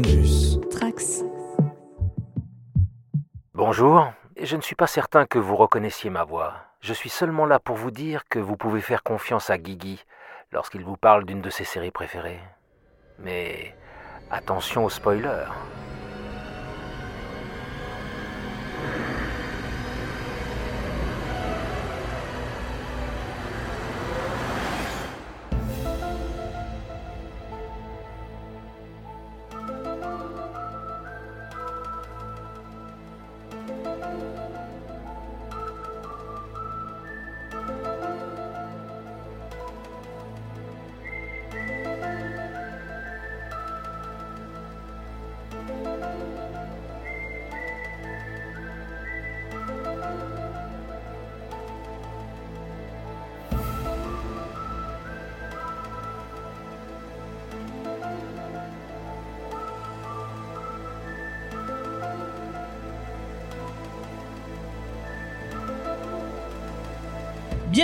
Bonus. 0.00 0.60
Trax. 0.70 1.24
Bonjour, 3.52 4.12
je 4.40 4.54
ne 4.54 4.60
suis 4.60 4.76
pas 4.76 4.86
certain 4.86 5.26
que 5.26 5.40
vous 5.40 5.56
reconnaissiez 5.56 6.08
ma 6.08 6.22
voix. 6.22 6.54
Je 6.80 6.92
suis 6.92 7.08
seulement 7.08 7.46
là 7.46 7.58
pour 7.58 7.74
vous 7.74 7.90
dire 7.90 8.22
que 8.28 8.38
vous 8.38 8.56
pouvez 8.56 8.80
faire 8.80 9.02
confiance 9.02 9.50
à 9.50 9.58
Guigui 9.58 10.04
lorsqu'il 10.52 10.84
vous 10.84 10.96
parle 10.96 11.24
d'une 11.24 11.42
de 11.42 11.50
ses 11.50 11.64
séries 11.64 11.90
préférées. 11.90 12.38
Mais 13.18 13.74
attention 14.30 14.84
aux 14.84 14.90
spoilers. 14.90 15.48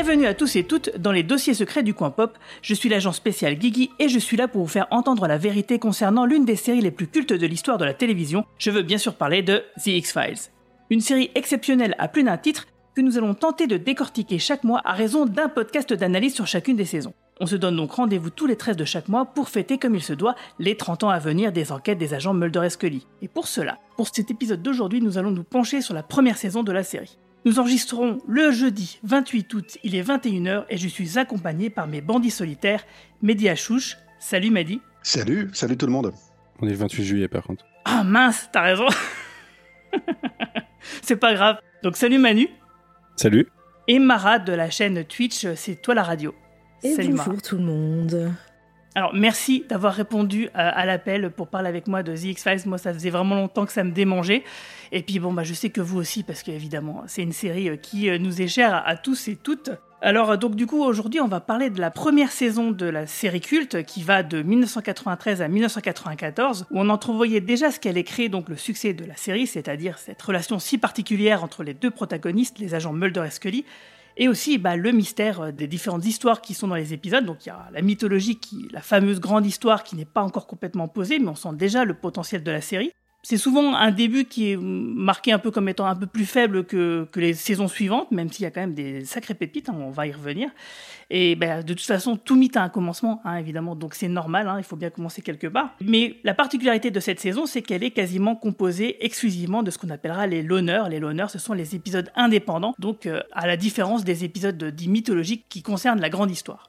Bienvenue 0.04 0.26
à 0.26 0.34
tous 0.34 0.56
et 0.56 0.64
toutes 0.64 0.98
dans 0.98 1.12
les 1.12 1.22
dossiers 1.22 1.54
secrets 1.54 1.82
du 1.82 1.94
coin 1.94 2.10
pop. 2.10 2.36
Je 2.60 2.74
suis 2.74 2.90
l'agent 2.90 3.12
spécial 3.12 3.54
Guigui 3.54 3.88
et 3.98 4.10
je 4.10 4.18
suis 4.18 4.36
là 4.36 4.48
pour 4.48 4.60
vous 4.60 4.68
faire 4.68 4.86
entendre 4.90 5.26
la 5.26 5.38
vérité 5.38 5.78
concernant 5.78 6.26
l'une 6.26 6.44
des 6.44 6.56
séries 6.56 6.82
les 6.82 6.90
plus 6.90 7.06
cultes 7.06 7.32
de 7.32 7.46
l'histoire 7.46 7.78
de 7.78 7.86
la 7.86 7.94
télévision. 7.94 8.44
Je 8.58 8.70
veux 8.70 8.82
bien 8.82 8.98
sûr 8.98 9.14
parler 9.14 9.40
de 9.40 9.62
The 9.82 9.86
X-Files. 9.86 10.50
Une 10.90 11.00
série 11.00 11.30
exceptionnelle 11.34 11.94
à 11.98 12.08
plus 12.08 12.22
d'un 12.22 12.36
titre 12.36 12.66
que 12.94 13.00
nous 13.00 13.16
allons 13.16 13.32
tenter 13.32 13.66
de 13.66 13.78
décortiquer 13.78 14.38
chaque 14.38 14.62
mois 14.62 14.82
à 14.84 14.92
raison 14.92 15.24
d'un 15.24 15.48
podcast 15.48 15.94
d'analyse 15.94 16.34
sur 16.34 16.46
chacune 16.46 16.76
des 16.76 16.84
saisons. 16.84 17.14
On 17.40 17.46
se 17.46 17.56
donne 17.56 17.76
donc 17.76 17.92
rendez-vous 17.92 18.28
tous 18.28 18.46
les 18.46 18.56
13 18.56 18.76
de 18.76 18.84
chaque 18.84 19.08
mois 19.08 19.24
pour 19.24 19.48
fêter 19.48 19.78
comme 19.78 19.94
il 19.94 20.02
se 20.02 20.12
doit 20.12 20.34
les 20.58 20.76
30 20.76 21.04
ans 21.04 21.08
à 21.08 21.18
venir 21.18 21.50
des 21.50 21.72
enquêtes 21.72 21.96
des 21.96 22.12
agents 22.12 22.34
Mulder 22.34 22.66
et 22.66 22.68
Scully. 22.68 23.06
Et 23.22 23.28
pour 23.28 23.48
cela, 23.48 23.78
pour 23.96 24.08
cet 24.14 24.30
épisode 24.30 24.60
d'aujourd'hui, 24.60 25.00
nous 25.00 25.16
allons 25.16 25.30
nous 25.30 25.44
pencher 25.44 25.80
sur 25.80 25.94
la 25.94 26.02
première 26.02 26.36
saison 26.36 26.62
de 26.62 26.72
la 26.72 26.82
série. 26.82 27.16
Nous 27.44 27.58
enregistrons 27.58 28.20
le 28.26 28.52
jeudi 28.52 28.98
28 29.02 29.54
août, 29.54 29.78
il 29.82 29.94
est 29.94 30.02
21h 30.02 30.64
et 30.70 30.78
je 30.78 30.88
suis 30.88 31.18
accompagné 31.18 31.68
par 31.68 31.86
mes 31.86 32.00
bandits 32.00 32.30
solitaires, 32.30 32.84
Mehdi 33.22 33.48
Achouche. 33.50 33.98
Salut 34.18 34.50
Mehdi. 34.50 34.80
Salut, 35.02 35.50
salut 35.52 35.76
tout 35.76 35.84
le 35.84 35.92
monde. 35.92 36.14
On 36.60 36.66
est 36.66 36.70
le 36.70 36.76
28 36.76 37.04
juillet 37.04 37.28
par 37.28 37.42
contre. 37.42 37.66
Ah 37.84 38.02
mince, 38.02 38.48
t'as 38.50 38.62
raison. 38.62 38.86
C'est 41.02 41.16
pas 41.16 41.34
grave. 41.34 41.58
Donc 41.82 41.96
salut 41.96 42.18
Manu. 42.18 42.48
Salut. 43.16 43.46
Et 43.88 43.98
Mara 43.98 44.38
de 44.38 44.52
la 44.52 44.70
chaîne 44.70 45.04
Twitch, 45.04 45.46
c'est 45.56 45.82
toi 45.82 45.94
la 45.94 46.02
radio. 46.02 46.34
Et 46.82 46.94
Salut, 46.94 47.10
bonjour 47.10 47.26
Mara. 47.28 47.40
tout 47.42 47.56
le 47.56 47.64
monde. 47.64 48.32
Alors 48.96 49.12
merci 49.12 49.64
d'avoir 49.68 49.92
répondu 49.92 50.48
à, 50.54 50.68
à 50.68 50.86
l'appel 50.86 51.30
pour 51.30 51.48
parler 51.48 51.68
avec 51.68 51.88
moi 51.88 52.04
de 52.04 52.14
The 52.14 52.24
X-Files. 52.24 52.62
Moi 52.66 52.78
ça 52.78 52.94
faisait 52.94 53.10
vraiment 53.10 53.34
longtemps 53.34 53.66
que 53.66 53.72
ça 53.72 53.82
me 53.82 53.90
démangeait. 53.90 54.44
Et 54.92 55.02
puis 55.02 55.18
bon 55.18 55.32
bah 55.32 55.42
je 55.42 55.52
sais 55.52 55.70
que 55.70 55.80
vous 55.80 55.98
aussi 55.98 56.22
parce 56.22 56.44
qu'évidemment 56.44 57.02
c'est 57.08 57.22
une 57.22 57.32
série 57.32 57.68
euh, 57.68 57.76
qui 57.76 58.08
euh, 58.08 58.18
nous 58.18 58.40
est 58.40 58.46
chère 58.46 58.84
à, 58.86 58.96
tous 58.96 59.26
et 59.26 59.34
toutes. 59.34 59.70
Alors 60.00 60.30
euh, 60.30 60.36
donc 60.36 60.54
du 60.54 60.66
coup 60.66 60.80
aujourd'hui 60.80 61.20
on 61.20 61.26
va 61.26 61.40
parler 61.40 61.70
de 61.70 61.80
la 61.80 61.90
première 61.90 62.30
saison 62.30 62.70
de 62.70 62.86
la 62.86 63.08
série 63.08 63.40
culte 63.40 63.82
qui 63.82 64.04
va 64.04 64.22
de 64.22 64.42
1993 64.42 65.42
à 65.42 65.48
1994 65.48 66.66
où 66.70 66.78
on 66.78 66.88
entrevoyait 66.88 67.40
déjà 67.40 67.72
ce 67.72 67.80
qu'allait 67.80 68.04
créer 68.04 68.28
donc 68.28 68.48
le 68.48 68.56
succès 68.56 68.94
de 68.94 69.04
la 69.04 69.16
série, 69.16 69.48
c'est-à-dire 69.48 69.98
cette 69.98 70.22
relation 70.22 70.60
si 70.60 70.78
particulière 70.78 71.42
entre 71.42 71.64
les 71.64 71.74
deux 71.74 71.90
protagonistes, 71.90 72.60
les 72.60 72.76
agents 72.76 72.92
Mulder 72.92 73.24
et 73.26 73.30
Scully, 73.30 73.64
et 74.16 74.28
aussi 74.28 74.58
bah, 74.58 74.76
le 74.76 74.92
mystère 74.92 75.40
euh, 75.40 75.52
des 75.52 75.66
différentes 75.66 76.04
histoires 76.04 76.40
qui 76.40 76.54
sont 76.54 76.68
dans 76.68 76.74
les 76.74 76.92
épisodes. 76.92 77.24
Donc 77.24 77.46
il 77.46 77.48
y 77.48 77.52
a 77.52 77.68
la 77.72 77.82
mythologie, 77.82 78.38
qui, 78.38 78.68
la 78.70 78.80
fameuse 78.80 79.20
grande 79.20 79.46
histoire 79.46 79.84
qui 79.84 79.96
n'est 79.96 80.04
pas 80.04 80.22
encore 80.22 80.46
complètement 80.46 80.88
posée, 80.88 81.18
mais 81.18 81.28
on 81.28 81.34
sent 81.34 81.54
déjà 81.54 81.84
le 81.84 81.94
potentiel 81.94 82.42
de 82.42 82.50
la 82.50 82.60
série. 82.60 82.92
C'est 83.26 83.38
souvent 83.38 83.74
un 83.74 83.90
début 83.90 84.26
qui 84.26 84.52
est 84.52 84.58
marqué 84.58 85.32
un 85.32 85.38
peu 85.38 85.50
comme 85.50 85.66
étant 85.70 85.86
un 85.86 85.96
peu 85.96 86.06
plus 86.06 86.26
faible 86.26 86.64
que, 86.64 87.08
que 87.10 87.20
les 87.20 87.32
saisons 87.32 87.68
suivantes, 87.68 88.10
même 88.10 88.30
s'il 88.30 88.42
y 88.42 88.46
a 88.46 88.50
quand 88.50 88.60
même 88.60 88.74
des 88.74 89.06
sacrées 89.06 89.32
pépites, 89.32 89.70
hein, 89.70 89.76
on 89.78 89.88
va 89.88 90.06
y 90.06 90.12
revenir. 90.12 90.50
Et 91.08 91.34
ben, 91.34 91.62
de 91.62 91.72
toute 91.72 91.86
façon, 91.86 92.16
tout 92.16 92.36
mythe 92.36 92.58
a 92.58 92.62
un 92.62 92.68
commencement, 92.68 93.22
hein, 93.24 93.36
évidemment, 93.36 93.76
donc 93.76 93.94
c'est 93.94 94.08
normal, 94.08 94.46
hein, 94.46 94.56
il 94.58 94.64
faut 94.64 94.76
bien 94.76 94.90
commencer 94.90 95.22
quelque 95.22 95.46
part. 95.46 95.74
Mais 95.80 96.16
la 96.22 96.34
particularité 96.34 96.90
de 96.90 97.00
cette 97.00 97.18
saison, 97.18 97.46
c'est 97.46 97.62
qu'elle 97.62 97.82
est 97.82 97.92
quasiment 97.92 98.36
composée 98.36 99.02
exclusivement 99.02 99.62
de 99.62 99.70
ce 99.70 99.78
qu'on 99.78 99.88
appellera 99.88 100.26
les 100.26 100.42
loners. 100.42 100.84
Les 100.90 101.00
loners, 101.00 101.30
ce 101.30 101.38
sont 101.38 101.54
les 101.54 101.74
épisodes 101.74 102.10
indépendants, 102.16 102.74
donc 102.78 103.06
euh, 103.06 103.22
à 103.32 103.46
la 103.46 103.56
différence 103.56 104.04
des 104.04 104.24
épisodes 104.24 104.62
dits 104.62 104.88
mythologiques 104.88 105.46
qui 105.48 105.62
concernent 105.62 106.00
la 106.00 106.10
grande 106.10 106.30
histoire. 106.30 106.68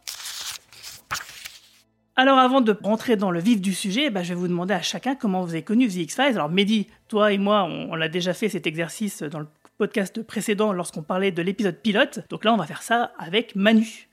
Alors 2.17 2.37
avant 2.37 2.61
de 2.61 2.77
rentrer 2.81 3.17
dans 3.17 3.29
le 3.29 3.41
vif 3.41 3.59
du 3.59 3.73
sujet, 3.73 4.09
bah, 4.09 4.23
je 4.23 4.29
vais 4.29 4.39
vous 4.39 4.47
demander 4.47 4.73
à 4.73 4.81
chacun 4.81 5.15
comment 5.15 5.43
vous 5.43 5.51
avez 5.51 5.63
connu 5.63 5.87
The 5.89 5.95
X-Files. 5.95 6.35
Alors 6.35 6.49
Mehdi, 6.49 6.87
toi 7.09 7.33
et 7.33 7.37
moi, 7.37 7.63
on, 7.63 7.91
on 7.91 7.95
l'a 7.95 8.07
déjà 8.07 8.33
fait 8.33 8.47
cet 8.47 8.67
exercice 8.67 9.21
dans 9.21 9.39
le 9.39 9.47
podcast 9.77 10.21
précédent 10.23 10.71
lorsqu'on 10.71 11.03
parlait 11.03 11.31
de 11.31 11.41
l'épisode 11.41 11.75
pilote. 11.75 12.19
Donc 12.29 12.45
là, 12.45 12.53
on 12.53 12.57
va 12.57 12.65
faire 12.65 12.83
ça 12.83 13.11
avec 13.17 13.55
Manu. 13.55 14.07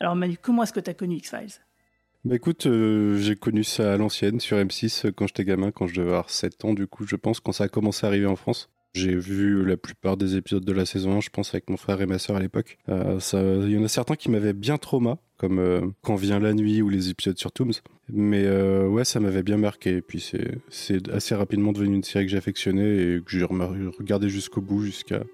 Alors 0.00 0.16
Manu, 0.16 0.38
comment 0.40 0.62
est-ce 0.62 0.72
que 0.72 0.80
tu 0.80 0.90
as 0.90 0.94
connu 0.94 1.16
X-Files 1.16 1.60
Bah 2.24 2.36
écoute, 2.36 2.66
euh, 2.66 3.18
j'ai 3.18 3.36
connu 3.36 3.64
ça 3.64 3.92
à 3.92 3.96
l'ancienne 3.98 4.40
sur 4.40 4.56
M6 4.56 5.06
euh, 5.06 5.12
quand 5.12 5.26
j'étais 5.26 5.44
gamin, 5.44 5.70
quand 5.70 5.86
je 5.86 5.94
devais 5.94 6.08
avoir 6.08 6.30
7 6.30 6.64
ans 6.64 6.72
du 6.72 6.86
coup, 6.86 7.06
je 7.06 7.16
pense, 7.16 7.40
quand 7.40 7.52
ça 7.52 7.64
a 7.64 7.68
commencé 7.68 8.06
à 8.06 8.08
arriver 8.08 8.26
en 8.26 8.36
France. 8.36 8.70
J'ai 8.94 9.16
vu 9.16 9.64
la 9.64 9.78
plupart 9.78 10.18
des 10.18 10.36
épisodes 10.36 10.64
de 10.64 10.72
la 10.72 10.84
saison 10.84 11.16
1, 11.16 11.20
je 11.20 11.30
pense, 11.30 11.54
avec 11.54 11.70
mon 11.70 11.78
frère 11.78 12.00
et 12.02 12.06
ma 12.06 12.18
sœur 12.18 12.36
à 12.36 12.40
l'époque. 12.40 12.76
Euh, 12.90 13.18
Il 13.66 13.72
y 13.72 13.78
en 13.78 13.84
a 13.84 13.88
certains 13.88 14.16
qui 14.16 14.30
m'avaient 14.30 14.52
bien 14.52 14.76
trauma, 14.76 15.18
comme 15.38 15.58
euh, 15.58 15.80
Quand 16.02 16.14
vient 16.14 16.38
la 16.38 16.52
nuit 16.52 16.82
ou 16.82 16.90
les 16.90 17.08
épisodes 17.08 17.38
sur 17.38 17.52
Tooms. 17.52 17.72
Mais 18.12 18.44
euh, 18.44 18.86
ouais, 18.86 19.04
ça 19.04 19.18
m'avait 19.18 19.42
bien 19.42 19.56
marqué. 19.56 19.96
Et 19.96 20.02
puis 20.02 20.20
c'est 20.68 21.08
assez 21.10 21.34
rapidement 21.34 21.72
devenu 21.72 21.96
une 21.96 22.04
série 22.04 22.26
que 22.26 22.30
j'affectionnais 22.30 22.96
et 22.96 23.22
que 23.22 23.30
j'ai 23.30 23.44
regardé 23.44 24.28
jusqu'au 24.28 24.60
bout, 24.60 24.84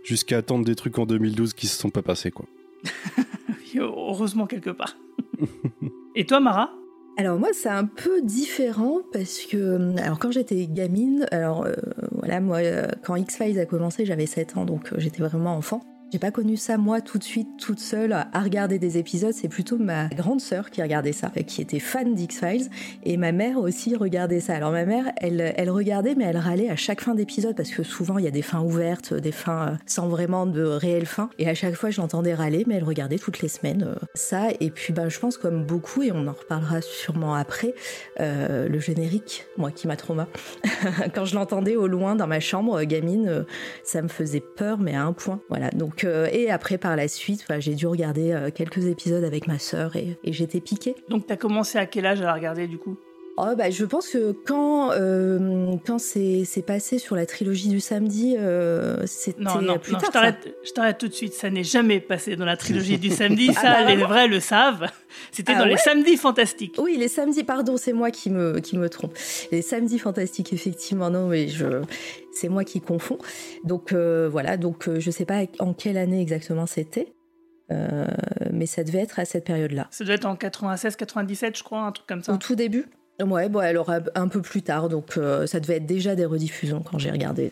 jusqu'à 0.04 0.36
attendre 0.36 0.64
des 0.64 0.76
trucs 0.76 0.98
en 0.98 1.06
2012 1.06 1.54
qui 1.54 1.66
se 1.66 1.78
sont 1.78 1.90
pas 1.90 2.02
passés, 2.02 2.30
quoi. 2.30 2.46
Heureusement 3.76 4.46
quelque 4.46 4.70
part. 4.70 4.96
et 6.14 6.24
toi 6.26 6.40
Mara? 6.40 6.72
Alors 7.18 7.36
moi 7.36 7.48
c'est 7.52 7.68
un 7.68 7.84
peu 7.84 8.22
différent 8.22 9.00
parce 9.12 9.40
que 9.40 9.98
alors 9.98 10.20
quand 10.20 10.30
j'étais 10.30 10.68
gamine, 10.68 11.26
alors 11.32 11.64
euh, 11.64 11.72
voilà 12.12 12.38
moi 12.38 12.58
euh, 12.58 12.86
quand 13.02 13.16
X-Files 13.16 13.58
a 13.58 13.66
commencé 13.66 14.06
j'avais 14.06 14.26
7 14.26 14.56
ans 14.56 14.64
donc 14.64 14.92
euh, 14.92 15.00
j'étais 15.00 15.18
vraiment 15.18 15.56
enfant. 15.56 15.82
J'ai 16.10 16.18
pas 16.18 16.30
connu 16.30 16.56
ça 16.56 16.78
moi 16.78 17.00
tout 17.00 17.18
de 17.18 17.24
suite 17.24 17.48
toute 17.58 17.80
seule 17.80 18.12
à 18.12 18.40
regarder 18.40 18.78
des 18.78 18.96
épisodes, 18.96 19.34
c'est 19.34 19.48
plutôt 19.48 19.76
ma 19.76 20.08
grande 20.08 20.40
sœur 20.40 20.70
qui 20.70 20.82
regardait 20.82 21.12
ça, 21.12 21.30
qui 21.46 21.60
était 21.60 21.80
fan 21.80 22.14
d'X-Files 22.14 22.70
et 23.04 23.16
ma 23.16 23.32
mère 23.32 23.58
aussi 23.58 23.94
regardait 23.94 24.40
ça. 24.40 24.54
Alors 24.54 24.72
ma 24.72 24.84
mère, 24.84 25.12
elle, 25.18 25.70
regardait 25.70 26.14
mais 26.14 26.24
elle 26.24 26.38
râlait 26.38 26.70
à 26.70 26.76
chaque 26.76 27.02
fin 27.02 27.14
d'épisode 27.14 27.54
parce 27.56 27.70
que 27.70 27.82
souvent 27.82 28.18
il 28.18 28.24
y 28.24 28.28
a 28.28 28.30
des 28.30 28.42
fins 28.42 28.62
ouvertes, 28.62 29.12
des 29.12 29.32
fins 29.32 29.68
euh, 29.68 29.76
sans 29.86 30.08
vraiment 30.08 30.46
de 30.46 30.62
réelle 30.62 31.06
fin 31.06 31.28
et 31.38 31.48
à 31.48 31.54
chaque 31.54 31.74
fois 31.74 31.90
je 31.90 32.00
l'entendais 32.00 32.34
râler 32.34 32.64
mais 32.66 32.76
elle 32.76 32.84
regardait 32.84 33.18
toutes 33.18 33.40
les 33.40 33.48
semaines 33.48 33.82
euh, 33.82 33.94
ça 34.14 34.48
et 34.60 34.70
puis 34.70 34.92
ben 34.92 35.08
je 35.08 35.18
pense 35.18 35.36
comme 35.36 35.64
beaucoup 35.64 36.02
et 36.02 36.12
on 36.12 36.26
en 36.26 36.32
reparlera 36.32 36.80
sûrement 36.80 37.34
après 37.34 37.74
euh, 38.20 38.68
le 38.68 38.78
générique, 38.80 39.46
moi 39.56 39.70
qui 39.70 39.86
m'a 39.86 39.96
trauma. 39.96 40.28
Quand 41.14 41.24
je 41.24 41.34
l'entendais 41.34 41.76
au 41.76 41.86
loin 41.86 42.16
dans 42.16 42.26
ma 42.26 42.40
chambre, 42.40 42.80
euh, 42.80 42.84
gamine, 42.84 43.28
euh, 43.28 43.42
ça 43.84 44.02
me 44.02 44.08
faisait 44.08 44.42
peur, 44.56 44.78
mais 44.78 44.94
à 44.94 45.04
un 45.04 45.12
point. 45.12 45.40
Voilà. 45.48 45.70
Donc, 45.70 45.97
euh, 46.04 46.28
et 46.32 46.50
après, 46.50 46.78
par 46.78 46.96
la 46.96 47.08
suite, 47.08 47.44
j'ai 47.58 47.74
dû 47.74 47.86
regarder 47.86 48.32
euh, 48.32 48.50
quelques 48.50 48.86
épisodes 48.86 49.24
avec 49.24 49.46
ma 49.46 49.58
sœur 49.58 49.96
et, 49.96 50.18
et 50.24 50.32
j'étais 50.32 50.60
piquée. 50.60 50.94
Donc 51.08 51.26
t'as 51.26 51.36
commencé 51.36 51.78
à 51.78 51.86
quel 51.86 52.06
âge 52.06 52.20
à 52.20 52.24
la 52.24 52.34
regarder 52.34 52.66
du 52.66 52.78
coup? 52.78 52.96
Oh, 53.40 53.54
bah, 53.56 53.70
je 53.70 53.84
pense 53.84 54.08
que 54.08 54.32
quand, 54.32 54.90
euh, 54.92 55.76
quand 55.86 55.98
c'est 56.00 56.64
passé 56.66 56.98
sur 56.98 57.14
la 57.14 57.24
trilogie 57.24 57.68
du 57.68 57.78
samedi, 57.78 58.34
euh, 58.36 59.06
c'était 59.06 59.40
Non, 59.40 59.62
non, 59.62 59.78
plus 59.78 59.92
non, 59.92 59.98
tard. 59.98 60.24
je 60.64 60.72
t'arrête, 60.72 60.98
tout 60.98 61.06
de 61.06 61.12
suite. 61.12 61.34
Ça 61.34 61.48
n'est 61.48 61.62
jamais 61.62 62.00
passé 62.00 62.34
dans 62.34 62.44
la 62.44 62.56
trilogie 62.56 62.98
du 62.98 63.10
samedi. 63.14 63.50
Ah 63.56 63.60
Ça, 63.60 63.84
bah 63.84 63.84
les 63.84 63.96
vrais 63.96 64.26
le 64.26 64.40
savent. 64.40 64.88
C'était 65.30 65.52
Ah 65.54 65.60
dans 65.60 65.66
les 65.66 65.76
samedis 65.76 66.16
fantastiques. 66.16 66.74
Oui, 66.78 66.96
les 66.98 67.06
samedis, 67.06 67.44
pardon, 67.44 67.76
c'est 67.76 67.92
moi 67.92 68.10
qui 68.10 68.30
me, 68.30 68.58
qui 68.58 68.76
me 68.76 68.88
trompe. 68.88 69.16
Les 69.52 69.62
samedis 69.62 70.00
fantastiques, 70.00 70.52
effectivement, 70.52 71.08
non, 71.10 71.28
mais 71.28 71.46
je, 71.46 71.82
c'est 72.32 72.48
moi 72.48 72.64
qui 72.64 72.80
confonds. 72.80 73.18
Donc 73.64 73.92
euh, 73.92 74.28
voilà, 74.30 74.56
donc 74.56 74.88
euh, 74.88 74.98
je 75.00 75.10
sais 75.10 75.24
pas 75.24 75.42
en 75.60 75.74
quelle 75.74 75.96
année 75.96 76.20
exactement 76.20 76.66
c'était, 76.66 77.12
euh, 77.70 78.06
mais 78.52 78.66
ça 78.66 78.84
devait 78.84 79.00
être 79.00 79.18
à 79.18 79.24
cette 79.24 79.44
période-là. 79.44 79.86
Ça 79.90 80.04
doit 80.04 80.14
être 80.14 80.26
en 80.26 80.36
96, 80.36 80.96
97, 80.96 81.56
je 81.58 81.62
crois, 81.62 81.80
un 81.82 81.92
truc 81.92 82.06
comme 82.06 82.22
ça. 82.22 82.32
Au 82.32 82.36
tout 82.36 82.54
début? 82.54 82.86
Ouais, 83.20 83.48
bon, 83.48 83.58
alors 83.58 83.90
un 84.14 84.28
peu 84.28 84.40
plus 84.42 84.62
tard, 84.62 84.88
donc 84.88 85.16
euh, 85.16 85.44
ça 85.46 85.58
devait 85.58 85.76
être 85.76 85.86
déjà 85.86 86.14
des 86.14 86.24
rediffusions 86.24 86.82
quand 86.82 86.98
j'ai 86.98 87.10
regardé. 87.10 87.50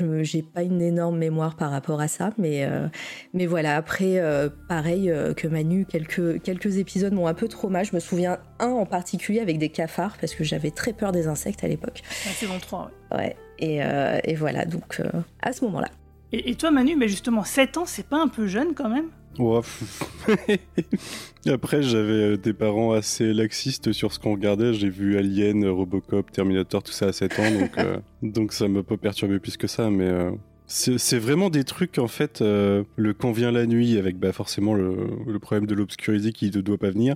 Euh, 0.00 0.22
j'ai 0.22 0.42
pas 0.42 0.62
une 0.62 0.80
énorme 0.80 1.18
mémoire 1.18 1.56
par 1.56 1.72
rapport 1.72 2.00
à 2.00 2.06
ça, 2.06 2.30
mais, 2.38 2.64
euh, 2.64 2.86
mais 3.34 3.46
voilà, 3.46 3.74
après, 3.76 4.22
pareil 4.68 5.12
que 5.36 5.48
Manu, 5.48 5.86
quelques, 5.86 6.40
quelques 6.42 6.76
épisodes 6.76 7.12
m'ont 7.12 7.26
un 7.26 7.34
peu 7.34 7.48
trauma. 7.48 7.82
Je 7.82 7.94
me 7.94 8.00
souviens 8.00 8.38
un 8.60 8.68
en 8.68 8.86
particulier 8.86 9.40
avec 9.40 9.58
des 9.58 9.70
cafards, 9.70 10.16
parce 10.20 10.34
que 10.34 10.44
j'avais 10.44 10.70
très 10.70 10.92
peur 10.92 11.10
des 11.10 11.26
insectes 11.26 11.64
à 11.64 11.68
l'époque. 11.68 12.02
C'est 12.10 12.46
bon 12.46 12.58
3, 12.60 12.90
ouais. 13.10 13.16
Ouais, 13.16 13.36
et, 13.58 13.80
et 14.24 14.34
voilà, 14.36 14.66
donc 14.66 15.02
à 15.42 15.52
ce 15.52 15.64
moment-là. 15.64 15.88
Et, 16.32 16.50
et, 16.50 16.54
toi, 16.54 16.70
Manu, 16.70 16.94
mais 16.96 17.08
justement, 17.08 17.42
7 17.42 17.76
ans, 17.78 17.86
c'est 17.86 18.06
pas 18.06 18.18
un 18.18 18.28
peu 18.28 18.46
jeune 18.46 18.74
quand 18.74 18.88
même? 18.88 19.06
Après, 21.46 21.82
j'avais 21.82 22.12
euh, 22.12 22.36
des 22.36 22.52
parents 22.52 22.92
assez 22.92 23.32
laxistes 23.32 23.92
sur 23.92 24.12
ce 24.12 24.18
qu'on 24.18 24.32
regardait. 24.32 24.74
J'ai 24.74 24.88
vu 24.88 25.16
Alien, 25.16 25.66
Robocop, 25.66 26.30
Terminator, 26.32 26.82
tout 26.82 26.92
ça 26.92 27.06
à 27.06 27.12
7 27.12 27.38
ans, 27.38 27.50
donc, 27.50 27.78
euh, 27.78 27.98
donc 28.22 28.52
ça 28.52 28.68
m'a 28.68 28.82
pas 28.82 28.96
perturbé 28.96 29.38
plus 29.38 29.56
que 29.56 29.66
ça. 29.66 29.90
Mais 29.90 30.08
euh, 30.08 30.30
c'est 30.66 31.18
vraiment 31.18 31.50
des 31.50 31.64
trucs, 31.64 31.98
en 31.98 32.08
fait, 32.08 32.40
le 32.40 33.12
quand 33.12 33.32
vient 33.32 33.52
la 33.52 33.66
nuit, 33.66 33.98
avec 33.98 34.18
bah, 34.18 34.32
forcément 34.32 34.74
le, 34.74 34.96
le 35.26 35.38
problème 35.38 35.66
de 35.66 35.74
l'obscurité 35.74 36.32
qui 36.32 36.50
ne 36.50 36.60
doit 36.60 36.78
pas 36.78 36.90
venir. 36.90 37.14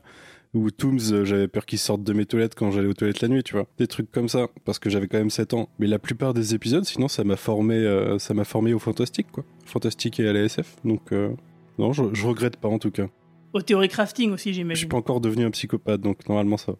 Ou 0.53 0.73
Tooms, 0.73 1.25
j'avais 1.25 1.47
peur 1.47 1.65
qu'ils 1.65 1.79
sortent 1.79 2.03
de 2.03 2.13
mes 2.13 2.27
toilettes 2.27 2.57
quand 2.57 2.73
j'allais 2.73 2.89
aux 2.89 2.95
toilettes 2.95 3.21
la 3.21 3.29
nuit, 3.29 3.45
tu 3.45 3.55
vois. 3.55 3.69
Des 3.79 3.87
trucs 3.87 4.11
comme 4.11 4.29
ça, 4.29 4.49
parce 4.65 4.81
que 4.81 4.91
j'avais 4.91 5.07
quand 5.07 5.19
même 5.19 5.31
7 5.31 5.55
ans. 5.55 5.69
Mais 5.79 5.87
la 5.87 6.01
plupart 6.01 6.35
des 6.35 6.55
épisodes, 6.55 6.85
sinon, 6.85 7.09
ça 7.09 7.25
m'a 7.25 7.37
formé, 7.37 8.17
ça 8.19 8.35
m'a 8.35 8.45
formé 8.45 8.73
au 8.73 8.79
fantastique, 8.79 9.29
quoi. 9.33 9.45
Fantastique 9.65 10.21
et 10.21 10.29
à 10.29 10.33
la 10.33 10.43
SF. 10.43 10.77
Donc, 10.85 11.13
non, 11.81 11.93
je, 11.94 12.27
regrette 12.27 12.56
pas 12.56 12.69
en 12.69 12.79
tout 12.79 12.91
cas. 12.91 13.06
Au 13.55 13.62
théorie 13.62 13.88
crafting 13.88 14.32
aussi, 14.32 14.53
j'imagine. 14.53 14.75
Je 14.75 14.81
suis 14.81 14.87
pas 14.87 14.99
encore 14.99 15.21
devenu 15.21 15.44
un 15.44 15.50
psychopathe, 15.50 16.00
donc 16.00 16.29
normalement 16.29 16.59
ça. 16.59 16.75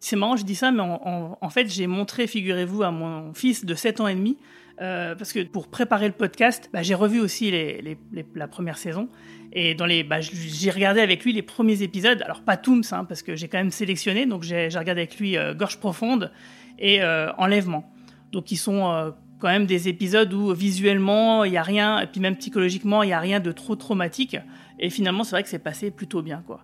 C'est 0.00 0.16
marrant, 0.16 0.36
je 0.36 0.44
dis 0.44 0.54
ça, 0.56 0.72
mais 0.72 0.82
en, 0.82 1.50
fait, 1.50 1.68
j'ai 1.68 1.86
montré, 1.86 2.26
figurez-vous, 2.26 2.82
à 2.82 2.90
mon 2.90 3.34
fils 3.34 3.64
de 3.64 3.74
7 3.74 4.00
ans 4.00 4.08
et 4.08 4.14
demi, 4.16 4.36
euh, 4.80 5.14
parce 5.14 5.32
que 5.32 5.44
pour 5.44 5.68
préparer 5.68 6.08
le 6.08 6.14
podcast, 6.14 6.70
bah, 6.72 6.82
j'ai 6.82 6.94
revu 6.94 7.20
aussi 7.20 7.52
les, 7.52 7.96
la 8.34 8.48
première 8.48 8.78
saison. 8.78 9.08
Et 9.52 9.74
dans 9.74 9.86
les, 9.86 10.02
bah, 10.02 10.20
j'ai 10.20 10.70
regardé 10.70 11.02
avec 11.02 11.22
lui 11.24 11.32
les 11.32 11.42
premiers 11.42 11.82
épisodes. 11.82 12.20
Alors 12.22 12.40
pas 12.40 12.56
Tooms, 12.56 12.82
hein, 12.90 13.04
parce 13.04 13.22
que 13.22 13.36
j'ai 13.36 13.46
quand 13.48 13.58
même 13.58 13.70
sélectionné. 13.70 14.26
Donc 14.26 14.42
j'ai 14.42 14.66
regardé 14.66 15.02
avec 15.02 15.20
lui 15.20 15.36
euh, 15.36 15.54
Gorge 15.54 15.78
profonde 15.78 16.32
et 16.78 17.02
euh, 17.02 17.30
Enlèvement. 17.36 17.92
Donc 18.32 18.50
ils 18.50 18.56
sont 18.56 19.12
quand 19.42 19.48
même 19.48 19.66
des 19.66 19.88
épisodes 19.88 20.32
où 20.32 20.54
visuellement 20.54 21.42
il 21.42 21.50
n'y 21.50 21.56
a 21.56 21.64
rien, 21.64 21.98
et 21.98 22.06
puis 22.06 22.20
même 22.20 22.36
psychologiquement 22.36 23.02
il 23.02 23.08
n'y 23.08 23.12
a 23.12 23.18
rien 23.18 23.40
de 23.40 23.50
trop 23.50 23.74
traumatique. 23.74 24.36
Et 24.78 24.88
finalement, 24.88 25.24
c'est 25.24 25.32
vrai 25.32 25.42
que 25.42 25.48
c'est 25.48 25.58
passé 25.58 25.90
plutôt 25.90 26.22
bien, 26.22 26.44
quoi. 26.46 26.60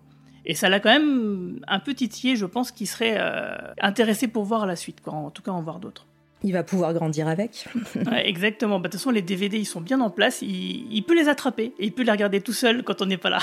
Et 0.47 0.55
ça 0.55 0.69
l'a 0.69 0.79
quand 0.79 0.91
même 0.91 1.59
un 1.67 1.81
peu 1.81 1.93
titillé, 1.93 2.37
je 2.37 2.47
pense, 2.47 2.71
qui 2.71 2.87
serait 2.87 3.17
euh, 3.19 3.51
intéressé 3.81 4.29
pour 4.29 4.45
voir 4.45 4.65
la 4.65 4.77
suite, 4.77 5.01
quoi. 5.01 5.13
en 5.13 5.31
tout 5.31 5.43
cas 5.43 5.51
en 5.51 5.61
voir 5.61 5.81
d'autres. 5.81 6.07
Il 6.45 6.53
va 6.53 6.63
pouvoir 6.63 6.95
grandir 6.95 7.27
avec. 7.27 7.67
exactement. 8.25 8.79
Bah, 8.79 8.87
de 8.87 8.93
toute 8.93 9.01
façon, 9.01 9.11
les 9.11 9.23
DVD, 9.23 9.59
ils 9.59 9.67
sont 9.67 9.81
bien 9.81 10.01
en 10.01 10.09
place. 10.09 10.41
Il, 10.41 11.03
peut 11.03 11.17
les 11.17 11.29
attraper 11.29 11.75
et 11.81 11.87
il 11.87 11.93
peut 11.93 12.05
les 12.05 12.13
regarder 12.13 12.41
tout 12.41 12.53
seul 12.53 12.85
quand 12.85 13.03
on 13.03 13.07
n'est 13.07 13.19
pas 13.19 13.31
là. 13.31 13.41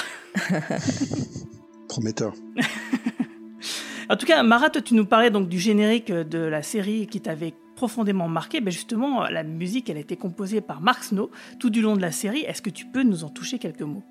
Prometteur. 1.89 2.33
en 4.09 4.15
tout 4.15 4.25
cas, 4.25 4.41
Marat, 4.43 4.69
tu 4.69 4.93
nous 4.93 5.05
parlais 5.05 5.29
donc 5.29 5.49
du 5.49 5.59
générique 5.59 6.09
de 6.09 6.39
la 6.39 6.63
série 6.63 7.07
qui 7.07 7.19
t'avait 7.19 7.53
profondément 7.75 8.27
marqué, 8.27 8.61
ben 8.61 8.71
justement, 8.71 9.27
la 9.27 9.43
musique, 9.43 9.89
elle 9.89 9.97
a 9.97 10.01
été 10.01 10.15
composée 10.15 10.61
par 10.61 10.81
Mark 10.81 11.03
Snow 11.03 11.29
tout 11.59 11.69
du 11.69 11.81
long 11.81 11.95
de 11.95 12.01
la 12.01 12.11
série. 12.11 12.41
Est-ce 12.41 12.61
que 12.61 12.69
tu 12.69 12.85
peux 12.85 13.03
nous 13.03 13.23
en 13.23 13.29
toucher 13.29 13.59
quelques 13.59 13.81
mots? 13.81 14.03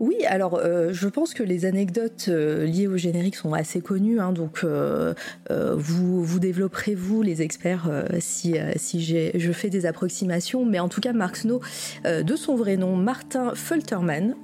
Oui, 0.00 0.16
alors 0.26 0.54
euh, 0.54 0.92
je 0.92 1.08
pense 1.08 1.32
que 1.32 1.42
les 1.42 1.64
anecdotes 1.64 2.26
euh, 2.28 2.66
liées 2.66 2.88
au 2.88 2.96
générique 2.96 3.36
sont 3.36 3.52
assez 3.52 3.80
connues, 3.80 4.20
hein, 4.20 4.32
donc 4.32 4.62
euh, 4.64 5.14
vous, 5.48 6.24
vous 6.24 6.38
développerez 6.40 6.94
vous, 6.94 7.22
les 7.22 7.42
experts, 7.42 7.88
si, 8.18 8.54
je 8.54 9.52
fais 9.52 9.70
des 9.70 9.86
approximations, 9.86 10.64
mais 10.64 10.80
en 10.80 10.88
tout 10.88 11.00
cas 11.00 11.12
Mark 11.12 11.36
Snow, 11.36 11.60
de 12.04 12.36
son 12.36 12.56
vrai 12.56 12.76
nom, 12.76 12.96
Martin 12.96 13.54
Fulterman, 13.54 14.34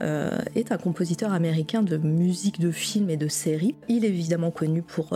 est 0.55 0.71
un 0.73 0.79
compositeur 0.79 1.33
américain 1.33 1.83
de 1.83 1.97
musique 1.97 2.61
de 2.61 2.71
films 2.71 3.11
et 3.11 3.17
de 3.17 3.29
séries. 3.29 3.75
Il 3.89 4.05
est 4.05 4.09
évidemment 4.09 4.50
connu 4.50 4.83
pour, 4.83 5.11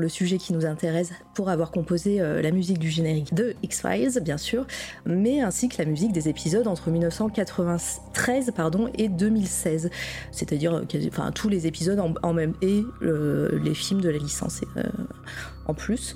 le 0.00 0.08
sujet 0.08 0.38
qui 0.38 0.52
nous 0.52 0.66
intéresse, 0.66 1.10
pour 1.34 1.48
avoir 1.48 1.70
composé 1.70 2.18
la 2.18 2.50
musique 2.50 2.78
du 2.78 2.90
générique 2.90 3.34
de 3.34 3.54
X-Files, 3.62 4.20
bien 4.22 4.38
sûr, 4.38 4.66
mais 5.04 5.40
ainsi 5.40 5.68
que 5.68 5.78
la 5.78 5.88
musique 5.88 6.12
des 6.12 6.28
épisodes 6.28 6.66
entre 6.66 6.90
1993 6.90 8.52
pardon, 8.54 8.88
et 8.94 9.08
2016 9.46 9.90
c'est-à-dire 10.32 10.74
euh, 10.74 11.30
tous 11.34 11.48
les 11.48 11.66
épisodes 11.66 12.00
en, 12.22 12.32
même 12.32 12.54
et 12.62 12.82
euh, 13.02 13.58
les 13.62 13.74
films 13.74 14.00
de 14.00 14.08
la 14.08 14.18
licence 14.18 14.60
euh, 14.76 14.82
en 15.66 15.74
plus. 15.74 16.14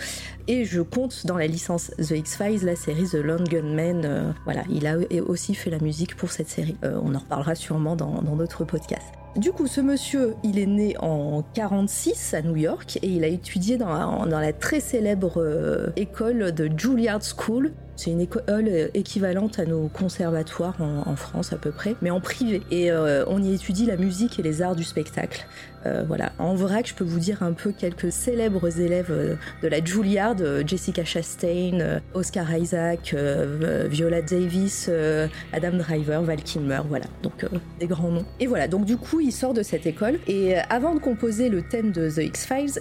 Et 0.48 0.64
je 0.64 0.80
compte 0.80 1.26
dans 1.26 1.36
la 1.36 1.46
licence 1.46 1.92
The 1.98 2.12
X-Files 2.12 2.64
la 2.64 2.76
série 2.76 3.04
The 3.04 3.14
Lone 3.14 3.44
Gunman. 3.44 4.34
voilà, 4.44 4.62
il 4.70 4.86
a 4.86 4.96
aussi 5.26 5.54
fait 5.54 5.70
la 5.70 5.78
musique 5.78 6.16
pour 6.16 6.30
cette 6.30 6.48
série. 6.48 6.76
on 6.82 7.14
en 7.14 7.18
reparlera 7.18 7.54
sûrement 7.54 7.96
dans, 7.96 8.22
dans 8.22 8.36
d'autres 8.36 8.64
podcasts. 8.64 9.12
Du 9.36 9.52
coup, 9.52 9.68
ce 9.68 9.80
monsieur, 9.80 10.34
il 10.42 10.58
est 10.58 10.66
né 10.66 10.96
en 10.98 11.44
46 11.54 12.34
à 12.34 12.42
New 12.42 12.56
York 12.56 12.98
et 13.02 13.08
il 13.08 13.22
a 13.22 13.28
étudié 13.28 13.76
dans, 13.76 14.26
dans 14.26 14.40
la 14.40 14.52
très 14.52 14.80
célèbre 14.80 15.92
école 15.96 16.52
de 16.52 16.70
Juilliard 16.76 17.22
School 17.22 17.72
c'est 18.00 18.10
une 18.10 18.22
école 18.22 18.42
euh, 18.50 18.88
équivalente 18.94 19.58
à 19.58 19.66
nos 19.66 19.88
conservatoires 19.88 20.80
en, 20.80 21.16
France 21.16 21.52
à 21.52 21.56
peu 21.56 21.70
près, 21.70 21.96
mais 22.00 22.08
en 22.08 22.20
privé. 22.20 22.62
Et 22.70 22.90
euh, 22.90 23.24
on 23.26 23.42
y 23.42 23.52
étudie 23.52 23.84
la 23.84 23.96
musique 23.96 24.38
et 24.38 24.42
les 24.42 24.62
arts 24.62 24.74
du 24.74 24.84
spectacle. 24.84 25.46
Euh, 25.84 26.02
voilà. 26.06 26.32
En 26.38 26.54
vrac, 26.54 26.88
je 26.88 26.94
peux 26.94 27.04
vous 27.04 27.18
dire 27.18 27.42
un 27.42 27.52
peu 27.52 27.72
quelques 27.72 28.10
célèbres 28.10 28.80
élèves 28.80 29.38
de 29.62 29.68
la 29.68 29.84
Juilliard, 29.84 30.36
Jessica 30.66 31.04
Chastain, 31.04 32.00
Oscar 32.14 32.54
Isaac, 32.56 33.14
Viola 33.90 34.22
Davis, 34.22 34.90
Adam 35.52 35.76
Driver, 35.76 36.22
Val 36.22 36.42
Kilmer, 36.42 36.80
voilà. 36.88 37.06
Donc 37.22 37.46
des 37.78 37.86
grands 37.86 38.10
noms. 38.10 38.26
Et 38.40 38.46
voilà, 38.46 38.68
donc 38.68 38.84
du 38.86 38.96
coup, 38.96 39.20
il 39.20 39.32
sort 39.32 39.52
de 39.52 39.62
cette 39.62 39.86
école. 39.86 40.18
Et 40.26 40.56
avant 40.70 40.94
de 40.94 41.00
composer 41.00 41.48
le 41.48 41.62
thème 41.62 41.92
de 41.92 42.10
The 42.10 42.24
X-Files, 42.24 42.80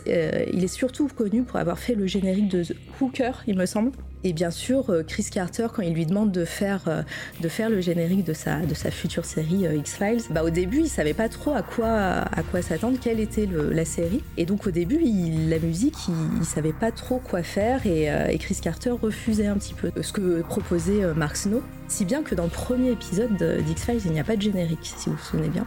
il 0.53 0.63
est 0.63 0.67
surtout 0.73 1.07
connu 1.07 1.43
pour 1.43 1.57
avoir 1.57 1.79
fait 1.79 1.95
le 1.95 2.05
générique 2.05 2.49
de 2.49 2.63
The 2.63 2.75
Hooker, 3.01 3.43
il 3.47 3.57
me 3.57 3.65
semble. 3.65 3.91
Et 4.23 4.33
bien 4.33 4.51
sûr, 4.51 4.89
euh, 4.89 5.03
Chris 5.03 5.27
Carter, 5.31 5.67
quand 5.73 5.81
il 5.81 5.93
lui 5.93 6.05
demande 6.05 6.31
de 6.31 6.43
faire, 6.43 6.81
euh, 6.87 7.03
de 7.39 7.47
faire 7.47 7.69
le 7.69 7.79
générique 7.79 8.25
de 8.25 8.33
sa, 8.33 8.59
de 8.59 8.73
sa 8.73 8.91
future 8.91 9.23
série 9.23 9.65
euh, 9.65 9.75
X-Files, 9.75 10.23
bah, 10.29 10.43
au 10.43 10.49
début, 10.49 10.79
il 10.79 10.89
savait 10.89 11.13
pas 11.13 11.29
trop 11.29 11.53
à 11.53 11.61
quoi, 11.61 11.89
à 11.89 12.43
quoi 12.43 12.61
s'attendre, 12.61 12.97
quelle 13.01 13.21
était 13.21 13.47
la 13.47 13.85
série. 13.85 14.21
Et 14.35 14.45
donc, 14.45 14.67
au 14.67 14.71
début, 14.71 14.99
la 15.47 15.59
musique, 15.59 15.95
il, 16.39 16.45
savait 16.45 16.73
pas 16.73 16.91
trop 16.91 17.19
quoi 17.19 17.43
faire 17.43 17.85
et, 17.85 18.09
Chris 18.39 18.57
Carter 18.61 18.91
refusait 18.91 19.47
un 19.47 19.55
petit 19.57 19.73
peu 19.73 19.91
ce 20.01 20.11
que 20.11 20.41
proposait 20.41 21.13
Mark 21.15 21.35
Snow. 21.35 21.61
Si 21.87 22.05
bien 22.05 22.23
que 22.23 22.33
dans 22.33 22.45
le 22.45 22.49
premier 22.49 22.91
épisode 22.91 23.35
d'X-Files, 23.37 24.01
il 24.05 24.11
n'y 24.11 24.19
a 24.19 24.23
pas 24.23 24.35
de 24.35 24.41
générique, 24.41 24.93
si 24.97 25.09
vous 25.09 25.15
vous 25.15 25.23
souvenez 25.23 25.49
bien. 25.49 25.65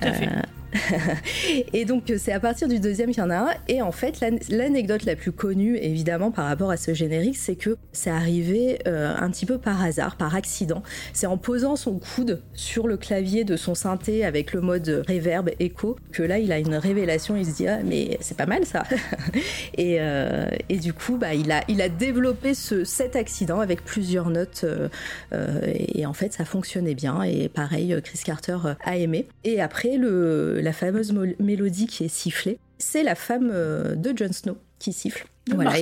Tout 0.00 0.08
à 0.08 0.12
fait. 0.12 0.28
et 1.72 1.84
donc 1.84 2.12
c'est 2.18 2.32
à 2.32 2.40
partir 2.40 2.68
du 2.68 2.80
deuxième 2.80 3.10
qu'il 3.10 3.22
y 3.22 3.26
en 3.26 3.30
a 3.30 3.36
un. 3.36 3.50
Et 3.68 3.82
en 3.82 3.92
fait, 3.92 4.20
l'anecdote 4.48 5.04
la 5.04 5.16
plus 5.16 5.32
connue, 5.32 5.76
évidemment, 5.76 6.30
par 6.30 6.46
rapport 6.46 6.70
à 6.70 6.76
ce 6.76 6.94
générique, 6.94 7.36
c'est 7.36 7.56
que 7.56 7.76
c'est 7.92 8.10
arrivé 8.10 8.78
euh, 8.86 9.14
un 9.16 9.30
petit 9.30 9.46
peu 9.46 9.58
par 9.58 9.82
hasard, 9.82 10.16
par 10.16 10.34
accident. 10.34 10.82
C'est 11.12 11.26
en 11.26 11.38
posant 11.38 11.76
son 11.76 11.98
coude 11.98 12.42
sur 12.54 12.86
le 12.86 12.96
clavier 12.96 13.44
de 13.44 13.56
son 13.56 13.74
synthé 13.74 14.24
avec 14.24 14.52
le 14.52 14.60
mode 14.60 15.04
reverb, 15.08 15.50
écho, 15.60 15.96
que 16.12 16.22
là, 16.22 16.38
il 16.38 16.52
a 16.52 16.58
une 16.58 16.74
révélation. 16.74 17.36
Il 17.36 17.46
se 17.46 17.56
dit, 17.56 17.68
ah, 17.68 17.78
mais 17.84 18.18
c'est 18.20 18.36
pas 18.36 18.46
mal 18.46 18.64
ça. 18.64 18.84
et, 19.74 19.96
euh, 20.00 20.46
et, 20.68 20.78
du 20.78 20.92
coup, 20.92 21.16
bah, 21.16 21.34
il, 21.34 21.50
a, 21.52 21.62
il 21.68 21.80
a 21.80 21.88
développé 21.88 22.54
ce, 22.54 22.84
cet 22.84 23.16
accident 23.16 23.60
avec 23.60 23.84
plusieurs 23.84 24.30
notes. 24.30 24.64
Euh, 24.64 25.60
et 25.94 26.06
en 26.06 26.12
fait, 26.12 26.32
ça 26.32 26.44
fonctionnait 26.44 26.94
bien. 26.94 27.22
Et 27.22 27.48
pareil, 27.48 27.96
Chris 28.02 28.20
Carter 28.24 28.58
a 28.84 28.96
aimé. 28.96 29.26
Et 29.44 29.60
après, 29.60 29.96
le 29.96 30.55
la 30.60 30.72
fameuse 30.72 31.12
mélodie 31.38 31.86
qui 31.86 32.04
est 32.04 32.08
sifflée, 32.08 32.58
c'est 32.78 33.02
la 33.02 33.14
femme 33.14 33.50
euh, 33.52 33.94
de 33.94 34.16
Jon 34.16 34.32
Snow 34.32 34.58
qui 34.78 34.92
siffle. 34.92 35.26
Voilà, 35.52 35.72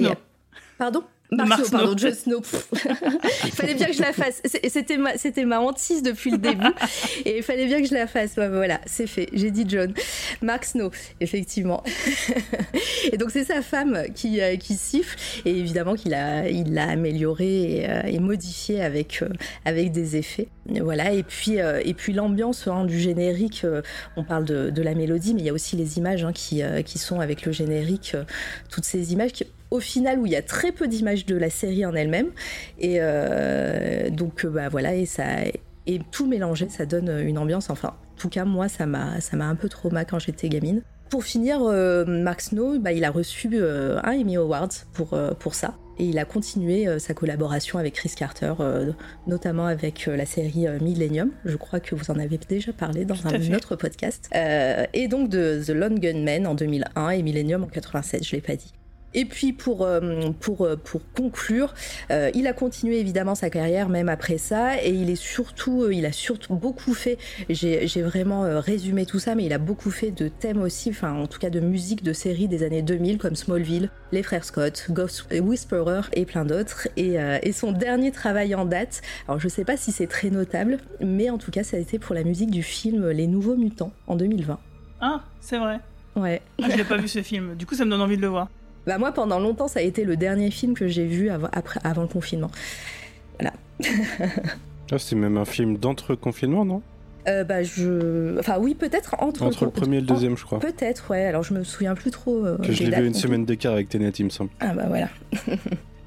Pardon? 0.79 1.05
Marceau, 1.37 1.71
pardon, 1.71 1.97
Jon 1.97 2.13
Snow. 2.13 2.43
il 3.45 3.51
fallait 3.53 3.75
bien 3.75 3.87
que 3.87 3.95
je 3.95 4.03
la 4.03 4.13
fasse. 4.13 4.43
C'était 4.69 4.97
ma, 4.97 5.17
c'était 5.17 5.45
ma 5.45 5.61
hantise 5.61 6.03
depuis 6.03 6.31
le 6.31 6.39
début. 6.39 6.73
et 7.25 7.39
il 7.39 7.43
fallait 7.43 7.67
bien 7.67 7.81
que 7.81 7.89
je 7.89 7.95
la 7.95 8.07
fasse. 8.07 8.35
voilà, 8.35 8.81
c'est 8.87 9.07
fait. 9.07 9.29
J'ai 9.33 9.51
dit 9.51 9.65
John. 9.69 9.93
Mark 10.43 10.65
Snow, 10.65 10.91
effectivement. 11.21 11.83
et 13.13 13.17
donc, 13.17 13.31
c'est 13.31 13.45
sa 13.45 13.63
femme 13.63 14.05
qui, 14.15 14.41
euh, 14.41 14.57
qui 14.57 14.75
siffle. 14.75 15.17
Et 15.45 15.51
évidemment 15.51 15.95
qu'il 15.95 16.15
a, 16.15 16.49
il 16.49 16.75
l'a 16.75 16.89
amélioré 16.89 17.79
et, 17.79 17.91
euh, 17.91 18.21
modifié 18.21 18.83
avec, 18.83 19.23
euh, 19.23 19.29
avec 19.65 19.93
des 19.93 20.17
effets. 20.17 20.49
Voilà. 20.67 21.13
Et 21.13 21.23
puis, 21.23 21.59
et 21.59 21.95
puis 21.95 22.13
l'ambiance 22.13 22.67
hein, 22.69 22.85
du 22.85 22.99
générique, 22.99 23.67
on 24.17 24.25
parle 24.25 24.45
de, 24.45 24.71
de, 24.71 24.83
la 24.83 24.95
mélodie, 24.95 25.35
mais 25.35 25.41
il 25.41 25.47
y 25.47 25.51
a 25.51 25.53
aussi 25.53 25.77
les 25.77 25.99
images 25.99 26.25
hein, 26.25 26.33
qui, 26.33 26.63
qui 26.87 26.99
sont 26.99 27.21
avec 27.21 27.45
le 27.45 27.53
générique. 27.53 28.17
toutes 28.71 28.85
ces 28.85 29.13
images 29.13 29.33
qui, 29.33 29.45
au 29.71 29.81
final 29.81 30.19
où 30.19 30.27
il 30.27 30.33
y 30.33 30.37
a 30.37 30.43
très 30.43 30.73
peu 30.73 30.89
d'images 30.89 31.27
de 31.27 31.37
la 31.37 31.51
série 31.51 31.85
en 31.85 31.95
elle-même. 31.95 32.31
Et 32.79 32.97
euh, 33.01 34.11
donc, 34.11 34.45
euh, 34.45 34.51
bah 34.51 34.69
voilà, 34.69 34.95
et 34.95 35.07
ça. 35.07 35.25
Et 35.87 36.01
tout 36.11 36.27
mélangé, 36.27 36.69
ça 36.71 36.87
donne 36.87 37.11
une 37.21 37.37
ambiance. 37.37 37.69
Enfin, 37.69 37.89
en 37.89 38.17
tout 38.17 38.31
cas, 38.31 38.45
moi, 38.45 38.69
ça 38.69 38.87
m'a, 38.87 39.21
ça 39.21 39.37
m'a 39.37 39.47
un 39.47 39.55
peu 39.55 39.69
trauma 39.69 40.05
quand 40.05 40.19
j'étais 40.19 40.49
gamine. 40.49 40.83
Pour 41.11 41.25
finir, 41.25 41.61
Mark 42.07 42.41
Snow, 42.41 42.79
bah, 42.79 42.93
il 42.93 43.05
a 43.05 43.11
reçu 43.11 43.51
un 43.63 44.01
Emmy 44.03 44.37
Award 44.37 44.73
pour, 44.95 45.17
pour 45.39 45.55
ça. 45.55 45.75
Et 45.99 46.07
il 46.07 46.19
a 46.19 46.25
continué 46.25 46.89
euh, 46.89 46.99
sa 46.99 47.15
collaboration 47.15 47.79
avec 47.79 47.95
Chris 47.95 48.13
Carter, 48.17 48.55
euh, 48.61 48.93
notamment 49.27 49.67
avec 49.67 50.09
euh, 50.09 50.17
la 50.17 50.27
série 50.27 50.67
Millennium. 50.81 51.31
Je 51.45 51.57
crois 51.57 51.81
que 51.81 51.95
vous 51.95 52.11
en 52.11 52.19
avez 52.19 52.39
déjà 52.39 52.73
parlé 52.73 53.05
dans 53.05 53.27
un 53.27 53.55
autre 53.55 53.77
podcast. 53.77 54.29
et 54.33 55.09
donc 55.09 55.29
de 55.29 55.63
The 55.65 55.71
Lone 55.71 55.99
Gunman 55.99 56.47
en 56.47 56.55
2001 56.55 57.11
et 57.11 57.23
Millennium 57.23 57.65
en 57.65 57.67
87, 57.67 58.25
je 58.25 58.33
l'ai 58.33 58.43
pas 58.43 58.57
dit. 58.57 58.73
Et 59.15 59.25
puis 59.25 59.53
pour, 59.53 59.83
euh, 59.83 60.31
pour, 60.41 60.63
euh, 60.63 60.77
pour 60.77 61.01
conclure, 61.13 61.73
euh, 62.11 62.31
il 62.35 62.47
a 62.47 62.53
continué 62.53 62.99
évidemment 62.99 63.35
sa 63.35 63.49
carrière 63.49 63.89
même 63.89 64.09
après 64.09 64.39
ça 64.39 64.83
et 64.83 64.91
il 64.91 65.09
est 65.09 65.15
surtout, 65.15 65.89
il 65.91 66.05
a 66.05 66.13
surtout 66.13 66.55
beaucoup 66.55 66.95
fait, 66.95 67.19
j'ai 67.49 68.03
vraiment 68.03 68.61
résumé 68.61 69.07
tout 69.07 69.19
ça, 69.19 69.35
mais 69.35 69.45
il 69.45 69.53
a 69.53 69.59
beaucoup 69.59 69.91
fait 69.91 70.11
de 70.11 70.29
thèmes 70.29 70.61
aussi, 70.61 70.91
enfin 70.91 71.13
en 71.13 71.27
tout 71.27 71.39
cas 71.39 71.51
de 71.51 71.61
musique 71.61 72.03
de 72.03 72.13
séries 72.13 72.49
des 72.49 72.65
années 72.65 72.83
2000 72.83 73.19
comme 73.19 73.37
Smallville, 73.37 73.91
Les 74.13 74.23
Frères 74.23 74.45
Scott, 74.45 74.87
Ghost 74.91 75.27
Whisperer 75.33 76.03
et 76.13 76.25
plein 76.25 76.45
d'autres. 76.45 76.89
Et, 76.97 77.15
et, 77.43 77.53
son 77.53 77.73
dernier 77.73 78.11
travail 78.11 78.55
en 78.55 78.65
date, 78.65 79.03
alors 79.29 79.39
je 79.39 79.49
sais 79.49 79.65
pas 79.65 79.77
si 79.77 79.93
c'est 79.93 80.09
très 80.09 80.31
notable, 80.31 80.79
mais 81.01 81.31
en 81.31 81.39
tout 81.39 81.51
cas 81.51 81.63
ça 81.63 81.77
a 81.77 81.81
été 81.81 81.99
pour 81.99 82.15
la 82.15 82.25
musique 82.25 82.51
du 82.51 82.63
film 82.63 83.09
Les 83.11 83.27
Nouveaux 83.27 83.57
Mutants 83.57 83.93
en 84.07 84.17
2020. 84.17 84.59
Ah, 85.01 85.23
c'est 85.41 85.59
vrai. 85.59 85.79
Ouais. 86.17 86.41
Ah, 86.63 86.69
je 86.71 86.77
n'ai 86.77 86.85
pas 86.85 86.97
vu 86.97 87.09
ce 87.09 87.23
film, 87.23 87.55
du 87.55 87.67
coup 87.67 87.75
ça 87.75 87.85
me 87.85 87.91
donne 87.91 88.03
envie 88.03 88.17
de 88.17 88.23
le 88.23 88.29
voir. 88.29 88.49
Bah 88.87 88.99
moi, 88.99 89.13
pendant 89.13 89.41
longtemps, 89.41 89.69
ça 89.69 89.81
a 89.81 89.83
été 89.83 90.05
le 90.05 90.17
dernier 90.17 90.51
film 90.51 90.75
que 90.75 90.89
j'ai 90.89 91.07
vu 91.07 91.31
avant, 91.31 91.49
après, 91.53 91.81
avant 91.85 92.03
le 92.03 92.09
confinement. 92.09 92.51
Voilà. 93.39 93.53
ah, 94.93 94.99
c'est 94.99 95.17
même 95.17 95.37
un 95.37 95.45
film 95.45 95.79
d'entre-confinement, 95.79 96.65
non? 96.65 96.83
Euh, 97.27 97.43
bah 97.43 97.63
je 97.63 98.39
enfin 98.39 98.59
oui 98.61 98.75
peut-être 98.75 99.17
entre 99.19 99.45
entre 99.45 99.65
le 99.65 99.71
premier 99.71 99.97
et 99.97 100.01
le 100.01 100.07
deuxième 100.07 100.37
je 100.37 100.45
crois. 100.45 100.59
Peut-être 100.59 101.11
ouais. 101.11 101.25
Alors 101.25 101.43
je 101.43 101.55
me 101.55 101.65
souviens 101.65 101.95
plus 101.95 102.11
trop 102.11 102.45
euh, 102.45 102.59
que 102.59 102.71
je 102.71 102.85
l'ai 102.85 102.95
vu 102.95 103.07
une 103.07 103.15
semaine 103.15 103.47
d'écart 103.47 103.73
avec 103.73 103.89
Tenet 103.89 104.11
il 104.11 104.27
me 104.27 104.31
semble. 104.31 104.51
Ah 104.61 104.75
bah 104.75 104.85
voilà 104.89 105.09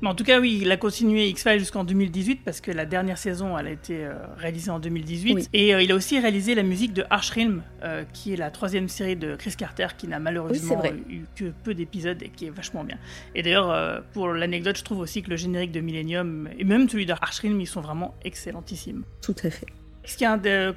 Mais 0.01 0.09
en 0.09 0.15
tout 0.15 0.23
cas, 0.23 0.39
oui, 0.39 0.59
il 0.61 0.71
a 0.71 0.77
continué 0.77 1.27
X-Files 1.29 1.59
jusqu'en 1.59 1.83
2018 1.83 2.41
parce 2.43 2.61
que 2.61 2.71
la 2.71 2.85
dernière 2.85 3.17
saison, 3.17 3.57
elle 3.57 3.67
a 3.67 3.71
été 3.71 4.05
euh, 4.05 4.13
réalisée 4.37 4.69
en 4.69 4.79
2018. 4.79 5.49
Et 5.53 5.73
euh, 5.73 5.81
il 5.81 5.91
a 5.91 5.95
aussi 5.95 6.19
réalisé 6.19 6.53
la 6.55 6.63
musique 6.63 6.93
de 6.93 7.03
Archrealm, 7.09 7.63
euh, 7.83 8.03
qui 8.13 8.33
est 8.33 8.35
la 8.35 8.51
troisième 8.51 8.89
série 8.89 9.15
de 9.15 9.35
Chris 9.35 9.55
Carter, 9.57 9.87
qui 9.97 10.07
n'a 10.07 10.19
malheureusement 10.19 10.83
eu 11.09 11.23
que 11.35 11.51
peu 11.63 11.73
d'épisodes 11.73 12.21
et 12.21 12.29
qui 12.29 12.45
est 12.45 12.49
vachement 12.51 12.83
bien. 12.83 12.97
Et 13.33 13.41
d'ailleurs, 13.41 14.03
pour 14.13 14.29
l'anecdote, 14.29 14.77
je 14.77 14.83
trouve 14.83 14.99
aussi 14.99 15.23
que 15.23 15.29
le 15.29 15.35
générique 15.35 15.71
de 15.71 15.79
Millennium 15.79 16.49
et 16.57 16.63
même 16.63 16.87
celui 16.87 17.05
d'Archrealm, 17.05 17.59
ils 17.59 17.67
sont 17.67 17.81
vraiment 17.81 18.15
excellentissimes. 18.23 19.03
Tout 19.21 19.35
à 19.43 19.49
fait. 19.49 19.67
Ce 20.05 20.15
qui 20.15 20.23
est 20.23 20.27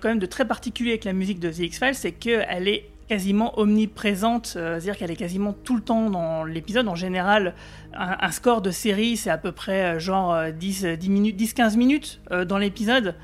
quand 0.00 0.08
même 0.08 0.18
de 0.18 0.26
très 0.26 0.46
particulier 0.46 0.90
avec 0.90 1.04
la 1.04 1.12
musique 1.12 1.38
de 1.38 1.50
The 1.50 1.60
X-Files, 1.60 1.94
c'est 1.94 2.12
qu'elle 2.12 2.68
est 2.68 2.90
quasiment 3.10 3.58
omniprésente, 3.58 4.54
euh, 4.54 4.74
c'est-à-dire 4.74 4.96
qu'elle 4.96 5.10
est 5.10 5.16
quasiment 5.16 5.52
tout 5.52 5.74
le 5.74 5.82
temps 5.82 6.10
dans 6.10 6.44
l'épisode. 6.44 6.86
En 6.86 6.94
général, 6.94 7.56
un, 7.92 8.30
score 8.30 8.62
de 8.62 8.70
série, 8.70 9.16
c'est 9.16 9.30
à 9.30 9.36
peu 9.36 9.50
près 9.50 9.96
euh, 9.96 9.98
genre 9.98 10.52
10, 10.52 10.84
euh, 10.84 10.96
10 10.96 11.10
minutes, 11.10 11.40
10-15 11.40 11.76
minutes 11.76 12.20
dans 12.46 12.56
l'épisode. 12.56 13.16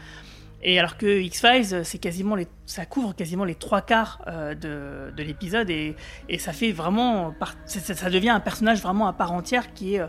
Et 0.65 0.81
alors 0.81 0.97
que 0.97 1.21
X-Files, 1.21 1.85
c'est 1.85 1.99
quasiment 1.99 2.35
les, 2.35 2.49
ça 2.65 2.85
couvre 2.85 3.15
quasiment 3.15 3.45
les 3.45 3.55
trois 3.55 3.81
quarts 3.81 4.25
de, 4.27 5.13
de 5.17 5.23
l'épisode 5.23 5.71
et, 5.71 5.95
et, 6.29 6.39
ça 6.39 6.53
fait 6.53 6.73
vraiment, 6.73 7.33
ça 7.67 8.11
devient 8.11 8.31
un 8.31 8.41
personnage 8.41 8.83
vraiment 8.83 9.07
à 9.07 9.13
part 9.13 9.31
entière 9.31 9.73
qui 9.75 9.95
est 9.95 10.03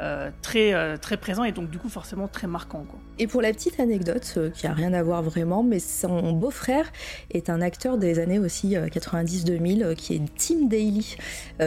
euh, 0.00 0.30
très, 0.40 0.72
euh, 0.72 0.96
très 0.96 1.18
présent 1.18 1.44
et 1.44 1.52
donc 1.52 1.68
du 1.68 1.78
coup 1.78 1.90
forcément 1.90 2.26
très 2.26 2.46
marquant. 2.46 2.84
Quoi. 2.88 2.98
Et 3.18 3.26
pour 3.26 3.42
la 3.42 3.52
petite 3.52 3.78
anecdote, 3.80 4.32
euh, 4.38 4.48
qui 4.50 4.66
a 4.66 4.72
rien 4.72 4.94
à 4.94 5.02
voir 5.02 5.22
vraiment, 5.22 5.62
mais 5.62 5.78
son 5.78 6.32
beau-frère 6.32 6.90
est 7.30 7.50
un 7.50 7.60
acteur 7.60 7.98
des 7.98 8.18
années 8.18 8.38
aussi 8.38 8.76
90-2000 8.76 9.94
qui 9.96 10.14
est 10.14 10.22
Tim 10.36 10.66
Daly, 10.68 11.16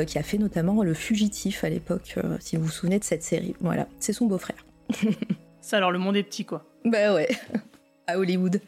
qui 0.08 0.18
a 0.18 0.24
fait 0.24 0.40
notamment 0.40 0.84
Le 0.84 0.96
Fugitif 0.96 1.64
à 1.64 1.70
l'époque, 1.70 2.16
si 2.40 2.58
vous 2.58 2.64
vous 2.64 2.72
souvenez 2.72 2.98
de 2.98 3.04
cette 3.04 3.24
série. 3.24 3.56
Voilà, 3.62 3.88
c'est 4.00 4.14
son 4.14 4.26
beau-frère. 4.26 4.66
Ça 5.62 5.78
alors 5.78 5.92
le 5.92 6.00
monde 6.00 6.18
est 6.18 6.24
petit 6.24 6.44
quoi. 6.44 6.66
Bah 6.86 7.14
ouais, 7.14 7.30
à 8.08 8.18
Hollywood. 8.18 8.60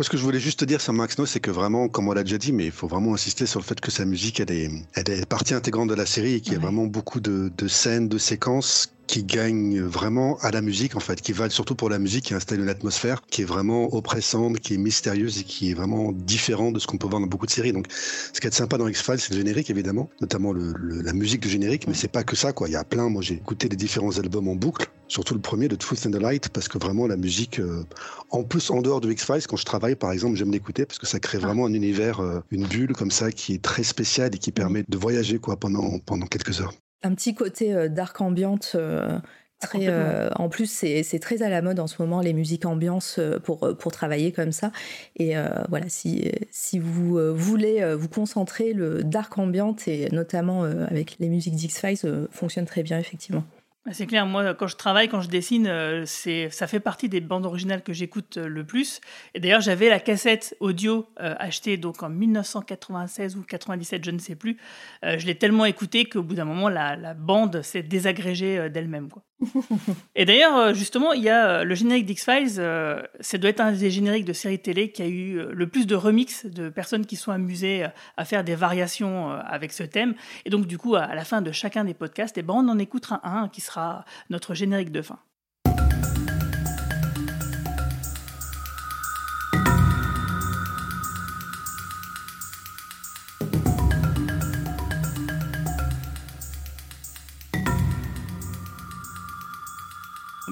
Ce 0.00 0.10
que 0.10 0.16
je 0.16 0.24
voulais 0.24 0.40
juste 0.40 0.58
te 0.58 0.64
dire 0.64 0.80
sur 0.80 0.92
Max 0.92 1.16
No, 1.18 1.24
c'est 1.24 1.38
que 1.38 1.52
vraiment, 1.52 1.88
comme 1.88 2.08
on 2.08 2.12
l'a 2.12 2.24
déjà 2.24 2.36
dit, 2.36 2.50
mais 2.52 2.64
il 2.64 2.72
faut 2.72 2.88
vraiment 2.88 3.14
insister 3.14 3.46
sur 3.46 3.60
le 3.60 3.64
fait 3.64 3.80
que 3.80 3.92
sa 3.92 4.04
musique, 4.04 4.40
elle 4.40 4.50
est, 4.50 4.68
elle 4.94 5.08
est 5.08 5.24
partie 5.24 5.54
intégrante 5.54 5.88
de 5.88 5.94
la 5.94 6.04
série 6.04 6.34
et 6.34 6.40
qu'il 6.40 6.54
y 6.54 6.56
a 6.56 6.58
vraiment 6.58 6.86
beaucoup 6.86 7.20
de, 7.20 7.52
de 7.56 7.68
scènes, 7.68 8.08
de 8.08 8.18
séquences 8.18 8.92
qui 9.06 9.24
gagne 9.24 9.80
vraiment 9.80 10.38
à 10.40 10.50
la 10.50 10.60
musique 10.60 10.96
en 10.96 11.00
fait, 11.00 11.20
qui 11.20 11.32
va 11.32 11.50
surtout 11.50 11.74
pour 11.74 11.90
la 11.90 11.98
musique, 11.98 12.26
qui 12.26 12.34
installe 12.34 12.60
une 12.60 12.68
atmosphère 12.68 13.22
qui 13.28 13.42
est 13.42 13.44
vraiment 13.44 13.94
oppressante, 13.94 14.58
qui 14.60 14.74
est 14.74 14.78
mystérieuse 14.78 15.40
et 15.40 15.44
qui 15.44 15.70
est 15.70 15.74
vraiment 15.74 16.12
différente 16.12 16.74
de 16.74 16.78
ce 16.78 16.86
qu'on 16.86 16.96
peut 16.96 17.06
voir 17.06 17.20
dans 17.20 17.26
beaucoup 17.26 17.46
de 17.46 17.50
séries. 17.50 17.72
Donc, 17.72 17.86
ce 17.90 18.40
qui 18.40 18.46
est 18.46 18.54
sympa 18.54 18.78
dans 18.78 18.88
X-Files, 18.88 19.20
c'est 19.20 19.32
le 19.32 19.38
générique 19.38 19.70
évidemment, 19.70 20.08
notamment 20.20 20.52
la 20.52 21.12
musique 21.12 21.40
du 21.40 21.48
générique, 21.48 21.86
mais 21.86 21.94
c'est 21.94 22.08
pas 22.08 22.24
que 22.24 22.36
ça 22.36 22.52
quoi. 22.52 22.68
Il 22.68 22.72
y 22.72 22.76
a 22.76 22.84
plein. 22.84 23.08
Moi, 23.08 23.22
j'ai 23.22 23.34
écouté 23.34 23.68
les 23.68 23.76
différents 23.76 24.18
albums 24.18 24.48
en 24.48 24.56
boucle, 24.56 24.86
surtout 25.08 25.34
le 25.34 25.40
premier, 25.40 25.68
de 25.68 25.76
Truth 25.76 26.06
and 26.06 26.10
the 26.10 26.16
Light, 26.16 26.48
parce 26.48 26.68
que 26.68 26.78
vraiment 26.78 27.06
la 27.06 27.16
musique, 27.16 27.60
euh, 27.60 27.84
en 28.30 28.42
plus 28.42 28.70
en 28.70 28.82
dehors 28.82 29.00
de 29.00 29.10
X-Files, 29.10 29.46
quand 29.46 29.56
je 29.56 29.64
travaille 29.64 29.96
par 29.96 30.12
exemple, 30.12 30.36
j'aime 30.36 30.52
l'écouter 30.52 30.86
parce 30.86 30.98
que 30.98 31.06
ça 31.06 31.20
crée 31.20 31.38
vraiment 31.38 31.66
un 31.66 31.72
univers, 31.72 32.20
euh, 32.20 32.40
une 32.50 32.66
bulle 32.66 32.92
comme 32.92 33.10
ça 33.10 33.30
qui 33.32 33.54
est 33.54 33.62
très 33.62 33.82
spéciale 33.82 34.34
et 34.34 34.38
qui 34.38 34.52
permet 34.52 34.84
de 34.88 34.96
voyager 34.96 35.38
quoi 35.38 35.56
pendant 35.56 35.98
pendant 36.00 36.26
quelques 36.26 36.60
heures 36.60 36.72
un 37.04 37.14
petit 37.14 37.34
côté 37.34 37.72
euh, 37.74 37.88
dark 37.88 38.20
ambiante. 38.20 38.72
Euh, 38.74 39.18
très, 39.60 39.88
euh, 39.88 40.28
en 40.36 40.48
plus, 40.48 40.70
c'est 40.70 41.18
très 41.20 41.42
à 41.42 41.48
la 41.48 41.62
mode 41.62 41.80
en 41.80 41.86
ce 41.86 42.00
moment, 42.02 42.20
les 42.20 42.32
musiques 42.32 42.66
ambiance 42.66 43.18
pour, 43.44 43.76
pour 43.78 43.92
travailler 43.92 44.30
comme 44.30 44.52
ça. 44.52 44.72
Et 45.16 45.36
voilà, 45.70 45.88
si, 45.88 46.30
si 46.50 46.78
vous 46.78 47.34
voulez 47.34 47.94
vous 47.94 48.10
concentrer, 48.10 48.74
le 48.74 49.02
dark 49.02 49.38
ambiante, 49.38 49.88
et 49.88 50.10
notamment 50.12 50.64
avec 50.64 51.16
les 51.18 51.30
musiques 51.30 51.56
d'X-Files, 51.56 52.28
fonctionne 52.30 52.66
très 52.66 52.82
bien, 52.82 52.98
effectivement. 52.98 53.44
Bah, 53.84 53.92
c'est 53.92 54.06
clair, 54.06 54.24
moi 54.24 54.54
quand 54.54 54.66
je 54.66 54.76
travaille, 54.76 55.08
quand 55.08 55.20
je 55.20 55.28
dessine, 55.28 55.66
euh, 55.66 56.04
c'est, 56.06 56.48
ça 56.48 56.66
fait 56.66 56.80
partie 56.80 57.10
des 57.10 57.20
bandes 57.20 57.44
originales 57.44 57.82
que 57.82 57.92
j'écoute 57.92 58.38
euh, 58.38 58.48
le 58.48 58.64
plus. 58.64 59.02
Et 59.34 59.40
d'ailleurs, 59.40 59.60
j'avais 59.60 59.90
la 59.90 60.00
cassette 60.00 60.56
audio 60.60 61.06
euh, 61.20 61.34
achetée 61.38 61.76
donc 61.76 62.02
en 62.02 62.08
1996 62.08 63.36
ou 63.36 63.42
97, 63.42 64.02
je 64.02 64.10
ne 64.10 64.18
sais 64.18 64.36
plus. 64.36 64.56
je 65.02 65.26
l'ai 65.26 65.34
tellement 65.36 65.66
écoutée 65.66 66.06
qu'au 66.06 66.22
bout 66.22 66.34
d'un 66.34 66.46
moment, 66.46 66.70
la, 66.70 66.96
la 66.96 67.12
bande 67.12 67.60
s'est 67.60 67.82
désagrégée 67.82 68.70
d'elle-même. 68.70 69.10
Quoi. 69.10 69.22
Et 70.14 70.24
d'ailleurs, 70.24 70.56
euh, 70.56 70.74
justement, 70.74 71.12
il 71.12 71.22
y 71.22 71.28
a 71.28 71.48
euh, 71.48 71.64
le 71.64 71.74
générique 71.74 72.06
d'X-Files, 72.06 72.56
euh, 72.58 73.02
ça 73.20 73.38
doit 73.38 73.50
être 73.50 73.60
un 73.60 73.72
des 73.72 73.90
génériques 73.90 74.24
de 74.24 74.32
séries 74.32 74.58
télé 74.58 74.90
qui 74.90 75.02
a 75.02 75.06
eu 75.06 75.40
le 75.50 75.66
plus 75.66 75.86
de 75.86 75.94
remix 75.94 76.46
de 76.46 76.68
personnes 76.68 77.06
qui 77.06 77.16
sont 77.16 77.32
amusées 77.32 77.86
à 78.16 78.24
faire 78.24 78.44
des 78.44 78.54
variations 78.54 79.30
avec 79.30 79.72
ce 79.72 79.82
thème. 79.82 80.14
Et 80.44 80.50
donc, 80.50 80.66
du 80.66 80.78
coup, 80.78 80.94
à 80.94 81.14
la 81.14 81.24
fin 81.24 81.42
de 81.42 81.52
chacun 81.52 81.84
des 81.84 81.94
podcasts, 81.94 82.38
eh 82.38 82.42
ben, 82.42 82.54
on 82.54 82.68
en 82.68 82.78
écoutera 82.78 83.20
un 83.24 83.48
qui 83.48 83.60
sera 83.60 84.04
notre 84.30 84.54
générique 84.54 84.92
de 84.92 85.02
fin. 85.02 85.18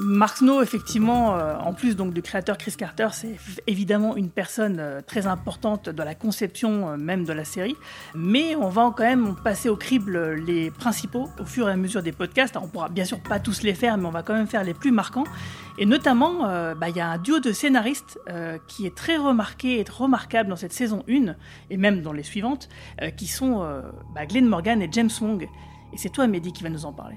Mark 0.04 0.38
Snow, 0.38 0.62
effectivement, 0.62 1.36
euh, 1.36 1.54
en 1.56 1.72
plus 1.72 1.96
donc 1.96 2.12
du 2.12 2.22
créateur 2.22 2.58
Chris 2.58 2.74
Carter, 2.76 3.08
c'est 3.12 3.36
évidemment 3.66 4.16
une 4.16 4.30
personne 4.30 4.78
euh, 4.80 5.00
très 5.00 5.26
importante 5.26 5.88
dans 5.88 6.04
la 6.04 6.14
conception 6.14 6.90
euh, 6.90 6.96
même 6.96 7.24
de 7.24 7.32
la 7.32 7.44
série. 7.44 7.76
Mais 8.14 8.56
on 8.56 8.68
va 8.68 8.92
quand 8.96 9.04
même 9.04 9.36
passer 9.36 9.68
au 9.68 9.76
crible 9.76 10.34
les 10.34 10.70
principaux 10.70 11.28
au 11.38 11.44
fur 11.44 11.68
et 11.68 11.72
à 11.72 11.76
mesure 11.76 12.02
des 12.02 12.12
podcasts. 12.12 12.56
On 12.56 12.68
pourra 12.68 12.88
bien 12.88 13.04
sûr 13.04 13.20
pas 13.20 13.38
tous 13.38 13.62
les 13.62 13.74
faire, 13.74 13.96
mais 13.96 14.06
on 14.06 14.10
va 14.10 14.22
quand 14.22 14.34
même 14.34 14.46
faire 14.46 14.64
les 14.64 14.74
plus 14.74 14.90
marquants. 14.90 15.24
Et 15.78 15.86
notamment, 15.86 16.40
bah, 16.74 16.88
il 16.90 16.96
y 16.96 17.00
a 17.00 17.08
un 17.08 17.18
duo 17.18 17.40
de 17.40 17.50
scénaristes 17.50 18.20
qui 18.68 18.84
est 18.86 18.94
très 18.94 19.16
remarqué 19.16 19.80
et 19.80 19.84
remarquable 19.90 20.50
dans 20.50 20.56
cette 20.56 20.74
saison 20.74 21.02
1, 21.08 21.34
et 21.70 21.76
même 21.78 22.02
dans 22.02 22.12
les 22.12 22.22
suivantes, 22.22 22.68
qui 23.16 23.26
sont 23.26 23.66
bah, 24.14 24.26
Glenn 24.26 24.46
Morgan 24.46 24.82
et 24.82 24.88
James 24.92 25.10
Wong. 25.20 25.48
Et 25.92 25.96
c'est 25.96 26.10
toi, 26.10 26.26
Mehdi, 26.26 26.52
qui 26.52 26.62
va 26.62 26.68
nous 26.68 26.84
en 26.84 26.92
parler. 26.92 27.16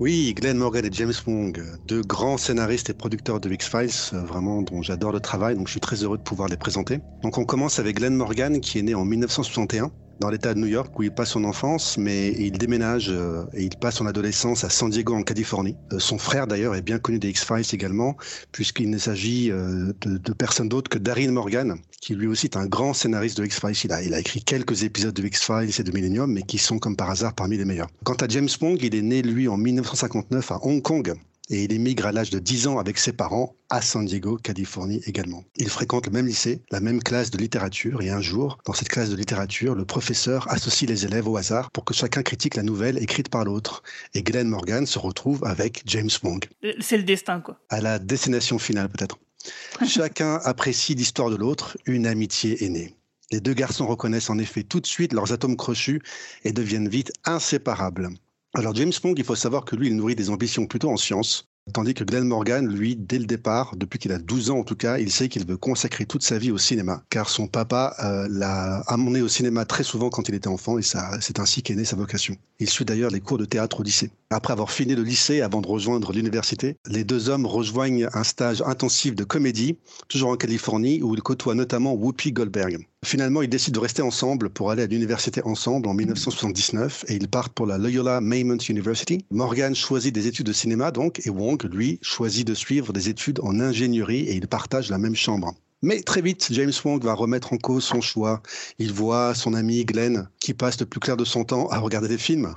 Oui, 0.00 0.34
Glenn 0.34 0.56
Morgan 0.58 0.84
et 0.84 0.92
James 0.92 1.12
Wong, 1.26 1.62
deux 1.86 2.02
grands 2.02 2.36
scénaristes 2.36 2.90
et 2.90 2.94
producteurs 2.94 3.40
de 3.40 3.50
X-Files, 3.52 3.90
vraiment 4.12 4.62
dont 4.62 4.82
j'adore 4.82 5.12
le 5.12 5.20
travail, 5.20 5.54
donc 5.54 5.68
je 5.68 5.72
suis 5.72 5.80
très 5.80 6.02
heureux 6.02 6.18
de 6.18 6.22
pouvoir 6.22 6.48
les 6.48 6.56
présenter. 6.56 7.00
Donc 7.22 7.38
on 7.38 7.44
commence 7.44 7.78
avec 7.78 7.96
Glenn 7.96 8.14
Morgan 8.14 8.60
qui 8.60 8.78
est 8.78 8.82
né 8.82 8.94
en 8.94 9.04
1961 9.04 9.92
dans 10.20 10.30
l'État 10.30 10.54
de 10.54 10.58
New 10.58 10.66
York 10.66 10.98
où 10.98 11.02
il 11.02 11.10
passe 11.10 11.30
son 11.30 11.44
enfance, 11.44 11.98
mais 11.98 12.32
il 12.32 12.52
déménage 12.52 13.08
euh, 13.10 13.44
et 13.54 13.62
il 13.64 13.76
passe 13.76 13.96
son 13.96 14.06
adolescence 14.06 14.64
à 14.64 14.70
San 14.70 14.90
Diego 14.90 15.14
en 15.14 15.22
Californie. 15.22 15.76
Euh, 15.92 15.98
son 15.98 16.18
frère 16.18 16.46
d'ailleurs 16.46 16.74
est 16.74 16.82
bien 16.82 16.98
connu 16.98 17.18
des 17.18 17.28
X-Files 17.28 17.74
également, 17.74 18.16
puisqu'il 18.52 18.90
ne 18.90 18.98
s'agit 18.98 19.50
euh, 19.50 19.92
de, 20.02 20.32
personne 20.32 20.68
d'autre 20.68 20.88
que 20.88 20.98
Daryl 20.98 21.32
Morgan, 21.32 21.76
qui 22.00 22.14
lui 22.14 22.26
aussi 22.26 22.46
est 22.46 22.56
un 22.56 22.66
grand 22.66 22.94
scénariste 22.94 23.38
de 23.38 23.44
X-Files. 23.44 23.84
Il 23.84 23.92
a, 23.92 24.02
il 24.02 24.14
a 24.14 24.20
écrit 24.20 24.42
quelques 24.42 24.82
épisodes 24.82 25.14
de 25.14 25.26
X-Files 25.26 25.70
et 25.78 25.82
de 25.82 25.92
Millennium, 25.92 26.32
mais 26.32 26.42
qui 26.42 26.58
sont 26.58 26.78
comme 26.78 26.96
par 26.96 27.10
hasard 27.10 27.34
parmi 27.34 27.56
les 27.56 27.64
meilleurs. 27.64 27.88
Quant 28.04 28.14
à 28.14 28.28
James 28.28 28.48
Wong, 28.60 28.78
il 28.82 28.94
est 28.94 29.02
né 29.02 29.22
lui 29.22 29.48
en 29.48 29.56
1959 29.56 30.52
à 30.52 30.58
Hong 30.62 30.82
Kong 30.82 31.14
et 31.50 31.64
il 31.64 31.72
émigre 31.72 32.06
à 32.06 32.12
l'âge 32.12 32.30
de 32.30 32.38
10 32.38 32.66
ans 32.68 32.78
avec 32.78 32.98
ses 32.98 33.12
parents 33.12 33.54
à 33.70 33.82
San 33.82 34.04
Diego, 34.04 34.36
Californie 34.36 35.02
également. 35.06 35.44
Il 35.56 35.68
fréquente 35.68 36.06
le 36.06 36.12
même 36.12 36.26
lycée, 36.26 36.62
la 36.70 36.80
même 36.80 37.02
classe 37.02 37.30
de 37.30 37.38
littérature 37.38 38.02
et 38.02 38.10
un 38.10 38.20
jour, 38.20 38.58
dans 38.64 38.72
cette 38.72 38.88
classe 38.88 39.10
de 39.10 39.16
littérature, 39.16 39.74
le 39.74 39.84
professeur 39.84 40.50
associe 40.50 40.88
les 40.88 41.04
élèves 41.04 41.28
au 41.28 41.36
hasard 41.36 41.70
pour 41.70 41.84
que 41.84 41.94
chacun 41.94 42.22
critique 42.22 42.56
la 42.56 42.62
nouvelle 42.62 43.02
écrite 43.02 43.28
par 43.28 43.44
l'autre. 43.44 43.82
Et 44.14 44.22
Glenn 44.22 44.48
Morgan 44.48 44.86
se 44.86 44.98
retrouve 44.98 45.44
avec 45.44 45.82
James 45.86 46.10
Wong. 46.22 46.44
C'est 46.80 46.96
le 46.96 47.02
destin, 47.02 47.40
quoi. 47.40 47.58
À 47.68 47.80
la 47.80 47.98
destination 47.98 48.58
finale, 48.58 48.88
peut-être. 48.88 49.18
Chacun 49.86 50.40
apprécie 50.44 50.94
l'histoire 50.94 51.30
de 51.30 51.36
l'autre, 51.36 51.76
une 51.86 52.06
amitié 52.06 52.64
est 52.64 52.68
née. 52.68 52.94
Les 53.30 53.40
deux 53.40 53.54
garçons 53.54 53.86
reconnaissent 53.86 54.30
en 54.30 54.38
effet 54.38 54.62
tout 54.62 54.80
de 54.80 54.86
suite 54.86 55.12
leurs 55.12 55.32
atomes 55.32 55.56
crochus 55.56 56.00
et 56.44 56.52
deviennent 56.52 56.88
vite 56.88 57.12
inséparables. 57.24 58.10
Alors 58.56 58.72
James 58.76 58.92
Wong, 59.02 59.18
il 59.18 59.24
faut 59.24 59.34
savoir 59.34 59.64
que 59.64 59.74
lui, 59.74 59.88
il 59.88 59.96
nourrit 59.96 60.14
des 60.14 60.30
ambitions 60.30 60.66
plutôt 60.66 60.88
en 60.88 60.96
sciences. 60.96 61.48
Tandis 61.72 61.94
que 61.94 62.04
Glenn 62.04 62.24
Morgan, 62.24 62.68
lui, 62.68 62.94
dès 62.94 63.18
le 63.18 63.24
départ, 63.24 63.74
depuis 63.74 63.98
qu'il 63.98 64.12
a 64.12 64.18
12 64.18 64.50
ans 64.50 64.58
en 64.58 64.64
tout 64.64 64.76
cas, 64.76 64.98
il 64.98 65.10
sait 65.10 65.28
qu'il 65.28 65.44
veut 65.44 65.56
consacrer 65.56 66.04
toute 66.04 66.22
sa 66.22 66.38
vie 66.38 66.52
au 66.52 66.58
cinéma, 66.58 67.02
car 67.10 67.28
son 67.28 67.48
papa 67.48 67.96
euh, 68.04 68.28
l'a 68.30 68.80
amené 68.86 69.22
au 69.22 69.28
cinéma 69.28 69.64
très 69.64 69.82
souvent 69.82 70.08
quand 70.08 70.28
il 70.28 70.36
était 70.36 70.46
enfant, 70.46 70.78
et 70.78 70.82
c'est 70.82 71.40
ainsi 71.40 71.62
qu'est 71.62 71.74
née 71.74 71.86
sa 71.86 71.96
vocation. 71.96 72.36
Il 72.60 72.68
suit 72.68 72.84
d'ailleurs 72.84 73.10
les 73.10 73.20
cours 73.20 73.38
de 73.38 73.44
théâtre 73.44 73.80
au 73.80 73.82
lycée. 73.82 74.12
Après 74.30 74.52
avoir 74.52 74.70
fini 74.70 74.94
le 74.94 75.02
lycée, 75.02 75.40
avant 75.40 75.62
de 75.62 75.66
rejoindre 75.66 76.12
l'université, 76.12 76.76
les 76.86 77.02
deux 77.02 77.30
hommes 77.30 77.46
rejoignent 77.46 78.08
un 78.12 78.24
stage 78.24 78.62
intensif 78.66 79.16
de 79.16 79.24
comédie, 79.24 79.78
toujours 80.08 80.30
en 80.30 80.36
Californie, 80.36 81.02
où 81.02 81.14
ils 81.14 81.22
côtoient 81.22 81.54
notamment 81.54 81.94
Whoopi 81.94 82.30
Goldberg. 82.30 82.86
Finalement, 83.04 83.42
ils 83.42 83.48
décident 83.48 83.74
de 83.74 83.82
rester 83.82 84.00
ensemble 84.00 84.48
pour 84.48 84.70
aller 84.70 84.82
à 84.82 84.86
l'université 84.86 85.42
ensemble 85.44 85.88
en 85.88 85.94
1979 85.94 87.04
et 87.08 87.14
ils 87.14 87.28
partent 87.28 87.52
pour 87.52 87.66
la 87.66 87.76
Loyola 87.76 88.22
Marymount 88.22 88.58
University. 88.68 89.24
Morgan 89.30 89.74
choisit 89.74 90.14
des 90.14 90.26
études 90.26 90.46
de 90.46 90.52
cinéma 90.54 90.90
donc 90.90 91.20
et 91.26 91.30
Wong, 91.30 91.62
lui, 91.64 91.98
choisit 92.00 92.46
de 92.46 92.54
suivre 92.54 92.94
des 92.94 93.10
études 93.10 93.40
en 93.42 93.60
ingénierie 93.60 94.22
et 94.22 94.34
ils 94.34 94.48
partagent 94.48 94.90
la 94.90 94.96
même 94.96 95.14
chambre. 95.14 95.54
Mais 95.82 96.00
très 96.00 96.22
vite, 96.22 96.48
James 96.50 96.72
Wong 96.82 97.04
va 97.04 97.12
remettre 97.12 97.52
en 97.52 97.58
cause 97.58 97.84
son 97.84 98.00
choix. 98.00 98.42
Il 98.78 98.92
voit 98.92 99.34
son 99.34 99.52
ami 99.52 99.84
Glenn 99.84 100.28
qui 100.40 100.54
passe 100.54 100.80
le 100.80 100.86
plus 100.86 101.00
clair 101.00 101.18
de 101.18 101.26
son 101.26 101.44
temps 101.44 101.68
à 101.68 101.78
regarder 101.78 102.08
des 102.08 102.18
films. 102.18 102.54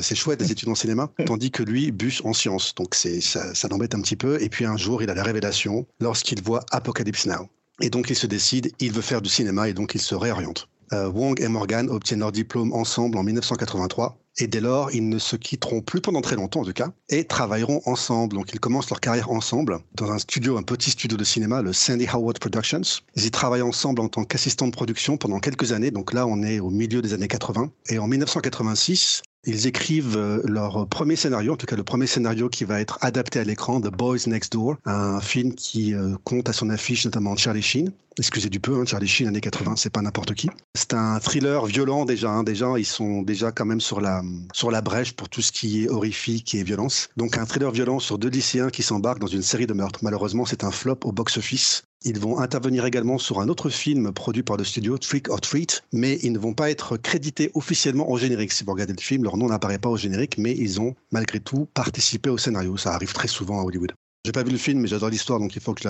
C'est 0.00 0.14
chouette 0.14 0.38
des 0.38 0.52
études 0.52 0.68
en 0.68 0.76
cinéma, 0.76 1.10
tandis 1.26 1.50
que 1.50 1.64
lui 1.64 1.90
bûche 1.90 2.22
en 2.24 2.34
sciences. 2.34 2.72
Donc 2.76 2.94
ça, 2.94 3.54
ça 3.54 3.68
l'embête 3.68 3.96
un 3.96 4.00
petit 4.00 4.16
peu. 4.16 4.40
Et 4.40 4.48
puis 4.48 4.64
un 4.64 4.76
jour, 4.76 5.02
il 5.02 5.10
a 5.10 5.14
la 5.14 5.24
révélation 5.24 5.86
lorsqu'il 5.98 6.40
voit 6.40 6.64
Apocalypse 6.70 7.26
Now. 7.26 7.48
Et 7.80 7.90
donc 7.90 8.10
il 8.10 8.16
se 8.16 8.26
décide, 8.26 8.72
il 8.80 8.92
veut 8.92 9.02
faire 9.02 9.22
du 9.22 9.28
cinéma 9.28 9.68
et 9.68 9.74
donc 9.74 9.94
il 9.94 10.00
se 10.00 10.14
réoriente. 10.14 10.68
Euh, 10.92 11.08
Wong 11.10 11.40
et 11.40 11.48
Morgan 11.48 11.90
obtiennent 11.90 12.20
leur 12.20 12.32
diplôme 12.32 12.72
ensemble 12.72 13.18
en 13.18 13.22
1983 13.22 14.18
et 14.40 14.46
dès 14.46 14.60
lors, 14.60 14.94
ils 14.94 15.08
ne 15.08 15.18
se 15.18 15.34
quitteront 15.34 15.80
plus 15.80 16.00
pendant 16.00 16.20
très 16.20 16.36
longtemps 16.36 16.60
en 16.60 16.64
tout 16.64 16.72
cas 16.72 16.92
et 17.08 17.24
travailleront 17.24 17.82
ensemble. 17.86 18.36
Donc 18.36 18.52
ils 18.52 18.60
commencent 18.60 18.88
leur 18.88 19.00
carrière 19.00 19.30
ensemble 19.30 19.80
dans 19.94 20.12
un 20.12 20.18
studio, 20.18 20.56
un 20.56 20.62
petit 20.62 20.90
studio 20.90 21.16
de 21.16 21.24
cinéma, 21.24 21.60
le 21.60 21.72
Sandy 21.72 22.06
Howard 22.12 22.38
Productions. 22.38 23.02
Ils 23.16 23.26
y 23.26 23.30
travaillent 23.32 23.62
ensemble 23.62 24.00
en 24.00 24.08
tant 24.08 24.24
qu'assistants 24.24 24.68
de 24.68 24.72
production 24.72 25.16
pendant 25.16 25.40
quelques 25.40 25.72
années. 25.72 25.90
Donc 25.90 26.12
là, 26.12 26.26
on 26.26 26.42
est 26.42 26.60
au 26.60 26.70
milieu 26.70 27.02
des 27.02 27.14
années 27.14 27.26
80. 27.26 27.70
Et 27.90 27.98
en 27.98 28.06
1986, 28.06 29.22
ils 29.44 29.66
écrivent 29.66 30.16
euh, 30.16 30.42
leur 30.44 30.86
premier 30.88 31.16
scénario, 31.16 31.52
en 31.52 31.56
tout 31.56 31.66
cas 31.66 31.76
le 31.76 31.84
premier 31.84 32.06
scénario 32.06 32.48
qui 32.48 32.64
va 32.64 32.80
être 32.80 32.98
adapté 33.00 33.38
à 33.38 33.44
l'écran, 33.44 33.80
The 33.80 33.88
Boys 33.88 34.26
Next 34.26 34.52
Door, 34.52 34.76
un 34.84 35.20
film 35.20 35.54
qui 35.54 35.94
euh, 35.94 36.16
compte 36.24 36.48
à 36.48 36.52
son 36.52 36.70
affiche 36.70 37.04
notamment 37.04 37.36
Charlie 37.36 37.62
Sheen. 37.62 37.92
Excusez 38.18 38.48
du 38.50 38.58
peu, 38.58 38.74
hein, 38.74 38.84
Charlie 38.84 39.06
Sheen, 39.06 39.28
années 39.28 39.40
80, 39.40 39.76
c'est 39.76 39.90
pas 39.90 40.02
n'importe 40.02 40.34
qui. 40.34 40.50
C'est 40.74 40.92
un 40.92 41.20
thriller 41.20 41.64
violent 41.66 42.04
déjà. 42.04 42.30
Hein, 42.30 42.42
déjà, 42.42 42.66
ils 42.76 42.84
sont 42.84 43.22
déjà 43.22 43.52
quand 43.52 43.64
même 43.64 43.80
sur 43.80 44.00
la 44.00 44.22
sur 44.52 44.72
la 44.72 44.80
brèche 44.80 45.12
pour 45.12 45.28
tout 45.28 45.40
ce 45.40 45.52
qui 45.52 45.84
est 45.84 45.88
horrifique 45.88 46.54
et 46.56 46.64
violence. 46.64 47.10
Donc 47.16 47.38
un 47.38 47.46
thriller 47.46 47.70
violent 47.70 48.00
sur 48.00 48.18
deux 48.18 48.28
lycéens 48.28 48.70
qui 48.70 48.82
s'embarquent 48.82 49.20
dans 49.20 49.28
une 49.28 49.42
série 49.42 49.68
de 49.68 49.74
meurtres. 49.74 50.00
Malheureusement, 50.02 50.46
c'est 50.46 50.64
un 50.64 50.72
flop 50.72 50.98
au 51.04 51.12
box-office. 51.12 51.84
Ils 52.04 52.20
vont 52.20 52.38
intervenir 52.38 52.86
également 52.86 53.18
sur 53.18 53.40
un 53.40 53.48
autre 53.48 53.70
film 53.70 54.12
produit 54.12 54.44
par 54.44 54.56
le 54.56 54.62
studio 54.62 54.98
Trick 54.98 55.28
or 55.30 55.40
Treat, 55.40 55.82
mais 55.92 56.18
ils 56.22 56.32
ne 56.32 56.38
vont 56.38 56.54
pas 56.54 56.70
être 56.70 56.96
crédités 56.96 57.50
officiellement 57.54 58.08
au 58.08 58.16
générique. 58.16 58.52
Si 58.52 58.62
vous 58.62 58.70
regardez 58.70 58.92
le 58.92 59.00
film, 59.00 59.24
leur 59.24 59.36
nom 59.36 59.48
n'apparaît 59.48 59.80
pas 59.80 59.88
au 59.88 59.96
générique, 59.96 60.38
mais 60.38 60.54
ils 60.56 60.80
ont 60.80 60.94
malgré 61.10 61.40
tout 61.40 61.66
participé 61.74 62.30
au 62.30 62.38
scénario. 62.38 62.76
Ça 62.76 62.94
arrive 62.94 63.12
très 63.12 63.26
souvent 63.26 63.60
à 63.60 63.64
Hollywood. 63.64 63.92
J'ai 64.24 64.30
pas 64.30 64.44
vu 64.44 64.52
le 64.52 64.58
film, 64.58 64.80
mais 64.80 64.86
j'adore 64.86 65.10
l'histoire, 65.10 65.40
donc 65.40 65.56
il 65.56 65.62
faut 65.62 65.74
que, 65.74 65.82
je 65.82 65.88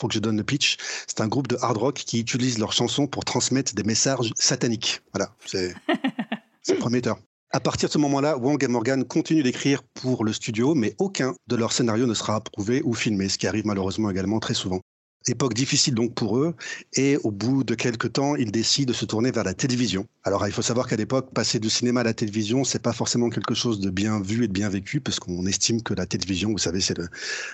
faut 0.00 0.08
que 0.08 0.14
je 0.14 0.18
donne 0.18 0.36
le 0.36 0.42
pitch. 0.42 0.76
C'est 1.06 1.20
un 1.20 1.28
groupe 1.28 1.46
de 1.46 1.56
hard 1.60 1.76
rock 1.76 1.94
qui 1.94 2.18
utilise 2.18 2.58
leurs 2.58 2.72
chansons 2.72 3.06
pour 3.06 3.24
transmettre 3.24 3.74
des 3.74 3.84
messages 3.84 4.32
sataniques. 4.36 5.02
Voilà, 5.12 5.32
c'est 6.62 6.74
prometteur. 6.80 7.18
À 7.52 7.60
partir 7.60 7.88
de 7.88 7.92
ce 7.92 7.98
moment-là, 7.98 8.36
Wong 8.38 8.62
et 8.64 8.66
Morgan 8.66 9.04
continuent 9.04 9.44
d'écrire 9.44 9.84
pour 9.84 10.24
le 10.24 10.32
studio, 10.32 10.74
mais 10.74 10.96
aucun 10.98 11.34
de 11.46 11.54
leurs 11.54 11.72
scénarios 11.72 12.06
ne 12.06 12.14
sera 12.14 12.34
approuvé 12.34 12.82
ou 12.84 12.94
filmé, 12.94 13.28
ce 13.28 13.38
qui 13.38 13.46
arrive 13.46 13.66
malheureusement 13.66 14.10
également 14.10 14.40
très 14.40 14.54
souvent. 14.54 14.80
Époque 15.26 15.54
difficile 15.54 15.94
donc 15.94 16.14
pour 16.14 16.38
eux, 16.38 16.54
et 16.92 17.16
au 17.24 17.30
bout 17.30 17.64
de 17.64 17.74
quelques 17.74 18.12
temps, 18.12 18.36
ils 18.36 18.52
décident 18.52 18.90
de 18.90 18.96
se 18.96 19.06
tourner 19.06 19.30
vers 19.30 19.44
la 19.44 19.54
télévision. 19.54 20.06
Alors 20.22 20.46
il 20.46 20.52
faut 20.52 20.60
savoir 20.62 20.86
qu'à 20.86 20.96
l'époque, 20.96 21.32
passer 21.32 21.58
du 21.58 21.70
cinéma 21.70 22.00
à 22.00 22.04
la 22.04 22.12
télévision, 22.12 22.62
c'est 22.62 22.82
pas 22.82 22.92
forcément 22.92 23.30
quelque 23.30 23.54
chose 23.54 23.80
de 23.80 23.88
bien 23.88 24.20
vu 24.20 24.44
et 24.44 24.48
de 24.48 24.52
bien 24.52 24.68
vécu, 24.68 25.00
parce 25.00 25.18
qu'on 25.18 25.46
estime 25.46 25.82
que 25.82 25.94
la 25.94 26.04
télévision, 26.04 26.50
vous 26.50 26.58
savez, 26.58 26.80
c'est 26.80 26.98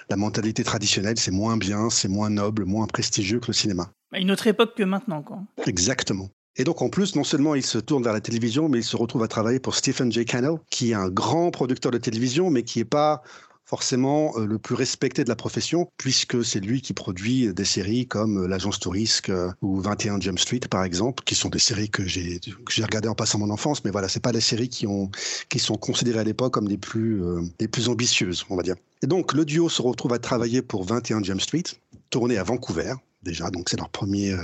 la 0.09 0.17
mentalité 0.17 0.65
traditionnelle, 0.65 1.19
c'est 1.19 1.31
moins 1.31 1.57
bien, 1.57 1.91
c'est 1.91 2.09
moins 2.09 2.31
noble, 2.31 2.65
moins 2.65 2.89
prestigieux 2.89 3.39
que 3.39 3.49
le 3.49 3.53
cinéma. 3.53 3.93
Une 4.13 4.33
autre 4.33 4.49
époque 4.49 4.75
que 4.77 4.83
maintenant, 4.83 5.23
quoi. 5.23 5.39
Exactement. 5.67 6.29
Et 6.57 6.65
donc 6.65 6.83
en 6.83 6.89
plus, 6.89 7.15
non 7.15 7.23
seulement 7.23 7.55
il 7.55 7.65
se 7.65 7.79
tourne 7.79 8.03
vers 8.03 8.13
la 8.13 8.21
télévision, 8.21 8.69
mais 8.69 8.79
il 8.79 8.85
se 8.85 8.97
retrouve 8.97 9.23
à 9.23 9.29
travailler 9.29 9.61
pour 9.61 9.77
Stephen 9.77 10.11
J. 10.11 10.25
Cannell, 10.25 10.57
qui 10.71 10.91
est 10.91 10.95
un 10.95 11.09
grand 11.09 11.53
producteur 11.53 11.93
de 11.93 11.99
télévision, 11.99 12.51
mais 12.51 12.65
qui 12.65 12.81
n'est 12.81 12.85
pas 12.85 13.23
forcément 13.71 14.33
euh, 14.37 14.47
le 14.47 14.59
plus 14.59 14.75
respecté 14.75 15.23
de 15.23 15.29
la 15.29 15.37
profession, 15.37 15.89
puisque 15.97 16.45
c'est 16.45 16.59
lui 16.59 16.83
qui 16.83 16.93
produit 16.93 17.55
des 17.55 17.65
séries 17.65 18.09
comme 18.09 18.43
euh, 18.43 18.49
L'Agence 18.49 18.81
Tourisque 18.81 19.31
euh, 19.31 19.53
ou 19.63 19.81
21 19.81 20.19
Jump 20.21 20.41
Street, 20.41 20.67
par 20.69 20.83
exemple, 20.83 21.23
qui 21.23 21.37
sont 21.37 21.49
des 21.49 21.61
séries 21.61 21.89
que 21.89 22.05
j'ai 22.05 22.41
regardées 22.83 23.09
en 23.09 23.15
passant 23.15 23.39
mon 23.39 23.49
enfance, 23.49 23.85
mais 23.85 23.93
voilà, 23.93 24.09
c'est 24.09 24.19
pas 24.19 24.33
les 24.33 24.41
séries 24.41 24.69
qui 24.69 24.89
ont 24.89 25.09
qui 25.49 25.61
sont 25.61 25.77
considérées 25.77 26.19
à 26.19 26.25
l'époque 26.25 26.53
comme 26.53 26.67
les 26.67 26.79
plus 26.79 27.89
ambitieuses, 27.89 28.45
on 28.51 28.57
va 28.57 28.65
dire. 28.65 28.75
Et 29.03 29.07
donc 29.07 29.35
le 29.35 29.45
duo 29.45 29.69
se 29.69 29.83
retrouve 29.83 30.15
à 30.15 30.19
travailler 30.19 30.63
pour 30.63 30.85
21 30.85 31.23
Jump 31.23 31.41
Street, 31.41 31.63
tourné 32.11 32.39
à 32.39 32.43
Vancouver 32.43 32.95
déjà, 33.23 33.51
donc 33.51 33.69
c'est 33.69 33.77
leur 33.77 33.91
premier 33.91 34.35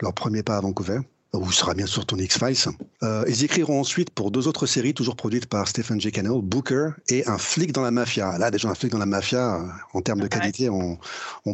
leur 0.00 0.14
premier 0.14 0.42
pas 0.42 0.56
à 0.56 0.60
Vancouver 0.60 0.98
où 1.34 1.50
sera 1.52 1.74
bien 1.74 1.86
sûr 1.86 2.06
ton 2.06 2.16
X-Files. 2.16 2.72
Euh, 3.02 3.24
ils 3.28 3.44
écriront 3.44 3.80
ensuite 3.80 4.10
pour 4.10 4.30
deux 4.30 4.46
autres 4.48 4.66
séries, 4.66 4.94
toujours 4.94 5.16
produites 5.16 5.46
par 5.46 5.68
Stephen 5.68 6.00
J. 6.00 6.12
Cannell, 6.12 6.40
Booker 6.42 6.90
et 7.08 7.26
Un 7.26 7.38
flic 7.38 7.72
dans 7.72 7.82
la 7.82 7.90
mafia. 7.90 8.38
Là, 8.38 8.50
déjà, 8.50 8.68
Un 8.68 8.74
flic 8.74 8.92
dans 8.92 8.98
la 8.98 9.06
mafia, 9.06 9.56
euh, 9.56 9.66
en 9.92 10.00
termes 10.00 10.20
de 10.20 10.28
qualité, 10.28 10.70
on, 10.70 10.98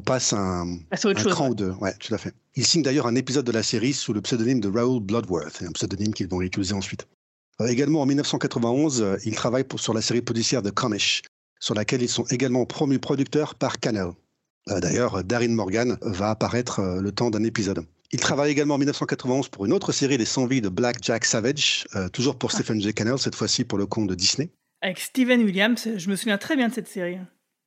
passe 0.05 0.33
un, 0.33 0.79
un 0.91 1.15
cran 1.15 1.51
ou 1.51 1.55
deux. 1.55 1.73
Ouais, 1.81 1.95
tout 1.99 2.15
à 2.15 2.19
fait. 2.19 2.35
Ils 2.57 2.67
signent 2.67 2.83
d'ailleurs 2.83 3.07
un 3.07 3.15
épisode 3.15 3.45
de 3.45 3.53
la 3.53 3.63
série 3.63 3.93
sous 3.93 4.13
le 4.13 4.21
pseudonyme 4.21 4.61
de 4.61 4.69
Raoul 4.69 5.03
Bloodworth, 5.03 5.63
un 5.63 5.73
pseudonyme 5.73 6.13
qu'ils 6.13 6.29
vont 6.29 6.41
utiliser 6.41 6.75
ensuite. 6.75 7.07
Euh, 7.61 7.67
également, 7.67 8.03
en 8.03 8.07
1991, 8.07 9.19
ils 9.25 9.35
travaillent 9.35 9.67
sur 9.77 9.95
la 9.95 10.03
série 10.03 10.23
policière 10.23 10.63
de 10.63 10.71
Comish, 10.71 11.23
sur 11.59 11.75
laquelle 11.75 12.03
ils 12.03 12.09
sont 12.09 12.25
également 12.25 12.65
promus 12.67 12.99
producteurs 12.99 13.55
par 13.55 13.81
Cannell. 13.81 14.11
D'ailleurs, 14.67 15.25
Darren 15.25 15.49
Morgan 15.49 15.97
va 16.03 16.31
apparaître 16.31 16.81
le 17.01 17.13
temps 17.13 17.31
d'un 17.31 17.43
épisode. 17.43 17.85
Il 18.13 18.19
travaille 18.19 18.51
également 18.51 18.75
en 18.75 18.79
1991 18.79 19.49
pour 19.49 19.67
une 19.67 19.73
autre 19.73 19.93
série, 19.93 20.19
Les 20.19 20.25
100 20.25 20.47
vies 20.47 20.61
de 20.61 20.69
Black 20.69 20.97
Jack 21.01 21.25
Savage, 21.25 21.87
euh, 21.95 22.09
toujours 22.09 22.37
pour 22.37 22.51
ah. 22.53 22.55
Stephen 22.55 22.81
J. 22.81 22.93
Cannell, 22.93 23.19
cette 23.19 23.37
fois-ci 23.37 23.65
pour 23.65 23.79
le 23.79 23.87
compte 23.87 24.09
de 24.09 24.15
Disney. 24.15 24.51
Avec 24.83 24.99
Steven 24.99 25.43
Williams, 25.43 25.89
je 25.97 26.11
me 26.11 26.17
souviens 26.17 26.39
très 26.39 26.57
bien 26.57 26.69
de 26.69 26.75
cette 26.75 26.89
série. 26.89 27.19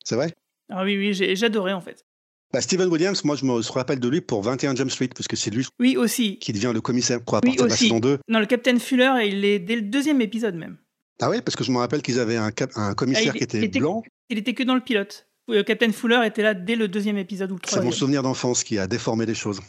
C'est 0.03 0.15
vrai? 0.15 0.33
Ah 0.69 0.83
oui, 0.83 0.97
oui, 0.97 1.35
j'adorais 1.35 1.73
en 1.73 1.81
fait. 1.81 2.05
Bah, 2.51 2.61
Steven 2.61 2.89
Williams, 2.89 3.23
moi 3.23 3.35
je 3.35 3.45
me 3.45 3.71
rappelle 3.71 3.99
de 3.99 4.07
lui 4.07 4.21
pour 4.21 4.41
21 4.43 4.75
Jump 4.75 4.91
Street, 4.91 5.09
parce 5.15 5.27
que 5.27 5.35
c'est 5.35 5.49
lui 5.49 5.65
oui, 5.79 5.95
aussi. 5.97 6.37
qui 6.39 6.51
devient 6.53 6.71
le 6.73 6.81
commissaire 6.81 7.17
à 7.17 7.19
oui, 7.19 7.41
partir 7.41 7.63
de 7.63 7.69
la 7.69 7.75
saison 7.75 7.99
2. 7.99 8.19
Non, 8.27 8.39
le 8.39 8.45
Captain 8.45 8.77
Fuller, 8.79 9.13
il 9.25 9.45
est 9.45 9.59
dès 9.59 9.75
le 9.75 9.81
deuxième 9.81 10.21
épisode 10.21 10.55
même. 10.55 10.77
Ah 11.21 11.29
oui, 11.29 11.41
parce 11.41 11.55
que 11.55 11.63
je 11.63 11.71
me 11.71 11.77
rappelle 11.77 12.01
qu'ils 12.01 12.19
avaient 12.19 12.37
un, 12.37 12.51
un 12.75 12.93
commissaire 12.95 13.31
ah, 13.33 13.37
qui 13.37 13.43
était, 13.43 13.67
blanc. 13.67 14.03
Il 14.29 14.37
était 14.37 14.53
que 14.53 14.63
dans 14.63 14.75
le 14.75 14.81
pilote. 14.81 15.27
Euh, 15.49 15.63
Captain 15.63 15.91
Fuller 15.91 16.21
était 16.25 16.41
là 16.41 16.53
dès 16.53 16.75
le 16.75 16.87
deuxième 16.87 17.17
épisode 17.17 17.51
ou 17.51 17.55
le 17.55 17.59
troisième. 17.59 17.83
C'est 17.83 17.85
mon 17.85 17.91
souvenir 17.91 18.23
d'enfance 18.23 18.63
qui 18.63 18.77
a 18.77 18.87
déformé 18.87 19.25
les 19.25 19.35
choses. 19.35 19.59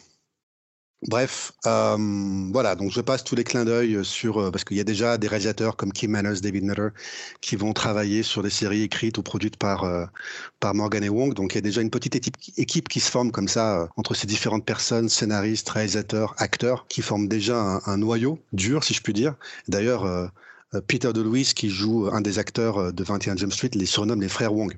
Bref, 1.07 1.53
euh, 1.67 1.99
voilà, 2.51 2.77
donc 2.77 2.91
je 2.91 3.03
passe 3.03 3.25
tous 3.25 3.35
les 3.35 3.45
clins 3.45 3.67
d'œil 3.67 4.03
sur, 4.05 4.39
euh, 4.39 4.51
parce 4.51 4.65
qu'il 4.65 4.79
y 4.79 4.81
a 4.81 4.85
déjà 4.85 5.19
des 5.19 5.29
réalisateurs 5.29 5.77
comme 5.77 5.93
Kim 5.93 6.13
Manners, 6.13 6.41
David 6.41 6.65
Nutter, 6.65 6.89
qui 7.43 7.57
vont 7.57 7.75
travailler 7.75 8.23
sur 8.23 8.43
des 8.43 8.49
séries 8.49 8.83
écrites 8.83 9.19
ou 9.19 9.23
produites 9.23 9.59
par, 9.59 9.85
euh, 9.85 10.07
par 10.61 10.75
Morgan 10.75 11.05
et 11.05 11.11
Wong. 11.11 11.35
Donc 11.35 11.53
il 11.53 11.57
y 11.57 11.59
a 11.59 11.61
déjà 11.61 11.83
une 11.83 11.91
petite 11.91 12.17
équipe, 12.17 12.37
équipe 12.57 12.89
qui 12.89 13.01
se 13.01 13.11
forme 13.11 13.33
comme 13.33 13.49
ça 13.49 13.91
entre 13.97 14.15
ces 14.15 14.27
différentes 14.27 14.65
personnes, 14.65 15.11
scénaristes, 15.11 15.69
réalisateurs, 15.69 16.35
acteurs, 16.39 16.87
qui 16.89 17.03
forment 17.03 17.29
déjà 17.29 17.61
un, 17.61 17.81
un 17.85 17.99
noyau 17.99 18.39
dur, 18.55 18.83
si 18.83 18.95
je 18.95 19.03
puis 19.03 19.13
dire. 19.13 19.35
D'ailleurs, 19.69 20.31
Peter 20.87 21.13
DeLuise, 21.13 21.53
qui 21.53 21.69
joue 21.69 22.09
un 22.13 22.23
des 22.23 22.39
acteurs 22.39 22.95
de 22.95 23.05
21 23.05 23.37
Jump 23.37 23.53
Street, 23.53 23.71
les 23.75 23.87
surnomme 23.87 24.23
les 24.23 24.29
frères 24.29 24.55
Wong. 24.55 24.75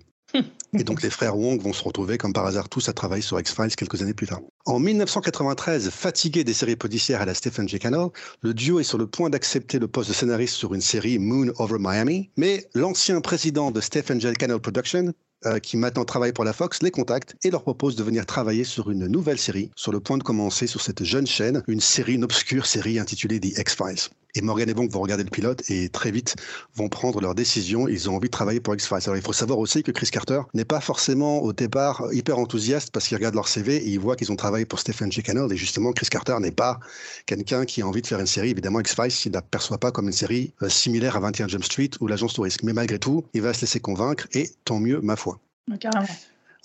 Et 0.78 0.84
donc 0.84 1.02
les 1.02 1.10
frères 1.10 1.36
Wong 1.36 1.60
vont 1.60 1.72
se 1.72 1.82
retrouver 1.82 2.18
comme 2.18 2.32
par 2.32 2.46
hasard 2.46 2.68
tous 2.68 2.88
à 2.88 2.92
travailler 2.92 3.22
sur 3.22 3.38
X-Files 3.38 3.74
quelques 3.76 4.02
années 4.02 4.14
plus 4.14 4.26
tard. 4.26 4.40
En 4.64 4.78
1993, 4.78 5.90
fatigué 5.90 6.44
des 6.44 6.52
séries 6.52 6.76
policières 6.76 7.22
à 7.22 7.24
la 7.24 7.34
Stephen 7.34 7.68
J. 7.68 7.78
Cannell, 7.78 8.08
le 8.42 8.54
duo 8.54 8.80
est 8.80 8.84
sur 8.84 8.98
le 8.98 9.06
point 9.06 9.30
d'accepter 9.30 9.78
le 9.78 9.88
poste 9.88 10.08
de 10.08 10.14
scénariste 10.14 10.54
sur 10.54 10.74
une 10.74 10.80
série 10.80 11.18
Moon 11.18 11.52
Over 11.58 11.78
Miami, 11.78 12.30
mais 12.36 12.68
l'ancien 12.74 13.20
président 13.20 13.70
de 13.70 13.80
Stephen 13.80 14.20
J. 14.20 14.32
Cannell 14.34 14.60
Production, 14.60 15.12
euh, 15.44 15.58
qui 15.58 15.76
maintenant 15.76 16.04
travaille 16.04 16.32
pour 16.32 16.44
la 16.44 16.52
Fox, 16.52 16.82
les 16.82 16.90
contacte 16.90 17.36
et 17.44 17.50
leur 17.50 17.62
propose 17.62 17.94
de 17.94 18.02
venir 18.02 18.24
travailler 18.26 18.64
sur 18.64 18.90
une 18.90 19.06
nouvelle 19.06 19.38
série, 19.38 19.70
sur 19.76 19.92
le 19.92 20.00
point 20.00 20.18
de 20.18 20.22
commencer 20.22 20.66
sur 20.66 20.80
cette 20.80 21.04
jeune 21.04 21.26
chaîne, 21.26 21.62
une 21.68 21.80
série, 21.80 22.14
une 22.14 22.24
obscure 22.24 22.66
série 22.66 22.98
intitulée 22.98 23.38
The 23.38 23.58
X-Files. 23.58 24.10
Et 24.36 24.42
Morgan 24.42 24.68
et 24.68 24.74
Wong 24.74 24.90
vont 24.90 25.00
regarder 25.00 25.24
le 25.24 25.30
pilote 25.30 25.62
et 25.70 25.88
très 25.88 26.10
vite 26.10 26.36
vont 26.74 26.90
prendre 26.90 27.20
leur 27.22 27.34
décision. 27.34 27.88
Ils 27.88 28.10
ont 28.10 28.16
envie 28.16 28.28
de 28.28 28.32
travailler 28.32 28.60
pour 28.60 28.74
X-Files. 28.74 28.98
Alors 29.04 29.16
il 29.16 29.22
faut 29.22 29.32
savoir 29.32 29.58
aussi 29.58 29.82
que 29.82 29.90
Chris 29.90 30.08
Carter 30.12 30.42
n'est 30.52 30.66
pas 30.66 30.80
forcément 30.80 31.42
au 31.42 31.54
départ 31.54 32.04
hyper 32.12 32.38
enthousiaste 32.38 32.90
parce 32.92 33.08
qu'il 33.08 33.16
regarde 33.16 33.34
leur 33.34 33.48
CV 33.48 33.76
et 33.76 33.88
il 33.88 33.98
voit 33.98 34.14
qu'ils 34.14 34.30
ont 34.30 34.36
travaillé 34.36 34.66
pour 34.66 34.78
Stephen 34.78 35.10
G. 35.10 35.22
Cannell. 35.22 35.50
Et 35.50 35.56
justement, 35.56 35.92
Chris 35.92 36.08
Carter 36.10 36.36
n'est 36.38 36.50
pas 36.50 36.78
quelqu'un 37.24 37.64
qui 37.64 37.80
a 37.80 37.86
envie 37.86 38.02
de 38.02 38.06
faire 38.06 38.20
une 38.20 38.26
série. 38.26 38.50
Évidemment, 38.50 38.80
X-Files, 38.80 39.12
il 39.24 39.28
ne 39.30 39.34
l'aperçoit 39.34 39.78
pas 39.78 39.90
comme 39.90 40.06
une 40.06 40.12
série 40.12 40.52
euh, 40.62 40.68
similaire 40.68 41.16
à 41.16 41.20
21 41.20 41.48
Jump 41.48 41.64
Street 41.64 41.90
ou 42.00 42.06
l'agence 42.06 42.34
touriste. 42.34 42.62
Mais 42.62 42.74
malgré 42.74 42.98
tout, 42.98 43.24
il 43.32 43.40
va 43.40 43.54
se 43.54 43.62
laisser 43.62 43.80
convaincre 43.80 44.28
et 44.32 44.50
tant 44.64 44.80
mieux, 44.80 45.00
ma 45.00 45.16
foi. 45.16 45.40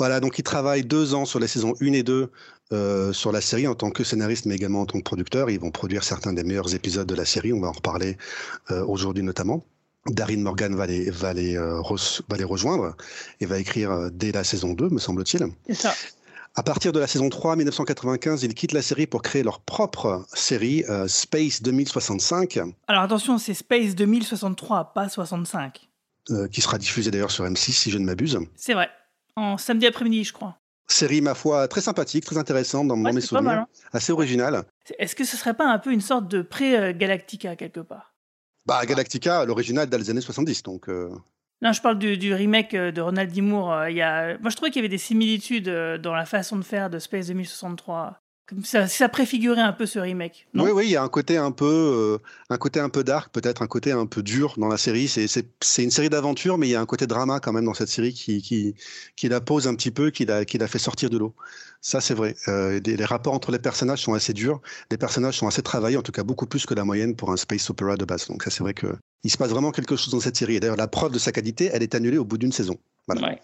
Voilà, 0.01 0.19
donc 0.19 0.39
il 0.39 0.43
travaille 0.43 0.83
deux 0.83 1.13
ans 1.13 1.25
sur 1.25 1.39
les 1.39 1.45
saisons 1.45 1.75
1 1.79 1.93
et 1.93 2.01
2 2.01 2.31
euh, 2.73 3.13
sur 3.13 3.31
la 3.31 3.39
série 3.39 3.67
en 3.67 3.75
tant 3.75 3.91
que 3.91 4.03
scénariste, 4.03 4.47
mais 4.47 4.55
également 4.55 4.81
en 4.81 4.87
tant 4.87 4.97
que 4.97 5.03
producteur. 5.03 5.51
Ils 5.51 5.59
vont 5.59 5.69
produire 5.69 6.03
certains 6.03 6.33
des 6.33 6.43
meilleurs 6.43 6.73
épisodes 6.73 7.05
de 7.05 7.13
la 7.13 7.23
série. 7.23 7.53
On 7.53 7.59
va 7.59 7.67
en 7.67 7.73
reparler 7.73 8.17
euh, 8.71 8.83
aujourd'hui 8.83 9.21
notamment. 9.21 9.63
Darin 10.07 10.37
Morgan 10.37 10.73
va 10.73 10.87
les, 10.87 11.11
va, 11.11 11.33
les, 11.33 11.55
euh, 11.55 11.83
va 12.27 12.35
les 12.35 12.43
rejoindre 12.43 12.95
et 13.41 13.45
va 13.45 13.59
écrire 13.59 14.09
dès 14.11 14.31
la 14.31 14.43
saison 14.43 14.73
2, 14.73 14.89
me 14.89 14.97
semble-t-il. 14.97 15.45
C'est 15.67 15.75
ça. 15.75 15.93
À 16.55 16.63
partir 16.63 16.93
de 16.93 16.99
la 16.99 17.05
saison 17.05 17.29
3, 17.29 17.55
1995, 17.57 18.41
ils 18.41 18.55
quittent 18.55 18.73
la 18.73 18.81
série 18.81 19.05
pour 19.05 19.21
créer 19.21 19.43
leur 19.43 19.59
propre 19.59 20.25
série, 20.33 20.83
Space 21.05 21.61
2065. 21.61 22.59
Alors 22.87 23.03
attention, 23.03 23.37
c'est 23.37 23.53
Space 23.53 23.93
2063, 23.93 24.93
pas 24.95 25.09
65. 25.09 25.87
qui 26.51 26.61
sera 26.61 26.79
diffusée 26.79 27.11
d'ailleurs 27.11 27.29
sur 27.29 27.45
M6, 27.45 27.71
si 27.71 27.91
je 27.91 27.99
ne 27.99 28.05
m'abuse. 28.05 28.39
C'est 28.55 28.73
vrai, 28.73 28.89
en 29.35 29.57
samedi 29.57 29.87
après-midi, 29.87 30.23
je 30.23 30.33
crois. 30.33 30.57
Série, 30.87 31.21
ma 31.21 31.35
foi, 31.35 31.67
très 31.67 31.81
sympathique, 31.81 32.25
très 32.25 32.37
intéressante 32.37 32.87
dans, 32.87 32.97
mes 32.97 33.21
souvenirs. 33.21 33.51
Hein. 33.51 33.67
Assez 33.93 34.11
originale. 34.11 34.63
Est-ce 34.99 35.15
que 35.15 35.23
ce 35.23 35.37
serait 35.37 35.53
pas 35.53 35.71
un 35.71 35.79
peu 35.79 35.91
une 35.91 36.01
sorte 36.01 36.27
de 36.27 36.41
pré-Galactica 36.41 37.55
quelque 37.55 37.79
part? 37.79 38.13
Bah, 38.65 38.85
Galactica, 38.85 39.45
l'original 39.45 39.89
dans 39.89 39.97
les 39.97 40.09
années 40.09 40.21
70, 40.21 40.63
donc. 40.63 40.89
Euh. 40.89 41.09
Non, 41.61 41.71
je 41.71 41.81
parle 41.81 41.97
du, 41.97 42.33
remake 42.33 42.73
euh, 42.73 42.91
de 42.91 43.01
Ronald 43.01 43.31
D. 43.31 43.41
Moore. 43.41 43.71
Euh, 43.71 43.89
il 43.89 43.97
y 43.97 44.01
a... 44.01 44.37
Moi, 44.39 44.49
je 44.49 44.55
trouvais 44.55 44.71
qu'il 44.71 44.81
y 44.81 44.85
avait 44.85 44.89
des 44.89 44.97
similitudes 44.97 45.69
dans 45.69 46.13
la 46.13 46.25
façon 46.25 46.57
de 46.57 46.63
faire 46.63 46.89
de 46.89 46.99
Space 46.99 47.27
2063 47.27 48.20
ça, 48.63 49.09
préfigurait 49.09 49.61
un 49.61 49.73
peu 49.73 49.85
ce 49.85 49.99
remake. 49.99 50.47
oui, 50.53 50.71
oui, 50.71 50.85
il 50.85 50.91
y 50.91 50.95
a 50.95 51.03
un 51.03 51.09
côté 51.09 51.37
un 51.37 51.51
peu, 51.51 51.65
euh, 51.65 52.17
un 52.49 52.57
côté 52.57 52.79
un 52.79 52.89
peu 52.89 53.03
dark, 53.03 53.31
peut-être 53.31 53.61
un 53.61 53.67
côté 53.67 53.91
un 53.91 54.05
peu 54.05 54.21
dur 54.23 54.55
dans 54.57 54.67
la 54.67 54.77
série. 54.77 55.07
C'est 55.07 55.83
une 55.83 55.91
série 55.91 56.09
d'aventure, 56.09 56.57
mais 56.57 56.67
il 56.67 56.71
y 56.71 56.75
a 56.75 56.81
un 56.81 56.85
côté 56.85 57.07
drama 57.07 57.39
quand 57.39 57.53
même 57.53 57.65
dans 57.65 57.73
cette 57.73 57.89
série 57.89 58.13
qui, 58.13 58.75
la 59.23 59.41
pose 59.41 59.67
un 59.67 59.75
petit 59.75 59.91
peu, 59.91 60.09
qui 60.11 60.25
la, 60.25 60.45
fait 60.45 60.79
sortir 60.79 61.09
de 61.09 61.17
l'eau. 61.17 61.35
Ça, 61.81 61.99
c'est 62.01 62.13
vrai. 62.13 62.35
Euh, 62.47 62.79
les, 62.85 63.05
rapports 63.05 63.33
entre 63.33 63.51
les 63.51 63.59
personnages 63.59 64.01
sont 64.01 64.13
assez 64.13 64.33
durs. 64.33 64.61
Les 64.91 64.97
personnages 64.97 65.37
sont 65.37 65.47
assez 65.47 65.63
travaillés, 65.63 65.97
en 65.97 66.03
tout 66.03 66.11
cas 66.11 66.23
beaucoup 66.23 66.45
plus 66.45 66.65
que 66.65 66.73
la 66.73 66.83
moyenne 66.83 67.15
pour 67.15 67.31
un 67.31 67.37
space 67.37 67.69
opera 67.69 67.97
de 67.97 68.05
base. 68.05 68.27
Donc 68.27 68.43
ça, 68.43 68.51
c'est 68.51 68.63
vrai 68.63 68.73
que 68.73 68.87
il 69.23 69.31
se 69.31 69.37
passe 69.37 69.49
vraiment 69.49 69.71
quelque 69.71 69.95
chose 69.95 70.11
dans 70.11 70.19
cette 70.19 70.37
série. 70.37 70.59
D'ailleurs, 70.59 70.77
la 70.77 70.87
preuve 70.87 71.11
de 71.11 71.19
sa 71.19 71.31
qualité, 71.31 71.69
elle 71.73 71.83
est 71.83 71.95
annulée 71.95 72.17
au 72.17 72.25
bout 72.25 72.37
d'une 72.37 72.51
saison. 72.51 72.77
Voilà. 73.19 73.37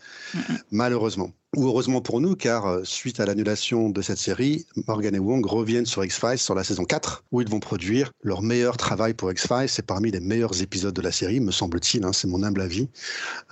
Malheureusement. 0.71 1.32
Ou 1.56 1.65
heureusement 1.65 2.01
pour 2.01 2.19
nous, 2.19 2.36
car 2.36 2.65
euh, 2.65 2.84
suite 2.84 3.19
à 3.19 3.25
l'annulation 3.25 3.89
de 3.89 4.01
cette 4.01 4.17
série, 4.17 4.65
Morgan 4.88 5.15
et 5.15 5.19
Wong 5.19 5.45
reviennent 5.45 5.86
sur 5.86 6.03
X-Files 6.03 6.38
sur 6.38 6.53
la 6.56 6.63
saison 6.63 6.84
4, 6.84 7.23
où 7.32 7.41
ils 7.41 7.49
vont 7.49 7.62
produire 7.62 8.12
leur 8.21 8.41
meilleur 8.41 8.75
travail 8.75 9.13
pour 9.13 9.32
X-Files. 9.32 9.69
C'est 9.69 9.86
parmi 9.86 10.12
les 10.12 10.19
meilleurs 10.19 10.62
épisodes 10.62 10.93
de 10.93 11.01
la 11.01 11.12
série, 11.12 11.39
me 11.39 11.51
semble-t-il. 11.51 12.03
Hein, 12.03 12.12
c'est 12.13 12.27
mon 12.27 12.43
humble 12.43 12.62
avis. 12.62 12.89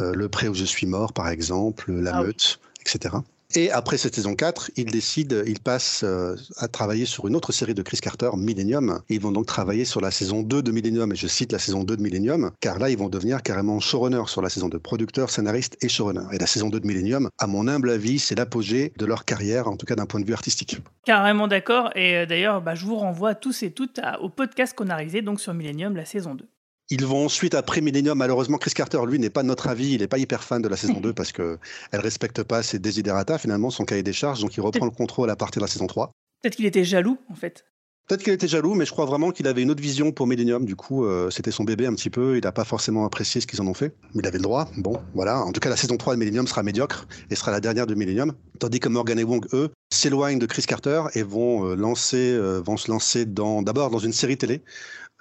Euh, 0.02 0.14
le 0.14 0.28
pré 0.28 0.50
où 0.50 0.54
je 0.54 0.66
suis 0.66 0.86
mort, 0.86 1.14
par 1.14 1.30
exemple, 1.30 1.92
La 1.92 2.18
ah 2.18 2.24
Meute, 2.24 2.60
etc. 2.82 3.16
Et 3.58 3.72
après 3.72 3.98
cette 3.98 4.16
saison 4.16 4.36
4, 4.36 4.72
ils 4.76 4.92
décident, 4.92 5.38
ils 5.46 5.62
passent 5.62 6.04
euh, 6.04 6.36
à 6.58 6.68
travailler 6.68 7.06
sur 7.06 7.26
une 7.28 7.38
autre 7.38 7.54
série 7.54 7.74
de 7.74 7.82
Chris 7.82 8.00
Carter, 8.02 8.30
Millennium. 8.36 9.00
ils 9.08 9.22
vont 9.22 9.32
donc 9.32 9.46
travailler 9.46 9.86
sur 9.86 10.02
la 10.02 10.12
saison 10.12 10.44
2 10.44 10.62
de 10.62 10.72
Millennium. 10.74 11.14
Et 11.14 11.16
je 11.16 11.28
cite 11.28 11.54
la 11.54 11.60
saison 11.60 11.86
2 11.86 11.96
de 11.96 12.02
Millennium, 12.02 12.52
car 12.60 12.80
là, 12.80 12.90
ils 12.90 12.98
vont 12.98 13.08
devenir 13.08 13.42
carrément 13.44 13.80
showrunner 13.80 14.24
sur 14.28 14.42
la 14.42 14.50
saison 14.50 14.68
de 14.68 14.78
producteur, 14.78 15.30
scénariste 15.30 15.78
et 15.82 15.88
showrunner. 15.88 16.26
Et 16.34 16.38
la 16.38 16.48
saison 16.48 16.70
2 16.70 16.82
de 16.82 16.86
Millennium, 16.88 17.30
à 17.38 17.48
mon 17.48 17.70
humble 17.70 17.92
avis, 17.92 18.20
c'est 18.20 18.36
l'apogée 18.36 18.92
de 18.98 19.06
leur 19.06 19.24
carrière, 19.24 19.70
en 19.70 19.78
tout 19.78 19.86
cas 19.86 19.96
d'un 19.96 20.06
point 20.06 20.20
de 20.20 20.26
vue 20.26 20.34
artistique. 20.34 20.82
Carrément 21.06 21.48
d'accord. 21.48 21.92
Et 21.96 22.18
euh, 22.18 22.26
d'ailleurs, 22.26 22.62
bah, 22.62 22.76
je 22.76 22.86
vous 22.86 22.98
renvoie 22.98 23.36
tous 23.36 23.64
et 23.64 23.72
toutes 23.72 24.02
au 24.20 24.28
podcast 24.28 24.76
qu'on 24.76 24.90
a 24.90 24.96
réalisé 24.98 25.22
donc 25.22 25.40
sur 25.40 25.54
Millennium, 25.54 25.96
la 25.96 26.04
saison 26.04 26.36
2. 26.36 26.46
Ils 26.90 27.06
vont 27.06 27.26
ensuite, 27.26 27.56
après 27.56 27.82
Millennium, 27.82 28.18
malheureusement, 28.18 28.58
Chris 28.58 28.72
Carter, 28.72 29.00
lui, 29.08 29.18
n'est 29.18 29.32
pas 29.32 29.42
de 29.42 29.48
notre 29.48 29.68
avis. 29.68 29.94
Il 29.94 30.02
n'est 30.02 30.08
pas 30.08 30.20
hyper 30.20 30.44
fan 30.44 30.62
de 30.62 30.68
la 30.68 30.78
saison 30.78 31.00
2 31.02 31.14
parce 31.14 31.32
qu'elle 31.32 31.58
ne 31.94 31.98
respecte 31.98 32.44
pas 32.44 32.62
ses 32.62 32.80
desiderata, 32.80 33.38
finalement, 33.38 33.72
son 33.72 33.86
cahier 33.86 34.04
des 34.04 34.14
charges. 34.14 34.42
Donc, 34.42 34.56
il 34.56 34.62
reprend 34.62 34.86
le 34.86 34.92
contrôle 34.92 35.30
à 35.30 35.36
partir 35.36 35.62
de 35.62 35.66
la 35.66 35.72
saison 35.72 35.88
3. 35.88 36.12
Peut-être 36.44 36.56
qu'il 36.56 36.66
était 36.66 36.84
jaloux, 36.84 37.18
en 37.30 37.36
fait. 37.36 37.66
Peut-être 38.08 38.22
qu'il 38.24 38.34
était 38.34 38.48
jaloux, 38.48 38.76
mais 38.76 38.86
je 38.86 38.92
crois 38.92 39.06
vraiment 39.06 39.32
qu'il 39.32 39.48
avait 39.48 39.64
une 39.64 39.72
autre 39.72 39.82
vision 39.82 40.12
pour 40.12 40.28
Millennium. 40.28 40.64
Du 40.64 40.76
coup, 40.76 41.06
euh, 41.06 41.32
c'était 41.32 41.50
son 41.50 41.64
bébé 41.64 41.88
un 41.88 41.96
petit 41.96 42.12
peu. 42.12 42.38
Il 42.38 42.44
n'a 42.44 42.52
pas 42.52 42.64
forcément 42.64 43.04
apprécié 43.04 43.42
ce 43.42 43.48
qu'ils 43.48 43.60
en 43.64 43.66
ont 43.68 43.74
fait. 43.74 43.96
Mais 44.14 44.22
il 44.22 44.28
avait 44.28 44.38
le 44.38 44.44
droit. 44.44 44.70
Bon, 44.78 45.02
voilà. 45.16 45.40
En 45.40 45.52
tout 45.52 45.60
cas, 45.60 45.70
la 45.70 45.76
saison 45.76 45.98
3 45.98 46.14
de 46.14 46.20
Millennium 46.20 46.46
sera 46.46 46.62
médiocre 46.62 47.08
et 47.32 47.36
sera 47.36 47.50
la 47.50 47.62
dernière 47.62 47.88
de 47.88 47.96
Millennium. 47.96 48.34
Tandis 48.60 48.80
que 48.80 48.90
Morgan 48.90 49.18
et 49.18 49.24
Wong, 49.24 49.48
eux, 49.54 49.72
s'éloignent 49.92 50.38
de 50.38 50.46
Chris 50.46 50.66
Carter 50.68 51.02
et 51.16 51.24
vont, 51.24 51.66
euh, 51.66 51.76
lancer, 51.76 52.32
euh, 52.32 52.62
vont 52.64 52.78
se 52.78 52.92
lancer 52.92 53.26
d'abord 53.26 53.90
dans 53.90 53.98
une 53.98 54.14
série 54.14 54.38
télé, 54.38 54.62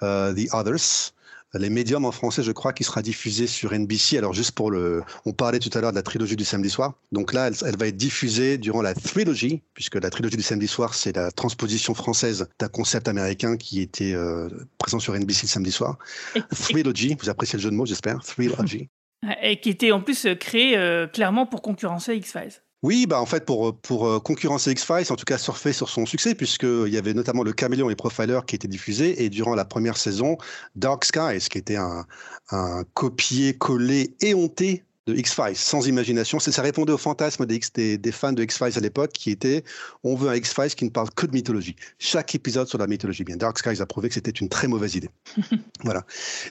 The 0.01 0.53
Others, 0.53 1.13
les 1.57 1.69
médiums 1.69 2.05
en 2.05 2.11
français, 2.11 2.43
je 2.43 2.51
crois, 2.51 2.73
qui 2.73 2.83
sera 2.83 3.01
diffusée 3.01 3.47
sur 3.47 3.73
NBC. 3.73 4.17
Alors 4.17 4.33
juste 4.33 4.51
pour 4.51 4.71
le, 4.71 5.03
on 5.25 5.33
parlait 5.33 5.59
tout 5.59 5.69
à 5.73 5.81
l'heure 5.81 5.91
de 5.91 5.95
la 5.95 6.03
trilogie 6.03 6.35
du 6.35 6.45
samedi 6.45 6.69
soir. 6.69 6.93
Donc 7.11 7.33
là, 7.33 7.47
elle, 7.47 7.77
va 7.77 7.87
être 7.87 7.97
diffusée 7.97 8.57
durant 8.57 8.81
la 8.81 8.93
trilogie, 8.93 9.61
puisque 9.73 9.95
la 9.95 10.09
trilogie 10.09 10.37
du 10.37 10.43
samedi 10.43 10.67
soir, 10.67 10.93
c'est 10.93 11.15
la 11.15 11.31
transposition 11.31 11.93
française 11.93 12.47
d'un 12.59 12.67
concept 12.67 13.07
américain 13.07 13.57
qui 13.57 13.81
était 13.81 14.13
euh, 14.13 14.49
présent 14.77 14.99
sur 14.99 15.13
NBC 15.13 15.43
le 15.43 15.47
samedi 15.47 15.71
soir. 15.71 15.97
Trilogy, 16.51 17.15
vous 17.19 17.29
appréciez 17.29 17.57
le 17.57 17.63
jeu 17.63 17.71
de 17.71 17.75
mots, 17.75 17.85
j'espère. 17.85 18.19
Trilogy. 18.19 18.89
Et 19.41 19.59
qui 19.59 19.69
était 19.69 19.91
en 19.91 20.01
plus 20.01 20.27
créé 20.39 20.77
euh, 20.77 21.07
clairement 21.07 21.45
pour 21.45 21.61
concurrencer 21.61 22.15
X-Files. 22.15 22.61
Oui, 22.85 23.07
bah 23.07 23.19
en 23.19 23.25
fait 23.25 23.45
pour 23.45 23.75
pour 23.81 24.07
euh, 24.07 24.19
concurrencer 24.19 24.69
X-Files, 24.69 25.11
en 25.11 25.15
tout 25.15 25.25
cas 25.25 25.39
surfer 25.39 25.73
sur 25.73 25.89
son 25.89 26.05
succès, 26.05 26.35
puisqu'il 26.35 26.93
y 26.93 26.97
avait 26.99 27.15
notamment 27.15 27.41
le 27.41 27.51
Caméléon 27.51 27.89
et 27.89 27.95
Profiler 27.95 28.41
qui 28.45 28.55
étaient 28.55 28.67
diffusés, 28.67 29.23
et 29.23 29.29
durant 29.31 29.55
la 29.55 29.65
première 29.65 29.97
saison, 29.97 30.37
Dark 30.75 31.03
Skies, 31.03 31.49
qui 31.49 31.57
était 31.57 31.77
un, 31.77 32.05
un 32.51 32.83
copier-coller 32.93 34.15
éhonté 34.21 34.84
de 35.07 35.13
X-Files, 35.13 35.55
sans 35.55 35.87
imagination. 35.87 36.39
Ça 36.39 36.61
répondait 36.61 36.91
au 36.91 36.97
fantasme 36.97 37.45
des, 37.45 37.97
des, 37.97 38.11
fans 38.11 38.33
de 38.33 38.41
X-Files 38.43 38.77
à 38.77 38.79
l'époque, 38.79 39.11
qui 39.11 39.29
était 39.29 39.63
on 40.03 40.15
veut 40.15 40.29
un 40.29 40.35
X-Files 40.35 40.73
qui 40.75 40.85
ne 40.85 40.89
parle 40.89 41.09
que 41.11 41.27
de 41.27 41.31
mythologie. 41.31 41.75
Chaque 41.99 42.33
épisode 42.33 42.67
sur 42.67 42.77
la 42.77 42.87
mythologie. 42.87 43.23
Bien, 43.23 43.37
Dark 43.37 43.57
Skies 43.59 43.81
a 43.81 43.85
prouvé 43.85 44.07
que 44.09 44.15
c'était 44.15 44.31
une 44.31 44.49
très 44.49 44.67
mauvaise 44.67 44.95
idée. 44.95 45.09
voilà. 45.83 46.05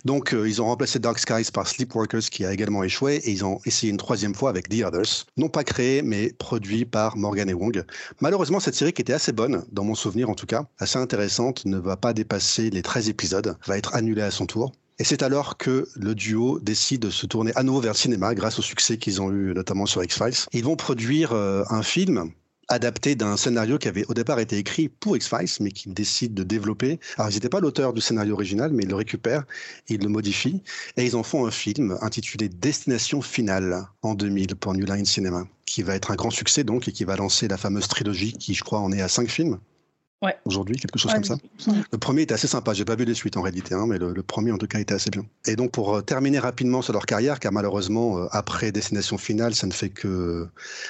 Donc, 0.05 0.33
euh, 0.33 0.49
ils 0.49 0.63
ont 0.63 0.67
remplacé 0.67 0.99
Dark 0.99 1.19
Skies 1.19 1.51
par 1.53 1.67
Sleepwalkers, 1.67 2.31
qui 2.31 2.45
a 2.45 2.53
également 2.53 2.85
échoué, 2.85 3.17
et 3.25 3.33
ils 3.33 3.45
ont 3.45 3.61
essayé 3.65 3.91
une 3.91 3.99
troisième 3.99 4.35
fois 4.35 4.51
avec 4.51 4.69
The 4.69 4.85
Others. 4.85 5.27
Non 5.37 5.49
pas 5.49 5.65
créé, 5.65 6.03
mais 6.03 6.33
produit 6.39 6.85
par 6.85 7.17
Morgan 7.17 7.51
et 7.51 7.55
Wong. 7.55 7.85
Malheureusement, 8.21 8.61
cette 8.61 8.75
série, 8.75 8.93
qui 8.93 9.03
était 9.03 9.13
assez 9.13 9.33
bonne, 9.33 9.65
dans 9.73 9.85
mon 9.85 9.95
souvenir 9.95 10.31
en 10.31 10.35
tout 10.35 10.47
cas, 10.47 10.67
assez 10.79 10.99
intéressante, 10.99 11.65
ne 11.65 11.79
va 11.79 11.97
pas 11.97 12.13
dépasser 12.13 12.71
les 12.71 12.83
13 12.83 13.09
épisodes, 13.09 13.57
va 13.67 13.77
être 13.79 13.95
annulée 13.95 14.23
à 14.23 14.31
son 14.31 14.47
tour. 14.47 14.73
Et 15.01 15.05
c'est 15.05 15.25
alors 15.25 15.57
que 15.57 15.89
le 15.97 16.15
duo 16.15 16.61
décide 16.61 17.03
de 17.03 17.11
se 17.11 17.27
tourner 17.27 17.51
à 17.57 17.65
nouveau 17.65 17.81
vers 17.81 17.95
le 17.95 17.99
cinéma 17.99 18.33
grâce 18.35 18.61
au 18.61 18.63
succès 18.63 18.97
qu'ils 18.97 19.21
ont 19.21 19.33
eu 19.33 19.53
notamment 19.53 19.87
sur 19.87 20.05
X-Files. 20.05 20.47
Ils 20.53 20.63
vont 20.63 20.77
produire 20.77 21.33
euh, 21.33 21.65
un 21.69 21.83
film 21.83 22.31
adapté 22.69 23.17
d'un 23.17 23.37
scénario 23.37 23.77
qui 23.77 23.89
avait 23.89 24.05
au 24.07 24.15
départ 24.15 24.39
été 24.39 24.57
écrit 24.57 24.89
pour 24.89 25.17
X-Files, 25.17 25.51
mais 25.61 25.73
qu'ils 25.73 25.95
décident 25.95 26.35
de 26.35 26.45
développer. 26.45 27.01
Alors, 27.17 27.29
ils 27.31 27.35
n'étaient 27.35 27.49
pas 27.49 27.59
l'auteur 27.59 27.93
du 27.93 28.01
scénario 28.01 28.35
original, 28.35 28.73
mais 28.73 28.85
ils 28.85 28.89
le 28.89 28.95
récupèrent, 28.95 29.45
ils 29.89 30.01
le 30.01 30.09
modifient, 30.09 30.63
et 30.97 31.05
ils 31.05 31.17
en 31.17 31.25
font 31.25 31.45
un 31.45 31.51
film 31.51 31.99
intitulé 32.01 32.49
Destination 32.49 33.21
Finale 33.21 33.87
en 34.03 34.15
2000 34.15 34.55
pour 34.55 34.75
New 34.75 34.87
Line 34.87 35.05
Cinema, 35.05 35.45
qui 35.67 35.83
va 35.83 35.97
être 35.97 36.13
un 36.13 36.15
grand 36.15 36.31
succès 36.31 36.63
donc, 36.63 36.87
et 36.87 36.93
qui 36.93 37.05
va 37.05 37.17
lancer 37.17 37.49
la 37.49 37.57
fameuse 37.57 37.89
trilogie 37.89 38.33
qui, 38.33 38.55
je 38.55 38.63
crois, 38.63 38.79
en 38.79 38.93
est 38.93 39.03
à 39.03 39.09
cinq 39.09 39.29
films 39.29 39.59
aujourd'hui, 40.45 40.77
quelque 40.77 40.99
chose 40.99 41.13
comme 41.13 41.25
ça. 41.25 41.37
Le 41.91 41.99
premier 41.99 42.23
était 42.23 42.35
assez 42.35 42.47
sympa, 42.47 42.73
j'ai 42.75 42.85
pas 42.85 42.97
vu 42.97 43.05
les 43.05 43.15
suites 43.15 43.37
en 43.37 43.43
réalité, 43.43 43.75
hein, 43.75 43.87
mais 43.87 43.99
le, 43.99 44.23
premier 44.23 44.53
en 44.53 44.59
tout 44.59 44.67
cas 44.67 44.79
était 44.79 44.95
assez 44.95 45.11
bien. 45.11 45.25
Et 45.47 45.57
donc 45.57 45.71
pour 45.71 45.97
euh, 45.97 46.01
terminer 46.01 46.39
rapidement 46.39 46.83
sur 46.83 46.93
leur 46.93 47.07
carrière, 47.07 47.39
car 47.41 47.53
malheureusement 47.53 48.19
euh, 48.19 48.27
après 48.33 48.73
Destination 48.73 49.19
Finale, 49.19 49.55
ça 49.55 49.67
ne 49.67 49.73
fait 49.73 49.91
que 49.91 50.49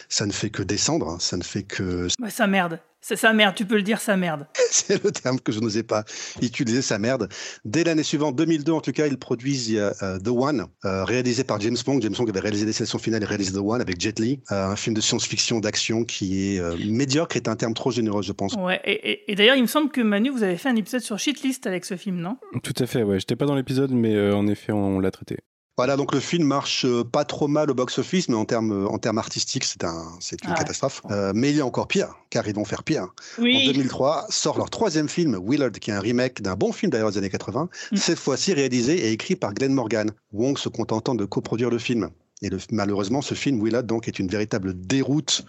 ça 0.09 0.27
ne 0.27 0.33
fait 0.33 0.51
que 0.51 0.62
descendre, 0.62 1.09
hein, 1.09 1.16
ça 1.20 1.37
ne 1.37 1.42
fait 1.42 1.62
que. 1.64 2.09
ça 2.29 2.47
merde. 2.47 2.79
C'est 3.07 3.17
sa 3.17 3.35
merde, 3.35 3.55
tu 3.55 3.67
peux 3.67 3.77
le 3.77 3.83
dire, 3.83 4.01
sa 4.01 4.17
merde. 4.17 4.47
c'est 4.71 5.05
le 5.05 5.11
terme 5.11 5.38
que 5.38 5.53
je 5.53 5.61
n'osais 5.61 5.83
pas 5.83 6.05
utiliser, 6.40 6.81
sa 6.81 6.99
merde. 6.99 7.29
Dès 7.67 7.85
l'année 7.85 8.03
suivante, 8.03 8.35
2002 8.35 8.73
en 8.73 8.81
tout 8.81 8.93
cas, 8.93 9.07
ils 9.07 9.19
produisent 9.19 9.77
euh, 9.77 10.19
The 10.21 10.29
One, 10.29 10.64
euh, 10.87 11.05
réalisé 11.05 11.45
par 11.45 11.61
James 11.61 11.77
Bond. 11.85 12.01
James 12.01 12.14
Bond 12.17 12.25
avait 12.25 12.40
réalisé 12.40 12.64
Destination 12.64 12.99
Finale 12.99 13.23
et 13.23 13.27
réalisé 13.27 13.53
The 13.53 13.59
One 13.62 13.83
avec 13.83 14.01
Jet 14.01 14.19
Li, 14.19 14.40
euh, 14.51 14.69
un 14.69 14.77
film 14.77 14.97
de 14.97 15.03
science-fiction, 15.03 15.61
d'action 15.61 16.05
qui 16.05 16.57
est 16.57 16.62
médiocre, 16.87 17.37
est 17.37 17.47
un 17.47 17.57
terme 17.57 17.75
trop 17.75 17.90
généreux, 17.90 18.23
je 18.23 18.33
pense. 18.33 18.55
Ouais, 18.55 18.81
et, 18.87 19.35
d'ailleurs, 19.35 19.57
il 19.57 19.62
me 19.62 19.69
semble 19.69 19.90
que 19.90 20.01
Manu, 20.01 20.31
vous 20.31 20.43
avez 20.43 20.57
fait 20.57 20.71
un 20.71 20.77
épisode 20.77 21.03
sur 21.03 21.19
Shitlist 21.19 21.67
avec 21.67 21.85
ce 21.85 21.99
film, 21.99 22.17
non? 22.17 22.38
Tout 22.62 22.73
à 22.79 22.87
fait, 22.87 23.03
ouais. 23.03 23.21
J'étais 23.21 23.37
pas 23.37 23.45
dans 23.45 23.55
l'épisode, 23.55 23.90
mais 23.90 24.33
en 24.33 24.47
effet, 24.47 24.73
on 24.73 24.99
l'a 24.99 25.11
traité. 25.11 25.40
Voilà, 25.77 25.97
donc 25.97 26.15
le 26.15 26.21
film 26.21 26.45
marche 26.47 26.85
euh, 26.85 27.03
pas 27.03 27.25
trop 27.25 27.49
mal 27.49 27.69
au 27.69 27.75
box-office, 27.75 28.29
mais 28.29 28.37
en 28.37 28.45
termes 28.45 28.87
en 28.87 28.99
termes 28.99 29.19
artistiques, 29.19 29.65
c'est 29.65 29.83
un, 29.83 30.05
c'est 30.21 30.43
une 30.45 30.51
Ah. 30.53 30.55
catastrophe. 30.55 31.03
Euh, 31.11 31.33
mais 31.35 31.51
il 31.51 31.57
y 31.57 31.61
a 31.61 31.67
encore 31.67 31.89
pire, 31.89 32.15
car 32.31 32.47
ils 32.47 32.55
vont 32.55 32.65
faire 32.65 32.85
pire. 32.85 33.09
En 33.39 33.43
Oui. 33.43 33.67
2003 33.67 34.27
sort 34.31 34.57
leur 34.57 34.71
troisième 34.71 35.09
film, 35.09 35.37
Willard, 35.45 35.73
qui 35.73 35.91
est 35.91 35.95
un 35.95 35.99
remake 36.01 36.43
d'un 36.43 36.55
bon 36.55 36.71
film 36.71 36.93
d'ailleurs 36.93 37.11
des 37.11 37.19
années 37.19 37.29
80, 37.31 37.69
Mm. 37.91 37.97
cette 37.97 38.19
fois-ci 38.21 38.53
réalisé 38.53 38.95
et 39.09 39.11
écrit 39.13 39.35
par 39.35 39.53
Glenn 39.53 39.73
Morgan, 39.75 40.13
Wong 40.33 40.57
se 40.59 40.69
contentant 40.69 41.17
de 41.17 41.25
coproduire 41.25 41.71
le 41.71 41.79
film. 41.79 42.11
Et 42.43 42.51
le- 42.51 42.59
malheureusement, 42.71 43.21
ce 43.23 43.35
film, 43.35 43.61
Willard, 43.65 43.83
donc, 43.85 44.07
est 44.07 44.19
une 44.21 44.29
véritable 44.29 44.75
déroute 44.79 45.45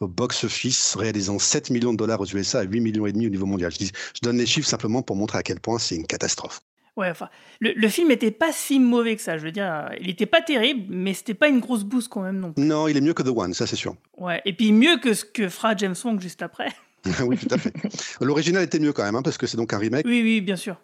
au 0.00 0.08
box-office, 0.08 0.94
réalisant 0.96 1.38
7 1.38 1.70
millions 1.70 1.92
de 1.92 1.98
dollars 1.98 2.20
aux 2.20 2.26
USA 2.26 2.64
et 2.64 2.66
8 2.66 2.80
millions 2.80 3.06
et 3.06 3.12
demi 3.12 3.26
au 3.26 3.30
niveau 3.30 3.46
mondial. 3.46 3.70
Je, 3.72 3.78
dis- 3.78 3.92
je 4.14 4.20
donne 4.22 4.36
les 4.36 4.46
chiffres 4.46 4.68
simplement 4.68 5.00
pour 5.02 5.16
montrer 5.16 5.38
à 5.38 5.42
quel 5.42 5.60
point 5.60 5.78
c'est 5.78 5.96
une 5.96 6.06
catastrophe. 6.06 6.60
Ouais, 6.96 7.08
enfin, 7.10 7.28
le, 7.60 7.72
le 7.72 7.88
film 7.88 8.08
n'était 8.08 8.30
pas 8.30 8.52
si 8.52 8.78
mauvais 8.78 9.16
que 9.16 9.22
ça. 9.22 9.38
Je 9.38 9.44
veux 9.44 9.52
dire, 9.52 9.90
il 10.00 10.08
n'était 10.08 10.26
pas 10.26 10.40
terrible, 10.40 10.86
mais 10.88 11.14
c'était 11.14 11.34
pas 11.34 11.48
une 11.48 11.60
grosse 11.60 11.84
bouse 11.84 12.08
quand 12.08 12.22
même 12.22 12.40
non. 12.40 12.52
plus. 12.52 12.64
Non, 12.64 12.88
il 12.88 12.96
est 12.96 13.00
mieux 13.00 13.14
que 13.14 13.22
The 13.22 13.28
One, 13.34 13.54
ça 13.54 13.66
c'est 13.66 13.76
sûr. 13.76 13.94
Ouais. 14.18 14.42
Et 14.44 14.52
puis 14.52 14.72
mieux 14.72 14.98
que 14.98 15.14
ce 15.14 15.24
que 15.24 15.48
fera 15.48 15.76
James 15.76 15.94
Wong 16.04 16.20
juste 16.20 16.42
après. 16.42 16.68
oui, 17.24 17.36
tout 17.36 17.52
à 17.54 17.58
fait. 17.58 17.72
L'original 18.20 18.64
était 18.64 18.78
mieux 18.78 18.92
quand 18.92 19.04
même, 19.04 19.16
hein, 19.16 19.22
parce 19.22 19.38
que 19.38 19.46
c'est 19.46 19.56
donc 19.56 19.72
un 19.72 19.78
remake. 19.78 20.04
Oui, 20.06 20.20
oui, 20.22 20.40
bien 20.40 20.56
sûr. 20.56 20.76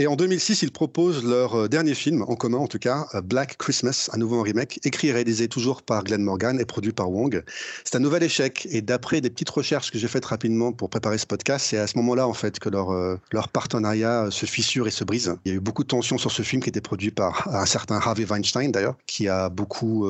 Et 0.00 0.06
en 0.06 0.16
2006, 0.16 0.62
ils 0.62 0.72
proposent 0.72 1.22
leur 1.22 1.54
euh, 1.54 1.68
dernier 1.68 1.92
film, 1.92 2.22
en 2.22 2.34
commun 2.34 2.56
en 2.56 2.68
tout 2.68 2.78
cas, 2.78 3.06
euh, 3.14 3.20
Black 3.20 3.58
Christmas, 3.58 4.08
à 4.10 4.16
nouveau 4.16 4.40
un 4.40 4.42
remake, 4.42 4.80
écrit 4.84 5.08
et 5.08 5.12
réalisé 5.12 5.46
toujours 5.46 5.82
par 5.82 6.04
Glenn 6.04 6.22
Morgan 6.22 6.58
et 6.58 6.64
produit 6.64 6.92
par 6.92 7.10
Wong. 7.10 7.44
C'est 7.84 7.96
un 7.96 7.98
nouvel 7.98 8.22
échec, 8.22 8.66
et 8.70 8.80
d'après 8.80 9.20
des 9.20 9.28
petites 9.28 9.50
recherches 9.50 9.90
que 9.90 9.98
j'ai 9.98 10.08
faites 10.08 10.24
rapidement 10.24 10.72
pour 10.72 10.88
préparer 10.88 11.18
ce 11.18 11.26
podcast, 11.26 11.66
c'est 11.68 11.76
à 11.76 11.86
ce 11.86 11.98
moment-là 11.98 12.26
en 12.26 12.32
fait 12.32 12.58
que 12.58 12.70
leur, 12.70 12.94
euh, 12.94 13.16
leur 13.30 13.48
partenariat 13.48 14.30
se 14.30 14.46
fissure 14.46 14.88
et 14.88 14.90
se 14.90 15.04
brise. 15.04 15.36
Il 15.44 15.50
y 15.50 15.54
a 15.54 15.58
eu 15.58 15.60
beaucoup 15.60 15.82
de 15.82 15.88
tensions 15.88 16.16
sur 16.16 16.32
ce 16.32 16.40
film 16.40 16.62
qui 16.62 16.70
était 16.70 16.80
produit 16.80 17.10
par 17.10 17.46
un 17.54 17.66
certain 17.66 17.96
Harvey 17.96 18.24
Weinstein 18.24 18.72
d'ailleurs, 18.72 18.96
qui 19.06 19.28
a 19.28 19.50
beaucoup, 19.50 20.08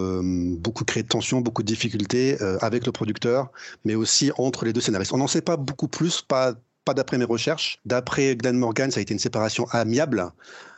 beaucoup 0.58 0.84
créé 0.84 1.02
de 1.02 1.08
tensions, 1.08 1.40
beaucoup 1.40 1.64
de 1.64 1.66
difficultés 1.66 2.36
avec 2.60 2.86
le 2.86 2.92
producteur, 2.92 3.50
mais 3.84 3.96
aussi 3.96 4.30
entre 4.38 4.64
les 4.64 4.72
deux 4.72 4.80
scénaristes. 4.80 5.12
On 5.12 5.18
n'en 5.18 5.26
sait 5.26 5.42
pas 5.42 5.56
beaucoup 5.56 5.88
plus, 5.88 6.22
pas 6.22 6.54
pas 6.84 6.94
d'après 6.94 7.18
mes 7.18 7.24
recherches. 7.24 7.80
D'après 7.84 8.36
Glenn 8.36 8.56
Morgan, 8.56 8.90
ça 8.90 8.98
a 8.98 9.02
été 9.02 9.12
une 9.12 9.20
séparation 9.20 9.66
amiable. 9.70 10.30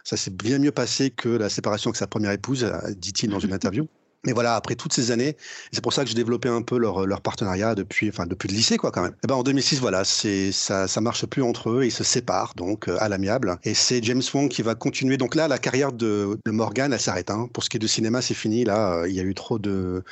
Ça 0.04 0.16
s'est 0.16 0.30
bien 0.30 0.58
mieux 0.58 0.72
passé 0.72 1.10
que 1.10 1.28
la 1.28 1.48
séparation 1.48 1.90
avec 1.90 1.96
sa 1.96 2.06
première 2.06 2.32
épouse, 2.32 2.70
dit-il 2.96 3.30
dans 3.30 3.38
une 3.38 3.52
interview. 3.54 3.88
Mais 4.24 4.32
voilà, 4.32 4.54
après 4.54 4.76
toutes 4.76 4.92
ces 4.92 5.10
années, 5.10 5.36
c'est 5.72 5.82
pour 5.82 5.92
ça 5.92 6.04
que 6.04 6.08
j'ai 6.08 6.14
développé 6.14 6.48
un 6.48 6.62
peu 6.62 6.78
leur, 6.78 7.06
leur 7.06 7.20
partenariat 7.22 7.74
depuis, 7.74 8.08
enfin, 8.08 8.24
depuis 8.26 8.48
le 8.48 8.54
lycée, 8.54 8.76
quoi, 8.76 8.92
quand 8.92 9.02
même. 9.02 9.16
Et 9.24 9.26
ben, 9.26 9.34
en 9.34 9.42
2006, 9.42 9.80
voilà, 9.80 10.04
c'est, 10.04 10.52
ça, 10.52 10.86
ça 10.86 11.00
marche 11.00 11.26
plus 11.26 11.42
entre 11.42 11.70
eux, 11.70 11.84
ils 11.84 11.90
se 11.90 12.04
séparent, 12.04 12.54
donc, 12.54 12.86
euh, 12.86 12.96
à 13.00 13.08
l'amiable. 13.08 13.58
Et 13.64 13.74
c'est 13.74 14.00
James 14.04 14.22
Wong 14.32 14.48
qui 14.48 14.62
va 14.62 14.76
continuer. 14.76 15.16
Donc 15.16 15.34
là, 15.34 15.48
la 15.48 15.58
carrière 15.58 15.92
de, 15.92 16.38
de 16.44 16.50
Morgan, 16.52 16.92
elle 16.92 17.00
s'arrête, 17.00 17.30
hein. 17.32 17.48
Pour 17.52 17.64
ce 17.64 17.70
qui 17.70 17.78
est 17.78 17.80
de 17.80 17.86
cinéma, 17.88 18.22
c'est 18.22 18.34
fini. 18.34 18.64
Là, 18.64 19.00
euh, 19.00 19.08
il 19.08 19.14
y 19.16 19.20
a 19.20 19.24
eu 19.24 19.34
trop 19.34 19.58
de 19.58 20.04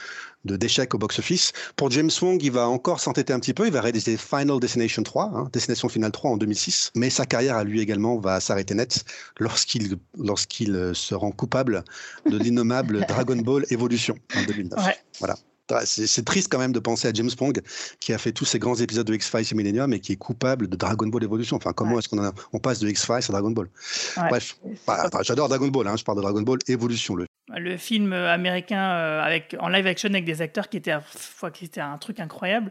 d'échecs 0.44 0.94
au 0.94 0.98
box-office. 0.98 1.52
Pour 1.76 1.90
James 1.90 2.10
Wong, 2.22 2.42
il 2.42 2.52
va 2.52 2.68
encore 2.68 3.00
s'entêter 3.00 3.32
un 3.32 3.40
petit 3.40 3.54
peu. 3.54 3.66
Il 3.66 3.72
va 3.72 3.80
réaliser 3.80 4.16
Final 4.16 4.60
Destination 4.60 5.02
3, 5.02 5.32
hein, 5.34 5.48
Destination 5.52 5.88
Finale 5.88 6.12
3 6.12 6.30
en 6.32 6.36
2006. 6.36 6.92
Mais 6.96 7.10
sa 7.10 7.26
carrière 7.26 7.56
à 7.56 7.64
lui 7.64 7.80
également 7.80 8.18
va 8.18 8.40
s'arrêter 8.40 8.74
net 8.74 9.04
lorsqu'il 9.38 9.96
lorsqu'il 10.16 10.74
euh, 10.74 10.94
se 10.94 11.14
rend 11.14 11.30
coupable 11.30 11.84
de 12.26 12.38
l'innommable 12.38 13.04
Dragon 13.08 13.36
Ball 13.36 13.64
Evolution 13.70 14.16
en 14.36 14.42
2009. 14.44 14.84
Ouais. 14.84 14.96
Voilà. 15.18 15.36
C'est 15.84 16.24
triste 16.24 16.48
quand 16.50 16.58
même 16.58 16.72
de 16.72 16.78
penser 16.80 17.08
à 17.08 17.12
James 17.12 17.30
Wong 17.40 17.60
qui 18.00 18.12
a 18.12 18.18
fait 18.18 18.32
tous 18.32 18.44
ces 18.44 18.58
grands 18.58 18.74
épisodes 18.76 19.06
de 19.06 19.14
X-Files 19.14 19.46
et 19.50 19.54
Millennium 19.54 19.92
et 19.92 20.00
qui 20.00 20.12
est 20.12 20.16
coupable 20.16 20.68
de 20.68 20.76
Dragon 20.76 21.06
Ball 21.06 21.24
Evolution. 21.24 21.56
Enfin, 21.56 21.72
comment 21.72 21.98
est-ce 21.98 22.08
qu'on 22.08 22.18
en 22.18 22.24
a- 22.24 22.32
on 22.52 22.58
passe 22.58 22.80
de 22.80 22.88
X-Files 22.88 23.14
à 23.28 23.32
Dragon 23.32 23.50
Ball 23.50 23.68
Ouais. 24.16 24.28
Bref, 24.30 24.56
Bah, 24.86 25.08
j'adore 25.22 25.48
Dragon 25.48 25.68
Ball, 25.68 25.86
hein, 25.88 25.96
je 25.96 26.04
parle 26.04 26.18
de 26.18 26.22
Dragon 26.22 26.42
Ball 26.42 26.58
Evolution. 26.68 27.14
Le... 27.16 27.26
Le 27.56 27.76
film 27.76 28.12
euh, 28.12 28.32
américain 28.32 28.80
euh, 28.92 29.20
avec, 29.22 29.56
en 29.58 29.68
live 29.68 29.84
action 29.86 30.08
avec 30.10 30.24
des 30.24 30.40
acteurs 30.40 30.68
qui 30.68 30.76
étaient, 30.76 30.94
foi, 31.10 31.50
qui 31.50 31.64
étaient 31.64 31.80
un 31.80 31.98
truc 31.98 32.20
incroyable. 32.20 32.70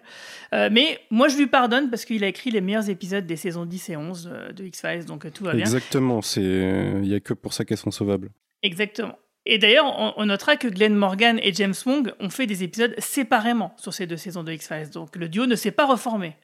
Euh, 0.53 0.69
mais 0.71 0.99
moi, 1.11 1.27
je 1.27 1.35
lui 1.37 1.47
pardonne 1.47 1.89
parce 1.89 2.05
qu'il 2.05 2.23
a 2.23 2.27
écrit 2.27 2.49
les 2.49 2.61
meilleurs 2.61 2.89
épisodes 2.89 3.25
des 3.25 3.35
saisons 3.35 3.65
10 3.65 3.89
et 3.89 3.97
11 3.97 4.29
euh, 4.31 4.53
de 4.53 4.63
X-Files, 4.63 5.03
donc 5.05 5.29
tout 5.33 5.43
va 5.43 5.51
bien. 5.53 5.65
Exactement, 5.65 6.21
c'est 6.21 6.41
il 6.41 7.07
y 7.07 7.13
a 7.13 7.19
que 7.19 7.33
pour 7.33 7.51
ça 7.53 7.65
qu'elles 7.65 7.77
sont 7.77 7.91
sauvables. 7.91 8.29
Exactement. 8.63 9.17
Et 9.45 9.57
d'ailleurs, 9.57 9.85
on, 9.85 10.13
on 10.17 10.25
notera 10.25 10.57
que 10.57 10.67
Glenn 10.67 10.95
Morgan 10.95 11.39
et 11.41 11.53
James 11.53 11.73
Wong 11.85 12.11
ont 12.19 12.29
fait 12.29 12.45
des 12.45 12.63
épisodes 12.63 12.93
séparément 12.99 13.73
sur 13.77 13.93
ces 13.93 14.05
deux 14.07 14.17
saisons 14.17 14.43
de 14.43 14.51
X-Files. 14.51 14.89
Donc 14.91 15.15
le 15.15 15.29
duo 15.29 15.45
ne 15.45 15.55
s'est 15.55 15.71
pas 15.71 15.85
reformé. 15.87 16.35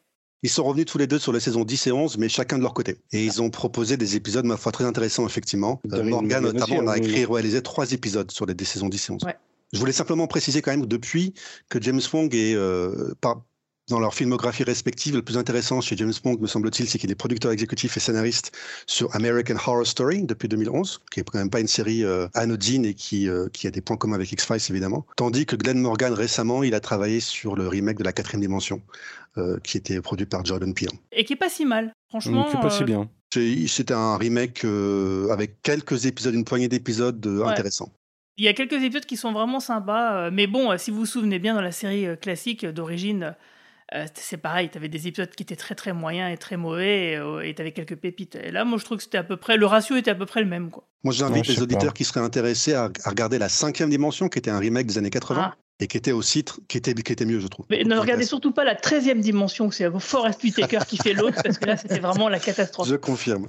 Ils 0.43 0.49
sont 0.49 0.63
revenus 0.63 0.85
tous 0.85 0.97
les 0.97 1.07
deux 1.07 1.17
sur 1.19 1.33
les 1.33 1.39
saisons 1.39 1.63
10 1.63 1.87
et 1.87 1.91
11, 1.91 2.17
mais 2.17 2.29
chacun 2.29 2.57
de 2.57 2.61
leur 2.63 2.73
côté. 2.73 2.97
Et 3.11 3.23
ils 3.25 3.41
ont 3.41 3.49
proposé 3.49 3.97
des 3.97 4.15
épisodes, 4.15 4.45
ma 4.45 4.57
foi, 4.57 4.71
très 4.71 4.83
intéressants, 4.85 5.25
effectivement. 5.25 5.81
Euh, 5.87 5.97
David 5.97 6.11
Morgan, 6.11 6.43
notamment, 6.43 6.77
on 6.83 6.87
a 6.87 6.97
écrit 6.97 7.21
et 7.21 7.25
réalisé 7.25 7.61
trois 7.63 7.91
épisodes 7.93 8.29
sur 8.31 8.45
les 8.45 8.53
des 8.53 8.65
saisons 8.65 8.87
10 8.89 9.09
et 9.09 9.11
11. 9.13 9.23
Ouais. 9.23 9.35
Je 9.73 9.79
voulais 9.79 9.91
simplement 9.91 10.27
préciser 10.27 10.61
quand 10.61 10.71
même 10.71 10.81
que 10.81 10.87
depuis 10.87 11.33
que 11.69 11.81
James 11.81 12.01
Wong 12.13 12.33
est, 12.35 12.53
euh, 12.53 13.13
par- 13.21 13.41
dans 13.89 13.99
leur 13.99 14.13
filmographie 14.15 14.63
respective, 14.63 15.15
le 15.15 15.21
plus 15.21 15.37
intéressant 15.37 15.79
chez 15.79 15.95
James 15.97 16.13
Wong, 16.23 16.39
me 16.41 16.47
semble-t-il, 16.47 16.89
c'est 16.89 16.97
qu'il 16.97 17.11
est 17.11 17.15
producteur 17.15 17.51
exécutif 17.51 17.95
et 17.97 17.99
scénariste 17.99 18.51
sur 18.87 19.15
American 19.15 19.55
Horror 19.55 19.85
Story 19.85 20.23
depuis 20.23 20.47
2011, 20.47 21.01
qui 21.11 21.19
est 21.19 21.23
quand 21.23 21.37
même 21.37 21.51
pas 21.51 21.59
une 21.59 21.67
série 21.67 22.03
euh, 22.03 22.27
anodine 22.33 22.83
et 22.85 22.95
qui, 22.95 23.29
euh, 23.29 23.47
qui 23.53 23.67
a 23.67 23.71
des 23.71 23.81
points 23.81 23.97
communs 23.97 24.15
avec 24.15 24.31
X-Files, 24.31 24.59
évidemment. 24.71 25.05
Tandis 25.17 25.45
que 25.45 25.55
Glenn 25.55 25.79
Morgan, 25.79 26.13
récemment, 26.13 26.63
il 26.63 26.73
a 26.73 26.79
travaillé 26.79 27.19
sur 27.19 27.55
le 27.55 27.67
remake 27.67 27.97
de 27.99 28.03
la 28.03 28.11
quatrième 28.11 28.41
dimension, 28.41 28.81
euh, 29.37 29.59
qui 29.63 29.77
était 29.77 30.01
produit 30.01 30.25
par 30.25 30.43
Jordan 30.43 30.73
Peele. 30.73 30.89
Et 31.11 31.23
qui 31.23 31.33
est 31.33 31.37
pas 31.37 31.49
si 31.49 31.65
mal. 31.65 31.93
Franchement. 32.09 32.51
Donc, 32.51 32.61
pas 32.61 32.69
si 32.71 32.81
euh, 32.83 32.85
bien. 32.85 33.09
C'est- 33.33 33.67
C'était 33.67 33.93
un 33.93 34.17
remake 34.17 34.65
euh, 34.65 35.29
avec 35.29 35.61
quelques 35.61 36.05
épisodes, 36.07 36.33
une 36.33 36.45
poignée 36.45 36.69
d'épisodes 36.69 37.23
euh, 37.27 37.43
Ouais. 37.43 37.51
intéressants. 37.51 37.91
Il 38.37 38.45
y 38.45 38.47
a 38.47 38.53
quelques 38.53 38.73
épisodes 38.83 39.05
qui 39.05 39.15
sont 39.15 39.31
vraiment 39.31 39.59
sympas, 39.59 40.25
euh, 40.25 40.29
mais 40.33 40.47
bon, 40.47 40.71
euh, 40.71 40.77
si 40.77 40.89
vous 40.91 40.97
vous 40.99 41.05
souvenez 41.05 41.37
bien, 41.39 41.53
dans 41.53 41.61
la 41.61 41.71
série 41.71 42.07
euh, 42.07 42.15
classique 42.15 42.63
euh, 42.65 42.71
d'origine, 42.71 43.35
euh, 43.93 44.05
c'est 44.15 44.37
pareil, 44.37 44.69
tu 44.71 44.77
avais 44.77 44.89
des 44.89 45.07
épisodes 45.07 45.29
qui 45.29 45.43
étaient 45.43 45.55
très 45.55 45.75
très 45.75 45.93
moyens 45.93 46.33
et 46.33 46.37
très 46.37 46.57
mauvais, 46.57 47.11
et 47.11 47.15
euh, 47.17 47.53
tu 47.55 47.61
avais 47.61 47.71
quelques 47.71 47.95
pépites. 47.95 48.35
Et 48.35 48.51
là, 48.51 48.65
moi, 48.65 48.79
je 48.79 48.85
trouve 48.85 48.97
que 48.97 49.03
c'était 49.03 49.19
à 49.19 49.23
peu 49.23 49.37
près, 49.37 49.57
le 49.57 49.65
ratio 49.67 49.95
était 49.95 50.09
à 50.11 50.15
peu 50.15 50.25
près 50.25 50.41
le 50.41 50.47
même, 50.47 50.71
quoi. 50.71 50.87
Moi, 51.03 51.13
j'invite 51.13 51.47
les 51.47 51.61
auditeurs 51.61 51.89
pas. 51.89 51.97
qui 51.97 52.03
seraient 52.03 52.21
intéressés 52.25 52.73
à, 52.73 52.89
à 53.03 53.09
regarder 53.09 53.37
la 53.37 53.47
cinquième 53.49 53.91
dimension, 53.91 54.27
qui 54.27 54.39
était 54.39 54.49
un 54.49 54.57
remake 54.57 54.87
des 54.87 54.97
années 54.97 55.11
80 55.11 55.51
Ah. 55.51 55.55
et 55.79 55.85
qui 55.87 55.97
était 55.97 56.11
aussi 56.11 56.43
qui 56.67 56.77
était, 56.77 56.95
qui 56.95 57.13
était 57.13 57.25
mieux, 57.25 57.39
je 57.39 57.47
trouve. 57.47 57.67
Mais 57.69 57.83
ne 57.83 57.95
regardez 57.95 58.25
surtout 58.25 58.51
pas 58.51 58.63
la 58.63 58.73
13e 58.73 59.19
dimension, 59.19 59.69
c'est 59.69 59.87
Forrest 59.99 60.41
Whitaker 60.43 60.79
qui 60.87 60.97
fait 60.97 61.13
l'autre, 61.13 61.43
parce 61.43 61.59
que 61.59 61.65
là, 61.65 61.77
c'était 61.77 61.99
vraiment 61.99 62.27
la 62.27 62.39
catastrophe. 62.47 62.87
Je 62.87 62.95
confirme. 62.95 63.45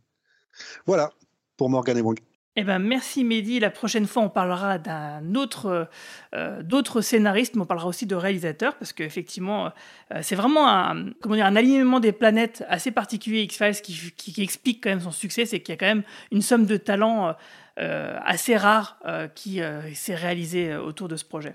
voilà 0.86 1.10
pour 1.56 1.70
Morgan 1.70 1.98
et 1.98 2.02
Wong. 2.02 2.18
Eh 2.56 2.64
ben, 2.64 2.80
merci 2.80 3.22
Mehdi. 3.22 3.60
La 3.60 3.70
prochaine 3.70 4.06
fois, 4.06 4.24
on 4.24 4.28
parlera 4.28 4.78
d'un 4.78 5.34
autre, 5.36 5.88
euh, 6.34 6.62
d'autres 6.62 7.00
scénaristes, 7.00 7.54
mais 7.54 7.62
on 7.62 7.66
parlera 7.66 7.86
aussi 7.86 8.06
de 8.06 8.16
réalisateurs, 8.16 8.74
parce 8.76 8.92
qu'effectivement, 8.92 9.66
euh, 10.12 10.18
c'est 10.20 10.34
vraiment 10.34 10.68
un, 10.68 11.12
comment 11.22 11.36
dire, 11.36 11.46
un 11.46 11.54
alignement 11.54 12.00
des 12.00 12.12
planètes 12.12 12.64
assez 12.68 12.90
particulier, 12.90 13.42
X-Files, 13.42 13.80
qui, 13.80 14.42
explique 14.42 14.82
quand 14.82 14.90
même 14.90 15.00
son 15.00 15.12
succès, 15.12 15.46
c'est 15.46 15.60
qu'il 15.60 15.72
y 15.72 15.76
a 15.76 15.78
quand 15.78 15.86
même 15.86 16.02
une 16.32 16.42
somme 16.42 16.66
de 16.66 16.76
talents 16.76 17.36
euh, 17.80 18.18
assez 18.24 18.56
rare 18.56 18.98
euh, 19.06 19.28
qui 19.28 19.62
euh, 19.62 19.80
s'est 19.94 20.14
réalisée 20.14 20.72
euh, 20.72 20.82
autour 20.82 21.08
de 21.08 21.16
ce 21.16 21.24
projet. 21.24 21.54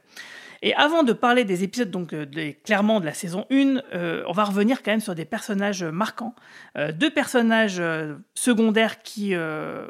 Et 0.65 0.73
avant 0.73 1.03
de 1.03 1.13
parler 1.13 1.45
des 1.45 1.63
épisodes, 1.63 1.91
donc 1.91 2.11
euh, 2.11 2.25
clairement 2.63 2.99
de 2.99 3.05
la 3.05 3.13
saison 3.13 3.45
1, 3.51 3.83
euh, 3.93 4.23
on 4.27 4.31
va 4.31 4.45
revenir 4.45 4.81
quand 4.81 4.89
même 4.89 4.99
sur 4.99 5.13
des 5.13 5.23
personnages 5.23 5.83
marquants. 5.83 6.33
Euh, 6.75 6.91
deux 6.91 7.11
personnages 7.11 7.79
secondaires 8.33 9.03
qui 9.03 9.35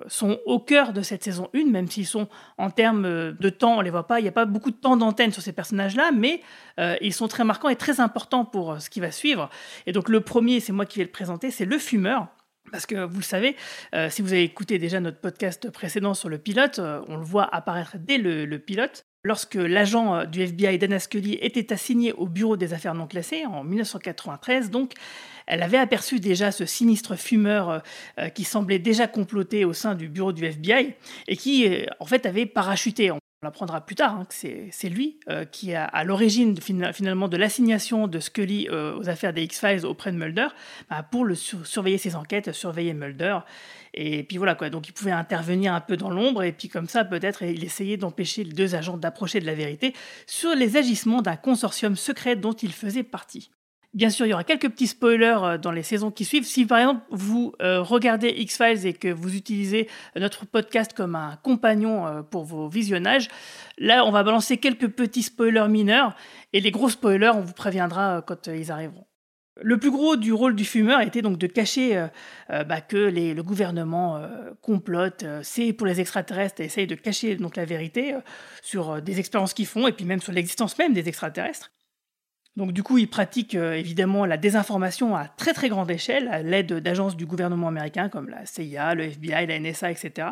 sont 0.08 0.38
au 0.46 0.60
cœur 0.60 0.92
de 0.92 1.02
cette 1.02 1.24
saison 1.24 1.50
1, 1.56 1.72
même 1.72 1.88
s'ils 1.88 2.06
sont 2.06 2.28
en 2.58 2.70
termes 2.70 3.32
de 3.32 3.50
temps, 3.50 3.78
on 3.78 3.82
les 3.82 3.90
voit 3.90 4.06
pas, 4.06 4.20
il 4.20 4.24
n'y 4.24 4.30
a 4.30 4.34
pas 4.34 4.44
beaucoup 4.44 4.70
de 4.70 4.76
temps 4.76 4.98
d'antenne 4.98 5.32
sur 5.32 5.42
ces 5.42 5.54
personnages-là, 5.54 6.12
mais 6.12 6.42
ils 7.00 7.14
sont 7.14 7.30
très 7.30 7.46
marquants 7.46 7.70
et 7.70 7.78
très 7.78 8.02
importants 8.02 8.44
pour 8.44 8.82
ce 8.82 8.90
qui 8.90 9.00
va 9.00 9.12
suivre. 9.12 9.50
Et 9.86 9.94
donc 9.94 10.10
le 10.10 10.20
premier, 10.20 10.60
c'est 10.60 10.74
moi 10.74 10.86
qui 10.86 11.00
vais 11.00 11.06
le 11.06 11.12
présenter, 11.12 11.52
c'est 11.52 11.66
le 11.66 11.78
fumeur. 11.78 12.28
Parce 12.72 12.86
que 12.86 13.06
vous 13.06 13.20
le 13.20 13.24
savez, 13.24 13.56
si 14.10 14.22
vous 14.22 14.34
avez 14.34 14.44
écouté 14.44 14.78
déjà 14.78 15.00
notre 15.00 15.22
podcast 15.22 15.70
précédent 15.70 16.14
sur 16.14 16.28
le 16.28 16.38
pilote, 16.38 16.80
on 16.80 17.16
le 17.16 17.24
voit 17.24 17.48
apparaître 17.56 17.96
dès 17.98 18.18
le 18.18 18.58
pilote. 18.60 19.06
Lorsque 19.26 19.56
l'agent 19.56 20.14
euh, 20.14 20.26
du 20.26 20.44
FBI 20.44 20.78
Dana 20.78 21.00
Scully 21.00 21.40
était 21.42 21.74
assigné 21.74 22.14
au 22.14 22.28
bureau 22.28 22.58
des 22.58 22.74
affaires 22.76 22.94
non 22.94 23.08
classées 23.08 23.44
en 23.48 23.64
1993, 23.64 24.70
donc 24.70 24.94
elle 25.48 25.64
avait 25.64 25.80
aperçu 25.80 26.20
déjà 26.20 26.52
ce 26.52 26.68
sinistre 26.68 27.16
fumeur 27.16 27.70
euh, 27.72 27.80
euh, 28.20 28.30
qui 28.30 28.44
semblait 28.44 28.78
déjà 28.78 29.08
comploter 29.08 29.66
au 29.66 29.74
sein 29.74 29.96
du 29.96 30.10
bureau 30.10 30.32
du 30.32 30.46
FBI 30.46 30.94
et 31.28 31.38
qui 31.38 31.68
en 32.00 32.06
fait 32.06 32.28
avait 32.28 32.46
parachuté. 32.46 33.10
On 33.46 33.48
l'apprendra 33.48 33.82
plus 33.86 33.94
tard 33.94 34.16
hein, 34.16 34.26
que 34.26 34.34
c'est 34.72 34.90
lui 34.90 35.20
euh, 35.30 35.46
qui 35.46 35.70
est 35.70 35.76
à, 35.76 36.04
l'origine 36.04 36.60
fina- 36.60 36.92
finalement 36.94 37.28
de 37.28 37.38
l'assignation 37.38 38.08
de 38.08 38.20
Scully 38.20 38.68
euh, 38.72 38.98
aux 38.98 39.08
affaires 39.08 39.34
des 39.34 39.44
X-Files 39.44 39.86
auprès 39.86 40.12
de 40.12 40.18
Mulder 40.18 40.48
bah, 40.90 41.04
pour 41.04 41.26
le 41.26 41.36
sur- 41.36 41.68
surveiller 41.68 42.00
ses 42.00 42.16
enquêtes, 42.16 42.52
surveiller 42.54 42.96
Mulder. 42.96 43.38
Et 43.94 44.24
puis 44.24 44.38
voilà 44.38 44.56
quoi, 44.56 44.72
donc 44.72 44.88
il 44.90 44.94
pouvait 44.94 45.12
intervenir 45.12 45.76
un 45.76 45.80
peu 45.80 45.96
dans 45.96 46.10
l'ombre 46.10 46.42
et 46.42 46.54
puis 46.54 46.70
comme 46.70 46.90
ça 46.90 47.06
peut-être 47.06 47.44
il 47.44 47.64
essayait 47.64 47.98
d'empêcher 47.98 48.44
les 48.44 48.52
deux 48.52 48.74
agents 48.74 48.98
d'approcher 48.98 49.40
de 49.40 49.46
la 49.46 49.54
vérité 49.54 49.94
sur 50.26 50.56
les 50.56 50.76
agissements 50.76 51.22
d'un 51.22 51.36
consortium 51.36 51.96
secret 51.96 52.36
dont 52.36 52.54
il 52.54 52.74
faisait 52.74 53.04
partie. 53.04 53.52
Bien 53.96 54.10
sûr, 54.10 54.26
il 54.26 54.32
y 54.32 54.34
aura 54.34 54.44
quelques 54.44 54.68
petits 54.70 54.88
spoilers 54.88 55.38
euh, 55.42 55.58
dans 55.58 55.72
les 55.72 55.82
saisons 55.82 56.12
qui 56.12 56.26
suivent. 56.26 56.44
Si 56.44 56.66
par 56.66 56.80
exemple 56.80 57.02
vous 57.12 57.54
euh, 57.62 57.82
regardez 57.82 58.28
X-Files 58.28 58.86
et 58.86 58.92
que 58.92 59.08
vous 59.08 59.38
utilisez 59.38 59.88
notre 60.18 60.46
podcast 60.46 60.92
comme 60.92 61.16
un 61.16 61.38
compagnon 61.42 62.06
euh, 62.06 62.22
pour 62.22 62.44
vos 62.44 62.68
visionnages, 62.68 63.30
là 63.78 64.04
on 64.04 64.12
va 64.12 64.24
balancer 64.24 64.58
quelques 64.58 64.90
petits 64.90 65.24
spoilers 65.24 65.70
mineurs 65.70 66.14
et 66.52 66.60
les 66.60 66.72
gros 66.72 66.90
spoilers 66.90 67.32
on 67.36 67.40
vous 67.40 67.54
préviendra 67.54 68.22
quand 68.22 68.48
ils 68.48 68.70
arriveront. 68.70 69.06
Le 69.62 69.78
plus 69.78 69.92
gros 69.92 70.18
du 70.18 70.34
rôle 70.34 70.56
du 70.56 70.66
fumeur 70.66 71.00
était 71.00 71.22
donc 71.22 71.38
de 71.38 71.48
cacher 71.48 72.08
bah, 72.50 72.82
que 72.82 72.98
le 72.98 73.42
gouvernement 73.42 74.22
complote, 74.62 75.24
c'est 75.44 75.72
pour 75.72 75.88
les 75.88 76.02
extraterrestres 76.02 76.60
et 76.60 76.66
essaye 76.66 76.88
de 76.88 76.96
cacher 76.96 77.38
donc 77.38 77.56
la 77.56 77.64
vérité 77.64 78.18
sur 78.62 79.02
des 79.02 79.18
expériences 79.18 79.54
qu'ils 79.54 79.66
font 79.66 79.88
et 79.88 79.94
puis 79.94 80.04
même 80.04 80.20
sur 80.20 80.34
l'existence 80.34 80.78
même 80.78 80.92
des 80.92 81.08
extraterrestres. 81.08 81.72
Donc 82.56 82.72
du 82.72 82.84
coup, 82.84 82.98
il 82.98 83.10
pratique 83.10 83.56
euh, 83.56 83.74
évidemment 83.74 84.26
la 84.26 84.38
désinformation 84.38 85.16
à 85.16 85.28
très 85.28 85.54
très 85.54 85.68
grande 85.68 85.92
échelle, 85.92 86.30
à 86.30 86.42
l'aide 86.42 86.74
d'agences 86.74 87.18
du 87.18 87.26
gouvernement 87.26 87.68
américain 87.68 88.08
comme 88.08 88.30
la 88.30 88.46
CIA, 88.46 88.96
le 88.96 89.04
FBI, 89.04 89.46
la 89.48 89.60
NSA, 89.60 89.92
etc. 89.92 90.30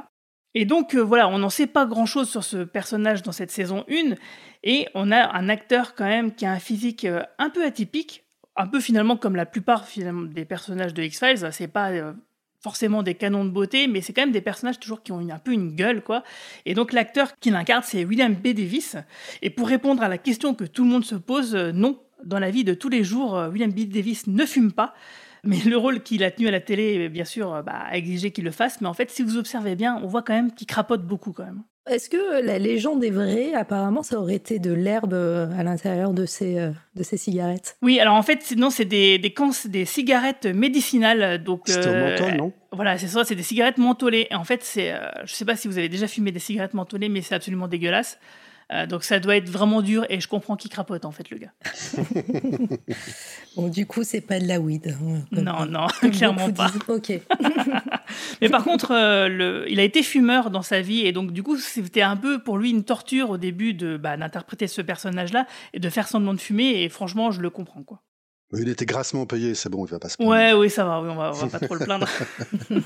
Et 0.53 0.65
donc 0.65 0.95
euh, 0.95 1.01
voilà, 1.01 1.27
on 1.27 1.39
n'en 1.39 1.49
sait 1.49 1.67
pas 1.67 1.85
grand-chose 1.85 2.29
sur 2.29 2.43
ce 2.43 2.63
personnage 2.63 3.23
dans 3.23 3.33
cette 3.33 3.51
saison 3.51 3.83
1, 3.89 4.15
et 4.63 4.87
on 4.93 5.11
a 5.11 5.35
un 5.35 5.49
acteur 5.49 5.95
quand 5.95 6.05
même 6.05 6.33
qui 6.33 6.45
a 6.45 6.51
un 6.51 6.59
physique 6.59 7.03
euh, 7.03 7.23
un 7.39 7.49
peu 7.49 7.65
atypique, 7.65 8.23
un 8.55 8.67
peu 8.67 8.79
finalement 8.79 9.17
comme 9.17 9.35
la 9.35 9.45
plupart 9.45 9.85
des 10.27 10.45
personnages 10.45 10.93
de 10.93 11.03
X-Files, 11.03 11.49
c'est 11.51 11.67
pas 11.67 11.91
forcément 12.61 13.03
des 13.03 13.15
canons 13.15 13.43
de 13.43 13.49
beauté, 13.49 13.87
mais 13.87 13.99
c'est 13.99 14.13
quand 14.13 14.21
même 14.21 14.31
des 14.31 14.41
personnages 14.41 14.79
toujours 14.79 15.01
qui 15.01 15.11
ont 15.11 15.27
un 15.27 15.39
peu 15.39 15.51
une 15.51 15.75
gueule, 15.75 16.01
quoi. 16.01 16.23
Et 16.65 16.75
donc 16.75 16.93
l'acteur 16.93 17.37
qui 17.39 17.49
l'incarne, 17.49 17.81
c'est 17.83 18.05
William 18.05 18.33
B. 18.35 18.49
Davis. 18.49 18.95
Et 19.41 19.49
pour 19.49 19.67
répondre 19.67 20.03
à 20.03 20.07
la 20.07 20.19
question 20.19 20.53
que 20.53 20.63
tout 20.63 20.83
le 20.83 20.89
monde 20.91 21.03
se 21.03 21.15
pose, 21.15 21.55
non, 21.55 21.99
dans 22.25 22.39
la 22.39 22.51
vie 22.51 22.63
de 22.63 22.73
tous 22.73 22.89
les 22.89 23.03
jours, 23.03 23.37
euh, 23.37 23.49
William 23.49 23.71
B. 23.71 23.81
Davis 23.87 24.27
ne 24.27 24.45
fume 24.45 24.71
pas. 24.71 24.93
Mais 25.45 25.57
le 25.65 25.75
rôle 25.75 26.01
qu'il 26.01 26.23
a 26.23 26.31
tenu 26.31 26.47
à 26.47 26.51
la 26.51 26.61
télé, 26.61 27.09
bien 27.09 27.25
sûr, 27.25 27.53
euh, 27.53 27.61
bah, 27.61 27.73
a 27.89 27.97
exigé 27.97 28.31
qu'il 28.31 28.45
le 28.45 28.51
fasse. 28.51 28.79
Mais 28.79 28.87
en 28.87 28.93
fait, 28.93 29.11
si 29.11 29.23
vous 29.23 29.37
observez 29.37 29.75
bien, 29.75 29.99
on 30.01 30.07
voit 30.07 30.21
quand 30.21 30.33
même 30.33 30.53
qu'il 30.53 30.67
crapote 30.67 31.05
beaucoup 31.05 31.33
quand 31.33 31.43
même. 31.43 31.63
Est-ce 31.85 32.09
que 32.09 32.41
la 32.41 32.59
légende 32.59 33.03
est 33.03 33.09
vraie 33.09 33.53
Apparemment, 33.53 34.03
ça 34.03 34.17
aurait 34.17 34.35
été 34.35 34.57
de 34.57 34.71
l'herbe 34.71 35.13
euh, 35.13 35.51
à 35.59 35.63
l'intérieur 35.63 36.13
de 36.13 36.25
ces, 36.25 36.69
de 36.95 37.03
ces 37.03 37.17
cigarettes? 37.17 37.75
Oui, 37.81 37.99
alors 37.99 38.15
en 38.15 38.21
fait, 38.23 38.53
non, 38.55 38.69
c'est 38.69 38.85
des, 38.85 39.17
des, 39.17 39.33
des, 39.65 39.85
cigarettes 39.85 40.45
médicinales. 40.45 41.43
Donc, 41.43 41.63
c'est 41.65 41.85
menthol, 41.85 42.37
non? 42.37 42.53
Voilà, 42.71 42.97
c'est 42.97 43.07
ça, 43.07 43.25
c'est 43.25 43.35
des 43.35 43.43
cigarettes 43.43 43.77
mentholées. 43.77 44.27
Et 44.31 44.35
en 44.35 44.45
fait, 44.45 44.63
c'est, 44.63 44.93
je 45.25 45.33
ne 45.33 45.35
sais 45.35 45.43
pas 45.43 45.57
si 45.57 45.67
vous 45.67 45.77
avez 45.77 45.89
déjà 45.89 46.07
fumé 46.07 46.31
des 46.31 46.39
cigarettes 46.39 46.73
mentholées, 46.73 47.09
mais 47.09 47.21
c'est 47.21 47.35
absolument 47.35 47.67
dégueulasse. 47.67 48.17
Euh, 48.71 48.85
donc 48.85 49.03
ça 49.03 49.19
doit 49.19 49.35
être 49.35 49.49
vraiment 49.49 49.81
dur 49.81 50.05
et 50.09 50.19
je 50.19 50.27
comprends 50.27 50.55
qu'il 50.55 50.71
crapote 50.71 51.05
en 51.05 51.11
fait 51.11 51.29
le 51.29 51.37
gars. 51.37 51.53
bon 53.55 53.67
du 53.67 53.85
coup 53.85 54.03
c'est 54.03 54.21
pas 54.21 54.39
de 54.39 54.47
la 54.47 54.59
weed. 54.59 54.87
Hein, 54.87 55.25
non 55.31 55.65
non 55.65 55.87
clairement 56.11 56.51
pas. 56.51 56.71
Ok. 56.87 57.11
Mais 58.41 58.49
par 58.49 58.63
contre 58.63 58.91
euh, 58.91 59.27
le... 59.27 59.65
il 59.69 59.79
a 59.79 59.83
été 59.83 60.01
fumeur 60.01 60.49
dans 60.49 60.61
sa 60.61 60.81
vie 60.81 61.01
et 61.01 61.11
donc 61.11 61.31
du 61.31 61.43
coup 61.43 61.57
c'était 61.57 62.01
un 62.01 62.15
peu 62.15 62.41
pour 62.41 62.57
lui 62.57 62.69
une 62.69 62.83
torture 62.83 63.29
au 63.31 63.37
début 63.37 63.73
de 63.73 63.97
bah, 63.97 64.17
d'interpréter 64.17 64.67
ce 64.67 64.81
personnage 64.81 65.33
là 65.33 65.45
et 65.73 65.79
de 65.79 65.89
faire 65.89 66.07
semblant 66.07 66.33
de 66.33 66.39
fumer 66.39 66.83
et 66.83 66.89
franchement 66.89 67.31
je 67.31 67.41
le 67.41 67.49
comprends 67.49 67.83
quoi. 67.83 68.01
Il 68.55 68.69
était 68.69 68.85
grassement 68.85 69.25
payé, 69.25 69.55
c'est 69.55 69.69
bon, 69.69 69.83
il 69.83 69.89
va 69.89 69.97
pas 69.97 70.09
se 70.09 70.17
plaindre. 70.17 70.31
Ouais, 70.31 70.53
oui, 70.53 70.69
ça 70.69 70.85
va, 70.85 70.99
on, 70.99 71.15
va 71.15 71.31
va 71.31 71.47
pas 71.47 71.59
trop 71.59 71.73
le 71.73 71.85
plaindre. 71.85 72.07
en 72.71 72.77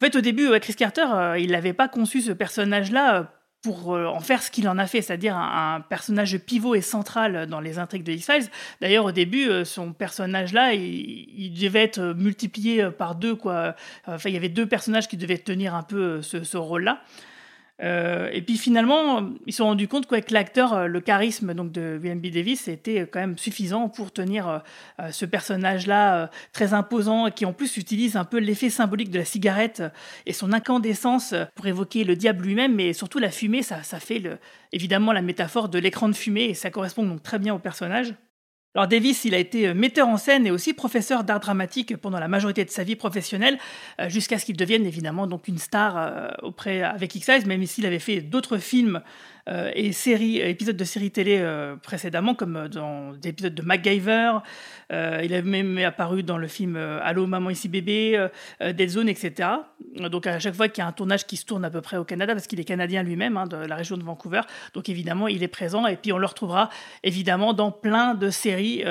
fait, 0.00 0.14
au 0.14 0.20
début, 0.20 0.48
Chris 0.60 0.76
Carter, 0.76 1.04
euh, 1.12 1.36
il 1.36 1.50
n'avait 1.50 1.72
pas 1.72 1.88
conçu 1.88 2.20
ce 2.20 2.30
personnage-là 2.30 3.41
pour 3.62 3.94
euh, 3.94 4.06
en 4.06 4.20
faire 4.20 4.42
ce 4.42 4.50
qu'il 4.50 4.68
en 4.68 4.76
a 4.78 4.86
fait, 4.86 5.02
c'est-à-dire 5.02 5.36
un, 5.36 5.80
personnage 5.88 6.36
pivot 6.38 6.74
et 6.74 6.80
central 6.80 7.46
dans 7.46 7.60
les 7.60 7.78
intrigues 7.78 8.02
de 8.02 8.12
X-Files. 8.12 8.48
D'ailleurs, 8.80 9.04
au 9.04 9.12
début, 9.12 9.48
euh, 9.48 9.64
son 9.64 9.92
personnage-là, 9.92 10.74
il, 10.74 11.52
devait 11.54 11.82
être 11.82 12.14
multiplié 12.16 12.90
par 12.90 13.14
deux. 13.14 13.36
Quoi. 13.36 13.76
Enfin, 14.06 14.30
il 14.30 14.34
y 14.34 14.38
avait 14.38 14.48
deux 14.48 14.66
personnages 14.66 15.06
qui 15.06 15.16
devaient 15.16 15.38
tenir 15.38 15.74
un 15.74 15.82
peu 15.82 16.22
ce 16.22 16.56
rôle-là. 16.56 17.02
Euh, 17.82 18.30
et 18.32 18.42
puis 18.42 18.56
finalement, 18.56 19.28
ils 19.46 19.52
se 19.52 19.58
sont 19.58 19.64
rendus 19.64 19.88
compte 19.88 20.06
qu'avec 20.06 20.30
l'acteur, 20.30 20.72
euh, 20.72 20.86
le 20.86 21.00
charisme 21.00 21.52
donc 21.54 21.72
de 21.72 21.98
William 22.00 22.20
B. 22.20 22.26
Davis 22.28 22.68
était 22.68 23.08
quand 23.10 23.20
même 23.20 23.36
suffisant 23.38 23.88
pour 23.88 24.12
tenir 24.12 24.48
euh, 24.48 25.10
ce 25.10 25.24
personnage-là 25.24 26.30
très 26.52 26.74
imposant 26.74 27.26
et 27.26 27.32
qui 27.32 27.44
en 27.44 27.52
plus 27.52 27.76
utilise 27.76 28.16
un 28.16 28.24
peu 28.24 28.38
l'effet 28.38 28.70
symbolique 28.70 29.10
de 29.10 29.18
la 29.18 29.24
cigarette 29.24 29.82
et 30.26 30.32
son 30.32 30.52
incandescence 30.52 31.34
pour 31.54 31.66
évoquer 31.66 32.04
le 32.04 32.14
diable 32.14 32.44
lui-même, 32.44 32.74
mais 32.74 32.92
surtout 32.92 33.18
la 33.18 33.30
fumée, 33.30 33.62
ça, 33.62 33.82
ça 33.82 33.98
fait 33.98 34.18
le, 34.18 34.38
évidemment 34.72 35.12
la 35.12 35.22
métaphore 35.22 35.68
de 35.68 35.78
l'écran 35.78 36.08
de 36.08 36.14
fumée 36.14 36.44
et 36.44 36.54
ça 36.54 36.70
correspond 36.70 37.04
donc 37.04 37.22
très 37.22 37.38
bien 37.38 37.54
au 37.54 37.58
personnage. 37.58 38.14
Alors 38.74 38.88
Davis, 38.88 39.26
il 39.26 39.34
a 39.34 39.38
été 39.38 39.68
euh, 39.68 39.74
metteur 39.74 40.08
en 40.08 40.16
scène 40.16 40.46
et 40.46 40.50
aussi 40.50 40.72
professeur 40.72 41.24
d'art 41.24 41.40
dramatique 41.40 41.94
pendant 41.98 42.18
la 42.18 42.28
majorité 42.28 42.64
de 42.64 42.70
sa 42.70 42.84
vie 42.84 42.96
professionnelle, 42.96 43.58
euh, 44.00 44.08
jusqu'à 44.08 44.38
ce 44.38 44.46
qu'il 44.46 44.56
devienne 44.56 44.86
évidemment 44.86 45.26
donc 45.26 45.46
une 45.46 45.58
star 45.58 45.98
euh, 45.98 46.28
auprès 46.42 46.82
avec 46.82 47.14
X-Size, 47.14 47.44
même 47.44 47.66
s'il 47.66 47.84
avait 47.84 47.98
fait 47.98 48.22
d'autres 48.22 48.56
films 48.56 49.02
et 49.48 49.92
séries, 49.92 50.38
épisodes 50.38 50.76
de 50.76 50.84
séries 50.84 51.10
télé 51.10 51.38
euh, 51.40 51.76
précédemment, 51.76 52.34
comme 52.34 52.68
dans 52.68 53.12
des 53.12 53.30
épisodes 53.30 53.54
de 53.54 53.62
MacGyver. 53.62 54.38
Euh, 54.92 55.20
il 55.24 55.34
a 55.34 55.42
même 55.42 55.78
apparu 55.78 56.22
dans 56.22 56.38
le 56.38 56.46
film 56.46 56.76
Allô 56.76 57.26
maman 57.26 57.50
ici 57.50 57.68
bébé, 57.68 58.28
Dead 58.60 58.88
Zone, 58.88 59.08
etc. 59.08 59.48
Donc 59.96 60.26
à 60.26 60.38
chaque 60.38 60.54
fois 60.54 60.68
qu'il 60.68 60.82
y 60.82 60.84
a 60.84 60.88
un 60.88 60.92
tournage 60.92 61.26
qui 61.26 61.36
se 61.36 61.44
tourne 61.44 61.64
à 61.64 61.70
peu 61.70 61.80
près 61.80 61.96
au 61.96 62.04
Canada, 62.04 62.34
parce 62.34 62.46
qu'il 62.46 62.60
est 62.60 62.64
canadien 62.64 63.02
lui-même, 63.02 63.36
hein, 63.36 63.46
de 63.46 63.56
la 63.56 63.76
région 63.76 63.96
de 63.96 64.04
Vancouver, 64.04 64.42
donc 64.74 64.88
évidemment 64.88 65.28
il 65.28 65.42
est 65.42 65.48
présent. 65.48 65.86
Et 65.86 65.96
puis 65.96 66.12
on 66.12 66.18
le 66.18 66.26
retrouvera 66.26 66.68
évidemment 67.02 67.52
dans 67.52 67.72
plein 67.72 68.14
de 68.14 68.30
séries 68.30 68.84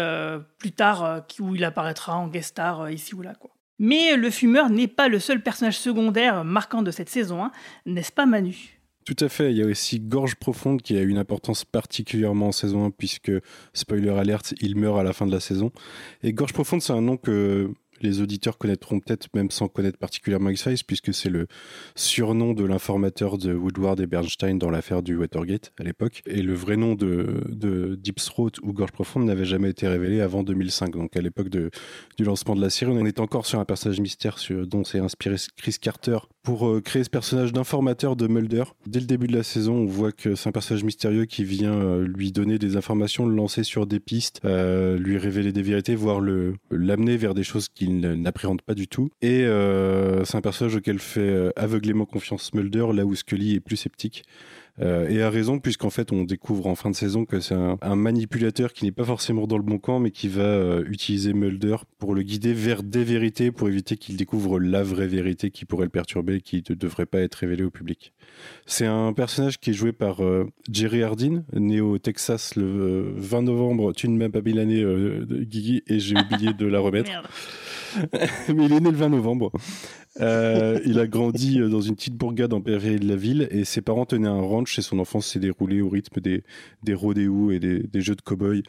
plus 0.57 0.71
tard 0.71 1.23
où 1.39 1.55
il 1.55 1.63
apparaîtra 1.63 2.15
en 2.15 2.27
guest 2.27 2.49
star 2.49 2.89
ici 2.89 3.15
ou 3.15 3.21
là. 3.21 3.33
Quoi. 3.35 3.51
Mais 3.79 4.15
le 4.15 4.29
fumeur 4.29 4.69
n'est 4.69 4.87
pas 4.87 5.07
le 5.07 5.19
seul 5.19 5.41
personnage 5.41 5.77
secondaire 5.79 6.43
marquant 6.43 6.83
de 6.83 6.91
cette 6.91 7.09
saison, 7.09 7.43
hein. 7.43 7.51
n'est-ce 7.87 8.11
pas 8.11 8.27
Manu? 8.27 8.80
Tout 9.05 9.15
à 9.19 9.29
fait. 9.29 9.51
Il 9.51 9.57
y 9.57 9.63
a 9.63 9.65
aussi 9.65 9.99
Gorge 9.99 10.35
Profonde 10.35 10.81
qui 10.81 10.97
a 10.97 11.01
une 11.01 11.17
importance 11.17 11.65
particulièrement 11.65 12.47
en 12.47 12.51
saison 12.51 12.85
1 12.85 12.91
puisque, 12.91 13.31
spoiler 13.73 14.09
alert, 14.09 14.53
il 14.61 14.75
meurt 14.75 14.99
à 14.99 15.03
la 15.03 15.13
fin 15.13 15.25
de 15.25 15.31
la 15.31 15.39
saison. 15.39 15.71
Et 16.23 16.33
Gorge 16.33 16.53
Profonde, 16.53 16.81
c'est 16.81 16.93
un 16.93 17.01
nom 17.01 17.17
que 17.17 17.73
les 18.01 18.21
auditeurs 18.21 18.57
connaîtront 18.57 18.99
peut-être 18.99 19.27
même 19.33 19.51
sans 19.51 19.67
connaître 19.67 19.97
particulièrement 19.97 20.49
X-Files, 20.49 20.83
puisque 20.85 21.13
c'est 21.13 21.29
le 21.29 21.47
surnom 21.95 22.53
de 22.53 22.65
l'informateur 22.65 23.37
de 23.37 23.53
Woodward 23.53 23.99
et 23.99 24.07
Bernstein 24.07 24.57
dans 24.57 24.69
l'affaire 24.69 25.03
du 25.03 25.15
Watergate 25.15 25.71
à 25.79 25.83
l'époque. 25.83 26.21
Et 26.25 26.41
le 26.41 26.53
vrai 26.53 26.77
nom 26.77 26.95
de, 26.95 27.43
de 27.49 27.95
Deep 27.95 28.17
Throat 28.17 28.51
ou 28.63 28.73
Gorge 28.73 28.91
Profonde 28.91 29.25
n'avait 29.25 29.45
jamais 29.45 29.69
été 29.69 29.87
révélé 29.87 30.21
avant 30.21 30.43
2005, 30.43 30.91
donc 30.95 31.15
à 31.15 31.21
l'époque 31.21 31.49
du 31.49 31.69
lancement 32.23 32.55
de 32.55 32.61
la 32.61 32.69
série. 32.69 32.91
On 32.91 33.05
est 33.05 33.19
encore 33.19 33.45
sur 33.45 33.59
un 33.59 33.65
personnage 33.65 33.99
mystère 33.99 34.37
dont 34.49 34.83
s'est 34.83 34.99
inspiré 34.99 35.35
Chris 35.55 35.75
Carter 35.79 36.17
pour 36.43 36.67
euh, 36.67 36.81
créer 36.81 37.03
ce 37.03 37.09
personnage 37.09 37.53
d'informateur 37.53 38.15
de 38.15 38.27
Mulder. 38.27 38.63
Dès 38.87 38.99
le 38.99 39.05
début 39.05 39.27
de 39.27 39.35
la 39.35 39.43
saison, 39.43 39.75
on 39.75 39.85
voit 39.85 40.11
que 40.11 40.35
c'est 40.35 40.49
un 40.49 40.51
personnage 40.51 40.83
mystérieux 40.83 41.25
qui 41.25 41.43
vient 41.43 41.73
euh, 41.73 42.05
lui 42.05 42.31
donner 42.31 42.57
des 42.57 42.77
informations, 42.77 43.25
le 43.25 43.35
lancer 43.35 43.63
sur 43.63 43.85
des 43.85 43.99
pistes, 43.99 44.41
euh, 44.45 44.97
lui 44.97 45.17
révéler 45.17 45.51
des 45.51 45.61
vérités, 45.61 45.95
voire 45.95 46.19
l'amener 46.71 47.17
vers 47.17 47.33
des 47.33 47.43
choses 47.43 47.69
qu'il 47.69 47.99
n'appréhende 47.99 48.61
pas 48.61 48.73
du 48.73 48.87
tout. 48.87 49.09
Et 49.21 49.45
c'est 50.23 50.35
un 50.37 50.41
personnage 50.41 50.75
auquel 50.75 50.99
fait 50.99 51.51
aveuglément 51.55 52.05
confiance 52.05 52.53
Mulder, 52.53 52.87
là 52.93 53.05
où 53.05 53.15
Scully 53.15 53.55
est 53.55 53.59
plus 53.59 53.77
sceptique. 53.77 54.23
Euh, 54.79 55.09
et 55.09 55.21
a 55.21 55.29
raison, 55.29 55.59
puisqu'en 55.59 55.89
fait, 55.89 56.11
on 56.11 56.23
découvre 56.23 56.67
en 56.67 56.75
fin 56.75 56.89
de 56.89 56.95
saison 56.95 57.25
que 57.25 57.39
c'est 57.39 57.55
un, 57.55 57.95
manipulateur 57.95 58.73
qui 58.73 58.85
n'est 58.85 58.91
pas 58.91 59.03
forcément 59.03 59.47
dans 59.47 59.57
le 59.57 59.63
bon 59.63 59.77
camp, 59.77 59.99
mais 59.99 60.11
qui 60.11 60.27
va 60.27 60.43
euh, 60.43 60.83
utiliser 60.87 61.33
Mulder 61.33 61.77
pour 61.99 62.15
le 62.15 62.23
guider 62.23 62.53
vers 62.53 62.83
des 62.83 63.03
vérités, 63.03 63.51
pour 63.51 63.67
éviter 63.67 63.97
qu'il 63.97 64.17
découvre 64.17 64.59
la 64.59 64.83
vraie 64.83 65.07
vérité 65.07 65.51
qui 65.51 65.65
pourrait 65.65 65.85
le 65.85 65.91
perturber 65.91 66.35
et 66.35 66.41
qui 66.41 66.63
ne 66.67 66.75
devrait 66.75 67.05
pas 67.05 67.19
être 67.19 67.35
révélée 67.35 67.63
au 67.63 67.71
public. 67.71 68.13
C'est 68.65 68.85
un 68.85 69.13
personnage 69.13 69.59
qui 69.59 69.71
est 69.71 69.73
joué 69.73 69.91
par 69.91 70.23
euh, 70.23 70.47
Jerry 70.71 71.03
Hardin, 71.03 71.43
né 71.53 71.81
au 71.81 71.97
Texas 71.97 72.55
le 72.55 73.13
20 73.15 73.43
novembre. 73.43 73.93
Tu 73.93 74.07
ne 74.07 74.17
m'as 74.17 74.29
pas 74.29 74.41
mis 74.41 74.53
l'année, 74.53 74.85
Guigui, 75.29 75.83
et 75.87 75.99
j'ai 75.99 76.15
oublié 76.17 76.53
de 76.53 76.65
la 76.65 76.79
remettre. 76.81 77.11
mais 78.53 78.65
il 78.65 78.73
est 78.73 78.79
né 78.79 78.91
le 78.91 78.97
20 78.97 79.09
novembre. 79.09 79.51
Euh, 80.19 80.79
il 80.85 80.99
a 80.99 81.07
grandi 81.07 81.59
euh, 81.59 81.69
dans 81.69 81.79
une 81.79 81.95
petite 81.95 82.15
bourgade 82.15 82.51
en 82.53 82.59
périphérie 82.59 82.99
de 82.99 83.07
la 83.07 83.15
ville 83.15 83.47
et 83.49 83.63
ses 83.63 83.81
parents 83.81 84.05
tenaient 84.05 84.27
un 84.27 84.41
ranch 84.41 84.77
et 84.77 84.81
son 84.81 84.99
enfance 84.99 85.27
s'est 85.27 85.39
déroulée 85.39 85.81
au 85.81 85.87
rythme 85.87 86.19
des, 86.19 86.43
des 86.83 86.93
rodéos 86.93 87.51
et 87.51 87.59
des, 87.59 87.79
des 87.79 88.01
jeux 88.01 88.15
de 88.15 88.21
cow-boy. 88.21 88.63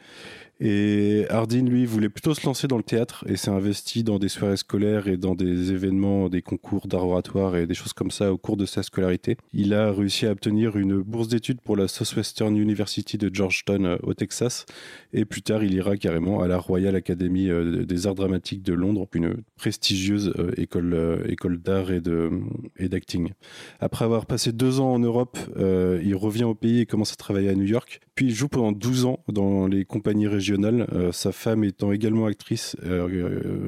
Et 0.65 1.25
Hardin, 1.29 1.65
lui, 1.65 1.85
voulait 1.85 2.07
plutôt 2.07 2.33
se 2.33 2.45
lancer 2.45 2.69
dans 2.69 2.77
le 2.77 2.83
théâtre 2.83 3.25
et 3.27 3.35
s'est 3.35 3.51
investi 3.51 4.01
dans 4.05 4.17
des 4.17 4.29
soirées 4.29 4.55
scolaires 4.55 5.09
et 5.09 5.17
dans 5.17 5.35
des 5.35 5.73
événements, 5.73 6.29
des 6.29 6.41
concours 6.41 6.87
d'art 6.87 7.05
oratoire 7.05 7.57
et 7.57 7.67
des 7.67 7.73
choses 7.73 7.91
comme 7.91 8.11
ça 8.11 8.31
au 8.31 8.37
cours 8.37 8.55
de 8.55 8.65
sa 8.65 8.81
scolarité. 8.81 9.35
Il 9.51 9.73
a 9.73 9.91
réussi 9.91 10.25
à 10.25 10.31
obtenir 10.31 10.77
une 10.77 11.01
bourse 11.01 11.27
d'études 11.27 11.59
pour 11.59 11.75
la 11.75 11.89
Southwestern 11.89 12.55
University 12.55 13.17
de 13.17 13.29
Georgetown 13.33 13.85
euh, 13.85 13.97
au 14.03 14.13
Texas 14.13 14.65
et 15.11 15.25
plus 15.25 15.41
tard 15.41 15.65
il 15.65 15.73
ira 15.73 15.97
carrément 15.97 16.41
à 16.41 16.47
la 16.47 16.59
Royal 16.59 16.95
Academy 16.95 17.49
euh, 17.49 17.83
des 17.83 18.07
Arts 18.07 18.15
Dramatiques 18.15 18.63
de 18.63 18.71
Londres, 18.71 19.05
une 19.13 19.35
prestigieuse 19.57 20.33
euh, 20.39 20.53
école, 20.55 21.25
école 21.27 21.57
d'art 21.57 21.91
et, 21.91 21.99
d'acting. 22.87 23.31
Après 23.81 24.05
avoir 24.05 24.25
passé 24.27 24.53
deux 24.53 24.79
ans 24.79 24.93
en 24.93 24.99
Europe, 24.99 25.37
il 25.57 26.15
revient 26.15 26.45
au 26.45 26.55
pays 26.55 26.79
et 26.79 26.85
commence 26.85 27.11
à 27.11 27.15
travailler 27.15 27.49
à 27.49 27.55
New 27.55 27.65
York. 27.65 27.99
Puis 28.15 28.27
il 28.27 28.33
joue 28.33 28.47
pendant 28.47 28.71
12 28.71 29.05
ans 29.05 29.19
dans 29.27 29.67
les 29.67 29.83
compagnies 29.83 30.27
régionales 30.27 30.52
régional. 30.53 30.87
sa 31.11 31.31
femme 31.31 31.63
étant 31.63 31.91
également 31.91 32.25
actrice, 32.25 32.75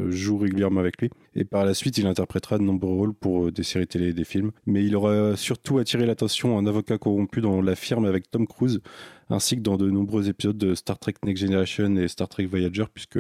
joue 0.10 0.38
régulièrement 0.38 0.80
avec 0.80 1.02
lui. 1.02 1.10
Et 1.36 1.44
par 1.44 1.66
la 1.66 1.74
suite, 1.74 1.98
il 1.98 2.08
interprétera 2.08 2.58
de 2.58 2.64
nombreux 2.64 2.94
rôles 2.94 3.14
pour 3.14 3.52
des 3.52 3.64
séries 3.64 3.88
télé 3.88 4.10
et 4.10 4.14
des 4.14 4.24
films. 4.24 4.52
Mais 4.66 4.84
il 4.84 4.96
aura 4.96 5.36
surtout 5.36 5.78
attiré 5.80 6.06
l'attention 6.06 6.56
en 6.56 6.66
avocat 6.66 6.98
corrompu 6.98 7.42
dans 7.42 7.62
La 7.62 7.76
Firme 7.76 8.06
avec 8.06 8.30
Tom 8.30 8.48
Cruise, 8.48 8.82
ainsi 9.30 9.56
que 9.56 9.62
dans 9.62 9.78
de 9.78 9.90
nombreux 9.90 10.30
épisodes 10.30 10.58
de 10.58 10.76
Star 10.76 11.00
Trek 11.00 11.16
Next 11.26 11.42
Generation 11.42 11.96
et 11.98 12.08
Star 12.08 12.28
Trek 12.28 12.46
Voyager, 12.46 12.86
puisque 12.94 13.20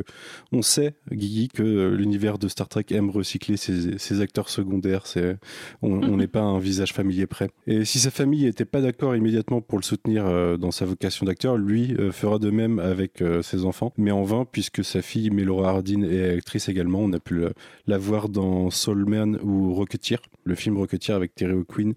on 0.51 0.61
sait, 0.61 0.95
Guigui, 1.11 1.47
que 1.47 1.93
l'univers 1.95 2.37
de 2.37 2.47
Star 2.47 2.67
Trek 2.67 2.85
aime 2.91 3.09
recycler 3.09 3.57
ses, 3.57 4.21
acteurs 4.21 4.49
secondaires. 4.49 5.07
C'est, 5.07 5.37
on 5.81 6.17
n'est 6.17 6.27
pas 6.27 6.41
un 6.41 6.59
visage 6.59 6.93
familier 6.93 7.27
près. 7.27 7.49
Et 7.67 7.85
si 7.85 7.99
sa 7.99 8.11
famille 8.11 8.45
n'était 8.45 8.65
pas 8.65 8.81
d'accord 8.81 9.15
immédiatement 9.15 9.61
pour 9.61 9.77
le 9.77 9.83
soutenir 9.83 10.25
euh, 10.25 10.57
dans 10.57 10.71
sa 10.71 10.85
vocation 10.85 11.25
d'acteur, 11.25 11.57
lui 11.57 11.95
euh, 11.95 12.11
fera 12.11 12.39
de 12.39 12.49
même 12.49 12.79
avec 12.79 13.21
euh, 13.21 13.41
ses 13.41 13.65
enfants, 13.65 13.93
mais 13.97 14.11
en 14.11 14.23
vain, 14.23 14.45
puisque 14.49 14.83
sa 14.83 15.01
fille 15.01 15.29
Melora 15.29 15.69
Hardin 15.69 16.03
est 16.03 16.37
actrice 16.37 16.69
également. 16.69 16.99
On 16.99 17.13
a 17.13 17.19
pu 17.19 17.43
la 17.87 17.97
voir 17.97 18.29
dans 18.29 18.69
Soul 18.69 19.05
Man 19.05 19.37
ou 19.43 19.73
Rocketeer, 19.73 20.19
le 20.43 20.55
film 20.55 20.77
Rocketeer 20.77 21.15
avec 21.15 21.35
Terry 21.35 21.53
O'Quinn 21.53 21.93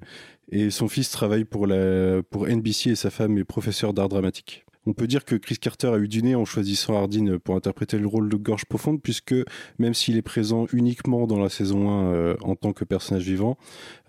et 0.50 0.70
son 0.70 0.88
fils 0.88 1.10
travaille 1.10 1.44
pour, 1.44 1.66
NBC 1.66 2.90
et 2.90 2.96
sa 2.96 3.10
femme 3.10 3.36
est 3.38 3.44
professeur 3.44 3.92
d'art 3.92 4.08
dramatique. 4.08 4.64
On 4.86 4.94
peut 4.94 5.06
dire 5.06 5.26
que 5.26 5.34
Chris 5.34 5.58
Carter 5.58 5.88
a 5.88 5.98
eu 5.98 6.08
du 6.08 6.22
nez 6.22 6.34
en 6.34 6.46
choisissant 6.46 6.96
Hardin 6.96 7.36
pour 7.44 7.56
interpréter 7.56 7.98
le 7.98 8.06
rôle 8.06 8.30
de 8.30 8.36
Gorge 8.36 8.64
Profonde, 8.64 9.02
puisque 9.02 9.34
même 9.78 9.92
s'il 9.92 10.16
est 10.16 10.22
présent 10.22 10.66
uniquement 10.72 11.26
dans 11.26 11.38
la 11.38 11.50
saison 11.50 11.90
1 11.90 12.12
euh, 12.14 12.36
en 12.40 12.56
tant 12.56 12.72
que 12.72 12.84
personnage 12.84 13.24
vivant, 13.24 13.58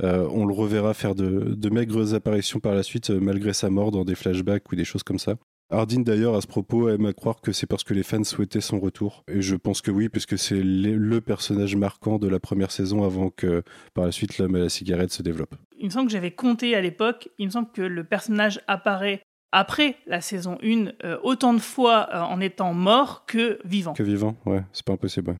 euh, 0.03 0.25
on 0.31 0.45
le 0.45 0.53
reverra 0.53 0.93
faire 0.93 1.15
de, 1.15 1.53
de, 1.53 1.69
maigres 1.69 2.13
apparitions 2.13 2.61
par 2.61 2.73
la 2.73 2.83
suite, 2.83 3.09
euh, 3.09 3.19
malgré 3.19 3.51
sa 3.51 3.69
mort 3.69 3.91
dans 3.91 4.05
des 4.05 4.15
flashbacks 4.15 4.71
ou 4.71 4.77
des 4.77 4.85
choses 4.85 5.03
comme 5.03 5.19
ça. 5.19 5.35
Hardin 5.69 5.99
d'ailleurs 5.99 6.35
à 6.35 6.41
ce 6.41 6.47
propos 6.47 6.87
aime 6.87 7.05
à 7.05 7.13
croire 7.13 7.41
que 7.41 7.51
c'est 7.51 7.67
parce 7.67 7.83
que 7.83 7.93
les 7.93 8.01
fans 8.01 8.23
souhaitaient 8.23 8.61
son 8.61 8.79
retour. 8.79 9.23
Et 9.27 9.41
je 9.41 9.55
pense 9.55 9.81
que 9.81 9.91
oui, 9.91 10.07
puisque 10.07 10.37
c'est 10.37 10.63
le 10.63 11.19
personnage 11.19 11.75
marquant 11.75 12.17
de 12.17 12.27
la 12.27 12.39
première 12.39 12.71
saison 12.71 13.03
avant 13.03 13.29
que 13.29 13.63
par 13.93 14.05
la 14.05 14.11
suite 14.11 14.37
l'homme 14.37 14.55
à 14.55 14.59
la 14.59 14.69
cigarette 14.69 15.11
se 15.11 15.21
développe. 15.21 15.55
Il 15.79 15.85
me 15.85 15.89
semble 15.89 16.07
que 16.07 16.11
j'avais 16.11 16.31
compté 16.31 16.75
à 16.75 16.81
l'époque, 16.81 17.29
il 17.37 17.47
me 17.47 17.51
semble 17.51 17.71
que 17.71 17.81
le 17.81 18.03
personnage 18.03 18.61
apparaît 18.67 19.21
après 19.51 19.95
la 20.05 20.21
saison 20.21 20.57
1 20.61 20.91
euh, 21.03 21.17
autant 21.23 21.53
de 21.53 21.59
fois 21.59 22.07
euh, 22.13 22.19
en 22.19 22.39
étant 22.39 22.73
mort 22.73 23.25
que 23.25 23.59
vivant. 23.65 23.93
Que 23.93 24.03
vivant, 24.03 24.35
ouais, 24.45 24.63
c'est 24.73 24.85
pas 24.85 24.93
impossible. 24.93 25.35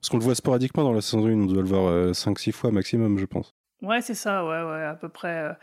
Parce 0.00 0.08
qu'on 0.08 0.16
le 0.16 0.24
voit 0.24 0.34
sporadiquement 0.34 0.84
dans 0.84 0.92
la 0.92 1.00
saison 1.00 1.26
1, 1.26 1.32
on 1.32 1.46
doit 1.46 1.62
le 1.62 1.68
voir 1.68 2.12
5-6 2.12 2.48
euh, 2.48 2.52
fois 2.52 2.70
maximum, 2.70 3.18
je 3.18 3.26
pense. 3.26 3.52
Ouais, 3.82 4.00
c'est 4.00 4.14
ça, 4.14 4.44
ouais, 4.44 4.62
ouais, 4.62 4.84
à 4.84 4.94
peu 4.94 5.08
près. 5.08 5.54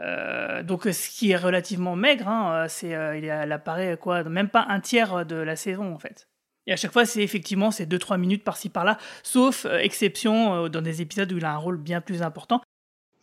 Euh, 0.00 0.62
donc 0.62 0.84
ce 0.84 1.10
qui 1.10 1.30
est 1.30 1.36
relativement 1.36 1.94
maigre, 1.94 2.28
hein, 2.28 2.66
c'est 2.68 2.94
euh, 2.94 3.16
il, 3.16 3.30
apparaît 3.30 3.96
quoi, 3.96 4.24
même 4.24 4.48
pas 4.48 4.66
un 4.68 4.80
tiers 4.80 5.24
de 5.24 5.36
la 5.36 5.56
saison 5.56 5.94
en 5.94 5.98
fait. 5.98 6.28
Et 6.66 6.72
à 6.72 6.76
chaque 6.76 6.92
fois, 6.92 7.04
c'est 7.04 7.22
effectivement 7.22 7.70
ces 7.70 7.86
2-3 7.86 8.18
minutes 8.18 8.42
par-ci 8.42 8.70
par-là, 8.70 8.96
sauf 9.22 9.66
euh, 9.66 9.78
exception 9.78 10.68
dans 10.68 10.82
des 10.82 11.02
épisodes 11.02 11.30
où 11.32 11.36
il 11.36 11.44
a 11.44 11.52
un 11.52 11.58
rôle 11.58 11.76
bien 11.76 12.00
plus 12.00 12.22
important. 12.22 12.62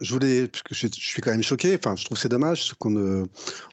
Je 0.02 0.14
voulais, 0.14 0.47
parce 0.47 0.64
que 0.64 0.76
je, 0.76 0.88
suis 0.91 1.22
quand 1.22 1.32
même 1.32 1.43
choqué, 1.43 1.76
enfin, 1.76 1.95
je 1.95 2.06
trouve 2.06 2.18
c'est 2.18 2.30
dommage 2.30 2.74
qu'on 2.80 2.89
ne, 2.89 3.26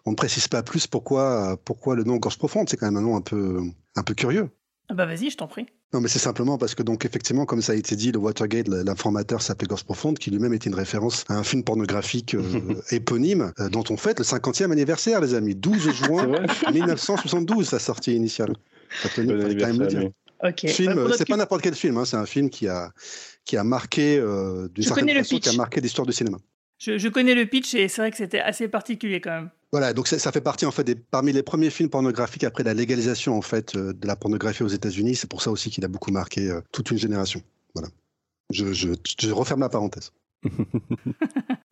on 0.05 0.11
ne 0.11 0.17
précise 0.17 0.47
pas 0.47 0.63
plus 0.63 0.87
pourquoi, 0.87 1.59
pourquoi 1.65 1.97
le 1.97 2.05
nom 2.05 2.17
Gorge 2.17 2.39
Profonde, 2.39 2.69
c'est 2.69 2.77
quand 2.77 2.87
même 2.87 2.97
un 2.97 3.03
nom 3.03 3.17
un 3.17 3.23
peu, 3.23 3.63
un 3.97 4.03
peu 4.03 4.15
curieux. 4.15 4.51
Ah 4.91 4.95
bah 4.95 5.05
vas-y, 5.05 5.31
je 5.31 5.37
t'en 5.37 5.47
prie. 5.47 5.67
Non, 5.93 6.01
mais 6.01 6.09
c'est 6.09 6.19
simplement 6.19 6.59
parce 6.59 6.75
que, 6.75 6.83
donc, 6.83 7.05
effectivement, 7.05 7.47
comme 7.47 7.63
ça 7.63 7.73
a 7.73 7.75
été 7.75 7.97
dit, 7.97 8.13
le 8.13 8.19
Watergate, 8.19 8.69
l'informateur 8.69 9.41
s'appelait 9.41 9.67
Gorge 9.67 9.85
Profonde, 9.85 10.19
qui 10.19 10.31
lui-même 10.31 10.53
était 10.53 10.69
une 10.69 10.75
référence 10.75 11.25
à 11.29 11.35
un 11.35 11.43
film 11.43 11.63
pornographique 11.63 12.35
euh, 12.35 12.43
éponyme, 12.91 13.53
euh, 13.59 13.69
dont 13.71 13.85
on 13.89 13.97
fête 13.97 14.19
le 14.19 14.25
50e 14.25 14.71
anniversaire, 14.71 15.21
les 15.21 15.35
amis. 15.35 15.55
12 15.55 15.91
juin 16.05 16.29
1972, 16.73 17.67
sa 17.69 17.79
sortie 17.79 18.15
initiale. 18.15 18.55
Ça 19.03 19.09
quand 19.15 19.25
même 19.25 19.37
le 19.37 19.87
dire. 19.87 20.11
Film, 20.69 20.95
bah, 20.95 21.15
c'est 21.17 21.27
pas 21.27 21.37
n'importe 21.37 21.63
quel 21.63 21.75
film, 21.75 21.97
hein, 21.97 22.05
c'est 22.05 22.17
un 22.17 22.27
film 22.27 22.49
qui 22.49 22.69
a, 22.69 22.93
qui 23.49 23.57
a 23.57 23.65
marqué, 23.65 24.19
euh, 24.19 24.69
façon, 24.77 25.39
qui 25.41 25.49
a 25.49 25.53
marqué 25.55 25.81
l'histoire 25.81 26.07
du 26.07 26.13
cinéma. 26.13 26.37
Je, 26.79 27.09
connais 27.09 27.35
le 27.35 27.47
pitch 27.47 27.75
et 27.75 27.89
c'est 27.89 28.03
vrai 28.03 28.11
que 28.11 28.17
c'était 28.19 28.41
assez 28.41 28.69
particulier 28.69 29.21
quand 29.21 29.31
même. 29.31 29.51
Voilà, 29.73 29.93
donc 29.95 30.07
ça, 30.07 30.33
fait 30.33 30.41
partie 30.41 30.67
en 30.67 30.71
fait 30.71 30.85
des, 30.85 30.95
parmi 30.95 31.33
les 31.33 31.43
premiers 31.43 31.71
films 31.71 31.89
pornographiques 31.89 32.45
après 32.45 32.63
la 32.63 32.75
légalisation 32.75 33.37
en 33.37 33.43
fait 33.43 33.75
euh, 33.75 33.93
de 33.95 34.07
la 34.07 34.17
pornographie 34.17 34.63
aux 34.63 34.69
États-Unis. 34.69 35.17
C'est 35.17 35.29
pour 35.29 35.43
ça 35.43 35.51
aussi 35.51 35.71
qu'il 35.71 35.85
a 35.85 35.89
beaucoup 35.89 36.13
marqué 36.13 36.49
euh, 36.49 36.61
toute 36.73 36.91
une 36.91 36.99
génération. 36.99 37.43
Voilà. 37.75 37.89
Je, 38.51 38.73
je, 38.73 39.31
referme 39.31 39.61
la 39.61 39.69
parenthèse. 39.71 40.13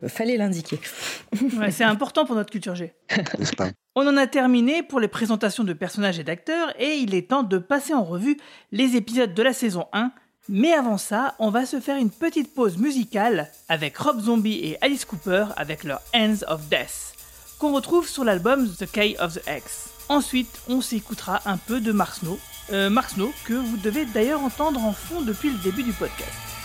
Fallait 0.07 0.37
l'indiquer. 0.37 0.79
c'est 1.71 1.83
important 1.83 2.25
pour 2.25 2.35
notre 2.35 2.51
culture 2.51 2.75
G. 2.75 2.93
On 3.95 4.05
en 4.07 4.17
a 4.17 4.27
terminé 4.27 4.83
pour 4.83 4.99
les 4.99 5.07
présentations 5.07 5.63
de 5.63 5.73
personnages 5.73 6.19
et 6.19 6.23
d'acteurs 6.23 6.73
et 6.79 6.95
il 6.95 7.15
est 7.15 7.29
temps 7.29 7.43
de 7.43 7.59
passer 7.59 7.93
en 7.93 8.03
revue 8.03 8.37
les 8.71 8.95
épisodes 8.95 9.33
de 9.33 9.43
la 9.43 9.53
saison 9.53 9.87
1 9.93 10.11
mais 10.49 10.73
avant 10.73 10.97
ça, 10.97 11.35
on 11.39 11.49
va 11.49 11.65
se 11.65 11.79
faire 11.79 11.97
une 11.97 12.09
petite 12.09 12.53
pause 12.53 12.77
musicale 12.77 13.51
avec 13.67 13.97
Rob 13.97 14.21
Zombie 14.21 14.59
et 14.63 14.77
Alice 14.81 15.05
Cooper 15.05 15.47
avec 15.57 15.83
leur 15.83 16.01
Hands 16.13 16.43
of 16.47 16.67
Death, 16.69 17.13
qu'on 17.59 17.73
retrouve 17.73 18.07
sur 18.07 18.23
l'album 18.23 18.69
The 18.69 18.89
Key 18.89 19.15
of 19.19 19.33
the 19.33 19.41
X. 19.47 19.89
Ensuite, 20.09 20.61
on 20.69 20.81
s'écoutera 20.81 21.41
un 21.45 21.57
peu 21.57 21.81
de 21.81 21.91
Mark 21.91 22.15
Snow, 22.15 22.39
euh, 22.71 22.89
Mark 22.89 23.09
Snow 23.11 23.31
que 23.45 23.53
vous 23.53 23.77
devez 23.77 24.05
d'ailleurs 24.05 24.41
entendre 24.41 24.83
en 24.83 24.93
fond 24.93 25.21
depuis 25.21 25.49
le 25.49 25.57
début 25.57 25.83
du 25.83 25.93
podcast. 25.93 26.56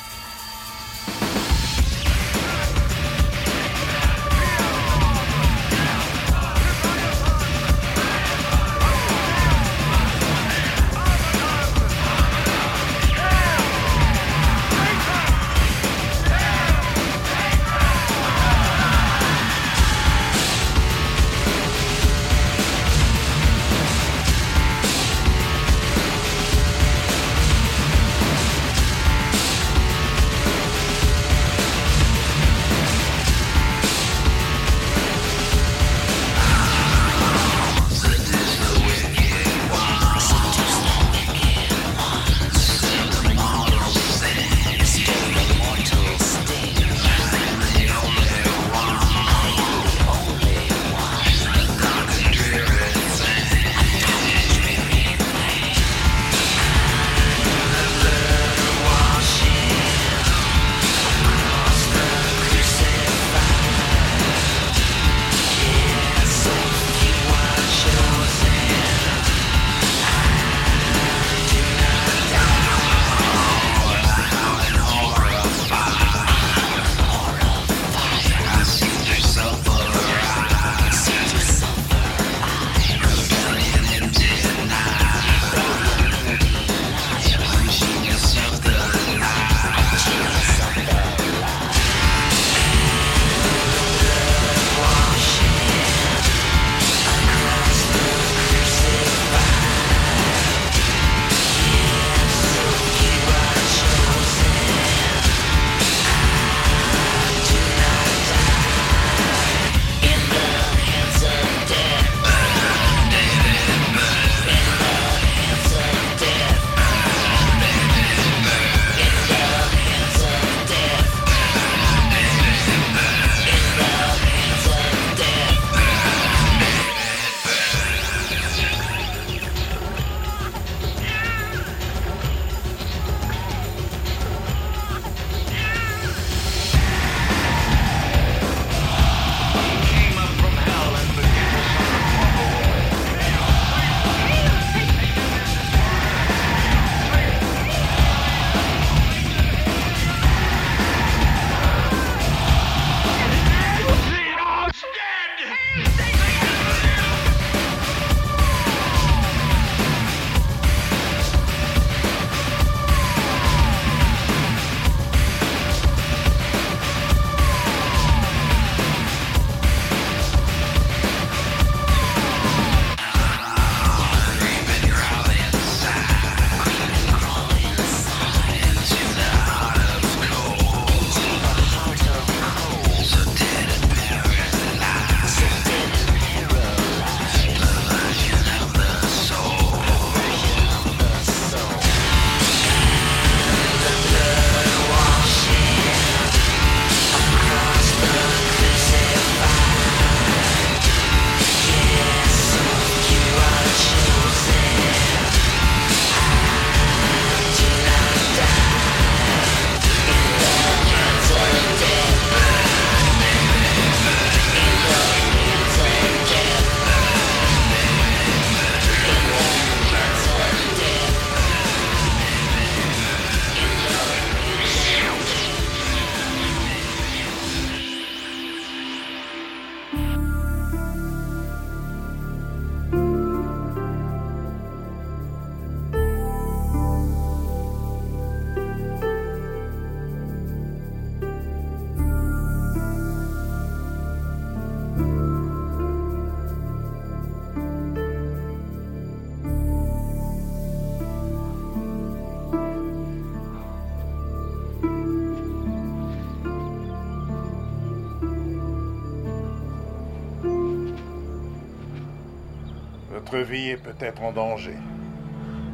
Vie 263.43 263.71
est 263.71 263.77
peut-être 263.77 264.23
en 264.23 264.33
danger. 264.33 264.77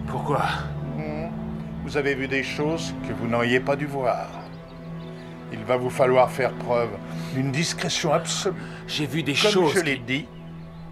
Pourquoi? 0.08 0.44
Hmm. 0.96 1.28
Vous 1.84 1.96
avez 1.96 2.14
vu 2.14 2.28
des 2.28 2.42
choses 2.42 2.94
que 3.06 3.12
vous 3.12 3.26
n'auriez 3.28 3.60
pas 3.60 3.76
dû 3.76 3.86
voir. 3.86 4.26
Il 5.52 5.64
va 5.64 5.76
vous 5.76 5.90
falloir 5.90 6.30
faire 6.30 6.52
preuve 6.52 6.90
d'une 7.34 7.50
discrétion 7.50 8.12
absolue. 8.12 8.56
J'ai 8.86 9.06
vu 9.06 9.22
des 9.22 9.34
Comme 9.34 9.50
choses. 9.50 9.74
je 9.74 9.80
l'ai 9.80 9.96
dit, 9.96 10.26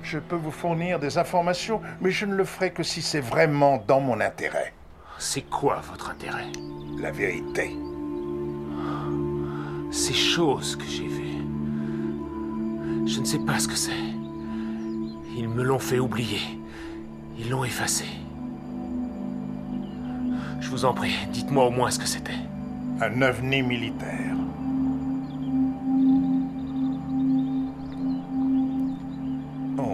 je 0.02 0.18
peux 0.18 0.36
vous 0.36 0.50
fournir 0.50 0.98
des 0.98 1.18
informations, 1.18 1.80
mais 2.00 2.10
je 2.10 2.24
ne 2.26 2.34
le 2.34 2.44
ferai 2.44 2.70
que 2.70 2.82
si 2.82 3.02
c'est 3.02 3.20
vraiment 3.20 3.82
dans 3.86 4.00
mon 4.00 4.20
intérêt. 4.20 4.72
C'est 5.18 5.42
quoi 5.48 5.82
votre 5.90 6.10
intérêt? 6.10 6.46
La 6.98 7.10
vérité. 7.10 7.76
Ces 9.90 10.14
choses 10.14 10.76
que 10.76 10.84
j'ai 10.84 11.06
vues. 11.06 11.42
Je 13.06 13.20
ne 13.20 13.24
sais 13.24 13.38
pas 13.38 13.58
ce 13.58 13.68
que 13.68 13.76
c'est. 13.76 13.92
Ils 15.36 15.48
me 15.48 15.62
l'ont 15.62 15.78
fait 15.78 15.98
oublier. 15.98 16.40
Ils 17.46 17.52
l'ont 17.52 17.62
effacé. 17.62 18.06
Je 20.58 20.68
vous 20.68 20.84
en 20.84 20.92
prie, 20.92 21.14
dites-moi 21.30 21.66
au 21.66 21.70
moins 21.70 21.92
ce 21.92 22.00
que 22.00 22.06
c'était. 22.06 22.32
Un 23.00 23.22
ovni 23.22 23.62
militaire. 23.62 24.34
Oh. 29.78 29.84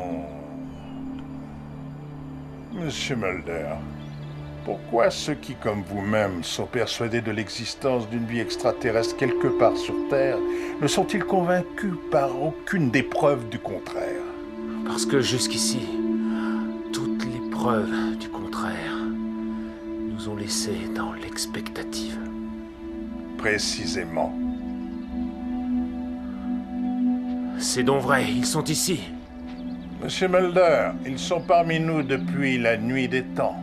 Monsieur 2.72 3.16
Mulder, 3.16 3.74
pourquoi 4.64 5.10
ceux 5.10 5.34
qui, 5.34 5.54
comme 5.54 5.82
vous-même, 5.82 6.42
sont 6.42 6.64
persuadés 6.64 7.20
de 7.20 7.32
l'existence 7.32 8.08
d'une 8.08 8.24
vie 8.24 8.40
extraterrestre 8.40 9.14
quelque 9.18 9.48
part 9.48 9.76
sur 9.76 9.94
Terre, 10.08 10.38
ne 10.80 10.86
sont-ils 10.86 11.24
convaincus 11.24 11.92
par 12.10 12.30
aucune 12.42 12.90
des 12.90 13.02
preuves 13.02 13.46
du 13.50 13.58
contraire? 13.58 14.22
Parce 14.86 15.04
que 15.04 15.20
jusqu'ici, 15.20 15.86
preuves 17.62 18.18
du 18.18 18.28
contraire 18.28 18.96
nous 20.08 20.28
ont 20.28 20.34
laissés 20.34 20.88
dans 20.96 21.12
l'expectative. 21.12 22.18
Précisément. 23.38 24.34
C'est 27.58 27.84
donc 27.84 28.02
vrai, 28.02 28.24
ils 28.28 28.46
sont 28.46 28.64
ici. 28.64 28.98
Monsieur 30.02 30.26
Mulder, 30.26 30.90
ils 31.06 31.20
sont 31.20 31.40
parmi 31.40 31.78
nous 31.78 32.02
depuis 32.02 32.58
la 32.58 32.76
nuit 32.76 33.06
des 33.06 33.22
temps. 33.22 33.62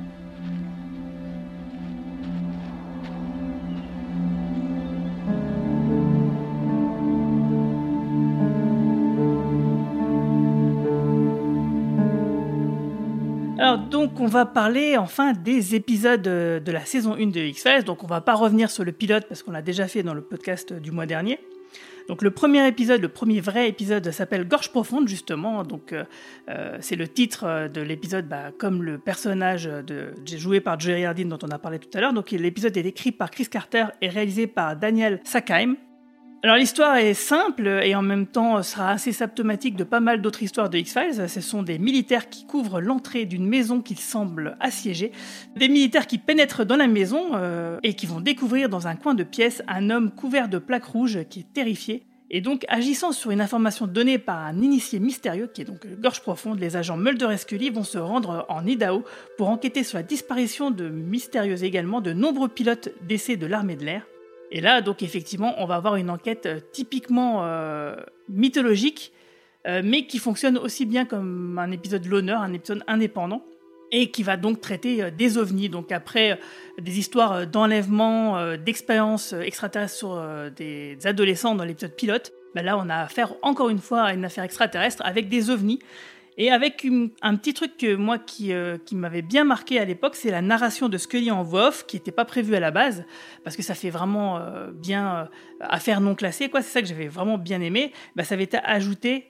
Donc 13.90 14.20
on 14.20 14.28
va 14.28 14.46
parler 14.46 14.98
enfin 14.98 15.34
des 15.34 15.76
épisodes 15.76 16.28
euh, 16.28 16.60
de 16.60 16.72
la 16.72 16.86
saison 16.86 17.16
1 17.16 17.28
de 17.28 17.40
X-Files. 17.40 17.84
Donc 17.84 18.04
on 18.04 18.08
va 18.08 18.22
pas 18.22 18.36
revenir 18.36 18.70
sur 18.70 18.84
le 18.84 18.92
pilote 18.92 19.26
parce 19.28 19.44
qu'on 19.44 19.52
l'a 19.52 19.62
déjà 19.62 19.88
fait 19.88 20.04
dans 20.04 20.14
le 20.14 20.22
podcast 20.22 20.74
du 20.74 20.92
mois 20.92 21.06
dernier. 21.06 21.40
Donc 22.08 22.22
le 22.22 22.32
premier 22.32 22.68
épisode, 22.68 23.02
le 23.02 23.10
premier 23.10 23.40
vrai 23.40 23.68
épisode 23.68 24.12
s'appelle 24.12 24.48
Gorge 24.48 24.70
profonde 24.70 25.08
justement. 25.08 25.64
Donc 25.64 25.94
euh, 25.94 26.04
euh, 26.50 26.78
c'est 26.82 26.96
le 26.96 27.08
titre 27.08 27.68
de 27.68 27.82
l'épisode 27.82 28.28
bah, 28.28 28.52
comme 28.58 28.84
le 28.84 29.00
personnage 29.00 29.66
de, 29.66 30.14
joué 30.26 30.60
par 30.60 30.80
Jerry 30.80 31.06
Hardin 31.06 31.26
dont 31.26 31.40
on 31.44 31.50
a 31.50 31.58
parlé 31.60 31.80
tout 31.80 31.90
à 31.98 32.02
l'heure. 32.02 32.14
Donc 32.14 32.32
l'épisode 32.32 32.76
est 32.78 32.86
écrit 32.86 33.12
par 33.12 33.32
Chris 33.32 33.48
Carter 33.48 33.86
et 34.02 34.10
réalisé 34.10 34.48
par 34.48 34.76
Daniel 34.76 35.20
Sackheim. 35.24 35.76
Alors 36.42 36.56
l'histoire 36.56 36.96
est 36.96 37.16
simple 37.16 37.68
et 37.68 37.96
en 37.96 38.02
même 38.02 38.26
temps 38.26 38.64
sera 38.64 38.92
assez 38.92 39.12
symptomatique 39.12 39.76
de 39.76 39.84
pas 39.84 40.00
mal 40.00 40.22
d'autres 40.22 40.42
histoires 40.42 40.70
de 40.70 40.78
X-Files. 40.78 41.28
Ce 41.28 41.42
sont 41.42 41.64
des 41.64 41.78
militaires 41.78 42.30
qui 42.30 42.46
couvrent 42.46 42.80
l'entrée 42.80 43.26
d'une 43.26 43.46
maison 43.46 43.82
qu'ils 43.82 44.00
semblent 44.00 44.56
assiéger. 44.62 45.12
Des 45.58 45.68
militaires 45.68 46.08
qui 46.08 46.18
pénètrent 46.18 46.66
dans 46.66 46.78
la 46.78 46.88
maison 46.88 47.32
euh, 47.34 47.78
et 47.84 47.94
qui 47.94 48.06
vont 48.06 48.22
découvrir 48.22 48.70
dans 48.70 48.88
un 48.88 48.96
coin 48.96 49.16
de 49.16 49.26
pièce 49.26 49.62
un 49.68 49.90
homme 49.90 50.12
couvert 50.12 50.48
de 50.48 50.60
plaques 50.60 50.86
rouges 50.86 51.20
qui 51.30 51.42
est 51.42 51.54
terrifié. 51.54 52.06
Et 52.30 52.40
donc, 52.40 52.64
agissant 52.70 53.12
sur 53.12 53.32
une 53.32 53.42
information 53.42 53.86
donnée 53.86 54.18
par 54.18 54.40
un 54.46 54.62
initié 54.62 55.00
mystérieux, 55.00 55.50
qui 55.54 55.62
est 55.62 55.66
donc 55.66 55.86
Gorge 56.00 56.22
Profonde, 56.22 56.60
les 56.60 56.78
agents 56.78 56.96
Mulder 56.96 57.30
et 57.34 57.38
Scully 57.38 57.70
vont 57.70 57.84
se 57.84 57.98
rendre 57.98 58.46
en 58.48 58.66
Idaho 58.66 59.04
pour 59.38 59.50
enquêter 59.50 59.84
sur 59.84 59.98
la 59.98 60.04
disparition 60.04 60.72
de 60.72 60.88
mystérieux 60.88 61.62
également 61.66 62.00
de 62.00 62.14
nombreux 62.14 62.48
pilotes 62.48 62.90
d'essais 63.06 63.36
de 63.36 63.48
l'armée 63.48 63.76
de 63.76 63.84
l'air. 63.84 64.06
Et 64.52 64.62
là, 64.62 64.82
donc 64.82 65.04
effectivement, 65.04 65.56
on 65.58 65.66
va 65.66 65.76
avoir 65.76 65.95
une 65.95 66.10
enquête 66.10 66.45
euh, 66.45 66.60
typiquement 66.72 67.45
euh, 67.45 67.95
mythologique, 68.28 69.14
euh, 69.68 69.82
mais 69.84 70.08
qui 70.08 70.18
fonctionne 70.18 70.58
aussi 70.58 70.86
bien 70.86 71.06
comme 71.06 71.58
un 71.60 71.72
épisode 71.72 72.06
l'honneur, 72.06 72.41
un 72.41 72.54
épisode 72.54 72.84
indépendant, 72.88 73.43
et 73.91 74.12
qui 74.12 74.24
va 74.24 74.38
donc 74.38 74.62
traiter 74.62 75.10
des 75.12 75.38
ovnis. 75.38 75.70
Donc 75.70 75.91
après 75.91 76.39
des 76.80 77.00
histoires 77.00 77.47
d'enlèvement, 77.47 78.56
d'expériences 78.56 79.34
extraterrestres 79.34 79.95
sur 79.95 80.24
des 80.56 80.95
adolescents 81.06 81.56
dans 81.56 81.64
l'épisode 81.64 81.95
pilote, 81.95 82.32
ben 82.54 82.64
là 82.64 82.78
on 82.78 82.88
a 82.88 82.97
affaire 82.97 83.34
encore 83.41 83.70
une 83.70 83.80
fois 83.80 84.04
à 84.04 84.14
une 84.14 84.26
affaire 84.26 84.43
extraterrestre 84.43 85.02
avec 85.04 85.28
des 85.28 85.50
ovnis. 85.50 85.80
Et 86.42 86.52
avec 86.52 86.86
une- 86.86 87.12
un 87.22 87.36
petit 87.36 87.54
truc 87.54 87.76
que 87.78 87.96
moi 87.96 88.18
qui, 88.18 88.54
euh, 88.54 88.78
qui 88.78 88.96
m'avait 88.96 89.22
bien 89.22 89.44
marqué 89.44 89.78
à 89.78 89.84
l'époque, 89.84 90.16
c'est 90.16 90.32
la 90.32 90.42
narration 90.42 90.88
de 90.88 90.98
Scully 90.98 91.30
en 91.32 91.44
voix 91.44 91.68
off, 91.68 91.86
qui 91.86 91.98
n'était 91.98 92.14
pas 92.14 92.24
prévue 92.24 92.56
à 92.56 92.62
la 92.62 92.72
base, 92.72 93.04
parce 93.44 93.58
que 93.58 93.62
ça 93.62 93.76
fait 93.76 93.90
vraiment 93.90 94.38
euh, 94.38 94.72
bien 94.72 95.16
euh, 95.18 95.26
affaire 95.60 96.00
non 96.00 96.16
classée, 96.16 96.48
quoi. 96.50 96.62
C'est 96.62 96.72
ça 96.72 96.82
que 96.82 96.88
j'avais 96.88 97.10
vraiment 97.10 97.38
bien 97.38 97.60
aimé. 97.60 97.92
Bah, 98.16 98.24
ça 98.24 98.36
avait 98.36 98.46
été 98.46 98.58
ajouté 98.64 99.26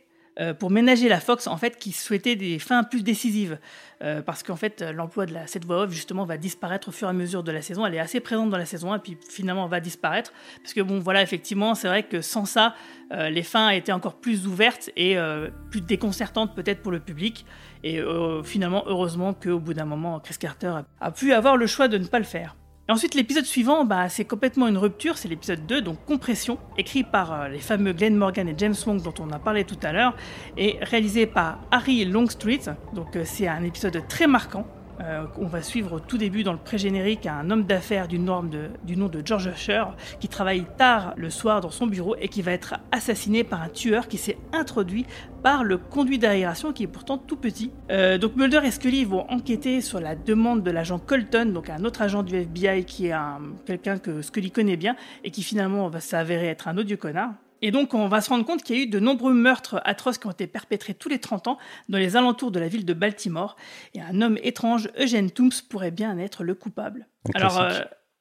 pour 0.59 0.71
ménager 0.71 1.09
la 1.09 1.19
Fox, 1.19 1.47
en 1.47 1.57
fait, 1.57 1.77
qui 1.77 1.91
souhaitait 1.91 2.35
des 2.37 2.59
fins 2.59 2.83
plus 2.83 3.03
décisives. 3.03 3.59
Euh, 4.01 4.21
parce 4.21 4.43
qu'en 4.43 4.55
fait, 4.55 4.81
euh, 4.81 4.93
l'emploi 4.93 5.25
de 5.25 5.33
la, 5.33 5.45
cette 5.45 5.65
voix 5.65 5.83
off, 5.83 5.91
justement, 5.91 6.23
va 6.23 6.37
disparaître 6.37 6.87
au 6.87 6.91
fur 6.91 7.07
et 7.07 7.09
à 7.09 7.13
mesure 7.13 7.43
de 7.43 7.51
la 7.51 7.61
saison. 7.61 7.85
Elle 7.85 7.95
est 7.95 7.99
assez 7.99 8.21
présente 8.21 8.49
dans 8.49 8.57
la 8.57 8.65
saison 8.65 8.93
1, 8.93 8.95
et 8.95 8.99
puis 8.99 9.17
finalement, 9.29 9.67
va 9.67 9.81
disparaître. 9.81 10.31
Parce 10.63 10.73
que, 10.73 10.79
bon, 10.79 10.99
voilà, 10.99 11.21
effectivement, 11.21 11.75
c'est 11.75 11.89
vrai 11.89 12.03
que 12.03 12.21
sans 12.21 12.45
ça, 12.45 12.75
euh, 13.11 13.29
les 13.29 13.43
fins 13.43 13.69
étaient 13.69 13.91
encore 13.91 14.15
plus 14.15 14.47
ouvertes 14.47 14.89
et 14.95 15.17
euh, 15.17 15.49
plus 15.69 15.81
déconcertantes 15.81 16.55
peut-être 16.55 16.81
pour 16.81 16.91
le 16.91 16.99
public. 16.99 17.45
Et 17.83 17.99
euh, 17.99 18.43
finalement, 18.43 18.83
heureusement 18.87 19.33
qu'au 19.33 19.59
bout 19.59 19.73
d'un 19.73 19.85
moment, 19.85 20.19
Chris 20.19 20.35
Carter 20.39 20.73
a 21.01 21.11
pu 21.11 21.33
avoir 21.33 21.57
le 21.57 21.67
choix 21.67 21.87
de 21.87 21.97
ne 21.97 22.05
pas 22.05 22.19
le 22.19 22.25
faire. 22.25 22.55
Ensuite, 22.89 23.13
l'épisode 23.13 23.45
suivant, 23.45 23.85
bah, 23.85 24.09
c'est 24.09 24.25
complètement 24.25 24.67
une 24.67 24.77
rupture, 24.77 25.19
c'est 25.19 25.27
l'épisode 25.27 25.67
2, 25.67 25.81
donc 25.81 26.03
Compression, 26.05 26.57
écrit 26.75 27.03
par 27.03 27.31
euh, 27.31 27.47
les 27.47 27.59
fameux 27.59 27.93
Glenn 27.93 28.15
Morgan 28.15 28.49
et 28.49 28.55
James 28.57 28.73
Wong 28.87 28.99
dont 29.03 29.13
on 29.19 29.29
a 29.29 29.37
parlé 29.37 29.63
tout 29.63 29.77
à 29.83 29.93
l'heure, 29.93 30.15
et 30.57 30.79
réalisé 30.81 31.27
par 31.27 31.59
Harry 31.69 32.03
Longstreet. 32.05 32.61
Donc 32.95 33.15
euh, 33.15 33.21
c'est 33.25 33.47
un 33.47 33.63
épisode 33.63 34.01
très 34.07 34.25
marquant. 34.25 34.65
Euh, 35.01 35.25
on 35.37 35.45
va 35.45 35.61
suivre 35.61 35.93
au 35.93 35.99
tout 35.99 36.17
début 36.17 36.43
dans 36.43 36.51
le 36.51 36.59
pré-générique 36.59 37.25
un 37.25 37.49
homme 37.51 37.63
d'affaires 37.63 38.07
du, 38.07 38.19
nom 38.19 38.43
de 38.43 39.21
George 39.23 39.47
Usher 39.47 39.83
qui 40.19 40.27
travaille 40.27 40.65
tard 40.77 41.13
le 41.15 41.29
soir 41.29 41.61
dans 41.61 41.69
son 41.71 41.87
bureau 41.87 42.15
et 42.19 42.27
qui 42.27 42.41
va 42.41 42.51
être 42.51 42.75
assassiné 42.91 43.43
par 43.43 43.61
un 43.61 43.69
tueur 43.69 44.07
qui 44.07 44.17
s'est 44.17 44.37
introduit 44.51 45.05
par 45.41 45.63
le 45.63 45.77
conduit 45.77 46.19
d'aération 46.19 46.73
qui 46.73 46.83
est 46.83 46.87
pourtant 46.87 47.17
tout 47.17 47.37
petit. 47.37 47.71
Euh, 47.91 48.17
donc 48.17 48.35
Mulder 48.35 48.59
et 48.65 48.71
Scully 48.71 49.05
vont 49.05 49.25
enquêter 49.29 49.79
sur 49.79 50.01
la 50.01 50.15
demande 50.15 50.63
de 50.63 50.71
l'agent 50.71 50.99
Colton, 50.99 51.45
donc 51.53 51.69
un 51.69 51.85
autre 51.85 52.01
agent 52.01 52.23
du 52.23 52.35
FBI 52.35 52.83
qui 52.83 53.07
est 53.07 53.13
un- 53.13 53.39
quelqu'un 53.65 53.99
que 53.99 54.21
Scully 54.21 54.51
connaît 54.51 54.75
bien 54.77 54.95
et 55.23 55.31
qui 55.31 55.43
finalement 55.43 55.87
va 55.87 56.01
s'avérer 56.01 56.47
être 56.47 56.67
un 56.67 56.77
odieux 56.77 56.97
connard. 56.97 57.31
Et 57.61 57.71
donc, 57.71 57.93
on 57.93 58.07
va 58.07 58.21
se 58.21 58.29
rendre 58.29 58.45
compte 58.45 58.63
qu'il 58.63 58.77
y 58.77 58.79
a 58.79 58.83
eu 58.83 58.87
de 58.87 58.99
nombreux 58.99 59.33
meurtres 59.33 59.81
atroces 59.85 60.17
qui 60.17 60.27
ont 60.27 60.31
été 60.31 60.47
perpétrés 60.47 60.93
tous 60.93 61.09
les 61.09 61.19
30 61.19 61.47
ans 61.47 61.57
dans 61.89 61.97
les 61.97 62.15
alentours 62.15 62.51
de 62.51 62.59
la 62.59 62.67
ville 62.67 62.85
de 62.85 62.93
Baltimore. 62.93 63.55
Et 63.93 64.01
un 64.01 64.21
homme 64.21 64.37
étrange, 64.43 64.89
Eugene 64.99 65.31
Toombs, 65.31 65.61
pourrait 65.69 65.91
bien 65.91 66.17
être 66.17 66.43
le 66.43 66.55
coupable. 66.55 67.07
Alors, 67.35 67.59
euh, 67.59 67.79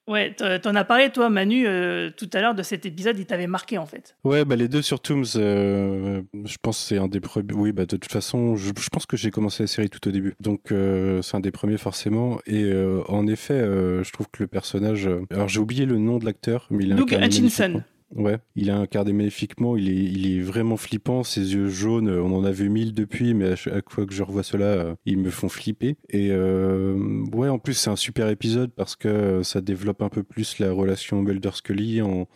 ouais, 0.08 0.34
t'en 0.34 0.74
as 0.74 0.84
parlé, 0.84 1.10
toi, 1.10 1.30
Manu, 1.30 1.66
euh, 1.66 2.10
tout 2.16 2.28
à 2.32 2.40
l'heure 2.40 2.54
de 2.54 2.62
cet 2.62 2.86
épisode, 2.86 3.18
il 3.18 3.26
t'avait 3.26 3.46
marqué 3.46 3.78
en 3.78 3.86
fait. 3.86 4.16
Ouais, 4.24 4.44
bah 4.44 4.56
les 4.56 4.68
deux 4.68 4.82
sur 4.82 5.00
Tooms, 5.00 5.24
euh, 5.36 6.22
je 6.44 6.56
pense 6.60 6.78
que 6.78 6.84
c'est 6.88 6.98
un 6.98 7.08
des 7.08 7.20
premiers. 7.20 7.52
Oui, 7.54 7.72
bah 7.72 7.82
de 7.82 7.96
toute 7.96 8.10
façon, 8.10 8.56
je, 8.56 8.72
je 8.78 8.88
pense 8.88 9.06
que 9.06 9.16
j'ai 9.16 9.30
commencé 9.30 9.62
la 9.62 9.66
série 9.68 9.90
tout 9.90 10.06
au 10.08 10.10
début. 10.10 10.34
Donc 10.40 10.72
euh, 10.72 11.22
c'est 11.22 11.36
un 11.36 11.40
des 11.40 11.50
premiers 11.50 11.78
forcément. 11.78 12.40
Et 12.46 12.72
en 13.08 13.26
effet, 13.26 13.60
je 13.60 14.10
trouve 14.12 14.26
que 14.32 14.42
le 14.42 14.48
personnage. 14.48 15.08
Alors 15.30 15.48
j'ai 15.48 15.60
oublié 15.60 15.84
le 15.86 15.98
nom 15.98 16.18
de 16.18 16.24
l'acteur, 16.24 16.66
mais 16.70 16.84
il 16.84 16.92
a 16.92 16.96
Doug 16.96 17.12
Hutchinson. 17.12 17.82
Ouais, 18.14 18.38
il 18.56 18.70
a 18.70 18.78
incarné 18.78 19.12
magnifiquement, 19.12 19.76
il 19.76 19.90
est, 19.90 19.92
il 19.94 20.38
est 20.38 20.40
vraiment 20.40 20.78
flippant, 20.78 21.22
ses 21.22 21.52
yeux 21.52 21.68
jaunes, 21.68 22.08
on 22.08 22.34
en 22.34 22.42
a 22.42 22.50
vu 22.50 22.70
mille 22.70 22.94
depuis, 22.94 23.34
mais 23.34 23.48
à 23.48 23.56
chaque 23.56 23.90
fois 23.90 24.06
que 24.06 24.14
je 24.14 24.22
revois 24.22 24.42
cela, 24.42 24.64
euh, 24.64 24.94
ils 25.04 25.18
me 25.18 25.28
font 25.28 25.50
flipper. 25.50 25.98
Et 26.08 26.30
euh, 26.30 26.96
ouais, 27.34 27.50
en 27.50 27.58
plus 27.58 27.74
c'est 27.74 27.90
un 27.90 27.96
super 27.96 28.30
épisode 28.30 28.70
parce 28.72 28.96
que 28.96 29.42
ça 29.42 29.60
développe 29.60 30.00
un 30.00 30.08
peu 30.08 30.22
plus 30.22 30.58
la 30.58 30.72
relation 30.72 31.20
Mulder-Scully 31.20 32.00
en 32.00 32.26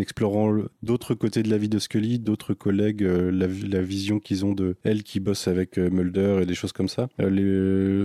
explorant 0.00 0.56
d'autres 0.82 1.14
côtés 1.14 1.42
de 1.42 1.50
la 1.50 1.58
vie 1.58 1.68
de 1.68 1.78
Scully, 1.78 2.18
d'autres 2.18 2.54
collègues, 2.54 3.02
euh, 3.02 3.30
la, 3.30 3.46
la 3.46 3.82
vision 3.82 4.18
qu'ils 4.20 4.44
ont 4.44 4.52
de 4.52 4.76
elle 4.84 5.02
qui 5.02 5.20
bosse 5.20 5.48
avec 5.48 5.78
euh, 5.78 5.90
Mulder 5.90 6.40
et 6.42 6.46
des 6.46 6.54
choses 6.54 6.72
comme 6.72 6.88
ça. 6.88 7.08
Euh, 7.20 7.30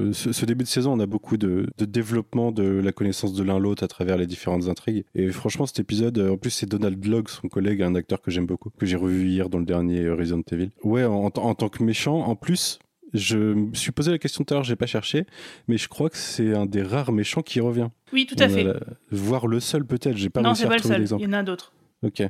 les- 0.08 0.14
ce, 0.14 0.32
ce 0.32 0.46
début 0.46 0.64
de 0.64 0.70
saison, 0.70 0.94
on 0.94 1.00
a 1.00 1.06
beaucoup 1.06 1.38
de, 1.38 1.68
de 1.78 1.86
développement 1.86 2.52
de 2.52 2.64
la 2.64 2.92
connaissance 2.92 3.34
de 3.34 3.44
l'un 3.44 3.60
l'autre 3.60 3.84
à 3.84 3.88
travers 3.88 4.18
les 4.18 4.28
différentes 4.28 4.68
intrigues. 4.68 5.04
Et 5.16 5.30
franchement, 5.30 5.66
cet 5.66 5.80
épisode, 5.80 6.18
en 6.20 6.38
plus, 6.38 6.52
c'est 6.52 6.66
Donald 6.70 7.04
Logg, 7.06 7.28
son 7.30 7.48
collègue, 7.48 7.82
un 7.82 7.96
acteur 7.96 8.22
que 8.22 8.32
j'aime 8.32 8.46
beaucoup, 8.46 8.70
que 8.78 8.86
j'ai 8.86 8.96
revu 8.98 9.28
hier 9.30 9.50
dans 9.50 9.60
le 9.60 9.66
dernier 9.66 10.10
Resident 10.10 10.42
Evil. 10.52 10.70
Ouais, 10.84 11.04
en, 11.06 11.26
en 11.26 11.54
tant 11.56 11.70
que 11.70 11.84
méchant, 11.84 12.20
en 12.20 12.36
plus, 12.36 12.80
Je 13.16 13.38
me 13.38 13.76
suis 13.76 13.92
posé 13.92 14.10
la 14.10 14.18
question 14.18 14.44
tout 14.44 14.54
à 14.54 14.58
l'heure, 14.58 14.64
j'ai 14.64 14.76
pas 14.76 14.88
cherché, 14.88 15.26
mais 15.68 15.78
je 15.78 15.88
crois 15.88 16.10
que 16.10 16.18
c'est 16.18 16.56
un 16.56 16.66
des 16.66 16.82
rares 16.82 17.12
méchants 17.12 17.44
qui 17.44 17.60
revient. 17.60 17.90
Oui, 18.12 18.26
tout 18.26 18.36
à 18.40 18.50
fait. 18.50 18.64
la- 18.64 18.80
Voire 19.12 19.46
le 19.46 19.60
seul 19.60 19.86
peut-être, 19.86 20.18
j'ai 20.18 20.32
pas 20.32 20.42
Non, 20.42 20.50
réussi 20.50 20.64
à 20.64 20.68
pas 20.68 20.74
le 20.74 20.78
retrouver 20.78 20.94
seul. 20.96 21.02
l'exemple. 21.02 21.22
Il 21.22 21.26
y 21.26 21.30
en 21.30 21.34
a 21.34 21.44
d'autres. 21.44 21.74
Ok, 22.04 22.22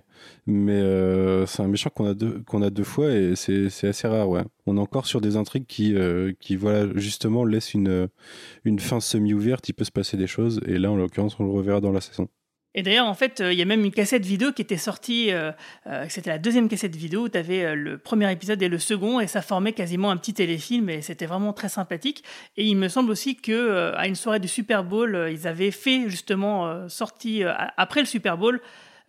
mais 0.45 0.73
euh, 0.73 1.47
c'est 1.47 1.63
un 1.63 1.67
méchant 1.67 1.89
qu'on 1.89 2.05
a 2.05 2.13
deux 2.13 2.43
a 2.61 2.69
deux 2.69 2.83
fois 2.83 3.09
et 3.11 3.35
c'est 3.35 3.87
assez 3.87 4.07
rare, 4.07 4.29
ouais. 4.29 4.43
On 4.67 4.77
est 4.77 4.79
encore 4.79 5.07
sur 5.07 5.19
des 5.19 5.35
intrigues 5.35 5.65
qui 5.65 5.95
euh, 5.95 6.31
qui 6.39 6.55
voilà 6.55 6.87
justement 6.95 7.43
laissent 7.43 7.73
une 7.73 8.07
une 8.65 8.79
fin 8.79 8.99
semi-ouverte. 8.99 9.67
Il 9.69 9.73
peut 9.73 9.83
se 9.83 9.91
passer 9.91 10.15
des 10.15 10.27
choses 10.27 10.61
et 10.67 10.77
là 10.77 10.91
en 10.91 10.95
l'occurrence 10.95 11.39
on 11.39 11.45
le 11.45 11.49
reverra 11.49 11.81
dans 11.81 11.91
la 11.91 12.01
saison. 12.01 12.29
Et 12.75 12.81
d'ailleurs, 12.81 13.05
en 13.05 13.13
fait, 13.13 13.39
euh, 13.39 13.53
il 13.53 13.59
y 13.59 13.61
a 13.61 13.65
même 13.65 13.85
une 13.85 13.91
cassette 13.91 14.25
vidéo 14.25 14.51
qui 14.51 14.63
était 14.63 14.77
sortie. 14.77 15.31
euh, 15.31 15.51
c'était 16.09 16.31
la 16.31 16.39
deuxième 16.39 16.67
cassette 16.67 16.95
vidéo 16.95 17.25
où 17.25 17.29
tu 17.29 17.37
avais 17.37 17.75
le 17.75 17.99
premier 17.99 18.31
épisode 18.31 18.61
et 18.63 18.67
le 18.67 18.79
second, 18.79 19.19
et 19.19 19.27
ça 19.27 19.43
formait 19.43 19.73
quasiment 19.73 20.09
un 20.09 20.17
petit 20.17 20.33
téléfilm, 20.33 20.89
et 20.89 21.01
c'était 21.01 21.27
vraiment 21.27 21.53
très 21.53 21.69
sympathique. 21.69 22.23
Et 22.57 22.65
il 22.65 22.75
me 22.75 22.87
semble 22.87 23.11
aussi 23.11 23.35
que 23.35 23.93
à 23.95 24.07
une 24.07 24.15
soirée 24.15 24.39
du 24.39 24.47
Super 24.47 24.83
Bowl, 24.83 25.29
ils 25.31 25.47
avaient 25.47 25.69
fait 25.69 26.09
justement 26.09 26.89
sorti 26.89 27.43
après 27.77 27.99
le 27.99 28.07
Super 28.07 28.39
Bowl. 28.39 28.59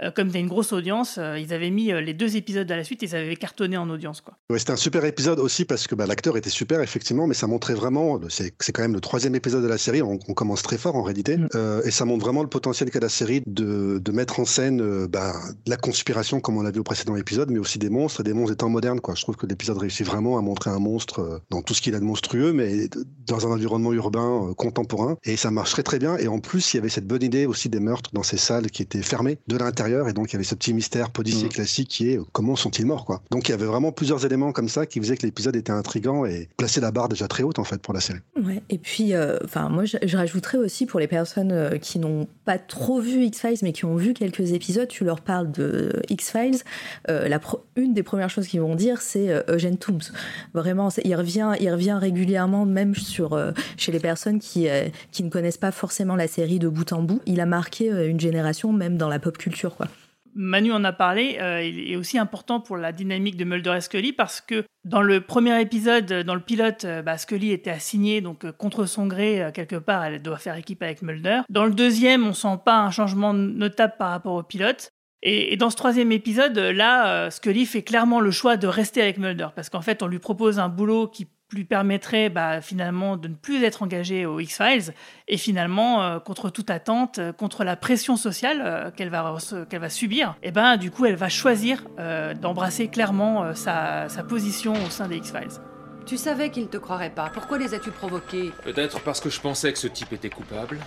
Euh, 0.02 0.10
comme 0.10 0.28
il 0.28 0.34
y 0.34 0.36
a 0.36 0.40
une 0.40 0.48
grosse 0.48 0.72
audience, 0.72 1.18
euh, 1.18 1.38
ils 1.38 1.52
avaient 1.52 1.70
mis 1.70 1.92
euh, 1.92 2.00
les 2.00 2.14
deux 2.14 2.36
épisodes 2.36 2.70
à 2.70 2.76
la 2.76 2.84
suite 2.84 3.02
et 3.02 3.06
ils 3.06 3.14
avaient 3.16 3.36
cartonné 3.36 3.76
en 3.76 3.88
audience. 3.90 4.20
Quoi. 4.20 4.34
Ouais, 4.50 4.58
c'était 4.58 4.72
un 4.72 4.76
super 4.76 5.04
épisode 5.04 5.38
aussi 5.40 5.64
parce 5.64 5.86
que 5.86 5.94
bah, 5.94 6.06
l'acteur 6.06 6.36
était 6.36 6.50
super 6.50 6.80
effectivement, 6.80 7.26
mais 7.26 7.34
ça 7.34 7.46
montrait 7.46 7.74
vraiment, 7.74 8.20
c'est 8.28 8.54
c'est 8.60 8.72
quand 8.72 8.82
même 8.82 8.94
le 8.94 9.00
troisième 9.00 9.34
épisode 9.34 9.62
de 9.62 9.68
la 9.68 9.78
série, 9.78 10.02
on, 10.02 10.18
on 10.28 10.34
commence 10.34 10.62
très 10.62 10.78
fort 10.78 10.96
en 10.96 11.02
réalité, 11.02 11.36
Mm. 11.36 11.48
euh, 11.54 11.82
et 11.84 11.90
ça 11.90 12.04
montre 12.04 12.24
vraiment 12.24 12.42
le 12.42 12.48
potentiel 12.48 12.90
qu'a 12.90 13.00
la 13.00 13.08
série 13.08 13.42
de, 13.46 13.98
de 13.98 14.12
mettre 14.12 14.40
en 14.40 14.44
scène 14.44 15.06
bah, 15.06 15.34
la 15.66 15.76
conspiration 15.76 16.40
comme 16.40 16.56
on 16.56 16.62
l'a 16.62 16.70
vu 16.70 16.80
au 16.80 16.84
précédent 16.84 17.16
épisode, 17.16 17.50
mais 17.50 17.58
aussi 17.58 17.78
des 17.78 17.90
monstres, 17.90 18.20
et 18.20 18.24
des 18.24 18.32
monstres 18.32 18.56
temps 18.56 18.68
modernes. 18.68 19.00
Quoi. 19.00 19.14
Je 19.14 19.22
trouve 19.22 19.36
que 19.36 19.46
l'épisode 19.46 19.78
réussit 19.78 20.06
vraiment 20.06 20.38
à 20.38 20.42
montrer 20.42 20.70
un 20.70 20.78
monstre 20.78 21.42
dans 21.50 21.62
tout 21.62 21.74
ce 21.74 21.82
qu'il 21.82 21.94
a 21.94 22.00
de 22.00 22.04
monstrueux, 22.04 22.52
mais 22.52 22.88
dans 23.26 23.46
un 23.46 23.50
environnement 23.50 23.92
urbain 23.92 24.52
contemporain, 24.56 25.16
et 25.24 25.36
ça 25.36 25.50
marche 25.50 25.72
très 25.72 25.82
très 25.82 25.98
bien, 25.98 26.16
et 26.16 26.28
en 26.28 26.38
plus 26.38 26.72
il 26.72 26.78
y 26.78 26.80
avait 26.80 26.88
cette 26.88 27.06
bonne 27.06 27.22
idée 27.22 27.46
aussi 27.46 27.68
des 27.68 27.80
meurtres 27.80 28.10
dans 28.12 28.22
ces 28.22 28.36
salles 28.36 28.70
qui 28.70 28.82
étaient 28.82 29.02
fermées 29.02 29.38
de 29.48 29.56
l'intérieur, 29.56 29.83
et 29.86 30.12
donc 30.12 30.30
il 30.30 30.32
y 30.34 30.36
avait 30.36 30.44
ce 30.44 30.54
petit 30.54 30.72
mystère 30.74 31.10
policier 31.10 31.46
Mm. 31.46 31.50
classique 31.50 31.88
qui 31.88 32.10
est 32.10 32.18
euh, 32.18 32.24
comment 32.32 32.56
sont-ils 32.56 32.86
morts 32.86 33.04
quoi. 33.04 33.22
Donc 33.30 33.48
il 33.48 33.52
y 33.52 33.54
avait 33.54 33.66
vraiment 33.66 33.92
plusieurs 33.92 34.24
éléments 34.24 34.52
comme 34.52 34.68
ça 34.68 34.86
qui 34.86 34.98
faisaient 35.00 35.16
que 35.16 35.26
l'épisode 35.26 35.56
était 35.56 35.72
intrigant 35.72 36.24
et 36.24 36.48
plaçait 36.56 36.80
la 36.80 36.90
barre 36.90 37.08
déjà 37.08 37.28
très 37.28 37.42
haute 37.42 37.58
en 37.58 37.64
fait 37.64 37.80
pour 37.80 37.92
la 37.94 38.00
série. 38.00 38.20
Ouais, 38.42 38.62
et 38.70 38.78
puis, 38.78 39.14
euh, 39.14 39.38
enfin, 39.44 39.68
moi, 39.68 39.84
je, 39.84 39.96
je 40.04 40.16
rajouterais 40.16 40.58
aussi 40.58 40.86
pour 40.86 41.00
les 41.00 41.06
personnes 41.06 41.52
euh, 41.52 41.78
qui 41.78 41.98
n'ont 41.98 42.26
pas 42.44 42.58
trop 42.58 43.00
vu 43.00 43.24
X-Files, 43.24 43.58
mais 43.62 43.72
qui 43.72 43.84
ont 43.84 43.96
vu 43.96 44.12
quelques 44.14 44.52
épisodes, 44.52 44.88
tu 44.88 45.04
leur 45.04 45.20
parles 45.20 45.50
de 45.52 46.02
X-Files, 46.10 46.58
euh, 47.08 47.28
la 47.28 47.38
pro- 47.38 47.64
une 47.76 47.94
des 47.94 48.02
premières 48.02 48.30
choses 48.30 48.46
qu'ils 48.46 48.60
vont 48.60 48.74
dire, 48.74 49.00
c'est 49.00 49.30
euh, 49.30 49.42
Eugene 49.48 49.76
Toombs. 49.78 50.12
Vraiment, 50.52 50.88
il 51.04 51.14
revient, 51.16 51.52
il 51.60 51.70
revient 51.70 51.96
régulièrement, 52.00 52.66
même 52.66 52.94
sur, 52.94 53.32
euh, 53.34 53.52
chez 53.76 53.92
les 53.92 54.00
personnes 54.00 54.38
qui, 54.40 54.68
euh, 54.68 54.88
qui 55.12 55.22
ne 55.24 55.30
connaissent 55.30 55.56
pas 55.56 55.72
forcément 55.72 56.16
la 56.16 56.28
série 56.28 56.58
de 56.58 56.68
bout 56.68 56.92
en 56.92 57.02
bout. 57.02 57.20
Il 57.26 57.40
a 57.40 57.46
marqué 57.46 57.90
euh, 57.92 58.08
une 58.08 58.20
génération, 58.20 58.72
même 58.72 58.96
dans 58.96 59.08
la 59.08 59.18
pop 59.18 59.36
culture. 59.38 59.73
Manu 60.34 60.72
en 60.72 60.84
a 60.84 60.92
parlé, 60.92 61.38
euh, 61.40 61.62
il 61.62 61.92
est 61.92 61.96
aussi 61.96 62.18
important 62.18 62.60
pour 62.60 62.76
la 62.76 62.92
dynamique 62.92 63.36
de 63.36 63.44
Mulder 63.44 63.74
et 63.76 63.80
Scully 63.80 64.12
parce 64.12 64.40
que 64.40 64.64
dans 64.84 65.02
le 65.02 65.20
premier 65.20 65.60
épisode, 65.60 66.10
euh, 66.10 66.22
dans 66.24 66.34
le 66.34 66.40
pilote, 66.40 66.84
euh, 66.84 67.02
bah, 67.02 67.18
Scully 67.18 67.52
était 67.52 67.70
assignée 67.70 68.20
donc 68.20 68.50
contre 68.52 68.86
son 68.86 69.06
gré 69.06 69.50
quelque 69.54 69.76
part, 69.76 70.04
elle 70.04 70.20
doit 70.22 70.38
faire 70.38 70.56
équipe 70.56 70.82
avec 70.82 71.02
Mulder. 71.02 71.42
Dans 71.48 71.64
le 71.64 71.72
deuxième, 71.72 72.26
on 72.26 72.32
sent 72.32 72.58
pas 72.64 72.78
un 72.78 72.90
changement 72.90 73.32
notable 73.32 73.94
par 73.98 74.10
rapport 74.10 74.34
au 74.34 74.42
pilote. 74.42 74.90
Et, 75.22 75.54
et 75.54 75.56
dans 75.56 75.70
ce 75.70 75.76
troisième 75.76 76.12
épisode, 76.12 76.58
là, 76.58 77.30
Scully 77.30 77.64
fait 77.64 77.82
clairement 77.82 78.20
le 78.20 78.30
choix 78.30 78.56
de 78.56 78.66
rester 78.66 79.00
avec 79.00 79.18
Mulder 79.18 79.48
parce 79.54 79.70
qu'en 79.70 79.80
fait, 79.80 80.02
on 80.02 80.06
lui 80.06 80.18
propose 80.18 80.58
un 80.58 80.68
boulot 80.68 81.08
qui 81.08 81.26
lui 81.52 81.64
permettrait 81.64 82.30
bah, 82.30 82.60
finalement 82.60 83.16
de 83.16 83.28
ne 83.28 83.34
plus 83.34 83.62
être 83.62 83.82
engagé 83.82 84.26
aux 84.26 84.40
X-Files 84.40 84.94
et 85.28 85.36
finalement, 85.36 86.02
euh, 86.02 86.18
contre 86.18 86.50
toute 86.50 86.70
attente, 86.70 87.18
euh, 87.18 87.32
contre 87.32 87.64
la 87.64 87.76
pression 87.76 88.16
sociale 88.16 88.62
euh, 88.64 88.90
qu'elle 88.90 89.10
va, 89.10 89.22
rece- 89.34 89.66
qu'elle 89.66 89.80
va 89.80 89.90
subir, 89.90 90.34
et 90.42 90.50
ben 90.50 90.76
du 90.76 90.90
coup, 90.90 91.04
elle 91.04 91.16
va 91.16 91.28
choisir 91.28 91.84
euh, 91.98 92.34
d'embrasser 92.34 92.88
clairement 92.88 93.44
euh, 93.44 93.54
sa, 93.54 94.08
sa 94.08 94.24
position 94.24 94.72
au 94.72 94.90
sein 94.90 95.06
des 95.06 95.16
X-Files. 95.16 95.60
Tu 96.06 96.16
savais 96.16 96.50
qu'ils 96.50 96.64
ne 96.64 96.68
te 96.68 96.76
croiraient 96.76 97.14
pas. 97.14 97.30
Pourquoi 97.32 97.58
les 97.58 97.72
as-tu 97.72 97.90
provoqués? 97.90 98.52
Peut-être 98.62 99.00
parce 99.00 99.20
que 99.20 99.30
je 99.30 99.40
pensais 99.40 99.72
que 99.72 99.78
ce 99.78 99.86
type 99.86 100.12
était 100.12 100.30
coupable. 100.30 100.78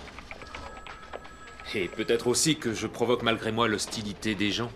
Et 1.74 1.88
peut-être 1.88 2.28
aussi 2.28 2.56
que 2.56 2.72
je 2.72 2.86
provoque 2.86 3.22
malgré 3.22 3.52
moi 3.52 3.68
l'hostilité 3.68 4.34
des 4.34 4.52
gens. 4.52 4.70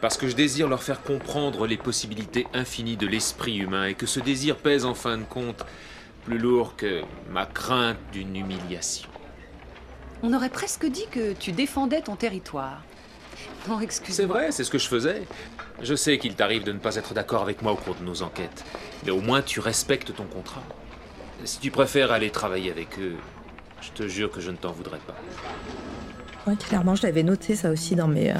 Parce 0.00 0.16
que 0.16 0.28
je 0.28 0.34
désire 0.34 0.68
leur 0.68 0.82
faire 0.82 1.02
comprendre 1.02 1.66
les 1.66 1.76
possibilités 1.76 2.46
infinies 2.54 2.96
de 2.96 3.06
l'esprit 3.06 3.56
humain 3.56 3.86
et 3.86 3.94
que 3.94 4.06
ce 4.06 4.20
désir 4.20 4.56
pèse 4.56 4.84
en 4.84 4.94
fin 4.94 5.18
de 5.18 5.24
compte 5.24 5.64
plus 6.24 6.38
lourd 6.38 6.74
que 6.76 7.02
ma 7.30 7.46
crainte 7.46 7.98
d'une 8.12 8.36
humiliation. 8.36 9.08
On 10.22 10.32
aurait 10.32 10.50
presque 10.50 10.86
dit 10.86 11.06
que 11.10 11.32
tu 11.34 11.52
défendais 11.52 12.02
ton 12.02 12.16
territoire. 12.16 12.82
Non, 13.68 13.80
excuse-moi. 13.80 14.16
C'est 14.16 14.24
vrai, 14.24 14.52
c'est 14.52 14.64
ce 14.64 14.70
que 14.70 14.78
je 14.78 14.88
faisais. 14.88 15.22
Je 15.82 15.94
sais 15.94 16.18
qu'il 16.18 16.34
t'arrive 16.34 16.64
de 16.64 16.72
ne 16.72 16.78
pas 16.78 16.96
être 16.96 17.14
d'accord 17.14 17.42
avec 17.42 17.62
moi 17.62 17.72
au 17.72 17.76
cours 17.76 17.94
de 17.94 18.04
nos 18.04 18.22
enquêtes, 18.22 18.64
mais 19.04 19.10
au 19.10 19.20
moins 19.20 19.42
tu 19.42 19.60
respectes 19.60 20.14
ton 20.14 20.24
contrat. 20.24 20.62
Si 21.44 21.58
tu 21.60 21.70
préfères 21.70 22.12
aller 22.12 22.30
travailler 22.30 22.70
avec 22.70 22.98
eux, 22.98 23.16
je 23.82 23.90
te 23.90 24.08
jure 24.08 24.30
que 24.30 24.40
je 24.40 24.50
ne 24.50 24.56
t'en 24.56 24.72
voudrais 24.72 24.98
pas. 24.98 25.16
Ouais, 26.46 26.54
clairement, 26.54 26.94
je 26.94 27.02
l'avais 27.02 27.24
noté 27.24 27.56
ça 27.56 27.70
aussi 27.70 27.96
dans 27.96 28.06
mes, 28.06 28.30
euh, 28.30 28.36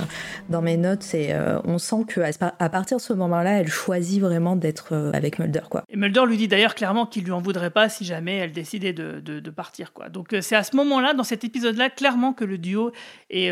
dans 0.48 0.62
mes 0.62 0.76
notes. 0.76 1.12
Et 1.14 1.32
euh, 1.34 1.58
on 1.64 1.78
sent 1.78 2.04
qu'à 2.06 2.30
à 2.58 2.68
partir 2.68 2.98
de 2.98 3.02
ce 3.02 3.12
moment-là, 3.12 3.60
elle 3.60 3.68
choisit 3.68 4.20
vraiment 4.20 4.54
d'être 4.54 4.92
euh, 4.92 5.10
avec 5.12 5.40
Mulder. 5.40 5.62
Quoi. 5.68 5.82
Et 5.88 5.96
Mulder 5.96 6.22
lui 6.26 6.36
dit 6.36 6.46
d'ailleurs 6.46 6.76
clairement 6.76 7.06
qu'il 7.06 7.24
lui 7.24 7.32
en 7.32 7.40
voudrait 7.40 7.70
pas 7.70 7.88
si 7.88 8.04
jamais 8.04 8.36
elle 8.36 8.52
décidait 8.52 8.92
de, 8.92 9.18
de- 9.20 9.50
partir. 9.50 9.92
Quoi. 9.92 10.08
Donc 10.08 10.34
c'est 10.40 10.54
à 10.54 10.62
ce 10.62 10.76
moment-là, 10.76 11.14
dans 11.14 11.24
cet 11.24 11.42
épisode-là, 11.42 11.88
clairement 11.88 12.32
que 12.32 12.44
le 12.44 12.58
duo 12.58 12.92
est, 13.30 13.50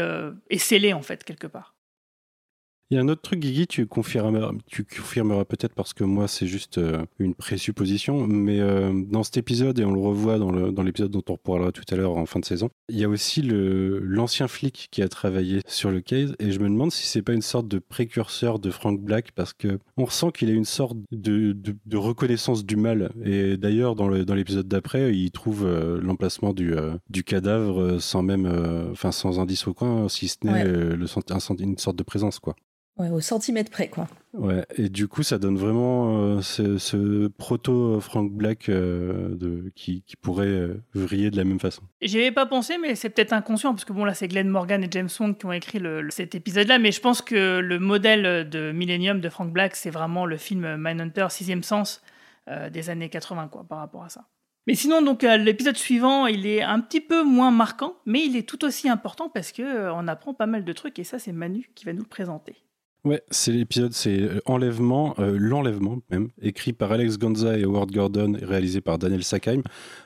est 0.50 0.58
scellé 0.58 0.92
en 0.92 1.02
fait 1.02 1.24
quelque 1.24 1.46
part. 1.46 1.73
Il 2.90 2.96
y 2.96 2.98
a 2.98 3.00
un 3.02 3.08
autre 3.08 3.22
truc, 3.22 3.40
Guigui, 3.40 3.66
tu 3.66 3.86
confirmeras, 3.86 4.52
tu 4.66 4.84
confirmeras 4.84 5.46
peut-être 5.46 5.74
parce 5.74 5.94
que 5.94 6.04
moi 6.04 6.28
c'est 6.28 6.46
juste 6.46 6.76
euh, 6.78 7.04
une 7.18 7.34
présupposition, 7.34 8.26
mais 8.26 8.60
euh, 8.60 8.92
dans 9.08 9.22
cet 9.22 9.38
épisode, 9.38 9.78
et 9.78 9.84
on 9.86 9.92
le 9.92 9.98
revoit 10.00 10.38
dans 10.38 10.82
l'épisode 10.82 11.10
dont 11.10 11.22
on 11.28 11.32
reparlera 11.32 11.72
tout 11.72 11.82
à 11.90 11.96
l'heure 11.96 12.16
en 12.18 12.26
fin 12.26 12.40
de 12.40 12.44
saison, 12.44 12.68
il 12.90 12.98
y 12.98 13.04
a 13.04 13.08
aussi 13.08 13.40
l'ancien 13.42 14.48
flic 14.48 14.88
qui 14.90 15.00
a 15.02 15.08
travaillé 15.08 15.60
sur 15.66 15.90
le 15.90 16.02
case, 16.02 16.34
et 16.38 16.52
je 16.52 16.58
me 16.60 16.68
demande 16.68 16.92
si 16.92 17.06
c'est 17.06 17.22
pas 17.22 17.32
une 17.32 17.42
sorte 17.42 17.68
de 17.68 17.78
précurseur 17.78 18.58
de 18.58 18.70
Frank 18.70 19.00
Black, 19.00 19.32
parce 19.34 19.54
que 19.54 19.78
on 19.96 20.04
ressent 20.04 20.30
qu'il 20.30 20.50
a 20.50 20.52
une 20.52 20.66
sorte 20.66 20.98
de, 21.10 21.52
de- 21.52 21.76
de 21.86 21.96
reconnaissance 21.96 22.66
du 22.66 22.76
mal, 22.76 23.10
et 23.24 23.56
d'ailleurs 23.56 23.94
dans 23.96 24.08
l'épisode 24.08 24.68
d'après, 24.68 25.16
il 25.16 25.30
trouve 25.30 25.64
euh, 25.64 25.98
l'emplacement 26.02 26.52
du, 26.52 26.74
du 27.08 27.24
cadavre 27.24 27.98
sans 27.98 28.22
même, 28.22 28.46
enfin 28.92 29.10
sans 29.10 29.40
indice 29.40 29.66
aucun, 29.66 30.08
si 30.10 30.28
ce 30.28 30.36
n'est 30.44 30.52
Ouais. 30.52 30.60
un 31.30 31.56
une 31.58 31.78
sorte 31.78 31.96
de 31.96 32.02
présence, 32.02 32.38
quoi. 32.38 32.54
Ouais, 32.96 33.10
au 33.10 33.20
centimètre 33.20 33.72
près, 33.72 33.88
quoi. 33.88 34.06
Ouais, 34.34 34.64
et 34.76 34.88
du 34.88 35.08
coup, 35.08 35.24
ça 35.24 35.38
donne 35.38 35.56
vraiment 35.56 36.16
euh, 36.20 36.42
ce, 36.42 36.78
ce 36.78 37.26
proto 37.26 37.98
Frank 38.00 38.30
Black 38.30 38.68
euh, 38.68 39.34
de, 39.34 39.72
qui, 39.74 40.02
qui 40.02 40.14
pourrait 40.14 40.46
euh, 40.46 40.80
vriller 40.94 41.32
de 41.32 41.36
la 41.36 41.42
même 41.42 41.58
façon. 41.58 41.82
J'y 42.00 42.18
avais 42.18 42.30
pas 42.30 42.46
pensé, 42.46 42.78
mais 42.78 42.94
c'est 42.94 43.10
peut-être 43.10 43.32
inconscient, 43.32 43.72
parce 43.72 43.84
que 43.84 43.92
bon, 43.92 44.04
là, 44.04 44.14
c'est 44.14 44.28
Glenn 44.28 44.48
Morgan 44.48 44.84
et 44.84 44.88
James 44.92 45.08
Wong 45.18 45.36
qui 45.36 45.44
ont 45.46 45.50
écrit 45.52 45.80
le- 45.80 46.02
le- 46.02 46.10
cet 46.12 46.36
épisode-là, 46.36 46.78
mais 46.78 46.92
je 46.92 47.00
pense 47.00 47.20
que 47.20 47.58
le 47.58 47.78
modèle 47.80 48.48
de 48.48 48.70
Millennium 48.70 49.20
de 49.20 49.28
Frank 49.28 49.52
Black, 49.52 49.74
c'est 49.74 49.90
vraiment 49.90 50.24
le 50.24 50.36
film 50.36 50.76
Mindhunter, 50.78 51.26
Sixième 51.30 51.64
Sens, 51.64 52.00
euh, 52.48 52.70
des 52.70 52.90
années 52.90 53.08
80, 53.08 53.48
quoi, 53.48 53.64
par 53.68 53.78
rapport 53.78 54.04
à 54.04 54.08
ça. 54.08 54.26
Mais 54.68 54.76
sinon, 54.76 55.02
donc, 55.02 55.24
euh, 55.24 55.36
l'épisode 55.36 55.76
suivant, 55.76 56.26
il 56.28 56.46
est 56.46 56.62
un 56.62 56.78
petit 56.78 57.00
peu 57.00 57.24
moins 57.24 57.50
marquant, 57.50 57.96
mais 58.06 58.24
il 58.24 58.36
est 58.36 58.48
tout 58.48 58.64
aussi 58.64 58.88
important 58.88 59.28
parce 59.28 59.50
que 59.50 59.62
euh, 59.62 59.92
on 59.94 60.06
apprend 60.06 60.32
pas 60.32 60.46
mal 60.46 60.64
de 60.64 60.72
trucs, 60.72 60.98
et 61.00 61.04
ça, 61.04 61.18
c'est 61.18 61.32
Manu 61.32 61.70
qui 61.74 61.84
va 61.86 61.92
nous 61.92 62.02
le 62.02 62.08
présenter. 62.08 62.54
Ouais, 63.04 63.22
c'est 63.30 63.52
l'épisode, 63.52 63.92
c'est 63.92 64.18
euh, 64.18 64.40
Enlèvement, 64.46 65.14
euh, 65.18 65.36
l'enlèvement 65.38 65.98
même, 66.10 66.30
écrit 66.40 66.72
par 66.72 66.90
Alex 66.90 67.18
Gonza 67.18 67.58
et 67.58 67.64
Howard 67.64 67.92
Gordon, 67.92 68.32
réalisé 68.40 68.80
par 68.80 68.98
Daniel 68.98 69.22
Sackheim. 69.22 69.60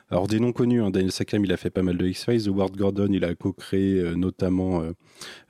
Alors 0.09 0.27
des 0.27 0.41
noms 0.41 0.51
connus, 0.51 0.81
hein, 0.81 0.89
Daniel 0.89 1.13
Sackheim, 1.13 1.45
il 1.45 1.53
a 1.53 1.55
fait 1.55 1.69
pas 1.69 1.81
mal 1.81 1.95
de 1.95 2.05
X-Files, 2.05 2.49
Howard 2.49 2.75
Gordon, 2.75 3.07
il 3.09 3.23
a 3.23 3.33
co-créé 3.35 4.01
euh, 4.01 4.15
notamment 4.15 4.83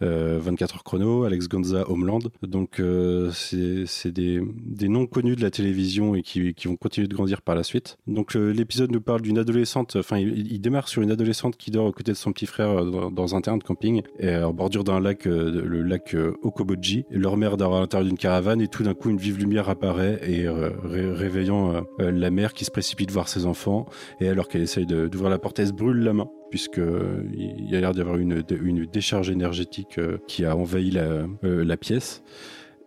24 0.01 0.75
heures 0.75 0.83
chrono, 0.83 1.23
Alex 1.23 1.47
Gonza, 1.47 1.89
Homeland. 1.89 2.19
Donc 2.41 2.79
euh, 2.79 3.31
c'est 3.33 4.11
des, 4.11 4.41
des 4.65 4.89
noms 4.89 5.05
connus 5.05 5.35
de 5.35 5.41
la 5.41 5.51
télévision 5.51 6.15
et 6.15 6.21
qui, 6.21 6.53
qui 6.53 6.67
vont 6.67 6.75
continuer 6.75 7.07
de 7.07 7.13
grandir 7.15 7.41
par 7.41 7.55
la 7.55 7.63
suite. 7.63 7.97
Donc 8.07 8.35
euh, 8.35 8.51
l'épisode 8.51 8.91
nous 8.91 9.01
parle 9.01 9.21
d'une 9.21 9.37
adolescente, 9.37 9.95
enfin 9.97 10.17
il, 10.17 10.59
démarre 10.61 10.87
sur 10.87 11.01
une 11.01 11.11
adolescente 11.11 11.57
qui 11.57 11.71
dort 11.71 11.85
aux 11.85 11.91
côtés 11.91 12.11
de 12.11 12.17
son 12.17 12.31
petit 12.31 12.45
frère 12.45 12.69
euh, 12.69 13.09
dans, 13.09 13.35
un 13.35 13.41
terrain 13.41 13.57
de 13.57 13.63
camping, 13.63 14.01
et, 14.19 14.27
euh, 14.27 14.47
en 14.47 14.53
bordure 14.53 14.83
d'un 14.83 14.99
lac, 14.99 15.27
euh, 15.27 15.61
le 15.65 15.81
lac 15.81 16.13
euh, 16.15 16.33
Okoboji. 16.41 17.05
Leur 17.09 17.37
mère 17.37 17.57
dort 17.57 17.75
à 17.75 17.79
l'intérieur 17.79 18.07
d'une 18.07 18.17
caravane 18.17 18.61
et 18.61 18.67
tout 18.67 18.83
d'un 18.83 18.93
coup 18.93 19.09
une 19.09 19.17
vive 19.17 19.37
lumière 19.37 19.69
apparaît 19.69 20.19
et 20.23 20.45
euh, 20.47 20.71
ré- 20.83 21.11
réveillant 21.13 21.73
euh, 21.73 21.81
euh, 22.01 22.11
la 22.11 22.29
mère 22.29 22.53
qui 22.53 22.65
se 22.65 22.71
précipite 22.71 23.11
voir 23.11 23.27
ses 23.27 23.45
enfants 23.45 23.85
et 24.19 24.27
alors 24.27 24.47
qu'elle 24.47 24.61
essaye 24.61 24.85
d'ouvrir 24.85 25.29
la 25.29 25.39
porte, 25.39 25.59
elle 25.59 25.67
se 25.67 25.73
brûle 25.73 25.99
la 26.03 26.13
main 26.13 26.27
puisque 26.49 26.79
euh, 26.79 27.23
il 27.33 27.69
y 27.69 27.75
a 27.75 27.79
l'air 27.79 27.93
d'y 27.93 28.01
avoir 28.01 28.17
une, 28.17 28.43
décharge 28.91 29.29
énergétique 29.29 29.97
euh, 29.97 30.17
qui 30.27 30.45
a 30.45 30.55
envahi 30.55 30.91
la, 30.91 31.01
euh, 31.01 31.27
la 31.43 31.77
pièce. 31.77 32.23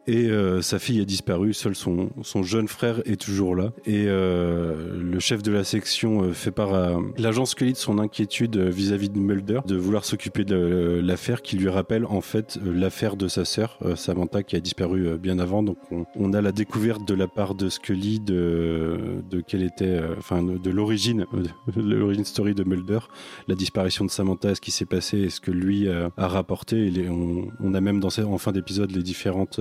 Et 0.06 0.30
euh, 0.30 0.62
sa 0.62 0.78
fille 0.78 1.00
a 1.00 1.04
disparu. 1.04 1.52
Seul 1.52 1.74
son, 1.74 2.10
son 2.22 2.42
jeune 2.42 2.68
frère 2.68 3.00
est 3.04 3.20
toujours 3.20 3.54
là. 3.56 3.72
Et 3.86 4.04
euh, 4.06 4.96
le 5.00 5.20
chef 5.20 5.42
de 5.42 5.52
la 5.52 5.64
section 5.64 6.22
euh, 6.24 6.32
fait 6.32 6.50
part 6.50 6.74
à 6.74 6.96
l'agent 7.18 7.44
Scully 7.44 7.72
de 7.72 7.76
son 7.76 7.98
inquiétude 7.98 8.56
euh, 8.56 8.68
vis-à-vis 8.70 9.10
de 9.10 9.18
Mulder 9.18 9.60
de 9.66 9.76
vouloir 9.76 10.04
s'occuper 10.04 10.44
de 10.44 10.56
euh, 10.56 11.02
l'affaire 11.02 11.42
qui 11.42 11.56
lui 11.56 11.68
rappelle 11.68 12.04
en 12.06 12.20
fait 12.20 12.58
l'affaire 12.64 13.16
de 13.16 13.28
sa 13.28 13.44
sœur 13.44 13.78
Samantha 13.96 14.42
qui 14.42 14.56
a 14.56 14.60
disparu 14.60 15.18
bien 15.18 15.38
avant. 15.38 15.62
Donc 15.62 15.78
on, 15.90 16.04
on 16.16 16.32
a 16.32 16.40
la 16.40 16.52
découverte 16.52 17.06
de 17.06 17.14
la 17.14 17.28
part 17.28 17.54
de 17.54 17.68
Scully 17.68 18.20
de, 18.20 18.98
de 19.30 19.40
quelle 19.40 19.62
était, 19.62 20.00
enfin 20.18 20.42
de, 20.42 20.70
l'origine, 20.70 21.26
l'origine 21.76 22.24
story 22.24 22.54
de 22.54 22.64
Mulder, 22.64 22.98
la 23.48 23.54
disparition 23.54 24.04
de 24.04 24.10
Samantha, 24.10 24.54
ce 24.54 24.60
qui 24.60 24.70
s'est 24.70 24.84
passé 24.86 25.18
et 25.18 25.30
ce 25.30 25.40
que 25.40 25.50
lui 25.50 25.88
a 25.88 26.10
rapporté. 26.16 26.86
Et 26.86 26.90
les- 26.90 27.08
on, 27.08 27.48
on 27.60 27.74
a 27.74 27.80
même 27.80 28.00
dans 28.00 28.08
en 28.20 28.38
fin 28.38 28.52
d'épisode 28.52 28.90
les 28.90 29.02
différentes 29.02 29.60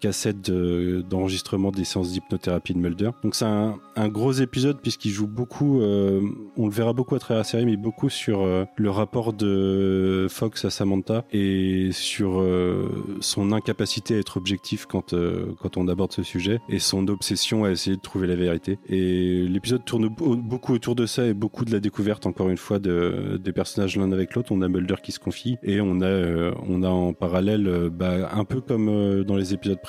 cassettes 0.00 0.50
de- 0.50 1.04
d'enregistrement 1.08 1.70
des 1.70 1.84
séances 1.84 2.12
d'hypnothérapie 2.12 2.74
de 2.74 2.78
Mulder. 2.78 3.10
Donc 3.22 3.34
c'est 3.34 3.44
un, 3.44 3.76
gros 4.08 4.32
épisode 4.32 4.78
puisqu'il 4.80 5.10
joue 5.10 5.26
beaucoup, 5.26 5.80
euh, 5.80 6.20
on 6.56 6.66
le 6.66 6.72
verra 6.72 6.92
beaucoup 6.92 7.14
à 7.14 7.18
travers 7.18 7.38
la 7.38 7.44
série, 7.44 7.66
mais 7.66 7.76
beaucoup 7.76 8.08
sur 8.08 8.40
euh, 8.42 8.64
le 8.76 8.90
rapport 8.90 9.32
de 9.32 10.26
Fox 10.30 10.64
à 10.64 10.70
Samantha 10.70 11.24
et 11.32 11.90
sur 11.92 12.40
euh, 12.40 12.88
son 13.20 13.52
incapacité 13.52 14.14
à 14.14 14.18
être 14.18 14.36
objectif 14.36 14.86
quand, 14.86 15.14
quand 15.60 15.76
on 15.76 15.88
aborde 15.88 16.12
ce 16.12 16.22
sujet 16.22 16.60
et 16.68 16.78
son 16.78 17.08
obsession 17.08 17.64
à 17.64 17.70
essayer 17.70 17.96
de 17.96 18.00
trouver 18.02 18.26
la 18.26 18.36
vérité. 18.36 18.78
Et 18.88 19.46
l'épisode 19.48 19.84
tourne 19.84 20.06
au- 20.20 20.36
beaucoup 20.36 20.72
autour 20.74 20.94
de 20.94 21.06
ça 21.06 21.26
et 21.26 21.34
beaucoup 21.34 21.64
de 21.64 21.72
la 21.72 21.80
découverte 21.80 22.24
encore 22.26 22.48
une 22.48 22.56
fois 22.56 22.78
de, 22.78 23.38
des 23.42 23.52
personnages 23.52 23.96
l'un 23.96 24.12
avec 24.12 24.34
l'autre. 24.34 24.52
On 24.52 24.62
a 24.62 24.68
Mulder 24.68 24.96
qui 25.02 25.12
se 25.12 25.18
confie 25.18 25.56
et 25.62 25.80
on 25.80 26.00
a, 26.00 26.52
on 26.68 26.82
a 26.82 26.88
en 26.88 27.12
parallèle, 27.12 27.90
bah, 27.92 28.30
un 28.32 28.44
peu 28.44 28.60
comme 28.60 29.24
dans 29.24 29.36
les 29.36 29.54
épisodes 29.54 29.80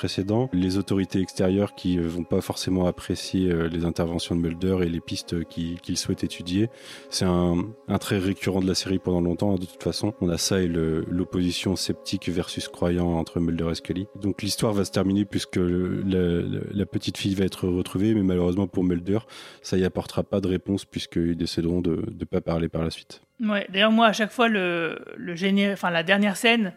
les 0.52 0.78
autorités 0.78 1.20
extérieures 1.20 1.74
qui 1.74 1.98
euh, 1.98 2.06
vont 2.06 2.24
pas 2.24 2.40
forcément 2.40 2.86
apprécier 2.86 3.50
euh, 3.50 3.68
les 3.68 3.84
interventions 3.84 4.34
de 4.34 4.40
Mulder 4.40 4.78
et 4.82 4.88
les 4.88 5.00
pistes 5.00 5.44
qu'il 5.44 5.96
souhaite 5.96 6.24
étudier. 6.24 6.68
C'est 7.10 7.24
un, 7.24 7.56
un 7.88 7.98
trait 7.98 8.18
récurrent 8.18 8.60
de 8.60 8.66
la 8.66 8.74
série 8.74 8.98
pendant 8.98 9.20
longtemps. 9.20 9.54
De 9.56 9.66
toute 9.66 9.82
façon, 9.82 10.14
on 10.20 10.28
a 10.28 10.38
ça 10.38 10.60
et 10.60 10.68
l'opposition 10.68 11.76
sceptique 11.76 12.28
versus 12.28 12.68
croyant 12.68 13.08
entre 13.16 13.40
Mulder 13.40 13.68
et 13.70 13.74
Scully. 13.74 14.06
Donc 14.20 14.42
l'histoire 14.42 14.72
va 14.72 14.84
se 14.84 14.90
terminer 14.90 15.24
puisque 15.24 15.56
la, 15.56 16.86
petite 16.86 17.16
fille 17.16 17.34
va 17.34 17.44
être 17.44 17.68
retrouvée, 17.68 18.14
mais 18.14 18.22
malheureusement 18.22 18.66
pour 18.66 18.84
Mulder, 18.84 19.20
ça 19.62 19.76
y 19.76 19.84
apportera 19.84 20.22
pas 20.22 20.40
de 20.40 20.48
réponse 20.48 20.84
puisqu'ils 20.84 21.36
décideront 21.36 21.80
de 21.80 22.02
ne 22.18 22.24
pas 22.24 22.40
parler 22.40 22.68
par 22.68 22.82
la 22.82 22.90
suite. 22.90 23.22
Ouais, 23.40 23.66
d'ailleurs, 23.70 23.92
moi, 23.92 24.06
à 24.06 24.12
chaque 24.12 24.32
fois, 24.32 24.48
le, 24.48 24.98
le 25.16 25.72
enfin, 25.72 25.90
la 25.90 26.02
dernière 26.02 26.36
scène, 26.36 26.74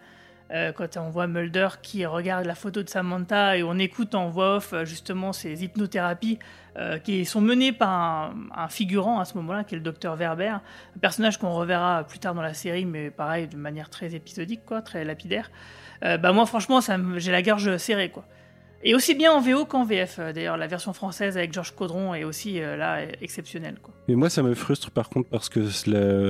euh, 0.52 0.72
quand 0.72 0.98
on 0.98 1.10
voit 1.10 1.28
Mulder 1.28 1.70
qui 1.82 2.06
regarde 2.06 2.46
la 2.46 2.56
photo 2.56 2.84
de 2.84 2.90
Samantha 2.90 3.58
et 3.58 3.64
on 3.64 3.78
écoute 3.80 4.14
en 4.14 4.30
voix 4.30 4.58
off 4.58 4.74
euh, 4.74 4.86
justement 4.86 5.34
ces 5.34 5.64
hypnothérapies 5.64 6.38
euh, 6.78 7.00
qui 7.00 7.26
sont 7.26 7.42
menées 7.42 7.72
par 7.72 8.34
un, 8.56 8.68
figurant 8.68 9.20
à 9.20 9.26
ce 9.26 9.36
moment-là, 9.38 9.64
qui 9.64 9.76
est 9.76 9.78
le 9.78 9.84
docteur 9.84 10.16
Verber, 10.16 10.48
un 10.48 11.00
personnage 11.02 11.38
qu'on 11.38 11.54
reverra 11.54 12.04
plus 12.04 12.20
tard 12.20 12.34
dans 12.34 12.42
la 12.42 12.54
série, 12.54 12.86
mais 12.86 13.10
pareil, 13.10 13.48
de 13.48 13.58
manière 13.58 13.90
très 13.90 14.16
épisodique, 14.16 14.66
quoi, 14.66 14.82
très 14.82 15.04
lapidaire. 15.04 15.52
Bah 16.02 16.34
moi, 16.34 16.46
franchement, 16.46 16.80
j'ai 17.16 17.32
la 17.32 17.42
gorge 17.42 17.78
serrée, 17.78 18.10
quoi. 18.10 18.26
Et 18.86 18.96
aussi 18.96 19.16
bien 19.16 19.32
en 19.32 19.40
VO 19.40 19.66
qu'en 19.66 19.86
VF. 19.86 20.18
euh, 20.20 20.34
D'ailleurs, 20.34 20.58
la 20.58 20.68
version 20.68 20.92
française 20.94 21.38
avec 21.38 21.54
Georges 21.54 21.72
Caudron 21.76 22.14
est 22.14 22.24
aussi 22.26 22.60
euh, 22.60 22.76
là 22.76 23.00
exceptionnelle, 23.22 23.78
quoi. 23.82 23.94
Et 24.10 24.16
moi, 24.16 24.30
ça 24.30 24.44
me 24.44 24.54
frustre 24.54 24.92
par 24.92 25.10
contre 25.10 25.30
parce 25.30 25.48
que 25.50 25.62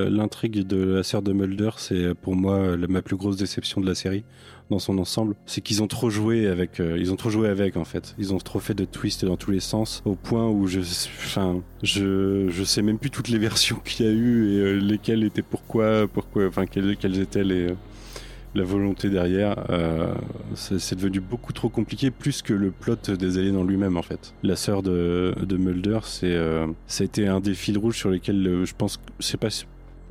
l'intrigue 0.09 0.59
de 0.67 0.77
la 0.95 1.03
sœur 1.03 1.21
de 1.21 1.33
Mulder, 1.33 1.71
c'est 1.77 2.13
pour 2.13 2.35
moi 2.35 2.77
la- 2.77 2.87
ma 2.87 3.01
plus 3.01 3.15
grosse 3.15 3.37
déception 3.37 3.81
de 3.81 3.87
la 3.87 3.95
série 3.95 4.23
dans 4.69 4.79
son 4.79 4.97
ensemble. 4.99 5.35
C'est 5.45 5.61
qu'ils 5.61 5.81
ont 5.83 5.87
trop 5.87 6.09
joué 6.09 6.47
avec, 6.47 6.79
euh, 6.79 6.97
ils 6.99 7.11
ont 7.11 7.15
trop 7.15 7.29
joué 7.29 7.49
avec 7.49 7.75
en 7.77 7.83
fait. 7.85 8.13
Ils 8.19 8.33
ont 8.33 8.37
trop 8.37 8.59
fait 8.59 8.73
de 8.75 8.85
twists 8.85 9.25
dans 9.25 9.35
tous 9.37 9.51
les 9.51 9.59
sens 9.59 10.01
au 10.05 10.15
point 10.15 10.47
où 10.47 10.67
je, 10.67 10.79
enfin, 10.79 11.61
je, 11.81 12.47
je 12.49 12.63
sais 12.63 12.81
même 12.81 12.99
plus 12.99 13.09
toutes 13.09 13.29
les 13.29 13.37
versions 13.49 13.77
qu'il 13.83 14.05
y 14.05 14.09
a 14.09 14.11
eu 14.11 14.51
et 14.53 14.59
euh, 14.59 14.73
lesquelles 14.79 15.23
étaient 15.23 15.41
pourquoi, 15.41 16.07
pourquoi, 16.07 16.47
enfin 16.47 16.65
quelles, 16.67 17.19
étaient 17.19 17.43
les 17.43 17.69
euh, 17.71 17.75
la 18.55 18.63
volonté 18.63 19.09
derrière, 19.09 19.65
euh, 19.69 20.13
c'est 20.55 20.95
devenu 20.95 21.19
beaucoup 21.19 21.53
trop 21.53 21.69
compliqué, 21.69 22.11
plus 22.11 22.41
que 22.41 22.53
le 22.53 22.71
plot 22.71 22.95
des 23.17 23.37
aliens 23.37 23.57
en 23.57 23.63
lui-même 23.63 23.97
en 23.97 24.01
fait. 24.01 24.33
La 24.43 24.55
sœur 24.55 24.83
de, 24.83 25.33
de 25.41 25.57
Mulder, 25.57 25.99
c'est 26.03 26.33
euh, 26.33 26.67
ça 26.87 27.03
a 27.03 27.05
été 27.05 27.27
un 27.27 27.39
des 27.39 27.53
fils 27.53 27.77
rouges 27.77 27.97
sur 27.97 28.09
lesquels 28.09 28.45
euh, 28.47 28.65
je 28.65 28.73
pense, 28.75 28.99
c'est 29.19 29.39
pas, 29.39 29.49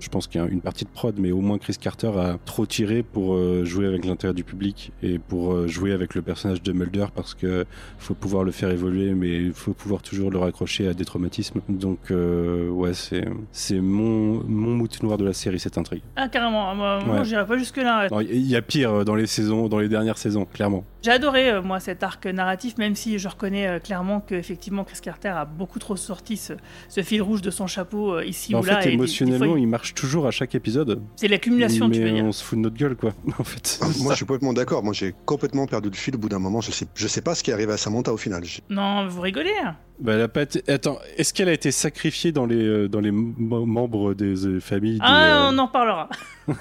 je 0.03 0.09
pense 0.09 0.27
qu'il 0.27 0.41
y 0.41 0.45
a 0.45 0.49
une 0.49 0.61
partie 0.61 0.85
de 0.85 0.91
prod, 0.91 1.15
mais 1.19 1.31
au 1.33 1.41
moins 1.41 1.59
Chris 1.59 1.77
Carter 1.81 2.09
a 2.19 2.37
trop 2.45 2.67
tiré 2.67 3.03
pour 3.03 3.35
euh, 3.35 3.65
jouer 3.65 3.87
avec 3.87 4.05
l'intérêt 4.05 4.35
du 4.35 4.45
public 4.45 4.93
et 5.03 5.19
pour 5.19 5.53
euh, 5.55 5.69
jouer 5.69 5.93
avec 5.93 6.15
le 6.15 6.23
personnage 6.23 6.63
de 6.63 6.73
Mulder 6.73 7.07
parce 7.15 7.35
que 7.35 7.65
faut 7.99 8.15
pouvoir 8.15 8.43
le 8.45 8.51
faire 8.51 8.71
évoluer, 8.71 9.15
mais 9.15 9.37
il 9.37 9.53
faut 9.53 9.73
pouvoir 9.73 10.03
toujours 10.03 10.31
le 10.31 10.39
raccrocher 10.39 10.89
à 10.89 10.95
des 10.95 11.05
traumatismes. 11.05 11.61
Donc 11.69 12.11
euh, 12.11 12.69
ouais, 12.69 12.95
c'est 12.95 13.25
c'est 13.53 13.81
mon 13.81 14.43
mon 14.45 14.75
mouton 14.75 15.07
noir 15.07 15.19
de 15.19 15.25
la 15.25 15.33
série 15.33 15.61
cette 15.61 15.79
intrigue. 15.79 16.03
Ah, 16.17 16.29
carrément, 16.29 16.75
moi, 16.75 17.01
moi 17.05 17.19
Ouais. 17.21 17.25
j'irai 17.25 17.47
pas 17.47 17.57
jusque-là. 17.57 18.09
Non, 18.11 18.21
Il 18.21 18.47
y 18.47 18.57
a 18.57 18.63
pire 18.63 19.05
dans 19.05 19.15
les 19.15 19.27
saisons, 19.27 19.69
dans 19.69 19.79
les 19.79 19.89
dernières 19.89 20.19
saisons, 20.19 20.45
clairement. 20.45 20.85
J'ai 21.03 21.11
adoré, 21.11 21.51
euh, 21.51 21.63
moi, 21.63 21.81
cet 21.81 22.03
arc 22.03 22.27
narratif, 22.27 22.79
même 22.79 22.95
si 22.95 23.19
je 23.19 23.29
reconnais 23.29 23.67
euh, 23.69 23.79
clairement 23.79 24.21
qu'effectivement, 24.21 24.85
Chris 24.85 24.99
Carter 25.03 25.29
a 25.29 25.45
beaucoup 25.45 25.79
trop 25.79 25.97
sorti 25.97 26.37
ce, 26.37 26.53
ce 26.89 27.03
fil 27.03 27.23
rouge 27.23 27.43
de 27.43 27.51
son 27.51 27.67
chapeau 27.67 28.21
ici 28.21 28.55
en 28.55 28.61
ou 28.61 28.65
là. 28.65 28.75
fait, 28.75 28.81
et 28.81 28.85
des- 28.85 28.89
des 28.91 28.95
émotionnellement, 28.95 29.47
fois, 29.47 29.59
il- 29.59 29.63
il 29.63 29.69
marche 29.93 30.01
toujours 30.01 30.27
à 30.27 30.31
chaque 30.31 30.55
épisode. 30.55 31.03
C'est 31.17 31.29
l'accumulation, 31.29 31.91
tu 31.91 32.01
veux 32.03 32.11
dire. 32.11 32.25
on 32.25 32.33
se 32.33 32.43
fout 32.43 32.59
de 32.59 32.63
notre 32.63 32.77
gueule, 32.77 32.97
quoi. 32.97 33.13
En 33.39 33.45
fait. 33.45 33.79
Moi, 34.01 34.13
je 34.13 34.17
suis 34.17 34.27
complètement 34.27 34.53
d'accord. 34.53 34.83
Moi, 34.83 34.93
j'ai 34.93 35.15
complètement 35.27 35.67
perdu 35.67 35.91
le 35.91 35.95
fil 35.97 36.15
au 36.15 36.19
bout 36.19 36.29
d'un 36.29 36.39
moment. 36.39 36.61
Je 36.61 36.71
sais, 36.71 36.87
je 36.95 37.07
sais 37.09 37.21
pas 37.23 37.35
ce 37.35 37.43
qui 37.43 37.51
est 37.51 37.55
arrivé 37.55 37.73
à 37.73 37.77
Samantha 37.77 38.13
au 38.13 38.17
final. 38.17 38.43
Non, 38.71 39.07
vous 39.09 39.21
rigolez. 39.21 39.53
hein. 39.65 39.77
Bah, 40.01 40.15
elle 40.15 40.23
a 40.23 40.29
pas 40.29 40.43
été- 40.43 40.63
Attends, 40.71 40.99
est-ce 41.17 41.33
qu'elle 41.33 41.49
a 41.49 41.53
été 41.53 41.71
sacrifiée 41.71 42.33
dans 42.33 42.47
les, 42.47 42.57
euh, 42.57 42.89
dans 42.89 43.01
les 43.01 43.13
membres 43.13 44.15
des 44.15 44.47
euh, 44.47 44.59
familles 44.61 44.95
des, 44.95 45.01
Ah, 45.03 45.47
euh, 45.49 45.51
on 45.53 45.59
en 45.59 45.69
parlera. 45.69 46.09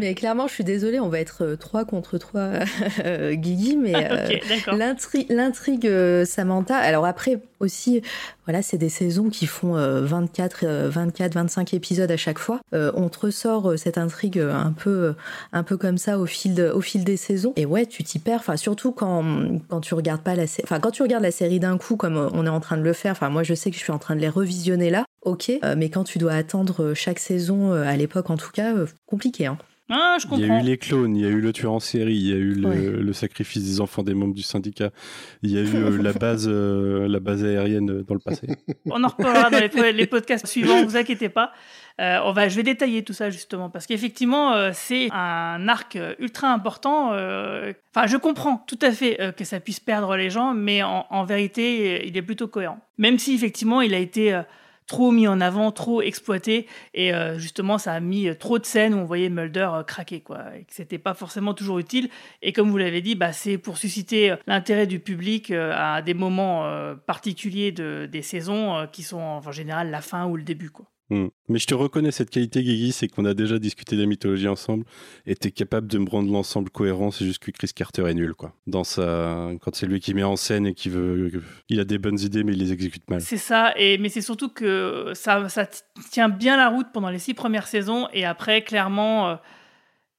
Mais 0.00 0.14
clairement, 0.14 0.46
je 0.48 0.52
suis 0.54 0.64
désolée, 0.64 1.00
on 1.00 1.08
va 1.08 1.20
être 1.20 1.42
euh, 1.44 1.56
trois 1.56 1.84
contre 1.84 2.18
trois, 2.18 2.50
euh, 3.04 3.32
Guigui, 3.34 3.76
mais. 3.76 4.08
L'intri- 4.72 5.26
L'intrigue 5.30 5.86
euh, 5.86 6.24
Samantha, 6.24 6.76
alors 6.76 7.06
après 7.06 7.40
aussi, 7.60 8.02
voilà, 8.44 8.60
c'est 8.60 8.76
des 8.76 8.88
saisons 8.90 9.30
qui 9.30 9.46
font 9.46 9.76
euh, 9.76 10.02
24, 10.04 10.60
euh, 10.64 10.88
24, 10.90 11.34
25 11.34 11.72
épisodes 11.74 12.10
à 12.10 12.16
chaque 12.18 12.38
fois. 12.38 12.60
Euh, 12.74 12.92
on 12.94 13.08
te 13.08 13.20
ressort 13.20 13.70
euh, 13.70 13.76
cette 13.76 13.96
intrigue 13.98 14.38
un 14.38 14.72
peu, 14.72 15.14
un 15.52 15.62
peu 15.62 15.76
comme 15.78 15.96
ça 15.96 16.18
au 16.18 16.26
fil, 16.26 16.54
de- 16.54 16.68
au 16.70 16.80
fil 16.82 17.04
des 17.04 17.16
saisons. 17.16 17.52
Et 17.56 17.64
ouais, 17.64 17.86
tu 17.86 18.04
t'y 18.04 18.18
perds. 18.18 18.40
Enfin, 18.40 18.56
surtout 18.56 18.92
quand, 18.92 19.24
quand 19.68 19.80
tu 19.80 19.94
regardes 19.94 20.22
pas 20.22 20.34
la, 20.34 20.44
enfin 20.64 20.80
quand 20.80 20.90
tu 20.90 21.02
regardes 21.02 21.22
la 21.22 21.30
série 21.30 21.60
d'un 21.60 21.78
coup, 21.78 21.96
euh, 22.14 22.30
on 22.32 22.46
est 22.46 22.50
en 22.50 22.60
train 22.60 22.76
de 22.76 22.82
le 22.82 22.92
faire. 22.92 23.12
Enfin, 23.12 23.28
moi, 23.28 23.42
je 23.42 23.54
sais 23.54 23.70
que 23.70 23.76
je 23.76 23.82
suis 23.82 23.92
en 23.92 23.98
train 23.98 24.16
de 24.16 24.20
les 24.20 24.28
revisionner 24.28 24.90
là. 24.90 25.04
Ok, 25.22 25.50
euh, 25.50 25.74
mais 25.76 25.90
quand 25.90 26.04
tu 26.04 26.18
dois 26.18 26.32
attendre 26.32 26.82
euh, 26.82 26.94
chaque 26.94 27.18
saison, 27.18 27.72
à 27.72 27.96
l'époque 27.96 28.30
en 28.30 28.36
tout 28.36 28.50
cas, 28.52 28.72
compliqué. 29.06 29.46
Hein. 29.46 29.58
Ah, 29.88 30.16
je 30.20 30.26
Il 30.36 30.44
y 30.46 30.50
a 30.50 30.60
eu 30.60 30.64
les 30.64 30.78
clones, 30.78 31.14
il 31.16 31.22
y 31.22 31.26
a 31.26 31.28
eu 31.28 31.40
le 31.40 31.52
tueur 31.52 31.72
en 31.72 31.78
série, 31.80 32.14
il 32.16 32.26
y 32.28 32.32
a 32.32 32.36
eu 32.36 32.54
le, 32.54 32.66
Ouais. 32.68 32.76
le 33.02 33.12
sacrifice 33.12 33.62
des 33.62 33.80
enfants 33.80 34.02
des 34.02 34.14
membres 34.14 34.34
du 34.34 34.42
syndicat, 34.42 34.90
il 35.42 35.52
y 35.52 35.58
a 35.58 35.60
eu 35.62 35.76
euh, 35.76 36.02
la 36.02 36.12
base, 36.24 36.46
euh, 36.50 37.06
la 37.06 37.20
base 37.20 37.44
aérienne 37.44 37.90
euh, 37.90 38.02
dans 38.02 38.14
le 38.14 38.20
passé. 38.20 38.48
On 38.90 39.04
en 39.04 39.08
reparlera 39.08 39.48
dans 39.48 39.60
les, 39.60 39.68
po- 39.68 39.82
les 39.82 40.06
podcasts 40.08 40.46
suivants, 40.48 40.84
vous 40.84 40.96
inquiétez 40.96 41.28
pas. 41.28 41.52
Euh, 41.98 42.18
on 42.24 42.32
va, 42.32 42.48
je 42.50 42.56
vais 42.56 42.62
détailler 42.62 43.04
tout 43.04 43.14
ça 43.14 43.30
justement 43.30 43.70
parce 43.70 43.86
qu'effectivement 43.86 44.52
euh, 44.52 44.70
c'est 44.74 45.08
un 45.12 45.66
arc 45.66 45.96
ultra 46.18 46.52
important. 46.52 47.12
euh, 47.14 47.72
Enfin, 47.94 48.06
je 48.06 48.18
comprends 48.18 48.62
tout 48.66 48.78
à 48.82 48.90
fait 48.92 49.18
que 49.38 49.44
ça 49.44 49.60
puisse 49.60 49.80
perdre 49.80 50.14
les 50.16 50.28
gens, 50.28 50.52
mais 50.52 50.82
en, 50.82 51.06
en 51.08 51.24
vérité, 51.24 52.06
il 52.06 52.14
est 52.14 52.22
plutôt 52.22 52.48
cohérent. 52.48 52.78
Même 52.98 53.18
si 53.18 53.34
effectivement 53.34 53.80
il 53.80 53.94
a 53.94 53.98
été 53.98 54.38
trop 54.86 55.10
mis 55.10 55.26
en 55.28 55.40
avant, 55.40 55.72
trop 55.72 56.02
exploité, 56.02 56.66
et 56.94 57.12
euh, 57.14 57.38
justement 57.38 57.78
ça 57.78 57.92
a 57.92 58.00
mis 58.00 58.28
euh, 58.28 58.34
trop 58.34 58.58
de 58.58 58.64
scènes 58.64 58.94
où 58.94 58.98
on 58.98 59.04
voyait 59.04 59.28
Mulder 59.28 59.68
euh, 59.74 59.82
craquer, 59.82 60.20
quoi, 60.20 60.56
et 60.56 60.64
que 60.64 60.72
c'était 60.72 60.98
pas 60.98 61.14
forcément 61.14 61.54
toujours 61.54 61.78
utile. 61.78 62.08
Et 62.42 62.52
comme 62.52 62.70
vous 62.70 62.78
l'avez 62.78 63.00
dit, 63.00 63.14
bah, 63.14 63.32
c'est 63.32 63.58
pour 63.58 63.78
susciter 63.78 64.30
euh, 64.30 64.36
l'intérêt 64.46 64.86
du 64.86 65.00
public 65.00 65.50
à 65.50 66.02
des 66.02 66.14
moments 66.14 66.64
particuliers 67.06 67.72
de, 67.72 68.08
des 68.10 68.22
saisons 68.22 68.86
qui 68.92 69.02
sont 69.02 69.18
en 69.18 69.52
général 69.52 69.90
la 69.90 70.00
fin 70.00 70.26
ou 70.26 70.36
le 70.36 70.42
début, 70.42 70.70
quoi. 70.70 70.86
Hmm. 71.08 71.28
Mais 71.48 71.60
je 71.60 71.66
te 71.66 71.74
reconnais 71.74 72.10
cette 72.10 72.30
qualité, 72.30 72.64
Guigui, 72.64 72.90
c'est 72.90 73.06
qu'on 73.06 73.24
a 73.24 73.34
déjà 73.34 73.60
discuté 73.60 73.94
de 73.94 74.00
la 74.00 74.08
mythologie 74.08 74.48
ensemble 74.48 74.84
et 75.24 75.36
t'es 75.36 75.52
capable 75.52 75.86
de 75.86 75.98
me 75.98 76.08
rendre 76.08 76.32
l'ensemble 76.32 76.68
cohérent. 76.70 77.12
C'est 77.12 77.24
juste 77.24 77.38
que 77.38 77.52
Chris 77.52 77.70
Carter 77.74 78.08
est 78.08 78.14
nul, 78.14 78.34
quoi. 78.34 78.54
Dans 78.66 78.82
sa, 78.82 79.50
quand 79.60 79.74
c'est 79.74 79.86
lui 79.86 80.00
qui 80.00 80.14
met 80.14 80.24
en 80.24 80.34
scène 80.34 80.66
et 80.66 80.74
qui 80.74 80.88
veut, 80.88 81.30
il 81.68 81.78
a 81.78 81.84
des 81.84 81.98
bonnes 81.98 82.18
idées 82.18 82.42
mais 82.42 82.52
il 82.52 82.58
les 82.58 82.72
exécute 82.72 83.08
mal. 83.08 83.20
C'est 83.20 83.36
ça, 83.36 83.72
et, 83.76 83.98
mais 83.98 84.08
c'est 84.08 84.20
surtout 84.20 84.48
que 84.48 85.12
ça, 85.14 85.48
ça 85.48 85.68
tient 86.10 86.28
bien 86.28 86.56
la 86.56 86.68
route 86.68 86.88
pendant 86.92 87.10
les 87.10 87.20
six 87.20 87.34
premières 87.34 87.68
saisons, 87.68 88.08
et 88.12 88.24
après, 88.24 88.62
clairement, 88.62 89.28
euh, 89.28 89.36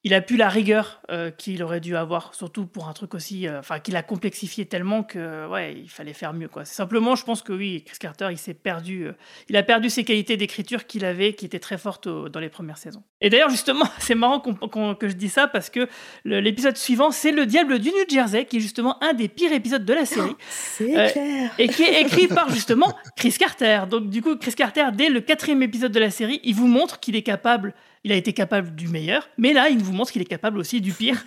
il 0.08 0.14
a 0.14 0.22
pu 0.22 0.38
la 0.38 0.48
rigueur 0.48 1.02
euh, 1.12 1.32
qu'il 1.32 1.62
aurait 1.64 1.82
dû 1.82 1.98
avoir, 1.98 2.34
surtout 2.34 2.66
pour 2.66 2.88
un 2.88 2.94
truc 2.94 3.14
aussi, 3.14 3.46
euh, 3.46 3.60
enfin 3.60 3.80
qu'il 3.80 3.98
a 3.98 4.04
complexifié 4.04 4.66
tellement 4.66 5.04
que 5.04 5.46
ouais, 5.50 5.74
il 5.78 5.90
fallait 5.90 6.14
faire 6.14 6.34
mieux 6.34 6.48
quoi. 6.48 6.64
simplement, 6.64 7.18
je 7.18 7.26
pense 7.26 7.42
que 7.42 7.52
oui, 7.52 7.84
Chris 7.86 7.98
Carter, 8.00 8.30
il 8.32 8.38
s'est 8.38 8.54
perdu, 8.54 9.08
euh, 9.08 9.12
il 9.50 9.58
a 9.58 9.64
perdu 9.64 9.90
ses 9.90 10.06
qualités 10.06 10.38
d'écriture 10.38 10.88
qu'il 10.88 11.04
avait, 11.04 11.34
qui 11.34 11.46
étaient 11.46 11.60
très 11.60 11.78
fortes 11.78 12.08
dans 12.08 12.40
les 12.40 12.48
premières 12.48 12.78
saisons. 12.78 13.04
Et 13.20 13.30
d'ailleurs, 13.30 13.50
justement, 13.50 13.84
c'est 14.00 14.16
marrant 14.16 14.40
que 14.40 15.10
je 15.10 15.14
dis 15.14 15.28
ça 15.28 15.46
parce 15.46 15.70
que 15.70 15.90
l'épisode 16.24 16.78
suivant, 16.78 17.12
c'est 17.12 17.34
Le 17.34 17.46
Diable 17.46 17.78
du 17.80 17.90
New 17.90 18.06
Jersey, 18.08 18.46
qui 18.46 18.58
est 18.58 18.62
justement 18.62 19.04
un 19.04 19.12
des 19.14 19.28
pires 19.28 19.52
épisodes 19.52 19.84
de 19.84 19.94
la 19.94 20.06
série, 20.06 20.36
c'est 20.48 21.12
clair, 21.12 21.52
et 21.60 21.68
qui 21.68 21.84
est 21.84 22.02
écrit 22.02 22.30
par 22.30 22.50
justement 22.50 22.96
Chris 23.18 23.36
Carter. 23.38 23.82
Donc 23.90 24.10
du 24.10 24.22
coup, 24.22 24.38
Chris 24.38 24.54
Carter, 24.54 24.86
dès 24.94 25.10
le 25.10 25.20
quatrième 25.20 25.64
épisode 25.64 25.92
de 25.92 26.00
la 26.00 26.12
série, 26.12 26.40
il 26.46 26.56
vous 26.56 26.68
montre 26.68 27.02
qu'il 27.02 27.18
est 27.18 27.24
capable 27.24 27.74
il 28.08 28.14
a 28.14 28.16
été 28.16 28.32
capable 28.32 28.74
du 28.74 28.88
meilleur, 28.88 29.28
mais 29.38 29.52
là, 29.52 29.68
il 29.68 29.80
vous 29.80 29.92
montre 29.92 30.14
qu'il 30.14 30.22
est 30.22 30.26
capable 30.26 30.60
aussi 30.60 30.80
du 30.80 30.94
pire. 30.94 31.26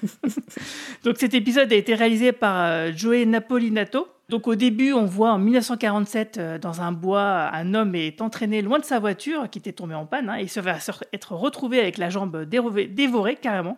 Donc 1.04 1.18
cet 1.18 1.34
épisode 1.34 1.70
a 1.70 1.76
été 1.76 1.94
réalisé 1.94 2.32
par 2.32 2.56
euh, 2.58 2.90
Joey 2.96 3.26
Napolinato. 3.26 4.08
Donc 4.30 4.48
au 4.48 4.54
début, 4.54 4.94
on 4.94 5.04
voit 5.04 5.32
en 5.32 5.38
1947, 5.38 6.38
euh, 6.38 6.58
dans 6.58 6.80
un 6.80 6.92
bois, 6.92 7.50
un 7.52 7.74
homme 7.74 7.94
est 7.94 8.22
entraîné 8.22 8.62
loin 8.62 8.78
de 8.78 8.86
sa 8.86 8.98
voiture, 8.98 9.50
qui 9.50 9.58
était 9.58 9.74
tombé 9.74 9.94
en 9.94 10.06
panne, 10.06 10.30
hein, 10.30 10.38
et 10.38 10.44
il 10.44 10.62
va 10.62 10.78
être 11.12 11.32
retrouvé 11.32 11.80
avec 11.80 11.98
la 11.98 12.08
jambe 12.08 12.44
dévorée 12.46 13.36
carrément. 13.36 13.76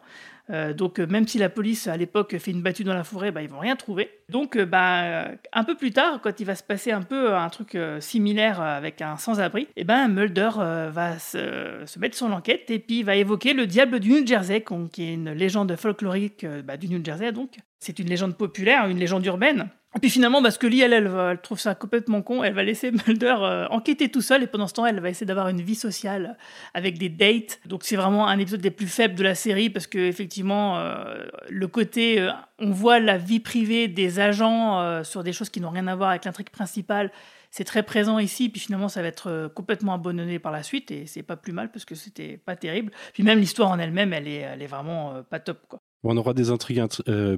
Euh, 0.50 0.74
donc 0.74 0.98
euh, 0.98 1.06
même 1.06 1.26
si 1.26 1.38
la 1.38 1.48
police 1.48 1.86
à 1.86 1.96
l'époque 1.96 2.36
fait 2.38 2.50
une 2.50 2.62
battue 2.62 2.84
dans 2.84 2.94
la 2.94 3.04
forêt, 3.04 3.30
bah, 3.30 3.42
ils 3.42 3.48
vont 3.48 3.58
rien 3.58 3.76
trouver. 3.76 4.10
Donc 4.28 4.56
euh, 4.56 4.66
bah, 4.66 5.28
un 5.52 5.64
peu 5.64 5.76
plus 5.76 5.92
tard, 5.92 6.20
quand 6.22 6.40
il 6.40 6.44
va 6.44 6.54
se 6.54 6.62
passer 6.62 6.92
un 6.92 7.02
peu 7.02 7.34
un 7.34 7.48
truc 7.48 7.76
similaire 8.00 8.60
avec 8.60 9.02
un 9.02 9.16
sans-abri, 9.16 9.62
et 9.62 9.82
eh 9.82 9.84
ben 9.84 10.08
Mulder 10.08 10.50
va 10.90 11.18
se, 11.18 11.98
mettre 11.98 12.16
sur 12.16 12.28
l'enquête 12.28 12.70
et 12.70 12.78
puis 12.78 13.02
va 13.02 13.16
évoquer 13.16 13.52
le 13.52 13.66
diable 13.66 14.00
du 14.00 14.10
New 14.10 14.26
Jersey, 14.26 14.64
qui 14.92 15.04
est 15.04 15.14
une 15.14 15.32
légende 15.32 15.74
folklorique 15.76 16.46
bah, 16.64 16.76
du 16.76 16.88
New 16.88 17.04
Jersey 17.04 17.32
donc. 17.32 17.56
C'est 17.82 17.98
une 17.98 18.06
légende 18.06 18.36
populaire, 18.36 18.86
une 18.86 19.00
légende 19.00 19.26
urbaine. 19.26 19.68
Et 19.96 19.98
puis 19.98 20.08
finalement, 20.08 20.40
parce 20.40 20.56
que 20.56 20.68
Lee, 20.68 20.82
elle, 20.82 20.92
elle, 20.92 21.40
trouve 21.42 21.58
ça 21.58 21.74
complètement 21.74 22.22
con, 22.22 22.44
elle 22.44 22.54
va 22.54 22.62
laisser 22.62 22.92
Mulder 23.08 23.34
euh, 23.40 23.66
enquêter 23.70 24.08
tout 24.08 24.20
seul, 24.20 24.44
et 24.44 24.46
pendant 24.46 24.68
ce 24.68 24.74
temps, 24.74 24.86
elle 24.86 25.00
va 25.00 25.10
essayer 25.10 25.26
d'avoir 25.26 25.48
une 25.48 25.60
vie 25.60 25.74
sociale 25.74 26.38
avec 26.74 26.96
des 26.96 27.08
dates. 27.08 27.58
Donc 27.66 27.82
c'est 27.82 27.96
vraiment 27.96 28.28
un 28.28 28.38
épisode 28.38 28.60
des 28.60 28.70
plus 28.70 28.86
faibles 28.86 29.16
de 29.16 29.24
la 29.24 29.34
série, 29.34 29.68
parce 29.68 29.88
que 29.88 29.98
effectivement, 29.98 30.78
euh, 30.78 31.26
le 31.50 31.66
côté, 31.66 32.20
euh, 32.20 32.30
on 32.60 32.70
voit 32.70 33.00
la 33.00 33.18
vie 33.18 33.40
privée 33.40 33.88
des 33.88 34.20
agents 34.20 35.02
sur 35.02 35.24
des 35.24 35.32
choses 35.32 35.50
qui 35.50 35.60
n'ont 35.60 35.70
rien 35.70 35.88
à 35.88 35.96
voir 35.96 36.10
avec 36.10 36.24
l'intrigue 36.24 36.50
principale, 36.50 37.10
c'est 37.50 37.64
très 37.64 37.82
présent 37.82 38.20
ici, 38.20 38.48
puis 38.48 38.60
finalement, 38.60 38.88
ça 38.88 39.02
va 39.02 39.08
être 39.08 39.50
complètement 39.56 39.94
abandonné 39.94 40.38
par 40.38 40.52
la 40.52 40.62
suite, 40.62 40.92
et 40.92 41.06
c'est 41.06 41.24
pas 41.24 41.36
plus 41.36 41.52
mal, 41.52 41.72
parce 41.72 41.84
que 41.84 41.96
c'était 41.96 42.36
pas 42.36 42.54
terrible. 42.54 42.92
Puis 43.12 43.24
même 43.24 43.40
l'histoire 43.40 43.70
en 43.70 43.80
elle-même, 43.80 44.12
elle 44.12 44.28
est, 44.28 44.36
elle 44.52 44.62
est 44.62 44.68
vraiment 44.68 45.24
pas 45.28 45.40
top, 45.40 45.66
quoi. 45.68 45.80
On 46.04 46.16
aura 46.16 46.34
des 46.34 46.50
intrigues 46.50 46.82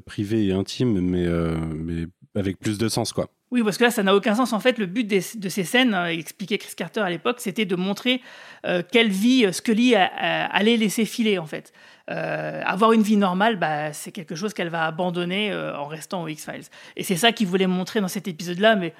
privées 0.07 0.47
et 0.47 0.53
intimes, 0.53 1.01
mais, 1.01 1.27
mais 1.75 2.07
avec 2.35 2.59
plus 2.59 2.79
de 2.79 2.89
sens, 2.89 3.13
quoi. 3.13 3.29
Oui, 3.55 3.63
parce 3.63 3.79
que 3.79 3.85
là, 3.85 3.93
ça 3.93 4.03
n'a 4.03 4.17
aucun 4.17 4.35
sens. 4.35 4.53
En 4.53 4.59
fait, 4.59 4.79
le 4.79 4.87
but 4.87 5.07
de 5.07 5.49
ces 5.49 5.63
scènes, 5.63 5.95
euh, 5.95 6.07
expliquait 6.07 6.59
Chris 6.59 6.75
Carter 6.77 7.01
à 7.01 7.09
l'époque, 7.09 7.37
c'était 7.39 7.67
de 7.67 7.77
montrer 7.77 8.21
euh, 8.67 8.83
quelle 8.91 9.11
vie 9.11 9.47
euh, 9.47 9.53
Scully 9.53 9.95
allait 9.95 10.77
laisser 10.77 11.05
filer, 11.05 11.39
en 11.39 11.47
fait. 11.47 11.73
avoir 12.09 12.93
une 12.93 13.03
vie 13.03 13.17
normale, 13.17 13.57
bah, 13.57 13.93
c'est 13.93 14.11
quelque 14.11 14.35
chose 14.35 14.55
qu'elle 14.55 14.71
va 14.71 14.87
abandonner 14.87 15.55
en 15.55 15.87
restant 15.87 16.25
au 16.25 16.29
X-Files. 16.29 16.65
Et 16.97 17.05
c'est 17.05 17.17
ça 17.17 17.31
qu'il 17.31 17.47
voulait 17.47 17.69
montrer 17.69 18.01
dans 18.01 18.09
cet 18.09 18.27
épisode-là, 18.27 18.75
mais 18.75 18.93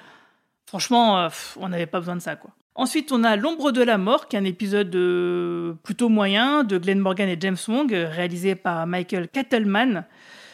franchement, 0.65 1.27
on 1.57 1.67
n'avait 1.67 1.85
pas 1.85 1.99
besoin 1.99 2.15
de 2.15 2.21
ça, 2.21 2.37
quoi. 2.37 2.51
Ensuite, 2.77 3.13
on 3.13 3.23
a 3.23 3.37
L'ombre 3.37 3.71
de 3.71 3.81
la 3.81 3.97
mort, 3.97 4.27
qui 4.27 4.35
est 4.35 4.39
un 4.39 4.43
épisode 4.43 4.91
plutôt 5.83 6.09
moyen 6.09 6.65
de 6.65 6.77
Glenn 6.77 6.99
Morgan 6.99 7.29
et 7.29 7.37
James 7.39 7.55
Wong, 7.69 7.89
réalisé 7.89 8.55
par 8.55 8.85
Michael 8.85 9.29
Kattleman. 9.29 10.03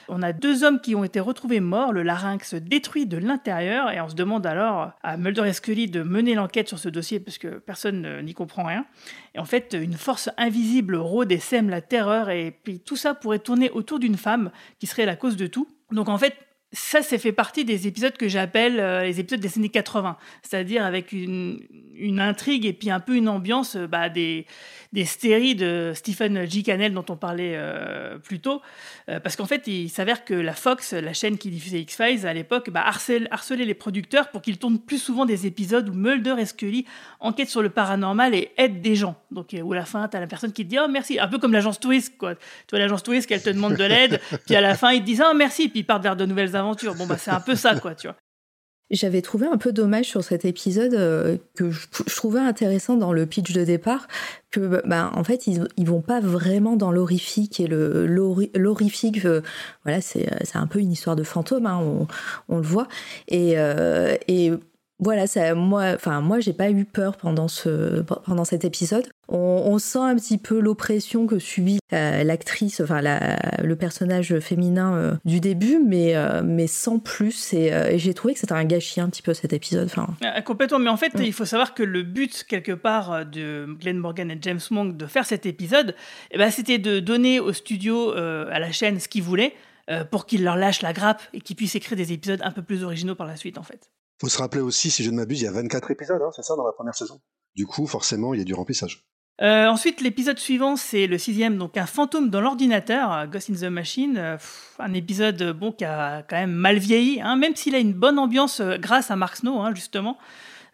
On 0.08 0.22
a 0.22 0.32
deux 0.32 0.64
hommes 0.64 0.80
qui 0.82 0.94
ont 0.94 1.04
été 1.04 1.20
retrouvés 1.20 1.62
morts, 1.62 1.94
le 1.94 2.04
larynx 2.04 2.54
détruit 2.54 3.08
de 3.08 3.18
l'intérieur, 3.18 3.90
et 3.90 4.00
on 4.02 4.10
se 4.10 4.14
demande 4.14 4.46
alors 4.46 4.92
à 5.02 5.18
Mulder 5.18 5.48
et 5.48 5.54
Scully 5.54 5.88
de 5.88 6.04
mener 6.04 6.36
l'enquête 6.36 6.68
sur 6.68 6.78
ce 6.78 6.90
dossier 6.90 7.20
parce 7.20 7.40
que 7.40 7.58
personne 7.58 8.22
n'y 8.22 8.36
comprend 8.36 8.66
rien. 8.66 8.86
Et 9.34 9.40
en 9.40 9.46
fait, 9.46 9.76
une 9.80 9.94
force 9.94 10.30
invisible 10.38 10.98
rôde 10.98 11.32
et 11.32 11.40
sème 11.40 11.70
la 11.70 11.82
terreur, 11.82 12.30
et 12.30 12.56
puis 12.64 12.82
tout 12.82 12.98
ça 12.98 13.16
pourrait 13.16 13.40
tourner 13.40 13.72
autour 13.72 13.98
d'une 13.98 14.18
femme 14.18 14.52
qui 14.78 14.86
serait 14.86 15.08
la 15.08 15.16
cause 15.16 15.38
de 15.38 15.48
tout. 15.48 15.68
Donc 15.92 16.08
en 16.08 16.20
fait, 16.20 16.36
ça, 16.74 17.02
c'est 17.02 17.18
fait 17.18 17.34
partie 17.34 17.66
des 17.66 17.88
épisodes 17.88 18.16
que 18.16 18.30
j'appelle 18.30 18.80
euh, 18.80 19.04
les 19.04 19.20
épisodes 19.20 19.42
des 19.42 19.58
années 19.58 19.70
80, 19.70 20.18
c'est-à-dire 20.42 20.86
avec 20.86 21.12
une, 21.12 21.60
intrigue 22.20 22.66
et 22.66 22.74
puis 22.74 22.90
un 22.90 23.00
peu 23.00 23.16
une 23.16 23.28
ambiance 23.28 23.76
euh, 23.76 23.88
bah, 23.88 24.10
des, 24.10 24.46
des 24.94 25.06
stéries 25.06 25.56
de 25.56 25.94
Stephen 25.96 26.50
G. 26.50 26.64
Cannell 26.64 26.94
dont 26.94 27.06
on 27.10 27.16
parlait 27.16 27.54
euh, 27.56 28.18
plus 28.18 28.40
tôt. 28.40 28.62
parce 29.24 29.36
qu'en 29.36 29.46
fait, 29.46 29.68
il 29.68 29.90
s'avère 29.90 30.26
que 30.26 30.34
la 30.34 30.54
Fox, 30.54 30.94
la 30.94 31.14
chaîne 31.14 31.38
qui 31.38 31.50
diffusait 31.50 31.80
X-Files 31.82 32.26
à 32.28 32.34
l'époque, 32.34 32.70
bah, 32.70 32.84
harcelait 32.86 33.66
les 33.66 33.74
producteurs 33.74 34.30
pour 34.30 34.42
qu'ils 34.42 34.58
tournent 34.58 34.80
plus 34.80 34.98
souvent 34.98 35.26
des 35.26 35.48
épisodes 35.48 35.88
où 35.90 35.94
Mulder 35.94 36.36
et 36.40 36.46
Scully 36.46 36.86
enquêtent 37.20 37.50
sur 37.50 37.62
le 37.62 37.70
paranormal 37.70 38.36
et 38.36 38.52
aident 38.58 38.82
des 38.82 38.96
gens. 38.96 39.16
Donc, 39.32 39.56
où 39.62 39.74
à 39.74 39.76
la 39.76 39.86
fin, 39.86 40.08
tu 40.08 40.18
as 40.18 40.20
la 40.20 40.28
personne 40.28 40.52
qui 40.52 40.66
te 40.66 40.70
dit 40.70 40.78
Oh 40.80 40.88
merci, 40.90 41.20
un 41.20 41.28
peu 41.28 41.40
comme 41.40 41.54
l'agence 41.54 41.80
Twist, 41.80 42.18
quoi. 42.18 42.36
Tu 42.36 42.42
vois, 42.72 42.80
l'agence 42.80 43.04
Twist, 43.04 43.30
elle 43.32 43.42
te 43.42 43.50
demande 43.50 43.76
de 43.76 43.84
l'aide, 43.84 44.20
puis 44.46 44.56
à 44.56 44.62
la 44.62 44.76
fin, 44.76 44.92
ils 44.92 45.02
te 45.02 45.06
disent 45.06 45.24
Oh 45.26 45.34
merci, 45.36 45.70
puis 45.70 45.82
ils 45.82 45.86
partent 45.86 46.04
vers 46.04 46.16
de 46.16 46.26
nouvelles 46.26 46.56
aventure. 46.56 46.96
Bon, 46.96 47.06
bah, 47.06 47.18
c'est 47.18 47.32
un 47.32 47.40
peu 47.40 47.56
ça, 47.56 47.76
quoi, 47.80 47.96
tu 47.96 48.08
vois. 48.08 48.16
J'avais 48.92 49.22
trouvé 49.22 49.48
un 49.48 49.58
peu 49.58 49.72
dommage 49.72 50.06
sur 50.06 50.22
cet 50.22 50.44
épisode 50.44 50.94
euh, 50.94 51.38
que 51.56 51.72
je, 51.72 51.88
trouvais 52.14 52.42
intéressant 52.42 52.98
dans 52.98 53.14
le 53.14 53.26
pitch 53.26 53.54
de 53.54 53.64
départ 53.64 54.08
que 54.52 54.86
bah, 54.86 55.12
en 55.16 55.24
fait 55.24 55.48
ils, 55.48 55.66
ils 55.78 55.88
vont 55.88 56.02
pas 56.02 56.20
vraiment 56.20 56.76
dans 56.76 56.92
l'horrifique 56.92 57.62
et 57.62 57.68
le 57.68 58.06
l'horrifique 58.54 59.24
euh, 59.24 59.42
voilà 59.86 60.02
c'est 60.02 60.30
c'est 60.44 60.58
un 60.58 60.68
peu 60.68 60.80
une 60.80 60.92
histoire 60.92 61.16
de 61.16 61.24
fantôme 61.24 61.66
hein, 61.68 61.80
on, 61.82 62.08
on, 62.50 62.58
le 62.58 62.64
voit. 62.64 62.88
Et, 63.30 63.54
euh, 63.56 64.18
et 64.28 64.52
voilà, 65.02 65.26
ça, 65.26 65.56
moi, 65.56 65.94
enfin 65.96 66.22
moi, 66.22 66.40
j'ai 66.40 66.54
pas 66.54 66.70
eu 66.70 66.86
peur 66.86 67.18
pendant 67.18 67.48
ce 67.48 68.02
pendant 68.02 68.46
cet 68.46 68.66
épisode. 68.66 69.08
On, 69.30 69.80
sent 69.80 69.98
un 69.98 70.16
petit 70.16 70.38
peu 70.38 70.60
l'oppression 70.60 71.26
que 71.26 71.40
subit 71.40 71.80
euh, 71.94 72.24
l'actrice, 72.24 72.82
enfin 72.82 73.02
le 73.02 73.76
personnage 73.76 74.38
féminin 74.40 74.94
euh, 74.94 75.14
du 75.26 75.40
début, 75.40 75.80
mais 75.80 76.16
euh, 76.16 76.44
mais 76.44 76.68
sans 76.68 77.00
plus. 77.00 77.54
Et, 77.54 77.98
j'ai 77.98 78.14
trouvé 78.14 78.36
que 78.36 78.42
c'était 78.42 78.54
un 78.54 78.66
gâchis 78.66 79.02
un 79.02 79.10
petit 79.10 79.24
peu 79.24 79.34
cet 79.34 79.54
épisode. 79.54 79.86
Enfin. 79.86 80.14
complètement. 80.46 80.78
Mais 80.78 80.90
en 80.90 80.98
fait, 80.98 81.16
mm. 81.16 81.24
il 81.24 81.34
faut 81.34 81.46
savoir 81.46 81.74
que 81.74 81.82
le 81.82 82.04
but 82.04 82.44
quelque 82.48 82.74
part 82.74 83.26
de 83.26 83.66
Glenn 83.80 83.98
Morgan 83.98 84.30
et 84.30 84.38
James 84.40 84.60
Monk 84.70 84.98
de 84.98 85.08
faire 85.08 85.26
cet 85.26 85.48
épisode, 85.48 85.96
eh 86.30 86.38
ben, 86.38 86.52
c'était 86.52 86.78
de 86.78 87.00
donner 87.00 87.40
au 87.40 87.54
studio, 87.54 88.12
à 88.12 88.60
la 88.60 88.72
chaîne, 88.72 89.00
ce 89.00 89.08
qu'ils 89.08 89.24
voulaient 89.24 89.56
pour 90.12 90.28
qu'ils 90.28 90.44
leur 90.44 90.58
lâchent 90.58 90.84
la 90.84 90.94
grappe 90.94 91.24
et 91.34 91.42
qu'ils 91.42 91.56
puissent 91.56 91.76
écrire 91.76 91.98
des 91.98 92.14
épisodes 92.14 92.40
un 92.44 92.52
peu 92.52 92.62
plus 92.62 92.84
originaux 92.84 93.16
par 93.16 93.26
la 93.26 93.36
suite, 93.36 93.58
en 93.58 93.64
fait 93.64 93.90
faut 94.22 94.30
se 94.30 94.38
rappeler 94.38 94.62
aussi, 94.62 94.92
si 94.92 95.04
je 95.04 95.10
ne 95.10 95.16
m'abuse, 95.16 95.42
il 95.42 95.46
y 95.46 95.48
a 95.48 95.52
24 95.52 95.90
épisodes, 95.90 96.22
hein, 96.22 96.30
c'est 96.36 96.44
ça, 96.44 96.56
dans 96.56 96.66
la 96.66 96.74
première 96.74 96.94
saison? 96.94 97.20
Du 97.56 97.66
coup, 97.66 97.88
forcément, 97.88 98.36
il 98.36 98.38
y 98.38 98.42
a 98.42 98.46
du 98.46 98.54
remplissage. 98.54 99.04
Euh, 99.42 99.66
ensuite, 99.66 100.02
l'épisode 100.02 100.38
suivant, 100.38 100.76
c'est 100.76 101.08
le 101.08 101.18
sixième, 101.18 101.58
donc 101.58 101.76
un 101.76 101.88
fantôme 101.88 102.30
dans 102.30 102.40
l'ordinateur, 102.40 103.12
euh, 103.12 103.26
Ghost 103.26 103.50
in 103.50 103.56
the 103.56 103.72
Machine. 103.72 104.18
Euh, 104.18 104.38
un 104.78 104.94
épisode 104.94 105.42
bon 105.54 105.72
qui 105.72 105.86
a 105.86 106.22
quand 106.22 106.36
même 106.36 106.52
mal 106.52 106.78
vieilli, 106.78 107.20
hein, 107.20 107.36
même 107.36 107.56
s'il 107.56 107.74
a 107.74 107.80
une 107.80 107.94
bonne 107.94 108.20
ambiance 108.20 108.62
grâce 108.62 109.10
à 109.10 109.16
Mark 109.16 109.38
Snow, 109.38 109.60
hein, 109.60 109.74
justement. 109.74 110.20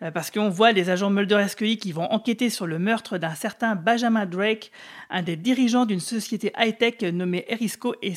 Euh, 0.03 0.11
parce 0.11 0.29
qu'on 0.29 0.49
voit 0.49 0.73
les 0.73 0.91
agents 0.91 1.09
Mulder 1.09 1.41
et 1.43 1.47
Scully 1.47 1.77
qui 1.77 1.91
vont 1.91 2.03
enquêter 2.11 2.51
sur 2.51 2.67
le 2.67 2.77
meurtre 2.77 3.17
d'un 3.17 3.33
certain 3.33 3.75
Benjamin 3.75 4.27
Drake, 4.27 4.71
un 5.09 5.23
des 5.23 5.35
dirigeants 5.35 5.87
d'une 5.87 5.99
société 5.99 6.53
high-tech 6.55 7.01
nommée 7.11 7.45
Erisco 7.47 7.95
et 8.03 8.13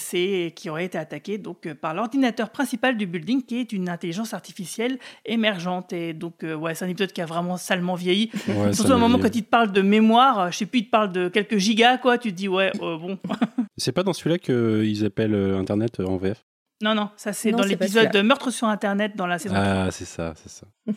qui 0.55 0.69
aurait 0.69 0.85
été 0.85 0.99
attaqué 0.99 1.39
donc 1.39 1.67
euh, 1.67 1.75
par 1.75 1.95
l'ordinateur 1.95 2.51
principal 2.51 2.99
du 2.99 3.07
building 3.07 3.43
qui 3.43 3.61
est 3.61 3.73
une 3.73 3.89
intelligence 3.89 4.35
artificielle 4.35 4.99
émergente. 5.25 5.95
Et 5.95 6.13
donc, 6.13 6.45
euh, 6.45 6.55
ouais, 6.55 6.75
c'est 6.75 6.85
un 6.85 6.89
épisode 6.89 7.13
qui 7.13 7.23
a 7.23 7.27
vraiment 7.27 7.57
salement 7.57 7.95
vieilli. 7.95 8.31
Surtout 8.73 8.93
à 8.93 8.97
un 8.97 8.99
moment 8.99 9.19
quand 9.19 9.35
il 9.35 9.45
te 9.45 9.51
parle 9.51 9.73
de 9.73 9.81
mémoire, 9.81 10.53
je 10.53 10.59
sais 10.59 10.67
plus, 10.67 10.81
il 10.81 10.87
te 10.87 10.91
parle 10.91 11.13
de 11.13 11.29
quelques 11.29 11.57
gigas, 11.57 11.97
quoi, 11.97 12.19
tu 12.19 12.31
te 12.31 12.37
dis, 12.37 12.49
ouais, 12.49 12.73
bon. 12.79 13.19
c'est 13.79 13.93
pas 13.93 14.03
dans 14.03 14.13
celui-là 14.13 14.39
qu'ils 14.39 15.05
appellent 15.07 15.35
Internet 15.35 16.01
en 16.01 16.19
VF 16.19 16.45
non, 16.83 16.95
non, 16.95 17.11
ça 17.15 17.35
c'est 17.35 17.51
dans 17.51 17.63
l'épisode 17.63 18.11
de 18.11 18.23
Meurtre 18.23 18.51
sur 18.51 18.67
Internet 18.67 19.15
dans 19.15 19.27
la 19.27 19.39
saison 19.39 19.55
Ah, 19.55 19.89
c'est 19.91 20.07
ça, 20.07 20.33
c'est 20.35 20.49
ça. 20.49 20.67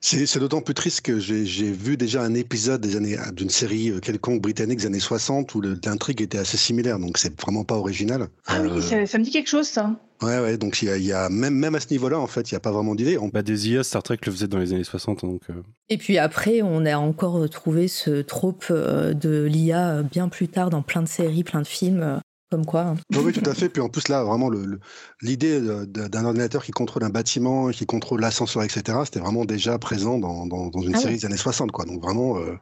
C'est 0.00 0.38
d'autant 0.38 0.60
plus 0.60 0.74
triste 0.74 1.00
que 1.00 1.18
j'ai 1.18 1.70
vu 1.72 1.96
déjà 1.96 2.22
un 2.22 2.34
épisode 2.34 2.86
d'une 3.34 3.50
série 3.50 3.90
euh, 3.90 3.98
quelconque 3.98 4.40
britannique 4.40 4.78
des 4.78 4.86
années 4.86 5.00
60 5.00 5.54
où 5.56 5.60
l'intrigue 5.60 6.22
était 6.22 6.38
assez 6.38 6.56
similaire, 6.56 7.00
donc 7.00 7.18
c'est 7.18 7.38
vraiment 7.40 7.64
pas 7.64 7.74
original. 7.74 8.28
Ah 8.46 8.60
oui, 8.62 8.70
euh, 8.92 9.06
ça, 9.06 9.18
me 9.18 9.24
dit 9.24 9.30
quelque 9.30 9.48
chose 9.48 9.66
ça. 9.66 9.96
Ouais, 10.22 10.38
ouais, 10.38 10.56
donc 10.56 10.82
il 10.82 11.04
y 11.04 11.12
a, 11.12 11.28
même, 11.28 11.54
même 11.54 11.74
à 11.74 11.80
ce 11.80 11.90
niveau-là, 11.90 12.18
en 12.18 12.26
fait, 12.26 12.50
il 12.50 12.54
n'y 12.54 12.56
a 12.56 12.60
pas 12.60 12.70
vraiment 12.70 12.94
d'idée. 12.94 13.18
On... 13.18 13.28
Bah, 13.28 13.42
des 13.42 13.70
IA, 13.70 13.82
Star 13.82 14.02
Trek 14.02 14.18
le 14.24 14.32
faisait 14.32 14.48
dans 14.48 14.58
les 14.58 14.72
années 14.72 14.84
60. 14.84 15.24
Donc, 15.24 15.42
euh. 15.50 15.62
Et 15.88 15.98
puis 15.98 16.18
après, 16.18 16.62
on 16.62 16.86
a 16.86 16.96
encore 16.96 17.48
trouvé 17.50 17.88
ce 17.88 18.22
trope 18.22 18.72
de 18.72 19.44
l'IA 19.44 20.02
bien 20.02 20.28
plus 20.28 20.48
tard 20.48 20.70
dans 20.70 20.82
plein 20.82 21.02
de 21.02 21.08
séries, 21.08 21.44
plein 21.44 21.62
de 21.62 21.66
films. 21.66 22.20
Comme 22.50 22.64
quoi. 22.64 22.80
hein. 22.80 22.94
Oui, 23.14 23.18
oui, 23.26 23.32
tout 23.32 23.48
à 23.48 23.54
fait. 23.54 23.68
Puis 23.68 23.82
en 23.82 23.88
plus, 23.90 24.08
là, 24.08 24.24
vraiment, 24.24 24.48
le- 24.48 24.64
le- 24.64 24.80
l'idée 25.20 25.60
d'un 25.60 26.24
ordinateur 26.24 26.64
qui 26.64 26.70
contrôle 26.72 27.04
un 27.04 27.10
bâtiment, 27.10 27.68
qui 27.70 27.84
contrôle 27.84 28.20
l'ascenseur, 28.22 28.62
etc., 28.62 28.98
c'était 29.04 29.20
vraiment 29.20 29.44
déjà 29.44 29.78
présent 29.78 30.18
dans, 30.18 30.46
dans- 30.46 30.68
dans 30.68 30.80
une 30.80 30.94
Ah 30.94 30.98
série 30.98 31.16
des 31.16 31.26
années 31.26 31.36
60, 31.36 31.70
quoi. 31.72 31.84
Donc 31.84 32.02
vraiment 32.02 32.38
euh, 32.38 32.56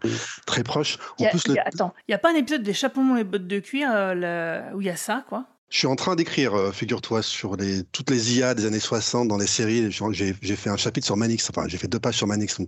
très 0.45 0.64
proche. 0.64 0.99
En 1.20 1.24
y 1.24 1.26
a- 1.26 1.30
plus, 1.30 1.47
le- 1.49 1.55
y 1.55 1.59
a- 1.59 1.64
attends, 1.66 1.95
il 2.09 2.11
n'y 2.11 2.14
a 2.14 2.18
pas 2.18 2.32
un 2.32 2.34
épisode 2.37 2.62
des 2.64 2.72
chapeaux 2.74 3.01
melons 3.01 3.16
et 3.16 3.24
bottes 3.24 3.47
de 3.47 3.59
cuir 3.61 3.89
euh, 3.93 4.14
le- 4.70 4.76
où 4.76 4.80
il 4.80 4.87
y 4.89 4.91
a 4.91 4.97
ça, 4.97 5.24
quoi? 5.28 5.45
Je 5.68 5.78
suis 5.78 5.89
en 5.89 5.97
train 5.97 6.14
d'écrire, 6.14 6.55
euh, 6.55 6.70
figure-toi, 6.70 7.22
sur 7.22 7.57
les, 7.57 7.82
toutes 7.84 8.11
les 8.11 8.39
IA 8.39 8.55
des 8.55 8.66
années 8.66 8.78
60 8.80 9.26
dans 9.26 9.37
les 9.37 9.49
séries. 9.49 9.91
J'ai 9.91 10.57
fait 10.57 10.70
un 10.70 10.76
chapitre 10.76 11.07
sur 11.07 11.16
Manix, 11.16 11.49
enfin, 11.51 11.66
j'ai 11.68 11.76
fait 11.76 11.89
deux 11.89 11.99
pages 11.99 12.16
sur 12.16 12.26
Manix. 12.28 12.59
Mhm. 12.61 12.66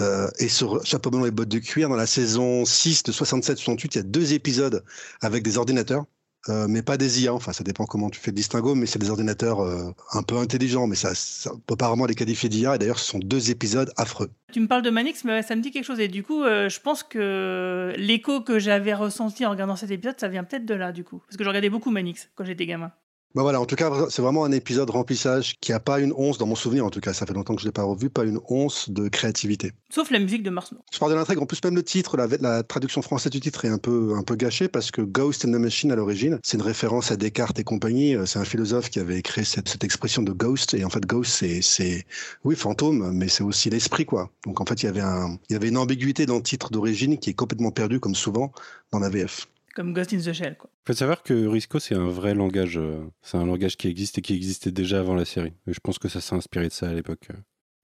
euh, 0.00 0.26
et 0.38 0.48
sur 0.48 0.84
Chapeau 0.84 1.10
melon 1.10 1.26
et 1.26 1.30
bottes 1.30 1.48
de 1.50 1.58
cuir, 1.58 1.88
dans 1.90 1.96
la 1.96 2.06
saison 2.06 2.64
6 2.64 3.02
de 3.02 3.12
67-68, 3.12 3.94
il 3.94 3.96
y 3.96 4.00
a 4.00 4.02
deux 4.04 4.32
épisodes 4.32 4.82
avec 5.20 5.42
des 5.42 5.58
ordinateurs. 5.58 6.04
Euh, 6.48 6.66
mais 6.68 6.82
pas 6.82 6.96
des 6.96 7.22
IA, 7.22 7.34
enfin 7.34 7.52
ça 7.52 7.64
dépend 7.64 7.84
comment 7.84 8.08
tu 8.08 8.18
fais 8.18 8.30
le 8.30 8.36
distinguo, 8.36 8.74
mais 8.74 8.86
c'est 8.86 8.98
des 8.98 9.10
ordinateurs 9.10 9.60
euh, 9.60 9.92
un 10.12 10.22
peu 10.22 10.38
intelligents, 10.38 10.86
mais 10.86 10.96
ça, 10.96 11.14
ça 11.14 11.52
peut 11.66 11.76
pas 11.76 11.88
vraiment 11.88 12.06
les 12.06 12.14
qualifier 12.14 12.48
d'IA, 12.48 12.76
et 12.76 12.78
d'ailleurs 12.78 12.98
ce 12.98 13.04
sont 13.04 13.18
deux 13.18 13.50
épisodes 13.50 13.92
affreux. 13.96 14.30
Tu 14.52 14.60
me 14.60 14.66
parles 14.66 14.82
de 14.82 14.90
Manix, 14.90 15.24
mais 15.24 15.42
ça 15.42 15.54
me 15.54 15.62
dit 15.62 15.70
quelque 15.70 15.84
chose. 15.84 16.00
Et 16.00 16.08
du 16.08 16.22
coup, 16.22 16.42
euh, 16.42 16.68
je 16.68 16.80
pense 16.80 17.02
que 17.02 17.92
l'écho 17.96 18.40
que 18.40 18.58
j'avais 18.58 18.94
ressenti 18.94 19.44
en 19.46 19.50
regardant 19.50 19.76
cet 19.76 19.90
épisode, 19.90 20.18
ça 20.18 20.28
vient 20.28 20.44
peut-être 20.44 20.66
de 20.66 20.74
là, 20.74 20.92
du 20.92 21.04
coup. 21.04 21.18
Parce 21.26 21.36
que 21.36 21.44
je 21.44 21.48
regardais 21.48 21.70
beaucoup 21.70 21.90
Manix 21.90 22.30
quand 22.34 22.44
j'étais 22.44 22.66
gamin. 22.66 22.92
Bah 23.36 23.42
voilà, 23.42 23.60
en 23.60 23.64
tout 23.64 23.76
cas, 23.76 23.92
c'est 24.08 24.22
vraiment 24.22 24.44
un 24.44 24.50
épisode 24.50 24.90
remplissage 24.90 25.56
qui 25.60 25.72
a 25.72 25.78
pas 25.78 26.00
une 26.00 26.12
once, 26.16 26.36
dans 26.36 26.46
mon 26.46 26.56
souvenir 26.56 26.84
en 26.84 26.90
tout 26.90 26.98
cas, 26.98 27.12
ça 27.12 27.26
fait 27.26 27.32
longtemps 27.32 27.54
que 27.54 27.60
je 27.60 27.66
l'ai 27.66 27.72
pas 27.72 27.84
revu, 27.84 28.10
pas 28.10 28.24
une 28.24 28.40
once 28.48 28.90
de 28.90 29.08
créativité. 29.08 29.70
Sauf 29.88 30.10
la 30.10 30.18
musique 30.18 30.42
de 30.42 30.50
Mars. 30.50 30.74
Je 30.92 30.98
parle 30.98 31.12
de 31.12 31.16
l'intrigue. 31.16 31.38
En 31.38 31.46
plus, 31.46 31.62
même 31.62 31.76
le 31.76 31.84
titre, 31.84 32.16
la, 32.16 32.26
la 32.40 32.64
traduction 32.64 33.02
française 33.02 33.30
du 33.30 33.38
titre 33.38 33.64
est 33.64 33.68
un 33.68 33.78
peu, 33.78 34.14
un 34.16 34.24
peu 34.24 34.34
gâchée 34.34 34.66
parce 34.66 34.90
que 34.90 35.02
Ghost 35.02 35.44
in 35.44 35.52
the 35.52 35.60
Machine, 35.60 35.92
à 35.92 35.94
l'origine, 35.94 36.40
c'est 36.42 36.56
une 36.56 36.64
référence 36.64 37.12
à 37.12 37.16
Descartes 37.16 37.60
et 37.60 37.64
compagnie. 37.64 38.16
Euh, 38.16 38.26
C'est 38.26 38.40
un 38.40 38.44
philosophe 38.44 38.90
qui 38.90 38.98
avait 38.98 39.22
créé 39.22 39.44
cette, 39.44 39.68
cette 39.68 39.84
expression 39.84 40.22
de 40.22 40.32
ghost. 40.32 40.74
Et 40.74 40.84
en 40.84 40.90
fait, 40.90 41.06
ghost, 41.06 41.30
c'est, 41.32 41.62
c'est, 41.62 42.06
oui, 42.42 42.56
fantôme, 42.56 43.12
mais 43.12 43.28
c'est 43.28 43.44
aussi 43.44 43.70
l'esprit, 43.70 44.06
quoi. 44.06 44.30
Donc, 44.44 44.60
en 44.60 44.64
fait, 44.64 44.82
il 44.82 44.86
y 44.86 44.88
avait 44.88 45.00
un, 45.02 45.38
il 45.48 45.52
y 45.52 45.56
avait 45.56 45.68
une 45.68 45.78
ambiguïté 45.78 46.26
dans 46.26 46.36
le 46.36 46.42
titre 46.42 46.70
d'origine 46.70 47.16
qui 47.16 47.30
est 47.30 47.34
complètement 47.34 47.70
perdue, 47.70 48.00
comme 48.00 48.16
souvent, 48.16 48.50
dans 48.90 48.98
la 48.98 49.08
VF. 49.08 49.46
Comme 49.74 49.92
Ghost 49.92 50.12
in 50.12 50.18
the 50.18 50.32
Shell, 50.32 50.56
quoi. 50.56 50.68
faut 50.86 50.92
savoir 50.92 51.22
que 51.22 51.46
Risco, 51.46 51.78
c'est 51.78 51.94
un 51.94 52.08
vrai 52.08 52.34
langage. 52.34 52.76
euh, 52.78 53.00
C'est 53.22 53.36
un 53.36 53.46
langage 53.46 53.76
qui 53.76 53.88
existe 53.88 54.18
et 54.18 54.22
qui 54.22 54.34
existait 54.34 54.72
déjà 54.72 54.98
avant 55.00 55.14
la 55.14 55.24
série. 55.24 55.52
Et 55.66 55.72
je 55.72 55.80
pense 55.80 55.98
que 55.98 56.08
ça 56.08 56.20
s'est 56.20 56.34
inspiré 56.34 56.68
de 56.68 56.72
ça 56.72 56.88
à 56.88 56.92
l'époque. 56.92 57.28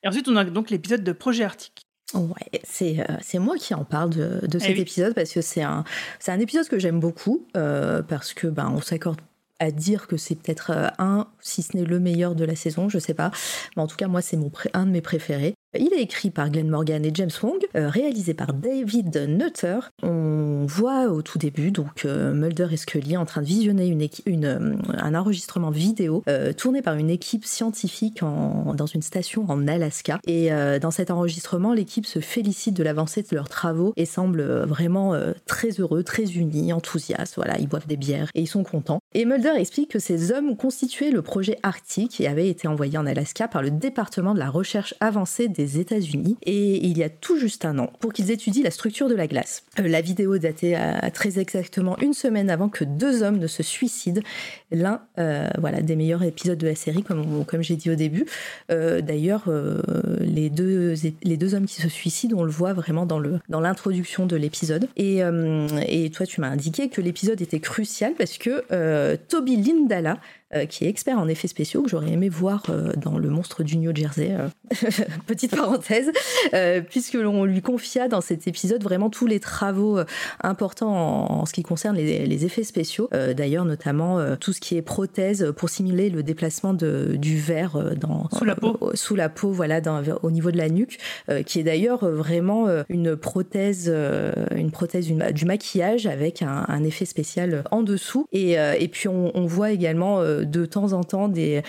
Et 0.02 0.08
ensuite, 0.08 0.28
on 0.28 0.36
a 0.36 0.44
donc 0.44 0.70
l'épisode 0.70 1.04
de 1.04 1.12
Projet 1.12 1.44
Arctique. 1.44 1.82
Ouais, 2.14 2.60
c'est 2.62 3.00
euh, 3.00 3.16
c'est 3.20 3.40
moi 3.40 3.56
qui 3.56 3.74
en 3.74 3.84
parle 3.84 4.10
de, 4.10 4.46
de 4.46 4.58
cet 4.60 4.76
oui. 4.76 4.80
épisode 4.80 5.12
parce 5.12 5.32
que 5.32 5.40
c'est 5.40 5.62
un, 5.62 5.84
épisode 6.38 6.68
que 6.68 6.78
j'aime 6.78 7.00
beaucoup 7.00 7.46
euh, 7.56 8.00
parce 8.02 8.32
que 8.32 8.46
ben, 8.46 8.70
on 8.72 8.80
s'accorde 8.80 9.20
à 9.58 9.70
dire 9.70 10.06
que 10.06 10.16
c'est 10.16 10.36
peut-être 10.36 10.70
un, 10.98 11.28
si 11.40 11.62
ce 11.62 11.76
n'est 11.76 11.84
le 11.84 11.98
meilleur 11.98 12.34
de 12.34 12.44
la 12.44 12.54
saison, 12.54 12.88
je 12.88 12.98
sais 12.98 13.14
pas. 13.14 13.30
Mais 13.76 13.82
en 13.82 13.86
tout 13.86 13.96
cas, 13.96 14.06
moi, 14.06 14.22
c'est 14.22 14.36
mon 14.36 14.52
un 14.74 14.86
de 14.86 14.90
mes 14.90 15.00
préférés. 15.00 15.54
Il 15.78 15.92
est 15.92 16.00
écrit 16.02 16.30
par 16.30 16.50
Glenn 16.50 16.68
Morgan 16.68 17.04
et 17.04 17.10
James 17.14 17.30
Wong, 17.42 17.58
euh, 17.76 17.88
réalisé 17.88 18.34
par 18.34 18.52
David 18.52 19.16
Nutter. 19.28 19.78
On 20.02 20.64
voit 20.66 21.08
au 21.08 21.22
tout 21.22 21.38
début 21.38 21.70
donc 21.70 22.04
euh, 22.04 22.32
Mulder 22.32 22.68
et 22.72 22.76
Scully 22.76 23.16
en 23.16 23.24
train 23.26 23.42
de 23.42 23.46
visionner 23.46 23.86
une 24.26 24.44
euh, 24.44 24.74
un 24.98 25.14
enregistrement 25.14 25.70
vidéo 25.70 26.22
tourné 26.56 26.82
par 26.82 26.94
une 26.96 27.10
équipe 27.10 27.44
scientifique 27.44 28.22
en- 28.22 28.74
dans 28.74 28.86
une 28.86 29.02
station 29.02 29.44
en 29.48 29.66
Alaska. 29.68 30.18
Et 30.26 30.50
dans 30.80 30.90
cet 30.90 31.10
enregistrement, 31.10 31.72
l'équipe 31.72 32.06
se 32.06 32.18
félicite 32.20 32.74
de 32.76 32.82
l'avancée 32.82 33.22
de 33.22 33.34
leurs 33.34 33.48
travaux 33.48 33.92
et 33.96 34.04
semble 34.06 34.42
vraiment 34.64 35.14
très 35.46 35.70
heureux, 35.80 36.02
très 36.02 36.24
unis, 36.32 36.72
enthousiastes. 36.72 37.34
Voilà, 37.36 37.58
ils 37.58 37.68
boivent 37.68 37.86
des 37.86 37.96
bières 37.96 38.30
et 38.34 38.42
ils 38.42 38.46
sont 38.46 38.64
contents. 38.64 39.00
Et 39.14 39.24
Mulder 39.24 39.52
explique 39.56 39.90
que 39.92 39.98
ces 39.98 40.32
hommes 40.32 40.56
constituaient 40.56 41.10
le 41.10 41.22
projet 41.22 41.58
Arctique 41.62 42.20
et 42.20 42.28
avaient 42.28 42.48
été 42.48 42.68
envoyés 42.68 42.98
en 42.98 43.06
Alaska 43.06 43.48
par 43.48 43.62
le 43.62 43.70
département 43.70 44.34
de 44.34 44.38
la 44.38 44.50
recherche 44.50 44.94
avancée 45.00 45.48
des 45.48 45.65
États-Unis 45.66 46.36
et 46.42 46.86
il 46.86 46.96
y 46.96 47.02
a 47.02 47.08
tout 47.08 47.38
juste 47.38 47.64
un 47.64 47.78
an 47.78 47.90
pour 48.00 48.12
qu'ils 48.12 48.30
étudient 48.30 48.62
la 48.62 48.70
structure 48.70 49.08
de 49.08 49.14
la 49.14 49.26
glace. 49.26 49.64
Euh, 49.78 49.88
la 49.88 50.00
vidéo 50.00 50.38
datait 50.38 50.74
à 50.74 51.10
très 51.10 51.38
exactement 51.38 51.98
une 51.98 52.14
semaine 52.14 52.50
avant 52.50 52.68
que 52.68 52.84
deux 52.84 53.22
hommes 53.22 53.38
ne 53.38 53.46
se 53.46 53.62
suicident. 53.62 54.20
L'un, 54.70 55.02
euh, 55.18 55.48
voilà, 55.58 55.82
des 55.82 55.96
meilleurs 55.96 56.22
épisodes 56.22 56.58
de 56.58 56.66
la 56.66 56.74
série, 56.74 57.02
comme, 57.02 57.44
comme 57.44 57.62
j'ai 57.62 57.76
dit 57.76 57.90
au 57.90 57.94
début. 57.94 58.26
Euh, 58.70 59.00
D'ailleurs, 59.00 59.44
les, 60.20 60.50
deux, 60.50 60.94
les 61.22 61.36
deux 61.36 61.54
hommes 61.54 61.66
qui 61.66 61.80
se 61.80 61.88
suicident, 61.88 62.38
on 62.38 62.44
le 62.44 62.50
voit 62.50 62.72
vraiment 62.72 63.06
dans 63.06 63.18
le 63.18 63.40
dans 63.48 63.60
l'introduction 63.60 64.26
de 64.26 64.36
l'épisode. 64.36 64.88
Et, 64.96 65.20
et 65.86 66.10
toi, 66.10 66.26
tu 66.26 66.40
m'as 66.40 66.48
indiqué 66.48 66.88
que 66.88 67.00
l'épisode 67.00 67.40
était 67.40 67.60
crucial 67.60 68.14
parce 68.16 68.38
que 68.38 69.16
Toby 69.28 69.56
Lindala, 69.56 70.18
qui 70.68 70.84
est 70.84 70.88
expert 70.88 71.18
en 71.18 71.26
effets 71.28 71.48
spéciaux, 71.48 71.82
que 71.82 71.88
j'aurais 71.90 72.10
aimé 72.12 72.28
voir 72.28 72.62
euh, 72.68 72.92
dans 72.96 73.18
Le 73.18 73.28
Monstre 73.30 73.62
du 73.64 73.76
New 73.78 73.94
Jersey, 73.94 74.30
euh, 74.30 74.48
petite 75.26 75.56
parenthèse, 75.56 76.10
euh, 76.54 76.80
puisque 76.80 77.14
l'on 77.14 77.44
lui 77.44 77.62
confia 77.62 78.08
dans 78.08 78.20
cet 78.20 78.46
épisode 78.46 78.82
vraiment 78.82 79.10
tous 79.10 79.26
les 79.26 79.40
travaux 79.40 79.98
euh, 79.98 80.04
importants 80.42 80.92
en, 81.30 81.40
en 81.40 81.46
ce 81.46 81.52
qui 81.52 81.62
concerne 81.62 81.96
les, 81.96 82.26
les 82.26 82.44
effets 82.44 82.62
spéciaux. 82.64 83.08
Euh, 83.12 83.34
D'ailleurs, 83.34 83.64
notamment 83.64 84.18
euh, 84.18 84.36
tout 84.36 84.52
ce 84.52 84.60
qui 84.60 84.76
est 84.76 84.82
prothèse 84.82 85.52
pour 85.56 85.68
simuler 85.68 86.10
le 86.10 86.22
déplacement 86.22 86.72
de, 86.74 87.16
du 87.16 87.36
verre 87.38 87.76
euh, 87.76 87.94
dans, 87.94 88.28
Sous 88.38 88.44
la 88.44 88.54
peau. 88.54 88.76
euh, 88.82 88.90
sous 88.94 89.14
la 89.16 89.28
peau, 89.28 89.50
voilà, 89.50 89.80
dans- 89.80 90.02
au 90.22 90.30
niveau 90.30 90.50
de 90.50 90.56
la 90.58 90.68
nuque, 90.68 90.98
euh, 91.28 91.42
qui 91.42 91.58
est 91.60 91.64
d'ailleurs 91.64 92.04
euh, 92.04 92.14
vraiment 92.14 92.68
euh, 92.68 92.82
une 92.88 93.16
prothèse, 93.16 93.90
euh, 93.92 94.32
une 94.54 94.70
prothèse 94.70 95.06
du, 95.06 95.14
ma- 95.14 95.32
du 95.32 95.44
maquillage 95.44 96.06
avec 96.06 96.42
un, 96.42 96.64
un 96.68 96.84
effet 96.84 97.04
spécial 97.04 97.64
en 97.70 97.82
dessous. 97.82 98.26
Et, 98.32 98.58
euh, 98.58 98.74
et 98.78 98.88
puis 98.88 99.08
on, 99.08 99.32
on 99.36 99.46
voit 99.46 99.70
également 99.72 100.20
euh, 100.20 100.35
de 100.44 100.66
temps 100.66 100.92
en 100.92 101.04
temps 101.04 101.28
des, 101.28 101.62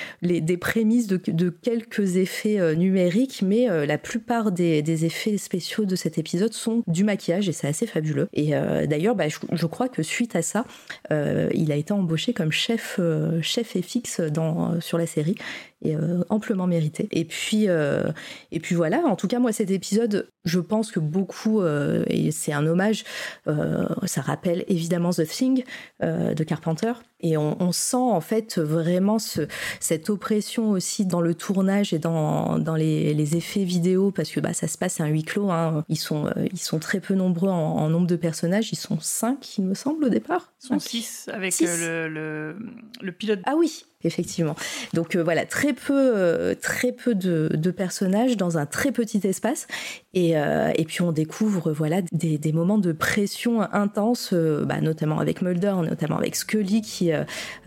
prémices 0.59 1.07
de, 1.07 1.49
quelques 1.49 2.17
effets 2.17 2.59
euh, 2.59 2.75
numériques, 2.75 3.41
mais 3.41 3.69
euh, 3.69 3.85
la 3.85 3.97
plupart 3.97 4.51
des, 4.51 5.05
effets 5.05 5.37
spéciaux 5.37 5.85
de 5.85 5.95
cet 5.95 6.17
épisode 6.17 6.53
sont 6.53 6.83
du 6.87 7.03
maquillage 7.03 7.47
et 7.49 7.51
c'est 7.51 7.67
assez 7.67 7.85
fabuleux. 7.85 8.29
Et 8.33 8.55
euh, 8.55 8.87
d'ailleurs, 8.87 9.15
bah, 9.15 9.25
je, 9.27 9.65
crois 9.65 9.89
que 9.89 10.01
suite 10.01 10.35
à 10.35 10.41
ça, 10.41 10.65
il 11.11 11.71
a 11.71 11.75
été 11.75 11.93
embauché 11.93 12.33
comme 12.33 12.51
chef, 12.51 12.99
chef 13.41 13.77
FX 13.77 14.21
dans, 14.21 14.79
sur 14.81 14.97
la 14.97 15.05
série 15.05 15.35
et 15.83 15.95
euh, 15.95 16.23
amplement 16.29 16.67
mérité. 16.67 17.07
Et 17.11 17.25
puis, 17.25 17.65
euh, 17.69 18.11
et 18.51 18.59
puis 18.59 18.75
voilà, 18.75 18.99
en 19.05 19.15
tout 19.15 19.27
cas, 19.27 19.39
moi, 19.39 19.51
cet 19.51 19.69
épisode, 19.71 20.27
je 20.45 20.59
pense 20.59 20.91
que 20.91 20.99
beaucoup, 20.99 21.61
euh, 21.61 22.03
et 22.07 22.31
c'est 22.31 22.53
un 22.53 22.65
hommage, 22.65 23.03
ça 23.45 24.21
rappelle 24.21 24.63
évidemment 24.67 25.11
The 25.11 25.25
Thing 25.25 25.63
de 26.01 26.43
Carpenter. 26.43 26.93
Et 27.19 27.35
on, 27.35 27.59
on 27.61 27.71
sent 27.71 27.95
en 27.97 28.21
fait 28.21 28.59
vraiment 28.59 29.17
ce, 29.17 29.47
cette 29.79 30.09
oppression 30.11 30.69
aussi 30.69 31.05
dans 31.05 31.19
le 31.21 31.33
tournage 31.33 31.91
et 31.91 31.97
dans, 31.99 32.59
dans 32.59 32.75
les, 32.75 33.13
les 33.15 33.35
effets 33.35 33.63
vidéo, 33.63 34.11
parce 34.11 34.29
que 34.29 34.39
bah, 34.39 34.53
ça 34.53 34.67
se 34.67 34.77
passe 34.77 34.99
à 35.01 35.05
un 35.05 35.07
huis 35.07 35.23
clos. 35.23 35.49
hein. 35.49 35.83
Ils, 35.89 35.95
sont, 35.97 36.29
ils 36.51 36.59
sont 36.59 36.77
très 36.79 36.99
peu 36.99 37.15
nombreux 37.15 37.49
en, 37.49 37.55
en 37.77 37.89
nombre 37.89 38.05
de 38.07 38.15
personnages. 38.15 38.71
Ils 38.71 38.75
sont 38.77 38.99
cinq, 38.99 39.57
il 39.57 39.65
me 39.65 39.73
semble, 39.73 40.05
au 40.05 40.09
départ. 40.09 40.53
Ils 40.63 40.67
sont 40.67 40.79
Cinq. 40.79 40.89
6 40.89 41.29
avec 41.33 41.53
Six. 41.53 41.65
le, 41.65 42.07
le, 42.07 42.55
le 43.01 43.11
pilote. 43.11 43.39
Ah 43.45 43.55
oui, 43.57 43.83
effectivement. 44.03 44.55
Donc 44.93 45.15
euh, 45.15 45.23
voilà, 45.23 45.45
très 45.45 45.73
peu, 45.73 45.93
euh, 45.93 46.53
très 46.55 46.91
peu 46.91 47.15
de, 47.15 47.71
personnages 47.71 48.37
dans 48.37 48.57
un 48.57 48.65
très 48.65 48.91
petit 48.91 49.21
espace. 49.25 49.67
Et, 50.13 50.37
euh, 50.37 50.71
et 50.75 50.85
puis 50.85 51.01
on 51.01 51.11
découvre 51.11 51.71
voilà 51.71 52.01
des, 52.11 52.37
des 52.37 52.51
moments 52.53 52.77
de 52.77 52.91
pression 52.91 53.61
intense, 53.73 54.33
bah, 54.33 54.81
notamment 54.81 55.19
avec 55.19 55.41
Mulder, 55.41 55.75
notamment 55.83 56.17
avec 56.17 56.35
Scully, 56.35 56.81
qui 56.81 57.11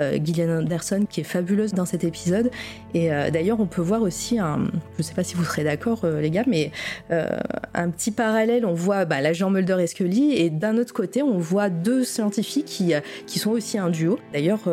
Gillian 0.01 0.59
Anderson, 0.59 1.05
qui 1.09 1.21
est 1.21 1.25
fabuleuse 1.25 1.75
dans 1.75 1.85
cet 1.85 2.03
épisode. 2.03 2.51
Et 2.95 3.09
d'ailleurs, 3.31 3.61
on 3.61 3.67
peut 3.67 3.83
voir 3.83 4.03
aussi 4.03 4.39
un, 4.39 4.65
je 4.97 5.03
sais 5.03 5.15
pas 5.15 5.23
si 5.23 5.37
vous 5.37 5.45
serez 5.45 5.63
d'accord 5.63 6.05
les 6.07 6.31
gars, 6.31 6.45
mais 6.49 6.73
un 7.11 7.91
petit 7.91 8.11
parallèle. 8.11 8.65
On 8.65 8.75
voit 8.75 9.05
bah, 9.05 9.21
l'agent 9.21 9.51
Mulder 9.51 9.77
et 9.81 9.87
Scully, 9.87 10.33
et 10.33 10.51
d'un 10.51 10.77
autre 10.77 10.95
côté, 10.95 11.23
on 11.23 11.39
voit 11.39 11.69
deux 11.69 12.03
scientifiques 12.03 12.67
qui, 12.67 12.95
qui 13.27 13.39
sont 13.39 13.51
aussi 13.51 13.79
un 13.79 13.91
duo. 13.91 14.19
D'ailleurs, 14.33 14.69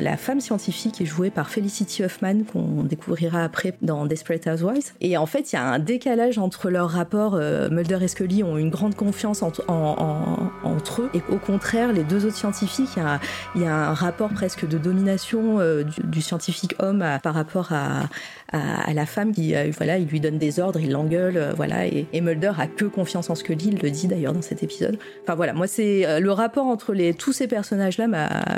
la 0.00 0.16
femme 0.18 0.40
scientifique 0.40 1.01
est 1.02 1.06
jouée 1.06 1.30
par 1.30 1.50
Felicity 1.50 2.02
Huffman, 2.02 2.44
qu'on 2.44 2.82
découvrira 2.84 3.42
après 3.44 3.74
dans 3.82 4.06
Desperate 4.06 4.46
Housewives. 4.46 4.92
Et 5.00 5.16
en 5.16 5.26
fait, 5.26 5.52
il 5.52 5.56
y 5.56 5.58
a 5.58 5.64
un 5.64 5.78
décalage 5.78 6.38
entre 6.38 6.70
leurs 6.70 6.90
rapports. 6.90 7.34
euh, 7.34 7.68
Mulder 7.70 7.98
et 8.02 8.08
Scully 8.08 8.42
ont 8.42 8.56
une 8.56 8.70
grande 8.70 8.94
confiance 8.94 9.42
en- 9.42 9.52
en- 9.68 9.72
en- 9.74 10.68
entre 10.68 11.02
eux, 11.02 11.10
et 11.14 11.22
au 11.30 11.38
contraire, 11.38 11.92
les 11.92 12.04
deux 12.04 12.26
autres 12.26 12.36
scientifiques, 12.36 12.96
il 13.54 13.62
y 13.62 13.66
a, 13.66 13.74
un 13.74 13.94
rapport 13.94 14.30
presque 14.30 14.66
de 14.66 14.78
domination 14.78 15.58
euh, 15.60 15.84
du, 16.04 16.20
scientifique 16.22 16.74
homme 16.78 17.04
par 17.22 17.34
rapport 17.34 17.72
à, 17.72 18.08
la 18.92 19.06
femme 19.06 19.32
qui, 19.32 19.54
euh, 19.54 19.70
voilà, 19.76 19.98
il 19.98 20.06
lui 20.08 20.20
donne 20.20 20.38
des 20.38 20.60
ordres, 20.60 20.78
il 20.80 20.90
l'engueule, 20.92 21.52
voilà, 21.56 21.86
et, 21.86 22.06
Mulder 22.20 22.52
a 22.58 22.66
que 22.66 22.84
confiance 22.84 23.30
en 23.30 23.34
Scully, 23.34 23.68
il 23.72 23.78
le 23.80 23.90
dit 23.90 24.06
d'ailleurs 24.06 24.32
dans 24.34 24.42
cet 24.42 24.62
épisode. 24.62 24.98
Enfin 25.22 25.34
voilà, 25.34 25.52
moi 25.52 25.66
c'est 25.66 26.20
le 26.20 26.32
rapport 26.32 26.66
entre 26.66 26.94
tous 27.12 27.32
ces 27.32 27.46
personnages-là 27.48 28.06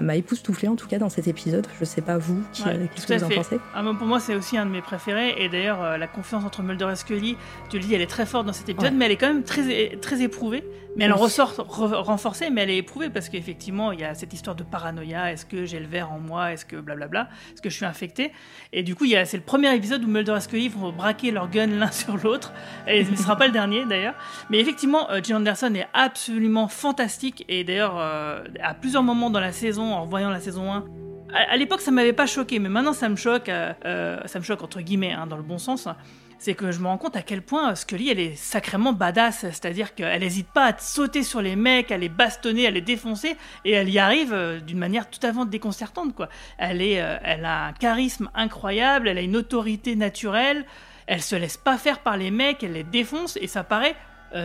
m'a 0.02 0.16
époustouflé 0.16 0.68
en 0.68 0.76
tout 0.76 0.86
cas 0.88 0.98
dans 0.98 1.08
cet 1.08 1.28
épisode. 1.28 1.66
Je 1.80 1.84
sais 1.84 2.02
pas 2.02 2.18
vous, 2.18 2.33
vous 2.34 2.64
Ouais, 2.66 2.88
Qu'est-ce 2.94 3.06
que 3.06 3.12
à 3.14 3.18
vous 3.18 3.24
en 3.24 3.28
fait. 3.28 3.34
pensez? 3.36 3.60
Ah, 3.74 3.82
bon, 3.82 3.94
pour 3.96 4.06
moi, 4.06 4.20
c'est 4.20 4.34
aussi 4.34 4.56
un 4.58 4.66
de 4.66 4.70
mes 4.70 4.82
préférés. 4.82 5.34
Et 5.38 5.48
d'ailleurs, 5.48 5.82
euh, 5.82 5.96
la 5.96 6.06
confiance 6.06 6.44
entre 6.44 6.62
Mulder 6.62 6.88
et 6.92 6.96
Scully, 6.96 7.36
tu 7.70 7.78
le 7.78 7.84
dis, 7.84 7.94
elle 7.94 8.00
est 8.02 8.06
très 8.06 8.26
forte 8.26 8.46
dans 8.46 8.52
cet 8.52 8.68
épisode, 8.68 8.92
Ouais. 8.92 8.98
mais 8.98 9.06
elle 9.06 9.12
est 9.12 9.16
quand 9.16 9.28
même 9.28 9.42
très, 9.44 9.96
très 9.96 10.22
éprouvée. 10.22 10.64
Mais 10.96 11.06
elle 11.06 11.12
en 11.12 11.16
ressort 11.16 11.54
re- 11.54 11.94
renforcée, 12.02 12.50
mais 12.50 12.62
elle 12.62 12.70
est 12.70 12.76
éprouvée 12.76 13.10
parce 13.10 13.28
qu'effectivement, 13.28 13.90
il 13.90 13.98
y 13.98 14.04
a 14.04 14.14
cette 14.14 14.32
histoire 14.32 14.54
de 14.54 14.62
paranoïa. 14.62 15.32
Est-ce 15.32 15.44
que 15.44 15.64
j'ai 15.64 15.80
le 15.80 15.88
verre 15.88 16.12
en 16.12 16.20
moi? 16.20 16.52
Est-ce 16.52 16.64
que 16.64 16.76
blablabla? 16.76 17.28
Est-ce 17.52 17.60
que 17.62 17.68
je 17.68 17.74
suis 17.74 17.84
infecté 17.84 18.30
Et 18.72 18.84
du 18.84 18.94
coup, 18.94 19.04
il 19.04 19.10
y 19.10 19.16
a- 19.16 19.24
c'est 19.24 19.36
le 19.36 19.42
premier 19.42 19.74
épisode 19.74 20.04
où 20.04 20.06
Mulder 20.06 20.34
et 20.36 20.40
Scully 20.40 20.68
vont 20.68 20.92
braquer 20.92 21.32
leur 21.32 21.48
gun 21.50 21.66
l'un 21.66 21.90
sur 21.90 22.16
l'autre. 22.16 22.52
Et 22.86 23.04
ce 23.04 23.10
ne 23.10 23.16
sera 23.16 23.34
pas 23.34 23.46
le 23.46 23.52
dernier 23.52 23.84
d'ailleurs. 23.86 24.14
Mais 24.50 24.60
effectivement, 24.60 25.10
euh, 25.10 25.20
Anderson 25.32 25.74
est 25.74 25.88
absolument 25.94 26.68
fantastique. 26.68 27.44
Et 27.48 27.64
d'ailleurs, 27.64 27.96
euh, 27.98 28.44
à 28.62 28.74
plusieurs 28.74 29.02
moments 29.02 29.30
dans 29.30 29.40
la 29.40 29.50
saison, 29.50 29.94
en 29.94 30.04
voyant 30.06 30.30
la 30.30 30.38
saison 30.40 30.72
1, 30.72 30.84
à, 31.34 31.56
l'époque, 31.56 31.80
ça 31.80 31.90
m'avait 31.90 32.12
pas 32.12 32.26
choqué, 32.26 32.58
mais 32.58 32.68
maintenant, 32.68 32.92
ça 32.92 33.08
me 33.08 33.16
choque. 33.16 33.48
euh, 33.48 33.72
euh, 33.84 34.20
ça 34.26 34.38
me 34.38 34.44
choque 34.44 34.62
entre 34.62 34.80
guillemets, 34.80 35.12
hein, 35.12 35.26
dans 35.26 35.36
le 35.36 35.42
bon 35.42 35.58
sens. 35.58 35.88
C'est 36.38 36.54
que 36.54 36.72
je 36.72 36.80
me 36.80 36.86
rends 36.86 36.98
compte 36.98 37.16
à 37.16 37.22
quel 37.22 37.42
point 37.42 37.70
euh, 37.70 37.74
Scully, 37.74 38.10
elle 38.10 38.20
est 38.20 38.34
sacrément 38.34 38.92
badass. 38.92 39.40
C'est-à-dire 39.40 39.94
qu'elle 39.94 40.20
n'hésite 40.20 40.48
pas 40.48 40.66
à 40.66 40.78
sauter 40.78 41.22
sur 41.22 41.40
les 41.40 41.56
mecs, 41.56 41.90
à 41.90 41.96
les 41.96 42.08
bastonner, 42.08 42.66
à 42.66 42.70
les 42.70 42.80
défoncer, 42.80 43.36
et 43.64 43.72
elle 43.72 43.88
y 43.88 43.98
arrive 43.98 44.32
euh, 44.32 44.60
d'une 44.60 44.78
manière 44.78 45.08
tout 45.08 45.24
à 45.26 45.32
fait 45.32 45.46
déconcertante. 45.48 46.14
Quoi. 46.14 46.28
Elle, 46.58 46.82
est, 46.82 46.94
elle 47.24 47.44
a 47.44 47.66
un 47.66 47.72
charisme 47.72 48.30
incroyable, 48.34 49.08
elle 49.08 49.18
a 49.18 49.22
une 49.22 49.36
autorité 49.36 49.96
naturelle, 49.96 50.64
elle 51.06 51.22
se 51.22 51.36
laisse 51.36 51.56
pas 51.56 51.78
faire 51.78 52.00
par 52.00 52.16
les 52.16 52.30
mecs, 52.30 52.62
elle 52.62 52.72
les 52.72 52.84
défonce, 52.84 53.38
et 53.40 53.46
ça 53.46 53.64
paraît 53.64 53.96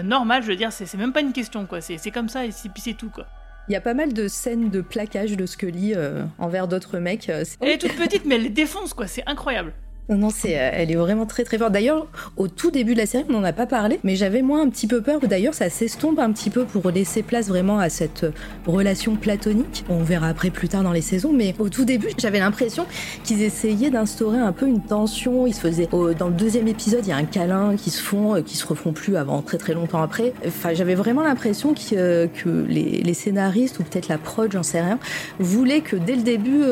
normal. 0.03 0.43
Je 0.43 0.47
veux 0.47 0.55
dire, 0.55 0.71
c'est 0.71 0.91
même 0.95 1.13
pas 1.13 1.21
une 1.21 1.33
question. 1.33 1.65
quoi. 1.65 1.81
C'est 1.81 2.11
comme 2.11 2.29
ça, 2.29 2.45
et 2.45 2.51
c'est 2.51 2.93
tout. 2.93 3.09
quoi. 3.09 3.25
Il 3.69 3.73
y 3.73 3.75
a 3.75 3.81
pas 3.81 3.93
mal 3.93 4.13
de 4.13 4.27
scènes 4.27 4.69
de 4.71 4.81
plaquage 4.81 5.37
de 5.37 5.45
Scully 5.45 5.93
euh, 5.95 6.23
envers 6.39 6.67
d'autres 6.67 6.97
mecs. 6.97 7.29
euh, 7.29 7.45
Elle 7.61 7.69
est 7.69 7.77
toute 7.77 7.95
petite, 7.95 8.25
mais 8.25 8.35
elle 8.35 8.43
les 8.43 8.49
défonce, 8.49 8.95
quoi. 8.95 9.05
C'est 9.05 9.23
incroyable. 9.27 9.73
Non, 10.09 10.31
c'est, 10.31 10.57
euh, 10.57 10.71
elle 10.73 10.91
est 10.91 10.95
vraiment 10.95 11.27
très 11.27 11.43
très 11.43 11.59
forte. 11.59 11.71
D'ailleurs, 11.71 12.07
au 12.35 12.47
tout 12.47 12.71
début 12.71 12.93
de 12.93 12.97
la 12.97 13.05
série, 13.05 13.25
on 13.29 13.33
n'en 13.33 13.43
a 13.43 13.53
pas 13.53 13.67
parlé, 13.67 13.99
mais 14.03 14.15
j'avais 14.15 14.41
moi 14.41 14.59
un 14.59 14.69
petit 14.69 14.87
peu 14.87 15.01
peur 15.01 15.19
d'ailleurs 15.21 15.53
ça 15.53 15.69
s'estompe 15.69 16.17
un 16.17 16.31
petit 16.31 16.49
peu 16.49 16.65
pour 16.65 16.89
laisser 16.89 17.21
place 17.21 17.47
vraiment 17.47 17.77
à 17.77 17.89
cette 17.89 18.23
euh, 18.23 18.31
relation 18.65 19.15
platonique. 19.15 19.85
On 19.87 20.01
verra 20.01 20.27
après 20.27 20.49
plus 20.49 20.67
tard 20.67 20.81
dans 20.81 20.91
les 20.91 21.01
saisons, 21.01 21.31
mais 21.31 21.53
au 21.59 21.69
tout 21.69 21.85
début, 21.85 22.09
j'avais 22.17 22.39
l'impression 22.39 22.87
qu'ils 23.23 23.43
essayaient 23.43 23.91
d'instaurer 23.91 24.39
un 24.39 24.51
peu 24.51 24.65
une 24.65 24.81
tension. 24.81 25.45
Ils 25.45 25.53
se 25.53 25.61
faisaient, 25.61 25.87
dans 26.17 26.27
le 26.27 26.33
deuxième 26.33 26.67
épisode, 26.67 27.05
il 27.05 27.09
y 27.09 27.13
a 27.13 27.17
un 27.17 27.25
câlin 27.25 27.75
qui 27.75 27.91
se 27.91 28.01
font, 28.01 28.35
euh, 28.35 28.41
qui 28.41 28.57
se 28.57 28.65
refont 28.65 28.93
plus 28.93 29.15
avant 29.15 29.43
très 29.43 29.59
très 29.59 29.75
longtemps 29.75 30.01
après. 30.01 30.33
Enfin, 30.47 30.73
j'avais 30.73 30.95
vraiment 30.95 31.21
l'impression 31.21 31.75
que, 31.75 32.65
les, 32.67 33.13
scénaristes 33.13 33.79
ou 33.79 33.83
peut-être 33.83 34.07
la 34.07 34.17
prod, 34.17 34.51
j'en 34.51 34.63
sais 34.63 34.81
rien, 34.81 34.97
voulaient 35.39 35.81
que 35.81 35.95
dès 35.95 36.15
le 36.15 36.21
début, 36.21 36.63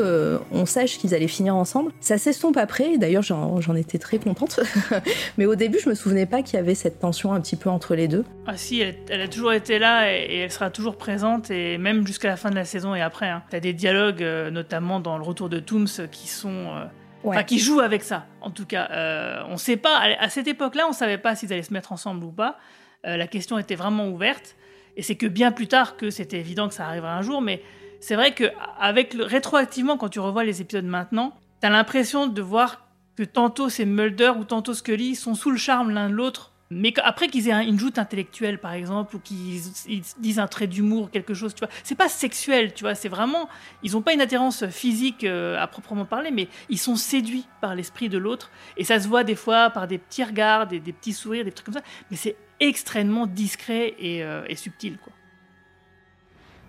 on 0.50 0.64
sache 0.66 0.98
qu'ils 0.98 1.14
allaient 1.14 1.28
finir 1.28 1.54
ensemble. 1.54 1.92
Ça 2.00 2.16
s'estompe 2.16 2.56
après, 2.56 2.96
d'ailleurs 2.96 3.22
j'en 3.28 3.74
étais 3.74 3.98
très 3.98 4.18
contente. 4.18 4.60
Mais 5.38 5.46
au 5.46 5.54
début, 5.54 5.78
je 5.82 5.88
me 5.88 5.94
souvenais 5.94 6.26
pas 6.26 6.42
qu'il 6.42 6.56
y 6.56 6.60
avait 6.60 6.74
cette 6.74 6.98
tension 6.98 7.32
un 7.32 7.40
petit 7.40 7.56
peu 7.56 7.70
entre 7.70 7.94
les 7.94 8.08
deux. 8.08 8.24
Ah 8.46 8.56
si, 8.56 8.80
elle, 8.80 8.96
elle 9.08 9.20
a 9.20 9.28
toujours 9.28 9.52
été 9.52 9.78
là 9.78 10.12
et, 10.12 10.24
et 10.24 10.38
elle 10.40 10.50
sera 10.50 10.70
toujours 10.70 10.96
présente 10.96 11.50
et 11.50 11.78
même 11.78 12.06
jusqu'à 12.06 12.28
la 12.28 12.36
fin 12.36 12.50
de 12.50 12.54
la 12.54 12.64
saison 12.64 12.94
et 12.94 13.00
après. 13.00 13.28
Hein. 13.28 13.42
T'as 13.50 13.60
des 13.60 13.72
dialogues, 13.72 14.22
euh, 14.22 14.50
notamment 14.50 15.00
dans 15.00 15.16
le 15.18 15.24
retour 15.24 15.48
de 15.48 15.58
Tooms, 15.60 15.88
qui 16.10 16.28
sont, 16.28 16.48
euh, 16.74 16.84
Ouais. 17.24 17.34
enfin 17.36 17.42
qui 17.44 17.58
jouent 17.58 17.80
avec 17.80 18.04
ça. 18.04 18.26
En 18.40 18.50
tout 18.50 18.64
cas, 18.64 18.88
euh, 18.92 19.42
on 19.48 19.56
sait 19.56 19.76
pas. 19.76 19.96
À, 19.96 20.22
à 20.24 20.28
cette 20.28 20.46
époque-là, 20.46 20.86
on 20.88 20.92
savait 20.92 21.18
pas 21.18 21.34
s'ils 21.34 21.52
allaient 21.52 21.62
se 21.62 21.72
mettre 21.72 21.90
ensemble 21.92 22.24
ou 22.24 22.30
pas. 22.30 22.58
Euh, 23.06 23.16
la 23.16 23.26
question 23.26 23.58
était 23.58 23.74
vraiment 23.74 24.08
ouverte 24.08 24.56
et 24.96 25.02
c'est 25.02 25.14
que 25.16 25.26
bien 25.26 25.52
plus 25.52 25.68
tard 25.68 25.96
que 25.96 26.10
c'était 26.10 26.38
évident 26.38 26.68
que 26.68 26.74
ça 26.74 26.86
arriverait 26.86 27.10
un 27.10 27.22
jour. 27.22 27.40
Mais 27.40 27.62
c'est 28.00 28.14
vrai 28.14 28.34
que 28.34 28.44
avec 28.78 29.14
le, 29.14 29.24
rétroactivement, 29.24 29.96
quand 29.96 30.08
tu 30.08 30.20
revois 30.20 30.44
les 30.44 30.60
épisodes 30.60 30.84
maintenant, 30.84 31.34
t'as 31.60 31.70
l'impression 31.70 32.26
de 32.26 32.42
voir 32.42 32.87
que 33.18 33.24
tantôt 33.24 33.68
c'est 33.68 33.84
Mulder 33.84 34.32
ou 34.38 34.44
tantôt 34.44 34.74
Scully 34.74 35.14
sont 35.16 35.34
sous 35.34 35.50
le 35.50 35.56
charme 35.58 35.90
l'un 35.90 36.08
de 36.08 36.14
l'autre, 36.14 36.52
mais 36.70 36.92
après 37.02 37.28
qu'ils 37.28 37.48
aient 37.48 37.52
un- 37.52 37.62
une 37.66 37.78
joute 37.78 37.98
intellectuelle 37.98 38.60
par 38.60 38.72
exemple 38.72 39.16
ou 39.16 39.18
qu'ils 39.18 39.60
ils 39.88 40.02
disent 40.18 40.38
un 40.38 40.46
trait 40.46 40.66
d'humour 40.68 41.10
quelque 41.10 41.34
chose, 41.34 41.52
tu 41.54 41.60
vois, 41.60 41.68
c'est 41.82 41.94
pas 41.96 42.08
sexuel, 42.08 42.74
tu 42.74 42.84
vois, 42.84 42.94
c'est 42.94 43.08
vraiment 43.08 43.48
ils 43.82 43.96
ont 43.96 44.02
pas 44.02 44.12
une 44.12 44.20
attirance 44.20 44.66
physique 44.66 45.24
euh, 45.24 45.58
à 45.58 45.66
proprement 45.66 46.04
parler, 46.04 46.30
mais 46.30 46.46
ils 46.68 46.78
sont 46.78 46.94
séduits 46.94 47.46
par 47.60 47.74
l'esprit 47.74 48.08
de 48.08 48.18
l'autre 48.18 48.50
et 48.76 48.84
ça 48.84 49.00
se 49.00 49.08
voit 49.08 49.24
des 49.24 49.34
fois 49.34 49.70
par 49.70 49.88
des 49.88 49.98
petits 49.98 50.22
regards, 50.24 50.66
des, 50.68 50.78
des 50.78 50.92
petits 50.92 51.12
sourires, 51.14 51.44
des 51.44 51.52
trucs 51.52 51.66
comme 51.66 51.74
ça, 51.74 51.82
mais 52.10 52.16
c'est 52.16 52.36
extrêmement 52.60 53.26
discret 53.26 53.94
et, 53.98 54.22
euh, 54.22 54.44
et 54.48 54.54
subtil 54.54 54.98
quoi. 54.98 55.12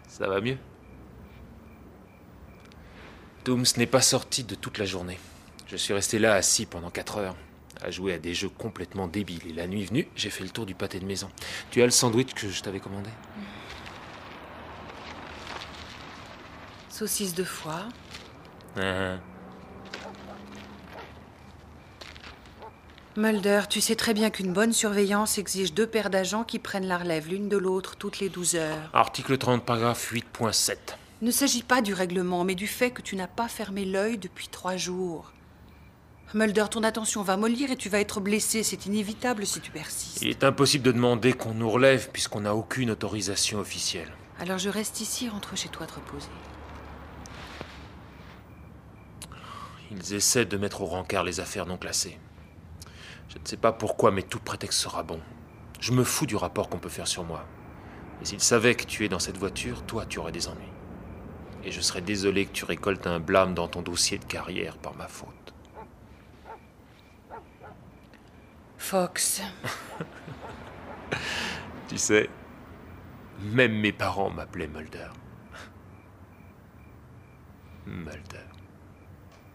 Ça 0.07 0.28
va 0.28 0.41
mieux? 0.41 0.57
Dooms 3.45 3.65
n'est 3.78 3.86
pas 3.86 4.02
sorti 4.02 4.44
de 4.44 4.56
toute 4.56 4.78
la 4.80 4.86
journée. 4.86 5.19
Je 5.70 5.78
suis 5.78 5.94
resté 5.94 6.18
là 6.18 6.34
assis 6.34 6.66
pendant 6.66 6.90
4 6.90 7.18
heures, 7.18 7.36
à 7.82 7.91
jouer 7.91 8.14
à 8.14 8.18
des 8.18 8.34
jeux 8.34 8.50
complètement 8.50 9.08
débiles. 9.08 9.48
Et 9.48 9.54
la 9.54 9.68
nuit 9.68 9.86
venue, 9.86 10.08
j'ai 10.16 10.32
fait 10.32 10.44
le 10.44 10.50
tour 10.50 10.66
du 10.66 10.74
pâté 10.74 11.00
de 11.00 11.06
maison. 11.06 11.30
Tu 11.70 11.82
as 11.84 11.86
le 11.86 11.91
sandwich 11.91 12.34
que 12.34 12.50
je 12.50 12.64
t'avais 12.64 12.80
commandé? 12.80 13.12
Saucisse 16.90 17.36
de 17.36 17.44
foie. 17.44 17.88
Ah, 18.78 19.18
Mulder, 23.16 23.62
tu 23.70 23.80
sais 23.80 23.96
très 23.96 24.14
bien 24.14 24.32
qu'une 24.32 24.54
bonne 24.54 24.74
surveillance 24.74 25.38
exige 25.38 25.74
deux 25.74 25.86
paires 25.86 26.10
d'agents 26.10 26.44
qui 26.44 26.58
prennent 26.58 26.88
la 26.88 26.98
relève 26.98 27.28
l'une 27.28 27.48
de 27.48 27.58
l'autre 27.58 27.96
toutes 27.96 28.20
les 28.20 28.30
12 28.30 28.56
heures. 28.56 28.90
Article 28.94 29.38
30, 29.38 29.66
paragraphe 29.66 30.12
8.7. 30.12 30.78
Il 31.22 31.26
ne 31.26 31.32
s'agit 31.32 31.64
pas 31.64 31.82
du 31.82 31.94
règlement, 31.94 32.44
mais 32.44 32.56
du 32.56 32.66
fait 32.66 32.91
que 32.91 33.02
tu 33.02 33.16
n'as 33.16 33.28
pas 33.28 33.48
fermé 33.48 33.86
l'œil 33.86 34.18
depuis 34.18 34.48
trois 34.48 34.78
jours. 34.78 35.34
Mulder, 36.35 36.65
ton 36.69 36.84
attention 36.84 37.23
va 37.23 37.38
mollir 37.38 37.72
et 37.72 37.76
tu 37.76 37.89
vas 37.89 37.99
être 37.99 38.19
blessé. 38.19 38.61
C'est 38.61 38.85
inévitable 38.85 39.47
si 39.47 39.61
tu 39.61 39.72
persistes. 39.72 40.22
Il 40.22 40.30
est 40.30 40.43
impossible 40.43 40.84
de 40.84 40.91
demander 40.91 41.34
qu'on 41.34 41.56
nous 41.56 41.69
relève 41.69 42.11
puisqu'on 42.11 42.41
n'a 42.41 42.53
aucune 42.53 42.91
autorisation 42.91 43.57
officielle. 43.60 44.11
Alors 44.39 44.60
je 44.60 44.69
reste 44.69 45.01
ici, 45.01 45.27
rentre 45.27 45.57
chez 45.57 45.69
toi 45.69 45.88
te 45.88 45.95
reposer. 45.95 46.30
Ils 49.91 50.14
essaient 50.14 50.45
de 50.45 50.57
mettre 50.57 50.81
au 50.81 50.85
rencard 50.85 51.23
les 51.23 51.39
affaires 51.39 51.65
non 51.65 51.77
classées. 51.77 52.19
Je 53.30 53.39
ne 53.39 53.47
sais 53.47 53.57
pas 53.57 53.72
pourquoi, 53.72 54.11
mais 54.11 54.22
tout 54.22 54.39
prétexte 54.39 54.80
sera 54.80 55.01
bon. 55.01 55.19
Je 55.80 55.93
me 55.93 56.03
fous 56.03 56.27
du 56.27 56.35
rapport 56.35 56.69
qu'on 56.69 56.77
peut 56.77 56.89
faire 56.89 57.07
sur 57.07 57.23
moi. 57.23 57.43
Et 58.22 58.26
s'ils 58.26 58.39
savaient 58.39 58.76
que 58.76 58.85
tu 58.85 59.03
es 59.03 59.10
dans 59.10 59.19
cette 59.19 59.38
voiture, 59.38 59.84
toi, 59.84 60.06
tu 60.06 60.19
aurais 60.19 60.31
des 60.31 60.47
ennuis. 60.47 60.61
Et 61.64 61.72
je 61.72 61.81
serais 61.81 62.01
désolé 62.01 62.45
que 62.45 62.51
tu 62.51 62.65
récoltes 62.65 63.07
un 63.07 63.19
blâme 63.19 63.56
dans 63.56 63.68
ton 63.68 63.81
dossier 63.81 64.19
de 64.19 64.26
carrière 64.26 64.77
par 64.77 64.95
ma 64.95 65.07
faute. 65.07 65.39
Fox, 68.80 69.41
Tu 71.89 71.97
sais, 71.97 72.30
même 73.41 73.73
mes 73.73 73.91
parents 73.91 74.30
m'appelaient 74.31 74.68
Mulder. 74.68 75.10
Mulder. 77.85 78.45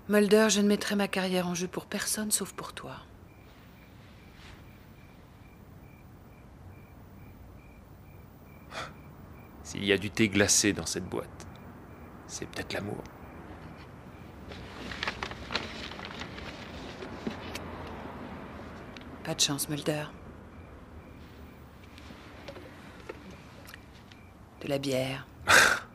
Mulder, 0.09 0.48
je 0.51 0.60
ne 0.60 0.68
mettrai 0.68 0.94
ma 0.94 1.09
carrière 1.09 1.48
en 1.48 1.55
jeu 1.55 1.66
pour 1.66 1.86
personne 1.86 2.30
sauf 2.30 2.52
pour 2.52 2.74
toi. 2.74 2.96
S'il 9.62 9.84
y 9.84 9.92
a 9.92 9.98
du 9.98 10.10
thé 10.10 10.28
glacé 10.28 10.74
dans 10.74 10.86
cette 10.86 11.09
boîte, 11.09 11.46
c'est 12.26 12.46
peut-être 12.46 12.74
l'amour. 12.74 13.02
Pas 19.24 19.34
de 19.34 19.40
chance, 19.40 19.70
Mulder. 19.70 20.05
De 24.60 24.68
la 24.68 24.78
bière. 24.78 25.26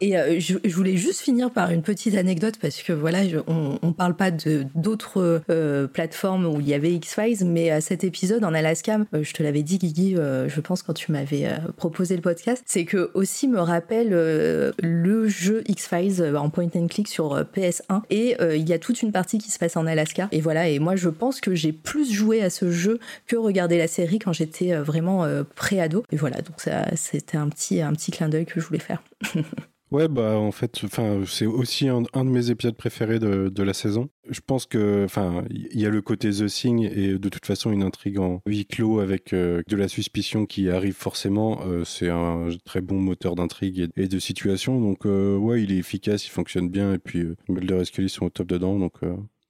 Et 0.00 0.16
euh, 0.18 0.38
je, 0.40 0.58
je 0.64 0.74
voulais 0.74 0.96
juste 0.96 1.20
finir 1.20 1.50
par 1.50 1.70
une 1.70 1.82
petite 1.82 2.16
anecdote 2.16 2.54
parce 2.60 2.82
que 2.82 2.92
voilà, 2.92 3.26
je- 3.26 3.38
on, 3.46 3.78
on 3.82 3.92
parle 3.92 4.16
pas 4.16 4.30
de 4.30 4.64
d'autres 4.74 5.42
euh, 5.50 5.86
plateformes 5.86 6.46
où 6.46 6.60
il 6.60 6.68
y 6.68 6.74
avait 6.74 6.92
X-Files, 6.92 7.44
mais 7.46 7.70
à 7.70 7.80
cet 7.80 8.04
épisode 8.04 8.44
en 8.44 8.52
Alaska, 8.54 8.98
euh, 9.14 9.22
je 9.22 9.32
te 9.32 9.42
l'avais 9.42 9.62
dit, 9.62 9.78
Guigui, 9.78 10.16
euh, 10.16 10.48
je 10.48 10.60
pense 10.60 10.82
quand 10.82 10.92
tu 10.94 11.12
m'avais 11.12 11.46
euh, 11.46 11.56
proposé 11.76 12.16
le 12.16 12.22
podcast, 12.22 12.62
c'est 12.66 12.84
que 12.84 13.10
aussi 13.14 13.48
me 13.48 13.60
rappelle 13.60 14.10
euh, 14.12 14.72
le 14.82 15.28
jeu 15.28 15.62
X-Files 15.68 16.20
euh, 16.20 16.36
en 16.36 16.50
point 16.50 16.68
and 16.74 16.88
click 16.88 17.08
sur 17.08 17.32
euh, 17.34 17.44
PS1 17.44 18.02
et 18.10 18.36
euh, 18.40 18.56
il 18.56 18.68
y 18.68 18.72
a 18.72 18.78
toute 18.78 19.00
une 19.02 19.12
partie 19.12 19.38
qui 19.38 19.50
se 19.50 19.58
passe 19.58 19.76
en 19.76 19.86
Alaska. 19.86 20.28
Et 20.32 20.40
voilà, 20.40 20.68
et 20.68 20.78
moi 20.80 20.96
je 20.96 21.08
pense 21.08 21.40
que 21.40 21.54
j'ai 21.54 21.72
plus 21.72 22.12
joué 22.12 22.42
à 22.42 22.50
ce 22.50 22.70
jeu 22.70 22.98
que 23.26 23.36
regarder 23.36 23.78
la 23.78 23.88
série 23.88 24.18
quand 24.18 24.32
j'étais 24.32 24.72
euh, 24.72 24.82
vraiment 24.82 25.24
euh, 25.24 25.44
pré-ado. 25.54 26.04
Et 26.12 26.16
voilà, 26.16 26.40
donc 26.42 26.60
ça, 26.60 26.84
c'était 26.96 27.36
un 27.36 27.48
petit 27.48 27.80
un 27.80 27.92
petit 27.92 28.10
clin 28.10 28.28
d'œil 28.28 28.46
que 28.46 28.60
je 28.60 28.66
voulais 28.66 28.78
faire. 28.80 29.02
Ouais, 29.94 30.08
bah 30.08 30.36
en 30.38 30.50
fait, 30.50 30.86
c'est 31.24 31.46
aussi 31.46 31.86
un, 31.88 32.02
de 32.02 32.28
mes 32.28 32.50
épisodes 32.50 32.74
préférés 32.74 33.20
de, 33.20 33.48
de, 33.48 33.62
la 33.62 33.72
saison. 33.72 34.08
Je 34.28 34.40
pense 34.44 34.66
que, 34.66 35.04
enfin, 35.04 35.44
il 35.50 35.80
y 35.80 35.86
a 35.86 35.88
le 35.88 36.02
côté 36.02 36.30
The 36.30 36.46
Thing 36.46 36.82
et 36.82 37.16
de 37.16 37.28
toute 37.28 37.46
façon 37.46 37.70
une 37.70 37.84
intrigue 37.84 38.18
en 38.18 38.42
huis 38.44 38.66
clos 38.66 38.98
avec 38.98 39.32
euh, 39.32 39.62
de 39.68 39.76
la 39.76 39.86
suspicion 39.86 40.46
qui 40.46 40.68
arrive 40.68 40.94
forcément. 40.94 41.60
Euh, 41.64 41.84
c'est 41.84 42.08
un 42.08 42.48
très 42.64 42.80
bon 42.80 42.98
moteur 42.98 43.36
d'intrigue 43.36 43.88
et, 43.96 44.08
de 44.08 44.18
situation. 44.18 44.80
Donc 44.80 45.06
euh, 45.06 45.36
ouais, 45.36 45.62
il 45.62 45.70
est 45.70 45.78
efficace, 45.78 46.26
il 46.26 46.30
fonctionne 46.30 46.68
bien 46.68 46.94
et 46.94 46.98
puis 46.98 47.28
Mulder 47.48 47.82
et 47.82 47.84
Scully 47.84 48.08
sont 48.08 48.26
au 48.26 48.30
top 48.30 48.48
dedans. 48.48 48.80
Donc 48.80 48.94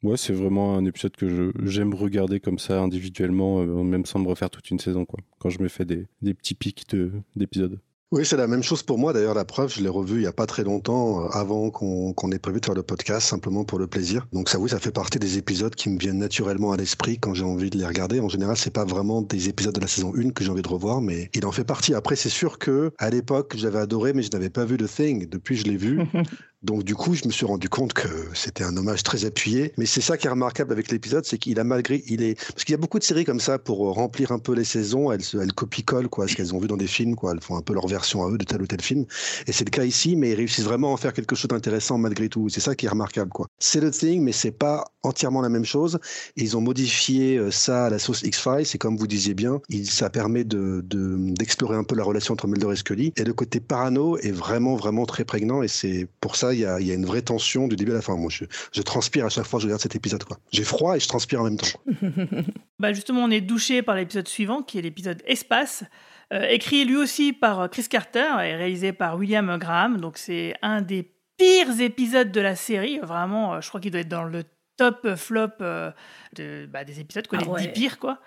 Ouais, 0.02 0.18
c'est 0.18 0.34
vraiment 0.34 0.76
un 0.76 0.84
épisode 0.84 1.16
que 1.16 1.54
j'aime 1.64 1.94
regarder 1.94 2.38
comme 2.38 2.58
ça 2.58 2.82
individuellement, 2.82 3.64
même 3.64 4.04
sans 4.04 4.18
me 4.18 4.28
refaire 4.28 4.50
toute 4.50 4.70
une 4.70 4.78
saison, 4.78 5.06
quoi. 5.06 5.20
Quand 5.38 5.48
je 5.48 5.62
me 5.62 5.68
fais 5.68 5.86
des, 5.86 6.06
des 6.20 6.34
petits 6.34 6.54
pics 6.54 6.84
d'épisodes. 7.34 7.80
Oui, 8.10 8.24
c'est 8.24 8.36
la 8.36 8.46
même 8.46 8.62
chose 8.62 8.82
pour 8.84 8.96
moi. 8.98 9.12
D'ailleurs, 9.12 9.34
la 9.34 9.44
preuve, 9.44 9.72
je 9.74 9.80
l'ai 9.82 9.88
revu 9.88 10.16
il 10.16 10.20
n'y 10.20 10.26
a 10.26 10.32
pas 10.32 10.46
très 10.46 10.62
longtemps, 10.62 11.24
euh, 11.24 11.28
avant 11.32 11.70
qu'on 11.70 12.30
ait 12.30 12.38
prévu 12.38 12.60
de 12.60 12.64
faire 12.64 12.74
le 12.74 12.84
podcast, 12.84 13.26
simplement 13.26 13.64
pour 13.64 13.78
le 13.78 13.88
plaisir. 13.88 14.28
Donc 14.32 14.48
ça, 14.48 14.58
oui, 14.60 14.70
ça 14.70 14.78
fait 14.78 14.92
partie 14.92 15.18
des 15.18 15.36
épisodes 15.36 15.74
qui 15.74 15.88
me 15.88 15.98
viennent 15.98 16.18
naturellement 16.18 16.70
à 16.70 16.76
l'esprit 16.76 17.18
quand 17.18 17.34
j'ai 17.34 17.42
envie 17.44 17.70
de 17.70 17.78
les 17.78 17.86
regarder. 17.86 18.20
En 18.20 18.28
général, 18.28 18.56
c'est 18.56 18.72
pas 18.72 18.84
vraiment 18.84 19.20
des 19.20 19.48
épisodes 19.48 19.74
de 19.74 19.80
la 19.80 19.88
saison 19.88 20.12
1 20.16 20.30
que 20.30 20.44
j'ai 20.44 20.50
envie 20.50 20.62
de 20.62 20.68
revoir, 20.68 21.00
mais 21.00 21.28
il 21.34 21.44
en 21.44 21.50
fait 21.50 21.64
partie. 21.64 21.92
Après, 21.94 22.14
c'est 22.14 22.28
sûr 22.28 22.58
que 22.58 22.92
à 22.98 23.10
l'époque, 23.10 23.54
j'avais 23.56 23.80
adoré, 23.80 24.12
mais 24.12 24.22
je 24.22 24.30
n'avais 24.30 24.50
pas 24.50 24.64
vu 24.64 24.76
The 24.76 24.86
Thing. 24.86 25.28
Depuis, 25.28 25.56
je 25.56 25.64
l'ai 25.64 25.76
vu. 25.76 26.00
Donc 26.64 26.82
du 26.82 26.94
coup, 26.94 27.14
je 27.14 27.26
me 27.26 27.30
suis 27.30 27.44
rendu 27.44 27.68
compte 27.68 27.92
que 27.92 28.08
c'était 28.32 28.64
un 28.64 28.74
hommage 28.76 29.02
très 29.02 29.26
appuyé. 29.26 29.72
Mais 29.76 29.84
c'est 29.84 30.00
ça 30.00 30.16
qui 30.16 30.26
est 30.26 30.30
remarquable 30.30 30.72
avec 30.72 30.90
l'épisode, 30.90 31.24
c'est 31.26 31.36
qu'il 31.36 31.60
a 31.60 31.64
malgré, 31.64 32.02
il 32.06 32.22
est, 32.22 32.34
parce 32.52 32.64
qu'il 32.64 32.72
y 32.72 32.74
a 32.74 32.78
beaucoup 32.78 32.98
de 32.98 33.04
séries 33.04 33.26
comme 33.26 33.40
ça 33.40 33.58
pour 33.58 33.78
remplir 33.94 34.32
un 34.32 34.38
peu 34.38 34.54
les 34.54 34.64
saisons, 34.64 35.12
elles, 35.12 35.20
elles 35.34 35.52
copient-collent 35.52 36.08
quoi, 36.08 36.26
ce 36.26 36.34
qu'elles 36.34 36.54
ont 36.54 36.58
vu 36.58 36.66
dans 36.66 36.78
des 36.78 36.86
films, 36.86 37.16
quoi. 37.16 37.32
Elles 37.32 37.42
font 37.42 37.56
un 37.56 37.62
peu 37.62 37.74
leur 37.74 37.86
version 37.86 38.24
à 38.24 38.30
eux 38.30 38.38
de 38.38 38.44
tel 38.44 38.62
ou 38.62 38.66
tel 38.66 38.80
film. 38.80 39.04
Et 39.46 39.52
c'est 39.52 39.66
le 39.66 39.70
cas 39.70 39.84
ici, 39.84 40.16
mais 40.16 40.30
ils 40.30 40.34
réussissent 40.34 40.64
vraiment 40.64 40.88
à 40.88 40.92
en 40.92 40.96
faire 40.96 41.12
quelque 41.12 41.36
chose 41.36 41.48
d'intéressant 41.48 41.98
malgré 41.98 42.30
tout. 42.30 42.48
C'est 42.48 42.60
ça 42.60 42.74
qui 42.74 42.86
est 42.86 42.88
remarquable, 42.88 43.30
quoi. 43.30 43.46
C'est 43.58 43.80
le 43.80 43.90
thing, 43.90 44.22
mais 44.22 44.32
c'est 44.32 44.50
pas 44.50 44.86
entièrement 45.02 45.42
la 45.42 45.50
même 45.50 45.66
chose. 45.66 45.98
ils 46.36 46.56
ont 46.56 46.62
modifié 46.62 47.36
euh, 47.36 47.50
ça 47.50 47.86
à 47.86 47.90
la 47.90 47.98
sauce 47.98 48.22
X-Files. 48.22 48.66
Et 48.74 48.78
comme 48.78 48.96
vous 48.96 49.06
disiez 49.06 49.34
bien, 49.34 49.60
ça 49.84 50.08
permet 50.08 50.44
de 50.44 50.82
d'explorer 50.84 51.76
un 51.76 51.84
peu 51.84 51.94
la 51.94 52.04
relation 52.04 52.32
entre 52.32 52.46
Mulder 52.46 52.72
et 52.72 52.76
Scully. 52.76 53.12
Et 53.16 53.24
le 53.24 53.34
côté 53.34 53.60
parano 53.60 54.16
est 54.18 54.30
vraiment 54.30 54.76
vraiment 54.76 55.04
très 55.04 55.24
prégnant. 55.24 55.62
Et 55.62 55.68
c'est 55.68 56.08
pour 56.20 56.36
ça 56.36 56.53
il 56.54 56.60
y 56.60 56.66
a, 56.66 56.80
y 56.80 56.90
a 56.90 56.94
une 56.94 57.06
vraie 57.06 57.22
tension 57.22 57.68
du 57.68 57.76
début 57.76 57.92
à 57.92 57.94
la 57.94 58.02
fin. 58.02 58.16
Moi, 58.16 58.30
je, 58.30 58.82
transpire 58.82 59.26
à 59.26 59.28
chaque 59.28 59.46
fois 59.46 59.58
que 59.58 59.62
je 59.62 59.66
regarde 59.66 59.82
cet 59.82 59.94
épisode. 59.94 60.24
Quoi. 60.24 60.38
J'ai 60.52 60.64
froid 60.64 60.96
et 60.96 61.00
je 61.00 61.08
transpire 61.08 61.40
en 61.40 61.44
même 61.44 61.56
temps. 61.56 61.66
bah 62.78 62.92
justement, 62.92 63.24
on 63.24 63.30
est 63.30 63.40
douché 63.40 63.82
par 63.82 63.96
l'épisode 63.96 64.28
suivant, 64.28 64.62
qui 64.62 64.78
est 64.78 64.82
l'épisode 64.82 65.22
Espace. 65.26 65.84
Euh, 66.32 66.46
écrit 66.48 66.84
lui 66.84 66.96
aussi 66.96 67.32
par 67.32 67.68
Chris 67.70 67.86
Carter 67.88 68.26
et 68.42 68.56
réalisé 68.56 68.92
par 68.92 69.16
William 69.16 69.58
Graham. 69.58 70.00
Donc 70.00 70.16
c'est 70.16 70.54
un 70.62 70.80
des 70.80 71.14
pires 71.36 71.80
épisodes 71.80 72.32
de 72.32 72.40
la 72.40 72.56
série. 72.56 72.98
Vraiment, 73.00 73.54
euh, 73.54 73.60
je 73.60 73.68
crois 73.68 73.80
qu'il 73.80 73.90
doit 73.90 74.00
être 74.00 74.08
dans 74.08 74.24
le 74.24 74.44
top 74.76 75.14
flop 75.14 75.48
euh, 75.60 75.90
de, 76.34 76.66
bah, 76.66 76.84
des 76.84 77.00
épisodes, 77.00 77.26
quoi, 77.26 77.38
ah 77.40 77.60
les 77.60 77.68
10 77.68 77.72
pires. 77.72 77.98
Quoi 77.98 78.20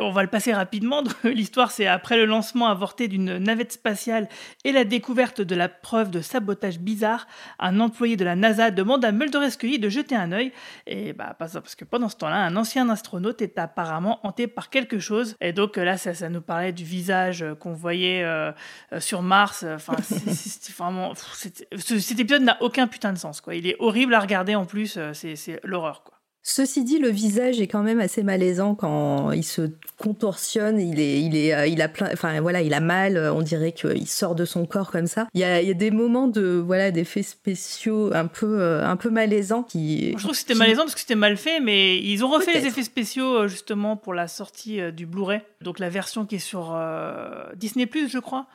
on 0.00 0.10
va 0.10 0.22
le 0.22 0.28
passer 0.28 0.52
rapidement. 0.52 1.02
L'histoire, 1.24 1.70
c'est 1.70 1.86
après 1.86 2.16
le 2.16 2.24
lancement 2.24 2.68
avorté 2.68 3.08
d'une 3.08 3.38
navette 3.38 3.72
spatiale 3.72 4.28
et 4.64 4.72
la 4.72 4.84
découverte 4.84 5.40
de 5.40 5.54
la 5.54 5.68
preuve 5.68 6.10
de 6.10 6.20
sabotage 6.20 6.78
bizarre, 6.78 7.26
un 7.58 7.80
employé 7.80 8.16
de 8.16 8.24
la 8.24 8.36
NASA 8.36 8.70
demande 8.70 9.04
à 9.04 9.12
Mulder 9.12 9.44
et 9.44 9.50
Scully 9.50 9.78
de 9.78 9.88
jeter 9.88 10.16
un 10.16 10.32
œil. 10.32 10.52
Et 10.86 11.12
bah, 11.12 11.34
parce 11.38 11.74
que 11.74 11.84
pendant 11.84 12.08
ce 12.08 12.16
temps-là, 12.16 12.36
un 12.36 12.56
ancien 12.56 12.88
astronaute 12.88 13.42
est 13.42 13.58
apparemment 13.58 14.20
hanté 14.26 14.46
par 14.46 14.70
quelque 14.70 14.98
chose. 14.98 15.36
Et 15.40 15.52
donc 15.52 15.76
là, 15.76 15.96
ça, 15.96 16.14
ça 16.14 16.28
nous 16.28 16.40
parlait 16.40 16.72
du 16.72 16.84
visage 16.84 17.44
qu'on 17.60 17.72
voyait 17.72 18.22
euh, 18.22 18.52
euh, 18.92 19.00
sur 19.00 19.22
Mars. 19.22 19.64
Enfin, 19.68 19.96
c'est 20.02 20.72
vraiment. 20.76 21.12
cet 21.14 22.18
épisode 22.18 22.42
n'a 22.42 22.56
aucun 22.60 22.86
putain 22.86 23.12
de 23.12 23.18
sens, 23.18 23.40
quoi. 23.40 23.54
Il 23.54 23.66
est 23.66 23.76
horrible 23.78 24.14
à 24.14 24.20
regarder 24.20 24.54
en 24.54 24.66
plus. 24.66 24.96
Euh, 24.96 25.12
c'est 25.12 25.60
l'horreur, 25.64 26.02
quoi. 26.02 26.15
Ceci 26.48 26.84
dit, 26.84 27.00
le 27.00 27.08
visage 27.08 27.60
est 27.60 27.66
quand 27.66 27.82
même 27.82 27.98
assez 27.98 28.22
malaisant 28.22 28.76
quand 28.76 29.32
il 29.32 29.42
se 29.42 29.62
contorsionne. 29.98 30.78
Il 30.78 31.00
est, 31.00 31.20
il 31.20 31.34
est, 31.34 31.52
euh, 31.52 31.66
il 31.66 31.82
a 31.82 31.88
plein, 31.88 32.08
enfin 32.12 32.40
voilà, 32.40 32.62
il 32.62 32.72
a 32.72 32.78
mal. 32.78 33.18
On 33.18 33.42
dirait 33.42 33.72
qu'il 33.72 34.06
sort 34.06 34.36
de 34.36 34.44
son 34.44 34.64
corps 34.64 34.92
comme 34.92 35.08
ça. 35.08 35.26
Il 35.34 35.40
y 35.40 35.44
a, 35.44 35.60
il 35.60 35.66
y 35.66 35.72
a 35.72 35.74
des 35.74 35.90
moments 35.90 36.28
de 36.28 36.62
voilà 36.64 36.92
d'effets 36.92 37.24
spéciaux 37.24 38.14
un 38.14 38.26
peu, 38.26 38.60
euh, 38.60 38.86
un 38.86 38.94
peu 38.94 39.10
malaisants 39.10 39.64
qui. 39.64 40.12
Je 40.12 40.18
trouve 40.18 40.30
que 40.30 40.36
c'était 40.36 40.54
malaisant 40.54 40.82
parce 40.82 40.94
que 40.94 41.00
c'était 41.00 41.16
mal 41.16 41.36
fait, 41.36 41.58
mais 41.58 41.98
ils 41.98 42.24
ont 42.24 42.28
refait 42.28 42.60
les 42.60 42.66
effets 42.66 42.84
spéciaux 42.84 43.38
euh, 43.38 43.48
justement 43.48 43.96
pour 43.96 44.14
la 44.14 44.28
sortie 44.28 44.80
du 44.92 45.04
Blu-ray, 45.04 45.40
donc 45.62 45.80
la 45.80 45.88
version 45.88 46.26
qui 46.26 46.36
est 46.36 46.38
sur 46.38 46.80
Disney 47.56 47.90
je 48.08 48.18
crois. 48.20 48.46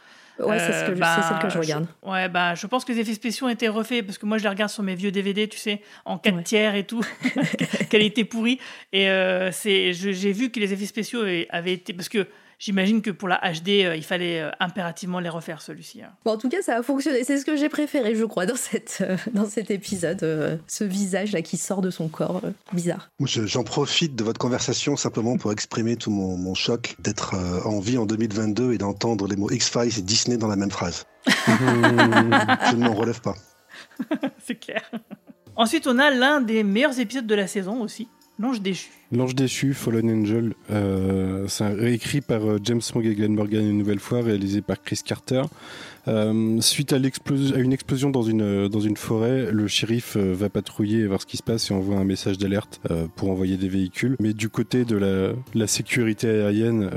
Ouais, 0.46 0.60
c'est 0.60 0.74
ce 0.74 0.92
que 0.92 1.00
bah, 1.00 1.22
celle 1.28 1.40
que 1.40 1.50
je 1.50 1.58
regarde. 1.58 1.88
ouais, 2.04 2.30
bah, 2.30 2.56
je 2.56 2.68
pense 2.68 2.86
que 2.86 2.92
les 2.92 3.00
effets 3.00 3.14
spéciaux 3.14 3.48
ont 3.48 3.50
été 3.50 3.68
refaits 3.68 4.06
parce 4.06 4.18
que 4.18 4.26
moi, 4.26 4.38
je 4.38 4.44
les 4.44 4.50
regarde 4.50 4.72
sur 4.72 4.84
mes 4.84 4.96
vieux 4.96 5.12
DVD, 5.12 5.48
tu 5.48 5.58
sais, 5.58 5.82
en 6.06 6.18
4 6.18 6.44
tiers 6.44 6.76
et 6.76 6.84
tout, 6.84 7.06
qualité 7.90 8.26
pourrie. 8.26 8.60
Et 8.94 9.10
euh, 9.10 9.52
c'est, 9.52 9.94
j'ai 9.94 10.32
vu 10.32 10.50
que 10.50 10.60
les 10.60 10.74
effets 10.74 10.86
spéciaux 10.86 11.22
avaient 11.50 11.74
été. 11.74 11.94
Parce 11.94 12.10
que 12.10 12.28
J'imagine 12.62 13.02
que 13.02 13.10
pour 13.10 13.28
la 13.28 13.38
HD, 13.38 13.70
euh, 13.70 13.96
il 13.96 14.04
fallait 14.04 14.40
euh, 14.40 14.52
impérativement 14.60 15.20
les 15.20 15.30
refaire 15.30 15.64
celui-ci. 15.64 16.04
Hein. 16.04 16.12
Bon, 16.24 16.34
en 16.34 16.38
tout 16.38 16.48
cas, 16.48 16.62
ça 16.62 16.78
a 16.78 16.84
fonctionné. 16.84 17.24
C'est 17.24 17.40
ce 17.40 17.44
que 17.44 17.56
j'ai 17.56 17.70
préféré, 17.70 18.14
je 18.14 18.24
crois, 18.24 18.46
dans, 18.46 18.56
cette, 18.56 19.00
euh, 19.02 19.18
dans 19.34 19.48
cet 19.48 19.72
épisode. 19.72 20.60
ce 20.68 20.84
visage-là 20.84 21.42
qui 21.42 21.58
sort 21.58 21.82
de 21.82 21.90
son 21.90 22.08
corps. 22.08 22.44
bizarre. 22.72 23.10
J'en 23.20 23.64
profite 23.64 24.16
de 24.16 24.24
votre 24.24 24.38
conversation 24.38 24.96
simplement 24.96 25.38
pour 25.38 25.52
exprimer 25.52 25.96
tout 25.96 26.12
mon, 26.12 26.38
mon 26.38 26.54
choc 26.54 26.96
d'être 27.00 27.34
en 27.66 27.80
vie 27.80 27.98
en 27.98 28.06
2022 28.06 28.74
et 28.74 28.78
d'entendre 28.78 29.28
les 29.28 29.36
mots 29.36 29.50
X-Files 29.50 29.98
et 29.98 30.04
Disney 30.04 30.38
dans 30.38 30.48
la 30.48 30.56
même 30.56 30.70
phrase. 30.70 31.08
je 31.26 32.76
ne 32.76 32.86
m'en 32.86 32.94
relève 32.94 33.22
pas. 33.22 33.34
C'est 34.46 34.60
clair. 34.60 34.84
Ensuite, 35.56 35.88
on 35.88 35.98
a 35.98 36.12
l'un 36.12 36.42
des 36.42 36.64
meilleurs 36.64 37.00
épisodes 37.00 37.26
de 37.26 37.36
la 37.36 37.48
saison 37.48 37.82
aussi, 37.82 38.08
L'Ange 38.38 38.62
déchu. 38.62 39.01
L'Ange 39.14 39.36
déchu, 39.36 39.74
Fallen 39.74 40.10
Angel, 40.10 40.54
euh, 40.72 41.46
c'est 41.50 41.68
réécrit 41.68 42.22
par 42.22 42.50
euh, 42.50 42.60
James 42.64 42.80
Smog 42.80 43.06
et 43.06 43.14
Glenn 43.14 43.34
Morgan 43.34 43.68
une 43.68 43.78
nouvelle 43.78 44.00
fois, 44.00 44.22
réalisé 44.22 44.62
par 44.62 44.82
Chris 44.82 45.02
Carter. 45.06 45.44
Euh, 46.08 46.60
suite 46.62 46.94
à, 46.94 46.96
à, 46.96 47.60
une 47.60 47.74
explosion 47.74 48.10
dans 48.10 48.24
une, 48.24 48.68
dans 48.68 48.80
une 48.80 48.98
forêt, 48.98 49.52
le 49.52 49.68
shérif 49.68 50.16
euh, 50.18 50.34
va 50.34 50.50
patrouiller 50.50 51.00
et 51.00 51.08
voir 51.08 51.22
ce 51.22 51.28
qui 51.28 51.38
se 51.38 51.44
passe 51.44 51.70
et 51.70 51.74
envoie 51.74 51.98
un 51.98 52.04
message 52.04 52.38
d'alerte 52.38 52.82
euh, 52.90 53.06
pour 53.16 53.30
envoyer 53.30 53.58
des 53.58 53.68
véhicules. 53.70 54.16
Mais 54.20 54.34
du 54.34 54.50
côté 54.50 54.84
de 54.84 54.98
la, 54.98 55.34
la 55.54 55.68
sécurité 55.68 56.28
aérienne, 56.28 56.90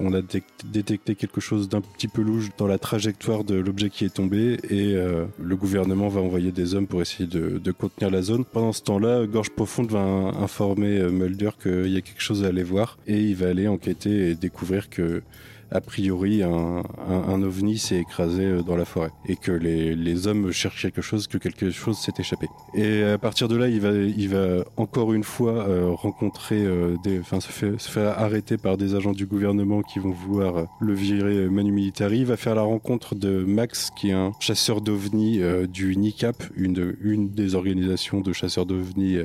on 0.00 0.12
a 0.14 0.20
détecté 0.64 1.14
quelque 1.14 1.40
chose 1.40 1.68
d'un 1.68 1.80
petit 1.80 2.08
peu 2.08 2.22
louche 2.22 2.48
dans 2.56 2.66
la 2.66 2.78
trajectoire 2.78 3.44
de 3.44 3.54
l'objet 3.54 3.90
qui 3.90 4.04
est 4.04 4.14
tombé 4.14 4.58
et 4.70 4.94
le 4.94 5.56
gouvernement 5.56 6.08
va 6.08 6.20
envoyer 6.20 6.52
des 6.52 6.74
hommes 6.74 6.86
pour 6.86 7.02
essayer 7.02 7.28
de, 7.28 7.58
de 7.58 7.72
contenir 7.72 8.10
la 8.10 8.22
zone. 8.22 8.44
Pendant 8.44 8.72
ce 8.72 8.82
temps-là, 8.82 9.26
Gorge 9.26 9.50
Profonde 9.50 9.90
va 9.90 10.00
informer 10.00 11.02
Mulder 11.10 11.37
qu'il 11.58 11.88
y 11.88 11.96
a 11.96 12.00
quelque 12.00 12.22
chose 12.22 12.44
à 12.44 12.48
aller 12.48 12.62
voir 12.62 12.98
et 13.06 13.20
il 13.20 13.36
va 13.36 13.48
aller 13.48 13.68
enquêter 13.68 14.30
et 14.30 14.34
découvrir 14.34 14.90
que 14.90 15.22
a 15.70 15.80
priori 15.80 16.42
un, 16.42 16.82
un, 17.08 17.42
ovni 17.42 17.78
s'est 17.78 17.98
écrasé 17.98 18.44
euh, 18.44 18.62
dans 18.62 18.76
la 18.76 18.84
forêt 18.84 19.10
et 19.26 19.36
que 19.36 19.52
les, 19.52 19.94
les, 19.94 20.26
hommes 20.26 20.50
cherchent 20.50 20.82
quelque 20.82 21.02
chose, 21.02 21.26
que 21.26 21.38
quelque 21.38 21.70
chose 21.70 21.98
s'est 21.98 22.14
échappé. 22.18 22.46
Et 22.74 23.02
à 23.02 23.18
partir 23.18 23.48
de 23.48 23.56
là, 23.56 23.68
il 23.68 23.80
va, 23.80 23.92
il 23.92 24.28
va 24.28 24.64
encore 24.76 25.12
une 25.12 25.24
fois 25.24 25.68
euh, 25.68 25.90
rencontrer 25.90 26.64
euh, 26.64 26.96
des, 27.04 27.20
enfin 27.20 27.40
se, 27.40 27.52
fait, 27.52 27.78
se 27.78 27.90
faire 27.90 28.18
arrêter 28.18 28.56
par 28.56 28.76
des 28.76 28.94
agents 28.94 29.12
du 29.12 29.26
gouvernement 29.26 29.82
qui 29.82 29.98
vont 29.98 30.10
vouloir 30.10 30.66
le 30.80 30.94
virer 30.94 31.48
manu 31.48 31.72
militari. 31.72 32.20
Il 32.20 32.26
va 32.26 32.36
faire 32.36 32.54
la 32.54 32.62
rencontre 32.62 33.14
de 33.14 33.44
Max, 33.44 33.90
qui 33.96 34.10
est 34.10 34.12
un 34.12 34.32
chasseur 34.40 34.80
d'ovnis 34.80 35.40
du 35.68 35.96
NICAP, 35.96 36.44
une, 36.56 36.96
une 37.00 37.30
des 37.30 37.54
organisations 37.54 38.20
de 38.20 38.32
chasseurs 38.32 38.66
d'ovnis 38.66 39.18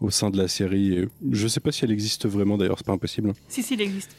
au 0.00 0.10
sein 0.10 0.30
de 0.30 0.38
la 0.38 0.48
série. 0.48 1.08
Je 1.30 1.48
sais 1.48 1.60
pas 1.60 1.72
si 1.72 1.84
elle 1.84 1.92
existe 1.92 2.26
vraiment 2.26 2.56
d'ailleurs, 2.56 2.78
c'est 2.78 2.86
pas 2.86 2.92
impossible. 2.92 3.32
Si, 3.48 3.62
si, 3.62 3.74
elle 3.74 3.82
existe 3.82 4.16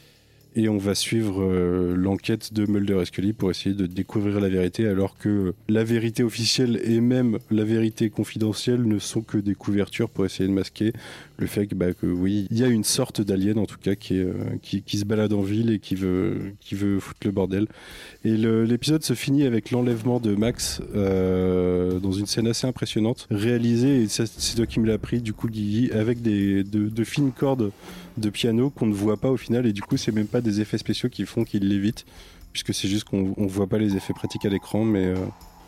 et 0.56 0.70
on 0.70 0.78
va 0.78 0.96
suivre 0.96 1.44
euh, 1.44 1.96
l'enquête 1.96 2.54
de 2.54 2.66
Mulder 2.66 3.02
et 3.02 3.06
Scully 3.06 3.34
pour 3.34 3.52
essayer 3.52 3.76
de 3.76 3.86
découvrir 3.86 4.40
la 4.40 4.48
vérité 4.48 4.88
alors 4.88 5.18
que 5.18 5.54
la 5.68 5.84
vérité 5.84 6.24
officielle 6.24 6.80
et 6.84 7.02
même 7.02 7.40
la 7.52 7.64
vérité 7.64 8.10
confidentielle 8.10 8.88
ne 8.88 9.00
sont 9.00 9.22
que 9.22 9.38
des 9.38 9.56
couvertures 9.56 10.10
pour 10.10 10.26
essayer 10.26 10.48
de 10.48 10.54
masquer 10.54 10.94
le 11.38 11.48
fait 11.48 11.68
que, 11.68 11.76
bah, 11.76 11.94
que 11.94 12.06
oui, 12.06 12.48
il 12.52 12.58
y 12.58 12.64
a 12.64 12.68
une 12.68 12.84
sorte 12.86 13.22
d'alien 13.22 13.58
en 13.58 13.66
tout 13.66 13.78
cas 13.78 13.96
qui, 13.96 14.18
euh, 14.18 14.34
qui, 14.62 14.82
qui, 14.82 14.98
se 14.98 15.06
balade 15.06 15.34
en 15.34 15.42
ville 15.42 15.70
et 15.72 15.80
qui 15.80 15.96
veut, 15.96 16.54
qui 16.62 16.76
veut 16.76 17.00
foutre 17.00 17.20
le 17.26 17.32
bordel. 17.32 17.68
Et 18.24 18.38
l'épisode 18.38 19.04
se 19.04 19.14
finit 19.14 19.44
avec 19.44 19.72
l'enlèvement 19.72 20.20
de 20.20 20.36
Max 20.36 20.82
euh, 20.96 22.00
dans 22.00 22.14
une 22.14 22.26
scène 22.26 22.48
assez 22.48 22.66
impressionnante, 22.66 23.28
réalisée, 23.30 24.04
et 24.04 24.08
c'est 24.08 24.56
toi 24.56 24.66
qui 24.66 24.80
me 24.80 24.88
l'as 24.88 24.94
appris, 24.94 25.22
du 25.22 25.34
coup, 25.34 25.50
Guigui, 25.50 25.92
avec 25.92 26.22
des, 26.22 26.64
de, 26.64 26.90
de 26.90 27.04
fines 27.04 27.32
cordes 27.32 27.72
de 28.18 28.30
piano 28.30 28.70
qu'on 28.70 28.86
ne 28.86 28.94
voit 28.94 29.18
pas 29.18 29.30
au 29.30 29.38
final, 29.38 29.66
et 29.66 29.74
du 29.74 29.82
coup, 29.82 29.98
c'est 29.98 30.12
même 30.12 30.28
pas 30.28 30.42
des 30.42 30.62
effets 30.62 30.78
spéciaux 30.78 31.10
qui 31.10 31.26
font 31.26 31.44
qu'il 31.44 31.68
l'évite, 31.68 32.06
puisque 32.52 32.74
c'est 32.74 32.88
juste 32.88 33.06
qu'on 33.06 33.34
ne 33.38 33.48
voit 33.48 33.68
pas 33.68 33.78
les 33.78 33.96
effets 33.96 34.14
pratiques 34.14 34.46
à 34.46 34.50
l'écran, 34.50 34.84
mais. 34.84 35.06
Euh, 35.06 35.16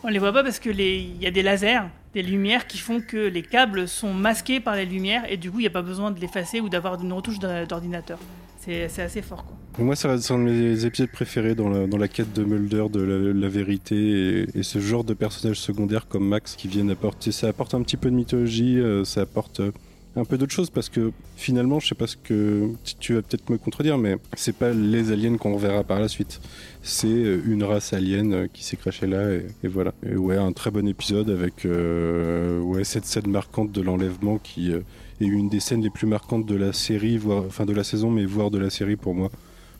On 0.04 0.08
les 0.08 0.18
voit 0.18 0.32
pas 0.32 0.42
parce 0.42 0.58
que 0.58 0.70
il 0.70 1.22
y 1.22 1.26
a 1.26 1.30
des 1.30 1.42
lasers, 1.42 1.88
des 2.14 2.22
lumières 2.22 2.66
qui 2.66 2.78
font 2.78 3.00
que 3.00 3.16
les 3.16 3.42
câbles 3.42 3.88
sont 3.88 4.14
masqués 4.14 4.60
par 4.60 4.76
les 4.76 4.86
lumières 4.86 5.30
et 5.30 5.36
du 5.36 5.50
coup 5.50 5.58
il 5.58 5.62
n'y 5.62 5.68
a 5.68 5.70
pas 5.70 5.82
besoin 5.82 6.10
de 6.10 6.20
l'effacer 6.20 6.60
ou 6.60 6.68
d'avoir 6.68 7.02
une 7.02 7.12
retouche 7.12 7.38
d'ordinateur. 7.38 8.18
C'est 8.58 9.02
assez 9.02 9.22
fort 9.22 9.44
quoi. 9.44 9.56
Moi, 9.78 9.94
c'est 9.94 10.08
un 10.08 10.38
de 10.38 10.42
mes 10.42 10.84
épisodes 10.84 11.08
préférés 11.08 11.54
dans 11.54 11.68
la, 11.68 11.86
dans 11.86 11.98
la 11.98 12.08
quête 12.08 12.32
de 12.32 12.42
Mulder 12.42 12.86
de 12.90 13.00
la, 13.00 13.48
vérité 13.48 14.46
et, 14.52 14.62
ce 14.64 14.80
genre 14.80 15.04
de 15.04 15.14
personnages 15.14 15.60
secondaires 15.60 16.08
comme 16.08 16.26
Max 16.26 16.56
qui 16.56 16.66
viennent 16.66 16.90
apporter. 16.90 17.30
Ça 17.30 17.46
apporte 17.46 17.74
un 17.74 17.82
petit 17.82 17.96
peu 17.96 18.10
de 18.10 18.16
mythologie, 18.16 18.80
euh, 18.80 19.04
ça 19.04 19.20
apporte 19.20 19.60
euh, 19.60 19.70
un 20.16 20.24
peu 20.24 20.38
d'autres 20.38 20.52
choses 20.52 20.70
parce 20.70 20.88
que 20.88 21.12
finalement, 21.36 21.80
je 21.80 21.88
sais 21.88 21.94
pas 21.94 22.06
ce 22.06 22.16
que 22.16 22.70
tu 22.98 23.14
vas 23.14 23.22
peut-être 23.22 23.48
me 23.50 23.58
contredire, 23.58 23.98
mais 23.98 24.16
c'est 24.34 24.56
pas 24.56 24.72
les 24.72 25.12
aliens 25.12 25.36
qu'on 25.36 25.54
reverra 25.54 25.84
par 25.84 26.00
la 26.00 26.08
suite. 26.08 26.40
C'est 26.82 27.08
euh, 27.08 27.42
une 27.46 27.62
race 27.64 27.92
alien 27.92 28.32
euh, 28.32 28.46
qui 28.52 28.64
s'est 28.64 28.76
crachée 28.76 29.06
là 29.06 29.30
et, 29.30 29.68
voilà. 29.68 29.92
Et 30.04 30.16
ouais, 30.16 30.36
un 30.36 30.52
très 30.52 30.70
bon 30.70 30.86
épisode 30.88 31.30
avec 31.30 31.64
euh, 31.64 32.60
ouais 32.60 32.84
cette 32.84 33.04
scène 33.04 33.28
marquante 33.28 33.72
de 33.72 33.82
l'enlèvement 33.82 34.38
qui 34.38 34.72
est 34.72 34.82
une 35.20 35.48
des 35.48 35.60
scènes 35.60 35.82
les 35.82 35.90
plus 35.90 36.06
marquantes 36.06 36.46
de 36.46 36.54
la 36.56 36.72
série, 36.72 37.18
voire 37.18 37.44
enfin 37.46 37.66
de 37.66 37.72
la 37.72 37.84
saison, 37.84 38.10
mais 38.10 38.24
voire 38.24 38.50
de 38.50 38.58
la 38.58 38.70
série 38.70 38.96
pour 38.96 39.14
moi. 39.14 39.30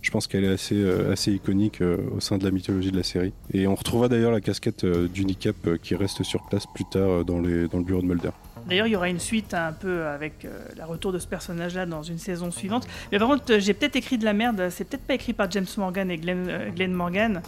Je 0.00 0.12
pense 0.12 0.28
qu'elle 0.28 0.44
est 0.44 0.48
assez, 0.48 0.88
assez 1.10 1.32
iconique 1.32 1.80
au 1.80 2.20
sein 2.20 2.38
de 2.38 2.44
la 2.44 2.52
mythologie 2.52 2.92
de 2.92 2.96
la 2.96 3.02
série. 3.02 3.32
Et 3.52 3.66
on 3.66 3.74
retrouvera 3.74 4.08
d'ailleurs 4.08 4.30
la 4.30 4.40
casquette 4.40 4.86
d'Unicap 4.86 5.56
qui 5.82 5.96
reste 5.96 6.22
sur 6.22 6.46
place 6.46 6.66
plus 6.72 6.84
tard 6.84 7.24
dans 7.24 7.40
le 7.40 7.66
bureau 7.82 8.00
de 8.00 8.06
Mulder. 8.06 8.30
D'ailleurs, 8.68 8.86
il 8.86 8.90
y 8.90 8.96
aura 8.96 9.08
une 9.08 9.18
suite 9.18 9.54
un 9.54 9.72
peu 9.72 10.06
avec 10.06 10.44
euh, 10.44 10.50
le 10.76 10.84
retour 10.84 11.10
de 11.10 11.18
ce 11.18 11.26
personnage-là 11.26 11.86
dans 11.86 12.02
une 12.02 12.18
saison 12.18 12.50
suivante. 12.50 12.86
Mais 13.10 13.18
par 13.18 13.28
contre, 13.28 13.58
j'ai 13.58 13.72
peut-être 13.72 13.96
écrit 13.96 14.18
de 14.18 14.26
la 14.26 14.34
merde. 14.34 14.68
C'est 14.70 14.84
peut-être 14.84 15.06
pas 15.06 15.14
écrit 15.14 15.32
par 15.32 15.50
James 15.50 15.66
Morgan 15.78 16.10
et 16.10 16.18
Glenn, 16.18 16.46
euh, 16.48 16.88
Morgan, 16.88 17.40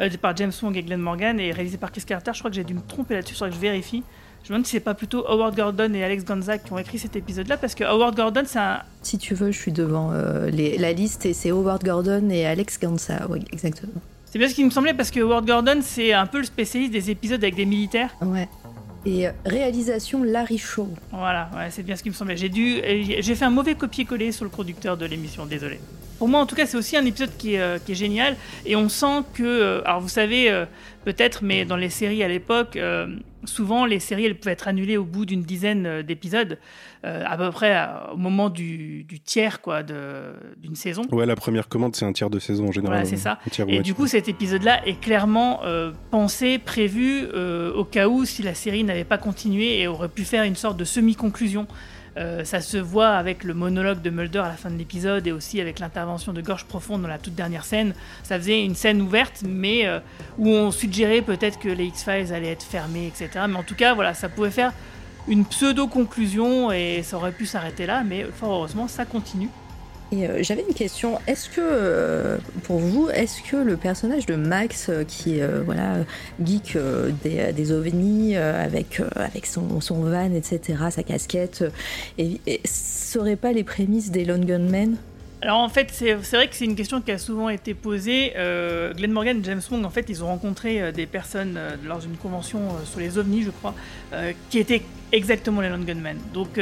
euh, 0.00 0.10
par 0.20 0.36
James 0.36 0.52
Wong 0.62 0.76
et 0.76 0.82
Glenn 0.82 1.00
Morgan 1.00 1.40
et 1.40 1.50
réalisé 1.50 1.78
par 1.78 1.92
Chris 1.92 2.02
Carter. 2.06 2.32
Je 2.34 2.40
crois 2.40 2.50
que 2.50 2.56
j'ai 2.56 2.64
dû 2.64 2.74
me 2.74 2.82
tromper 2.82 3.14
là-dessus. 3.14 3.32
Il 3.34 3.38
faudrait 3.38 3.50
que 3.50 3.56
je 3.56 3.60
vérifie. 3.60 4.02
Je 4.44 4.52
me 4.52 4.58
demande 4.58 4.66
si 4.66 4.72
c'est 4.72 4.80
pas 4.80 4.94
plutôt 4.94 5.26
Howard 5.26 5.56
Gordon 5.56 5.92
et 5.94 6.04
Alex 6.04 6.24
Gonzack 6.24 6.64
qui 6.64 6.72
ont 6.72 6.78
écrit 6.78 6.98
cet 6.98 7.16
épisode-là, 7.16 7.56
parce 7.56 7.74
que 7.74 7.82
Howard 7.82 8.14
Gordon, 8.14 8.42
c'est 8.44 8.58
un. 8.58 8.80
Si 9.02 9.18
tu 9.18 9.34
veux, 9.34 9.50
je 9.50 9.58
suis 9.58 9.72
devant 9.72 10.12
la 10.12 10.92
liste 10.92 11.26
et 11.26 11.32
c'est 11.32 11.50
Howard 11.50 11.82
Gordon 11.82 12.28
et 12.30 12.46
Alex 12.46 12.78
Gonzack. 12.78 13.22
Oui, 13.28 13.42
exactement. 13.50 14.00
C'est 14.26 14.38
bien 14.38 14.48
ce 14.48 14.54
qui 14.54 14.64
me 14.64 14.70
semblait 14.70 14.94
parce 14.94 15.10
que 15.10 15.18
Howard 15.20 15.46
Gordon, 15.46 15.78
c'est 15.80 16.12
un 16.12 16.26
peu 16.26 16.38
le 16.38 16.44
spécialiste 16.44 16.92
des 16.92 17.10
épisodes 17.10 17.42
avec 17.42 17.56
des 17.56 17.64
militaires. 17.64 18.14
Ouais 18.20 18.48
et 19.06 19.28
réalisation 19.44 20.22
Larry 20.24 20.58
Shaw. 20.58 20.88
Voilà, 21.12 21.48
c'est 21.70 21.82
bien 21.82 21.96
ce 21.96 22.02
qui 22.02 22.10
me 22.10 22.14
semblait. 22.14 22.36
J'ai 22.36 22.48
dû, 22.48 22.82
j'ai 23.20 23.34
fait 23.34 23.44
un 23.44 23.50
mauvais 23.50 23.74
copier-coller 23.74 24.32
sur 24.32 24.44
le 24.44 24.50
producteur 24.50 24.96
de 24.96 25.06
l'émission, 25.06 25.46
désolé. 25.46 25.78
Pour 26.18 26.28
moi, 26.28 26.40
en 26.40 26.46
tout 26.46 26.54
cas, 26.54 26.66
c'est 26.66 26.76
aussi 26.76 26.96
un 26.96 27.04
épisode 27.04 27.36
qui 27.36 27.54
est, 27.54 27.60
euh, 27.60 27.78
qui 27.78 27.92
est, 27.92 27.94
génial. 27.94 28.36
Et 28.64 28.74
on 28.74 28.88
sent 28.88 29.22
que, 29.34 29.42
euh, 29.42 29.82
alors 29.84 30.00
vous 30.00 30.08
savez, 30.08 30.50
euh, 30.50 30.64
peut-être, 31.04 31.44
mais 31.44 31.64
dans 31.64 31.76
les 31.76 31.90
séries 31.90 32.22
à 32.22 32.28
l'époque, 32.28 32.78
souvent 33.46 33.86
les 33.86 34.00
séries, 34.00 34.26
elles 34.26 34.38
pouvaient 34.38 34.52
être 34.52 34.68
annulées 34.68 34.96
au 34.96 35.04
bout 35.04 35.26
d'une 35.26 35.42
dizaine 35.42 36.02
d'épisodes, 36.02 36.58
à 37.02 37.36
peu 37.36 37.50
près 37.50 37.88
au 38.12 38.16
moment 38.16 38.50
du, 38.50 39.04
du 39.04 39.20
tiers 39.20 39.60
quoi, 39.60 39.82
d'une 39.82 40.74
saison. 40.74 41.02
Ouais, 41.12 41.26
la 41.26 41.36
première 41.36 41.68
commande, 41.68 41.94
c'est 41.96 42.04
un 42.04 42.12
tiers 42.12 42.30
de 42.30 42.38
saison 42.38 42.68
en 42.68 42.72
général. 42.72 42.98
Voilà, 42.98 43.08
c'est 43.08 43.16
ça. 43.16 43.38
Et 43.68 43.80
du 43.80 43.94
coup, 43.94 44.06
cet 44.06 44.28
épisode-là 44.28 44.86
est 44.86 45.00
clairement 45.00 45.60
pensé, 46.10 46.58
prévu, 46.58 47.26
au 47.26 47.84
cas 47.84 48.08
où 48.08 48.24
si 48.24 48.42
la 48.42 48.54
série 48.54 48.84
n'avait 48.84 49.04
pas 49.04 49.18
continué 49.18 49.80
et 49.80 49.88
aurait 49.88 50.08
pu 50.08 50.24
faire 50.24 50.44
une 50.44 50.56
sorte 50.56 50.76
de 50.76 50.84
semi-conclusion. 50.84 51.66
Euh, 52.16 52.44
ça 52.44 52.60
se 52.60 52.78
voit 52.78 53.10
avec 53.10 53.44
le 53.44 53.52
monologue 53.52 54.00
de 54.00 54.10
Mulder 54.10 54.38
à 54.38 54.48
la 54.48 54.56
fin 54.56 54.70
de 54.70 54.76
l'épisode 54.76 55.26
et 55.26 55.32
aussi 55.32 55.60
avec 55.60 55.78
l'intervention 55.78 56.32
de 56.32 56.40
Gorge 56.40 56.64
Profonde 56.64 57.02
dans 57.02 57.08
la 57.08 57.18
toute 57.18 57.34
dernière 57.34 57.64
scène. 57.64 57.94
Ça 58.22 58.38
faisait 58.38 58.64
une 58.64 58.74
scène 58.74 59.02
ouverte, 59.02 59.42
mais 59.46 59.86
euh, 59.86 60.00
où 60.38 60.48
on 60.48 60.70
suggérait 60.70 61.22
peut-être 61.22 61.58
que 61.58 61.68
les 61.68 61.84
X-Files 61.86 62.32
allaient 62.32 62.52
être 62.52 62.64
fermés, 62.64 63.06
etc. 63.06 63.44
Mais 63.48 63.56
en 63.56 63.62
tout 63.62 63.74
cas, 63.74 63.94
voilà, 63.94 64.14
ça 64.14 64.28
pouvait 64.28 64.50
faire 64.50 64.72
une 65.28 65.44
pseudo-conclusion 65.44 66.72
et 66.72 67.02
ça 67.02 67.16
aurait 67.16 67.32
pu 67.32 67.46
s'arrêter 67.46 67.84
là, 67.84 68.02
mais 68.04 68.24
fort 68.32 68.52
heureusement, 68.52 68.88
ça 68.88 69.04
continue. 69.04 69.48
Euh, 70.12 70.38
j'avais 70.42 70.64
une 70.66 70.74
question. 70.74 71.18
Est-ce 71.26 71.48
que, 71.48 71.60
euh, 71.60 72.38
pour 72.64 72.78
vous, 72.78 73.08
est-ce 73.10 73.42
que 73.42 73.56
le 73.56 73.76
personnage 73.76 74.26
de 74.26 74.36
Max, 74.36 74.88
euh, 74.88 75.04
qui 75.04 75.38
est 75.38 75.46
voilà, 75.64 75.98
geek 76.44 76.78
des, 77.22 77.72
ovnis, 77.72 78.36
avec, 78.36 79.00
avec 79.16 79.46
son, 79.46 79.80
son, 79.80 80.02
van, 80.02 80.32
etc., 80.32 80.78
sa 80.90 81.02
casquette, 81.02 81.64
et, 82.18 82.40
serait 82.64 83.36
pas 83.36 83.52
les 83.52 83.64
prémices 83.64 84.10
des 84.10 84.24
Lone 84.24 84.44
Gunmen 84.44 84.96
alors 85.42 85.58
en 85.58 85.68
fait, 85.68 85.90
c'est 85.92 86.14
vrai 86.14 86.48
que 86.48 86.56
c'est 86.56 86.64
une 86.64 86.74
question 86.74 87.02
qui 87.02 87.12
a 87.12 87.18
souvent 87.18 87.50
été 87.50 87.74
posée. 87.74 88.32
Glenn 88.96 89.12
Morgan 89.12 89.44
James 89.44 89.60
Wong, 89.70 89.84
en 89.84 89.90
fait, 89.90 90.06
ils 90.08 90.24
ont 90.24 90.28
rencontré 90.28 90.90
des 90.92 91.06
personnes 91.06 91.60
lors 91.84 91.98
d'une 91.98 92.16
convention 92.16 92.60
sur 92.86 93.00
les 93.00 93.18
ovnis, 93.18 93.42
je 93.42 93.50
crois, 93.50 93.74
qui 94.48 94.58
étaient 94.58 94.82
exactement 95.12 95.60
les 95.60 95.68
Lone 95.68 95.84
Gunmen. 95.84 96.16
Donc 96.32 96.58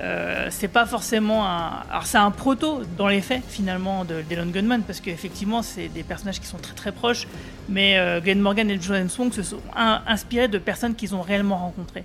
euh, 0.00 0.48
c'est 0.50 0.68
pas 0.68 0.86
forcément 0.86 1.46
un. 1.46 1.82
Alors, 1.90 2.06
c'est 2.06 2.18
un 2.18 2.30
proto 2.30 2.80
dans 2.96 3.08
les 3.08 3.20
faits, 3.20 3.42
finalement, 3.48 4.04
de 4.04 4.22
Dylan 4.22 4.50
Gunman, 4.50 4.82
parce 4.82 5.00
qu'effectivement, 5.00 5.62
c'est 5.62 5.88
des 5.88 6.02
personnages 6.02 6.40
qui 6.40 6.46
sont 6.46 6.58
très 6.58 6.74
très 6.74 6.92
proches, 6.92 7.26
mais 7.68 7.98
euh, 7.98 8.20
Glenn 8.20 8.40
Morgan 8.40 8.70
et 8.70 8.80
Joan 8.80 9.08
Song 9.08 9.32
se 9.32 9.42
sont 9.42 9.60
inspirés 9.74 10.48
de 10.48 10.58
personnes 10.58 10.94
qu'ils 10.94 11.14
ont 11.14 11.22
réellement 11.22 11.58
rencontrées. 11.58 12.04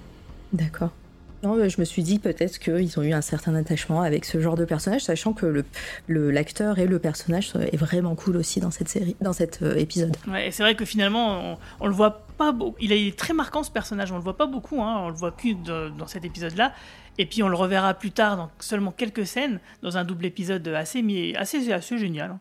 D'accord. 0.52 0.92
Non, 1.46 1.70
je 1.70 1.80
me 1.80 1.86
suis 1.86 2.02
dit 2.02 2.18
peut-être 2.18 2.58
qu'ils 2.58 3.00
ont 3.00 3.04
eu 3.04 3.14
un 3.14 3.22
certain 3.22 3.54
attachement 3.54 4.02
avec 4.02 4.26
ce 4.26 4.40
genre 4.40 4.56
de 4.56 4.66
personnage, 4.66 5.02
sachant 5.02 5.34
que 5.34 5.64
l'acteur 6.08 6.76
le, 6.76 6.82
et 6.82 6.88
le 6.88 6.98
personnage 6.98 7.54
est 7.72 7.78
vraiment 7.78 8.16
cool 8.16 8.38
aussi 8.38 8.60
dans 8.60 8.72
cette 8.72 8.90
série, 8.90 9.16
dans 9.22 9.34
cet 9.34 9.62
euh, 9.62 9.76
épisode. 9.76 10.18
Ouais, 10.28 10.50
c'est 10.52 10.64
vrai 10.64 10.74
que 10.74 10.86
finalement, 10.86 11.60
on, 11.80 11.88
le 11.88 11.94
voit 11.94 12.26
pas 12.38 12.52
beaucoup. 12.52 12.76
Il 12.80 12.92
est 12.92 13.16
très 13.16 13.34
marquant 13.34 13.62
ce 13.62 13.70
personnage, 13.70 14.12
on 14.12 14.16
le 14.16 14.24
voit 14.24 14.38
pas 14.38 14.48
beaucoup, 14.48 14.82
hein, 14.82 15.02
on 15.04 15.10
le 15.10 15.16
voit 15.16 15.32
que 15.32 15.90
dans 15.96 16.08
cet 16.08 16.26
épisode-là. 16.26 16.74
Et 17.18 17.26
puis 17.26 17.44
on 17.44 17.48
le 17.48 17.56
reverra 17.56 17.94
plus 17.94 18.12
tard 18.12 18.38
dans 18.38 18.52
seulement 18.60 18.92
quelques 18.92 19.26
scènes, 19.26 19.60
dans 19.82 19.98
un 19.98 20.04
double 20.04 20.26
épisode 20.26 20.68
assez, 20.70 21.34
assez, 21.38 21.72
assez 21.72 21.98
génial. 21.98 22.32
Hein. 22.32 22.40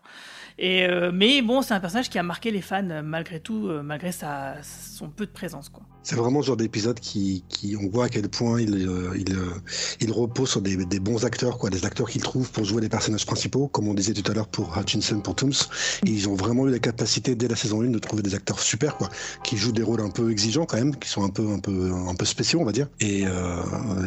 Et, 0.59 0.86
euh, 0.86 1.10
mais 1.12 1.42
bon, 1.42 1.62
c'est 1.62 1.74
un 1.74 1.80
personnage 1.80 2.10
qui 2.10 2.18
a 2.18 2.22
marqué 2.22 2.51
les 2.51 2.60
fans 2.60 3.02
malgré 3.02 3.40
tout, 3.40 3.68
euh, 3.68 3.82
malgré 3.82 4.12
sa, 4.12 4.56
son 4.62 5.09
peu 5.09 5.26
de 5.26 5.32
présence. 5.32 5.68
Quoi. 5.68 5.82
C'est 6.05 6.16
vraiment 6.16 6.43
ce 6.43 6.48
genre 6.48 6.56
d'épisode 6.56 7.01
qui, 7.01 7.43
on 7.81 7.89
voit 7.89 8.05
à 8.05 8.09
quel 8.09 8.28
point 8.28 8.60
il, 8.60 8.86
euh, 8.89 9.14
il 10.01 10.12
repose 10.12 10.51
sur 10.51 10.60
des, 10.60 10.76
bons 11.01 11.24
acteurs, 11.24 11.59
quoi, 11.59 11.70
des 11.70 11.85
acteurs 11.85 12.09
qu'il 12.09 12.22
trouve 12.22 12.51
pour 12.51 12.64
jouer 12.64 12.82
les 12.82 12.89
personnages 12.89 13.26
principaux, 13.26 13.68
comme 13.68 13.89
on 13.89 13.94
disait 13.94 14.12
tout 14.12 14.31
à 14.31 14.35
l'heure 14.35 14.48
pour 14.48 14.76
Hutchinson, 14.76 15.20
pour 15.20 15.35
Tooms. 15.35 15.52
ils 16.05 16.28
ont 16.28 16.35
vraiment 16.35 16.68
eu 16.68 16.70
la 16.70 16.78
capacité 16.78 17.35
dès 17.35 17.48
la 17.48 17.56
saison 17.56 17.82
1 17.82 17.89
de 17.89 17.98
trouver 17.98 18.22
des 18.22 18.35
acteurs 18.35 18.60
super, 18.60 18.97
quoi, 18.97 19.09
qui 19.43 19.56
jouent 19.56 19.72
des 19.72 19.82
rôles 19.82 20.01
un 20.01 20.10
peu 20.10 20.31
exigeants 20.31 20.66
quand 20.66 20.76
même, 20.76 20.94
qui 20.94 21.09
sont 21.09 21.24
un 21.24 21.31
peu, 21.31 21.48
un 21.48 22.14
peu, 22.14 22.24
spéciaux, 22.24 22.60
on 22.60 22.64
va 22.64 22.72
dire. 22.72 22.89
Et 23.01 23.24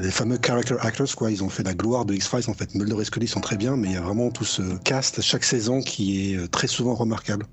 les 0.02 0.12
fameux 0.12 0.38
character 0.42 0.76
actors, 0.80 1.16
quoi, 1.16 1.32
ils 1.32 1.44
ont 1.44 1.50
fait 1.50 1.64
la 1.64 1.74
gloire 1.74 2.06
de 2.06 2.14
X-Files. 2.14 2.50
En 2.50 2.54
fait, 2.54 2.76
Mulder 2.76 3.02
et 3.02 3.06
Scully 3.06 3.28
sont 3.28 3.42
très 3.42 3.58
bien, 3.58 3.76
mais 3.76 3.88
il 3.88 3.94
y 3.94 3.98
a 3.98 4.02
vraiment 4.02 4.30
tout 4.30 4.46
ce 4.46 4.62
cast 4.84 5.22
chaque 5.22 5.44
saison 5.44 5.82
qui 5.82 6.34
est 6.34 6.38
euh, 6.38 6.48
très 6.48 6.68
souvent 6.68 6.96
remarquable. 6.96 7.46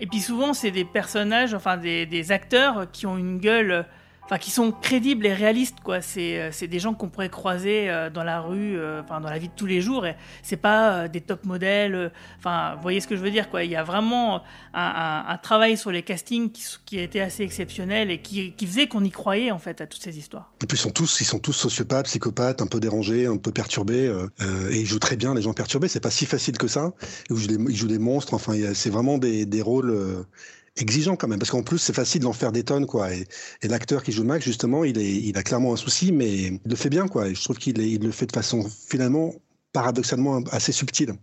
Et 0.00 0.06
puis 0.06 0.20
souvent, 0.20 0.54
c'est 0.54 0.70
des 0.70 0.84
personnages, 0.84 1.54
enfin 1.54 1.76
des, 1.76 2.04
des, 2.06 2.32
acteurs 2.32 2.90
qui 2.90 3.06
ont 3.06 3.16
une 3.16 3.38
gueule 3.38 3.86
enfin 4.28 4.38
qui 4.38 4.50
sont 4.50 4.72
crédibles 4.72 5.24
et 5.24 5.32
réalistes 5.32 5.78
quoi. 5.82 6.02
C'est 6.02 6.38
euh, 6.38 6.66
des 6.66 6.78
gens 6.78 6.92
qu'on 6.92 7.08
pourrait 7.08 7.30
croiser 7.30 7.88
euh, 7.88 8.10
dans 8.10 8.24
la 8.24 8.40
rue, 8.40 8.78
euh, 8.78 9.00
enfin 9.02 9.20
dans 9.20 9.30
la 9.30 9.38
vie 9.38 9.48
de 9.48 9.54
tous 9.56 9.64
les 9.64 9.80
jours. 9.80 10.04
Et 10.04 10.16
c'est 10.42 10.58
pas 10.58 11.08
des 11.08 11.22
top 11.22 11.46
modèles. 11.46 12.12
Enfin, 12.38 12.74
vous 12.76 12.82
voyez 12.82 13.00
ce 13.00 13.08
que 13.08 13.16
je 13.16 13.22
veux 13.22 13.30
dire 13.30 13.48
quoi. 13.48 13.64
Il 13.64 13.70
y 13.70 13.76
a 13.76 13.82
vraiment 13.82 14.42
un, 14.74 15.24
un, 15.26 15.38
travail 15.38 15.78
sur 15.78 15.90
les 15.90 16.02
castings 16.02 16.50
qui, 16.50 16.62
qui 16.84 16.98
a 16.98 17.02
été 17.02 17.22
assez 17.22 17.42
exceptionnel 17.42 18.10
et 18.10 18.20
qui, 18.20 18.52
qui 18.52 18.66
faisait 18.66 18.86
qu'on 18.86 19.02
y 19.02 19.10
croyait 19.10 19.50
en 19.50 19.58
fait 19.58 19.80
à 19.80 19.86
toutes 19.86 20.02
ces 20.02 20.18
histoires. 20.18 20.52
Et 20.62 20.66
puis 20.66 20.76
ils 20.76 20.80
sont 20.80 20.90
tous 20.90 21.20
ils 21.20 21.24
sont 21.24 21.38
tous 21.38 21.54
sociopathes, 21.54 22.06
psychopathes, 22.06 22.60
un 22.60 22.66
peu 22.66 22.80
dérangés, 22.80 23.26
un 23.26 23.38
peu 23.38 23.52
perturbés. 23.52 24.12
et 24.70 24.78
ils 24.78 24.86
jouent 24.86 24.98
très 24.98 25.16
bien 25.16 25.34
les 25.34 25.42
gens 25.42 25.54
perturbés. 25.54 25.88
C'est 25.88 26.00
pas 26.00 26.10
si 26.10 26.26
facile 26.26 26.58
que 26.58 26.68
ça. 26.68 26.92
Ils 27.30 27.36
jouent 27.36 27.46
des, 27.46 27.72
ils 27.72 27.76
jouent 27.76 27.88
des 27.88 27.98
monstres. 27.98 28.34
Enfin, 28.34 28.52
c'est 28.74 28.90
vraiment 28.90 29.16
des, 29.16 29.46
des 29.46 29.62
rôles 29.62 30.26
exigeant 30.80 31.16
quand 31.16 31.28
même, 31.28 31.38
parce 31.38 31.50
qu'en 31.50 31.62
plus 31.62 31.78
c'est 31.78 31.92
facile 31.92 32.22
d'en 32.22 32.32
faire 32.32 32.52
des 32.52 32.64
tonnes, 32.64 32.86
quoi. 32.86 33.12
Et, 33.12 33.26
l'acteur 33.62 34.02
qui 34.02 34.12
joue 34.12 34.24
Max, 34.24 34.44
justement, 34.44 34.84
il, 34.84 34.98
est, 34.98 35.16
il 35.16 35.36
a 35.36 35.42
clairement 35.42 35.72
un 35.72 35.76
souci, 35.76 36.12
mais 36.12 36.30
il 36.30 36.60
le 36.64 36.76
fait 36.76 36.90
bien, 36.90 37.08
quoi. 37.08 37.28
Et 37.28 37.34
je 37.34 37.42
trouve 37.42 37.58
qu'il 37.58 37.78
il 37.78 38.02
le 38.02 38.10
fait 38.10 38.26
de 38.26 38.32
façon 38.32 38.64
finalement 38.64 39.34
paradoxalement 39.72 40.42
assez 40.50 40.72
subtile. 40.72 41.14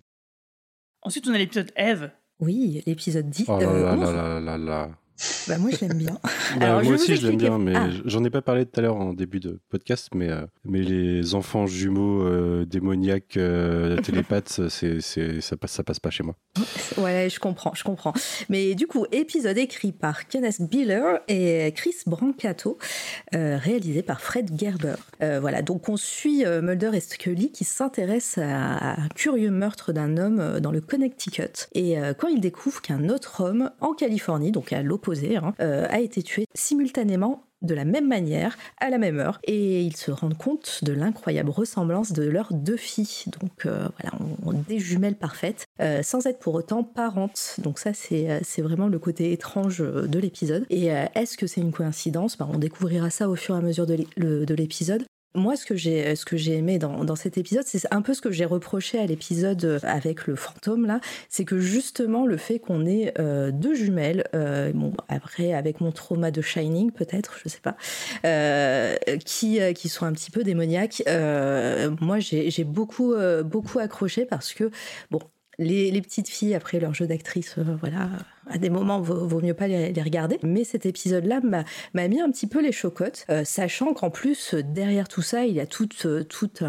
Ensuite, 1.02 1.27
on 1.27 1.34
a 1.34 1.38
l'épisode 1.38 1.72
Eve. 1.76 2.11
Oui, 2.40 2.84
l'épisode 2.86 3.30
10. 3.30 3.45
Oh 3.48 3.60
là 3.60 3.95
là 3.95 4.11
là 4.11 4.40
là 4.40 4.57
là 4.57 4.91
bah, 5.48 5.58
moi, 5.58 5.70
je 5.72 5.86
l'aime 5.86 5.98
bien. 5.98 6.20
Bah, 6.60 6.82
moi 6.84 6.94
aussi, 6.94 7.16
je 7.16 7.26
l'aime 7.26 7.38
bien, 7.38 7.58
mais 7.58 7.74
ah. 7.76 7.90
j'en 8.06 8.24
ai 8.24 8.30
pas 8.30 8.42
parlé 8.42 8.66
tout 8.66 8.80
à 8.80 8.84
l'heure 8.84 8.98
en 8.98 9.14
début 9.14 9.40
de 9.40 9.60
podcast, 9.70 10.10
mais, 10.14 10.30
euh, 10.30 10.46
mais 10.66 10.82
les 10.82 11.36
enfants 11.36 11.68
jumeaux 11.68 12.22
euh, 12.24 12.66
démoniaques 12.66 13.38
euh, 13.38 13.98
télépathes, 14.02 14.62
c'est, 14.70 15.00
c'est, 15.00 15.42
ça, 15.42 15.56
passe, 15.56 15.72
ça 15.72 15.84
passe 15.84 16.00
pas 16.00 16.10
chez 16.10 16.24
moi. 16.24 16.36
Ouais, 16.98 17.30
je 17.30 17.40
comprends, 17.40 17.74
je 17.74 17.84
comprends. 17.84 18.14
Mais 18.50 18.76
du 18.76 18.88
coup, 18.88 19.06
épisode 19.12 19.58
écrit 19.58 19.94
par 19.94 20.28
Kenneth 20.28 20.62
Biller 20.62 21.20
et 21.28 21.72
Chris 21.76 21.96
Brancato, 22.06 22.78
réalisé 23.32 24.02
par 24.02 24.22
Fred 24.22 24.52
Gerber. 24.58 24.96
voilà, 25.20 25.62
donc 25.62 25.90
on 25.90 25.98
suit 25.98 26.44
Mulder 26.46 26.92
et 26.94 27.00
Scully 27.00 27.52
qui 27.52 27.64
s'intéressent 27.64 28.44
à, 28.44 29.02
un 29.02 29.08
curieux 29.10 29.52
meurtre 29.52 29.94
d'un 29.94 30.18
homme 30.18 30.60
dans 30.60 30.72
le 30.72 30.82
Connecticut. 30.82 31.68
Et 31.74 31.96
quand 32.18 32.28
ils 32.28 32.42
découvrent 32.42 32.82
qu'un 32.82 33.10
autre 33.10 33.42
homme 33.42 33.72
en 33.82 33.94
Californie, 33.94 34.52
donc 34.52 34.74
à 34.74 34.82
l'opposé 34.82 35.05
hein, 35.38 35.53
a 35.60 35.99
été 35.99 36.23
tué 36.23 36.45
simultanément 36.53 37.44
de 37.61 37.73
la 37.73 37.86
même 37.86 38.07
manière, 38.07 38.57
à 38.80 38.90
la 38.90 38.98
même 38.98 39.19
heure, 39.19 39.40
et 39.44 39.82
ils 39.82 39.95
se 39.95 40.11
rendent 40.11 40.38
compte 40.38 40.84
de 40.84 40.94
l'incroyable 40.94 41.49
ressemblance 41.49 42.11
de 42.11 42.23
leurs 42.23 42.53
deux 42.53 42.77
filles. 42.77 43.26
Donc 43.40 43.65
voilà, 43.65 44.11
on, 44.45 44.53
des 44.53 44.80
jumelles 44.80 45.15
parfaites, 45.15 45.65
sans 46.03 46.27
être 46.27 46.40
pour 46.40 46.53
autant 46.53 46.84
parentes. 46.84 47.56
Donc 47.57 47.80
ça, 47.80 47.91
c'est 47.94 48.61
vraiment 48.61 48.88
le 48.88 48.99
côté 48.99 49.32
étrange 49.32 49.80
de 49.80 50.19
l'épisode. 50.19 50.65
Et 50.69 50.88
est-ce 51.15 51.38
que 51.38 51.48
c'est 51.48 51.61
une 51.61 51.72
coïncidence? 51.72 52.38
Bah, 52.38 52.48
On 52.52 52.60
découvrira 52.60 53.10
ça 53.10 53.30
au 53.30 53.36
fur 53.36 53.56
et 53.56 53.57
à 53.57 53.61
mesure 53.61 53.88
de 53.88 54.53
l'épisode. 54.53 55.03
Moi, 55.36 55.56
ce 55.56 55.66
que 55.66 55.76
j'ai, 55.76 56.16
ce 56.16 56.26
que 56.26 56.38
j'ai 56.38 56.53
aimé 56.53 56.80
dans, 56.80 57.03
dans, 57.03 57.16
cet 57.16 57.38
épisode, 57.38 57.64
c'est 57.66 57.82
un 57.91 58.02
peu 58.02 58.14
ce 58.14 58.22
que 58.22 58.32
j'ai 58.32 58.45
reproché 58.45 58.99
à 58.99 59.06
l'épisode 59.06 59.64
euh, 59.66 59.80
avec 59.84 60.28
le 60.28 60.36
fantôme 60.36 60.86
là, 60.86 60.99
c'est 61.30 61.45
que 61.45 61.60
justement 61.60 62.26
le 62.26 62.38
fait 62.38 62.60
qu'on 62.60 62.86
ait 62.86 63.14
euh, 63.20 63.52
deux 63.52 63.76
jumelles, 63.76 64.24
euh, 64.34 64.72
bon 64.74 64.94
après 65.10 65.53
avec 65.53 65.82
mon 65.82 65.91
trauma 65.91 66.32
de 66.32 66.41
Shining 66.41 66.91
peut-être, 66.91 67.38
je 67.44 67.49
sais 67.49 67.60
pas, 67.62 67.76
euh, 68.26 68.95
qui 69.26 69.60
qui 69.74 69.90
sont 69.90 70.06
un 70.06 70.14
petit 70.14 70.32
peu 70.32 70.44
démoniaques. 70.44 71.03
moi, 72.02 72.20
j'ai 72.20 72.64
beaucoup 72.64 73.14
beaucoup 73.44 73.80
accroché 73.80 74.26
parce 74.26 74.53
que 74.53 74.72
bon, 75.12 75.20
les, 75.57 75.91
les, 75.91 76.02
petites 76.02 76.30
filles, 76.30 76.56
après 76.56 76.80
leur 76.80 76.94
jeu 76.94 77.07
d'actrice, 77.07 77.56
voilà, 77.57 78.10
à 78.48 78.58
des 78.58 78.70
moments, 78.70 79.00
vaut, 79.02 79.26
vaut 79.26 79.42
mieux 79.42 79.54
pas 79.54 79.68
les, 79.68 79.92
regarder. 80.02 80.40
Mais 80.44 80.64
cet 80.64 80.86
épisode-là 80.86 81.42
m'a 81.94 82.08
mis 82.08 82.22
un 82.22 82.30
petit 82.30 82.48
peu 82.48 82.62
les 82.62 82.72
chocottes, 82.72 83.26
euh, 83.30 83.44
sachant 83.44 83.94
qu'en 83.94 84.10
plus, 84.10 84.54
derrière 84.54 85.08
tout 85.08 85.22
ça, 85.22 85.46
il 85.46 85.54
y 85.54 85.60
a 85.60 85.66
toute, 85.66 86.06
euh, 86.06 86.24
toute 86.24 86.62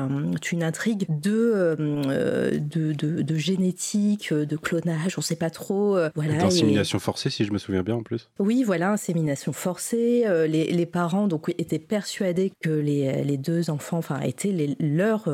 une 0.53 0.63
intrigue 0.63 1.07
de, 1.09 1.77
euh, 1.79 2.59
de, 2.59 2.93
de, 2.93 3.37
génétique, 3.37 4.33
de 4.33 4.57
clonage, 4.57 5.19
on 5.19 5.21
sait 5.21 5.37
pas 5.37 5.51
trop. 5.51 5.99
voilà, 6.15 6.39
D'insémination 6.39 6.99
forcée, 6.99 7.31
si 7.31 7.45
je 7.45 7.53
me 7.53 7.59
souviens 7.59 7.83
bien 7.83 7.97
en 7.97 8.03
plus. 8.03 8.29
Oui, 8.39 8.63
voilà, 8.65 8.91
insémination 8.91 9.53
forcée. 9.53 10.25
les, 10.49 10.73
les, 10.73 10.87
parents 10.87 11.29
donc, 11.29 11.53
étaient 11.59 11.79
persuadés 11.79 12.53
que 12.61 12.71
les, 12.71 13.23
les 13.25 13.37
deux 13.37 13.71
enfants 13.71 13.99
enfin, 13.99 14.21
étaient 14.21 14.53
les, 14.53 14.77
leurs 14.81 15.29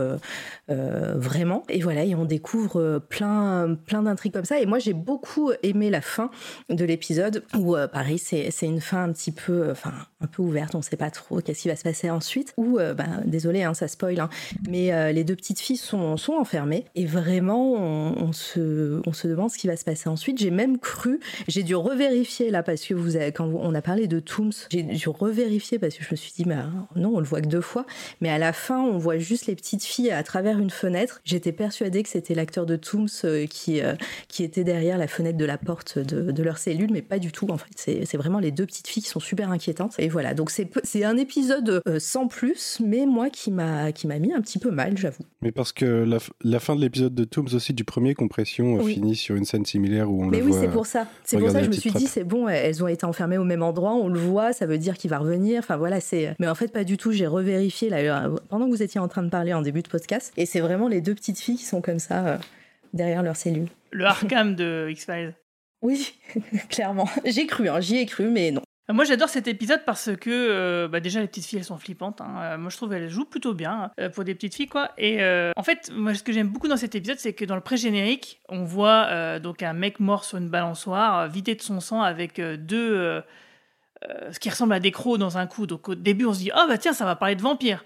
vraiment. 0.69 1.63
Et 1.69 1.81
voilà, 1.81 2.05
et 2.05 2.15
on 2.15 2.25
découvre 2.25 2.99
plein, 3.09 3.77
plein 3.87 4.03
d'intrigues 4.03 4.33
comme 4.33 4.45
ça. 4.45 4.61
Et 4.61 4.67
moi, 4.67 4.79
j'ai 4.79 4.95
beaucoup 4.95 5.53
aimé 5.63 5.91
la 5.91 6.01
fin 6.01 6.32
de 6.69 6.85
l'épisode 6.85 7.45
où 7.57 7.77
euh, 7.77 7.87
pareil 7.87 8.19
c'est 8.19 8.51
une 8.63 8.81
fin 8.81 9.05
un 9.05 9.13
petit 9.13 9.33
peu 9.33 9.53
euh, 9.53 9.73
enfin 9.73 9.93
un 10.21 10.27
peu 10.27 10.43
ouverte 10.43 10.75
on 10.75 10.83
sait 10.83 10.97
pas 10.97 11.11
trop 11.11 11.41
qu'est-ce 11.41 11.63
qui 11.63 11.69
va 11.69 11.77
se 11.77 11.83
passer 11.83 12.11
ensuite 12.11 12.55
ou 12.57 12.79
euh, 12.79 12.95
bah, 12.95 13.07
désolé 13.25 13.63
hein, 13.63 13.75
ça 13.75 13.89
spoil 13.89 14.21
hein, 14.21 14.29
mais 14.69 15.13
les 15.13 15.25
deux 15.25 15.37
petites 15.37 15.61
filles 15.61 15.77
sont, 15.77 16.17
sont 16.17 16.35
enfermées 16.35 16.85
et 16.95 17.07
vraiment 17.07 17.73
on, 17.73 18.33
se 18.33 19.01
on 19.07 19.13
se 19.13 19.29
demande 19.29 19.51
ce 19.51 19.59
qui 19.59 19.67
va 19.67 19.77
se 19.77 19.85
passer 19.85 20.09
ensuite. 20.09 20.39
J'ai 20.39 20.51
même 20.51 20.79
cru 20.79 21.21
j'ai 21.49 21.63
dû 21.63 21.75
revérifier 21.75 22.51
là 22.51 22.63
parce 22.63 22.85
que 22.85 22.95
vous 22.95 23.17
avez, 23.17 23.33
quand 23.33 23.47
on 23.47 23.75
a 23.75 23.83
parlé 23.83 24.07
de 24.07 24.21
Tooms 24.21 24.53
j'ai 24.71 24.83
dû 24.83 25.09
revérifier 25.09 25.79
parce 25.79 25.97
que 25.97 26.05
je 26.05 26.09
me 26.11 26.17
suis 26.17 26.33
dit 26.33 26.45
bah 26.45 26.67
non 26.97 27.13
on 27.15 27.19
le 27.19 27.25
voit 27.25 27.41
que 27.41 27.49
deux 27.49 27.61
fois 27.61 27.87
mais 28.21 28.29
à 28.29 28.39
la 28.39 28.53
fin 28.53 28.81
on 28.81 28.99
voit 28.99 29.19
juste 29.19 29.47
les 29.47 29.55
petites 29.55 29.85
filles 29.85 30.11
à 30.11 30.23
travers 30.23 30.59
une 30.59 30.71
fenêtre. 30.71 31.21
J'étais 31.25 31.53
persuadée 31.53 32.03
que 32.03 32.09
c'était 32.09 32.35
l'acteur 32.35 32.67
de 32.67 32.77
Tooms 32.77 33.09
qui 33.49 33.81
qui 34.29 34.45
était 34.45 34.65
derrière 34.65 34.99
la 34.99 35.09
fenêtre 35.09 35.39
de 35.39 35.45
la 35.45 35.59
porte 35.59 35.99
de 35.99 36.22
de, 36.23 36.43
leur 36.43 36.59
cellule, 36.59 36.91
mais 36.93 37.03
pas 37.03 37.19
du 37.19 37.33
tout 37.33 37.51
en 37.51 37.59
fait. 37.59 38.05
C'est 38.05 38.17
vraiment 38.17 38.39
les 38.39 38.51
deux 38.51 38.67
petites 38.67 38.89
filles 38.89 39.03
qui 39.03 39.09
sont 39.09 39.21
super 39.21 39.51
inquiétantes. 39.51 39.95
Et 39.99 40.09
voilà, 40.09 40.35
donc 40.35 40.51
c'est 40.51 41.05
un 41.05 41.17
épisode 41.17 41.83
euh, 41.87 41.99
sans 41.99 42.27
plus, 42.27 42.81
mais 42.85 43.07
moi 43.07 43.31
qui 43.31 43.51
m'a 43.51 43.93
mis 44.19 44.33
un 44.33 44.41
petit 44.41 44.59
peu 44.59 44.71
mal, 44.71 44.97
j'avoue. 44.99 45.25
Mais 45.41 45.53
parce 45.53 45.73
que 45.73 46.07
la, 46.43 46.61
fin 46.61 46.77
de 46.77 46.81
l'épisode 46.81 47.15
de 47.15 47.25
Tooms 47.25 47.49
aussi 47.55 47.73
du 47.73 47.85
premier, 47.85 48.15
Compression, 48.15 48.79
euh, 48.79 48.85
finit 48.85 49.17
sur 49.17 49.37
une 49.37 49.45
scène 49.45 49.65
similaire 49.65 50.11
où 50.11 50.23
on 50.23 50.27
mais 50.27 50.43
oui, 50.43 50.53
c'est 50.59 50.69
pour 50.69 50.87
ça. 50.87 51.07
C'est 51.25 51.39
pour 51.39 51.51
ça 51.51 51.59
que 51.59 51.65
je 51.65 51.71
me 51.71 51.75
suis 51.75 51.93
dit, 51.93 52.07
c'est 52.07 52.25
bon, 52.25 52.49
elles 52.49 52.83
ont 52.83 52.89
été 52.89 53.05
enfermées 53.07 53.39
au 53.39 53.45
même 53.45 53.63
endroit, 53.63 53.95
on 53.95 54.09
le 54.09 54.19
voit, 54.19 54.53
ça 54.53 54.67
veut 54.67 54.79
dire 54.79 54.97
qu'il 54.97 55.11
va 55.11 55.19
revenir. 55.19 55.59
Enfin 55.61 55.77
voilà, 55.77 56.01
c'est. 56.01 56.35
Mais 56.39 56.49
en 56.49 56.55
fait, 56.55 56.69
pas 56.69 56.85
du 56.85 56.97
tout. 56.97 57.13
J'ai 57.13 57.27
revérifié 57.27 57.89
là, 57.89 58.31
pendant 58.49 58.67
que 58.67 58.71
vous 58.71 58.83
étiez 58.83 59.01
en 59.01 59.09
train 59.09 59.23
de 59.23 59.29
parler 59.29 59.53
en 59.53 59.63
début 59.63 59.83
de 59.83 59.89
podcast, 59.89 60.33
et 60.37 60.47
c'est 60.47 60.61
vraiment 60.61 60.89
les 60.89 61.01
deux 61.01 61.15
petites 61.15 61.39
filles 61.39 61.57
qui 61.57 61.65
sont 61.65 61.81
comme 61.81 61.99
ça. 61.99 62.27
Euh, 62.27 62.39
derrière 62.93 63.23
leur 63.23 63.37
cellule. 63.37 63.69
Le 63.91 64.05
Arkham 64.05 64.55
de 64.55 64.89
X-Files. 64.91 65.35
Oui, 65.83 66.15
clairement. 66.69 67.09
J'ai 67.25 67.47
cru, 67.47 67.69
hein, 67.69 67.81
j'y 67.81 67.99
ai 67.99 68.07
cru, 68.07 68.29
mais 68.29 68.51
non. 68.51 68.63
Euh, 68.91 68.95
moi 68.95 69.05
j'adore 69.05 69.29
cet 69.29 69.47
épisode 69.49 69.83
parce 69.85 70.11
que 70.17 70.31
euh, 70.31 70.89
bah, 70.89 71.01
déjà 71.01 71.21
les 71.21 71.29
petites 71.29 71.47
filles 71.47 71.59
elles 71.59 71.65
sont 71.65 71.79
flippantes. 71.79 72.21
Hein. 72.21 72.35
Euh, 72.41 72.59
moi 72.59 72.71
je 72.71 72.77
trouve 72.77 72.91
qu'elles 72.91 73.09
jouent 73.09 73.25
plutôt 73.25 73.55
bien 73.55 73.91
pour 74.15 74.25
des 74.25 74.35
petites 74.35 74.55
filles 74.55 74.69
quoi. 74.69 74.91
Et 74.99 75.23
en 75.57 75.63
fait 75.63 75.91
moi 75.95 76.15
ce 76.15 76.23
que 76.23 76.33
j'aime 76.33 76.49
beaucoup 76.49 76.69
dans 76.69 76.77
cet 76.77 76.95
épisode 76.95 77.19
c'est 77.19 77.33
que 77.33 77.45
dans 77.45 77.55
le 77.55 77.61
pré-générique 77.61 78.41
on 78.49 78.65
voit 78.65 79.39
donc 79.39 79.63
un 79.63 79.73
mec 79.73 80.01
mort 80.01 80.25
sur 80.25 80.39
une 80.39 80.49
balançoire 80.49 81.29
vidé 81.29 81.55
de 81.55 81.63
son 81.63 81.81
sang 81.81 82.03
avec 82.03 82.41
deux 82.41 83.23
ce 84.31 84.39
qui 84.41 84.51
ressemble 84.51 84.73
à 84.73 84.81
des 84.81 84.91
crocs 84.91 85.19
dans 85.19 85.39
un 85.39 85.47
coup. 85.47 85.67
Donc 85.67 85.89
au 85.89 85.95
début 85.95 86.27
on 86.27 86.35
se 86.35 86.41
dit 86.41 86.51
oh 86.55 86.65
bah 86.69 86.79
tiens 86.79 86.93
ça 86.93 87.05
va 87.05 87.17
parler 87.17 87.37
de 87.37 87.43
vampires. 87.43 87.85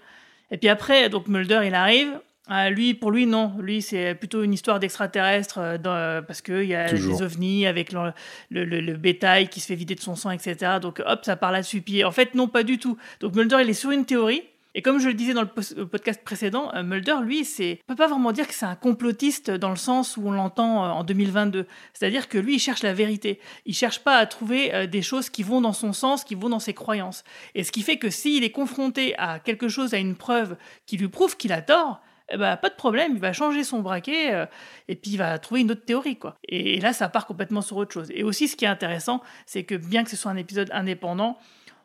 Et 0.51 0.57
puis 0.57 0.69
après 0.69 1.09
donc 1.09 1.27
Mulder 1.27 1.61
il 1.65 1.75
arrive 1.75 2.19
ah, 2.49 2.69
lui, 2.69 2.93
pour 2.93 3.11
lui, 3.11 3.25
non. 3.25 3.53
Lui, 3.59 3.81
c'est 3.81 4.15
plutôt 4.15 4.41
une 4.41 4.53
histoire 4.53 4.79
d'extraterrestre 4.79 5.57
euh, 5.57 5.77
euh, 5.85 6.21
parce 6.21 6.41
qu'il 6.41 6.63
y 6.63 6.75
a 6.75 6.91
des 6.93 7.21
ovnis 7.21 7.67
avec 7.67 7.91
le, 7.91 8.13
le, 8.49 8.93
bétail 8.93 9.49
qui 9.49 9.59
se 9.59 9.67
fait 9.67 9.75
vider 9.75 9.95
de 9.95 9.99
son 9.99 10.15
sang, 10.15 10.31
etc. 10.31 10.77
Donc, 10.81 11.01
hop, 11.05 11.25
ça 11.25 11.35
part 11.35 11.51
là-dessus. 11.51 11.81
Puis, 11.81 12.05
en 12.05 12.11
fait, 12.11 12.35
non, 12.35 12.47
pas 12.47 12.63
du 12.63 12.77
tout. 12.77 12.97
Donc, 13.19 13.35
Mulder, 13.35 13.57
il 13.61 13.69
est 13.69 13.73
sur 13.73 13.91
une 13.91 14.05
théorie. 14.05 14.43
Et 14.75 14.81
comme 14.81 14.99
je 14.99 15.07
le 15.07 15.13
disais 15.15 15.33
dans 15.33 15.41
le 15.41 15.85
podcast 15.85 16.21
précédent, 16.23 16.71
euh, 16.73 16.83
Mulder, 16.83 17.15
lui, 17.21 17.43
c'est, 17.43 17.79
on 17.83 17.93
peut 17.93 17.97
pas 17.97 18.07
vraiment 18.07 18.31
dire 18.31 18.47
que 18.47 18.53
c'est 18.53 18.65
un 18.65 18.75
complotiste 18.75 19.51
dans 19.51 19.71
le 19.71 19.75
sens 19.75 20.15
où 20.15 20.27
on 20.27 20.31
l'entend 20.31 20.83
en 20.83 21.03
2022. 21.03 21.65
C'est-à-dire 21.93 22.29
que 22.29 22.37
lui, 22.37 22.55
il 22.55 22.59
cherche 22.59 22.83
la 22.83 22.93
vérité. 22.93 23.41
Il 23.65 23.73
cherche 23.73 23.99
pas 23.99 24.15
à 24.15 24.25
trouver 24.25 24.87
des 24.87 25.01
choses 25.01 25.29
qui 25.29 25.43
vont 25.43 25.59
dans 25.59 25.73
son 25.73 25.91
sens, 25.91 26.23
qui 26.23 26.35
vont 26.35 26.49
dans 26.49 26.59
ses 26.59 26.73
croyances. 26.73 27.25
Et 27.55 27.65
ce 27.65 27.71
qui 27.73 27.81
fait 27.81 27.97
que 27.97 28.09
s'il 28.09 28.43
est 28.45 28.51
confronté 28.51 29.17
à 29.17 29.39
quelque 29.39 29.67
chose, 29.67 29.93
à 29.93 29.97
une 29.97 30.15
preuve 30.15 30.55
qui 30.85 30.95
lui 30.95 31.09
prouve 31.09 31.35
qu'il 31.35 31.51
a 31.51 31.61
tort, 31.61 32.01
eh 32.29 32.37
ben, 32.37 32.57
pas 32.57 32.69
de 32.69 32.75
problème, 32.75 33.13
il 33.15 33.21
va 33.21 33.33
changer 33.33 33.63
son 33.63 33.79
braquet 33.79 34.33
euh, 34.33 34.45
et 34.87 34.95
puis 34.95 35.11
il 35.11 35.17
va 35.17 35.37
trouver 35.39 35.61
une 35.61 35.71
autre 35.71 35.85
théorie. 35.85 36.17
quoi. 36.17 36.35
Et, 36.47 36.79
là, 36.79 36.93
ça 36.93 37.09
part 37.09 37.25
complètement 37.25 37.61
sur 37.61 37.77
autre 37.77 37.93
chose. 37.93 38.11
Et 38.11 38.23
aussi, 38.23 38.47
ce 38.47 38.55
qui 38.55 38.65
est 38.65 38.69
intéressant, 38.69 39.21
c'est 39.45 39.63
que 39.63 39.75
bien 39.75 40.03
que 40.03 40.09
ce 40.09 40.17
soit 40.17 40.31
un 40.31 40.37
épisode 40.37 40.69
indépendant, 40.73 41.37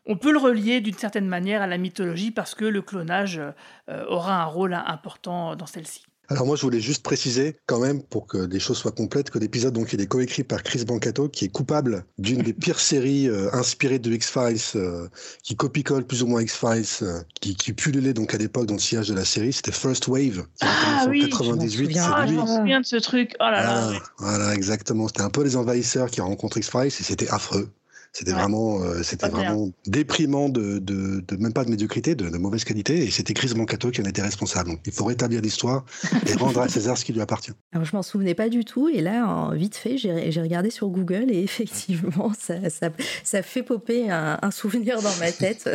on 0.05 0.17
peut 0.17 0.33
le 0.33 0.39
relier 0.39 0.81
d'une 0.81 0.99
certaine 0.99 1.29
manière 1.29 1.63
à 1.63 1.69
la 1.69 1.79
mythologie 1.79 2.33
parce 2.33 2.57
que 2.57 2.65
le 2.65 2.83
clonage 2.83 3.41
euh, 3.89 4.05
aura 4.07 4.43
un 4.43 4.47
rôle 4.47 4.75
important 4.75 5.55
dans 5.55 5.67
celle-ci. 5.67 6.05
Alors 6.29 6.47
moi, 6.47 6.57
je 6.57 6.63
voulais 6.63 6.81
juste 6.81 7.03
préciser 7.03 7.57
quand 7.67 7.81
même, 7.81 8.03
pour 8.03 8.27
que 8.27 8.39
les 8.39 8.61
choses 8.61 8.79
soient 8.79 8.93
complètes, 8.93 9.31
que 9.31 9.39
l'épisode 9.39 9.75
donc 9.75 9.93
il 9.93 10.01
est 10.01 10.07
coécrit 10.07 10.45
par 10.45 10.63
Chris 10.63 10.85
Bancato, 10.85 11.29
qui 11.29 11.45
est 11.45 11.49
coupable 11.49 12.05
d'une 12.19 12.43
des 12.43 12.53
pires 12.53 12.81
séries 12.81 13.29
euh, 13.29 13.53
inspirées 13.53 13.99
de 13.99 14.11
X-Files, 14.13 14.61
euh, 14.77 15.09
qui 15.43 15.57
copie-colle 15.57 16.07
plus 16.07 16.23
ou 16.23 16.27
moins 16.27 16.43
X-Files, 16.43 16.87
euh, 17.03 17.21
qui, 17.41 17.57
qui 17.57 17.73
pullulait 17.73 18.15
donc 18.15 18.35
à 18.35 18.39
l'époque 18.39 18.67
dans 18.67 18.75
le 18.75 18.81
sillage 18.81 19.09
de 19.09 19.15
la 19.15 19.25
série. 19.25 19.53
C'était 19.53 19.73
First 19.73 20.09
Wave, 20.09 20.43
qui 20.43 20.67
ah, 20.67 21.07
oui, 21.09 21.29
98. 21.29 21.99
Ah, 21.99 22.27
je 22.27 22.33
me 22.33 22.47
souviens 22.47 22.81
de 22.81 22.87
ce 22.87 22.97
truc. 22.97 23.35
Oh 23.41 23.45
là 23.45 23.63
là. 23.63 23.81
Voilà, 23.87 24.01
voilà 24.19 24.55
exactement. 24.55 25.09
C'était 25.09 25.23
un 25.23 25.31
peu 25.31 25.43
les 25.43 25.57
envahisseurs 25.57 26.11
qui 26.11 26.21
rencontrent 26.21 26.57
X-Files 26.57 26.87
et 26.87 26.91
c'était 26.91 27.29
affreux. 27.29 27.69
C'était 28.13 28.33
vraiment, 28.33 28.83
euh, 28.83 29.03
c'était 29.03 29.29
vraiment 29.29 29.71
déprimant 29.87 30.51
de, 30.51 30.79
de, 30.79 31.25
de, 31.27 31.37
même 31.37 31.55
pas 31.55 31.65
de 31.65 31.71
médiocrité, 31.71 32.15
de, 32.15 32.29
de 32.29 32.37
mauvaise 32.37 32.65
qualité. 32.65 33.05
Et 33.05 33.11
c'était 33.11 33.33
Chris 33.33 33.55
Mancato 33.57 33.91
qui 33.91 34.03
en 34.03 34.05
était 34.05 34.21
responsable. 34.21 34.71
Donc, 34.71 34.81
il 34.85 34.93
faut 34.93 35.07
rétablir 35.07 35.41
l'histoire 35.41 35.87
et 36.27 36.35
rendre 36.35 36.61
à 36.61 36.69
César 36.69 36.99
ce 36.99 37.07
qui 37.07 37.15
lui 37.15 37.23
appartient. 37.23 37.53
Alors, 37.73 37.87
je 37.87 37.97
m'en 37.97 38.03
souvenais 38.03 38.35
pas 38.35 38.51
du 38.51 38.67
tout. 38.67 38.91
Et 38.91 39.01
là, 39.01 39.27
en 39.27 39.55
vite 39.55 39.77
fait, 39.77 39.97
j'ai 39.97 40.41
regardé 40.43 40.69
sur 40.69 40.89
Google 40.89 41.31
et 41.31 41.43
effectivement, 41.43 42.33
ça, 42.39 42.69
ça, 42.69 42.91
ça 43.25 43.43
fait 43.43 43.63
popper 43.63 44.11
un, 44.11 44.39
un 44.43 44.51
souvenir 44.51 45.01
dans 45.01 45.17
ma 45.19 45.33
tête. 45.33 45.71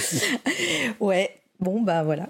ouais. 1.00 1.30
Bon, 1.58 1.82
bah 1.82 2.02
voilà. 2.02 2.28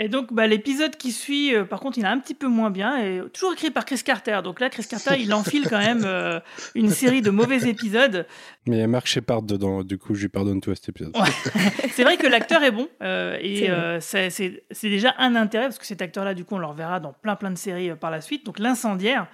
Et 0.00 0.08
donc, 0.08 0.32
bah, 0.32 0.46
l'épisode 0.46 0.96
qui 0.96 1.10
suit, 1.10 1.52
euh, 1.52 1.64
par 1.64 1.80
contre, 1.80 1.98
il 1.98 2.04
est 2.04 2.08
un 2.08 2.20
petit 2.20 2.34
peu 2.34 2.46
moins 2.46 2.70
bien, 2.70 2.98
et 2.98 3.20
toujours 3.32 3.52
écrit 3.52 3.72
par 3.72 3.84
Chris 3.84 4.00
Carter. 4.04 4.38
Donc 4.44 4.60
là, 4.60 4.70
Chris 4.70 4.86
Carter, 4.88 5.16
il 5.18 5.34
enfile 5.34 5.66
quand 5.68 5.78
même 5.78 6.04
euh, 6.04 6.38
une 6.76 6.90
série 6.90 7.20
de 7.20 7.30
mauvais 7.30 7.68
épisodes. 7.68 8.24
Mais 8.66 8.76
il 8.76 8.78
y 8.78 8.82
a 8.82 8.86
Mark 8.86 9.08
Shepard 9.08 9.42
dedans, 9.42 9.82
du 9.82 9.98
coup, 9.98 10.14
je 10.14 10.22
lui 10.22 10.28
pardonne 10.28 10.60
tout 10.60 10.70
à 10.70 10.76
cet 10.76 10.90
épisode. 10.90 11.16
c'est 11.90 12.04
vrai 12.04 12.16
que 12.16 12.28
l'acteur 12.28 12.62
est 12.62 12.70
bon, 12.70 12.88
euh, 13.02 13.36
et 13.40 13.68
c'est 14.00 14.88
déjà 14.88 15.16
un 15.18 15.34
intérêt, 15.34 15.64
parce 15.64 15.80
que 15.80 15.86
cet 15.86 16.00
acteur-là, 16.00 16.32
du 16.32 16.44
coup, 16.44 16.54
on 16.54 16.58
le 16.58 16.66
reverra 16.66 17.00
dans 17.00 17.12
plein 17.12 17.34
plein 17.34 17.50
de 17.50 17.58
séries 17.58 17.90
par 17.96 18.12
la 18.12 18.20
suite. 18.20 18.46
Donc 18.46 18.60
l'incendiaire. 18.60 19.26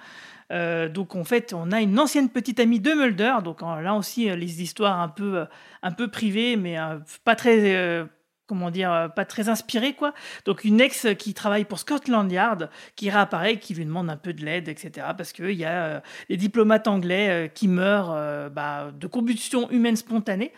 donc 0.49 1.15
en 1.15 1.23
fait, 1.23 1.53
on 1.53 1.71
a 1.71 1.79
une 1.79 1.99
ancienne 1.99 2.29
petite 2.29 2.59
amie 2.59 2.79
de 2.79 2.91
Mulder. 2.91 3.35
Donc 3.43 3.61
là 3.61 3.93
aussi, 3.93 4.35
les 4.35 4.63
histoires 4.63 4.99
un 4.99 5.09
peu, 5.09 5.45
un 5.83 5.91
peu 5.91 6.07
privées, 6.07 6.55
mais 6.55 6.77
pas 7.23 7.35
très 7.35 8.07
comment 8.47 8.69
dire, 8.71 8.91
euh, 8.91 9.07
pas 9.07 9.25
très 9.25 9.49
inspiré, 9.49 9.93
quoi. 9.93 10.13
Donc 10.45 10.63
une 10.63 10.81
ex 10.81 11.07
qui 11.17 11.33
travaille 11.33 11.65
pour 11.65 11.79
Scotland 11.79 12.31
Yard, 12.31 12.69
qui 12.95 13.09
réapparaît, 13.09 13.59
qui 13.59 13.73
lui 13.73 13.85
demande 13.85 14.09
un 14.09 14.17
peu 14.17 14.33
de 14.33 14.43
l'aide, 14.43 14.67
etc. 14.67 15.07
Parce 15.17 15.31
qu'il 15.31 15.51
y 15.51 15.65
a 15.65 15.83
euh, 15.85 15.99
des 16.29 16.37
diplomates 16.37 16.87
anglais 16.87 17.29
euh, 17.29 17.47
qui 17.47 17.67
meurent 17.67 18.15
bah, 18.51 18.91
de 18.93 19.07
combustion 19.07 19.69
humaine 19.71 19.95
spontanée. 19.95 20.53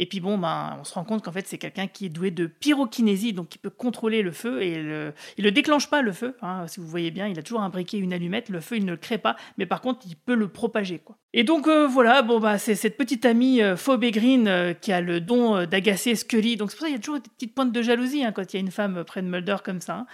Et 0.00 0.06
puis 0.06 0.20
bon, 0.20 0.38
ben, 0.38 0.78
on 0.80 0.84
se 0.84 0.94
rend 0.94 1.04
compte 1.04 1.22
qu'en 1.22 1.30
fait, 1.30 1.46
c'est 1.46 1.58
quelqu'un 1.58 1.86
qui 1.86 2.06
est 2.06 2.08
doué 2.08 2.30
de 2.30 2.46
pyrokinésie, 2.46 3.34
donc 3.34 3.50
qui 3.50 3.58
peut 3.58 3.68
contrôler 3.68 4.22
le 4.22 4.32
feu 4.32 4.62
et 4.62 5.12
il 5.36 5.44
le 5.44 5.50
déclenche 5.50 5.90
pas 5.90 6.00
le 6.00 6.12
feu. 6.12 6.36
Hein. 6.40 6.66
si 6.68 6.80
vous 6.80 6.86
voyez 6.86 7.10
bien, 7.10 7.26
il 7.26 7.38
a 7.38 7.42
toujours 7.42 7.60
un 7.60 7.68
briquet, 7.68 7.98
une 7.98 8.14
allumette. 8.14 8.48
Le 8.48 8.60
feu, 8.60 8.78
il 8.78 8.86
ne 8.86 8.92
le 8.92 8.96
crée 8.96 9.18
pas, 9.18 9.36
mais 9.58 9.66
par 9.66 9.82
contre, 9.82 10.06
il 10.06 10.16
peut 10.16 10.34
le 10.34 10.48
propager, 10.48 11.00
quoi. 11.00 11.18
Et 11.32 11.44
donc 11.44 11.68
euh, 11.68 11.86
voilà, 11.86 12.22
bon 12.22 12.40
bah 12.40 12.58
c'est 12.58 12.74
cette 12.74 12.96
petite 12.96 13.24
amie 13.24 13.62
euh, 13.62 13.76
Green 13.86 14.48
euh, 14.48 14.72
qui 14.74 14.90
a 14.90 15.00
le 15.00 15.20
don 15.20 15.54
euh, 15.54 15.66
d'agacer 15.66 16.16
Scully. 16.16 16.56
Donc 16.56 16.72
c'est 16.72 16.76
pour 16.76 16.82
ça 16.82 16.88
qu'il 16.88 16.96
y 16.96 16.98
a 16.98 17.00
toujours 17.00 17.20
des 17.20 17.28
petites 17.28 17.54
pointes 17.54 17.70
de 17.70 17.82
jalousie 17.82 18.24
hein, 18.24 18.32
quand 18.32 18.52
il 18.52 18.56
y 18.56 18.58
a 18.58 18.60
une 18.60 18.72
femme 18.72 19.04
près 19.04 19.22
de 19.22 19.28
Mulder 19.28 19.58
comme 19.64 19.80
ça. 19.80 19.94
hein. 19.94 20.06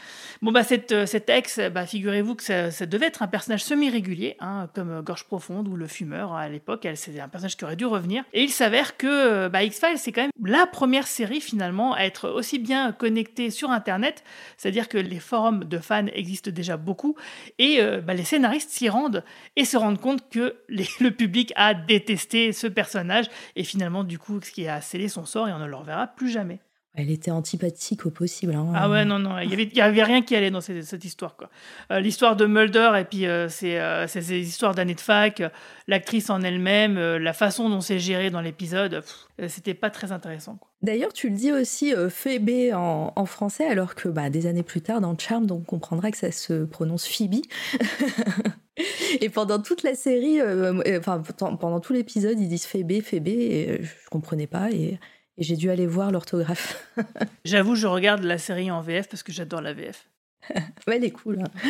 Bon 0.42 0.52
bah 0.52 0.62
cette, 0.62 1.06
cette 1.06 1.30
ex, 1.30 1.58
bah, 1.72 1.86
figurez-vous 1.86 2.34
que 2.34 2.42
ça, 2.42 2.84
devait 2.84 3.06
être 3.06 3.22
un 3.22 3.28
personnage 3.28 3.64
semi-régulier, 3.64 4.36
comme 4.74 5.00
Gorge 5.00 5.24
Profonde 5.24 5.68
ou 5.68 5.76
Le 5.76 5.86
Fumeur 5.86 6.34
à 6.34 6.50
l'époque. 6.50 6.86
C'est 6.96 7.18
un 7.18 7.28
personnage 7.28 7.56
qui 7.56 7.64
aurait 7.64 7.76
dû 7.76 7.86
revenir. 7.86 8.22
Et 8.34 8.42
il 8.42 8.50
s'avère 8.50 8.98
que 8.98 9.48
C'est 9.97 10.12
quand 10.12 10.23
même 10.23 10.31
la 10.44 10.66
première 10.66 11.07
série 11.07 11.40
finalement 11.40 11.94
à 11.94 12.01
être 12.01 12.28
aussi 12.31 12.59
bien 12.59 12.93
connectée 12.93 13.51
sur 13.51 13.70
Internet, 13.70 14.24
c'est-à-dire 14.57 14.89
que 14.89 14.98
les 14.98 15.20
forums 15.20 15.65
de 15.65 15.78
fans 15.78 16.07
existent 16.12 16.51
déjà 16.51 16.77
beaucoup 16.77 17.16
et 17.59 17.81
euh, 17.81 18.01
bah, 18.01 18.15
les 18.15 18.24
scénaristes 18.24 18.70
s'y 18.70 18.89
rendent 18.89 19.24
et 19.57 19.65
se 19.65 19.77
rendent 19.77 20.01
compte 20.01 20.28
que 20.31 20.57
le 20.69 21.11
public 21.11 21.53
a 21.57 21.74
détesté 21.74 22.53
ce 22.53 22.66
personnage 22.66 23.27
et 23.55 23.65
finalement 23.65 24.05
du 24.05 24.19
coup 24.19 24.40
ce 24.43 24.51
qui 24.51 24.69
a 24.69 24.81
scellé 24.81 25.09
son 25.09 25.24
sort 25.24 25.48
et 25.48 25.53
on 25.53 25.59
ne 25.59 25.66
le 25.66 25.77
reverra 25.77 26.07
plus 26.07 26.31
jamais. 26.31 26.59
Elle 26.97 27.10
était 27.10 27.31
antipathique 27.31 28.06
au 28.06 28.10
possible. 28.10 28.55
hein. 28.55 28.73
Ah 28.74 28.89
ouais 28.89 29.05
non 29.05 29.18
non 29.18 29.39
il 29.39 29.51
y 29.51 29.52
avait, 29.52 29.68
y 29.73 29.81
avait 29.81 30.02
rien 30.02 30.23
qui 30.23 30.35
allait 30.35 30.51
dans 30.51 30.60
cette, 30.60 30.82
cette 30.82 31.05
histoire 31.05 31.36
quoi. 31.36 31.51
Euh, 31.93 32.01
L'histoire 32.01 32.36
de 32.36 32.47
Mulder 32.47 32.93
et 32.98 33.05
puis 33.05 33.27
euh, 33.27 33.48
c'est 33.48 33.78
euh, 33.78 34.06
c'est 34.06 34.23
ces 34.23 34.40
histoires 34.40 34.74
d'années 34.74 34.94
de 34.94 35.01
fac, 35.01 35.40
euh, 35.40 35.48
l'actrice 35.86 36.31
en 36.31 36.40
elle-même, 36.43 36.97
euh, 36.97 37.18
la 37.18 37.32
façon 37.32 37.68
dont 37.68 37.81
c'est 37.81 37.98
géré 37.98 38.31
dans 38.31 38.40
l'épisode, 38.40 39.02
euh, 39.40 39.48
c'était 39.48 39.74
pas 39.74 39.90
très 39.90 40.10
intéressant. 40.10 40.59
D'ailleurs, 40.82 41.12
tu 41.12 41.28
le 41.31 41.36
dis 41.36 41.52
aussi 41.52 41.94
euh, 41.94 42.09
Phoebe 42.10 42.73
en, 42.74 43.12
en 43.14 43.27
français, 43.27 43.66
alors 43.66 43.94
que 43.94 44.09
bah, 44.09 44.31
des 44.31 44.47
années 44.47 44.62
plus 44.62 44.81
tard, 44.82 45.01
dans 45.01 45.16
Charm, 45.18 45.47
on 45.51 45.60
comprendra 45.60 46.10
que 46.10 46.16
ça 46.18 46.31
se 46.31 46.64
prononce 46.64 47.06
Phoebe. 47.06 47.43
et 49.20 49.28
pendant 49.31 49.59
toute 49.60 49.82
la 49.82 49.94
série, 49.94 50.40
euh, 50.40 50.74
euh, 50.86 50.98
enfin 50.98 51.23
pendant, 51.59 51.81
tout 51.81 51.93
l'épisode, 51.93 52.39
ils 52.39 52.48
disent 52.48 52.66
Phoebe, 52.66 53.01
Phoebe, 53.02 53.28
et 53.28 53.66
euh, 53.70 53.78
je 53.82 54.09
comprenais 54.10 54.47
pas, 54.47 54.70
et, 54.70 54.98
et 55.38 55.42
j'ai 55.44 55.56
dû 55.56 55.70
aller 55.70 55.86
voir 55.86 56.10
l'orthographe. 56.12 56.84
J'avoue 57.44 57.74
je 57.74 57.86
regarde 57.86 58.22
la 58.24 58.38
série 58.38 58.70
en 58.70 58.80
VF 58.80 59.08
parce 59.08 59.22
que 59.22 59.32
j'adore 59.32 59.60
la 59.60 59.72
VF. 59.74 60.08
ouais, 60.86 60.96
elle 60.96 61.04
est 61.04 61.10
cool. 61.10 61.40
hein. 61.42 61.68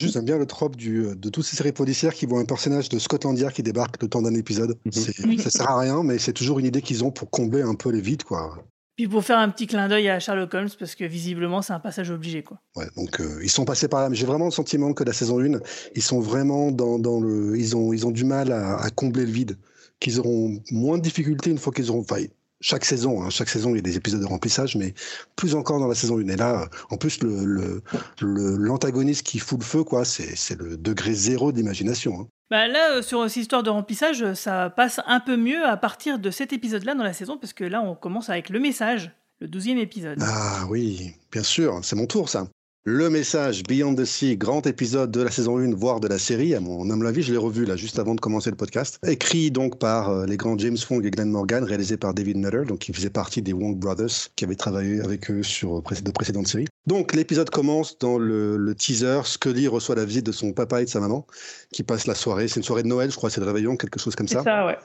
Juste, 0.00 0.14
J'aime 0.14 0.24
bien 0.24 0.38
le 0.38 0.46
trope 0.46 0.76
du, 0.76 1.04
de 1.14 1.28
toutes 1.28 1.44
ces 1.44 1.56
séries 1.56 1.72
policières 1.72 2.14
qui 2.14 2.24
voient 2.24 2.40
un 2.40 2.44
personnage 2.46 2.88
de 2.88 2.98
Scotland 2.98 3.38
Yard 3.38 3.52
qui 3.52 3.62
débarque 3.62 4.00
le 4.02 4.08
temps 4.08 4.22
d'un 4.22 4.34
épisode. 4.34 4.78
C'est- 4.90 5.24
Oui. 5.26 5.38
Ça 5.38 5.50
sert 5.50 5.68
à 5.68 5.78
rien, 5.80 6.02
mais 6.02 6.16
c'est 6.18 6.32
toujours 6.32 6.58
une 6.58 6.64
idée 6.66 6.80
qu'ils 6.80 7.04
ont 7.04 7.10
pour 7.10 7.28
combler 7.30 7.60
un 7.62 7.74
peu 7.74 7.90
les 7.90 8.00
vides, 8.00 8.22
quoi. 8.22 8.64
Puis 8.96 9.08
pour 9.08 9.22
faire 9.24 9.38
un 9.38 9.48
petit 9.50 9.66
clin 9.66 9.88
d'œil 9.88 10.08
à 10.08 10.18
Sherlock 10.20 10.52
Holmes 10.54 10.68
parce 10.78 10.94
que 10.94 11.04
visiblement 11.04 11.62
c'est 11.62 11.72
un 11.72 11.80
passage 11.80 12.10
obligé 12.10 12.42
quoi. 12.42 12.60
Ouais, 12.76 12.84
donc 12.96 13.18
euh, 13.20 13.40
ils 13.42 13.48
sont 13.50 13.64
passés 13.64 13.88
par 13.88 14.00
là. 14.02 14.10
Mais 14.10 14.16
j'ai 14.16 14.26
vraiment 14.26 14.44
le 14.46 14.50
sentiment 14.50 14.92
que 14.92 15.04
la 15.04 15.14
saison 15.14 15.40
1, 15.40 15.58
ils 15.94 16.02
sont 16.02 16.20
vraiment 16.20 16.70
dans, 16.70 16.98
dans 16.98 17.18
le. 17.20 17.58
Ils 17.58 17.76
ont, 17.76 17.92
ils 17.94 18.06
ont 18.06 18.10
du 18.10 18.24
mal 18.24 18.52
à, 18.52 18.76
à 18.78 18.90
combler 18.90 19.24
le 19.26 19.32
vide. 19.32 19.58
Qu'ils 20.00 20.18
auront 20.18 20.62
moins 20.70 20.96
de 20.98 21.02
difficultés 21.02 21.50
une 21.50 21.58
fois 21.58 21.72
qu'ils 21.74 21.90
auront. 21.90 22.00
Enfin, 22.00 22.22
chaque 22.60 22.84
saison, 22.84 23.22
hein, 23.22 23.30
chaque 23.30 23.48
saison, 23.48 23.70
il 23.70 23.76
y 23.76 23.78
a 23.78 23.82
des 23.82 23.96
épisodes 23.96 24.20
de 24.20 24.26
remplissage, 24.26 24.76
mais 24.76 24.94
plus 25.36 25.54
encore 25.54 25.80
dans 25.80 25.88
la 25.88 25.94
saison 25.94 26.18
1. 26.18 26.28
Et 26.28 26.36
là, 26.36 26.62
euh, 26.62 26.66
en 26.90 26.96
plus, 26.96 27.22
le, 27.22 27.82
l'antagoniste 28.20 29.26
qui 29.26 29.38
fout 29.38 29.58
le 29.58 29.64
feu, 29.64 29.84
quoi, 29.84 30.04
c'est, 30.04 30.58
le 30.58 30.76
degré 30.76 31.12
zéro 31.14 31.52
d'imagination. 31.52 32.20
hein. 32.20 32.26
Bah 32.50 32.66
là, 32.66 32.96
euh, 32.96 33.02
sur 33.02 33.22
cette 33.30 33.36
histoire 33.42 33.62
de 33.62 33.70
remplissage, 33.70 34.22
euh, 34.22 34.34
ça 34.34 34.70
passe 34.70 35.00
un 35.06 35.20
peu 35.20 35.36
mieux 35.36 35.64
à 35.64 35.76
partir 35.76 36.18
de 36.18 36.30
cet 36.30 36.52
épisode-là 36.52 36.94
dans 36.94 37.04
la 37.04 37.12
saison, 37.12 37.38
parce 37.38 37.52
que 37.52 37.64
là, 37.64 37.80
on 37.80 37.94
commence 37.94 38.28
avec 38.28 38.50
le 38.50 38.58
message, 38.58 39.12
le 39.40 39.48
douzième 39.48 39.78
épisode. 39.78 40.18
Ah 40.20 40.66
oui, 40.68 41.14
bien 41.32 41.42
sûr, 41.44 41.78
c'est 41.82 41.96
mon 41.96 42.06
tour 42.06 42.28
ça. 42.28 42.48
Le 42.84 43.10
message 43.10 43.62
Beyond 43.64 43.96
the 43.96 44.06
Sea, 44.06 44.38
grand 44.38 44.66
épisode 44.66 45.10
de 45.10 45.20
la 45.20 45.30
saison 45.30 45.58
1, 45.58 45.74
voire 45.74 46.00
de 46.00 46.08
la 46.08 46.18
série, 46.18 46.54
à 46.54 46.60
mon 46.60 46.90
humble 46.90 47.06
avis, 47.06 47.20
je 47.20 47.30
l'ai 47.30 47.36
revu 47.36 47.66
là 47.66 47.76
juste 47.76 47.98
avant 47.98 48.14
de 48.14 48.20
commencer 48.20 48.48
le 48.48 48.56
podcast. 48.56 48.98
Écrit 49.06 49.50
donc 49.50 49.78
par 49.78 50.08
euh, 50.08 50.24
les 50.24 50.38
grands 50.38 50.56
James 50.56 50.78
Fong 50.78 51.04
et 51.04 51.10
Glenn 51.10 51.28
Morgan, 51.28 51.62
réalisé 51.62 51.98
par 51.98 52.14
David 52.14 52.38
Nutter, 52.38 52.62
donc 52.66 52.78
qui 52.78 52.94
faisait 52.94 53.10
partie 53.10 53.42
des 53.42 53.52
Wong 53.52 53.76
Brothers, 53.76 54.30
qui 54.34 54.46
avaient 54.46 54.54
travaillé 54.54 55.02
avec 55.02 55.30
eux 55.30 55.42
sur 55.42 55.76
euh, 55.76 56.00
de 56.02 56.10
précédentes 56.10 56.46
séries. 56.46 56.68
Donc 56.86 57.12
l'épisode 57.12 57.50
commence 57.50 57.98
dans 57.98 58.16
le, 58.16 58.56
le 58.56 58.74
teaser, 58.74 59.20
Scully 59.24 59.68
reçoit 59.68 59.94
la 59.94 60.06
visite 60.06 60.24
de 60.24 60.32
son 60.32 60.54
papa 60.54 60.80
et 60.80 60.86
de 60.86 60.90
sa 60.90 61.00
maman, 61.00 61.26
qui 61.72 61.84
passent 61.84 62.06
la 62.06 62.16
soirée, 62.16 62.48
c'est 62.48 62.56
une 62.56 62.64
soirée 62.64 62.82
de 62.82 62.88
Noël, 62.88 63.10
je 63.10 63.16
crois, 63.16 63.30
c'est 63.30 63.40
le 63.40 63.46
réveillon, 63.46 63.76
quelque 63.76 64.00
chose 64.00 64.16
comme 64.16 64.26
ça. 64.26 64.42
ça, 64.42 64.66
ouais. 64.66 64.76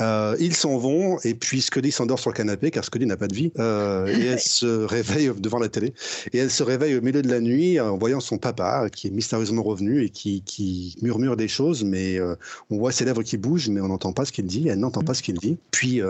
Euh, 0.00 0.36
ils 0.40 0.54
s'en 0.54 0.78
vont 0.78 1.18
et 1.22 1.34
puis 1.34 1.60
Scully 1.60 1.92
s'endort 1.92 2.18
sur 2.18 2.30
le 2.30 2.34
canapé 2.34 2.70
car 2.70 2.84
Scully 2.84 3.04
n'a 3.04 3.18
pas 3.18 3.28
de 3.28 3.34
vie. 3.34 3.52
Euh, 3.58 4.06
et 4.06 4.26
elle 4.26 4.40
se 4.40 4.84
réveille 4.84 5.30
devant 5.36 5.58
la 5.58 5.68
télé. 5.68 5.92
Et 6.32 6.38
elle 6.38 6.50
se 6.50 6.62
réveille 6.62 6.96
au 6.96 7.02
milieu 7.02 7.20
de 7.20 7.30
la 7.30 7.40
nuit 7.40 7.78
en 7.78 7.98
voyant 7.98 8.20
son 8.20 8.38
papa 8.38 8.88
qui 8.90 9.08
est 9.08 9.10
mystérieusement 9.10 9.62
revenu 9.62 10.02
et 10.02 10.08
qui, 10.08 10.42
qui 10.42 10.96
murmure 11.02 11.36
des 11.36 11.48
choses 11.48 11.84
mais 11.84 12.18
euh, 12.18 12.34
on 12.70 12.78
voit 12.78 12.92
ses 12.92 13.04
lèvres 13.04 13.22
qui 13.22 13.36
bougent 13.36 13.68
mais 13.68 13.82
on 13.82 13.88
n'entend 13.88 14.12
pas 14.12 14.24
ce 14.24 14.32
qu'il 14.32 14.46
dit. 14.46 14.68
Elle 14.68 14.80
n'entend 14.80 15.02
pas 15.02 15.12
ce 15.12 15.22
qu'il 15.22 15.36
dit. 15.36 15.58
Puis 15.70 16.00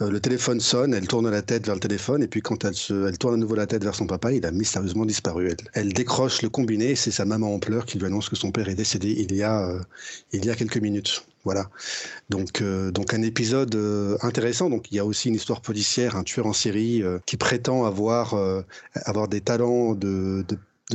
le 0.00 0.20
téléphone 0.20 0.60
sonne 0.60 0.94
elle 0.94 1.08
tourne 1.08 1.28
la 1.28 1.42
tête 1.42 1.66
vers 1.66 1.74
le 1.74 1.80
téléphone 1.80 2.22
et 2.22 2.28
puis 2.28 2.42
quand 2.42 2.64
elle, 2.64 2.74
se, 2.74 3.08
elle 3.08 3.18
tourne 3.18 3.34
à 3.34 3.36
nouveau 3.36 3.56
la 3.56 3.66
tête 3.66 3.82
vers 3.82 3.94
son 3.94 4.06
papa 4.06 4.32
il 4.32 4.46
a 4.46 4.52
mystérieusement 4.52 5.04
disparu. 5.04 5.48
Elle, 5.48 5.56
elle 5.72 5.92
décroche 5.92 6.42
le 6.42 6.48
combiné 6.48 6.90
et 6.90 6.96
c'est 6.96 7.10
sa 7.10 7.24
maman 7.24 7.54
en 7.54 7.58
pleurs 7.58 7.86
qui 7.86 7.98
lui 7.98 8.06
annonce 8.06 8.28
que 8.28 8.36
son 8.36 8.52
père 8.52 8.68
est 8.68 8.74
décédé 8.74 9.14
il 9.18 9.34
y 9.34 9.42
a, 9.42 9.63
euh, 9.68 9.80
il 10.32 10.44
y 10.44 10.50
a 10.50 10.54
quelques 10.54 10.78
minutes 10.78 11.26
voilà 11.44 11.68
donc, 12.30 12.62
euh, 12.62 12.90
donc 12.90 13.12
un 13.12 13.20
épisode 13.22 13.74
euh, 13.74 14.16
intéressant. 14.22 14.70
Donc 14.70 14.90
il 14.90 14.96
y 14.96 14.98
a 14.98 15.04
aussi 15.04 15.28
une 15.28 15.34
histoire 15.34 15.60
policière, 15.60 16.16
un 16.16 16.22
tueur 16.22 16.46
en 16.46 16.54
série 16.54 17.02
qui 17.26 17.36
prétend 17.36 17.84
avoir 17.84 18.34
avoir 18.94 19.28
des 19.28 19.40
talents 19.42 19.94
de, 19.94 20.44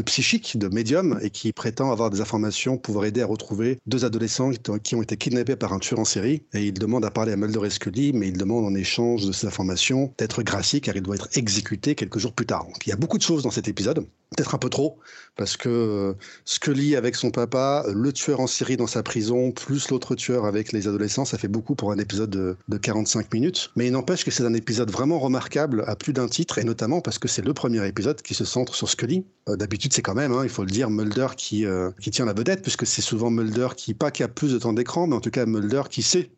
psychique, 0.06 0.58
de 0.58 0.68
médium, 0.70 1.20
et 1.22 1.30
qui 1.30 1.52
prétend 1.54 1.92
avoir 1.92 2.10
des 2.10 2.22
informations 2.22 2.74
pour 2.76 2.82
pouvoir 2.82 3.06
aider 3.06 3.22
à 3.22 3.26
retrouver 3.26 3.80
deux 3.86 4.06
adolescents 4.06 4.52
qui 4.52 4.70
ont- 4.72 4.80
qui 4.80 4.96
ont 4.96 5.02
été 5.02 5.18
kidnappés 5.18 5.56
par 5.56 5.74
un 5.74 5.80
tueur 5.80 6.00
en 6.00 6.06
série. 6.06 6.44
Et 6.54 6.66
il 6.68 6.74
demande 6.74 7.06
à 7.06 7.12
parler 7.12 7.34
à 7.34 7.38
Mulder 7.38 7.66
et 7.66 7.70
Scully, 7.70 8.14
mais 8.14 8.28
il 8.30 8.38
demande 8.38 8.66
en 8.66 8.74
échange 8.76 9.26
de 9.26 9.32
ces 9.32 9.46
informations 9.48 10.14
d'être 10.18 10.42
gracié 10.44 10.80
car 10.82 10.96
il 10.96 11.02
doit 11.04 11.16
être 11.16 11.30
exécuté 11.38 11.96
quelques 11.96 12.18
jours 12.20 12.34
plus 12.34 12.46
tard. 12.46 12.66
Donc 12.66 12.86
il 12.88 12.90
y 12.90 12.94
a 12.94 12.98
beaucoup 12.98 13.18
de 13.18 13.24
choses 13.24 13.44
dans 13.44 13.52
cet 13.52 13.68
épisode, 13.68 14.06
peut-être 14.36 14.54
un 14.56 14.58
peu 14.60 14.70
trop, 14.70 15.00
parce 15.36 15.58
que 15.58 15.70
euh, 15.70 16.14
Scully 16.46 16.96
avec 16.96 17.16
son 17.16 17.32
papa, 17.32 17.84
euh, 17.88 17.94
le 17.96 18.14
tueur 18.14 18.40
en 18.40 18.48
série 18.48 18.78
dans 18.78 18.88
sa 18.88 19.04
prison, 19.04 19.52
plus 19.52 19.90
l'autre 19.90 20.16
tueur 20.16 20.46
avec 20.46 20.72
les 20.72 20.88
adolescents, 20.88 21.26
ça 21.26 21.38
fait 21.38 21.48
beaucoup 21.48 21.76
pour 21.76 21.92
un 21.92 21.98
épisode 21.98 22.30
de, 22.30 22.56
de 22.68 22.78
45 22.78 23.34
minutes. 23.34 23.72
Mais 23.76 23.88
il 23.88 23.92
n'empêche 23.92 24.24
que 24.24 24.32
c'est 24.32 24.44
un 24.44 24.54
épisode 24.54 24.92
vraiment 24.92 25.20
remarquable 25.20 25.84
à 25.88 25.96
plus 25.96 26.14
d'un 26.14 26.28
titre, 26.28 26.60
et 26.60 26.64
notamment 26.64 27.02
parce 27.02 27.20
que 27.20 27.28
c'est 27.28 27.44
le 27.44 27.54
premier 27.54 27.86
épisode 27.88 28.22
qui 28.22 28.34
se 28.34 28.46
centre 28.46 28.76
sur 28.76 28.90
Scully. 28.90 29.26
Euh, 29.50 29.56
D'habitude, 29.56 29.94
c'est 29.94 30.02
quand 30.02 30.16
même, 30.16 30.32
hein, 30.32 30.44
il 30.44 30.50
faut 30.50 30.64
le 30.64 30.72
dire, 30.72 30.90
Mulder 30.90 31.28
qui, 31.36 31.66
euh, 31.66 31.92
qui 32.00 32.12
tient 32.12 32.26
la 32.26 32.34
vedette, 32.34 32.62
puisque 32.62 32.86
c'est 32.86 33.02
souvent 33.02 33.32
Mulder 33.32 33.70
qui, 33.76 33.94
pas 33.94 34.12
qui 34.12 34.24
a 34.24 34.28
plus 34.28 34.54
de 34.54 34.60
temps 34.60 34.74
d'écran, 34.74 35.08
mais 35.08 35.16
en 35.16 35.22
tout 35.22 35.32
cas 35.32 35.46
Mulder 35.46 35.84
qui 35.90 36.04
sait. 36.04 36.32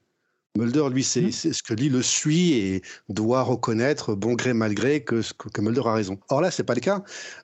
Mulder, 0.58 0.90
lui, 0.92 1.04
c'est 1.04 1.32
c'est 1.32 1.54
Scully 1.54 1.88
le 1.88 2.02
suit 2.02 2.54
et 2.54 2.82
doit 3.08 3.42
reconnaître, 3.42 4.16
bon 4.16 4.34
gré 4.34 4.54
mal 4.54 4.74
gré, 4.74 5.02
que, 5.02 5.22
que 5.54 5.62
Mulder 5.62 5.84
a 5.86 5.94
raison. 5.94 6.20
Or 6.28 6.42
là, 6.42 6.52
c'est 6.52 6.66
pas 6.66 6.74
le 6.74 6.82
cas, 6.82 7.04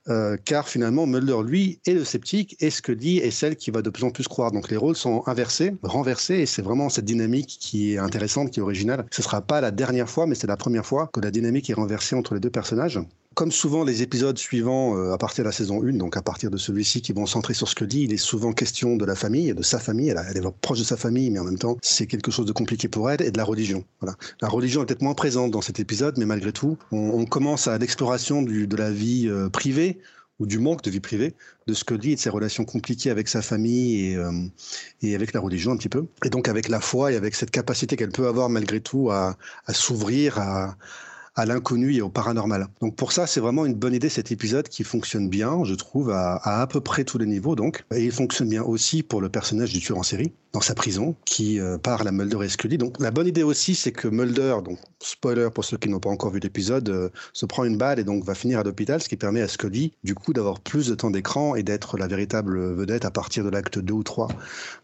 euh, 0.10 0.36
car 0.44 0.68
finalement, 0.68 1.08
Mulder, 1.08 1.38
lui, 1.42 1.80
est 1.86 1.94
le 1.94 2.04
sceptique 2.04 2.58
et 2.60 2.70
Scully 2.70 3.20
est 3.20 3.32
celle 3.32 3.56
qui 3.56 3.72
va 3.72 3.82
de 3.82 3.90
plus 3.90 4.04
en 4.04 4.10
plus 4.10 4.28
croire. 4.28 4.52
Donc 4.52 4.70
les 4.70 4.76
rôles 4.76 4.98
sont 4.98 5.24
inversés, 5.26 5.74
renversés, 5.84 6.36
et 6.36 6.46
c'est 6.46 6.62
vraiment 6.62 6.90
cette 6.90 7.06
dynamique 7.06 7.58
qui 7.62 7.94
est 7.94 7.98
intéressante, 7.98 8.52
qui 8.52 8.60
est 8.60 8.64
originale. 8.64 9.06
Ce 9.12 9.22
sera 9.22 9.42
pas 9.42 9.62
la 9.62 9.72
dernière 9.72 10.10
fois, 10.10 10.28
mais 10.28 10.36
c'est 10.36 10.48
la 10.48 10.58
première 10.58 10.86
fois 10.86 11.08
que 11.08 11.22
la 11.22 11.32
dynamique 11.32 11.70
est 11.70 11.76
renversée 11.76 12.16
entre 12.16 12.34
les 12.34 12.42
deux 12.42 12.50
personnages. 12.50 13.00
Comme 13.38 13.52
souvent, 13.52 13.84
les 13.84 14.02
épisodes 14.02 14.36
suivants, 14.36 14.98
euh, 14.98 15.14
à 15.14 15.20
partir 15.20 15.44
de 15.44 15.50
la 15.50 15.52
saison 15.52 15.84
1, 15.84 15.94
donc 15.98 16.18
à 16.18 16.24
partir 16.24 16.50
de 16.50 16.58
celui-ci 16.58 17.04
qui 17.04 17.14
vont 17.14 17.28
centrer 17.28 17.54
sur 17.54 17.70
Scully, 17.70 18.06
il 18.06 18.12
est 18.12 18.18
souvent 18.18 18.52
question 18.52 18.96
de 18.96 19.06
la 19.06 19.14
famille, 19.14 19.54
de 19.54 19.62
sa 19.62 19.78
famille. 19.78 20.10
Elle, 20.10 20.38
est 20.38 20.52
proche 20.60 20.80
de 20.80 20.84
sa 20.84 20.98
famille, 20.98 21.30
mais 21.30 21.38
en 21.38 21.44
même 21.44 21.60
temps, 21.60 21.78
c'est 21.84 22.08
quelque 22.08 22.32
chose 22.32 22.48
de 22.48 22.52
compliqué 22.52 22.88
pour 22.88 23.12
elle, 23.12 23.22
et 23.22 23.30
de 23.30 23.38
la 23.38 23.44
religion. 23.44 23.86
Voilà. 24.02 24.18
La 24.42 24.48
religion 24.48 24.82
est 24.82 24.88
peut-être 24.88 25.04
moins 25.04 25.14
présente 25.14 25.52
dans 25.52 25.62
cet 25.62 25.80
épisode, 25.80 26.18
mais 26.18 26.26
malgré 26.26 26.52
tout, 26.52 26.80
on, 26.92 27.26
commence 27.26 27.68
à 27.68 27.78
l'exploration 27.78 28.42
de 28.42 28.76
la 28.76 28.90
vie 28.90 29.28
euh, 29.28 29.50
privée, 29.50 30.00
ou 30.40 30.48
du 30.48 30.58
manque 30.58 30.82
de 30.82 30.90
vie 30.90 31.00
privée, 31.00 31.36
de 31.68 31.76
Scully 31.76 32.14
et 32.14 32.16
de 32.16 32.20
ses 32.20 32.32
relations 32.32 32.66
compliquées 32.66 33.12
avec 33.12 33.28
sa 33.28 33.44
famille 33.44 34.14
et, 34.14 34.16
euh, 34.16 34.32
et 35.04 35.14
avec 35.14 35.34
la 35.34 35.42
religion 35.42 35.72
un 35.72 35.78
petit 35.78 35.90
peu. 35.90 36.08
Et 36.26 36.32
donc 36.32 36.48
avec 36.48 36.70
la 36.70 36.80
foi 36.80 37.12
et 37.12 37.16
avec 37.16 37.36
cette 37.36 37.52
capacité 37.52 37.98
qu'elle 37.98 38.10
peut 38.10 38.28
avoir 38.28 38.50
malgré 38.50 38.80
tout 38.80 39.12
à 39.12 39.36
s'ouvrir 39.70 40.40
à, 40.40 40.76
à 41.38 41.46
l'inconnu 41.46 41.94
et 41.94 42.02
au 42.02 42.10
paranormal. 42.10 42.68
Donc 42.82 42.96
pour 42.96 43.12
ça, 43.12 43.28
c'est 43.28 43.40
vraiment 43.40 43.66
une 43.66 43.76
bonne 43.76 43.94
idée 43.94 44.10
cet 44.10 44.32
épisode 44.32 44.68
qui 44.68 44.84
fonctionne 44.84 45.30
bien, 45.30 45.64
je 45.64 45.76
trouve, 45.76 46.10
à, 46.10 46.38
à 46.44 46.66
peu 46.66 46.82
près 46.82 47.04
tous 47.04 47.20
les 47.20 47.28
niveaux. 47.28 47.56
Donc, 47.56 47.86
et 47.94 48.04
il 48.04 48.12
fonctionne 48.12 48.50
bien 48.50 48.64
aussi 48.64 49.04
pour 49.04 49.22
le 49.22 49.30
personnage 49.30 49.72
du 49.72 49.80
tueur 49.80 50.00
en 50.00 50.04
série 50.04 50.34
dans 50.54 50.62
sa 50.62 50.74
prison, 50.74 51.16
qui 51.26 51.60
euh, 51.60 51.78
parle 51.78 52.08
à 52.08 52.12
Mulder 52.12 52.44
et 52.44 52.50
Scully. 52.50 52.80
Donc 52.80 53.00
la 53.00 53.12
bonne 53.12 53.28
idée 53.28 53.44
aussi, 53.44 53.76
c'est 53.76 53.92
que 53.92 54.08
Mulder, 54.08 54.58
donc 54.66 54.80
spoiler 55.00 55.50
pour 55.54 55.64
ceux 55.64 55.78
qui 55.78 55.90
n'ont 55.90 56.00
pas 56.00 56.10
encore 56.10 56.32
vu 56.32 56.40
l'épisode, 56.40 56.90
euh, 56.90 57.10
se 57.34 57.46
prend 57.46 57.66
une 57.66 57.78
balle 57.78 58.00
et 58.00 58.04
donc 58.04 58.24
va 58.24 58.34
finir 58.34 58.60
à 58.60 58.64
l'hôpital, 58.64 59.00
ce 59.00 59.08
qui 59.08 59.18
permet 59.18 59.42
à 59.42 59.48
Scully 59.48 59.94
du 60.04 60.16
coup 60.16 60.34
d'avoir 60.34 60.60
plus 60.60 60.88
de 60.88 60.96
temps 60.96 61.12
d'écran 61.12 61.54
et 61.56 61.62
d'être 61.62 62.00
la 62.00 62.08
véritable 62.08 62.74
vedette 62.74 63.06
à 63.06 63.12
partir 63.12 63.44
de 63.44 63.50
l'acte 63.50 63.78
2 63.78 63.94
ou 63.94 64.04
3 64.04 64.30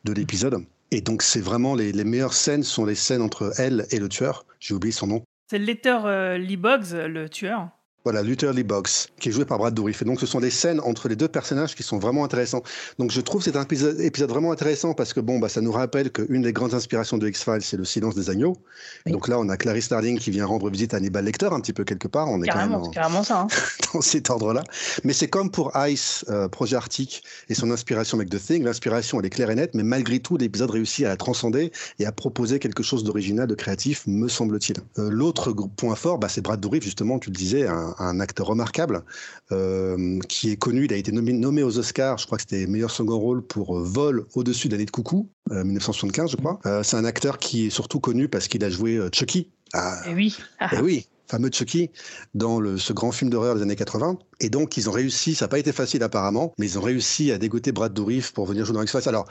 de 0.03 0.13
l'épisode. 0.13 0.63
Et 0.91 1.01
donc 1.01 1.23
c'est 1.23 1.41
vraiment 1.41 1.73
les, 1.73 1.91
les 1.91 2.03
meilleures 2.03 2.35
scènes 2.35 2.61
sont 2.61 2.85
les 2.85 2.93
scènes 2.93 3.23
entre 3.23 3.51
elle 3.57 3.88
et 3.89 3.97
le 3.97 4.07
tueur. 4.07 4.45
J'ai 4.59 4.75
oublié 4.75 4.91
son 4.91 5.07
nom. 5.07 5.23
C'est 5.47 5.59
Letter 5.59 5.99
euh, 6.05 6.37
Lee 6.37 6.57
Boggs, 6.57 6.93
le 6.93 7.29
tueur. 7.29 7.69
Voilà, 8.05 8.21
Luther 8.21 8.51
Lee 8.51 8.63
Box, 8.63 9.07
qui 9.19 9.30
est 9.30 9.31
joué 9.31 9.45
par 9.45 9.57
Brad 9.57 9.73
Dourif. 9.73 10.01
Et 10.01 10.05
donc, 10.05 10.19
ce 10.19 10.25
sont 10.25 10.41
des 10.41 10.49
scènes 10.49 10.81
entre 10.81 11.07
les 11.07 11.15
deux 11.15 11.30
personnages 11.30 11.73
qui 11.73 11.84
sont 11.84 11.99
vraiment 11.99 12.25
intéressants. 12.25 12.61
Donc, 12.99 13.11
je 13.11 13.21
trouve 13.21 13.41
cet 13.41 13.55
épisode, 13.55 13.97
épisode 14.01 14.30
vraiment 14.30 14.51
intéressant 14.51 14.93
parce 14.93 15.13
que, 15.13 15.21
bon, 15.21 15.39
bah, 15.39 15.47
ça 15.47 15.61
nous 15.61 15.71
rappelle 15.71 16.11
qu'une 16.11 16.41
des 16.41 16.51
grandes 16.51 16.73
inspirations 16.73 17.17
de 17.17 17.30
X-Files, 17.30 17.61
c'est 17.61 17.77
le 17.77 17.85
silence 17.85 18.13
des 18.15 18.30
agneaux. 18.30 18.57
Oui. 19.05 19.13
Donc 19.13 19.30
là, 19.30 19.39
on 19.39 19.47
a 19.47 19.55
Clarice 19.55 19.85
Starling 19.85 20.19
qui 20.19 20.31
vient 20.31 20.45
rendre 20.45 20.69
visite 20.69 20.93
à 20.93 20.97
Hannibal 20.97 21.23
Lecter, 21.23 21.45
un 21.53 21.61
petit 21.61 21.71
peu 21.71 21.85
quelque 21.85 22.09
part. 22.09 22.27
On 22.30 22.41
est 22.43 22.47
quand 22.47 22.55
Carrément, 22.55 22.80
même 22.80 22.88
en- 22.88 22.91
carrément 22.91 23.23
ça. 23.23 23.41
hein. 23.41 23.47
dans 23.93 24.01
cet 24.01 24.30
ordre-là. 24.30 24.63
Mais 25.05 25.13
c'est 25.13 25.30
comme 25.30 25.49
pour 25.49 25.71
Ice, 25.88 26.25
euh, 26.30 26.49
projet 26.49 26.75
Arctique, 26.75 27.23
et 27.47 27.53
son 27.53 27.71
inspiration 27.71 28.17
avec 28.17 28.30
The 28.30 28.38
Thing. 28.45 28.63
L'inspiration, 28.65 29.21
elle 29.21 29.27
est 29.27 29.30
claire 29.30 29.49
et 29.49 29.55
nette, 29.55 29.75
mais 29.75 29.84
malgré 29.84 30.19
tout, 30.19 30.35
l'épisode 30.35 30.71
réussit 30.71 31.05
à 31.05 31.09
la 31.09 31.15
transcender 31.15 31.71
et 31.99 32.05
à 32.05 32.11
proposer 32.11 32.59
quelque 32.59 32.84
chose 32.84 33.05
d'original, 33.05 33.47
de 33.47 33.55
créatif, 33.55 34.03
me 34.07 34.27
semble-t-il. 34.27 34.75
Euh, 35.01 35.09
L'autre 35.09 35.53
point 35.53 35.95
fort, 35.95 36.17
bah, 36.17 36.27
c'est 36.27 36.41
Brad 36.41 36.59
Dourif, 36.59 36.84
justement, 36.84 37.17
tu 37.17 37.30
le 37.30 37.35
disais, 37.35 37.65
un, 37.67 37.92
un 37.99 38.19
acteur 38.19 38.47
remarquable, 38.47 39.03
euh, 39.51 40.19
qui 40.27 40.51
est 40.51 40.55
connu. 40.57 40.85
Il 40.85 40.93
a 40.93 40.97
été 40.97 41.11
nommé, 41.11 41.33
nommé 41.33 41.63
aux 41.63 41.77
Oscars, 41.77 42.17
je 42.17 42.25
crois 42.25 42.37
que 42.37 42.43
c'était 42.47 42.67
meilleur 42.67 42.91
second 42.91 43.17
rôle 43.17 43.41
pour 43.41 43.77
euh, 43.77 43.83
Vol 43.83 44.25
au-dessus 44.35 44.67
de 44.67 44.73
l'année 44.73 44.85
de 44.85 44.91
coucou, 44.91 45.29
euh, 45.51 45.63
1975, 45.63 46.31
je 46.31 46.37
crois. 46.37 46.59
Euh, 46.65 46.83
c'est 46.83 46.97
un 46.97 47.05
acteur 47.05 47.37
qui 47.39 47.67
est 47.67 47.69
surtout 47.69 47.99
connu 47.99 48.27
parce 48.27 48.47
qu'il 48.47 48.63
a 48.63 48.69
joué 48.69 48.97
euh, 48.97 49.09
Chucky. 49.11 49.49
Ah, 49.73 50.01
Et 50.07 50.13
oui. 50.13 50.37
Ah, 50.59 50.69
eh 50.73 50.81
oui, 50.81 51.07
fameux 51.27 51.49
Chucky, 51.51 51.89
dans 52.33 52.59
le, 52.59 52.77
ce 52.77 52.93
grand 52.93 53.11
film 53.11 53.29
d'horreur 53.29 53.55
des 53.55 53.61
années 53.61 53.75
80. 53.75 54.17
Et 54.39 54.49
donc, 54.49 54.75
ils 54.77 54.89
ont 54.89 54.91
réussi, 54.91 55.35
ça 55.35 55.45
n'a 55.45 55.49
pas 55.49 55.59
été 55.59 55.71
facile 55.71 56.03
apparemment, 56.03 56.53
mais 56.59 56.65
ils 56.65 56.77
ont 56.77 56.81
réussi 56.81 57.31
à 57.31 57.37
dégoter 57.37 57.71
Brad 57.71 57.93
Dourif 57.93 58.33
pour 58.33 58.45
venir 58.45 58.65
jouer 58.65 58.75
dans 58.75 58.81
X-Files. 58.81 59.07
Alors, 59.07 59.25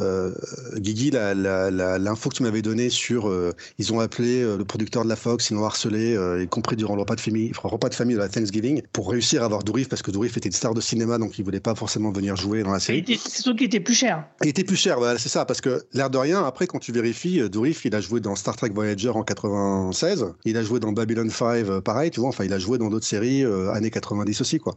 euh, 0.00 0.34
Guigui, 0.76 1.10
l'info 1.12 2.30
que 2.30 2.34
tu 2.34 2.42
m'avais 2.42 2.62
donnée 2.62 2.90
sur, 2.90 3.28
euh, 3.28 3.52
ils 3.78 3.92
ont 3.92 4.00
appelé 4.00 4.42
euh, 4.42 4.56
le 4.56 4.64
producteur 4.64 5.04
de 5.04 5.08
la 5.08 5.14
Fox, 5.16 5.50
ils 5.50 5.54
l'ont 5.54 5.64
harcelé, 5.64 6.16
euh, 6.16 6.42
y 6.42 6.48
compris 6.48 6.74
durant 6.74 6.94
le 6.94 7.02
repas 7.02 7.14
de 7.14 7.20
famille, 7.20 7.52
repas 7.62 7.88
de 7.88 7.94
famille 7.94 8.16
de 8.16 8.20
la 8.20 8.28
Thanksgiving, 8.28 8.82
pour 8.92 9.10
réussir 9.10 9.42
à 9.42 9.44
avoir 9.44 9.62
Dourif, 9.62 9.88
parce 9.88 10.02
que 10.02 10.10
Dourif 10.10 10.36
était 10.36 10.48
une 10.48 10.54
star 10.54 10.74
de 10.74 10.80
cinéma, 10.80 11.18
donc 11.18 11.38
il 11.38 11.44
voulait 11.44 11.60
pas 11.60 11.74
forcément 11.74 12.10
venir 12.10 12.34
jouer 12.34 12.62
dans 12.62 12.72
la 12.72 12.80
série. 12.80 13.04
C'est 13.06 13.42
surtout 13.42 13.56
qu'il 13.56 13.66
était 13.66 13.80
plus 13.80 13.94
cher. 13.94 14.24
Il 14.42 14.48
était 14.48 14.64
plus 14.64 14.76
cher, 14.76 14.98
voilà, 14.98 15.18
c'est 15.18 15.28
ça, 15.28 15.44
parce 15.44 15.60
que 15.60 15.84
l'air 15.92 16.10
de 16.10 16.18
rien, 16.18 16.44
après, 16.44 16.66
quand 16.66 16.80
tu 16.80 16.90
vérifies, 16.90 17.48
Dourif, 17.48 17.84
il 17.84 17.94
a 17.94 18.00
joué 18.00 18.20
dans 18.20 18.34
Star 18.34 18.56
Trek 18.56 18.70
Voyager 18.74 19.10
en 19.10 19.22
96, 19.22 20.26
il 20.44 20.56
a 20.56 20.62
joué 20.64 20.80
dans 20.80 20.92
Babylon 20.92 21.30
5, 21.36 21.80
pareil, 21.80 22.10
tu 22.10 22.20
vois, 22.20 22.28
enfin, 22.28 22.44
il 22.44 22.52
a 22.52 22.58
joué 22.58 22.78
dans 22.78 22.88
d'autres 22.88 23.06
séries, 23.06 23.44
euh, 23.44 23.70
années 23.72 23.90
90 23.90 24.40
aussi, 24.40 24.58
quoi. 24.58 24.76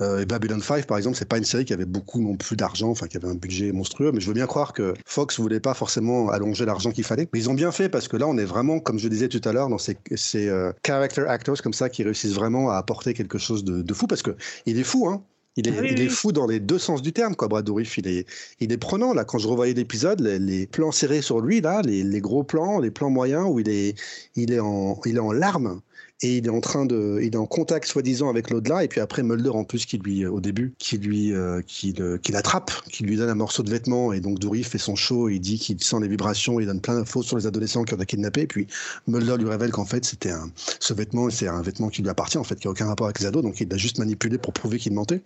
Euh, 0.00 0.20
et 0.20 0.26
Babylon 0.26 0.60
5, 0.60 0.86
par 0.86 0.96
exemple, 0.96 1.16
c'est 1.16 1.28
pas 1.28 1.38
une 1.38 1.44
série 1.44 1.64
qui 1.64 1.72
avait 1.72 1.84
beaucoup 1.84 2.20
non 2.20 2.36
plus 2.36 2.56
d'argent, 2.56 2.90
enfin, 2.90 3.06
qui 3.06 3.16
avait 3.16 3.28
un 3.28 3.34
budget 3.34 3.70
monstrueux, 3.72 4.10
mais 4.12 4.20
je 4.20 4.26
veux 4.26 4.34
bien 4.34 4.46
croire 4.46 4.72
que 4.72 4.94
Fox 5.06 5.38
voulait 5.38 5.60
pas 5.60 5.74
forcément 5.74 6.30
allonger 6.30 6.64
l'argent 6.64 6.90
qu'il 6.90 7.04
fallait. 7.04 7.28
Mais 7.32 7.38
ils 7.38 7.48
ont 7.48 7.54
bien 7.54 7.70
fait, 7.70 7.88
parce 7.88 8.08
que 8.08 8.16
là, 8.16 8.26
on 8.26 8.36
est 8.36 8.44
vraiment, 8.44 8.80
comme 8.80 8.98
je 8.98 9.08
disais 9.08 9.28
tout 9.28 9.40
à 9.44 9.52
l'heure, 9.52 9.68
dans 9.68 9.78
ces, 9.78 9.96
ces 10.16 10.48
euh, 10.48 10.72
character 10.84 11.22
actors 11.28 11.62
comme 11.62 11.72
ça, 11.72 11.88
qui 11.88 12.02
réussissent 12.02 12.34
vraiment 12.34 12.70
à 12.70 12.76
apporter 12.76 13.14
quelque 13.14 13.38
chose 13.38 13.62
de, 13.64 13.82
de 13.82 13.94
fou, 13.94 14.06
parce 14.06 14.22
que 14.22 14.36
il 14.66 14.78
est 14.78 14.84
fou, 14.84 15.08
hein. 15.08 15.22
Il 15.56 15.68
est, 15.68 15.70
oui, 15.70 15.90
il 15.92 15.98
oui. 16.00 16.06
est 16.06 16.08
fou 16.08 16.32
dans 16.32 16.48
les 16.48 16.58
deux 16.58 16.78
sens 16.80 17.00
du 17.00 17.12
terme, 17.12 17.36
quoi, 17.36 17.46
Brad 17.46 17.64
Dourif. 17.64 17.96
Il 17.98 18.08
est, 18.08 18.26
il 18.58 18.72
est 18.72 18.76
prenant, 18.76 19.14
là. 19.14 19.24
Quand 19.24 19.38
je 19.38 19.46
revoyais 19.46 19.72
l'épisode, 19.72 20.20
les, 20.20 20.40
les 20.40 20.66
plans 20.66 20.90
serrés 20.90 21.22
sur 21.22 21.40
lui, 21.40 21.60
là, 21.60 21.80
les, 21.82 22.02
les 22.02 22.20
gros 22.20 22.42
plans, 22.42 22.80
les 22.80 22.90
plans 22.90 23.10
moyens, 23.10 23.46
où 23.48 23.60
il 23.60 23.68
est, 23.68 23.94
il 24.34 24.52
est, 24.52 24.58
en, 24.58 25.00
il 25.04 25.16
est 25.16 25.20
en 25.20 25.30
larmes 25.32 25.80
et 26.22 26.38
il 26.38 26.46
est 26.46 26.50
en 26.50 26.60
train 26.60 26.86
de, 26.86 27.18
il 27.22 27.34
est 27.34 27.36
en 27.36 27.46
contact 27.46 27.86
soi-disant 27.86 28.28
avec 28.28 28.50
l'au-delà. 28.50 28.84
Et 28.84 28.88
puis 28.88 29.00
après, 29.00 29.22
Mulder, 29.22 29.50
en 29.50 29.64
plus, 29.64 29.84
qui 29.84 29.98
lui, 29.98 30.24
au 30.26 30.40
début, 30.40 30.74
qui 30.78 30.96
lui, 30.96 31.32
euh, 31.32 31.60
qui, 31.66 31.92
l'attrape, 32.30 32.70
qui 32.90 33.04
lui 33.04 33.16
donne 33.16 33.28
un 33.28 33.34
morceau 33.34 33.62
de 33.62 33.70
vêtement. 33.70 34.12
Et 34.12 34.20
donc, 34.20 34.38
Dourif 34.38 34.68
fait 34.68 34.78
son 34.78 34.94
show, 34.94 35.28
il 35.28 35.40
dit 35.40 35.58
qu'il 35.58 35.82
sent 35.82 35.96
les 36.00 36.08
vibrations, 36.08 36.60
il 36.60 36.66
donne 36.66 36.80
plein 36.80 36.94
d'infos 36.94 37.22
sur 37.22 37.36
les 37.36 37.46
adolescents 37.46 37.84
qui 37.84 37.94
ont 37.94 37.96
été 37.96 38.06
kidnappés. 38.06 38.42
Et 38.42 38.46
puis, 38.46 38.66
Mulder 39.08 39.36
lui 39.38 39.48
révèle 39.48 39.72
qu'en 39.72 39.84
fait, 39.84 40.04
c'était 40.04 40.30
un, 40.30 40.50
ce 40.78 40.94
vêtement, 40.94 41.30
c'est 41.30 41.48
un 41.48 41.62
vêtement 41.62 41.88
qui 41.88 42.02
lui 42.02 42.08
appartient, 42.08 42.38
en 42.38 42.44
fait, 42.44 42.56
qui 42.56 42.68
n'a 42.68 42.72
aucun 42.72 42.86
rapport 42.86 43.06
avec 43.06 43.18
les 43.20 43.26
ados. 43.26 43.42
Donc, 43.42 43.60
il 43.60 43.68
l'a 43.68 43.76
juste 43.76 43.98
manipulé 43.98 44.38
pour 44.38 44.52
prouver 44.52 44.78
qu'il 44.78 44.92
mentait. 44.92 45.20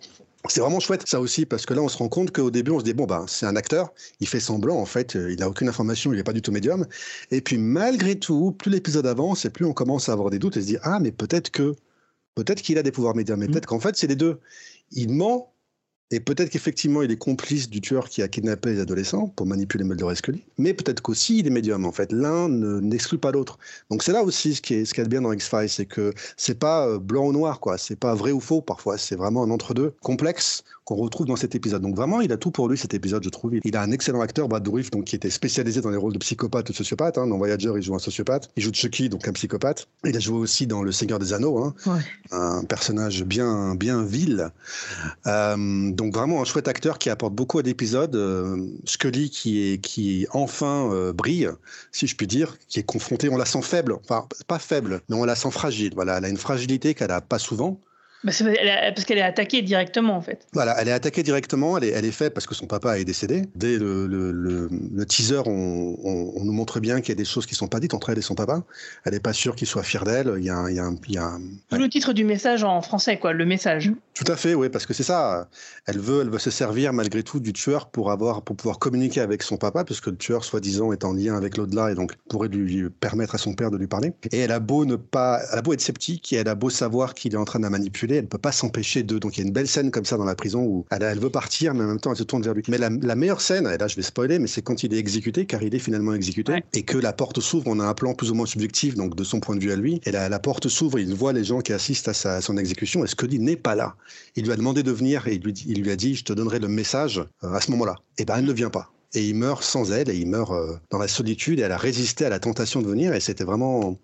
C'est 0.47 0.61
vraiment 0.61 0.79
chouette 0.79 1.05
ça 1.05 1.19
aussi 1.19 1.45
parce 1.45 1.65
que 1.65 1.73
là 1.73 1.81
on 1.81 1.89
se 1.89 1.97
rend 1.97 2.07
compte 2.07 2.31
qu'au 2.31 2.49
début 2.49 2.71
on 2.71 2.79
se 2.79 2.85
dit 2.85 2.93
bon 2.93 3.05
bah 3.05 3.25
c'est 3.27 3.45
un 3.45 3.57
acteur, 3.57 3.93
il 4.21 4.27
fait 4.27 4.39
semblant 4.39 4.77
en 4.77 4.85
fait, 4.85 5.17
euh, 5.17 5.33
il 5.33 5.43
a 5.43 5.49
aucune 5.49 5.67
information, 5.67 6.13
il 6.13 6.15
n'est 6.15 6.23
pas 6.23 6.33
du 6.33 6.41
tout 6.41 6.53
médium. 6.53 6.87
Et 7.29 7.41
puis 7.41 7.57
malgré 7.57 8.17
tout, 8.17 8.53
plus 8.53 8.71
l'épisode 8.71 9.05
avance 9.05 9.43
et 9.43 9.49
plus 9.49 9.65
on 9.65 9.73
commence 9.73 10.07
à 10.07 10.13
avoir 10.13 10.29
des 10.29 10.39
doutes 10.39 10.55
et 10.55 10.61
se 10.61 10.67
dire 10.67 10.79
ah 10.83 10.99
mais 11.01 11.11
peut-être 11.11 11.49
que 11.51 11.75
peut-être 12.35 12.61
qu'il 12.61 12.77
a 12.77 12.83
des 12.83 12.91
pouvoirs 12.91 13.15
médiums, 13.15 13.39
mais 13.39 13.47
peut-être 13.47 13.65
qu'en 13.65 13.79
fait 13.81 13.97
c'est 13.97 14.07
les 14.07 14.15
deux. 14.15 14.39
Il 14.91 15.11
ment 15.11 15.53
et 16.11 16.19
peut-être 16.19 16.49
qu'effectivement 16.49 17.01
il 17.01 17.11
est 17.11 17.17
complice 17.17 17.69
du 17.69 17.81
tueur 17.81 18.09
qui 18.09 18.21
a 18.21 18.27
kidnappé 18.27 18.71
les 18.71 18.79
adolescents 18.79 19.27
pour 19.35 19.45
manipuler 19.45 19.83
Mulder 19.83 20.07
et 20.11 20.15
Scully, 20.15 20.43
mais 20.57 20.73
peut-être 20.73 21.01
qu'aussi 21.01 21.39
il 21.39 21.47
est 21.47 21.51
médium 21.51 21.85
en 21.85 21.91
fait. 21.91 22.11
L'un 22.11 22.49
ne- 22.49 22.79
n'exclut 22.79 23.17
pas 23.19 23.31
l'autre. 23.31 23.57
Donc 23.91 24.03
c'est 24.03 24.11
là 24.11 24.23
aussi 24.23 24.55
ce 24.55 24.61
qui 24.61 24.73
est 24.75 24.85
ce 24.85 24.99
a 24.99 25.03
de 25.03 25.09
bien 25.09 25.21
dans 25.21 25.31
X-Files, 25.33 25.69
c'est 25.69 25.85
que 25.85 26.13
c'est 26.37 26.57
pas 26.59 26.87
euh, 26.87 26.99
blanc 26.99 27.27
ou 27.27 27.31
noir 27.31 27.59
quoi, 27.59 27.77
c'est 27.77 27.95
pas 27.95 28.15
vrai 28.15 28.31
ou 28.31 28.39
faux 28.39 28.61
parfois, 28.61 28.97
c'est 28.97 29.15
vraiment 29.15 29.43
un 29.43 29.51
entre-deux 29.51 29.93
complexe 30.01 30.63
qu'on 30.89 30.95
retrouve 30.95 31.27
dans 31.27 31.35
cet 31.35 31.53
épisode. 31.53 31.83
Donc 31.83 31.95
vraiment, 31.95 32.19
il 32.19 32.31
a 32.31 32.37
tout 32.37 32.49
pour 32.49 32.67
lui 32.67 32.75
cet 32.75 32.95
épisode, 32.95 33.23
je 33.23 33.29
trouve. 33.29 33.53
Il 33.63 33.77
a 33.77 33.81
un 33.83 33.91
excellent 33.91 34.21
acteur, 34.21 34.47
Brad 34.47 34.63
Dourif, 34.63 34.89
donc 34.89 35.05
qui 35.05 35.15
était 35.15 35.29
spécialisé 35.29 35.81
dans 35.81 35.91
les 35.91 35.97
rôles 35.97 36.13
de 36.13 36.17
psychopathe 36.17 36.67
ou 36.69 36.71
de 36.71 36.77
sociopathe. 36.77 37.19
hein. 37.19 37.27
Dans 37.27 37.37
Voyager, 37.37 37.71
il 37.75 37.83
joue 37.83 37.93
un 37.93 37.99
sociopathe. 37.99 38.49
Il 38.57 38.63
joue 38.63 38.71
Chucky, 38.73 39.07
donc 39.07 39.27
un 39.27 39.31
psychopathe. 39.33 39.87
Il 40.03 40.17
a 40.17 40.19
joué 40.19 40.39
aussi 40.39 40.65
dans 40.65 40.81
Le 40.81 40.91
Seigneur 40.91 41.19
des 41.19 41.31
Anneaux, 41.31 41.59
hein. 41.59 41.75
Ouais. 41.85 41.99
un 42.31 42.63
personnage 42.63 43.23
bien 43.23 43.75
bien 43.75 44.03
vil. 44.03 44.49
Euh, 45.27 45.91
donc 45.91 46.15
vraiment 46.15 46.41
un 46.41 46.45
chouette 46.45 46.67
acteur 46.67 46.97
qui 46.97 47.11
apporte 47.11 47.35
beaucoup 47.35 47.59
à 47.59 47.61
l'épisode. 47.61 48.15
Euh, 48.15 48.57
Scully 48.85 49.29
qui 49.29 49.61
est 49.73 49.77
qui 49.77 50.25
enfin 50.31 50.89
euh, 50.91 51.13
brille, 51.13 51.49
si 51.91 52.07
je 52.07 52.15
puis 52.15 52.25
dire, 52.25 52.57
qui 52.67 52.79
est 52.79 52.83
confrontée. 52.83 53.29
On 53.29 53.37
la 53.37 53.45
sent 53.45 53.61
faible, 53.61 53.93
enfin 53.93 54.27
pas 54.47 54.57
faible, 54.57 55.01
mais 55.07 55.15
on 55.15 55.23
la 55.23 55.35
sent 55.35 55.51
fragile. 55.51 55.91
Voilà, 55.93 56.17
elle 56.17 56.25
a 56.25 56.29
une 56.29 56.37
fragilité 56.37 56.95
qu'elle 56.95 57.11
a 57.11 57.21
pas 57.21 57.37
souvent. 57.37 57.79
Bah, 58.23 58.31
parce 58.33 59.05
qu'elle 59.05 59.17
est 59.17 59.21
attaquée 59.21 59.61
directement, 59.61 60.15
en 60.15 60.21
fait. 60.21 60.45
Voilà, 60.53 60.75
elle 60.81 60.89
est 60.89 60.91
attaquée 60.91 61.23
directement, 61.23 61.77
elle 61.77 61.85
est, 61.85 61.89
elle 61.91 62.03
est 62.05 62.11
faite 62.11 62.33
parce 62.33 62.45
que 62.47 62.53
son 62.53 62.67
papa 62.67 62.99
est 62.99 63.05
décédé. 63.05 63.43
Dès 63.55 63.77
le, 63.77 64.07
le, 64.07 64.31
le, 64.33 64.69
le 64.93 65.05
teaser, 65.05 65.41
on, 65.45 65.95
on, 66.03 66.33
on 66.35 66.43
nous 66.43 66.51
montre 66.51 66.79
bien 66.81 66.99
qu'il 66.99 67.09
y 67.09 67.11
a 67.13 67.15
des 67.15 67.23
choses 67.25 67.45
qui 67.45 67.55
sont 67.55 67.67
pas 67.69 67.79
dites 67.79 67.93
entre 67.93 68.09
elle 68.09 68.17
et 68.17 68.21
son 68.21 68.35
papa. 68.35 68.63
Elle 69.05 69.13
n'est 69.13 69.19
pas 69.21 69.31
sûre 69.31 69.55
qu'il 69.55 69.67
soit 69.67 69.83
fier 69.83 70.03
d'elle. 70.03 70.33
Il 70.37 70.43
y 70.43 70.49
a, 70.49 70.57
un- 70.57 70.69
il 70.69 70.75
y 70.75 70.79
a, 70.79 70.85
un- 70.85 70.95
il 71.07 71.13
y 71.13 71.17
a 71.17 71.23
un- 71.25 71.77
le 71.77 71.87
titre 71.87 72.11
du 72.11 72.25
message 72.25 72.63
en 72.63 72.81
français, 72.81 73.17
quoi, 73.19 73.31
le 73.31 73.45
message. 73.45 73.91
Tout 74.15 74.29
à 74.29 74.35
fait, 74.35 74.53
oui, 74.53 74.67
parce 74.67 74.85
que 74.85 74.93
c'est 74.93 75.03
ça. 75.03 75.47
Elle 75.85 75.99
veut, 75.99 76.21
elle 76.21 76.29
veut 76.29 76.39
se 76.39 76.51
servir 76.51 76.91
malgré 76.91 77.23
tout 77.23 77.39
du 77.39 77.53
tueur 77.53 77.87
pour 77.89 78.11
avoir, 78.11 78.41
pour 78.41 78.57
pouvoir 78.57 78.79
communiquer 78.79 79.21
avec 79.21 79.43
son 79.43 79.55
papa, 79.55 79.85
puisque 79.85 80.07
le 80.07 80.17
tueur, 80.17 80.43
soi-disant, 80.43 80.91
est 80.91 81.05
en 81.05 81.13
lien 81.13 81.37
avec 81.37 81.55
l'au-delà 81.55 81.89
et 81.91 81.95
donc 81.95 82.15
pourrait 82.27 82.49
lui 82.49 82.89
permettre 82.89 83.35
à 83.35 83.37
son 83.37 83.53
père 83.53 83.71
de 83.71 83.77
lui 83.77 83.87
parler. 83.87 84.11
Et 84.33 84.39
elle 84.39 84.51
a 84.51 84.59
beau 84.59 84.83
ne 84.83 84.97
pas, 84.97 85.39
elle 85.53 85.59
a 85.59 85.61
beau 85.61 85.71
être 85.71 85.79
sceptique 85.79 86.33
et 86.33 86.35
elle 86.35 86.49
a 86.49 86.55
beau 86.55 86.69
savoir 86.69 87.13
qu'il 87.13 87.33
est 87.33 87.37
en 87.37 87.45
train 87.45 87.59
de 87.59 87.63
la 87.63 87.69
manipuler, 87.69 88.08
elle 88.15 88.23
ne 88.23 88.27
peut 88.29 88.37
pas 88.37 88.51
s'empêcher 88.51 89.03
de. 89.03 89.17
Donc 89.19 89.37
il 89.37 89.41
y 89.41 89.43
a 89.43 89.47
une 89.47 89.53
belle 89.53 89.67
scène 89.67 89.91
comme 89.91 90.05
ça 90.05 90.17
dans 90.17 90.25
la 90.25 90.35
prison 90.35 90.63
où 90.63 90.85
elle, 90.91 91.03
elle 91.03 91.19
veut 91.19 91.29
partir, 91.29 91.73
mais 91.73 91.83
en 91.83 91.87
même 91.87 91.99
temps 91.99 92.11
elle 92.11 92.17
se 92.17 92.23
tourne 92.23 92.41
vers 92.43 92.53
lui. 92.53 92.63
Mais 92.67 92.77
la, 92.77 92.89
la 92.89 93.15
meilleure 93.15 93.41
scène, 93.41 93.67
et 93.67 93.77
là 93.77 93.87
je 93.87 93.95
vais 93.95 94.01
spoiler, 94.01 94.39
mais 94.39 94.47
c'est 94.47 94.61
quand 94.61 94.83
il 94.83 94.93
est 94.93 94.97
exécuté, 94.97 95.45
car 95.45 95.61
il 95.63 95.73
est 95.75 95.79
finalement 95.79 96.13
exécuté, 96.13 96.51
Ouais. 96.53 96.63
et 96.73 96.83
que 96.83 96.97
la 96.97 97.13
porte 97.13 97.39
s'ouvre. 97.39 97.65
On 97.67 97.79
a 97.79 97.85
un 97.85 97.93
plan 97.93 98.13
plus 98.13 98.31
ou 98.31 98.33
moins 98.35 98.45
subjectif, 98.45 98.95
donc 98.95 99.15
de 99.15 99.23
son 99.23 99.39
point 99.39 99.55
de 99.55 99.61
vue 99.61 99.71
à 99.71 99.75
lui. 99.75 100.01
Et 100.05 100.11
la, 100.11 100.29
la 100.29 100.39
porte 100.39 100.67
s'ouvre, 100.69 100.99
il 100.99 101.13
voit 101.13 101.33
les 101.33 101.43
gens 101.43 101.59
qui 101.61 101.73
assistent 101.73 102.07
à, 102.09 102.13
sa- 102.13 102.35
à 102.35 102.41
son 102.41 102.57
exécution, 102.57 103.03
et 103.03 103.07
Scully 103.07 103.39
n'est 103.39 103.55
pas 103.57 103.75
là. 103.75 103.95
Il 104.35 104.45
lui 104.45 104.51
a 104.51 104.55
demandé 104.55 104.83
de 104.83 104.91
venir 104.91 105.27
et 105.27 105.35
il 105.35 105.41
lui, 105.43 105.53
dit- 105.53 105.65
il 105.67 105.81
lui 105.83 105.91
a 105.91 105.95
dit 105.95 106.15
Je 106.15 106.23
te 106.23 106.33
donnerai 106.33 106.59
le 106.59 106.67
message 106.67 107.19
euh, 107.43 107.53
à 107.53 107.61
ce 107.61 107.71
moment-là. 107.71 107.95
Et 108.17 108.25
ben 108.25 108.37
elle 108.37 108.45
ne 108.45 108.53
vient 108.53 108.69
pas. 108.69 108.91
Et 109.15 109.27
il 109.27 109.33
meurt 109.35 109.63
sans 109.63 109.91
elle, 109.91 110.09
et 110.09 110.15
il 110.15 110.27
meurt 110.27 110.51
euh, 110.51 110.75
dans 110.91 110.99
la 110.99 111.07
solitude, 111.07 111.59
et 111.59 111.63
elle 111.63 111.71
a 111.71 111.77
résisté 111.77 112.25
à 112.25 112.29
la 112.29 112.39
tentation 112.39 112.81
de 112.83 112.87
venir, 112.87 113.13
et 113.13 113.19
c'était 113.19 113.43
vraiment. 113.43 113.97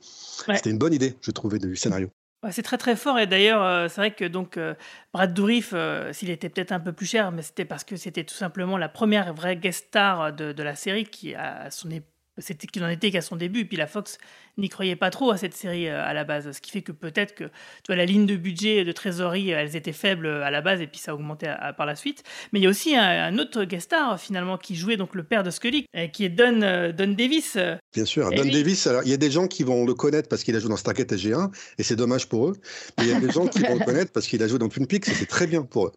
Ouais. 0.47 0.55
C'était 0.55 0.71
une 0.71 0.79
bonne 0.79 0.93
idée, 0.93 1.15
je 1.21 1.29
trouvais, 1.31 1.59
du 1.59 1.75
scénario. 1.75 2.09
C'est 2.51 2.61
très 2.61 2.77
très 2.77 2.95
fort. 2.95 3.17
Et 3.19 3.27
d'ailleurs 3.27 3.63
euh, 3.63 3.87
c'est 3.87 4.01
vrai 4.01 4.11
que 4.11 4.25
donc 4.25 4.57
euh, 4.57 4.75
Brad 5.13 5.33
Dourif 5.33 5.71
euh, 5.73 6.13
s'il 6.13 6.29
était 6.29 6.49
peut-être 6.49 6.71
un 6.71 6.79
peu 6.79 6.93
plus 6.93 7.05
cher 7.05 7.31
mais 7.31 7.41
c'était 7.41 7.65
parce 7.65 7.83
que 7.83 7.95
c'était 7.95 8.23
tout 8.23 8.35
simplement 8.35 8.77
la 8.77 8.89
première 8.89 9.33
vraie 9.33 9.55
guest 9.55 9.87
star 9.87 10.33
de, 10.33 10.51
de 10.51 10.63
la 10.63 10.75
série 10.75 11.05
qui 11.05 11.33
à 11.35 11.71
son 11.71 11.89
é- 11.91 12.03
c'était 12.37 12.67
qu'il 12.67 12.83
en 12.83 12.89
était 12.89 13.11
qu'à 13.11 13.21
son 13.21 13.35
début 13.35 13.61
et 13.61 13.65
puis 13.65 13.77
la 13.77 13.87
Fox 13.87 14.17
n'y 14.57 14.69
croyait 14.69 14.95
pas 14.95 15.09
trop 15.09 15.31
à 15.31 15.37
cette 15.37 15.53
série 15.53 15.87
euh, 15.87 16.03
à 16.03 16.13
la 16.13 16.23
base 16.23 16.51
ce 16.51 16.59
qui 16.61 16.71
fait 16.71 16.81
que 16.81 16.91
peut-être 16.91 17.33
que 17.35 17.45
tu 17.45 17.87
vois 17.87 17.95
la 17.95 18.05
ligne 18.05 18.25
de 18.25 18.35
budget 18.35 18.83
de 18.83 18.91
trésorerie 18.91 19.53
euh, 19.53 19.59
elles 19.59 19.75
étaient 19.75 19.93
faibles 19.93 20.27
à 20.27 20.51
la 20.51 20.61
base 20.61 20.81
et 20.81 20.87
puis 20.87 20.99
ça 20.99 21.11
a 21.11 21.13
augmenté 21.15 21.47
à- 21.47 21.55
à- 21.55 21.73
par 21.73 21.85
la 21.85 21.95
suite 21.95 22.23
mais 22.51 22.59
il 22.59 22.63
y 22.63 22.65
a 22.65 22.69
aussi 22.69 22.95
un, 22.95 23.03
un 23.03 23.37
autre 23.37 23.63
guest 23.63 23.85
star 23.85 24.19
finalement 24.19 24.57
qui 24.57 24.75
jouait 24.75 24.97
donc 24.97 25.15
le 25.15 25.23
père 25.23 25.43
de 25.43 25.49
Scully 25.49 25.85
euh, 25.95 26.07
qui 26.07 26.25
est 26.25 26.29
Don 26.29 26.61
euh, 26.61 26.91
Don 26.91 27.13
Davis 27.17 27.55
euh, 27.55 27.75
Bien 27.93 28.05
sûr. 28.05 28.29
Don 28.31 28.41
oui. 28.43 28.51
Davis, 28.51 28.85
alors 28.87 29.03
il 29.03 29.09
y 29.09 29.13
a 29.13 29.17
des 29.17 29.31
gens 29.31 29.47
qui 29.47 29.63
vont 29.63 29.85
le 29.85 29.93
connaître 29.93 30.27
parce 30.27 30.43
qu'il 30.43 30.53
a 30.55 30.59
joué 30.59 30.67
dans 30.69 30.75
Stargate 30.75 31.13
SG1, 31.13 31.49
et 31.77 31.83
c'est 31.83 31.95
dommage 31.95 32.27
pour 32.27 32.49
eux. 32.49 32.57
Mais 32.97 33.05
il 33.05 33.09
y 33.11 33.13
a 33.13 33.19
des 33.21 33.31
gens 33.31 33.47
qui 33.47 33.59
vont 33.59 33.75
le 33.79 33.85
connaître 33.85 34.11
parce 34.11 34.27
qu'il 34.27 34.43
a 34.43 34.47
joué 34.49 34.59
dans 34.59 34.67
Twin 34.67 34.85
Peaks, 34.85 35.07
et 35.07 35.13
c'est 35.13 35.25
très 35.25 35.47
bien 35.47 35.61
pour 35.63 35.87
eux. 35.87 35.91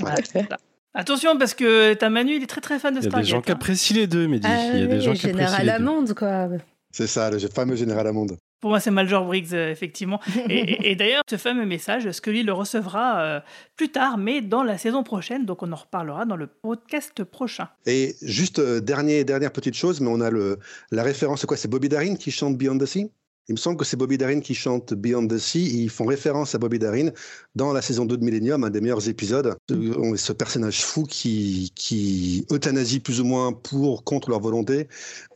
voilà, 0.00 0.16
c'est 0.24 0.46
ça. 0.48 0.56
Attention 0.94 1.38
parce 1.38 1.54
que 1.54 1.94
ta 1.94 2.10
Manu 2.10 2.34
il 2.36 2.42
est 2.42 2.46
très 2.46 2.60
très 2.60 2.78
fan 2.78 2.92
de 2.94 3.00
Il 3.00 3.04
y 3.04 3.06
a 3.06 3.10
Stargate. 3.10 3.24
des 3.26 3.30
gens 3.30 3.40
qui 3.42 3.50
hein. 3.52 3.54
apprécient 3.54 3.96
les 3.96 4.06
deux, 4.06 4.26
Mehdi. 4.26 4.46
Ah 4.50 4.70
Il 4.74 4.80
y 4.80 4.82
a 4.82 4.86
des 4.86 5.00
gens 5.00 5.12
qui 5.12 5.26
apprécient 5.28 5.36
Général 5.58 5.60
les 5.66 5.72
deux. 5.72 5.76
Amande, 5.90 6.14
quoi. 6.14 6.48
C'est 6.92 7.06
ça, 7.06 7.30
le 7.30 7.38
fameux 7.38 7.76
général 7.76 8.06
Amande. 8.08 8.36
Pour 8.60 8.70
moi, 8.70 8.80
c'est 8.80 8.90
Major 8.90 9.24
Briggs, 9.24 9.54
euh, 9.54 9.70
effectivement. 9.70 10.20
Et, 10.50 10.58
et- 10.58 10.90
et 10.90 10.94
d'ailleurs, 10.96 11.22
ce 11.30 11.36
fameux 11.38 11.64
message, 11.64 12.10
Scully 12.10 12.42
le 12.42 12.52
recevra 12.52 13.20
euh, 13.20 13.40
plus 13.76 13.88
tard, 13.90 14.18
mais 14.18 14.42
dans 14.42 14.62
la 14.64 14.76
saison 14.76 15.02
prochaine. 15.02 15.46
Donc, 15.46 15.62
on 15.62 15.72
en 15.72 15.76
reparlera 15.76 16.26
dans 16.26 16.36
le 16.36 16.46
podcast 16.48 17.24
prochain. 17.24 17.68
Et 17.86 18.16
juste 18.20 18.58
euh, 18.58 18.80
dernier, 18.80 19.24
dernière 19.24 19.52
petite 19.52 19.74
chose, 19.76 20.00
mais 20.02 20.10
on 20.10 20.20
a 20.20 20.28
le, 20.30 20.58
la 20.90 21.02
référence, 21.04 21.40
c'est 21.40 21.46
quoi? 21.46 21.56
C'est 21.56 21.68
Bobby 21.68 21.88
Darin 21.88 22.16
qui 22.16 22.30
chante 22.32 22.58
Beyond 22.58 22.76
the 22.78 22.84
Sea? 22.86 23.10
Il 23.50 23.54
me 23.54 23.58
semble 23.58 23.76
que 23.76 23.84
c'est 23.84 23.96
Bobby 23.96 24.16
Darin 24.16 24.38
qui 24.38 24.54
chante 24.54 24.94
Beyond 24.94 25.26
the 25.26 25.36
Sea. 25.36 25.82
ils 25.82 25.90
font 25.90 26.06
référence 26.06 26.54
à 26.54 26.58
Bobby 26.58 26.78
Darin 26.78 27.08
dans 27.56 27.72
la 27.72 27.82
saison 27.82 28.04
2 28.04 28.16
de 28.16 28.24
Millennium, 28.24 28.62
un 28.62 28.70
des 28.70 28.80
meilleurs 28.80 29.08
épisodes. 29.08 29.56
Ce, 29.68 29.74
ce 30.14 30.32
personnage 30.32 30.84
fou 30.84 31.02
qui, 31.02 31.72
qui 31.74 32.46
euthanasie 32.52 33.00
plus 33.00 33.20
ou 33.20 33.24
moins 33.24 33.52
pour, 33.52 34.04
contre 34.04 34.30
leur 34.30 34.38
volonté, 34.38 34.86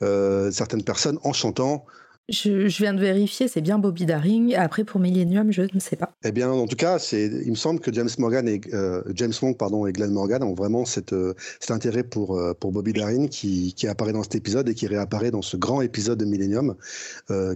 euh, 0.03 0.53
certaines 0.53 0.85
personnes 0.85 1.19
en 1.24 1.32
chantant 1.32 1.86
je, 2.30 2.66
viens 2.68 2.94
de 2.94 3.01
vérifier, 3.01 3.48
c'est 3.48 3.60
bien 3.60 3.78
Bobby 3.78 4.06
Daring. 4.06 4.55
Après, 4.55 4.84
pour 4.84 4.98
Millennium, 4.98 5.52
je 5.52 5.62
ne 5.62 5.78
sais 5.78 5.96
pas. 5.96 6.16
Eh 6.24 6.32
bien, 6.32 6.51
en 6.51 6.66
tout 6.66 6.76
cas, 6.76 6.98
il 7.12 7.51
me 7.51 7.55
semble 7.55 7.80
que 7.80 7.92
James 7.92 8.09
Morgan 8.18 8.48
et 8.48 8.62
euh, 8.72 9.02
James 9.14 9.32
Wong, 9.42 9.56
pardon, 9.59 9.86
et 9.86 9.92
Glenn 9.92 10.10
Morgan 10.10 10.42
ont 10.42 10.55
vraiment 10.55 10.86
cette, 10.86 11.12
euh, 11.12 11.34
cet 11.60 11.70
intérêt 11.70 12.02
pour 12.02 12.38
euh, 12.38 12.55
pour 12.55 12.72
Bobby 12.72 12.94
Daring 12.94 13.28
qui, 13.28 13.74
qui 13.74 13.86
apparaît 13.86 14.12
dans 14.12 14.22
cet 14.22 14.36
épisode 14.36 14.68
et 14.70 14.74
qui 14.74 14.86
réapparaît 14.86 15.30
dans 15.30 15.42
ce 15.42 15.59
grand 15.59 15.82
épisode 15.82 16.18
de 16.18 16.24
Millennium, 16.24 16.76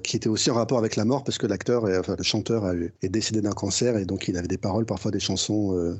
qui 0.02 0.16
était 0.16 0.28
aussi 0.28 0.50
en 0.50 0.54
rapport 0.54 0.78
avec 0.78 0.96
la 0.96 1.04
mort 1.04 1.24
parce 1.24 1.38
que 1.38 1.46
l'acteur, 1.46 1.84
enfin 1.98 2.16
le 2.16 2.22
chanteur, 2.22 2.70
est 3.02 3.08
décédé 3.08 3.40
d'un 3.40 3.52
cancer 3.52 3.96
et 3.96 4.04
donc 4.04 4.28
il 4.28 4.36
avait 4.36 4.48
des 4.48 4.58
paroles, 4.58 4.84
parfois 4.84 5.10
des 5.10 5.20
chansons 5.20 5.98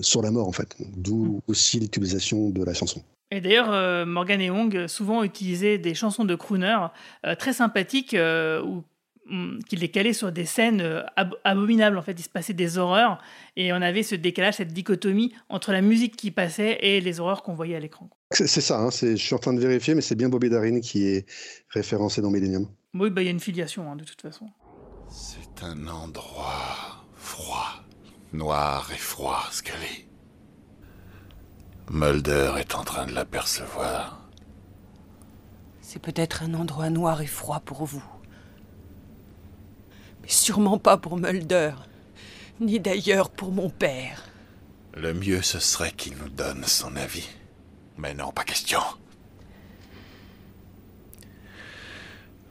sur 0.00 0.22
la 0.22 0.30
mort 0.30 0.46
en 0.46 0.52
fait. 0.52 0.76
D'où 0.96 1.24
mm. 1.24 1.40
aussi 1.48 1.80
l'utilisation 1.80 2.50
de 2.50 2.64
la 2.64 2.74
chanson. 2.74 3.02
Et 3.30 3.40
d'ailleurs, 3.40 3.72
euh, 3.72 4.06
Morgan 4.06 4.40
et 4.40 4.50
Wong 4.50 4.86
souvent 4.86 5.22
utilisaient 5.22 5.78
des 5.78 5.94
chansons 5.94 6.24
de 6.24 6.34
crooner 6.34 6.86
euh, 7.26 7.34
très 7.34 7.52
sympathiques 7.52 8.14
euh, 8.14 8.62
ou 8.62 8.84
mm, 9.26 9.58
qui 9.68 9.76
les 9.76 9.90
calaient 9.90 10.14
sur 10.14 10.32
des 10.32 10.46
scènes 10.46 11.04
abominables. 11.44 11.98
En 11.98 12.02
fait, 12.02 12.18
il 12.18 12.22
se 12.22 12.28
passait 12.30 12.54
des 12.54 12.78
horreurs 12.78 13.20
et 13.56 13.72
on 13.72 13.76
avait 13.76 14.02
ce 14.02 14.14
décalage, 14.14 14.54
cette 14.54 14.72
dichotomie 14.72 15.34
entre 15.50 15.72
la 15.72 15.82
musique 15.82 16.16
qui 16.16 16.30
passait 16.30 16.78
et 16.80 17.00
les 17.00 17.20
horreurs 17.20 17.42
qu'on 17.42 17.54
voyait 17.54 17.76
à 17.76 17.80
l'écran. 17.80 18.08
C'est 18.30 18.46
ça, 18.46 18.78
hein, 18.78 18.90
je 18.90 19.16
suis 19.16 19.34
en 19.34 19.38
train 19.38 19.54
de 19.54 19.60
vérifier, 19.60 19.94
mais 19.94 20.02
c'est 20.02 20.14
bien 20.14 20.28
Bobby 20.28 20.50
Darin 20.50 20.80
qui 20.80 21.06
est 21.06 21.26
référencé 21.70 22.20
dans 22.20 22.30
Millennium. 22.30 22.68
Oui, 22.94 23.10
bah, 23.10 23.22
il 23.22 23.26
y 23.26 23.28
a 23.28 23.30
une 23.30 23.40
filiation 23.40 23.90
hein, 23.90 23.96
de 23.96 24.04
toute 24.04 24.20
façon. 24.20 24.46
C'est 25.10 25.64
un 25.64 25.86
endroit 25.86 27.04
froid, 27.14 27.84
noir 28.32 28.90
et 28.94 28.98
froid, 28.98 29.44
Scully. 29.50 30.07
Mulder 31.90 32.52
est 32.58 32.74
en 32.74 32.84
train 32.84 33.06
de 33.06 33.14
l'apercevoir. 33.14 34.20
C'est 35.80 36.02
peut-être 36.02 36.42
un 36.42 36.52
endroit 36.52 36.90
noir 36.90 37.22
et 37.22 37.26
froid 37.26 37.60
pour 37.60 37.86
vous. 37.86 38.04
Mais 40.22 40.28
sûrement 40.28 40.78
pas 40.78 40.98
pour 40.98 41.16
Mulder, 41.16 41.72
ni 42.60 42.78
d'ailleurs 42.78 43.30
pour 43.30 43.52
mon 43.52 43.70
père. 43.70 44.24
Le 44.94 45.14
mieux 45.14 45.40
ce 45.40 45.60
serait 45.60 45.92
qu'il 45.92 46.16
nous 46.18 46.28
donne 46.28 46.64
son 46.64 46.94
avis. 46.94 47.28
Mais 47.96 48.12
non, 48.12 48.32
pas 48.32 48.44
question. 48.44 48.82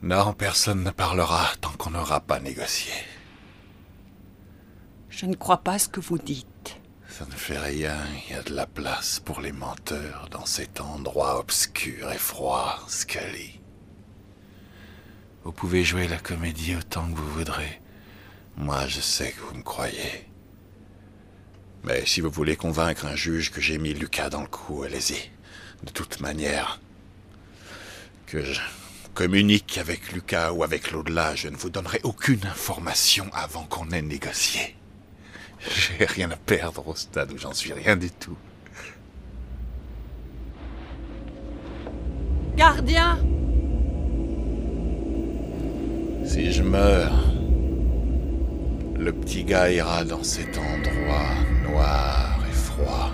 Non, 0.01 0.33
personne 0.33 0.83
ne 0.83 0.91
parlera 0.91 1.47
tant 1.61 1.71
qu'on 1.77 1.91
n'aura 1.91 2.21
pas 2.21 2.39
négocié. 2.39 2.91
Je 5.09 5.27
ne 5.27 5.35
crois 5.35 5.57
pas 5.57 5.77
ce 5.77 5.89
que 5.89 5.99
vous 5.99 6.17
dites. 6.17 6.47
Ça 7.17 7.25
ne 7.25 7.31
fait 7.31 7.57
rien, 7.57 7.97
il 8.29 8.35
y 8.35 8.37
a 8.37 8.43
de 8.43 8.53
la 8.53 8.67
place 8.67 9.19
pour 9.19 9.41
les 9.41 9.51
menteurs 9.51 10.27
dans 10.29 10.45
cet 10.45 10.79
endroit 10.79 11.39
obscur 11.39 12.11
et 12.11 12.17
froid, 12.19 12.79
Scully. 12.87 13.59
Vous 15.43 15.51
pouvez 15.51 15.83
jouer 15.83 16.07
la 16.07 16.19
comédie 16.19 16.75
autant 16.75 17.09
que 17.09 17.17
vous 17.17 17.31
voudrez. 17.31 17.81
Moi, 18.55 18.85
je 18.85 19.01
sais 19.01 19.31
que 19.31 19.41
vous 19.41 19.55
me 19.55 19.63
croyez. 19.63 20.27
Mais 21.83 22.05
si 22.05 22.21
vous 22.21 22.29
voulez 22.29 22.55
convaincre 22.55 23.07
un 23.07 23.15
juge 23.15 23.51
que 23.51 23.61
j'ai 23.61 23.79
mis 23.79 23.95
Lucas 23.95 24.29
dans 24.29 24.41
le 24.41 24.47
coup, 24.47 24.83
allez-y. 24.83 25.31
De 25.81 25.89
toute 25.89 26.19
manière, 26.19 26.79
que 28.27 28.43
je 28.43 28.61
communique 29.15 29.79
avec 29.79 30.11
Lucas 30.11 30.51
ou 30.51 30.63
avec 30.63 30.91
l'au-delà, 30.91 31.33
je 31.33 31.47
ne 31.47 31.57
vous 31.57 31.71
donnerai 31.71 31.99
aucune 32.03 32.45
information 32.45 33.27
avant 33.33 33.63
qu'on 33.63 33.89
ait 33.89 34.03
négocié. 34.03 34.75
J'ai 35.75 36.05
rien 36.05 36.31
à 36.31 36.35
perdre 36.35 36.87
au 36.87 36.95
stade 36.95 37.31
où 37.31 37.37
j'en 37.37 37.53
suis 37.53 37.73
rien 37.73 37.95
du 37.95 38.09
tout. 38.09 38.37
Gardien 42.55 43.19
Si 46.25 46.51
je 46.51 46.63
meurs, 46.63 47.31
le 48.97 49.11
petit 49.13 49.43
gars 49.43 49.71
ira 49.71 50.03
dans 50.03 50.23
cet 50.23 50.57
endroit 50.57 51.35
noir 51.63 52.39
et 52.49 52.53
froid. 52.53 53.11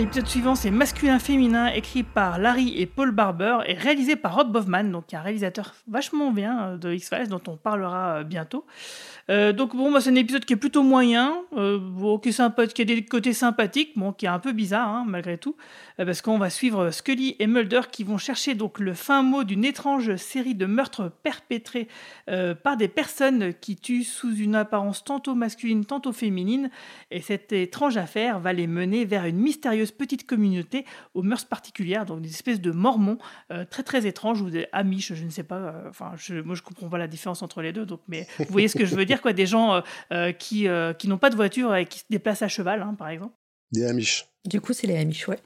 L'épisode 0.00 0.28
suivant, 0.28 0.54
c'est 0.54 0.70
Masculin-Féminin, 0.70 1.66
écrit 1.66 2.04
par 2.04 2.38
Larry 2.38 2.72
et 2.80 2.86
Paul 2.86 3.10
Barber 3.10 3.58
et 3.66 3.74
réalisé 3.74 4.16
par 4.16 4.34
Rob 4.34 4.50
Bovman, 4.50 4.84
donc 4.84 5.12
un 5.12 5.20
réalisateur 5.20 5.74
vachement 5.88 6.30
bien 6.30 6.68
euh, 6.68 6.76
de 6.78 6.90
X-Files 6.94 7.28
dont 7.28 7.42
on 7.46 7.58
parlera 7.58 8.20
euh, 8.20 8.24
bientôt. 8.24 8.64
Euh, 9.30 9.52
donc 9.52 9.76
bon, 9.76 9.92
bah, 9.92 10.00
c'est 10.00 10.10
un 10.10 10.16
épisode 10.16 10.44
qui 10.44 10.54
est 10.54 10.56
plutôt 10.56 10.82
moyen, 10.82 11.42
euh, 11.56 11.78
qui, 12.18 12.30
est 12.30 12.32
sympa, 12.32 12.66
qui 12.66 12.82
a 12.82 12.84
des 12.84 13.04
côtés 13.04 13.32
sympathiques, 13.32 13.92
bon, 13.96 14.12
qui 14.12 14.26
est 14.26 14.28
un 14.28 14.40
peu 14.40 14.52
bizarre 14.52 14.88
hein, 14.88 15.04
malgré 15.06 15.38
tout, 15.38 15.56
euh, 16.00 16.04
parce 16.04 16.20
qu'on 16.20 16.38
va 16.38 16.50
suivre 16.50 16.90
Scully 16.90 17.36
et 17.38 17.46
Mulder 17.46 17.82
qui 17.92 18.02
vont 18.02 18.18
chercher 18.18 18.54
donc 18.54 18.80
le 18.80 18.92
fin 18.92 19.22
mot 19.22 19.44
d'une 19.44 19.64
étrange 19.64 20.16
série 20.16 20.54
de 20.54 20.66
meurtres 20.66 21.12
perpétrés 21.22 21.88
par 22.62 22.76
des 22.76 22.88
personnes 22.88 23.52
qui 23.54 23.76
tuent 23.76 24.04
sous 24.04 24.34
une 24.36 24.54
apparence 24.54 25.04
tantôt 25.04 25.34
masculine, 25.34 25.84
tantôt 25.84 26.12
féminine, 26.12 26.70
et 27.10 27.20
cette 27.20 27.52
étrange 27.52 27.96
affaire 27.96 28.38
va 28.38 28.52
les 28.52 28.66
mener 28.66 29.04
vers 29.04 29.24
une 29.24 29.38
mystérieuse 29.38 29.90
petite 29.90 30.26
communauté 30.26 30.84
aux 31.14 31.22
mœurs 31.22 31.44
particulières, 31.44 32.06
donc 32.06 32.20
des 32.20 32.30
espèces 32.30 32.60
de 32.60 32.70
mormons 32.70 33.18
très 33.70 33.82
très 33.82 34.06
étranges 34.06 34.42
ou 34.42 34.50
des 34.50 34.66
amish, 34.72 35.12
je 35.14 35.24
ne 35.24 35.30
sais 35.30 35.42
pas, 35.42 35.74
enfin 35.88 36.12
moi 36.44 36.54
je 36.54 36.62
comprends 36.62 36.88
pas 36.88 36.98
la 36.98 37.08
différence 37.08 37.42
entre 37.42 37.62
les 37.62 37.72
deux, 37.72 37.84
donc 37.84 38.00
mais 38.08 38.26
vous 38.38 38.46
voyez 38.50 38.68
ce 38.68 38.78
que 38.78 38.86
je 38.86 38.94
veux 38.94 39.04
dire 39.04 39.19
quoi, 39.20 39.32
des 39.32 39.46
gens 39.46 39.74
euh, 39.74 39.80
euh, 40.12 40.32
qui, 40.32 40.68
euh, 40.68 40.92
qui 40.92 41.08
n'ont 41.08 41.18
pas 41.18 41.30
de 41.30 41.36
voiture 41.36 41.74
et 41.74 41.86
qui 41.86 42.00
se 42.00 42.04
déplacent 42.10 42.42
à 42.42 42.48
cheval, 42.48 42.82
hein, 42.82 42.94
par 42.98 43.08
exemple. 43.08 43.34
Des 43.72 43.86
Amish. 43.86 44.26
Du 44.44 44.60
coup, 44.60 44.72
c'est 44.72 44.86
les 44.86 44.96
Amish, 44.96 45.28
ouais. 45.28 45.38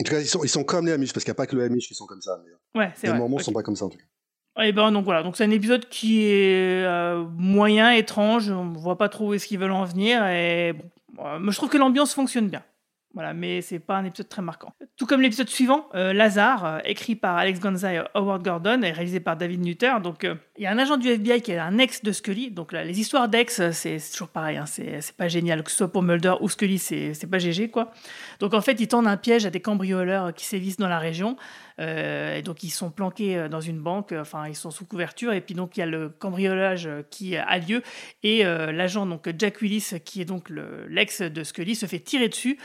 En 0.00 0.04
tout 0.04 0.12
cas, 0.12 0.20
ils 0.20 0.26
sont, 0.26 0.42
ils 0.44 0.48
sont 0.48 0.64
comme 0.64 0.86
les 0.86 0.92
Amish, 0.92 1.12
parce 1.12 1.24
qu'il 1.24 1.30
n'y 1.30 1.36
a 1.36 1.36
pas 1.36 1.46
que 1.46 1.56
les 1.56 1.64
Amish 1.64 1.88
qui 1.88 1.94
sont 1.94 2.06
comme 2.06 2.22
ça. 2.22 2.40
Mais... 2.44 2.80
Ouais, 2.80 2.92
c'est 2.94 3.08
les 3.08 3.14
Mormons 3.14 3.38
ne 3.38 3.42
sont 3.42 3.52
pas 3.52 3.62
comme 3.62 3.76
ça, 3.76 3.86
en 3.86 3.88
tout 3.88 3.98
cas. 3.98 4.04
Et 4.62 4.68
eh 4.68 4.72
ben 4.72 4.92
donc 4.92 5.06
voilà, 5.06 5.22
donc 5.22 5.34
c'est 5.38 5.44
un 5.44 5.50
épisode 5.50 5.88
qui 5.88 6.24
est 6.26 6.86
moyen, 7.38 7.90
étrange, 7.92 8.50
on 8.50 8.66
ne 8.66 8.76
voit 8.76 8.98
pas 8.98 9.08
trop 9.08 9.28
où 9.28 9.34
est-ce 9.34 9.46
qu'ils 9.46 9.58
veulent 9.58 9.72
en 9.72 9.86
venir 9.86 10.26
et 10.26 10.74
bon, 11.14 11.50
je 11.50 11.56
trouve 11.56 11.70
que 11.70 11.78
l'ambiance 11.78 12.12
fonctionne 12.12 12.50
bien. 12.50 12.62
Voilà, 13.14 13.34
mais 13.34 13.60
c'est 13.60 13.78
pas 13.78 13.96
un 13.96 14.04
épisode 14.04 14.28
très 14.28 14.40
marquant. 14.40 14.72
Tout 14.96 15.06
comme 15.06 15.20
l'épisode 15.20 15.48
suivant, 15.48 15.88
euh, 15.94 16.14
Lazare, 16.14 16.64
euh, 16.64 16.78
écrit 16.84 17.14
par 17.14 17.36
Alex 17.36 17.60
Gonza 17.60 17.92
et 17.92 18.02
Howard 18.14 18.42
Gordon 18.42 18.80
et 18.82 18.90
réalisé 18.90 19.20
par 19.20 19.36
David 19.36 19.60
Nutter. 19.60 19.92
Donc, 20.02 20.24
euh, 20.24 20.34
il 20.56 20.64
y 20.64 20.66
a 20.66 20.70
un 20.70 20.78
agent 20.78 20.96
du 20.96 21.08
FBI 21.08 21.42
qui 21.42 21.52
est 21.52 21.58
un 21.58 21.76
ex 21.76 22.02
de 22.02 22.10
Scully. 22.10 22.50
Donc, 22.50 22.72
là, 22.72 22.84
les 22.84 22.98
histoires 23.00 23.28
d'ex, 23.28 23.70
c'est 23.72 23.98
toujours 24.12 24.28
pareil. 24.28 24.56
Hein, 24.56 24.64
c'est 24.66 25.16
pas 25.16 25.28
génial, 25.28 25.62
que 25.62 25.70
ce 25.70 25.76
soit 25.76 25.92
pour 25.92 26.02
Mulder 26.02 26.34
ou 26.40 26.48
Scully, 26.48 26.78
c'est 26.78 27.30
pas 27.30 27.38
GG, 27.38 27.70
quoi. 27.70 27.92
Donc, 28.40 28.54
en 28.54 28.62
fait, 28.62 28.80
ils 28.80 28.88
tendent 28.88 29.06
un 29.06 29.18
piège 29.18 29.44
à 29.44 29.50
des 29.50 29.60
cambrioleurs 29.60 30.32
qui 30.32 30.46
sévissent 30.46 30.78
dans 30.78 30.88
la 30.88 30.98
région. 30.98 31.36
Euh, 31.78 32.36
et 32.36 32.42
donc 32.42 32.62
ils 32.62 32.70
sont 32.70 32.90
planqués 32.90 33.36
euh, 33.36 33.48
dans 33.48 33.60
une 33.60 33.80
banque, 33.80 34.14
enfin 34.18 34.48
ils 34.48 34.56
sont 34.56 34.70
sous 34.70 34.84
couverture, 34.84 35.32
et 35.32 35.40
puis 35.40 35.54
donc 35.54 35.76
il 35.76 35.80
y 35.80 35.82
a 35.82 35.86
le 35.86 36.08
cambriolage 36.08 36.86
euh, 36.86 37.02
qui 37.10 37.36
a 37.36 37.58
lieu, 37.58 37.82
et 38.22 38.44
l'agent 38.44 39.06
donc 39.06 39.28
Jack 39.38 39.60
Willis, 39.60 40.00
qui 40.04 40.20
est 40.20 40.24
donc 40.24 40.50
l'ex 40.88 41.22
de 41.22 41.44
Scully, 41.44 41.74
se 41.74 41.86
fait 41.86 41.98
tirer 41.98 42.28
dessus, 42.28 42.58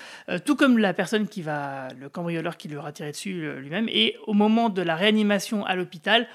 tout 0.45 0.55
comme 0.55 0.77
la 0.77 0.93
personne 0.93 1.27
qui 1.27 1.41
va, 1.41 1.87
le 1.99 2.09
cambrioleur 2.09 2.57
qui 2.57 2.67
lui 2.67 2.77
aura 2.77 2.91
tiré 2.91 3.11
dessus 3.11 3.51
lui-même, 3.59 3.87
et 3.89 4.15
au 4.25 4.33
moment 4.33 4.69
de 4.69 4.81
la 4.81 4.95
réanimation 4.95 5.65
à 5.65 5.75
l'hôpital, 5.75 6.27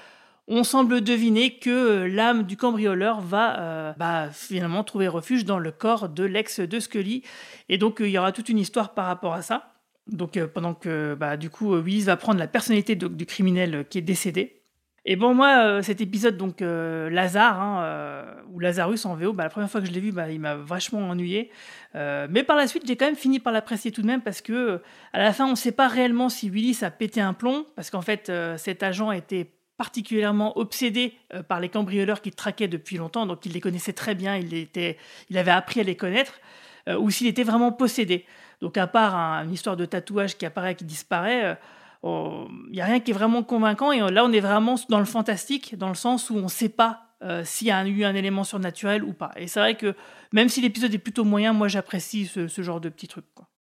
on 0.47 0.63
semble 0.63 1.01
deviner 1.01 1.57
que 1.57 2.05
l'âme 2.05 2.43
du 2.43 2.57
cambrioleur 2.57 3.21
va 3.21 3.93
bah, 3.97 4.29
finalement 4.31 4.83
trouver 4.83 5.07
refuge 5.07 5.45
dans 5.45 5.59
le 5.59 5.71
corps 5.71 6.09
de 6.09 6.23
l'ex 6.23 6.59
de 6.59 6.79
Scully. 6.79 7.23
Et 7.69 7.77
donc 7.77 7.97
il 7.99 8.09
y 8.09 8.17
aura 8.17 8.31
toute 8.31 8.49
une 8.49 8.59
histoire 8.59 8.93
par 8.93 9.05
rapport 9.05 9.33
à 9.33 9.41
ça. 9.41 9.72
Donc 10.07 10.35
euh, 10.35 10.47
pendant 10.47 10.73
que 10.73 11.15
bah, 11.15 11.37
du 11.37 11.49
coup 11.49 11.75
Willis 11.75 12.03
va 12.03 12.17
prendre 12.17 12.39
la 12.39 12.47
personnalité 12.47 12.95
du 12.95 13.25
criminel 13.25 13.75
euh, 13.75 13.83
qui 13.83 13.97
est 13.97 14.01
décédé. 14.01 14.59
Et 15.05 15.15
bon 15.17 15.33
moi 15.33 15.65
euh, 15.65 15.81
cet 15.81 15.99
épisode 16.01 16.37
donc 16.37 16.61
Lazare 16.61 17.61
hein, 17.61 18.25
ou 18.51 18.59
Lazarus 18.59 19.05
en 19.05 19.15
VO, 19.15 19.33
bah, 19.33 19.43
la 19.43 19.49
première 19.49 19.69
fois 19.69 19.81
que 19.81 19.87
je 19.87 19.91
l'ai 19.91 19.99
vu, 19.99 20.11
bah, 20.11 20.29
il 20.29 20.39
m'a 20.39 20.55
vachement 20.55 21.09
ennuyé. 21.09 21.51
mais 21.93 22.43
par 22.43 22.55
la 22.55 22.67
suite 22.67 22.83
j'ai 22.87 22.95
quand 22.95 23.05
même 23.05 23.15
fini 23.15 23.39
par 23.39 23.51
l'apprécier 23.51 23.91
tout 23.91 24.01
de 24.01 24.07
même 24.07 24.21
parce 24.21 24.41
que 24.41 24.81
à 25.11 25.19
la 25.19 25.33
fin 25.33 25.45
on 25.45 25.51
ne 25.51 25.55
sait 25.55 25.73
pas 25.73 25.89
réellement 25.89 26.29
si 26.29 26.49
Willis 26.49 26.79
a 26.83 26.91
pété 26.91 27.19
un 27.19 27.33
plomb 27.33 27.65
parce 27.75 27.89
qu'en 27.89 28.01
fait 28.01 28.31
cet 28.57 28.81
agent 28.81 29.11
était 29.11 29.51
particulièrement 29.75 30.57
obsédé 30.57 31.15
par 31.49 31.59
les 31.59 31.67
cambrioleurs 31.67 32.21
qu'il 32.21 32.35
traquait 32.35 32.69
depuis 32.69 32.95
longtemps, 32.95 33.25
donc 33.25 33.45
il 33.45 33.51
les 33.51 33.59
connaissait 33.59 33.91
très 33.91 34.15
bien, 34.15 34.37
il, 34.37 34.53
était, 34.53 34.97
il 35.29 35.37
avait 35.37 35.51
appris 35.51 35.81
à 35.81 35.83
les 35.83 35.97
connaître, 35.97 36.39
ou 36.87 37.09
s'il 37.09 37.27
était 37.27 37.43
vraiment 37.43 37.73
possédé. 37.73 38.25
Donc 38.61 38.77
à 38.77 38.87
part 38.87 39.15
une 39.43 39.51
histoire 39.51 39.77
de 39.77 39.85
tatouage 39.85 40.37
qui 40.37 40.45
apparaît, 40.45 40.75
qui 40.75 40.85
disparaît, 40.85 41.57
euh, 42.05 42.45
il 42.67 42.73
n'y 42.73 42.81
a 42.81 42.85
rien 42.85 42.99
qui 42.99 43.11
est 43.11 43.13
vraiment 43.13 43.43
convaincant. 43.43 43.91
Et 43.91 43.99
là, 43.99 44.25
on 44.25 44.31
est 44.31 44.39
vraiment 44.39 44.75
dans 44.89 44.99
le 44.99 45.05
fantastique, 45.05 45.77
dans 45.77 45.89
le 45.89 45.95
sens 45.95 46.29
où 46.29 46.35
on 46.35 46.43
ne 46.43 46.47
sait 46.47 46.69
pas 46.69 47.03
euh, 47.23 47.43
s'il 47.45 47.67
y 47.67 47.71
a 47.71 47.85
eu 47.87 48.03
un 48.03 48.15
élément 48.15 48.43
surnaturel 48.43 49.03
ou 49.03 49.13
pas. 49.13 49.31
Et 49.37 49.47
c'est 49.47 49.59
vrai 49.59 49.75
que 49.75 49.95
même 50.33 50.49
si 50.49 50.61
l'épisode 50.61 50.93
est 50.93 50.99
plutôt 50.99 51.23
moyen, 51.23 51.53
moi 51.53 51.67
j'apprécie 51.67 52.25
ce, 52.25 52.47
genre 52.61 52.81
de 52.81 52.89
petits 52.89 53.07
trucs. 53.07 53.25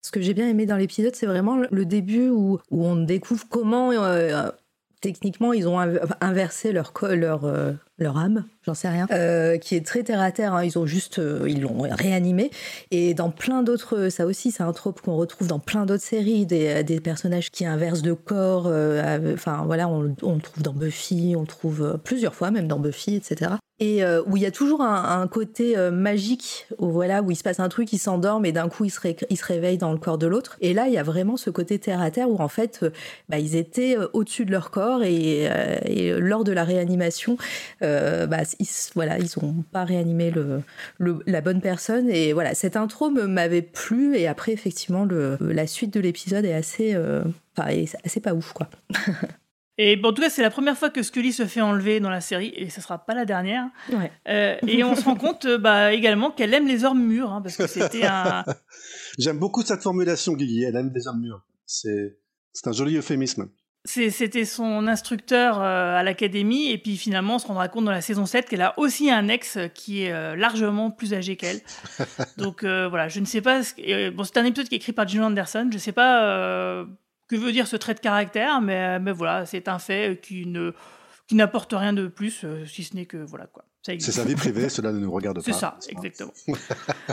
Ce 0.02 0.10
que 0.10 0.20
j'ai 0.20 0.34
bien 0.34 0.48
aimé 0.48 0.66
dans 0.66 0.76
l'épisode, 0.76 1.14
c'est 1.14 1.26
vraiment 1.26 1.56
le 1.70 1.84
début 1.84 2.28
où, 2.28 2.58
on 2.70 2.96
découvre 2.96 3.46
comment 3.48 3.90
euh, 3.92 4.50
techniquement 5.00 5.52
ils 5.52 5.68
ont 5.68 5.78
inversé 6.20 6.72
leur, 6.72 6.92
leur, 7.02 7.44
euh, 7.44 7.72
leur 7.98 8.18
âme, 8.18 8.44
j'en 8.62 8.74
sais 8.74 8.88
rien, 8.88 9.06
euh, 9.10 9.58
qui 9.58 9.74
est 9.74 9.84
très 9.84 10.02
terre 10.02 10.20
à 10.20 10.32
terre. 10.32 10.54
Hein. 10.54 10.64
Ils 10.64 10.78
ont 10.78 10.86
juste, 10.86 11.18
euh, 11.18 11.46
ils 11.48 11.60
l'ont 11.60 11.86
réanimé. 11.90 12.50
Et 12.90 13.14
dans 13.14 13.30
plein 13.30 13.62
d'autres, 13.62 14.08
ça 14.08 14.26
aussi, 14.26 14.50
c'est 14.50 14.62
un 14.62 14.72
trope 14.72 15.00
qu'on 15.00 15.16
retrouve 15.16 15.48
dans 15.48 15.58
plein 15.60 15.86
d'autres 15.86 16.02
séries, 16.02 16.46
des, 16.46 16.82
des, 16.84 17.00
personnages 17.00 17.50
qui 17.50 17.64
inversent 17.64 18.02
de 18.02 18.12
corps. 18.12 18.66
enfin 19.32 19.62
voilà, 19.66 19.88
on, 19.88 20.14
on, 20.22 20.34
le 20.34 20.40
trouve 20.40 20.62
dans 20.62 20.72
Buffy, 20.72 21.34
on 21.36 21.42
le 21.42 21.46
trouve 21.46 21.98
plusieurs 22.02 22.34
fois, 22.34 22.50
même 22.50 22.68
dans 22.68 22.78
Buffy, 22.78 23.16
etc 23.16 23.52
et 23.80 24.02
euh, 24.02 24.22
où 24.26 24.36
il 24.36 24.42
y 24.42 24.46
a 24.46 24.50
toujours 24.50 24.82
un, 24.82 25.26
côté 25.28 25.76
euh, 25.76 25.90
magique, 25.90 26.66
où 26.78 26.88
voilà, 26.88 27.22
où 27.22 27.30
il 27.30 27.36
se 27.36 27.42
passe 27.42 27.60
un 27.60 27.68
truc, 27.68 27.92
il 27.92 27.98
s'endorme 27.98 28.44
et 28.44 28.52
d'un 28.52 28.68
coup 28.68 28.84
il 28.84 28.90
se, 28.90 29.00
se, 29.00 29.44
réveille 29.44 29.78
dans 29.78 29.92
le 29.92 29.98
corps 29.98 30.18
de 30.18 30.26
l'autre. 30.26 30.56
Et 30.60 30.74
là, 30.74 30.88
il 30.88 30.94
y 30.94 30.98
a 30.98 31.02
vraiment 31.02 31.36
ce 31.36 31.50
côté 31.50 31.78
terre 31.78 32.00
à 32.00 32.10
terre 32.10 32.28
où 32.28 32.38
en 32.38 32.48
fait, 32.48 32.80
euh, 32.82 32.90
bah, 33.28 33.38
ils 33.38 33.54
étaient 33.56 33.96
au-dessus 34.12 34.44
de 34.44 34.50
leur 34.50 34.70
corps 34.70 35.02
et, 35.04 35.48
lors 36.18 36.44
de 36.44 36.52
la 36.52 36.64
réanimation, 36.64 37.36
bah, 37.80 38.42
ils, 38.58 38.66
voilà, 38.94 39.18
ils 39.18 39.38
ont 39.38 39.64
pas 39.72 39.84
réanimé 39.84 40.32
la 40.98 41.40
bonne 41.40 41.60
personne. 41.60 42.10
Et 42.10 42.32
voilà, 42.32 42.54
cette 42.54 42.76
intro 42.76 43.10
m'avait 43.10 43.62
plu 43.62 44.16
et 44.16 44.26
après 44.26 44.52
effectivement 44.52 45.06
la 45.40 45.66
suite 45.66 45.92
de 45.92 46.00
l'épisode 46.00 46.44
est 46.44 46.54
assez, 46.54 46.96
enfin, 47.56 47.70
assez 48.04 48.20
pas 48.20 48.34
ouf 48.34 48.52
quoi. 48.52 48.68
Et 49.80 49.94
bon, 49.94 50.08
en 50.08 50.12
tout 50.12 50.22
cas, 50.22 50.28
c'est 50.28 50.42
la 50.42 50.50
première 50.50 50.76
fois 50.76 50.90
que 50.90 51.04
Scully 51.04 51.32
se 51.32 51.46
fait 51.46 51.60
enlever 51.60 52.00
dans 52.00 52.10
la 52.10 52.20
série, 52.20 52.52
et 52.56 52.68
ce 52.68 52.80
sera 52.80 52.98
pas 52.98 53.14
la 53.14 53.24
dernière. 53.24 53.68
Euh, 54.28 54.56
et 54.66 54.82
on 54.82 54.96
se 54.96 55.04
rend 55.04 55.14
compte 55.16 55.44
euh, 55.44 55.56
bah, 55.56 55.92
également 55.92 56.32
qu'elle 56.32 56.52
aime 56.52 56.66
les 56.66 56.84
hommes 56.84 57.06
mûrs, 57.06 57.32
hein, 57.32 57.40
parce 57.40 57.56
que 57.56 57.68
c'était 57.68 58.04
un. 58.04 58.44
J'aime 59.18 59.38
beaucoup 59.38 59.62
cette 59.62 59.82
formulation, 59.82 60.32
Guigui. 60.32 60.64
Elle 60.64 60.74
aime 60.74 60.90
les 60.92 61.06
hommes 61.06 61.20
mûrs. 61.20 61.44
C'est 61.64 62.16
un 62.66 62.72
joli 62.72 62.96
euphémisme. 62.96 63.48
C'était 63.84 64.44
son 64.44 64.88
instructeur 64.88 65.62
euh, 65.62 65.96
à 65.96 66.02
l'académie, 66.02 66.72
et 66.72 66.78
puis 66.78 66.96
finalement, 66.96 67.36
on 67.36 67.38
se 67.38 67.46
rendra 67.46 67.68
compte 67.68 67.84
dans 67.84 67.92
la 67.92 68.00
saison 68.00 68.26
7 68.26 68.48
qu'elle 68.48 68.62
a 68.62 68.76
aussi 68.78 69.12
un 69.12 69.28
ex 69.28 69.58
qui 69.74 70.02
est 70.02 70.36
largement 70.36 70.90
plus 70.90 71.14
âgé 71.14 71.36
qu'elle. 71.36 71.60
Donc 72.36 72.64
voilà, 72.64 73.06
je 73.06 73.20
ne 73.20 73.26
sais 73.26 73.42
pas. 73.42 73.60
Bon, 74.12 74.24
c'est 74.24 74.38
un 74.38 74.44
épisode 74.44 74.68
qui 74.68 74.74
est 74.74 74.78
écrit 74.78 74.92
par 74.92 75.06
Jim 75.06 75.22
Anderson. 75.22 75.68
Je 75.70 75.76
ne 75.76 75.80
sais 75.80 75.92
pas 75.92 76.84
que 77.28 77.36
veut 77.36 77.52
dire 77.52 77.66
ce 77.66 77.76
trait 77.76 77.94
de 77.94 78.00
caractère, 78.00 78.60
mais, 78.60 78.98
voilà, 79.12 79.46
c'est 79.46 79.68
un 79.68 79.78
fait 79.78 80.20
qui 80.20 80.46
ne 80.46 80.72
qui 81.26 81.34
n'apporte 81.34 81.74
rien 81.74 81.92
de 81.92 82.06
plus, 82.06 82.42
euh, 82.44 82.64
si 82.64 82.82
ce 82.84 82.96
n'est 82.96 83.04
que 83.04 83.18
voilà 83.18 83.46
quoi. 83.46 83.66
C'est 83.98 84.12
sa 84.12 84.24
vie 84.24 84.34
privée, 84.34 84.68
cela 84.68 84.92
ne 84.92 84.98
nous 84.98 85.10
regarde 85.10 85.36
pas. 85.36 85.42
C'est 85.42 85.52
ça, 85.52 85.78
exactement. 85.88 86.32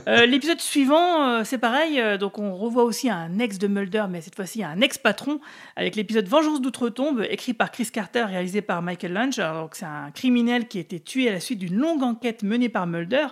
Euh, 0.08 0.26
l'épisode 0.26 0.60
suivant, 0.60 1.28
euh, 1.28 1.44
c'est 1.46 1.58
pareil. 1.58 2.02
donc 2.20 2.38
on 2.38 2.56
revoit 2.56 2.84
aussi 2.84 3.10
un 3.10 3.40
ex 3.40 3.58
de 3.58 3.68
Mulder, 3.68 4.06
mais 4.10 4.22
cette 4.22 4.36
fois-ci 4.36 4.64
un 4.64 4.82
ex-patron, 4.82 5.40
avec 5.76 5.96
l'épisode 5.96 6.28
Vengeance 6.28 6.62
d'outre-tombe, 6.62 7.26
écrit 7.30 7.54
par 7.54 7.72
Chris 7.72 7.90
Carter, 7.92 8.24
réalisé 8.24 8.62
par 8.62 8.82
Michael 8.82 9.14
Lunch. 9.14 9.38
donc 9.38 9.76
c'est 9.76 9.86
un 9.86 10.12
criminel 10.12 10.68
qui 10.68 10.78
a 10.80 10.82
été 10.82 11.00
tué 11.00 11.30
à 11.30 11.32
la 11.32 11.40
suite 11.40 11.60
d'une 11.60 11.78
longue 11.78 12.04
enquête 12.04 12.44
menée 12.44 12.70
par 12.70 12.88
Mulder. 12.88 13.28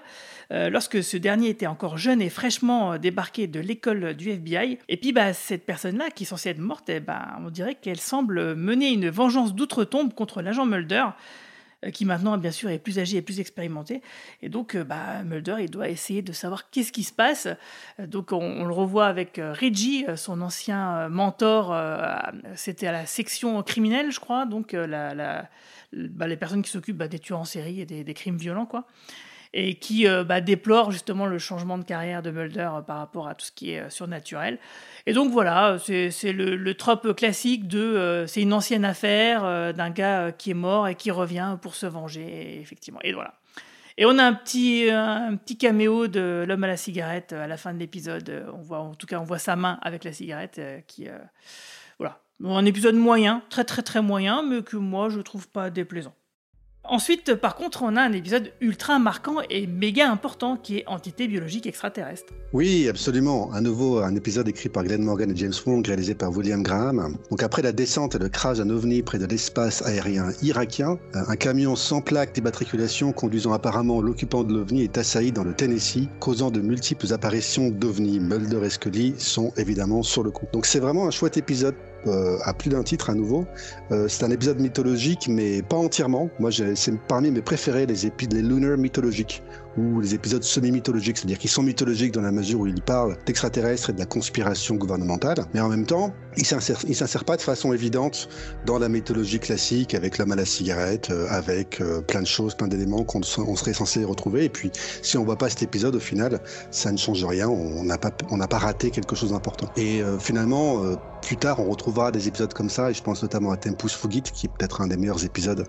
Euh, 0.52 0.70
lorsque 0.70 1.03
ce 1.03 1.18
dernier 1.18 1.49
était 1.49 1.68
encore 1.68 1.98
jeune 1.98 2.22
et 2.22 2.30
fraîchement 2.30 2.94
euh, 2.94 2.98
débarqué 2.98 3.48
de 3.48 3.60
l'école 3.60 4.14
du 4.14 4.30
FBI. 4.30 4.78
Et 4.88 4.98
puis 4.98 5.11
bah, 5.11 5.34
cette 5.34 5.65
personne-là, 5.65 6.10
qui 6.11 6.24
est 6.24 6.28
censée 6.28 6.49
être 6.49 6.60
morte, 6.60 6.90
eh 6.90 6.99
ben, 6.99 7.22
on 7.44 7.49
dirait 7.49 7.76
qu'elle 7.76 7.99
semble 7.99 8.56
mener 8.56 8.91
une 8.91 9.10
vengeance 9.10 9.56
d'outre-tombe 9.56 10.14
contre 10.14 10.41
l'agent 10.41 10.65
Mulder 10.65 11.06
euh, 11.06 11.10
qui 11.92 12.06
maintenant 12.06 12.38
bien 12.38 12.52
sûr 12.52 12.70
est 12.70 12.80
plus 12.80 13.00
âgé 13.00 13.18
et 13.18 13.22
plus 13.22 13.40
expérimenté. 13.40 14.02
Et 14.42 14.50
donc 14.50 14.78
bah, 14.78 15.24
Mulder, 15.24 15.58
il 15.60 15.70
doit 15.70 15.90
essayer 15.90 16.22
de 16.22 16.32
savoir 16.32 16.70
qu'est-ce 16.70 16.92
qui 16.92 17.04
se 17.04 17.14
passe. 17.14 17.48
Donc 18.00 18.32
on, 18.32 18.66
le 18.66 18.74
revoit 18.74 19.08
avec 19.08 19.38
Reggie, 19.38 20.06
son 20.16 20.42
ancien 20.42 21.10
mentor, 21.10 21.76
c'était 22.56 22.88
à 22.88 22.92
la 22.92 23.06
section 23.06 23.62
criminelle, 23.64 24.12
je 24.12 24.20
crois, 24.20 24.46
donc 24.46 24.74
la, 24.74 25.50
bah, 25.92 26.28
les 26.28 26.38
personnes 26.38 26.62
qui 26.62 26.72
s'occupent 26.72 26.98
bah, 26.98 27.08
des 27.08 27.20
tueurs 27.20 27.40
en 27.40 27.46
série 27.46 27.82
et 27.82 27.86
des 27.86 28.14
crimes 28.14 28.38
violents. 28.38 28.66
quoi 28.66 28.86
et 29.54 29.76
qui 29.76 30.08
euh, 30.08 30.24
bah, 30.24 30.42
déplore 30.42 30.92
justement 30.92 31.26
le 31.26 31.38
changement 31.38 31.78
de 31.78 31.84
carrière 31.84 32.22
de 32.22 32.32
Mulder 32.32 32.70
euh, 32.74 32.82
par 32.82 32.98
rapport 32.98 33.28
à 33.28 33.36
tout 33.36 33.46
ce 33.46 33.52
qui 33.52 33.72
est 33.72 33.82
euh, 33.82 33.90
surnaturel. 33.90 34.58
Et 35.06 35.14
donc 35.14 35.32
voilà, 35.32 35.78
c'est 35.80 36.32
le, 36.32 36.56
le 36.56 36.74
trope 36.74 37.14
classique 37.16 37.68
de 37.68 38.24
c'est 38.26 38.42
une 38.42 38.54
ancienne 38.54 38.86
affaire 38.86 39.74
d'un 39.74 39.90
gars 39.90 40.32
qui 40.32 40.52
est 40.52 40.56
mort 40.56 40.88
et 40.88 40.96
qui 40.96 41.12
revient 41.12 41.58
pour 41.62 41.76
se 41.76 41.86
venger, 41.86 42.62
effectivement. 42.62 43.02
Et 43.04 43.12
voilà. 43.12 43.34
Et 43.98 44.06
on 44.06 44.18
a 44.18 44.24
un 44.24 44.34
petit, 44.34 44.90
un 44.90 45.36
petit 45.36 45.58
caméo 45.58 46.08
de 46.08 46.46
l'homme 46.48 46.64
à 46.64 46.68
la 46.68 46.78
cigarette 46.78 47.34
à 47.34 47.48
la 47.48 47.58
fin 47.58 47.74
de 47.74 47.80
l'épisode. 47.80 48.46
On 48.54 48.62
voit, 48.62 48.80
en 48.80 48.96
tout 48.96 49.06
cas, 49.06 49.20
on 49.20 49.26
voit 49.26 49.40
sa 49.40 49.58
main 49.58 49.78
avec 49.82 50.06
la 50.06 50.14
cigarette 50.14 50.62
qui, 50.88 51.10
voilà. 52.00 52.22
Un 52.42 52.66
épisode 52.66 52.96
moyen, 52.96 53.44
très 53.50 53.66
très 53.66 53.82
très 53.82 54.02
moyen, 54.02 54.42
mais 54.42 54.64
que 54.64 54.78
moi 54.78 55.10
je 55.10 55.20
trouve 55.20 55.50
pas 55.50 55.70
déplaisant. 55.70 56.16
Ensuite, 56.86 57.36
par 57.36 57.56
contre, 57.56 57.82
on 57.84 57.96
a 57.96 58.02
un 58.02 58.12
épisode 58.12 58.52
ultra 58.60 59.00
marquant 59.00 59.38
et 59.50 59.68
méga 59.68 60.12
important 60.12 60.58
qui 60.58 60.78
est 60.78 60.84
Entité 60.86 61.30
biologique 61.30 61.66
extraterrestre. 61.66 62.34
Oui, 62.52 62.90
absolument. 62.90 63.52
À 63.54 63.62
nouveau, 63.62 64.00
un 64.00 64.14
épisode 64.16 64.50
écrit 64.50 64.68
par 64.68 64.84
Glenn 64.84 65.02
Morgan 65.02 65.32
et 65.32 65.36
James 65.36 65.54
Wong, 65.66 65.86
réalisé 65.88 66.14
par 66.14 66.32
William 66.36 66.62
Graham. 66.62 67.18
Donc 67.32 67.42
après 67.42 67.62
la 67.62 67.72
descente 67.72 68.16
et 68.16 68.20
le 68.20 68.28
crash 68.28 68.58
d'un 68.58 68.70
ovni 68.70 69.02
près 69.02 69.18
de 69.18 69.26
l'espace 69.26 69.82
aérien 69.84 70.32
irakien, 70.42 70.98
un 71.14 71.36
camion 71.38 71.78
sans 71.78 72.02
plaque 72.02 72.34
d'immatriculation 72.36 73.14
conduisant 73.14 73.54
apparemment 73.54 74.02
l'occupant 74.02 74.44
de 74.44 74.54
l'ovni 74.54 74.84
est 74.84 74.98
assailli 74.98 75.32
dans 75.32 75.46
le 75.46 75.54
Tennessee, 75.54 76.10
causant 76.20 76.52
de 76.52 76.60
multiples 76.60 77.14
apparitions 77.14 77.70
d'ovnis. 77.70 78.20
Mulder 78.20 78.66
et 78.66 78.70
Scully 78.70 79.16
sont 79.18 79.54
évidemment 79.56 80.04
sur 80.04 80.22
le 80.22 80.32
coup. 80.32 80.48
Donc 80.52 80.66
c'est 80.66 80.80
vraiment 80.80 81.08
un 81.08 81.12
chouette 81.12 81.38
épisode 81.38 81.76
euh, 82.08 82.38
à 82.44 82.54
plus 82.54 82.70
d'un 82.70 82.84
titre 82.84 83.10
à 83.10 83.14
nouveau. 83.14 83.46
Euh, 83.92 84.08
c'est 84.08 84.24
un 84.24 84.32
épisode 84.32 84.60
mythologique, 84.60 85.28
mais 85.28 85.62
pas 85.62 85.78
entièrement. 85.78 86.30
Moi, 86.40 86.52
c'est 86.52 86.98
parmi 87.08 87.32
mes 87.32 87.42
préférés, 87.42 87.86
les 87.86 88.06
épisodes, 88.06 88.34
les 88.34 88.42
lunar 88.42 88.78
mythologiques, 88.78 89.44
ou 89.78 90.02
les 90.02 90.14
épisodes 90.14 90.44
semi-mythologiques, 90.44 91.18
c'est-à-dire 91.18 91.38
qu'ils 91.40 91.50
sont 91.50 91.64
mythologiques 91.64 92.14
dans 92.14 92.22
la 92.22 92.32
mesure 92.32 92.62
où 92.62 92.68
ils 92.68 92.82
parlent 92.82 93.18
d'extraterrestres 93.26 93.90
et 93.90 93.94
de 93.94 94.00
la 94.00 94.06
conspiration 94.06 94.76
gouvernementale, 94.76 95.46
mais 95.54 95.60
en 95.60 95.70
même 95.70 95.86
temps, 95.86 96.14
ils 96.38 96.90
ne 96.90 96.94
s'insèrent 96.94 97.26
pas 97.26 97.38
de 97.38 97.42
façon 97.42 97.74
évidente 97.74 98.30
dans 98.66 98.80
la 98.80 98.90
mythologie 98.90 99.40
classique 99.40 99.94
avec 99.94 100.18
l'homme 100.18 100.32
à 100.32 100.36
la 100.36 100.46
cigarette, 100.46 101.10
euh, 101.12 101.28
avec 101.30 101.82
plein 102.08 102.22
de 102.22 102.28
choses, 102.28 102.56
plein 102.56 102.68
d'éléments 102.68 103.04
qu'on 103.04 103.24
serait 103.24 103.74
censé 103.74 104.04
retrouver. 104.04 104.46
Et 104.46 104.50
puis, 104.50 104.72
si 105.02 105.18
on 105.18 105.24
voit 105.24 105.38
pas 105.38 105.50
cet 105.50 105.64
épisode, 105.64 105.96
au 105.96 106.00
final, 106.00 106.40
ça 106.72 106.92
ne 106.92 106.98
change 106.98 107.24
rien. 107.24 107.48
On 107.48 107.84
n'a 107.84 107.98
pas, 107.98 108.12
on 108.30 108.38
n'a 108.38 108.48
pas 108.48 108.58
raté 108.58 108.92
quelque 108.92 109.16
chose 109.16 109.32
d'important. 109.32 109.70
Et 109.78 110.02
finalement, 110.20 110.82
plus 111.24 111.38
tard, 111.38 111.60
on 111.60 111.70
retrouvera 111.70 112.12
des 112.12 112.28
épisodes 112.28 112.54
comme 112.54 112.70
ça, 112.70 112.92
et 112.92 112.94
je 112.94 113.02
pense 113.02 113.22
notamment 113.24 113.52
à 113.52 113.58
Tempus 113.58 113.94
Fugit, 113.94 114.22
qui 114.22 114.48
est 114.48 114.50
peut-être 114.50 114.82
un 114.82 114.88
des 114.88 114.98
meilleurs 114.98 115.24
épisodes 115.24 115.66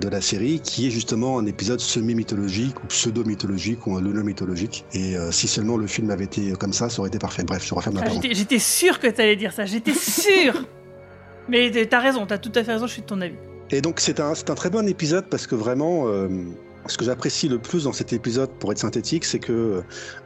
de 0.00 0.08
la 0.08 0.20
série, 0.20 0.60
qui 0.60 0.86
est 0.86 0.90
justement 0.90 1.38
un 1.38 1.46
épisode 1.46 1.80
semi-mythologique, 1.80 2.82
ou 2.82 2.86
pseudo-mythologique, 2.86 3.86
ou 3.86 3.96
un 3.96 4.00
lunar 4.00 4.24
mythologique. 4.24 4.84
Et 4.92 5.16
euh, 5.16 5.32
si 5.32 5.48
seulement 5.48 5.76
le 5.76 5.86
film 5.86 6.10
avait 6.10 6.24
été 6.24 6.52
comme 6.52 6.72
ça, 6.72 6.88
ça 6.88 7.00
aurait 7.00 7.08
été 7.08 7.18
parfait. 7.18 7.42
Bref, 7.42 7.64
je 7.66 7.74
referme 7.74 7.96
ma 7.96 8.02
ah, 8.02 8.20
J'étais 8.30 8.58
sûr 8.58 9.00
que 9.00 9.08
tu 9.08 9.20
allais 9.20 9.36
dire 9.36 9.52
ça, 9.52 9.64
j'étais 9.66 9.94
sûr 10.02 10.64
Mais 11.48 11.70
t'as 11.86 12.00
raison, 12.00 12.26
t'as 12.26 12.38
tout 12.38 12.52
à 12.54 12.64
fait 12.64 12.72
raison, 12.72 12.86
je 12.86 12.92
suis 12.92 13.02
de 13.02 13.06
ton 13.06 13.20
avis. 13.20 13.36
Et 13.70 13.80
donc 13.80 14.00
c'est 14.00 14.20
un, 14.20 14.34
très 14.34 14.70
bon 14.70 14.88
épisode 14.88 15.26
parce 15.30 15.46
que 15.46 15.54
vraiment... 15.54 16.08
Euh, 16.08 16.28
ce 16.86 16.96
que 16.96 17.04
j'apprécie 17.04 17.48
le 17.48 17.58
plus 17.58 17.84
dans 17.84 17.92
cet 17.92 18.12
épisode, 18.12 18.50
pour 18.58 18.72
être 18.72 18.78
synthétique, 18.78 19.24
c'est 19.24 19.38
que 19.38 19.82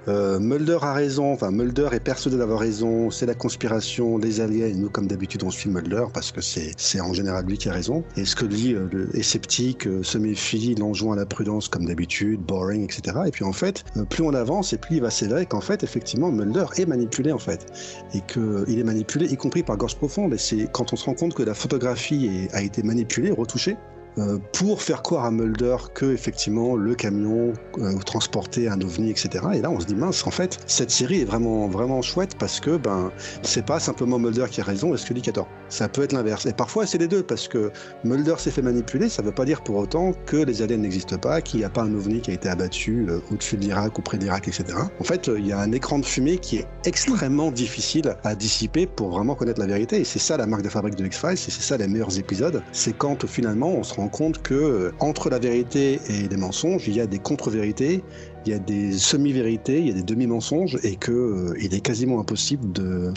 euh, 0.09 0.39
Mulder 0.39 0.79
a 0.83 0.95
raison, 0.95 1.33
enfin 1.33 1.51
Mulder 1.51 1.89
est 1.93 2.01
persuadé 2.01 2.37
d'avoir 2.37 2.61
raison, 2.61 3.11
c'est 3.11 3.27
la 3.27 3.35
conspiration, 3.35 4.19
les 4.19 4.41
aliens, 4.41 4.67
et 4.67 4.75
nous 4.75 4.89
comme 4.89 5.07
d'habitude 5.07 5.43
on 5.45 5.51
suit 5.51 5.69
Mulder 5.69 6.05
parce 6.15 6.33
que 6.33 6.41
c'est 6.41 7.01
en 7.01 7.13
général 7.13 7.45
lui 7.47 7.59
qui 7.59 7.69
a 7.69 7.73
raison. 7.73 8.05
Et 8.17 8.25
lui 8.47 8.75
euh, 8.75 9.09
est 9.15 9.23
sceptique, 9.23 9.87
euh, 9.87 10.03
se 10.03 10.19
méfie, 10.19 10.73
il 10.73 10.83
enjoint 10.83 11.15
à 11.15 11.17
la 11.17 11.27
prudence 11.27 11.69
comme 11.69 11.87
d'habitude, 11.87 12.41
boring, 12.41 12.85
etc. 12.85 13.17
Et 13.27 13.31
puis 13.31 13.45
en 13.45 13.53
fait, 13.53 13.85
plus 14.09 14.23
on 14.23 14.33
avance 14.35 14.73
et 14.73 14.79
plus 14.79 14.97
il 14.97 15.03
va 15.03 15.11
s'élever 15.11 15.47
qu'en 15.47 15.61
fait, 15.61 15.83
effectivement, 15.83 16.31
Mulder 16.31 16.67
est 16.77 16.87
manipulé 16.87 17.33
en 17.33 17.39
fait. 17.39 17.67
Et 18.15 18.21
qu'il 18.21 18.79
est 18.79 18.85
manipulé, 18.85 19.27
y 19.27 19.37
compris 19.37 19.63
par 19.63 19.77
Gorge 19.77 19.97
Profonde. 19.97 20.33
Et 20.35 20.39
c'est 20.39 20.69
quand 20.73 20.93
on 20.93 20.97
se 20.97 21.05
rend 21.05 21.15
compte 21.15 21.35
que 21.35 21.43
la 21.43 21.55
photographie 21.55 22.49
a 22.53 22.63
été 22.63 22.83
manipulée, 22.83 23.31
retouchée, 23.31 23.77
euh, 24.19 24.39
pour 24.53 24.83
faire 24.83 25.03
croire 25.03 25.25
à 25.27 25.31
Mulder 25.31 25.77
que 25.95 26.07
effectivement 26.07 26.77
le 26.77 26.95
camion 26.95 27.53
euh, 27.79 27.99
transportait 27.99 28.69
un 28.69 28.81
ovni, 28.81 29.11
etc. 29.11 29.45
Et 29.55 29.61
là, 29.61 29.71
on 29.71 29.79
se 29.81 29.87
dit 29.87 29.95
mince, 29.95 30.27
en 30.27 30.31
fait, 30.31 30.59
cette 30.67 30.91
série 30.91 31.21
est 31.21 31.25
vraiment 31.25 31.69
vraiment 31.69 32.01
chouette 32.01 32.37
parce 32.39 32.61
que 32.61 32.77
ben 32.77 33.11
c'est 33.43 33.67
pas 33.67 33.79
simplement 33.79 34.19
Mulder 34.19 34.47
qui 34.51 34.61
a 34.61 34.65
raison 34.65 34.95
et 34.95 34.97
Scully 34.97 35.21
qui 35.21 35.31
a 35.31 35.33
tort. 35.35 35.49
Ça 35.69 35.89
peut 35.89 36.03
être 36.03 36.13
l'inverse. 36.13 36.47
Et 36.47 36.53
parfois, 36.53 36.87
c'est 36.87 36.99
les 36.99 37.09
deux 37.09 37.23
parce 37.23 37.49
que 37.49 37.71
Mulder 38.05 38.37
s'est 38.39 38.51
fait 38.51 38.63
manipuler. 38.63 39.09
Ça 39.09 39.23
veut 39.23 39.33
pas 39.33 39.45
dire 39.45 39.63
pour 39.63 39.77
autant 39.77 40.13
que 40.25 40.37
les 40.37 40.63
aliens 40.63 40.79
n'existent 40.79 41.19
pas, 41.19 41.41
qu'il 41.41 41.61
n'y 41.61 41.65
a 41.65 41.71
pas 41.71 41.83
un 41.83 41.95
ovni 41.95 42.21
qui 42.21 42.31
a 42.31 42.35
été 42.35 42.49
abattu 42.49 43.07
euh, 43.09 43.21
au-dessus 43.31 43.57
de 43.57 43.63
l'Irak 43.63 43.99
ou 43.99 44.03
près 44.03 44.17
d'Irak, 44.17 44.49
etc. 44.49 44.65
En 45.01 45.05
fait, 45.05 45.31
il 45.37 45.47
y 45.47 45.53
a 45.53 45.61
un 45.61 45.73
écran 45.73 45.99
de 45.99 46.07
fumée 46.07 46.39
qui 46.39 46.59
est 46.59 46.67
extrêmement 46.85 47.51
difficile 47.51 48.17
à 48.25 48.35
dissiper 48.35 48.87
pour 48.87 49.11
vraiment 49.11 49.35
connaître 49.35 49.61
la 49.61 49.67
vérité. 49.67 50.01
Et 50.01 50.05
c'est 50.05 50.19
ça 50.19 50.37
la 50.37 50.47
marque 50.47 50.63
de 50.63 50.69
fabrique 50.69 50.95
de 50.95 51.05
X-Files, 51.05 51.33
et 51.33 51.37
c'est 51.37 51.51
ça 51.51 51.77
les 51.77 51.89
meilleurs 51.89 52.19
épisodes. 52.19 52.63
C'est 52.73 52.97
quand 52.97 53.27
finalement 53.27 53.71
on 53.71 53.83
se 53.83 53.95
rend 53.95 54.06
compte 54.09 54.43
que 54.43 54.55
euh, 54.55 54.93
entre 55.01 55.31
la 55.31 55.39
vérité 55.39 56.01
et 56.09 56.29
les 56.29 56.37
mensonges, 56.37 56.87
il 56.89 56.95
y 56.95 57.01
a 57.01 57.07
des 57.07 57.19
contre-vérités, 57.19 58.03
il 58.45 58.53
y 58.53 58.55
a 58.55 58.59
des 58.59 58.93
semi-vérités, 58.93 59.81
il 59.81 59.89
y 59.89 59.91
a 59.91 59.95
des 59.95 60.03
demi-mensonges, 60.03 60.79
et 60.83 60.97
que 60.97 61.13
euh, 61.13 61.55
il 61.61 61.75
est 61.75 61.81
quasiment 61.81 62.21
impossible 62.21 62.73
de, 62.73 63.13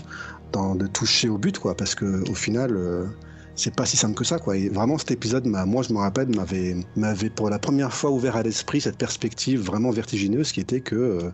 toucher 0.93 1.29
au 1.29 1.37
but, 1.37 1.59
quoi, 1.59 1.75
parce 1.75 1.95
que 1.95 2.29
au 2.29 2.35
final. 2.35 2.75
C'est 3.59 3.75
pas 3.75 3.85
si 3.85 3.97
simple 3.97 4.15
que 4.15 4.23
ça 4.23 4.39
quoi. 4.39 4.55
Vraiment 4.71 4.97
cet 4.97 5.11
épisode 5.11 5.45
moi 5.45 5.83
je 5.83 5.91
me 5.93 5.99
rappelle 5.99 6.33
m'avait 6.33 6.77
m'avait 6.95 7.29
pour 7.29 7.49
la 7.49 7.59
première 7.59 7.93
fois 7.93 8.09
ouvert 8.09 8.37
à 8.37 8.43
l'esprit 8.43 8.79
cette 8.79 8.97
perspective 8.97 9.59
vraiment 9.59 9.91
vertigineuse 9.91 10.53
qui 10.53 10.61
était 10.61 10.79
que 10.79 10.95
euh, 10.95 11.31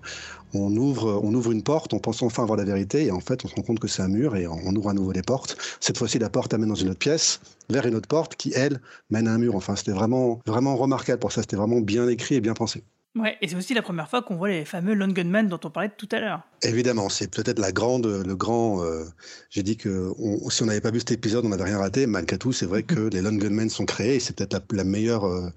on 0.53 0.75
ouvre 0.75 1.51
une 1.51 1.61
porte 1.61 1.93
on 1.93 1.99
pense 1.99 2.23
enfin 2.23 2.43
avoir 2.43 2.57
la 2.57 2.63
vérité 2.65 3.05
et 3.05 3.11
en 3.11 3.19
fait 3.19 3.45
on 3.45 3.47
se 3.47 3.55
rend 3.55 3.61
compte 3.61 3.79
que 3.79 3.87
c'est 3.87 4.01
un 4.01 4.07
mur 4.07 4.35
et 4.35 4.47
on, 4.47 4.59
on 4.65 4.75
ouvre 4.75 4.89
à 4.89 4.93
nouveau 4.93 5.11
les 5.11 5.21
portes. 5.21 5.55
Cette 5.79 5.97
fois-ci 5.99 6.17
la 6.17 6.31
porte 6.31 6.53
amène 6.53 6.69
dans 6.69 6.75
une 6.75 6.89
autre 6.89 6.99
pièce 6.99 7.41
vers 7.69 7.85
une 7.85 7.95
autre 7.95 8.07
porte 8.07 8.35
qui 8.35 8.51
elle 8.55 8.81
mène 9.11 9.27
à 9.27 9.33
un 9.33 9.37
mur. 9.37 9.55
Enfin 9.55 9.75
c'était 9.75 9.91
vraiment 9.91 10.39
vraiment 10.47 10.75
remarquable 10.75 11.19
pour 11.19 11.31
ça. 11.31 11.41
C'était 11.41 11.57
vraiment 11.57 11.79
bien 11.81 12.07
écrit 12.07 12.35
et 12.35 12.41
bien 12.41 12.55
pensé 12.55 12.83
Ouais, 13.15 13.37
et 13.41 13.47
c'est 13.47 13.55
aussi 13.55 13.73
la 13.73 13.81
première 13.81 14.09
fois 14.09 14.21
qu'on 14.21 14.35
voit 14.35 14.49
les 14.49 14.65
fameux 14.65 14.93
Lone 14.93 15.13
Gunman 15.13 15.47
dont 15.47 15.59
on 15.63 15.69
parlait 15.69 15.91
tout 15.97 16.09
à 16.11 16.19
l'heure. 16.19 16.41
Évidemment, 16.63 17.07
c'est 17.07 17.29
peut-être 17.31 17.59
la 17.59 17.71
grande, 17.71 18.05
le 18.07 18.35
grand. 18.35 18.83
euh, 18.83 19.05
J'ai 19.49 19.63
dit 19.63 19.77
que 19.77 20.11
on- 20.19 20.49
si 20.49 20.63
on 20.63 20.65
n'avait 20.65 20.81
pas 20.81 20.91
vu 20.91 20.99
cet 20.99 21.11
épisode, 21.11 21.45
on 21.45 21.49
n'avait 21.49 21.63
rien 21.63 21.77
raté. 21.77 22.07
Malgré 22.07 22.37
tout, 22.37 22.51
c'est 22.51 22.65
vrai 22.65 22.83
que 22.83 23.09
les 23.09 23.21
Lone 23.21 23.37
Gunmen 23.37 23.69
sont 23.69 23.85
créés 23.85 24.15
et 24.15 24.19
c'est 24.19 24.35
peut-être 24.35 24.53
la, 24.53 24.59
la 24.77 24.83
meilleure 24.83 25.25
euh, 25.25 25.49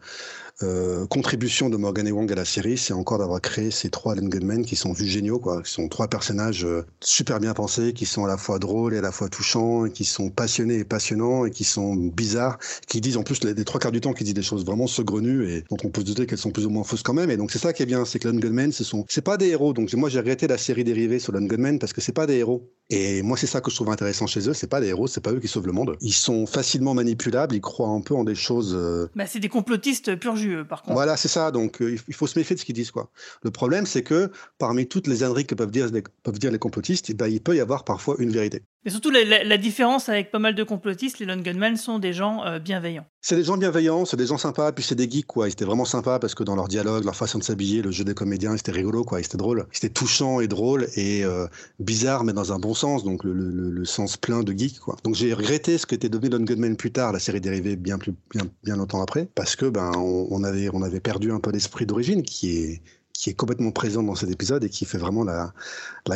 euh, 0.63 1.07
contribution 1.07 1.69
de 1.71 1.77
Morgan 1.77 2.07
et 2.07 2.13
Wong 2.13 2.31
à 2.33 2.35
la 2.35 2.45
série, 2.45 2.77
c'est 2.77 2.93
encore 2.93 3.19
d'avoir 3.19 3.41
créé 3.41 3.71
ces 3.71 3.91
trois 3.91 4.15
Gunmen 4.15 4.65
qui 4.65 4.77
sont 4.77 4.95
juste 4.95 5.11
géniaux, 5.11 5.39
quoi. 5.39 5.63
Qui 5.63 5.71
sont 5.71 5.89
trois 5.89 6.09
personnages 6.09 6.65
euh, 6.65 6.85
super 7.01 7.39
bien 7.39 7.55
pensés, 7.55 7.93
qui 7.93 8.07
sont 8.07 8.25
à 8.25 8.29
la 8.29 8.37
fois 8.37 8.59
drôles 8.59 8.95
et 8.95 8.99
à 8.99 9.01
la 9.01 9.13
fois 9.13 9.29
touchants, 9.29 9.89
qui 9.89 10.05
sont 10.05 10.31
passionnés 10.31 10.79
et 10.79 10.85
passionnants 10.85 11.45
et 11.47 11.51
qui 11.51 11.65
sont 11.65 11.95
bizarres, 11.95 12.59
qui 12.89 13.01
disent 13.01 13.17
en 13.17 13.23
plus 13.23 13.43
les, 13.45 13.65
trois 13.65 13.81
quarts 13.81 13.93
du 13.93 14.01
temps, 14.01 14.13
qui 14.13 14.25
disent 14.25 14.35
des 14.35 14.43
choses 14.43 14.65
vraiment 14.65 14.87
saugrenues 14.87 15.49
et 15.51 15.65
dont 15.71 15.77
on 15.85 15.91
peut 15.91 16.01
se 16.01 16.07
douter 16.07 16.27
qu'elles 16.27 16.39
sont 16.39 16.51
plus 16.51 16.67
ou 16.67 16.71
moins 16.71 16.85
fausses 16.85 17.03
quand 17.03 17.15
même. 17.15 17.31
Et 17.31 17.37
donc 17.37 17.51
c'est 17.53 17.59
ça 17.59 17.73
qui 17.73 17.83
est 17.83 17.87
bien, 17.87 18.05
c'est 18.05 18.19
que 18.19 18.29
Gunmen, 18.29 18.73
ce 18.73 18.85
sont, 18.85 19.05
c'est 19.09 19.23
pas 19.25 19.37
des 19.37 19.49
héros. 19.49 19.73
Donc 19.73 19.93
moi 19.95 20.09
j'ai 20.09 20.19
regretté 20.19 20.47
la 20.49 20.59
série 20.59 20.85
dérivée 20.85 21.19
sur 21.19 21.33
Gunmen 21.33 21.79
parce 21.79 21.93
que 21.93 22.01
c'est 22.01 22.13
pas 22.13 22.27
des 22.27 22.35
héros. 22.37 22.69
Et 22.91 23.23
moi 23.23 23.37
c'est 23.37 23.47
ça 23.47 23.61
que 23.61 23.71
je 23.71 23.77
trouve 23.77 23.91
intéressant 23.91 24.27
chez 24.27 24.49
eux, 24.49 24.55
c'est 24.55 24.67
pas 24.67 24.81
des 24.81 24.89
héros, 24.89 25.07
c'est 25.07 25.21
pas 25.21 25.33
eux 25.33 25.41
qui 25.41 25.49
sauvent 25.49 25.67
le 25.67 25.73
monde. 25.73 25.97
Ils 26.01 26.13
sont 26.13 26.47
facilement 26.47 26.95
manipulables, 26.95 27.55
ils 27.55 27.61
croient 27.61 27.89
un 27.91 28.01
peu 28.01 28.15
en 28.15 28.25
des 28.25 28.35
choses. 28.35 28.75
euh, 28.75 29.09
Bah, 29.15 29.27
c'est 29.27 29.41
des 29.41 29.51
complotistes 29.51 30.17
pur 30.17 30.37
jus, 30.37 30.48
eux, 30.51 30.67
par 30.67 30.83
contre. 30.83 30.95
voilà, 30.95 31.17
c'est 31.17 31.29
ça. 31.29 31.51
Donc, 31.51 31.81
euh, 31.83 31.97
il 32.09 32.15
faut 32.15 32.27
se 32.27 32.39
méfier 32.39 32.55
de 32.55 32.61
ce 32.61 32.65
qu'ils 32.65 32.75
disent, 32.75 32.91
quoi. 32.91 33.11
Le 33.43 33.51
problème, 33.51 33.87
c'est 33.87 34.03
que 34.03 34.31
parmi 34.59 34.87
toutes 34.87 35.07
les 35.07 35.23
âneries 35.23 35.47
que 35.47 35.55
peuvent 35.55 35.71
dire 35.71 35.91
les, 35.91 36.03
peuvent 36.03 36.39
dire 36.39 36.51
les 36.51 36.59
complotistes, 36.59 37.11
eh 37.11 37.15
ben, 37.15 37.29
il 37.29 37.43
peut 37.43 37.57
y 37.57 37.61
avoir 37.61 37.85
parfois 37.85 38.17
une 38.19 38.31
vérité. 38.31 38.63
Mais 38.89 38.93
surtout, 38.93 39.11
la, 39.11 39.59
différence 39.59 40.09
avec 40.09 40.31
pas 40.31 40.39
mal 40.39 40.55
de 40.55 40.63
complotistes, 40.63 41.19
les 41.19 41.27
Lone 41.27 41.43
Gunman 41.43 41.77
sont 41.77 41.99
des 41.99 42.15
gens 42.15 42.43
euh, 42.47 42.59
bienveillants. 42.59 43.05
C'est 43.21 43.37
des 43.37 43.45
gens 43.45 43.59
bienveillants, 43.59 44.07
c'est 44.07 44.17
des 44.17 44.25
gens 44.25 44.39
sympas, 44.39 44.73
puis 44.73 44.83
c'est 44.83 44.95
des 44.95 45.11
geeks, 45.11 45.27
quoi. 45.27 45.47
Ils 45.47 45.53
étaient 45.53 45.67
vraiment 45.67 45.85
sympas 45.85 46.19
parce 46.19 46.35
que 46.35 46.43
dans 46.43 46.57
leur 46.57 46.69
dialogue, 46.69 47.05
leur 47.05 47.15
façon 47.15 47.39
de 47.39 47.45
s'habiller, 47.45 47.83
le 47.83 47.91
jeu 47.91 48.05
des 48.05 48.15
comédiens, 48.15 48.57
c'était 48.57 48.73
rigolo, 48.73 49.05
quoi. 49.05 49.23
C'était 49.23 49.37
drôle. 49.37 49.67
C'était 49.73 49.91
touchant 49.91 50.41
et 50.41 50.49
drôle 50.49 50.87
et 50.97 51.23
euh, 51.23 51.47
bizarre, 51.81 52.25
mais 52.25 52.33
dans 52.33 52.55
un 52.55 52.59
bon 52.59 52.73
sens, 52.73 53.05
donc 53.05 53.25
le, 53.25 53.85
sens 53.85 54.17
plein 54.17 54.43
de 54.43 54.57
geek, 54.57 54.81
quoi. 54.81 54.97
Donc 55.05 55.17
j'ai 55.17 55.35
regretté 55.35 55.77
ce 55.77 55.85
qu'était 55.85 56.09
devenu 56.09 56.31
Lone 56.31 56.47
Gunman 56.47 56.75
plus 56.75 56.91
tard, 56.91 57.13
la 57.13 57.19
série 57.19 57.43
dérivée 57.43 57.77
bien 57.77 57.99
plus, 57.99 58.15
bien, 58.31 58.45
bien 58.65 58.77
longtemps 58.77 59.03
après, 59.03 59.29
parce 59.35 59.55
que 59.55 59.67
ben 59.67 59.93
on 59.97 60.43
avait, 60.45 60.71
on 60.73 60.81
avait 60.81 61.01
perdu 61.01 61.31
un 61.31 61.41
peu 61.41 61.51
l'esprit 61.51 61.85
d'origine 61.85 62.23
qui 62.23 62.57
est 62.57 62.83
qui 63.19 63.31
est 63.31 63.35
complètement 63.35 63.73
présent 63.73 64.03
dans 64.05 64.15
cet 64.15 64.31
épisode 64.31 64.63
et 64.63 64.71
qui 64.71 64.85
fait 64.85 64.97
vraiment 64.97 65.25
la, 65.25 65.53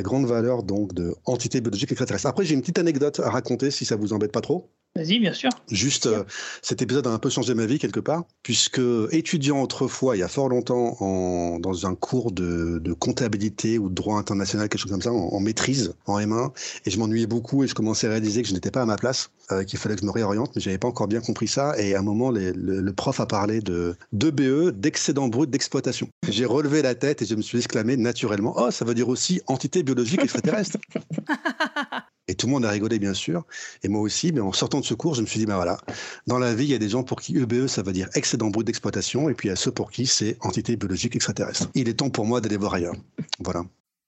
grande 0.02 0.26
valeur 0.26 0.62
donc 0.62 0.94
de 0.94 1.14
entité 1.24 1.60
biologique 1.60 1.90
extraterrestre. 1.90 2.28
Après, 2.28 2.44
j'ai 2.44 2.54
une 2.54 2.60
petite 2.60 2.78
anecdote 2.78 3.20
à 3.20 3.30
raconter 3.30 3.72
si 3.72 3.84
ça 3.84 3.96
vous 3.96 4.12
embête 4.12 4.30
pas 4.30 4.40
trop. 4.40 4.70
Vas-y, 4.94 5.20
bien 5.20 5.32
sûr. 5.32 5.48
Juste, 5.70 6.04
euh, 6.04 6.22
cet 6.60 6.82
épisode 6.82 7.06
a 7.06 7.10
un 7.10 7.18
peu 7.18 7.30
changé 7.30 7.54
ma 7.54 7.64
vie 7.64 7.78
quelque 7.78 7.98
part, 7.98 8.24
puisque 8.42 8.80
étudiant 9.10 9.62
autrefois, 9.62 10.16
il 10.16 10.20
y 10.20 10.22
a 10.22 10.28
fort 10.28 10.50
longtemps, 10.50 10.98
en, 11.00 11.58
dans 11.58 11.86
un 11.86 11.94
cours 11.94 12.30
de, 12.30 12.78
de 12.78 12.92
comptabilité 12.92 13.78
ou 13.78 13.88
de 13.88 13.94
droit 13.94 14.18
international, 14.18 14.68
quelque 14.68 14.82
chose 14.82 14.90
comme 14.92 15.00
ça, 15.00 15.10
en, 15.10 15.16
en 15.32 15.40
maîtrise, 15.40 15.94
en 16.04 16.18
M1, 16.20 16.52
et 16.84 16.90
je 16.90 16.98
m'ennuyais 16.98 17.26
beaucoup 17.26 17.64
et 17.64 17.68
je 17.68 17.74
commençais 17.74 18.06
à 18.06 18.10
réaliser 18.10 18.42
que 18.42 18.48
je 18.48 18.52
n'étais 18.52 18.70
pas 18.70 18.82
à 18.82 18.86
ma 18.86 18.96
place, 18.96 19.30
euh, 19.50 19.64
qu'il 19.64 19.78
fallait 19.78 19.94
que 19.94 20.02
je 20.02 20.06
me 20.06 20.12
réoriente, 20.12 20.52
mais 20.54 20.60
j'avais 20.60 20.76
pas 20.76 20.88
encore 20.88 21.08
bien 21.08 21.22
compris 21.22 21.48
ça. 21.48 21.74
Et 21.80 21.94
à 21.94 22.00
un 22.00 22.02
moment, 22.02 22.30
les- 22.30 22.52
le, 22.52 22.82
le 22.82 22.92
prof 22.92 23.18
a 23.18 23.24
parlé 23.24 23.60
de 23.62 23.96
d'EBE, 24.12 24.78
d'excédent 24.78 25.28
brut 25.28 25.48
d'exploitation. 25.48 26.08
J'ai 26.28 26.44
relevé 26.44 26.82
la 26.82 26.94
tête 26.94 27.22
et 27.22 27.24
je 27.24 27.34
me 27.34 27.40
suis 27.42 27.56
exclamé 27.56 27.96
naturellement, 27.96 28.52
oh, 28.58 28.70
ça 28.70 28.84
veut 28.84 28.94
dire 28.94 29.08
aussi 29.08 29.40
entité 29.46 29.82
biologique 29.82 30.20
extraterrestre. 30.22 30.76
Et 32.28 32.34
tout 32.34 32.46
le 32.46 32.52
monde 32.52 32.64
a 32.64 32.70
rigolé, 32.70 32.98
bien 32.98 33.14
sûr. 33.14 33.44
Et 33.82 33.88
moi 33.88 34.00
aussi, 34.00 34.32
mais 34.32 34.40
en 34.40 34.52
sortant 34.52 34.80
de 34.80 34.84
ce 34.84 34.94
cours, 34.94 35.14
je 35.14 35.22
me 35.22 35.26
suis 35.26 35.40
dit, 35.40 35.46
ben 35.46 35.56
voilà, 35.56 35.78
dans 36.26 36.38
la 36.38 36.54
vie, 36.54 36.64
il 36.64 36.70
y 36.70 36.74
a 36.74 36.78
des 36.78 36.88
gens 36.88 37.02
pour 37.02 37.20
qui 37.20 37.36
EBE, 37.36 37.66
ça 37.66 37.82
veut 37.82 37.92
dire 37.92 38.08
excédent 38.14 38.48
brut 38.48 38.66
d'exploitation, 38.66 39.28
et 39.28 39.34
puis 39.34 39.48
il 39.48 39.50
y 39.50 39.52
a 39.52 39.56
ceux 39.56 39.72
pour 39.72 39.90
qui 39.90 40.06
c'est 40.06 40.36
entité 40.40 40.76
biologique 40.76 41.16
extraterrestre. 41.16 41.68
Il 41.74 41.88
est 41.88 41.94
temps 41.94 42.10
pour 42.10 42.24
moi 42.24 42.40
d'aller 42.40 42.56
voir 42.56 42.74
ailleurs. 42.74 42.94
Voilà. 43.40 43.64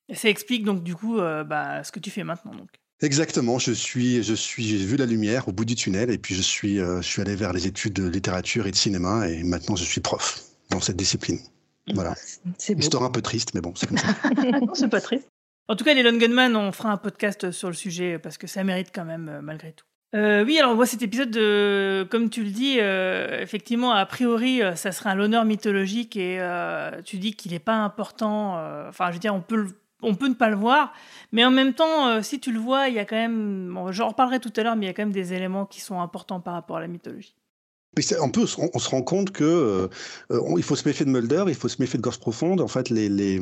Et 0.09 0.15
ça 0.15 0.29
explique 0.29 0.65
donc 0.65 0.83
du 0.83 0.95
coup 0.95 1.19
euh, 1.19 1.45
bah, 1.45 1.83
ce 1.83 1.91
que 1.91 1.99
tu 1.99 2.11
fais 2.11 2.25
maintenant. 2.25 2.55
Donc. 2.55 2.69
Exactement, 3.01 3.59
je 3.59 3.73
suis, 3.73 4.23
je 4.23 4.35
suis, 4.35 4.63
j'ai 4.63 4.77
vu 4.77 4.97
la 4.97 5.07
lumière 5.07 5.49
au 5.49 5.53
bout 5.53 5.65
du 5.65 5.75
tunnel, 5.75 6.11
et 6.11 6.19
puis 6.19 6.35
je 6.35 6.43
suis, 6.43 6.79
euh, 6.79 7.03
je 7.03 7.07
suis 7.07 7.21
allé 7.21 7.35
vers 7.35 7.53
les 7.53 7.67
études 7.67 7.95
de 7.95 8.09
littérature 8.09 8.67
et 8.67 8.71
de 8.71 8.77
cinéma, 8.77 9.29
et 9.29 9.43
maintenant 9.43 9.75
je 9.77 9.85
suis 9.85 10.01
prof 10.01 10.43
dans 10.71 10.81
cette 10.81 10.97
discipline. 10.97 11.39
Voilà. 11.93 12.15
C'est. 12.57 12.79
Histoire 12.79 13.03
un 13.03 13.11
peu 13.11 13.21
triste, 13.21 13.53
mais 13.55 13.61
bon, 13.61 13.75
c'est 13.75 13.87
comme 13.87 13.99
ça. 13.99 14.15
non, 14.61 14.75
c'est 14.75 14.89
pas 14.89 15.01
triste. 15.01 15.29
En 15.69 15.77
tout 15.77 15.85
cas, 15.85 15.95
les 15.95 16.03
Lone 16.03 16.19
Gunman, 16.19 16.57
on 16.57 16.73
fera 16.73 16.91
un 16.91 16.97
podcast 16.99 17.51
sur 17.51 17.69
le 17.69 17.75
sujet 17.75 18.19
parce 18.19 18.37
que 18.37 18.47
ça 18.47 18.63
mérite 18.65 18.91
quand 18.95 19.05
même 19.05 19.29
euh, 19.29 19.41
malgré 19.41 19.73
tout. 19.73 19.87
Euh, 20.15 20.45
oui, 20.45 20.59
alors 20.59 20.77
moi 20.77 20.87
cet 20.87 21.03
épisode, 21.03 21.31
de, 21.31 22.07
comme 22.11 22.31
tu 22.31 22.45
le 22.45 22.51
dis, 22.51 22.77
euh, 22.81 23.41
effectivement, 23.41 23.93
a 23.93 24.07
priori, 24.07 24.63
euh, 24.63 24.77
ça 24.77 24.93
sera 24.93 25.11
un 25.11 25.15
l'honneur 25.17 25.45
mythologique 25.45 26.17
et 26.17 26.39
euh, 26.39 27.03
tu 27.03 27.17
dis 27.17 27.35
qu'il 27.35 27.53
n'est 27.53 27.59
pas 27.59 27.77
important. 27.77 28.59
euh, 28.59 28.89
Enfin, 28.89 29.09
je 29.09 29.15
veux 29.15 29.19
dire, 29.19 29.35
on 29.35 29.41
peut, 29.41 29.67
on 30.03 30.15
peut 30.15 30.29
ne 30.29 30.35
pas 30.35 30.51
le 30.51 30.57
voir, 30.57 30.93
mais 31.33 31.45
en 31.45 31.51
même 31.51 31.73
temps, 31.73 32.23
si 32.23 32.39
tu 32.39 32.53
le 32.53 32.61
vois, 32.61 32.89
il 32.89 32.95
y 32.95 32.99
a 33.01 33.05
quand 33.07 33.17
même, 33.17 33.73
bon, 33.73 33.91
j'en 33.91 34.09
reparlerai 34.09 34.39
tout 34.39 34.53
à 34.57 34.63
l'heure, 34.63 34.77
mais 34.77 34.85
il 34.85 34.89
y 34.89 34.91
a 34.91 34.95
quand 34.95 35.03
même 35.03 35.13
des 35.13 35.33
éléments 35.33 35.65
qui 35.67 35.81
sont 35.81 36.01
importants 36.01 36.41
par 36.41 36.55
rapport 36.55 36.77
à 36.77 36.81
la 36.81 36.89
mythologie. 36.89 37.35
On, 38.21 38.33
on 38.75 38.79
se 38.79 38.89
rend 38.89 39.03
compte 39.03 39.31
que 39.31 39.89
euh, 40.31 40.63
faut 40.63 40.77
se 40.77 40.89
méfier 40.89 41.07
de 41.07 41.11
Mulder, 41.11 41.45
il 41.49 41.55
faut 41.55 41.69
se 41.69 41.81
méfier 41.81 41.99
de 41.99 42.03
Gorge 42.03 42.19
Profonde. 42.19 42.61
En 42.61 42.69
fait, 42.69 42.91
les, 42.91 43.39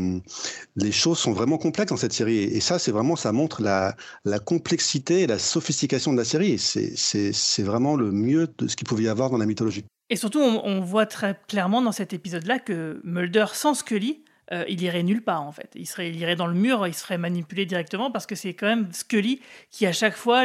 choses 0.91 1.19
sont 1.19 1.33
vraiment 1.33 1.59
complexes 1.59 1.91
dans 1.91 1.97
cette 1.97 2.13
série. 2.13 2.39
Et 2.39 2.61
ça, 2.61 2.79
c'est 2.79 2.91
vraiment, 2.91 3.17
ça 3.17 3.33
montre 3.33 3.63
la, 3.63 3.95
complexité 4.41 5.23
et 5.23 5.27
la 5.27 5.39
sophistication 5.39 6.13
de 6.13 6.19
la 6.19 6.25
série. 6.25 6.59
C'est 6.59 7.63
vraiment 7.63 7.97
le 7.97 8.11
mieux 8.13 8.49
de 8.59 8.69
ce 8.69 8.77
qu'il 8.77 8.87
pouvait 8.87 9.05
y 9.05 9.09
avoir 9.09 9.31
dans 9.31 9.39
la 9.39 9.47
mythologie. 9.47 9.85
Et 10.11 10.17
surtout, 10.17 10.41
on, 10.41 10.81
voit 10.81 11.07
très 11.07 11.39
clairement 11.49 11.81
dans 11.81 11.93
cet 11.93 12.13
épisode-là 12.13 12.59
que 12.59 13.01
Mulder, 13.05 13.47
sans 13.55 13.75
Scully, 13.75 14.25
euh, 14.53 14.65
il 14.69 14.83
irait 14.83 15.03
nulle 15.03 15.23
part 15.23 15.43
en 15.43 15.53
fait. 15.53 15.71
Il, 15.75 15.87
serait, 15.87 16.11
irait 16.11 16.37
dans 16.37 16.49
le 16.49 16.55
mur, 16.55 16.87
il 16.87 16.93
se 16.93 17.03
ferait 17.03 17.17
manipuler 17.17 17.65
directement 17.65 18.11
parce 18.11 18.27
que 18.27 18.35
c'est 18.35 18.53
quand 18.53 18.67
même 18.67 18.93
Scully 18.93 19.41
qui, 19.71 19.87
à 19.87 19.93
chaque 19.93 20.17
fois, 20.17 20.45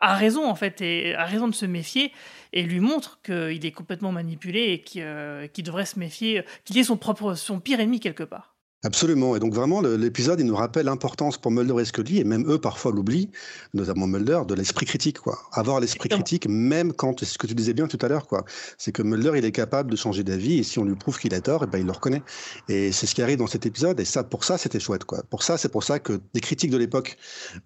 a 0.00 0.14
raison 0.14 0.48
en 0.48 0.54
fait, 0.54 0.80
et 0.80 1.14
a 1.14 1.24
raison 1.24 1.48
de 1.48 1.54
se 1.54 1.66
méfier 1.66 2.12
et 2.52 2.62
lui 2.62 2.80
montre 2.80 3.20
qu'il 3.22 3.64
est 3.64 3.72
complètement 3.72 4.12
manipulé 4.12 4.72
et 4.72 4.80
qu'il 4.80 5.02
euh, 5.04 5.46
devrait 5.58 5.86
se 5.86 5.98
méfier, 5.98 6.44
qu'il 6.64 6.78
est 6.78 6.84
son 6.84 6.96
propre, 6.96 7.34
son 7.34 7.60
pire 7.60 7.80
ennemi 7.80 8.00
quelque 8.00 8.24
part. 8.24 8.57
Absolument. 8.84 9.34
Et 9.34 9.40
donc 9.40 9.54
vraiment, 9.54 9.80
l'épisode, 9.80 10.38
il 10.38 10.46
nous 10.46 10.54
rappelle 10.54 10.86
l'importance 10.86 11.36
pour 11.36 11.50
Mulder 11.50 11.82
et 11.82 11.84
Scully, 11.84 12.20
et 12.20 12.24
même 12.24 12.48
eux 12.48 12.60
parfois 12.60 12.92
l'oublient, 12.92 13.28
notamment 13.74 14.06
Mulder, 14.06 14.42
de 14.46 14.54
l'esprit 14.54 14.86
critique. 14.86 15.18
quoi. 15.18 15.36
Avoir 15.50 15.80
l'esprit 15.80 16.08
critique, 16.08 16.46
même 16.48 16.92
quand, 16.92 17.18
c'est 17.18 17.26
ce 17.26 17.38
que 17.38 17.48
tu 17.48 17.56
disais 17.56 17.72
bien 17.72 17.88
tout 17.88 17.98
à 18.02 18.06
l'heure, 18.06 18.28
quoi. 18.28 18.44
c'est 18.76 18.92
que 18.92 19.02
Mulder, 19.02 19.32
il 19.36 19.44
est 19.44 19.50
capable 19.50 19.90
de 19.90 19.96
changer 19.96 20.22
d'avis, 20.22 20.58
et 20.58 20.62
si 20.62 20.78
on 20.78 20.84
lui 20.84 20.94
prouve 20.94 21.18
qu'il 21.18 21.34
a 21.34 21.40
tort, 21.40 21.64
et 21.64 21.66
ben, 21.66 21.78
il 21.78 21.86
le 21.86 21.90
reconnaît. 21.90 22.22
Et 22.68 22.92
c'est 22.92 23.06
ce 23.06 23.16
qui 23.16 23.22
arrive 23.22 23.38
dans 23.38 23.48
cet 23.48 23.66
épisode, 23.66 23.98
et 23.98 24.04
ça, 24.04 24.22
pour 24.22 24.44
ça, 24.44 24.56
c'était 24.58 24.78
chouette. 24.78 25.02
Quoi. 25.02 25.24
Pour 25.28 25.42
ça, 25.42 25.58
c'est 25.58 25.70
pour 25.70 25.82
ça 25.82 25.98
que 25.98 26.20
des 26.32 26.40
critiques 26.40 26.70
de 26.70 26.78
l'époque, 26.78 27.16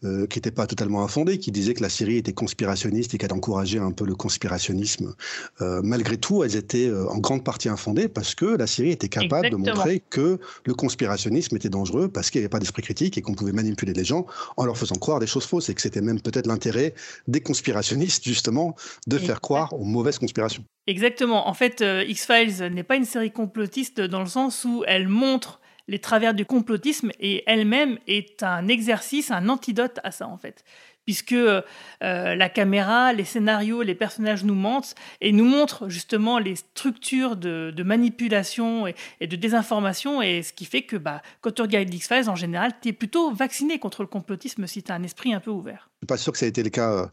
euh, 0.05 0.26
qui 0.26 0.39
n'étaient 0.39 0.51
pas 0.51 0.66
totalement 0.66 1.05
infondées, 1.05 1.39
qui 1.39 1.52
disaient 1.52 1.74
que 1.74 1.82
la 1.82 1.90
série 1.90 2.16
était 2.16 2.32
conspirationniste 2.32 3.12
et 3.12 3.18
qu'elle 3.18 3.34
encourageait 3.34 3.80
un 3.80 3.93
peu 3.93 4.06
le 4.06 4.14
conspirationnisme, 4.14 5.14
euh, 5.60 5.82
malgré 5.84 6.16
tout, 6.16 6.43
elles 6.43 6.56
étaient 6.56 6.89
euh, 6.89 7.06
en 7.10 7.18
grande 7.18 7.44
partie 7.44 7.68
infondées, 7.68 8.09
parce 8.09 8.34
que 8.34 8.47
la 8.47 8.66
série 8.66 8.93
était 8.93 9.10
capable 9.10 9.51
de 9.51 9.56
montrer 9.56 10.02
que 10.09 10.39
le 10.64 10.72
conspirationnisme 10.72 11.01
conspirationnisme 11.02 11.56
était 11.56 11.68
dangereux 11.68 12.08
parce 12.08 12.30
qu'il 12.30 12.40
n'y 12.40 12.44
avait 12.44 12.50
pas 12.50 12.60
d'esprit 12.60 12.82
critique 12.82 13.18
et 13.18 13.22
qu'on 13.22 13.34
pouvait 13.34 13.52
manipuler 13.52 13.92
les 13.92 14.04
gens 14.04 14.24
en 14.56 14.64
leur 14.64 14.78
faisant 14.78 14.94
croire 14.94 15.18
des 15.18 15.26
choses 15.26 15.44
fausses 15.44 15.68
et 15.68 15.74
que 15.74 15.80
c'était 15.80 16.00
même 16.00 16.20
peut-être 16.20 16.46
l'intérêt 16.46 16.94
des 17.26 17.40
conspirationnistes 17.40 18.24
justement 18.24 18.76
de 19.08 19.18
faire 19.18 19.40
croire 19.40 19.72
aux 19.72 19.84
mauvaises 19.84 20.18
conspirations. 20.18 20.64
Exactement. 20.86 21.48
En 21.48 21.54
fait, 21.54 21.82
euh, 21.82 22.04
X-Files 22.06 22.72
n'est 22.72 22.84
pas 22.84 22.96
une 22.96 23.04
série 23.04 23.32
complotiste 23.32 24.00
dans 24.00 24.20
le 24.20 24.26
sens 24.26 24.64
où 24.64 24.84
elle 24.86 25.08
montre 25.08 25.60
les 25.88 25.98
travers 25.98 26.34
du 26.34 26.44
complotisme 26.44 27.10
et 27.18 27.42
elle-même 27.46 27.98
est 28.06 28.44
un 28.44 28.68
exercice, 28.68 29.32
un 29.32 29.48
antidote 29.48 29.98
à 30.04 30.12
ça 30.12 30.28
en 30.28 30.38
fait 30.38 30.64
puisque 31.04 31.32
euh, 31.32 31.62
la 32.00 32.48
caméra, 32.48 33.12
les 33.12 33.24
scénarios, 33.24 33.82
les 33.82 33.94
personnages 33.94 34.44
nous 34.44 34.54
mentent 34.54 34.94
et 35.20 35.32
nous 35.32 35.44
montrent 35.44 35.88
justement 35.88 36.38
les 36.38 36.56
structures 36.56 37.36
de, 37.36 37.82
manipulation 37.82 38.86
et, 38.86 39.26
de 39.26 39.36
désinformation, 39.36 40.22
et 40.22 40.42
ce 40.42 40.52
qui 40.52 40.64
fait 40.64 40.82
que 40.82 40.96
bah, 40.96 41.22
quand 41.40 41.52
tu 41.52 41.62
regardes 41.62 41.92
X-Files, 41.92 42.30
en 42.30 42.36
général, 42.36 42.72
tu 42.80 42.88
es 42.88 42.92
plutôt 42.92 43.32
vacciné 43.32 43.78
contre 43.78 44.02
le 44.02 44.08
complotisme 44.08 44.66
si 44.66 44.82
tu 44.82 44.92
as 44.92 44.94
un 44.94 45.02
esprit 45.02 45.34
un 45.34 45.40
peu 45.40 45.50
ouvert. 45.50 45.90
Je 45.94 46.04
suis 46.04 46.06
pas 46.06 46.16
sûr 46.16 46.32
que 46.32 46.38
ça 46.38 46.46
ait 46.46 46.50
été 46.50 46.62
le 46.62 46.70
cas 46.70 46.92
euh, 46.92 47.06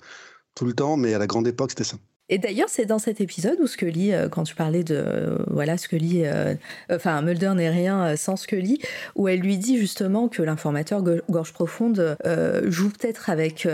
tout 0.55 0.65
le 0.65 0.73
temps, 0.73 0.97
mais 0.97 1.13
à 1.13 1.19
la 1.19 1.27
grande 1.27 1.47
époque, 1.47 1.71
c'était 1.71 1.83
ça. 1.83 1.97
Et 2.29 2.37
d'ailleurs, 2.37 2.69
c'est 2.69 2.85
dans 2.85 2.99
cet 2.99 3.21
épisode 3.21 3.57
où 3.59 3.67
Scully, 3.67 4.13
euh, 4.13 4.29
quand 4.29 4.43
tu 4.43 4.55
parlais 4.55 4.83
de 4.83 4.95
euh, 4.95 5.37
voilà 5.47 5.77
Scully, 5.77 6.21
euh, 6.25 6.53
enfin 6.91 7.21
Mulder 7.21 7.53
n'est 7.55 7.69
rien 7.69 8.15
sans 8.15 8.35
Scully, 8.35 8.79
où 9.15 9.27
elle 9.27 9.39
lui 9.39 9.57
dit 9.57 9.77
justement 9.77 10.27
que 10.27 10.43
l'informateur 10.43 11.03
gorge 11.29 11.53
profonde 11.53 12.17
joue 12.65 12.89
peut-être 12.89 13.29
avec 13.29 13.65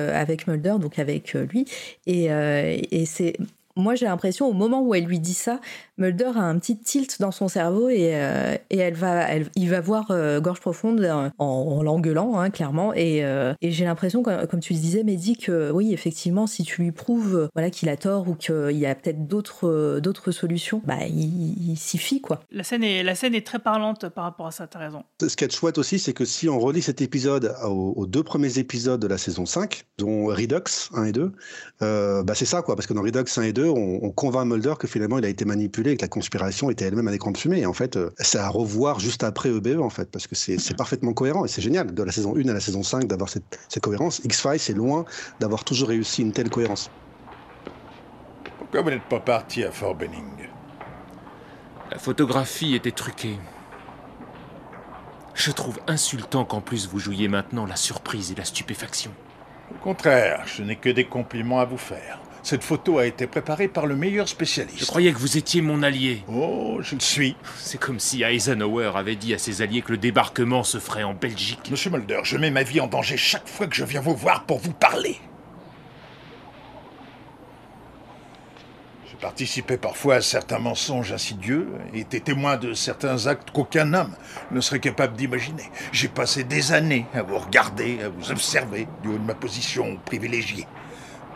Mulder, 0.48 0.76
donc 0.80 1.00
avec 1.00 1.34
lui, 1.34 1.66
et, 2.08 2.26
et 2.26 3.06
c'est 3.06 3.36
moi 3.76 3.96
j'ai 3.96 4.06
l'impression 4.06 4.48
au 4.48 4.54
moment 4.54 4.82
où 4.82 4.96
elle 4.96 5.06
lui 5.06 5.20
dit 5.20 5.34
ça, 5.34 5.60
Mulder 5.98 6.32
a 6.36 6.42
un 6.42 6.60
petit 6.60 6.78
tilt 6.78 7.22
dans 7.22 7.32
son 7.32 7.48
cerveau 7.48 7.88
et, 7.90 8.12
euh, 8.16 8.56
et 8.70 8.78
elle 8.78 8.96
va, 8.96 9.22
elle, 9.30 9.48
il 9.56 9.70
va 9.70 9.80
voir 9.80 10.08
euh, 10.10 10.42
Gorge 10.42 10.60
Profonde 10.60 11.04
en, 11.06 11.32
en 11.38 11.84
l'engueulant, 11.84 12.38
hein, 12.38 12.50
clairement. 12.50 12.94
Et, 12.94 13.24
euh, 13.24 13.54
et 13.62 13.72
j'ai 13.72 13.86
l'impression, 13.86 14.22
comme, 14.22 14.46
comme, 14.48 14.60
tu 14.60 14.74
le 14.74 14.80
disais, 14.80 15.04
Mehdi, 15.04 15.38
que 15.38 15.72
oui, 15.72 15.94
effectivement, 15.94 16.48
si 16.48 16.64
tu 16.64 16.82
lui 16.82 16.92
prouves 16.92 17.50
voilà, 17.54 17.70
qu'il 17.70 17.88
a 17.88 17.96
tort 17.96 18.28
ou 18.28 18.36
qu'il 18.36 18.78
y 18.78 18.86
a 18.86 18.94
peut-être 18.94 19.26
d'autres, 19.26 20.00
d'autres 20.02 20.32
solutions, 20.32 20.82
bah, 20.86 21.06
il, 21.08 21.76
s'y 21.78 21.98
fie, 21.98 22.20
quoi. 22.20 22.42
La 22.52 22.64
scène, 22.64 22.84
est, 22.84 23.04
la 23.04 23.16
scène 23.16 23.34
est 23.34 23.46
très 23.46 23.60
parlante 23.60 24.10
par 24.10 24.26
rapport 24.26 24.48
à 24.48 24.52
ça, 24.52 24.68
t'as 24.68 24.80
raison. 24.80 25.04
Ce 25.22 25.36
qui 25.36 25.46
est 25.46 25.56
chouette 25.56 25.78
aussi, 25.78 26.00
c'est 26.00 26.14
que 26.14 26.26
si 26.26 26.50
on 26.50 26.60
relit 26.60 26.82
cet 26.82 27.02
épisode 27.02 27.56
aux, 27.64 28.06
deux 28.06 28.24
premiers 28.24 28.60
épisodes 28.60 29.00
de 29.00 29.08
la 29.08 29.18
saison 29.18 29.46
5, 29.46 29.86
dont 29.98 30.26
Redux 30.28 30.90
1 30.94 31.06
et 31.06 31.12
2, 31.14 31.32
bah, 31.80 32.36
c'est 32.36 32.46
ça, 32.46 32.62
quoi, 32.62 32.76
parce 32.76 32.86
que 32.86 32.94
dans 32.94 33.02
Redux 33.02 33.24
1 33.38 33.42
et 33.44 33.54
2, 33.54 33.70
on, 33.70 34.00
on 34.04 34.12
convainc 34.12 34.46
Mulder 34.46 34.74
que 34.78 34.88
finalement 34.88 35.18
il 35.18 35.26
a 35.26 35.30
été 35.30 35.46
manipulé 35.46 35.85
que 35.94 36.02
la 36.02 36.08
conspiration 36.08 36.72
était 36.72 36.86
elle-même 36.86 37.08
un 37.08 37.14
écran 37.14 37.32
de 37.32 37.38
fumée. 37.38 37.60
Et 37.60 37.66
en 37.66 37.74
fait, 37.74 37.96
euh, 37.96 38.10
c'est 38.20 38.40
à 38.40 38.50
revoir 38.50 39.00
juste 39.00 39.24
après 39.24 39.50
EBE, 39.50 39.80
en 39.80 39.90
fait, 39.90 40.10
parce 40.10 40.26
que 40.26 40.36
c'est 40.36 40.76
parfaitement 40.76 41.14
cohérent 41.14 41.46
et 41.46 41.48
c'est 41.48 41.62
génial. 41.62 41.94
De 41.94 42.04
la 42.04 42.12
saison 42.12 42.36
1 42.36 42.50
à 42.50 42.54
la 42.54 42.60
saison 42.60 42.82
5, 42.82 43.06
d'avoir 43.06 43.30
cette, 43.30 43.60
cette, 43.70 43.84
cohérence. 43.84 44.22
X-Files, 44.24 44.60
c'est 44.60 44.74
loin 44.74 45.06
d'avoir 45.40 45.64
toujours 45.64 45.90
réussi 45.90 46.24
une 46.24 46.32
telle 46.32 46.50
cohérence. 46.50 46.90
Pourquoi 48.58 48.82
vous 48.82 48.90
n'êtes 48.90 49.04
pas 49.04 49.20
parti 49.20 49.64
à 49.64 49.72
Fort 49.72 49.96
Benning 49.96 50.50
La 51.92 52.00
photographie 52.00 52.74
était 52.74 52.92
truquée. 52.92 53.38
Je 55.36 55.52
trouve 55.52 55.80
insultant 55.88 56.46
qu'en 56.46 56.62
plus 56.62 56.88
vous 56.88 56.98
jouiez 56.98 57.28
maintenant 57.28 57.66
la 57.66 57.76
surprise 57.76 58.32
et 58.32 58.36
la 58.36 58.46
stupéfaction. 58.46 59.12
Au 59.72 59.84
contraire, 59.84 60.44
je 60.46 60.64
n'ai 60.64 60.78
que 60.78 60.90
des 60.90 61.06
compliments 61.06 61.60
à 61.60 61.66
vous 61.66 61.78
faire. 61.78 62.20
Cette 62.46 62.64
photo 62.64 63.00
a 63.00 63.08
été 63.08 63.26
préparée 63.26 63.68
par 63.68 63.88
le 63.88 63.96
meilleur 63.96 64.30
spécialiste. 64.30 64.78
Je 64.78 64.86
croyais 64.86 65.12
que 65.12 65.18
vous 65.18 65.36
étiez 65.36 65.64
mon 65.64 65.82
allié. 65.82 66.24
Oh, 66.28 66.78
je 66.80 66.94
le 66.94 67.02
suis. 67.02 67.36
C'est 67.58 67.80
comme 67.80 68.00
si 68.00 68.22
Eisenhower 68.22 68.92
avait 68.94 69.16
dit 69.16 69.34
à 69.34 69.40
ses 69.40 69.64
alliés 69.64 69.82
que 69.82 69.92
le 69.92 69.98
débarquement 69.98 70.64
se 70.64 70.78
ferait 70.78 71.02
en 71.02 71.16
Belgique. 71.16 71.72
Monsieur 71.72 71.90
Mulder, 71.90 72.20
je 72.22 72.38
mets 72.38 72.52
ma 72.52 72.62
vie 72.62 72.80
en 72.80 72.86
danger 72.86 73.18
chaque 73.18 73.48
fois 73.48 73.66
que 73.66 73.76
je 73.76 73.84
viens 73.84 74.00
vous 74.00 74.16
voir 74.16 74.46
pour 74.46 74.60
vous 74.60 74.74
parler. 74.74 75.20
J'ai 79.10 79.18
participé 79.20 79.78
parfois 79.78 80.18
à 80.18 80.22
certains 80.22 80.60
mensonges 80.60 81.14
insidieux 81.14 81.70
et 81.96 82.02
été 82.02 82.20
témoin 82.20 82.58
de 82.58 82.76
certains 82.76 83.26
actes 83.26 83.50
qu'aucun 83.50 83.92
homme 83.96 84.16
ne 84.52 84.62
serait 84.62 84.80
capable 84.80 85.16
d'imaginer. 85.16 85.72
J'ai 85.92 86.10
passé 86.10 86.44
des 86.44 86.74
années 86.74 87.08
à 87.16 87.24
vous 87.24 87.40
regarder, 87.40 88.04
à 88.04 88.10
vous 88.10 88.30
observer 88.30 88.88
du 89.02 89.10
haut 89.10 89.18
de 89.18 89.26
ma 89.26 89.34
position 89.34 89.98
privilégiée 90.06 90.68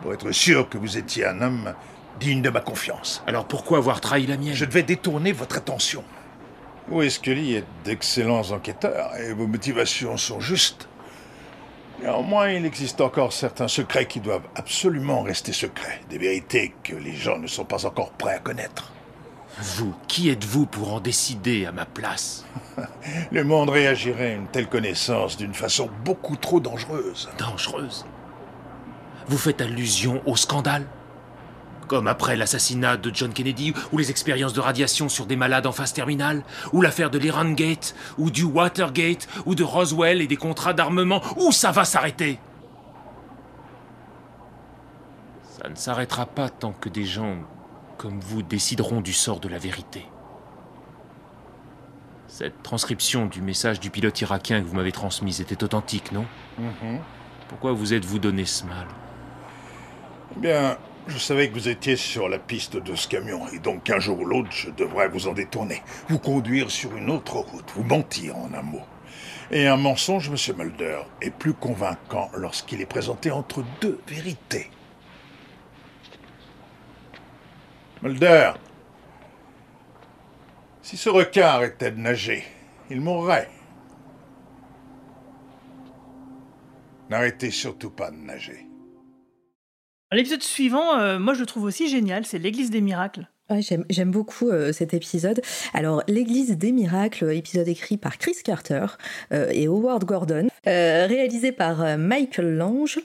pour 0.02 0.14
être 0.14 0.32
sûr 0.32 0.70
que 0.70 0.78
vous 0.78 0.98
étiez 0.98 1.26
un 1.26 1.42
homme 1.42 1.74
digne 2.20 2.42
de 2.42 2.50
ma 2.50 2.62
confiance. 2.62 3.24
Alors 3.28 3.46
pourquoi 3.46 3.78
avoir 3.78 4.02
trahi 4.02 4.28
la 4.28 4.38
mienne? 4.38 4.54
Je 4.54 4.66
devais 4.66 4.84
détourner 4.84 5.32
votre 5.32 5.58
attention. 5.58 6.04
Vous 6.88 7.02
et 7.04 7.10
Scully 7.10 7.56
êtes 7.56 7.66
d'excellents 7.86 8.52
enquêteurs 8.52 9.16
et 9.18 9.34
vos 9.34 9.48
motivations 9.48 10.18
sont 10.18 10.40
justes. 10.40 10.88
Néanmoins, 12.02 12.52
il 12.52 12.66
existe 12.66 13.02
encore 13.02 13.34
certains 13.34 13.68
secrets 13.68 14.08
qui 14.08 14.22
doivent 14.22 14.48
absolument 14.56 15.22
rester 15.22 15.52
secrets, 15.52 16.00
des 16.10 16.18
vérités 16.18 16.74
que 16.84 16.96
les 16.96 17.14
gens 17.14 17.38
ne 17.38 17.48
sont 17.48 17.66
pas 17.66 17.86
encore 17.86 18.12
prêts 18.12 18.36
à 18.36 18.40
connaître. 18.40 18.94
Vous, 19.62 19.94
qui 20.08 20.30
êtes-vous 20.30 20.66
pour 20.66 20.94
en 20.94 21.02
décider 21.02 21.66
à 21.66 21.74
ma 21.74 21.86
place? 21.86 22.46
Le 23.32 23.44
monde 23.44 23.70
réagirait 23.70 24.32
à 24.32 24.36
une 24.36 24.48
telle 24.48 24.70
connaissance 24.70 25.36
d'une 25.36 25.54
façon 25.54 25.90
beaucoup 26.06 26.38
trop 26.38 26.62
dangereuse. 26.62 27.30
Dangereuse? 27.38 28.06
Vous 29.30 29.38
faites 29.38 29.62
allusion 29.62 30.24
au 30.26 30.36
scandale 30.36 30.88
Comme 31.88 32.08
après 32.08 32.36
l'assassinat 32.36 32.98
de 32.98 33.12
John 33.14 33.32
Kennedy, 33.32 33.74
ou 33.92 34.00
les 34.00 34.10
expériences 34.10 34.54
de 34.54 34.60
radiation 34.60 35.08
sur 35.08 35.28
des 35.28 35.36
malades 35.36 35.68
en 35.68 35.72
phase 35.72 35.94
terminale, 35.94 36.44
ou 36.74 36.82
l'affaire 36.82 37.12
de 37.12 37.20
l'Iran 37.20 37.52
Gate, 37.52 37.96
ou 38.18 38.32
du 38.32 38.44
Watergate, 38.44 39.28
ou 39.46 39.54
de 39.54 39.64
Roswell 39.64 40.22
et 40.22 40.28
des 40.28 40.36
contrats 40.36 40.74
d'armement. 40.74 41.22
Où 41.38 41.52
ça 41.52 41.72
va 41.72 41.86
s'arrêter 41.86 42.40
Ça 45.62 45.70
ne 45.70 45.76
s'arrêtera 45.76 46.26
pas 46.26 46.50
tant 46.50 46.72
que 46.72 46.90
des 46.90 47.06
gens 47.06 47.38
comme 47.98 48.20
vous 48.20 48.42
décideront 48.42 49.02
du 49.02 49.14
sort 49.14 49.40
de 49.40 49.50
la 49.50 49.60
vérité. 49.60 50.08
Cette 52.28 52.64
transcription 52.64 53.28
du 53.28 53.42
message 53.42 53.80
du 53.80 53.92
pilote 53.92 54.20
irakien 54.22 54.62
que 54.62 54.66
vous 54.66 54.76
m'avez 54.76 54.92
transmise 54.92 55.42
était 55.42 55.64
authentique, 55.64 56.12
non? 56.14 56.26
Mm-hmm. 56.60 57.00
Pourquoi 57.50 57.74
vous 57.74 57.94
êtes-vous 57.94 58.20
donné 58.20 58.46
ce 58.46 58.64
mal? 58.66 58.88
Bien, 60.36 60.78
je 61.08 61.18
savais 61.18 61.50
que 61.50 61.54
vous 61.54 61.70
étiez 61.70 61.96
sur 61.96 62.30
la 62.30 62.40
piste 62.40 62.78
de 62.78 62.96
ce 62.96 63.08
camion, 63.08 63.48
et 63.50 63.60
donc 63.60 63.84
qu'un 63.84 64.00
jour 64.00 64.20
ou 64.20 64.26
l'autre, 64.26 64.52
je 64.52 64.70
devrais 64.70 65.10
vous 65.10 65.28
en 65.28 65.34
détourner, 65.34 65.82
vous 66.08 66.20
conduire 66.20 66.70
sur 66.70 66.96
une 66.96 67.10
autre 67.10 67.38
route, 67.38 67.72
vous 67.76 67.84
mentir 67.84 68.38
en 68.38 68.54
un 68.54 68.62
mot. 68.62 68.84
Et 69.52 69.68
un 69.68 69.78
mensonge, 69.78 70.30
monsieur 70.30 70.54
Mulder, 70.54 71.00
est 71.22 71.32
plus 71.32 71.54
convaincant 71.54 72.30
lorsqu'il 72.36 72.82
est 72.82 72.86
présenté 72.86 73.32
entre 73.32 73.64
deux 73.82 74.00
vérités. 74.08 74.70
Mulder, 78.04 78.54
si 80.84 80.96
ce 80.96 81.10
requin 81.10 81.48
arrêtait 81.48 81.92
de 81.92 82.00
nager, 82.00 82.44
il 82.90 83.02
mourrait. 83.02 83.50
N'arrêtez 87.10 87.50
surtout 87.50 87.90
pas 87.90 88.12
de 88.12 88.18
nager. 88.18 88.69
L'épisode 90.12 90.42
suivant, 90.42 90.98
euh, 90.98 91.20
moi 91.20 91.36
je 91.36 91.42
le 91.42 91.46
trouve 91.46 91.66
aussi 91.66 91.88
génial, 91.88 92.26
c'est 92.26 92.40
l'Église 92.40 92.72
des 92.72 92.82
miracles. 92.82 93.28
j'aime 93.90 94.10
beaucoup 94.10 94.50
euh, 94.50 94.74
cet 94.74 94.96
épisode. 94.96 95.40
Alors, 95.76 96.02
l'Église 96.08 96.58
des 96.58 96.72
miracles, 96.72 97.32
épisode 97.32 97.68
écrit 97.68 97.98
par 97.98 98.18
Chris 98.18 98.38
Carter 98.44 98.88
euh, 99.32 99.50
et 99.52 99.68
Howard 99.68 100.06
Gordon, 100.06 100.48
réalisé 100.66 101.52
par 101.52 101.98
Michael 102.00 102.56
Lange, 102.56 103.00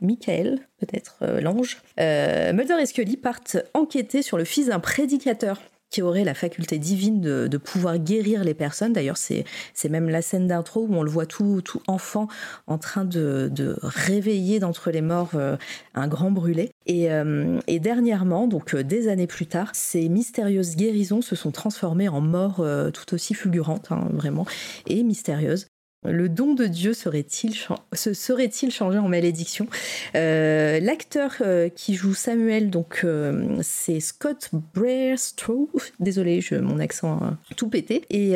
Michael 0.00 0.58
peut-être 0.78 1.24
Lange. 1.40 1.78
Mulder 1.96 2.80
et 2.80 2.86
Scully 2.86 3.16
partent 3.16 3.58
enquêter 3.72 4.22
sur 4.22 4.36
le 4.36 4.44
fils 4.44 4.66
d'un 4.66 4.80
prédicateur 4.80 5.60
qui 5.90 6.02
aurait 6.02 6.24
la 6.24 6.34
faculté 6.34 6.78
divine 6.78 7.20
de, 7.20 7.58
pouvoir 7.58 7.98
guérir 7.98 8.44
les 8.44 8.54
personnes. 8.54 8.92
D'ailleurs, 8.92 9.16
c'est, 9.16 9.44
même 9.88 10.08
la 10.08 10.22
scène 10.22 10.46
d'intro 10.46 10.86
où 10.88 10.94
on 10.94 11.02
le 11.02 11.10
voit 11.10 11.26
tout, 11.26 11.60
tout 11.62 11.82
enfant 11.86 12.28
en 12.66 12.78
train 12.78 13.04
de, 13.04 13.50
réveiller 13.82 14.60
d'entre 14.60 14.90
les 14.90 15.00
morts 15.00 15.30
euh, 15.34 15.56
un 15.94 16.08
grand 16.08 16.30
brûlé. 16.30 16.70
Et, 16.86 17.10
euh, 17.12 17.58
dernièrement, 17.68 18.48
donc 18.48 18.74
euh, 18.74 18.82
des 18.82 19.08
années 19.08 19.26
plus 19.26 19.46
tard, 19.46 19.70
ces 19.72 20.08
mystérieuses 20.08 20.76
guérisons 20.76 21.22
se 21.22 21.36
sont 21.36 21.50
transformées 21.50 22.08
en 22.08 22.20
morts 22.20 22.64
tout 22.92 23.14
aussi 23.14 23.34
fulgurantes, 23.34 23.90
hein, 23.90 24.08
vraiment, 24.12 24.46
et 24.86 25.02
mystérieuses. 25.02 25.66
Le 26.04 26.28
don 26.28 26.54
de 26.54 26.66
Dieu 26.66 26.94
serait-il 26.94 27.56
se 27.92 28.14
serait-il 28.14 28.70
changé 28.70 28.98
en 28.98 29.08
malédiction? 29.08 29.66
Euh, 30.14 30.78
L'acteur 30.78 31.34
euh, 31.40 31.68
qui 31.68 31.94
joue 31.94 32.14
Samuel, 32.14 32.70
donc 32.70 33.00
euh, 33.02 33.58
c'est 33.62 33.98
Scott 33.98 34.50
Braerstrow. 34.74 35.68
Désolé, 35.98 36.40
je, 36.40 36.54
mon 36.54 36.78
accent 36.78 37.18
a 37.18 37.54
tout 37.56 37.68
pété. 37.68 38.04
Et, 38.10 38.34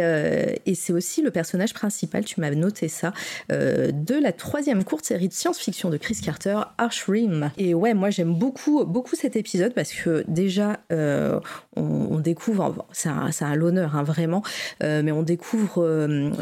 et 0.66 0.74
c'est 0.74 0.92
aussi 0.92 1.22
le 1.22 1.30
personnage 1.30 1.72
principal, 1.72 2.24
tu 2.24 2.40
m'as 2.40 2.50
noté 2.50 2.88
ça, 2.88 3.12
de 3.48 4.20
la 4.20 4.32
troisième 4.32 4.84
courte 4.84 5.04
série 5.04 5.28
de 5.28 5.32
science-fiction 5.32 5.88
de 5.88 5.96
Chris 5.96 6.18
Carter, 6.22 6.58
Archrim. 6.78 7.50
Et 7.56 7.74
ouais, 7.74 7.94
moi 7.94 8.10
j'aime 8.10 8.34
beaucoup 8.34 8.84
beaucoup 8.84 9.14
cet 9.16 9.36
épisode 9.36 9.72
parce 9.72 9.92
que 9.92 10.24
déjà 10.28 10.80
on, 11.76 12.18
découvre, 12.18 12.86
c'est 12.92 13.08
un, 13.08 13.30
un 13.40 13.54
l'honneur 13.54 13.96
hein, 13.96 14.02
vraiment, 14.02 14.42
mais 14.80 15.12
on 15.12 15.22
découvre 15.22 15.86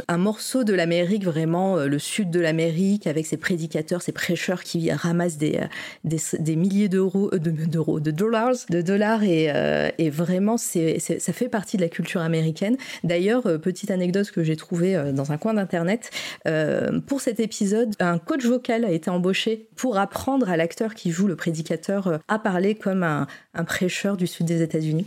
un 0.08 0.18
morceau 0.18 0.64
de 0.64 0.72
l'Amérique 0.72 1.09
vraiment 1.18 1.76
euh, 1.76 1.86
le 1.86 1.98
sud 1.98 2.30
de 2.30 2.40
l'Amérique, 2.40 3.06
avec 3.06 3.26
ses 3.26 3.36
prédicateurs, 3.36 4.02
ses 4.02 4.12
prêcheurs 4.12 4.62
qui 4.62 4.90
ramassent 4.92 5.38
des, 5.38 5.58
euh, 5.58 6.16
des, 6.38 6.56
milliers 6.56 6.88
d'euros, 6.88 7.30
euh, 7.32 7.38
d'euros, 7.38 8.00
de 8.00 8.10
dollars, 8.10 8.54
de 8.68 8.82
dollars, 8.82 9.22
et, 9.24 9.50
et 9.98 10.10
vraiment, 10.10 10.56
c'est, 10.56 10.98
ça 10.98 11.32
fait 11.32 11.48
partie 11.48 11.76
de 11.76 11.82
la 11.82 11.88
culture 11.88 12.20
américaine. 12.20 12.76
D'ailleurs, 13.04 13.42
petite 13.60 13.90
anecdote 13.90 14.30
que 14.30 14.42
j'ai 14.42 14.56
trouvée 14.56 15.12
dans 15.12 15.32
un 15.32 15.38
coin 15.38 15.54
d'internet, 15.54 16.10
pour 17.06 17.20
cet 17.20 17.40
épisode, 17.40 17.94
un 18.00 18.18
coach 18.18 18.44
vocal 18.44 18.84
a 18.84 18.90
été 18.90 19.10
embauché 19.10 19.68
pour 19.76 19.98
apprendre 19.98 20.48
à 20.50 20.56
l'acteur 20.56 20.94
qui 20.94 21.10
joue 21.10 21.26
le 21.26 21.36
prédicateur 21.36 22.20
à 22.28 22.38
parler 22.38 22.74
comme 22.74 23.02
un, 23.02 23.26
un 23.54 23.64
prêcheur 23.64 24.16
du 24.16 24.26
sud 24.26 24.46
des 24.46 24.62
États-Unis. 24.62 25.06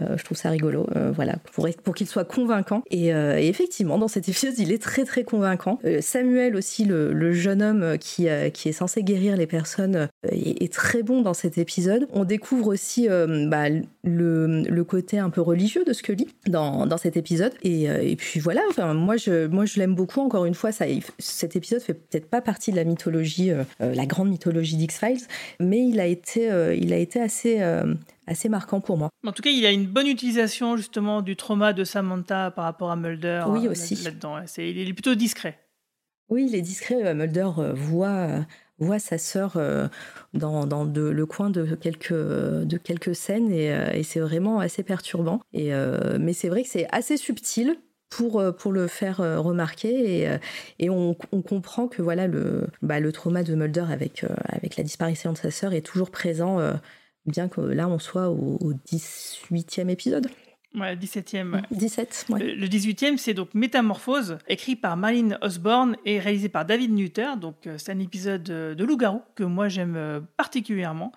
je 0.00 0.22
trouve 0.22 0.36
ça 0.36 0.50
rigolo, 0.50 0.86
voilà, 1.14 1.36
pour, 1.52 1.68
pour 1.82 1.94
qu'il 1.94 2.06
soit 2.06 2.24
convaincant. 2.24 2.82
Et, 2.90 3.08
et, 3.08 3.48
effectivement, 3.48 3.98
dans 3.98 4.08
cet 4.08 4.28
épisode, 4.28 4.54
il 4.58 4.72
est 4.72 4.82
très 4.82 5.04
très 5.04 5.24
convaincant 5.24 5.37
Euh, 5.84 6.00
Samuel 6.00 6.56
aussi, 6.56 6.84
le, 6.84 7.32
jeune 7.32 7.62
homme 7.62 7.98
qui, 7.98 8.28
euh, 8.28 8.50
qui 8.50 8.68
est 8.68 8.72
censé 8.72 9.02
guérir 9.02 9.36
les 9.36 9.46
personnes, 9.46 9.96
euh, 9.96 10.08
est, 10.32 10.72
très 10.72 11.02
bon 11.02 11.22
dans 11.22 11.34
cet 11.34 11.58
épisode. 11.58 12.06
On 12.12 12.24
découvre 12.24 12.68
aussi 12.68 13.08
bah, 13.08 13.68
le, 14.04 14.62
le, 14.62 14.84
côté 14.84 15.18
un 15.18 15.30
peu 15.30 15.40
religieux 15.40 15.84
de 15.84 15.92
Scully 15.92 16.28
dans, 16.46 16.86
dans 16.86 16.98
cet 16.98 17.16
épisode. 17.16 17.52
Et, 17.62 17.84
et, 17.84 18.16
puis 18.16 18.38
voilà, 18.38 18.60
enfin, 18.70 18.94
moi 18.94 19.16
je, 19.16 19.46
moi 19.46 19.64
je 19.64 19.78
l'aime 19.78 19.94
beaucoup. 19.94 20.20
Encore 20.20 20.44
une 20.44 20.54
fois, 20.54 20.72
ça, 20.72 20.84
cet 21.18 21.56
épisode 21.56 21.80
fait 21.80 21.94
peut-être 21.94 22.26
pas 22.26 22.40
partie 22.40 22.70
de 22.70 22.76
la 22.76 22.84
mythologie, 22.84 23.50
la 23.80 24.06
grande 24.06 24.28
mythologie 24.28 24.76
d'X-Files, 24.76 25.26
mais 25.58 25.86
il 25.86 26.00
a 26.00 26.06
été, 26.06 26.50
il 26.78 26.92
a 26.92 26.98
été 26.98 27.20
assez 27.20 27.60
assez 28.28 28.48
marquant 28.48 28.80
pour 28.80 28.96
moi. 28.96 29.10
En 29.26 29.32
tout 29.32 29.42
cas, 29.42 29.50
il 29.50 29.64
a 29.66 29.72
une 29.72 29.86
bonne 29.86 30.06
utilisation 30.06 30.76
justement 30.76 31.22
du 31.22 31.34
trauma 31.36 31.72
de 31.72 31.84
Samantha 31.84 32.50
par 32.50 32.64
rapport 32.64 32.90
à 32.90 32.96
Mulder. 32.96 33.44
Oui, 33.48 33.66
euh, 33.66 33.70
aussi. 33.70 33.96
Là-dedans, 33.96 34.36
il 34.58 34.88
est 34.88 34.92
plutôt 34.92 35.14
discret. 35.14 35.58
Oui, 36.28 36.46
il 36.48 36.54
est 36.54 36.62
discret. 36.62 37.06
Euh, 37.06 37.14
Mulder 37.14 37.48
euh, 37.58 37.72
voit 37.72 38.46
voit 38.80 39.00
sa 39.00 39.18
sœur 39.18 39.60
dans, 40.34 40.64
dans 40.64 40.84
le 40.84 41.26
coin 41.26 41.50
de 41.50 41.74
quelques, 41.74 42.12
de 42.12 42.76
quelques 42.76 43.16
scènes 43.16 43.50
et, 43.50 44.04
c'est 44.04 44.20
vraiment 44.20 44.60
assez 44.60 44.84
perturbant. 44.84 45.40
Et, 45.52 45.72
mais 46.20 46.32
c'est 46.32 46.48
vrai 46.48 46.62
que 46.62 46.68
c'est 46.68 46.86
assez 46.92 47.16
subtil 47.16 47.76
pour, 48.08 48.40
pour 48.56 48.70
le 48.70 48.86
faire 48.86 49.16
remarquer 49.16 50.22
et, 50.22 50.38
et 50.78 50.90
on, 50.90 51.16
on, 51.32 51.42
comprend 51.42 51.88
que 51.88 52.02
voilà 52.02 52.28
le, 52.28 52.68
bah, 52.80 53.00
le 53.00 53.10
trauma 53.10 53.42
de 53.42 53.56
Mulder 53.56 53.86
avec, 53.90 54.24
avec 54.44 54.76
la 54.76 54.84
disparition 54.84 55.32
de 55.32 55.38
sa 55.38 55.50
sœur 55.50 55.72
est 55.72 55.84
toujours 55.84 56.12
présent 56.12 56.60
bien 57.28 57.48
que 57.48 57.60
là 57.60 57.88
on 57.88 57.98
soit 57.98 58.28
au, 58.28 58.72
18e 58.90 59.88
épisode. 59.88 60.28
Ouais, 60.74 60.94
17e. 60.96 61.62
17, 61.70 62.26
Le 62.30 62.66
18e, 62.66 63.16
c'est 63.16 63.32
donc 63.32 63.54
Métamorphose, 63.54 64.36
écrit 64.48 64.76
par 64.76 64.98
Marlene 64.98 65.38
Osborne 65.40 65.96
et 66.04 66.20
réalisé 66.20 66.50
par 66.50 66.66
David 66.66 66.92
Nutter. 66.92 67.30
Donc, 67.40 67.66
euh, 67.66 67.76
c'est 67.78 67.90
un 67.90 67.98
épisode 67.98 68.42
de 68.42 68.84
Loup-garou 68.84 69.22
que 69.34 69.44
moi 69.44 69.68
j'aime 69.68 69.96
euh, 69.96 70.20
particulièrement. 70.36 71.12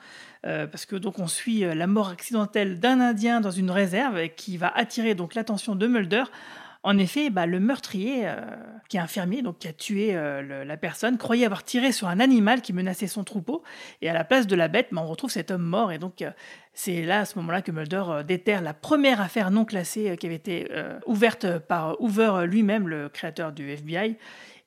Euh, 0.46 0.68
parce 0.68 0.86
que 0.86 0.96
donc 0.96 1.20
on 1.20 1.28
suit 1.28 1.60
la 1.60 1.86
mort 1.86 2.10
accidentelle 2.10 2.80
d'un 2.80 3.00
Indien 3.00 3.42
dans 3.42 3.52
une 3.52 3.70
réserve 3.70 4.30
qui 4.30 4.58
va 4.58 4.70
attirer 4.76 5.14
donc 5.14 5.36
l'attention 5.36 5.76
de 5.76 5.86
Mulder 5.86 6.24
en 6.84 6.98
effet, 6.98 7.30
bah, 7.30 7.46
le 7.46 7.60
meurtrier, 7.60 8.24
euh, 8.26 8.42
qui 8.90 8.98
est 8.98 9.00
infirmier, 9.00 9.44
donc 9.44 9.60
qui 9.60 9.68
a 9.68 9.74
tué 9.74 10.16
euh, 10.16 10.66
la 10.66 10.78
personne, 10.78 11.18
croyait 11.18 11.46
avoir 11.46 11.64
tiré 11.64 11.92
sur 11.92 12.08
un 12.08 12.20
animal 12.20 12.62
qui 12.62 12.74
menaçait 12.74 13.06
son 13.06 13.24
troupeau. 13.24 13.62
Et 14.02 14.10
à 14.10 14.14
la 14.14 14.24
place 14.24 14.48
de 14.48 14.56
la 14.56 14.68
bête, 14.68 14.88
bah, 14.92 15.02
on 15.04 15.08
retrouve 15.08 15.30
cet 15.30 15.52
homme 15.52 15.62
mort. 15.62 15.92
Et 15.92 16.00
donc, 16.00 16.24
euh, 16.24 16.32
c'est 16.74 17.04
là, 17.04 17.20
à 17.20 17.26
ce 17.26 17.38
moment-là, 17.38 17.62
que 17.62 17.72
Mulder 17.72 18.24
déterre 18.28 18.62
la 18.64 18.74
première 18.74 19.22
affaire 19.22 19.52
non 19.52 19.64
classée 19.64 20.16
qui 20.18 20.26
avait 20.26 20.36
été 20.36 20.72
ouverte 21.06 21.60
par 21.60 22.00
Hoover 22.02 22.46
lui-même, 22.48 22.88
le 22.88 23.10
créateur 23.10 23.52
du 23.52 23.70
FBI. 23.70 24.16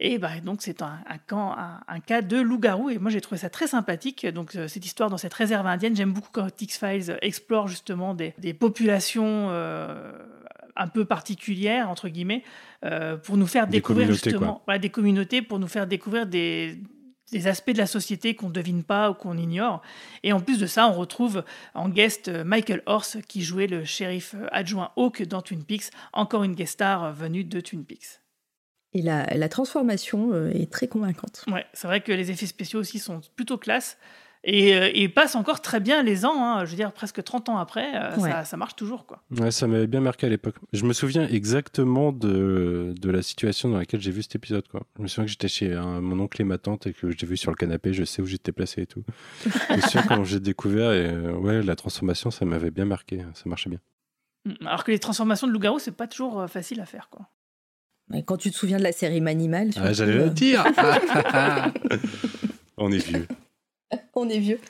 Et 0.01 0.19
bah, 0.19 0.29
donc 0.45 0.61
c'est 0.61 0.83
un, 0.83 0.99
un, 1.09 2.01
cas 2.01 2.21
de 2.21 2.39
loup-garou 2.39 2.91
et 2.91 2.99
moi 2.99 3.11
j'ai 3.11 3.23
trouvé 3.23 3.39
ça 3.39 3.49
très 3.49 3.69
sympathique. 3.69 4.27
Donc 4.27 4.53
cette 4.69 4.85
histoire 4.85 5.09
dans 5.09 5.17
cette 5.17 5.33
réserve 5.33 5.67
indienne, 5.67 5.97
j'aime 5.97 6.13
beaucoup 6.13 6.29
quand 6.31 6.61
X-Files 6.61 7.17
explore 7.23 7.69
justement 7.69 8.13
des, 8.13 8.35
des 8.37 8.53
populations 8.53 9.49
un 10.77 10.89
peu 10.89 11.05
particulière, 11.05 11.89
entre 11.89 12.09
guillemets, 12.09 12.43
euh, 12.85 13.17
pour 13.17 13.37
nous 13.37 13.47
faire 13.47 13.67
découvrir 13.67 14.09
justement 14.09 14.63
des 14.81 14.91
communautés, 14.91 15.43
pour 15.43 15.59
nous 15.59 15.69
faire 15.69 15.87
découvrir 15.87 16.27
des, 16.27 16.79
aspects 17.47 17.71
de 17.71 17.79
la 17.79 17.87
société 17.87 18.35
qu'on 18.35 18.49
ne 18.49 18.53
devine 18.53 18.85
pas 18.85 19.11
ou 19.11 19.15
qu'on 19.15 19.37
ignore. 19.37 19.83
Et 20.23 20.33
en 20.33 20.41
plus 20.41 20.59
de 20.59 20.67
ça, 20.67 20.89
on 20.89 20.93
retrouve 20.93 21.45
en 21.75 21.89
guest 21.89 22.29
euh, 22.29 22.45
Michael 22.45 22.83
Horse 22.87 23.19
qui 23.27 23.43
jouait 23.43 23.67
le 23.67 23.85
shérif 23.85 24.35
euh, 24.35 24.47
adjoint 24.53 24.93
Hawk 24.97 25.23
dans 25.23 25.43
Twin 25.43 25.65
Peaks, 25.65 25.91
encore 26.13 26.45
une 26.45 26.55
guest 26.55 26.75
star 26.75 27.13
venue 27.13 27.45
de 27.45 27.61
Twin 27.61 27.85
Peaks. 27.85 28.21
Et 28.93 29.03
la, 29.03 29.27
la 29.27 29.49
transformation 29.49 30.47
est 30.51 30.71
très 30.71 30.87
convaincante. 30.87 31.45
Ouais, 31.49 31.67
c'est 31.73 31.89
vrai 31.89 32.01
que 32.01 32.13
les 32.13 32.31
effets 32.31 32.47
spéciaux 32.47 32.79
aussi 32.79 33.01
sont 33.01 33.21
plutôt 33.35 33.59
classe. 33.59 33.99
Et, 34.47 34.75
euh, 34.75 34.91
il 34.95 35.13
passe 35.13 35.35
encore 35.37 35.63
très 35.63 35.81
bien 35.81 36.03
les 36.03 36.27
ans, 36.27 36.45
hein. 36.45 36.65
je 36.67 36.71
veux 36.71 36.77
dire 36.77 36.93
presque 36.93 37.23
30 37.23 37.49
ans 37.49 37.57
après, 37.57 37.93
euh, 37.97 38.45
ça, 38.45 38.57
marche 38.59 38.77
toujours. 38.77 39.07
Quoi. 39.07 39.23
Ouais, 39.31 39.51
ça 39.51 39.67
m'avait 39.67 39.87
bien 39.87 40.01
marqué 40.01 40.27
à 40.27 40.29
l'époque. 40.29 40.57
Je 40.75 40.85
me 40.85 40.93
souviens 40.93 41.27
exactement 41.27 42.13
de, 42.13 42.95
de 43.01 43.11
la 43.11 43.23
situation 43.23 43.71
dans 43.71 43.79
laquelle 43.79 44.03
j'ai 44.03 44.11
vu 44.11 44.23
cet 44.23 44.37
épisode. 44.37 44.69
Quoi. 44.69 44.83
Je 44.99 45.03
me 45.03 45.09
souviens 45.09 45.25
que 45.25 45.31
j'étais 45.31 45.49
chez 45.49 45.75
mon 45.75 46.21
oncle 46.21 46.43
et 46.43 46.45
ma 46.45 46.59
tante 46.59 46.87
et 46.87 46.93
que 46.93 47.11
j'ai 47.11 47.27
vu 47.27 47.39
sur 47.39 47.51
le 47.51 47.57
canapé, 47.57 47.95
je 47.95 48.05
sais 48.05 48.21
où 48.21 48.27
j'étais 48.27 48.53
placé 48.53 48.83
et 48.83 48.87
tout. 48.87 49.03
C'est 49.41 49.89
sûr 49.89 50.07
quand 50.07 50.23
j'ai 50.25 50.41
découvert, 50.41 50.93
et, 50.93 51.07
euh, 51.07 51.33
ouais, 51.33 51.63
la 51.63 51.75
transformation, 51.75 52.31
ça 52.31 52.45
m'avait 52.45 52.71
bien 52.71 52.85
marqué, 52.85 53.25
ça 53.33 53.45
marchait 53.47 53.71
bien. 53.71 53.81
Mm, 54.45 54.67
alors 54.67 54.85
que 54.85 54.91
les 54.91 54.99
transformations 54.99 55.47
de 55.47 55.53
loup-garou, 55.53 55.79
c'est 55.79 55.97
pas 55.97 56.07
toujours 56.07 56.49
facile 56.51 56.83
à 56.83 56.87
faire. 56.87 57.09
quoi. 57.09 57.31
quand 58.27 58.37
tu 58.37 58.51
te 58.51 58.57
souviens 58.57 58.77
de 58.77 58.83
la 58.83 58.93
série 58.93 59.23
Manimal. 59.23 59.71
Ah, 59.77 59.95
J'allais 59.95 60.19
le 60.19 60.29
dire 60.29 60.67
On 62.77 62.93
est 62.93 62.99
vieux. 62.99 63.27
On 64.15 64.29
est 64.29 64.39
vieux. 64.39 64.61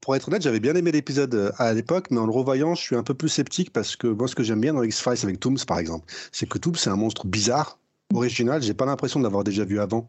Pour 0.00 0.16
être 0.16 0.28
honnête, 0.28 0.42
j'avais 0.42 0.60
bien 0.60 0.74
aimé 0.74 0.92
l'épisode 0.92 1.34
euh, 1.34 1.52
à 1.58 1.74
l'époque, 1.74 2.08
mais 2.10 2.18
en 2.18 2.26
le 2.26 2.32
revoyant, 2.32 2.74
je 2.74 2.80
suis 2.80 2.96
un 2.96 3.02
peu 3.02 3.14
plus 3.14 3.28
sceptique 3.28 3.72
parce 3.72 3.96
que 3.96 4.06
moi, 4.06 4.28
ce 4.28 4.34
que 4.34 4.42
j'aime 4.42 4.60
bien 4.60 4.72
dans 4.72 4.82
X-Files 4.82 5.18
avec 5.22 5.40
Tooms, 5.40 5.58
par 5.66 5.78
exemple, 5.78 6.06
c'est 6.32 6.48
que 6.48 6.58
Tooms, 6.58 6.76
c'est 6.76 6.90
un 6.90 6.96
monstre 6.96 7.26
bizarre, 7.26 7.78
original. 8.14 8.62
J'ai 8.62 8.74
pas 8.74 8.86
l'impression 8.86 9.20
de 9.20 9.24
l'avoir 9.24 9.44
déjà 9.44 9.64
vu 9.64 9.78
avant. 9.78 10.08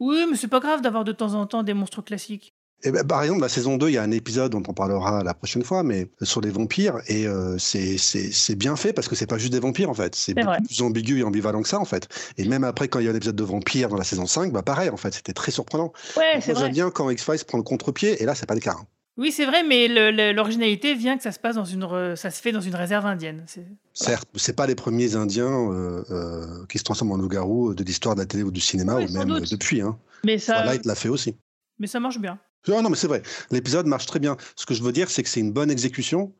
Oui, 0.00 0.24
mais 0.30 0.36
c'est 0.36 0.48
pas 0.48 0.60
grave 0.60 0.80
d'avoir 0.80 1.04
de 1.04 1.12
temps 1.12 1.34
en 1.34 1.46
temps 1.46 1.62
des 1.62 1.74
monstres 1.74 2.02
classiques. 2.02 2.53
Et 2.84 2.88
eh 2.88 2.92
ben, 2.92 3.02
par 3.02 3.22
exemple, 3.22 3.40
la 3.40 3.48
saison 3.48 3.78
2, 3.78 3.88
il 3.88 3.94
y 3.94 3.98
a 3.98 4.02
un 4.02 4.10
épisode 4.10 4.52
dont 4.52 4.62
on 4.68 4.74
parlera 4.74 5.24
la 5.24 5.32
prochaine 5.32 5.64
fois, 5.64 5.82
mais 5.82 6.06
sur 6.20 6.42
les 6.42 6.50
vampires, 6.50 7.00
et 7.08 7.26
euh, 7.26 7.56
c'est 7.58 8.54
bien 8.56 8.76
fait 8.76 8.92
parce 8.92 9.08
que 9.08 9.14
c'est 9.14 9.26
pas 9.26 9.38
juste 9.38 9.54
des 9.54 9.58
vampires 9.58 9.88
en 9.88 9.94
fait, 9.94 10.14
c'est 10.14 10.34
plus 10.34 10.82
ambigu 10.82 11.20
et 11.20 11.22
ambivalent 11.22 11.62
que 11.62 11.68
ça 11.68 11.80
en 11.80 11.86
fait. 11.86 12.08
Et 12.36 12.44
même 12.46 12.62
après, 12.62 12.88
quand 12.88 12.98
il 12.98 13.06
y 13.06 13.08
a 13.08 13.12
un 13.12 13.14
épisode 13.14 13.36
de 13.36 13.42
vampires 13.42 13.88
dans 13.88 13.96
la 13.96 14.04
saison 14.04 14.26
5, 14.26 14.52
bah 14.52 14.62
pareil 14.62 14.90
en 14.90 14.98
fait, 14.98 15.14
c'était 15.14 15.32
très 15.32 15.50
surprenant. 15.50 15.94
Ouais, 16.18 16.42
J'aime 16.42 16.72
bien 16.72 16.90
quand 16.90 17.08
X-Files 17.08 17.46
prend 17.46 17.56
le 17.56 17.64
contre-pied, 17.64 18.22
et 18.22 18.26
là, 18.26 18.34
c'est 18.34 18.44
pas 18.44 18.54
le 18.54 18.60
cas. 18.60 18.76
Hein. 18.78 18.86
Oui, 19.16 19.30
c'est 19.30 19.46
vrai, 19.46 19.62
mais 19.62 19.88
l'originalité 20.32 20.94
vient 20.94 21.16
que 21.16 21.22
ça 21.22 21.32
se 21.32 21.38
passe 21.38 21.54
dans 21.54 21.64
une, 21.64 22.16
ça 22.16 22.30
se 22.30 22.42
fait 22.42 22.52
dans 22.52 22.60
une 22.60 22.74
réserve 22.74 23.06
indienne. 23.06 23.46
Certes, 23.92 24.28
c'est 24.34 24.56
pas 24.56 24.66
les 24.66 24.74
premiers 24.74 25.14
Indiens 25.14 25.70
euh, 25.70 26.02
euh, 26.10 26.66
qui 26.68 26.78
se 26.78 26.84
transforment 26.84 27.12
en 27.12 27.16
loup-garou 27.16 27.74
de 27.74 27.84
l'histoire 27.84 28.16
de 28.16 28.20
la 28.20 28.26
télé 28.26 28.42
ou 28.42 28.50
du 28.50 28.60
cinéma, 28.60 28.96
ou 28.96 29.12
même 29.12 29.40
depuis. 29.50 29.80
Hein. 29.80 29.96
Mais 30.24 30.38
ça... 30.38 30.64
l'a 30.84 30.94
fait 30.94 31.08
aussi. 31.08 31.36
Mais 31.78 31.86
ça 31.86 32.00
marche 32.00 32.18
bien. 32.18 32.38
Non, 32.68 32.82
non, 32.82 32.90
mais 32.90 32.96
c'est 32.96 33.06
vrai. 33.06 33.22
L'épisode 33.50 33.86
marche 33.86 34.06
très 34.06 34.20
bien. 34.20 34.36
Ce 34.56 34.66
que 34.66 34.74
je 34.74 34.82
veux 34.82 34.92
dire, 34.92 35.10
c'est 35.10 35.22
que 35.22 35.28
c'est 35.28 35.40
une 35.40 35.52
bonne 35.52 35.70
exécution, 35.70 36.32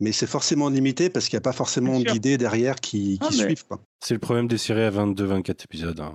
mais 0.00 0.12
c'est 0.12 0.26
forcément 0.26 0.68
limité 0.68 1.10
parce 1.10 1.28
qu'il 1.28 1.36
n'y 1.36 1.42
a 1.42 1.42
pas 1.42 1.52
forcément 1.52 1.98
d'idées 2.00 2.38
derrière 2.38 2.76
qui, 2.76 3.18
qui 3.18 3.34
suivent. 3.34 3.64
C'est 4.00 4.14
le 4.14 4.20
problème 4.20 4.48
des 4.48 4.58
séries 4.58 4.82
à 4.82 4.90
22-24 4.90 5.64
épisodes. 5.64 6.00
Hein. 6.00 6.14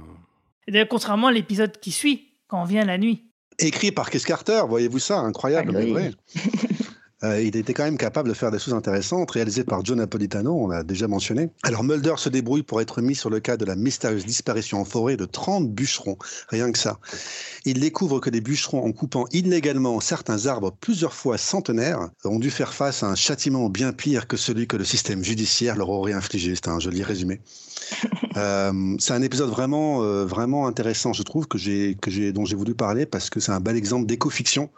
d'ailleurs, 0.68 0.88
contrairement 0.90 1.28
à 1.28 1.32
l'épisode 1.32 1.80
qui 1.80 1.92
suit, 1.92 2.34
quand 2.48 2.62
on 2.62 2.66
vient 2.66 2.86
la 2.86 2.98
nuit. 2.98 3.24
Écrit 3.60 3.92
par 3.92 4.10
Chris 4.10 4.22
Carter, 4.26 4.62
voyez-vous 4.68 5.00
ça? 5.00 5.20
Incroyable, 5.20 5.72
ah, 5.76 5.80
mais 5.80 5.86
vrai. 5.92 6.12
Euh, 7.24 7.42
il 7.42 7.56
était 7.56 7.74
quand 7.74 7.84
même 7.84 7.98
capable 7.98 8.30
de 8.30 8.34
faire 8.36 8.52
des 8.52 8.60
choses 8.60 8.76
intéressantes, 8.76 9.32
réalisées 9.32 9.64
par 9.64 9.84
Joe 9.84 9.98
Napolitano, 9.98 10.54
on 10.54 10.68
l'a 10.68 10.84
déjà 10.84 11.08
mentionné. 11.08 11.50
Alors 11.64 11.84
Mulder 11.84 12.14
se 12.18 12.30
débrouille 12.30 12.62
pour 12.62 12.80
être 12.80 13.02
mis 13.02 13.16
sur 13.16 13.32
le 13.32 13.40
cas 13.40 13.58
de 13.58 13.66
la 13.66 13.76
mystérieuse 13.76 14.26
disparition 14.26 14.80
en 14.80 14.86
forêt 14.86 15.18
de 15.18 15.26
30 15.26 15.70
bûcherons, 15.72 16.18
rien 16.50 16.72
que 16.72 16.78
ça. 16.78 17.00
Il 17.66 17.80
découvre 17.80 18.20
que 18.20 18.30
les 18.30 18.40
bûcherons, 18.40 18.86
en 18.86 18.92
coupant 18.92 19.26
illégalement 19.32 20.00
certains 20.00 20.46
arbres 20.46 20.72
plusieurs 20.80 21.14
fois 21.14 21.40
centenaires, 21.40 22.10
ont 22.24 22.40
dû 22.40 22.52
faire 22.52 22.74
face 22.74 23.02
à 23.02 23.08
un 23.08 23.16
châtiment 23.16 23.70
bien 23.70 23.94
pire 23.94 24.28
que 24.28 24.38
celui 24.38 24.68
que 24.68 24.78
le 24.78 24.86
système 24.86 25.24
judiciaire 25.24 25.76
leur 25.76 25.90
aurait 25.90 26.14
infligé. 26.14 26.54
C'est 26.56 26.68
un 26.68 26.80
joli 26.80 27.04
résumé. 27.04 27.42
Euh, 28.38 28.96
c'est 29.00 29.14
un 29.14 29.24
épisode 29.24 29.50
vraiment, 29.50 30.04
euh, 30.04 30.24
vraiment 30.24 30.68
intéressant, 30.68 31.12
je 31.12 31.24
trouve, 31.24 31.48
que 31.48 31.58
j'ai, 31.58 31.98
que 32.00 32.12
j'ai, 32.12 32.32
dont 32.32 32.46
j'ai 32.46 32.56
voulu 32.56 32.76
parler 32.76 33.08
parce 33.08 33.32
que 33.32 33.40
c'est 33.40 33.52
un 33.52 33.60
bel 33.60 33.76
exemple 33.76 34.06
d'éco-fiction, 34.06 34.70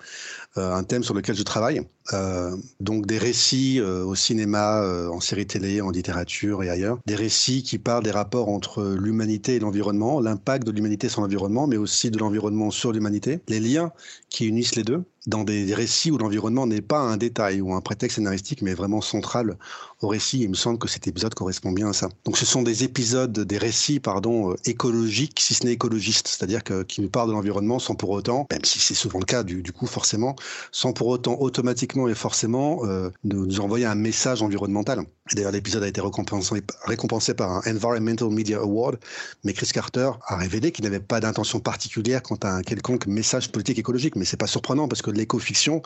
un 0.56 0.84
thème 0.84 1.04
sur 1.04 1.14
lequel 1.14 1.36
je 1.36 1.44
travaille. 1.44 1.82
Euh, 2.14 2.56
donc 2.80 3.06
des 3.06 3.18
récits 3.18 3.80
euh, 3.80 4.04
au 4.04 4.16
cinéma, 4.16 4.82
euh, 4.82 5.10
en 5.10 5.20
série 5.20 5.46
télé, 5.46 5.82
en 5.82 5.92
littérature 5.92 6.64
et 6.64 6.70
ailleurs. 6.70 7.00
Des 7.06 7.16
récits 7.16 7.64
qui 7.64 7.78
parlent 7.78 8.04
des 8.04 8.12
rapports 8.12 8.50
entre 8.50 8.84
l'humanité 8.84 9.56
et 9.56 9.60
l'environnement, 9.60 10.20
l'impact 10.20 10.66
de 10.66 10.72
l'humanité 10.72 11.10
sur 11.10 11.22
l'environnement, 11.22 11.68
mais 11.68 11.78
aussi 11.78 12.10
de 12.10 12.18
l'environnement 12.18 12.72
sur 12.72 12.92
l'humanité, 12.92 13.40
les 13.48 13.60
liens 13.60 13.92
qui 14.30 14.48
unissent 14.48 14.76
les 14.76 14.84
deux, 14.84 15.04
dans 15.28 15.44
des 15.44 15.74
récits 15.74 16.12
où 16.12 16.18
l'environnement 16.18 16.68
n'est 16.68 16.82
pas 16.82 17.00
un 17.00 17.18
détail 17.18 17.62
ou 17.62 17.74
un 17.74 17.82
prétexte 17.82 18.16
scénaristique, 18.16 18.62
mais 18.62 18.74
vraiment 18.74 19.02
central 19.02 19.58
au 20.02 20.08
récit. 20.08 20.41
Il 20.41 20.50
me 20.50 20.56
semble 20.56 20.80
que 20.80 20.88
cet 20.88 21.08
épisode 21.08 21.34
correspond 21.34 21.72
bien 21.72 21.90
à 21.90 21.94
ça. 21.94 22.10
Donc 22.26 22.38
ce 22.38 22.46
sont 22.46 22.62
des 22.62 22.84
épisodes, 22.84 23.38
des 23.38 23.58
récits, 23.58 24.00
pardon, 24.00 24.56
écologiques, 24.66 25.40
si 25.40 25.54
ce 25.54 25.66
n'est 25.66 25.74
écologistes, 25.74 26.28
c'est-à-dire 26.28 26.62
qui 26.88 27.02
nous 27.02 27.10
parlent 27.10 27.30
de 27.30 27.34
l'environnement 27.34 27.80
sans 27.80 27.96
pour 27.96 28.10
autant, 28.12 28.48
même 28.52 28.64
si 28.64 28.80
c'est 28.80 28.94
souvent 28.94 29.20
le 29.20 29.26
cas 29.26 29.44
du, 29.44 29.64
coup 29.72 29.88
forcément, 29.88 30.36
sans 30.72 30.94
pour 30.94 31.08
autant 31.08 31.38
automatiquement 31.40 32.08
et 32.08 32.16
forcément 32.16 32.86
euh, 32.86 33.10
nous, 33.24 33.60
envoyer 33.60 33.86
un 33.86 33.96
message 33.96 34.41
environnemental. 34.41 35.04
D'ailleurs, 35.34 35.52
l'épisode 35.52 35.84
a 35.84 35.88
été 35.88 36.02
récompensé, 36.02 36.64
récompensé 36.86 37.34
par 37.34 37.52
un 37.52 37.62
Environmental 37.76 38.30
Media 38.30 38.60
Award, 38.60 38.98
mais 39.44 39.54
Chris 39.54 39.70
Carter 39.72 40.12
a 40.26 40.38
révélé 40.38 40.72
qu'il 40.72 40.86
n'avait 40.86 41.00
pas 41.00 41.20
d'intention 41.20 41.60
particulière 41.60 42.24
quant 42.24 42.38
à 42.41 42.50
un 42.50 42.62
quelconque 42.62 43.06
message 43.06 43.52
politique 43.52 43.78
écologique. 43.78 44.16
Mais 44.16 44.26
c'est 44.26 44.38
pas 44.38 44.48
surprenant 44.48 44.88
parce 44.88 45.02
que 45.02 45.09
l'éco-fiction 45.11 45.81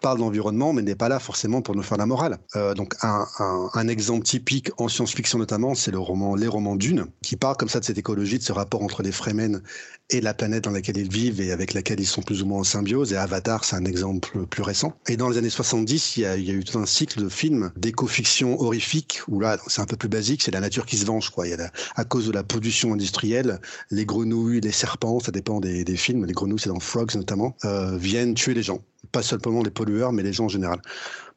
parle 0.00 0.18
d'environnement, 0.18 0.72
mais 0.72 0.82
n'est 0.82 0.94
pas 0.94 1.08
là 1.08 1.18
forcément 1.18 1.62
pour 1.62 1.74
nous 1.74 1.82
faire 1.82 1.98
la 1.98 2.06
morale. 2.06 2.38
Euh, 2.56 2.74
donc, 2.74 2.94
un, 3.02 3.26
un, 3.38 3.68
un, 3.74 3.88
exemple 3.88 4.24
typique 4.24 4.70
en 4.78 4.88
science-fiction 4.88 5.38
notamment, 5.38 5.74
c'est 5.74 5.90
le 5.90 5.98
roman 5.98 6.34
Les 6.34 6.48
romans 6.48 6.76
Dune, 6.76 7.06
qui 7.22 7.36
parle 7.36 7.56
comme 7.56 7.68
ça 7.68 7.80
de 7.80 7.84
cette 7.84 7.98
écologie, 7.98 8.38
de 8.38 8.42
ce 8.42 8.52
rapport 8.52 8.82
entre 8.82 9.02
les 9.02 9.12
Fremen 9.12 9.62
et 10.10 10.20
la 10.20 10.34
planète 10.34 10.64
dans 10.64 10.70
laquelle 10.70 10.96
ils 10.96 11.10
vivent 11.10 11.40
et 11.40 11.52
avec 11.52 11.74
laquelle 11.74 12.00
ils 12.00 12.06
sont 12.06 12.22
plus 12.22 12.42
ou 12.42 12.46
moins 12.46 12.60
en 12.60 12.64
symbiose. 12.64 13.12
Et 13.12 13.16
Avatar, 13.16 13.64
c'est 13.64 13.76
un 13.76 13.84
exemple 13.84 14.46
plus 14.46 14.62
récent. 14.62 14.94
Et 15.08 15.16
dans 15.16 15.28
les 15.28 15.38
années 15.38 15.50
70, 15.50 16.16
il 16.16 16.20
y 16.20 16.26
a, 16.26 16.36
il 16.36 16.44
y 16.44 16.50
a 16.50 16.54
eu 16.54 16.64
tout 16.64 16.78
un 16.78 16.86
cycle 16.86 17.22
de 17.22 17.28
films 17.28 17.70
d'éco-fiction 17.76 18.60
horrifique 18.60 19.20
où 19.28 19.40
là, 19.40 19.58
c'est 19.66 19.80
un 19.80 19.86
peu 19.86 19.96
plus 19.96 20.08
basique, 20.08 20.42
c'est 20.42 20.50
la 20.50 20.60
nature 20.60 20.86
qui 20.86 20.96
se 20.96 21.04
venge. 21.04 21.30
Quoi. 21.30 21.46
Il 21.46 21.50
y 21.50 21.54
a 21.54 21.70
à 21.96 22.04
cause 22.04 22.26
de 22.26 22.32
la 22.32 22.42
pollution 22.42 22.92
industrielle, 22.92 23.60
les 23.90 24.04
grenouilles, 24.04 24.60
les 24.60 24.72
serpents, 24.72 25.20
ça 25.20 25.32
dépend 25.32 25.60
des, 25.60 25.84
des 25.84 25.96
films, 25.96 26.24
les 26.24 26.32
grenouilles, 26.32 26.60
c'est 26.60 26.68
dans 26.68 26.80
Frogs 26.80 27.14
notamment, 27.14 27.56
euh, 27.64 27.96
viennent 27.96 28.34
tuer 28.34 28.54
les 28.54 28.62
gens. 28.62 28.80
Pas 29.12 29.22
seulement 29.22 29.62
les 29.62 29.70
pollueurs, 29.70 30.12
mais 30.12 30.22
les 30.22 30.32
gens 30.32 30.44
en 30.44 30.48
général. 30.48 30.80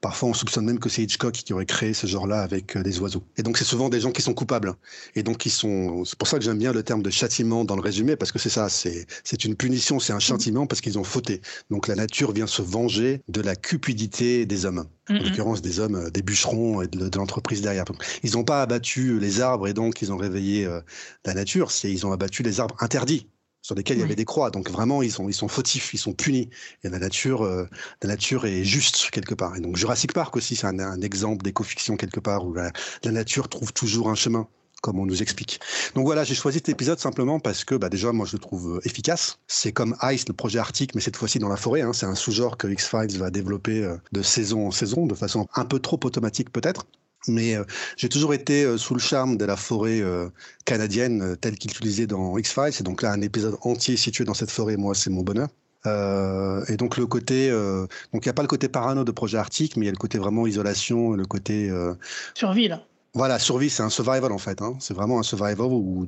Parfois, 0.04 0.28
on 0.28 0.34
soupçonne 0.34 0.66
même 0.66 0.80
que 0.80 0.90
c'est 0.90 1.02
Hitchcock 1.02 1.32
qui 1.32 1.54
aurait 1.54 1.66
créé 1.66 1.94
ce 1.94 2.08
genre-là 2.08 2.42
avec 2.42 2.78
des 2.78 3.00
oiseaux. 3.00 3.24
Et 3.38 3.42
donc, 3.42 3.58
c'est 3.58 3.64
souvent 3.64 3.88
des 3.88 4.02
gens 4.02 4.12
qui 4.12 4.22
sont 4.22 4.34
coupables. 4.34 4.74
Et 5.16 5.24
donc, 5.24 5.46
ils 5.46 5.50
sont. 5.50 6.04
C'est 6.04 6.18
pour 6.18 6.28
ça 6.28 6.38
que 6.38 6.44
j'aime 6.44 6.58
bien 6.58 6.74
le 6.74 6.84
terme 6.84 7.02
de 7.02 7.10
châtiment 7.10 7.64
dans 7.64 7.78
le 7.78 7.82
résumé, 7.82 8.18
parce 8.18 8.34
que 8.34 8.38
c'est 8.38 8.50
ça. 8.50 8.68
C'est 8.68 9.08
c'est 9.24 9.46
une 9.46 9.56
punition, 9.56 10.02
c'est 10.02 10.12
un 10.12 10.20
châtiment 10.20 10.68
parce 10.68 10.82
qu'ils 10.82 11.00
ont 11.00 11.06
fauté. 11.06 11.42
Donc, 11.72 11.88
la 11.88 11.96
nature 11.96 12.34
vient 12.34 12.48
se 12.48 12.62
venger 12.62 13.22
de 13.30 13.40
la 13.40 13.56
cupidité 13.56 14.46
des 14.46 14.66
hommes. 14.66 14.86
En 15.10 15.14
l'occurrence, 15.14 15.62
des 15.62 15.80
hommes, 15.80 16.10
des 16.12 16.22
bûcherons 16.22 16.82
et 16.82 16.88
de, 16.88 17.08
de 17.08 17.18
l'entreprise 17.18 17.62
derrière. 17.62 17.86
Ils 18.24 18.34
n'ont 18.34 18.44
pas 18.44 18.62
abattu 18.62 19.20
les 19.20 19.40
arbres 19.40 19.70
et 19.70 19.74
donc 19.74 20.02
ils 20.02 20.12
ont 20.12 20.18
réveillé 20.18 20.66
euh, 20.66 20.82
la 21.24 21.34
nature. 21.34 21.72
C'est 21.72 21.90
ils 21.90 22.06
ont 22.06 22.12
abattu 22.12 22.44
les 22.44 22.60
arbres 22.60 22.76
interdits 22.80 23.28
sur 23.64 23.76
lesquels 23.76 23.98
il 23.98 24.02
y 24.02 24.04
avait 24.04 24.16
des 24.16 24.26
croix. 24.26 24.52
Donc 24.52 24.70
vraiment, 24.70 25.02
ils 25.02 25.12
sont, 25.12 25.28
ils 25.28 25.34
sont 25.34 25.48
fautifs, 25.48 25.94
ils 25.94 25.98
sont 25.98 26.14
punis. 26.14 26.50
Et 26.84 26.90
la 26.90 27.00
nature, 27.00 27.44
euh, 27.44 27.68
la 28.04 28.10
nature 28.10 28.46
est 28.46 28.64
juste 28.64 29.10
quelque 29.10 29.34
part. 29.34 29.56
Et 29.56 29.62
donc 29.62 29.78
Jurassic 29.78 30.14
Park 30.14 30.36
aussi, 30.36 30.56
c'est 30.56 30.68
un, 30.68 30.78
un, 30.80 31.02
exemple 31.02 31.44
d'éco-fiction 31.44 31.96
quelque 31.96 32.20
part 32.20 32.46
où 32.46 32.54
la, 32.54 32.72
la, 33.04 33.12
nature 33.12 33.50
trouve 33.50 33.74
toujours 33.74 34.10
un 34.10 34.16
chemin 34.16 34.48
comme 34.82 35.00
on 35.00 35.06
nous 35.06 35.22
explique. 35.22 35.62
Donc 35.96 36.06
voilà, 36.06 36.26
j'ai 36.26 36.36
choisi 36.36 36.58
cet 36.58 36.68
épisode 36.68 37.00
simplement 37.00 37.40
parce 37.40 37.64
que 37.64 37.76
bah 37.76 37.88
déjà, 37.88 38.12
moi, 38.12 38.26
je 38.26 38.34
le 38.34 38.40
trouve 38.40 38.82
efficace. 38.84 39.40
C'est 39.48 39.72
comme 39.72 39.96
Ice, 40.12 40.28
le 40.28 40.34
projet 40.34 40.60
arctique, 40.60 40.94
mais 40.94 41.00
cette 41.00 41.16
fois-ci 41.16 41.40
dans 41.40 41.48
la 41.48 41.56
forêt. 41.56 41.82
Hein. 41.82 41.94
C'est 41.94 42.06
un 42.06 42.16
sous-genre 42.16 42.58
que 42.58 42.68
X-Files 42.68 43.18
va 43.18 43.32
développer 43.32 43.82
euh, 43.82 43.96
de 44.12 44.22
saison 44.22 44.68
en 44.68 44.72
saison, 44.72 45.06
de 45.06 45.16
façon 45.16 45.48
un 45.56 45.64
peu 45.64 45.80
trop 45.80 46.00
automatique 46.04 46.52
peut-être. 46.52 46.86
Mais 47.28 47.56
euh, 47.56 47.64
j'ai 47.98 48.10
toujours 48.10 48.34
été 48.34 48.64
euh, 48.64 48.78
sous 48.78 48.94
le 48.94 49.00
charme 49.00 49.38
de 49.38 49.46
la 49.46 49.56
forêt 49.56 50.02
euh, 50.02 50.30
canadienne 50.66 51.38
telle 51.38 51.58
qu'il 51.58 51.72
utilisait 51.72 52.08
dans 52.08 52.38
X-Files. 52.38 52.74
Et 52.80 52.84
donc 52.84 53.02
là, 53.02 53.12
un 53.12 53.22
épisode 53.22 53.58
entier 53.62 53.98
situé 53.98 54.26
dans 54.26 54.34
cette 54.34 54.52
forêt, 54.52 54.78
moi, 54.78 54.94
c'est 54.94 55.10
mon 55.10 55.22
bonheur. 55.22 55.48
Euh, 55.86 56.64
et 56.68 56.78
donc 56.78 56.98
le 56.98 57.06
côté, 57.06 57.50
euh, 57.50 57.88
donc 58.14 58.26
il 58.26 58.28
n'y 58.28 58.30
a 58.30 58.34
pas 58.34 58.42
le 58.42 58.48
côté 58.48 58.70
parano 58.70 59.04
de 59.04 59.12
projet 59.12 59.38
arctique, 59.38 59.76
mais 59.76 59.86
il 59.86 59.88
y 59.88 59.90
a 59.90 59.92
le 59.92 59.98
côté 59.98 60.18
vraiment 60.18 60.48
isolation, 60.48 61.12
le 61.12 61.26
côté 61.26 61.70
euh... 61.70 61.94
survie 62.34 62.70
là. 62.70 62.84
Voilà, 63.14 63.38
survie, 63.38 63.70
c'est 63.70 63.84
un 63.84 63.90
survival 63.90 64.32
en 64.32 64.38
fait. 64.38 64.62
Hein. 64.62 64.76
C'est 64.80 64.94
vraiment 64.94 65.20
un 65.20 65.24
survival 65.24 65.68
où 65.68 66.08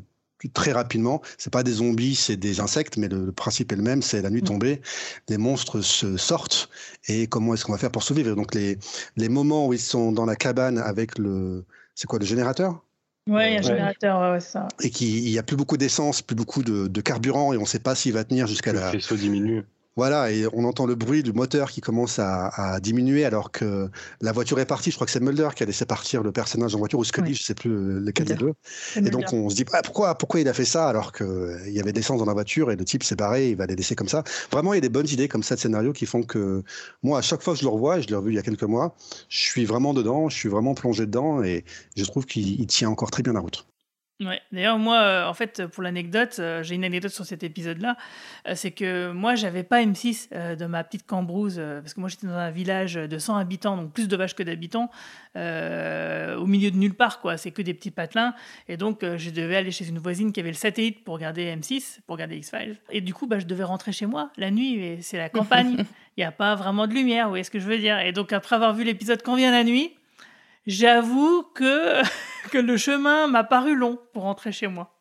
très 0.53 0.71
rapidement. 0.71 1.21
C'est 1.37 1.51
pas 1.51 1.63
des 1.63 1.73
zombies, 1.73 2.15
c'est 2.15 2.37
des 2.37 2.59
insectes, 2.59 2.97
mais 2.97 3.07
le, 3.07 3.25
le 3.25 3.31
principe 3.31 3.71
est 3.71 3.75
le 3.75 3.83
même. 3.83 4.01
C'est 4.01 4.21
la 4.21 4.29
nuit 4.29 4.43
tombée, 4.43 4.81
les 5.29 5.37
monstres 5.37 5.81
se 5.81 6.17
sortent 6.17 6.69
et 7.07 7.27
comment 7.27 7.53
est-ce 7.53 7.65
qu'on 7.65 7.71
va 7.71 7.77
faire 7.77 7.91
pour 7.91 8.03
survivre? 8.03 8.35
Donc 8.35 8.53
les 8.53 8.77
les 9.15 9.29
moments 9.29 9.67
où 9.67 9.73
ils 9.73 9.79
sont 9.79 10.11
dans 10.11 10.25
la 10.25 10.35
cabane 10.35 10.77
avec 10.77 11.17
le, 11.17 11.65
c'est 11.95 12.07
quoi 12.07 12.19
le 12.19 12.25
générateur? 12.25 12.81
Ouais, 13.27 13.51
il 13.51 13.53
y 13.53 13.57
a 13.57 13.59
un 13.59 13.63
générateur, 13.63 14.21
ouais, 14.21 14.31
ouais, 14.33 14.39
ça. 14.39 14.67
Et 14.81 14.91
qu'il 14.91 15.23
n'y 15.23 15.39
a 15.39 15.43
plus 15.43 15.55
beaucoup 15.55 15.77
d'essence, 15.77 16.21
plus 16.21 16.35
beaucoup 16.35 16.61
de, 16.61 16.87
de, 16.87 17.01
carburant, 17.01 17.53
et 17.53 17.57
on 17.57 17.61
ne 17.61 17.65
sait 17.65 17.79
pas 17.79 17.95
s'il 17.95 18.13
va 18.13 18.23
tenir 18.23 18.45
jusqu'à 18.45 18.71
la. 18.71 18.91
Le 18.91 18.99
faisceau 18.99 19.15
diminue. 19.15 19.63
Voilà, 19.97 20.31
et 20.31 20.45
on 20.53 20.65
entend 20.65 20.85
le 20.85 20.95
bruit 20.95 21.23
du 21.23 21.31
moteur 21.31 21.71
qui 21.71 21.81
commence 21.81 22.19
à, 22.19 22.47
à, 22.47 22.79
diminuer 22.79 23.25
alors 23.25 23.51
que 23.51 23.89
la 24.21 24.31
voiture 24.31 24.59
est 24.59 24.65
partie. 24.65 24.91
Je 24.91 24.95
crois 24.95 25.05
que 25.05 25.11
c'est 25.11 25.21
Mulder 25.21 25.49
qui 25.55 25.63
a 25.63 25.65
laissé 25.65 25.85
partir 25.85 26.21
le 26.21 26.31
personnage 26.31 26.75
en 26.75 26.79
voiture, 26.79 26.99
ou 26.99 27.03
Scully, 27.03 27.29
oui. 27.29 27.35
je 27.35 27.43
sais 27.43 27.53
plus 27.53 28.01
lequel 28.01 28.25
des 28.27 28.35
deux. 28.35 28.53
Et 28.97 29.09
donc 29.09 29.31
on 29.31 29.49
se 29.49 29.55
dit 29.55 29.65
ah, 29.71 29.81
pourquoi, 29.81 30.17
pourquoi 30.17 30.39
il 30.41 30.47
a 30.47 30.53
fait 30.53 30.65
ça 30.65 30.89
alors 30.89 31.13
qu'il 31.13 31.25
y 31.67 31.79
avait 31.79 31.93
des 31.93 32.01
l'essence 32.05 32.19
dans 32.19 32.25
la 32.25 32.33
voiture 32.33 32.71
et 32.71 32.75
le 32.75 32.85
type 32.85 33.03
s'est 33.03 33.15
barré, 33.15 33.51
il 33.51 33.55
va 33.55 33.65
les 33.65 33.75
laisser 33.75 33.95
comme 33.95 34.09
ça. 34.09 34.23
Vraiment, 34.51 34.73
il 34.73 34.77
y 34.77 34.79
a 34.79 34.81
des 34.81 34.89
bonnes 34.89 35.07
idées 35.07 35.27
comme 35.27 35.43
ça 35.43 35.55
de 35.55 35.59
scénario 35.61 35.93
qui 35.93 36.05
font 36.05 36.23
que 36.23 36.63
moi, 37.01 37.19
à 37.19 37.21
chaque 37.21 37.41
fois 37.41 37.53
que 37.53 37.59
je 37.59 37.65
le 37.65 37.69
revois, 37.69 37.99
je 38.01 38.07
l'ai 38.07 38.15
revu 38.15 38.31
il 38.31 38.35
y 38.35 38.39
a 38.39 38.43
quelques 38.43 38.63
mois, 38.63 38.95
je 39.29 39.39
suis 39.39 39.65
vraiment 39.65 39.93
dedans, 39.93 40.29
je 40.29 40.35
suis 40.35 40.49
vraiment 40.49 40.75
plongé 40.75 41.05
dedans 41.05 41.41
et 41.41 41.63
je 41.95 42.03
trouve 42.03 42.25
qu'il 42.25 42.67
tient 42.67 42.89
encore 42.89 43.11
très 43.11 43.23
bien 43.23 43.33
la 43.33 43.39
route. 43.39 43.65
Ouais. 44.21 44.41
D'ailleurs, 44.53 44.79
moi, 44.79 44.97
euh, 45.01 45.27
en 45.27 45.33
fait, 45.33 45.67
pour 45.67 45.83
l'anecdote, 45.83 46.37
euh, 46.39 46.63
j'ai 46.63 46.75
une 46.75 46.85
anecdote 46.85 47.11
sur 47.11 47.25
cet 47.25 47.43
épisode-là. 47.43 47.97
Euh, 48.47 48.53
c'est 48.55 48.71
que 48.71 49.11
moi, 49.11 49.35
j'avais 49.35 49.63
pas 49.63 49.83
M6 49.83 50.29
euh, 50.31 50.55
de 50.55 50.65
ma 50.65 50.85
petite 50.85 51.05
Cambrousse, 51.05 51.57
parce 51.57 51.93
que 51.93 51.99
moi, 51.99 52.07
j'étais 52.07 52.27
dans 52.27 52.33
un 52.33 52.49
village 52.49 52.93
de 52.93 53.17
100 53.17 53.35
habitants, 53.35 53.75
donc 53.75 53.91
plus 53.91 54.07
de 54.07 54.15
vaches 54.15 54.33
que 54.33 54.43
d'habitants, 54.43 54.89
au 55.35 56.45
milieu 56.45 56.71
de 56.71 56.77
nulle 56.77 56.93
part, 56.93 57.19
quoi. 57.19 57.35
C'est 57.35 57.51
que 57.51 57.61
des 57.61 57.73
petits 57.73 57.91
patelins. 57.91 58.33
Et 58.69 58.77
donc, 58.77 59.03
je 59.03 59.29
devais 59.31 59.57
aller 59.57 59.71
chez 59.71 59.89
une 59.89 59.99
voisine 59.99 60.31
qui 60.31 60.39
avait 60.39 60.49
le 60.49 60.55
satellite 60.55 61.03
pour 61.03 61.15
regarder 61.15 61.53
M6, 61.53 61.99
pour 62.07 62.15
regarder 62.15 62.37
X-Files. 62.37 62.77
Et 62.91 63.01
du 63.01 63.13
coup, 63.13 63.27
bah, 63.27 63.39
je 63.39 63.45
devais 63.45 63.65
rentrer 63.65 63.91
chez 63.91 64.05
moi 64.05 64.31
la 64.37 64.49
nuit, 64.49 64.75
et 64.75 65.01
c'est 65.01 65.17
la 65.17 65.27
campagne. 65.27 65.75
Il 66.17 66.21
n'y 66.21 66.25
a 66.25 66.31
pas 66.31 66.55
vraiment 66.55 66.87
de 66.87 66.93
lumière, 66.93 67.25
vous 67.25 67.31
voyez 67.31 67.43
ce 67.43 67.51
que 67.51 67.59
je 67.59 67.67
veux 67.67 67.77
dire. 67.77 67.99
Et 67.99 68.13
donc, 68.13 68.31
après 68.31 68.55
avoir 68.55 68.73
vu 68.73 68.85
l'épisode 68.85 69.21
quand 69.21 69.35
vient 69.35 69.51
la 69.51 69.65
nuit, 69.65 69.91
j'avoue 70.65 71.43
que, 71.53 72.01
que 72.51 72.57
le 72.57 72.77
chemin 72.77 73.27
m'a 73.27 73.43
paru 73.43 73.75
long 73.75 73.99
pour 74.13 74.23
rentrer 74.23 74.51
chez 74.51 74.67
moi. 74.67 74.91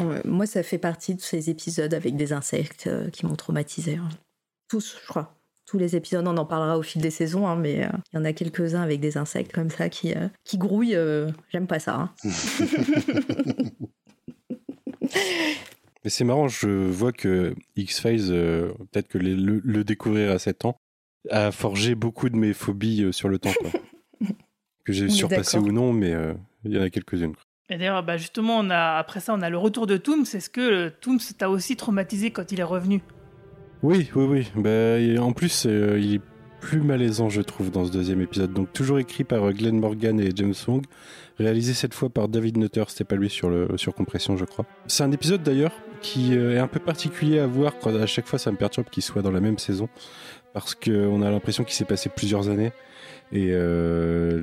Ouais, 0.00 0.20
moi, 0.24 0.46
ça 0.46 0.62
fait 0.62 0.78
partie 0.78 1.14
de 1.14 1.20
ces 1.20 1.50
épisodes 1.50 1.94
avec 1.94 2.16
des 2.16 2.32
insectes 2.32 2.88
euh, 2.88 3.10
qui 3.10 3.26
m'ont 3.26 3.36
traumatisé. 3.36 3.96
Hein. 3.96 4.08
Tous, 4.68 4.98
je 5.00 5.06
crois. 5.06 5.34
Tous 5.66 5.78
les 5.78 5.96
épisodes, 5.96 6.26
on 6.26 6.36
en 6.36 6.44
parlera 6.44 6.76
au 6.76 6.82
fil 6.82 7.00
des 7.00 7.10
saisons, 7.10 7.46
hein, 7.46 7.56
mais 7.56 7.84
euh, 7.84 7.88
il 8.12 8.16
euh, 8.16 8.18
y 8.18 8.18
en 8.18 8.24
a 8.24 8.32
quelques-uns 8.32 8.82
avec 8.82 9.00
des 9.00 9.16
insectes 9.16 9.52
comme 9.52 9.70
ça 9.70 9.88
qui, 9.88 10.12
euh, 10.12 10.28
qui 10.44 10.58
grouillent. 10.58 10.96
Euh, 10.96 11.30
j'aime 11.52 11.66
pas 11.66 11.78
ça. 11.78 11.94
Hein. 11.94 12.10
Mais 16.04 16.10
c'est 16.10 16.24
marrant, 16.24 16.48
je 16.48 16.68
vois 16.68 17.12
que 17.12 17.54
X-Files, 17.76 18.30
euh, 18.30 18.72
peut-être 18.92 19.08
que 19.08 19.16
les, 19.16 19.34
le, 19.34 19.62
le, 19.64 19.84
découvrir 19.84 20.32
à 20.32 20.38
7 20.38 20.66
ans, 20.66 20.76
a 21.30 21.50
forgé 21.50 21.94
beaucoup 21.94 22.28
de 22.28 22.36
mes 22.36 22.52
phobies 22.52 23.10
sur 23.12 23.30
le 23.30 23.38
temps. 23.38 23.54
Quoi. 23.58 23.70
Que 24.84 24.92
j'ai 24.92 25.08
surpassé 25.08 25.58
ou 25.58 25.72
non, 25.72 25.92
mais 25.92 26.12
euh, 26.12 26.34
il 26.64 26.72
y 26.72 26.78
en 26.78 26.82
a 26.82 26.90
quelques-unes. 26.90 27.34
Et 27.70 27.78
d'ailleurs, 27.78 28.02
bah 28.02 28.18
justement, 28.18 28.58
on 28.58 28.68
a, 28.70 28.96
après 28.98 29.20
ça, 29.20 29.34
on 29.34 29.40
a 29.40 29.48
le 29.48 29.56
retour 29.56 29.86
de 29.86 29.96
Tooms. 29.96 30.26
Est-ce 30.34 30.50
que 30.50 30.60
euh, 30.60 30.90
Tooms 31.00 31.20
t'a 31.38 31.48
aussi 31.48 31.76
traumatisé 31.76 32.30
quand 32.30 32.52
il 32.52 32.60
est 32.60 32.64
revenu? 32.64 33.00
Oui, 33.82 34.10
oui, 34.14 34.24
oui. 34.24 34.50
Bah, 34.54 35.22
en 35.22 35.32
plus, 35.32 35.66
euh, 35.66 35.98
il 35.98 36.16
est 36.16 36.20
plus 36.60 36.80
malaisant, 36.80 37.28
je 37.30 37.40
trouve, 37.40 37.70
dans 37.70 37.86
ce 37.86 37.90
deuxième 37.90 38.20
épisode. 38.20 38.52
Donc, 38.52 38.72
toujours 38.72 38.98
écrit 38.98 39.24
par 39.24 39.50
Glenn 39.52 39.78
Morgan 39.78 40.20
et 40.20 40.30
James 40.34 40.54
Wong, 40.68 40.84
réalisé 41.38 41.72
cette 41.72 41.94
fois 41.94 42.10
par 42.10 42.28
David 42.28 42.58
Nutter. 42.58 42.84
C'était 42.88 43.04
pas 43.04 43.16
lui 43.16 43.30
sur, 43.30 43.48
le, 43.48 43.68
sur 43.76 43.94
Compression, 43.94 44.36
je 44.36 44.44
crois. 44.44 44.66
C'est 44.86 45.02
un 45.02 45.12
épisode 45.12 45.42
d'ailleurs 45.42 45.72
qui 46.00 46.34
est 46.34 46.58
un 46.58 46.66
peu 46.66 46.80
particulier 46.80 47.38
à 47.38 47.46
voir. 47.46 47.78
Quand 47.78 47.94
à 47.94 48.06
chaque 48.06 48.26
fois, 48.26 48.38
ça 48.38 48.50
me 48.52 48.56
perturbe 48.56 48.88
qu'il 48.90 49.02
soit 49.02 49.22
dans 49.22 49.30
la 49.30 49.40
même 49.40 49.58
saison. 49.58 49.88
Parce 50.52 50.74
qu'on 50.74 51.22
a 51.22 51.30
l'impression 51.30 51.64
qu'il 51.64 51.74
s'est 51.74 51.84
passé 51.84 52.10
plusieurs 52.14 52.48
années 52.48 52.72
et 53.32 53.48
euh, 53.50 54.40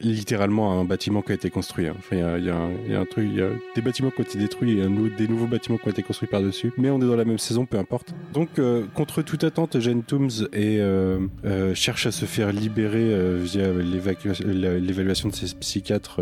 littéralement 0.00 0.80
un 0.80 0.84
bâtiment 0.84 1.22
qui 1.22 1.32
a 1.32 1.34
été 1.34 1.50
construit. 1.50 1.86
Hein. 1.86 1.94
Enfin, 1.98 2.16
il 2.38 2.44
y 2.44 2.46
y, 2.46 2.94
a 2.94 3.00
un 3.00 3.04
truc, 3.04 3.26
il 3.30 3.38
y 3.38 3.42
a 3.42 3.48
des 3.74 3.82
bâtiments 3.82 4.10
qui 4.10 4.20
ont 4.20 4.24
été 4.24 4.38
détruits 4.38 4.80
et 4.80 4.86
des 5.16 5.28
nouveaux 5.28 5.46
bâtiments 5.46 5.78
qui 5.78 5.86
ont 5.86 5.90
été 5.90 6.02
construits 6.02 6.28
par-dessus. 6.28 6.72
Mais 6.78 6.90
on 6.90 7.00
est 7.00 7.06
dans 7.06 7.16
la 7.16 7.24
même 7.24 7.38
saison, 7.38 7.66
peu 7.66 7.78
importe. 7.78 8.14
Donc, 8.32 8.58
euh, 8.58 8.84
contre 8.94 9.22
toute 9.22 9.44
attente, 9.44 9.78
Jane 9.78 10.02
Tooms 10.02 10.48
et, 10.52 10.78
euh, 10.80 11.18
euh 11.44 11.74
cherche 11.74 12.06
à 12.06 12.12
se 12.12 12.24
faire 12.24 12.52
libérer 12.52 13.14
euh, 13.14 13.40
via 13.42 13.68
l'évaluation 13.72 15.28
de 15.28 15.34
ses 15.34 15.54
psychiatres 15.54 16.20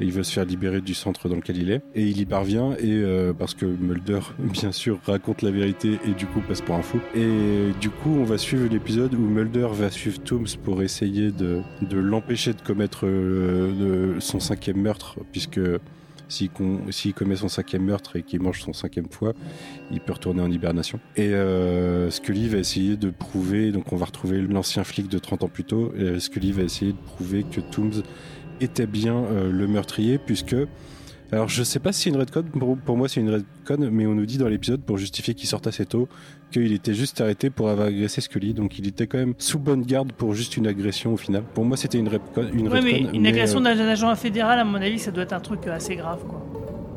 Et 0.00 0.04
il 0.04 0.12
veut 0.12 0.22
se 0.22 0.32
faire 0.32 0.44
libérer 0.44 0.80
du 0.80 0.94
centre 0.94 1.28
dans 1.28 1.36
lequel 1.36 1.56
il 1.56 1.70
est. 1.70 1.82
Et 1.94 2.02
il 2.02 2.18
y 2.18 2.24
parvient, 2.24 2.72
et 2.72 2.92
euh, 2.92 3.32
parce 3.32 3.54
que 3.54 3.66
Mulder, 3.66 4.20
bien 4.38 4.72
sûr, 4.72 4.98
raconte 5.06 5.42
la 5.42 5.50
vérité 5.50 5.98
et 6.06 6.12
du 6.12 6.26
coup 6.26 6.40
passe 6.40 6.60
pour 6.60 6.74
un 6.74 6.82
fou. 6.82 7.00
Et 7.14 7.72
du 7.80 7.90
coup, 7.90 8.10
on 8.10 8.24
va 8.24 8.38
suivre 8.38 8.68
l'épisode 8.70 9.14
où 9.14 9.20
Mulder 9.20 9.68
va 9.72 9.90
suivre 9.90 10.20
Tooms 10.20 10.46
pour 10.62 10.82
essayer 10.82 11.30
de, 11.30 11.62
l'empêcher 11.92 12.54
de 12.54 12.60
commettre 12.60 13.06
euh, 13.06 14.18
son 14.20 14.40
cinquième 14.40 14.80
meurtre, 14.80 15.18
puisque 15.32 15.60
s'il 16.28 16.50
s'il 16.90 17.14
commet 17.14 17.36
son 17.36 17.48
cinquième 17.48 17.84
meurtre 17.84 18.16
et 18.16 18.22
qu'il 18.22 18.40
mange 18.40 18.60
son 18.60 18.72
cinquième 18.72 19.08
foie, 19.08 19.34
il 19.90 20.00
peut 20.00 20.12
retourner 20.12 20.42
en 20.42 20.50
hibernation. 20.50 21.00
Et 21.16 21.28
euh, 21.28 22.10
Scully 22.10 22.48
va 22.48 22.58
essayer 22.58 22.96
de 22.96 23.10
prouver, 23.10 23.72
donc 23.72 23.92
on 23.92 23.96
va 23.96 24.06
retrouver 24.06 24.40
l'ancien 24.40 24.84
flic 24.84 25.08
de 25.08 25.18
30 25.18 25.44
ans 25.44 25.48
plus 25.48 25.64
tôt, 25.64 25.92
et 25.96 26.18
Scully 26.20 26.52
va 26.52 26.62
essayer 26.62 26.92
de 26.92 26.98
prouver 26.98 27.44
que 27.44 27.60
Tooms 27.60 28.02
était 28.60 28.86
bien 28.86 29.16
euh, 29.16 29.50
le 29.50 29.66
meurtrier, 29.66 30.18
puisque... 30.18 30.56
Alors 31.32 31.48
je 31.48 31.64
sais 31.64 31.80
pas 31.80 31.90
si 31.90 32.02
c'est 32.02 32.10
une 32.10 32.16
redcon, 32.16 32.44
pour, 32.44 32.76
pour 32.76 32.96
moi 32.96 33.08
c'est 33.08 33.18
une 33.18 33.30
redcon, 33.30 33.88
mais 33.90 34.06
on 34.06 34.14
nous 34.14 34.26
dit 34.26 34.38
dans 34.38 34.46
l'épisode, 34.46 34.82
pour 34.82 34.98
justifier 34.98 35.34
qu'il 35.34 35.48
sorte 35.48 35.66
assez 35.66 35.84
tôt, 35.84 36.06
qu'il 36.52 36.72
était 36.72 36.94
juste 36.94 37.20
arrêté 37.20 37.50
pour 37.50 37.70
avoir 37.70 37.88
agressé 37.88 38.20
Scully, 38.20 38.54
donc 38.54 38.78
il 38.78 38.86
était 38.86 39.08
quand 39.08 39.18
même 39.18 39.34
sous 39.38 39.58
bonne 39.58 39.82
garde 39.82 40.12
pour 40.12 40.34
juste 40.34 40.56
une 40.56 40.68
agression 40.68 41.12
au 41.12 41.16
final. 41.16 41.42
Pour 41.54 41.64
moi 41.64 41.76
c'était 41.76 41.98
une 41.98 42.08
redcon. 42.08 42.46
Une, 42.52 42.68
Ouais, 42.68 42.80
mais 42.82 43.00
une 43.12 43.22
mais, 43.22 43.30
agression 43.30 43.58
euh, 43.60 43.74
d'un 43.74 43.88
agent 43.88 44.14
fédéral, 44.14 44.60
à 44.60 44.64
mon 44.64 44.80
avis, 44.80 45.00
ça 45.00 45.10
doit 45.10 45.24
être 45.24 45.32
un 45.32 45.40
truc 45.40 45.66
euh, 45.66 45.74
assez 45.74 45.96
grave, 45.96 46.20
quoi. 46.28 46.46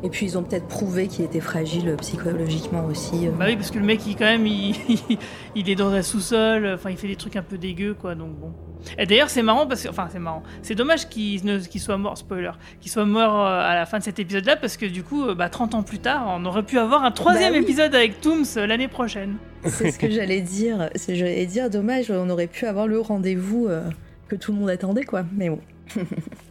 Et 0.04 0.08
puis 0.10 0.26
ils 0.26 0.38
ont 0.38 0.44
peut-être 0.44 0.68
prouvé 0.68 1.08
qu'il 1.08 1.24
était 1.24 1.40
fragile 1.40 1.96
psychologiquement 1.98 2.84
aussi. 2.84 3.26
euh. 3.26 3.30
Bah 3.36 3.46
oui, 3.48 3.56
parce 3.56 3.72
que 3.72 3.80
le 3.80 3.84
mec, 3.84 4.06
il, 4.06 4.14
quand 4.14 4.26
même, 4.26 4.46
il, 4.46 4.76
il 5.56 5.68
est 5.68 5.74
dans 5.74 5.90
un 5.90 6.02
sous-sol, 6.02 6.70
enfin, 6.74 6.90
il 6.90 6.96
fait 6.96 7.08
des 7.08 7.16
trucs 7.16 7.34
un 7.34 7.42
peu 7.42 7.58
dégueux, 7.58 7.94
quoi, 7.94 8.14
donc 8.14 8.38
bon. 8.38 8.52
Et 8.98 9.06
d'ailleurs, 9.06 9.30
c'est 9.30 9.42
marrant, 9.42 9.66
parce 9.66 9.82
que, 9.82 9.88
enfin, 9.88 10.08
c'est 10.10 10.18
marrant. 10.18 10.42
C'est 10.62 10.74
dommage 10.74 11.08
qu'il 11.08 11.44
ne- 11.44 11.58
soit 11.60 11.96
mort, 11.96 12.16
spoiler, 12.18 12.52
qu'il 12.80 12.90
soit 12.90 13.04
mort 13.04 13.44
euh, 13.46 13.60
à 13.60 13.74
la 13.74 13.86
fin 13.86 13.98
de 13.98 14.04
cet 14.04 14.18
épisode-là, 14.18 14.56
parce 14.56 14.76
que 14.76 14.86
du 14.86 15.02
coup, 15.02 15.24
euh, 15.26 15.34
bah, 15.34 15.48
30 15.48 15.74
ans 15.74 15.82
plus 15.82 15.98
tard, 15.98 16.24
on 16.28 16.44
aurait 16.44 16.62
pu 16.62 16.78
avoir 16.78 17.04
un 17.04 17.10
troisième 17.10 17.52
Bah 17.52 17.58
oui. 17.58 17.64
épisode 17.64 17.94
avec 17.94 18.20
Tooms 18.20 18.44
euh, 18.56 18.66
l'année 18.66 18.88
prochaine. 18.88 19.36
C'est 19.64 19.90
ce 19.90 19.98
que 19.98 20.08
j'allais 20.10 20.40
dire. 20.40 20.88
C'est 20.94 21.16
j'allais 21.16 21.46
dire 21.46 21.68
dommage, 21.70 22.10
on 22.10 22.30
aurait 22.30 22.46
pu 22.46 22.66
avoir 22.66 22.86
le 22.86 23.00
rendez-vous 23.00 23.66
euh, 23.68 23.82
que 24.28 24.36
tout 24.36 24.52
le 24.52 24.58
monde 24.58 24.70
attendait 24.70 25.04
quoi. 25.04 25.24
Mais 25.36 25.50
bon. 25.50 25.60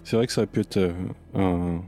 C'est 0.04 0.16
vrai 0.18 0.28
que 0.28 0.34
ça 0.34 0.42
aurait 0.42 0.48
pu 0.48 0.60
être 0.62 0.78
euh, 0.78 0.92
un, 1.36 1.82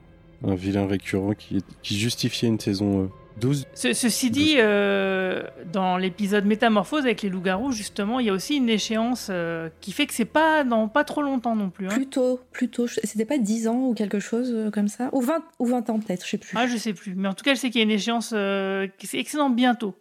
un 0.48 0.56
vilain 0.56 0.88
récurrent 0.88 1.34
qui, 1.34 1.64
qui 1.84 1.98
justifiait 1.98 2.48
une 2.48 2.60
saison 2.60 3.04
euh, 3.04 3.08
12. 3.40 3.66
Ce- 3.74 3.94
ceci 3.94 4.30
dit, 4.30 4.56
euh, 4.58 5.44
dans 5.72 5.98
l'épisode 5.98 6.46
Métamorphose 6.46 7.04
avec 7.06 7.22
les 7.22 7.30
loups-garous, 7.30 7.72
justement, 7.72 8.20
il 8.20 8.28
y 8.28 8.30
a 8.30 8.34
aussi 8.34 8.56
une 8.58 8.70
échéance 8.70 9.28
euh, 9.30 9.70
qui 9.82 9.92
fait 9.92 10.06
que 10.06 10.14
c'est 10.14 10.26
pas 10.26 10.64
dans 10.64 10.88
pas 10.88 11.04
trop 11.04 11.22
longtemps 11.22 11.56
non 11.56 11.70
plus. 11.70 11.86
hein. 11.88 11.92
Plus 11.92 12.08
tôt, 12.08 12.40
plus 12.52 12.70
tôt. 12.70 12.88
Je- 12.88 13.00
C'était 13.04 13.26
pas 13.26 13.38
10 13.38 13.68
ans 13.68 13.88
ou 13.88 13.94
quelque 13.94 14.20
chose 14.20 14.52
euh, 14.54 14.70
comme 14.72 14.88
ça? 14.88 15.10
Ou 15.14 15.22
20, 15.22 15.44
ou 15.60 15.66
20 15.66 15.90
ans 15.90 16.00
peut-être, 16.00 16.24
je 16.26 16.30
sais 16.32 16.38
plus. 16.38 16.56
Ah, 16.58 16.68
je 16.68 16.78
sais 16.78 16.94
plus. 16.94 17.16
Mais 17.16 17.28
en 17.28 17.34
tout 17.34 17.44
cas, 17.44 17.54
je 17.56 17.60
sais 17.60 17.70
qu'il 17.70 17.80
y 17.80 17.82
a 17.82 17.86
une 17.86 17.92
échéance 17.92 18.32
euh, 18.34 18.88
qui 18.98 19.08
c'est 19.08 19.18
excellent 19.20 19.50
bientôt. 19.50 19.96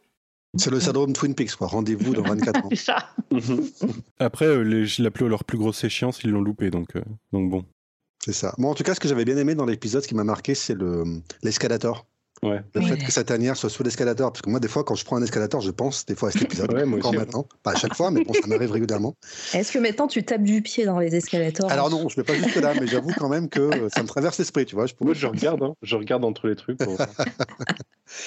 C'est 0.56 0.70
le 0.70 0.80
syndrome 0.80 1.12
Twin 1.12 1.34
Peaks, 1.34 1.54
quoi. 1.56 1.66
Rendez-vous 1.66 2.14
dans 2.14 2.22
24 2.22 2.64
ans. 2.64 2.68
C'est 2.70 2.76
ça. 2.76 3.10
Après, 4.18 4.46
euh, 4.46 4.62
les, 4.62 4.86
je 4.86 5.02
l'appelais 5.02 5.28
leur 5.28 5.44
plus 5.44 5.58
grosse 5.58 5.84
échéance, 5.84 6.20
ils 6.24 6.30
l'ont 6.30 6.40
loupé, 6.40 6.70
donc, 6.70 6.96
euh, 6.96 7.02
donc 7.32 7.50
bon. 7.50 7.64
C'est 8.24 8.32
ça. 8.32 8.54
Moi, 8.58 8.70
en 8.70 8.74
tout 8.74 8.82
cas, 8.82 8.94
ce 8.94 9.00
que 9.00 9.06
j'avais 9.08 9.24
bien 9.24 9.36
aimé 9.36 9.54
dans 9.54 9.64
l'épisode, 9.66 10.02
ce 10.02 10.08
qui 10.08 10.14
m'a 10.16 10.24
marqué, 10.24 10.54
c'est 10.54 10.74
le 10.74 11.04
l'escalator. 11.42 12.06
Ouais. 12.42 12.60
Le 12.74 12.80
fait 12.82 12.96
que 12.98 13.10
sa 13.12 13.24
tanière 13.24 13.56
soit 13.56 13.70
sous 13.70 13.82
l'escalator. 13.82 14.32
Parce 14.32 14.42
que 14.42 14.50
moi, 14.50 14.60
des 14.60 14.68
fois, 14.68 14.84
quand 14.84 14.94
je 14.94 15.04
prends 15.04 15.16
un 15.16 15.22
escalator, 15.22 15.60
je 15.60 15.70
pense 15.70 16.06
des 16.06 16.14
fois 16.14 16.28
à 16.28 16.32
cet 16.32 16.42
épisode. 16.42 16.72
Ouais, 16.72 16.84
encore 16.84 17.12
maintenant. 17.14 17.46
Pas 17.62 17.72
à 17.72 17.76
chaque 17.76 17.94
fois, 17.94 18.10
mais 18.10 18.22
bon, 18.24 18.32
ça 18.34 18.46
m'arrive 18.46 18.70
régulièrement. 18.72 19.14
Est-ce 19.54 19.72
que 19.72 19.78
maintenant 19.78 20.06
tu 20.06 20.22
tapes 20.22 20.42
du 20.42 20.62
pied 20.62 20.84
dans 20.84 20.98
les 20.98 21.14
escalators? 21.16 21.70
Alors 21.70 21.90
non, 21.90 22.08
je 22.08 22.18
ne 22.20 22.24
vais 22.24 22.32
pas 22.32 22.34
jusque 22.34 22.56
là, 22.56 22.74
mais 22.80 22.86
j'avoue 22.86 23.12
quand 23.18 23.28
même 23.28 23.48
que 23.48 23.60
euh, 23.60 23.88
ça 23.94 24.02
me 24.02 24.08
traverse 24.08 24.38
l'esprit, 24.38 24.66
tu 24.66 24.74
vois. 24.74 24.86
Je 24.86 24.94
pourrais- 24.94 25.06
Moi, 25.08 25.14
je 25.14 25.26
regarde, 25.26 25.62
hein. 25.62 25.74
je 25.82 25.96
regarde 25.96 26.24
entre 26.24 26.46
les 26.48 26.56
trucs. 26.56 26.78
pour- 26.78 26.96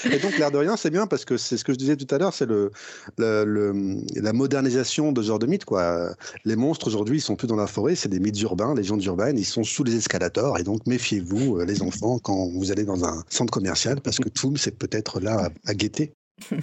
Et 0.05 0.19
donc, 0.19 0.37
l'air 0.37 0.51
de 0.51 0.57
rien, 0.57 0.77
c'est 0.77 0.91
bien 0.91 1.07
parce 1.07 1.25
que 1.25 1.37
c'est 1.37 1.57
ce 1.57 1.63
que 1.63 1.73
je 1.73 1.77
disais 1.77 1.95
tout 1.95 2.13
à 2.13 2.19
l'heure, 2.19 2.33
c'est 2.35 2.45
le, 2.45 2.71
le- 3.17 3.45
le- 3.45 3.95
la 4.21 4.31
modernisation 4.31 5.11
de 5.11 5.21
ce 5.23 5.27
genre 5.27 5.39
de 5.39 5.47
mythe. 5.47 5.65
Quoi. 5.65 6.11
Les 6.45 6.55
monstres 6.55 6.85
aujourd'hui, 6.87 7.17
ils 7.17 7.21
sont 7.21 7.35
plus 7.35 7.47
dans 7.47 7.55
la 7.55 7.65
forêt, 7.65 7.95
c'est 7.95 8.09
des 8.09 8.19
mythes 8.19 8.39
urbains, 8.41 8.75
légendes 8.75 9.03
urbaines, 9.03 9.39
ils 9.39 9.45
sont 9.45 9.63
sous 9.63 9.83
les 9.83 9.95
escalators. 9.95 10.59
Et 10.59 10.63
donc, 10.63 10.85
méfiez-vous, 10.85 11.57
euh, 11.57 11.65
les 11.65 11.81
enfants, 11.81 12.19
quand 12.19 12.49
vous 12.53 12.71
allez 12.71 12.83
dans 12.83 13.05
un 13.05 13.23
centre 13.29 13.51
commercial, 13.51 14.00
parce 14.01 14.17
que 14.19 14.29
Toom, 14.29 14.57
c'est 14.57 14.77
peut-être 14.77 15.19
là 15.19 15.45
à, 15.45 15.69
à 15.71 15.73
guetter. 15.73 16.13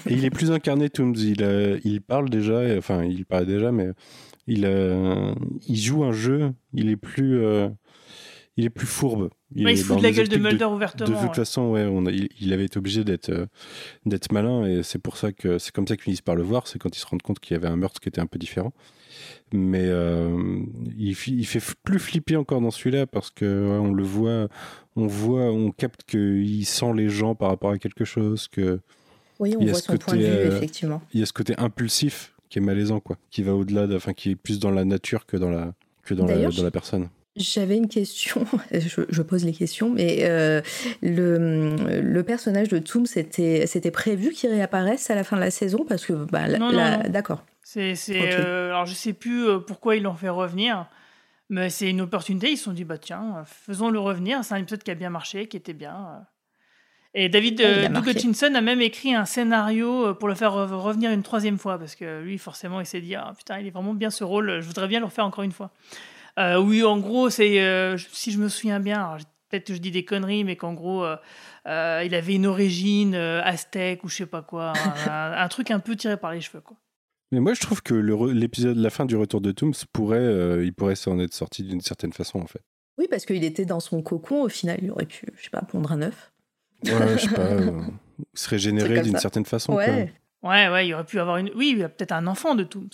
Et 0.07 0.15
il 0.15 0.25
est 0.25 0.31
plus 0.31 0.51
incarné, 0.51 0.91
Tooms. 0.91 1.15
Il, 1.17 1.43
euh, 1.43 1.79
il 1.85 2.01
parle 2.01 2.29
déjà, 2.31 2.65
et- 2.65 2.77
enfin, 2.79 3.05
il 3.05 3.25
parle 3.25 3.47
déjà, 3.47 3.71
mais 3.73 3.89
il, 4.47 4.65
euh, 4.65 5.33
il 5.69 5.77
joue 5.77 6.05
un 6.05 6.13
jeu. 6.13 6.53
Il 6.73 6.89
est 6.91 6.97
plus, 6.97 7.39
euh, 7.45 7.69
il 8.57 8.65
est 8.65 8.71
plus 8.71 8.87
fourbe. 8.89 9.31
Ouais, 9.55 9.63
il 9.63 9.69
est- 9.69 9.77
se 9.77 9.85
fout 9.85 9.99
de 9.99 10.03
la 10.03 10.11
gueule 10.11 10.29
de 10.29 10.37
Mulder 10.37 10.59
De 10.59 10.65
ouvertement. 10.65 11.07
toute 11.21 11.29
ouais. 11.29 11.35
façon, 11.35 11.71
ouais, 11.71 11.85
on 11.85 12.07
a- 12.07 12.11
il, 12.11 12.29
il 12.41 12.53
avait 12.53 12.65
été 12.65 12.77
obligé 12.79 13.05
d'être 13.05 13.31
euh, 13.31 13.47
d'être 14.05 14.33
malin 14.33 14.65
et 14.67 14.83
c'est 14.83 14.99
pour 14.99 15.17
ça 15.17 15.31
que 15.33 15.59
c'est 15.59 15.73
comme 15.73 15.87
ça 15.87 15.95
qu'ils 15.97 16.05
finissent 16.05 16.23
par 16.23 16.35
le 16.35 16.43
voir. 16.43 16.67
C'est 16.67 16.79
quand 16.81 16.95
ils 16.97 17.01
se 17.01 17.07
rendent 17.07 17.23
compte 17.23 17.39
qu'il 17.39 17.55
y 17.55 17.57
avait 17.57 17.69
un 17.69 17.77
meurtre 17.77 18.01
qui 18.01 18.09
était 18.09 18.21
un 18.21 18.27
peu 18.27 18.39
différent. 18.39 18.73
Mais 19.53 19.85
euh, 19.85 20.61
il, 20.99 21.15
fait 21.15 21.61
plus 21.85 21.99
flipper 21.99 22.37
encore 22.37 22.61
dans 22.61 22.71
celui-là 22.71 23.07
parce 23.07 23.31
que 23.31 23.45
ouais, 23.45 23.79
on 23.79 23.93
le 23.93 24.03
voit, 24.03 24.49
on 24.97 25.07
voit, 25.07 25.45
on 25.53 25.71
capte 25.71 26.03
qu'il 26.05 26.67
sent 26.67 26.93
les 26.95 27.09
gens 27.09 27.35
par 27.35 27.49
rapport 27.49 27.71
à 27.71 27.79
quelque 27.79 28.05
chose, 28.05 28.49
que 28.49 28.81
Oui, 29.41 29.55
on 29.57 29.61
il 29.63 29.67
y 29.67 29.71
a 29.71 29.73
voit 29.73 29.81
ce 29.81 29.87
son 29.93 29.97
point 29.99 30.15
de 30.17 30.21
vue, 30.21 30.27
euh, 30.27 30.57
effectivement. 30.57 31.01
il 31.15 31.21
y 31.21 31.23
a 31.23 31.27
ce 31.27 31.33
côté 31.33 31.55
impulsif 31.59 32.35
qui 32.51 32.59
est 32.59 32.63
malaisant, 32.63 33.01
quoi, 33.01 33.17
qui 33.31 33.43
va 33.43 33.55
au-delà, 33.55 33.87
de- 33.87 33.97
enfin, 33.97 34.13
qui 34.13 34.31
est 34.33 34.37
plus 34.37 34.59
dans 34.59 34.71
la 34.71 34.85
nature 34.85 35.25
que 35.27 35.37
dans 35.37 35.51
la 35.51 35.73
que 36.03 36.15
dans 36.15 36.27
la, 36.27 36.35
D'ailleurs, 36.35 36.53
dans 36.53 36.63
la 36.63 36.71
personne. 36.71 37.09
J'avais 37.37 37.77
une 37.77 37.89
question, 37.89 38.45
je, 38.73 39.03
je 39.09 39.23
pose 39.23 39.45
les 39.45 39.53
questions, 39.53 39.91
mais 39.91 40.21
euh, 40.23 40.61
le, 41.03 42.01
le 42.01 42.23
personnage 42.23 42.69
de 42.69 42.79
Toom, 42.79 43.07
c'était 43.07 43.67
c'était 43.67 43.91
prévu 43.91 44.31
qu'il 44.33 44.51
réapparaisse 44.51 45.09
à 45.11 45.15
la 45.15 45.25
fin 45.25 45.37
de 45.37 45.43
la 45.43 45.51
saison? 45.51 45.85
Parce 45.89 46.05
que, 46.05 46.13
bah, 46.13 46.49
la- 46.49 46.59
Non, 46.59 46.73
non, 46.73 46.77
la- 46.79 46.97
non. 47.05 47.11
d'accord. 47.11 47.45
C'est, 47.71 47.97
c'est, 47.97 48.33
euh, 48.35 48.69
alors 48.71 48.87
je 48.87 48.95
sais 48.95 49.13
plus 49.13 49.47
euh, 49.47 49.59
pourquoi 49.59 49.95
ils 49.97 50.03
l'ont 50.03 50.15
fait 50.15 50.31
revenir, 50.31 50.87
mais 51.51 51.69
c'est 51.69 51.91
une 51.91 52.01
opportunité. 52.01 52.51
Ils 52.51 52.57
se 52.57 52.65
sont 52.65 52.73
dit 52.73 52.85
bah 52.85 52.97
tiens, 52.97 53.37
euh, 53.41 53.43
faisons-le 53.45 53.99
revenir. 53.99 54.43
C'est 54.43 54.55
un 54.55 54.57
épisode 54.57 54.83
qui 54.83 54.91
a 54.91 54.95
bien 54.95 55.11
marché, 55.11 55.49
qui 55.49 55.59
était 55.59 55.75
bien. 55.75 56.25
Et 57.13 57.29
David 57.29 57.61
a 57.61 57.65
euh, 57.65 57.89
marqué. 57.91 58.11
Hutchinson 58.13 58.55
a 58.55 58.63
même 58.63 58.81
écrit 58.81 59.15
un 59.15 59.27
scénario 59.27 60.15
pour 60.15 60.29
le 60.29 60.35
faire 60.35 60.53
re- 60.53 60.73
revenir 60.73 61.11
une 61.11 61.23
troisième 61.23 61.59
fois 61.59 61.79
parce 61.79 61.95
que 61.95 62.23
lui 62.23 62.39
forcément 62.39 62.81
il 62.81 62.87
s'est 62.87 63.03
dit 63.03 63.15
ah 63.15 63.35
putain 63.37 63.59
il 63.61 63.67
est 63.67 63.71
vraiment 63.71 63.93
bien 63.93 64.09
ce 64.09 64.25
rôle. 64.25 64.61
Je 64.63 64.67
voudrais 64.67 64.89
bien 64.89 65.01
le 65.01 65.05
refaire 65.05 65.27
encore 65.27 65.45
une 65.45 65.53
fois. 65.53 65.71
Euh, 66.39 66.59
oui 66.59 66.83
en 66.85 66.97
gros 66.97 67.29
c'est 67.29 67.61
euh, 67.61 67.99
si 67.99 68.33
je 68.33 68.39
me 68.39 68.49
souviens 68.49 68.81
bien. 68.81 68.97
alors, 69.05 69.19
Peut-être 69.51 69.67
que 69.67 69.75
je 69.75 69.79
dis 69.79 69.91
des 69.91 70.05
conneries, 70.07 70.45
mais 70.45 70.57
qu'en 70.57 70.75
gros, 70.75 71.07
il 71.67 72.15
avait 72.15 72.35
une 72.35 72.47
origine 72.47 73.15
aztèque 73.15 74.05
ou 74.05 74.09
je 74.11 74.17
sais 74.17 74.27
pas 74.27 74.43
quoi, 74.43 74.73
un, 74.75 75.11
un- 75.11 75.43
un 75.43 75.49
truc 75.49 75.71
un 75.71 75.81
peu 75.81 75.97
tiré 75.97 76.17
par 76.19 76.33
les 76.33 76.41
cheveux, 76.43 76.61
quoi. 76.61 76.77
Mais 77.31 77.41
moi, 77.41 77.55
je 77.55 77.61
trouve 77.61 77.83
que 77.83 77.95
l'épisode, 77.95 78.77
la 78.77 78.91
fin 78.91 79.05
du 79.05 79.17
retour 79.17 79.41
de 79.41 79.53
Tooms 79.53 79.75
pourrait, 79.93 80.19
euh, 80.19 80.65
il 80.65 80.73
pourrait 80.73 80.97
s'en 80.97 81.19
être 81.19 81.35
sorti 81.35 81.63
d'une 81.63 81.81
certaine 81.81 82.13
façon, 82.13 82.41
en 82.41 82.47
fait. 82.47 82.63
Oui, 82.97 83.07
parce 83.11 83.27
qu'il 83.27 83.45
était 83.45 83.65
dans 83.67 83.81
son 83.81 84.03
cocon, 84.03 84.43
au 84.43 84.49
final, 84.49 84.79
il 84.83 84.91
aurait 84.91 85.07
pu, 85.07 85.27
je 85.37 85.45
sais 85.45 85.51
pas, 85.51 85.63
pondre 85.63 85.93
un 85.93 86.03
œuf. 86.03 86.33
Ouais, 86.85 87.19
je 87.19 87.29
sais 87.29 87.35
pas, 87.35 87.41
euh, 87.53 87.83
se 88.35 88.49
régénérer 88.49 89.03
d'une 89.03 89.19
certaine 89.19 89.45
façon. 89.45 89.75
quoi. 89.75 89.85
Ouais. 89.85 90.13
Ouais, 90.43 90.69
ouais, 90.69 90.89
il 90.89 90.95
aurait 90.95 91.05
pu 91.05 91.19
avoir 91.19 91.37
une. 91.37 91.51
Oui, 91.55 91.71
il 91.73 91.79
y 91.79 91.83
a 91.83 91.89
peut-être 91.89 92.13
un 92.13 92.27
enfant 92.27 92.55
de 92.55 92.65
Tooms. 92.65 92.89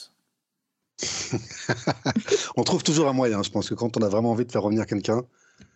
On 2.57 2.65
trouve 2.65 2.83
toujours 2.83 3.09
un 3.09 3.13
moyen, 3.13 3.43
je 3.43 3.51
pense 3.51 3.69
que 3.69 3.75
quand 3.75 3.97
on 3.97 4.03
a 4.03 4.09
vraiment 4.09 4.31
envie 4.31 4.45
de 4.45 4.53
faire 4.53 4.63
revenir 4.63 4.87
quelqu'un, 4.87 5.23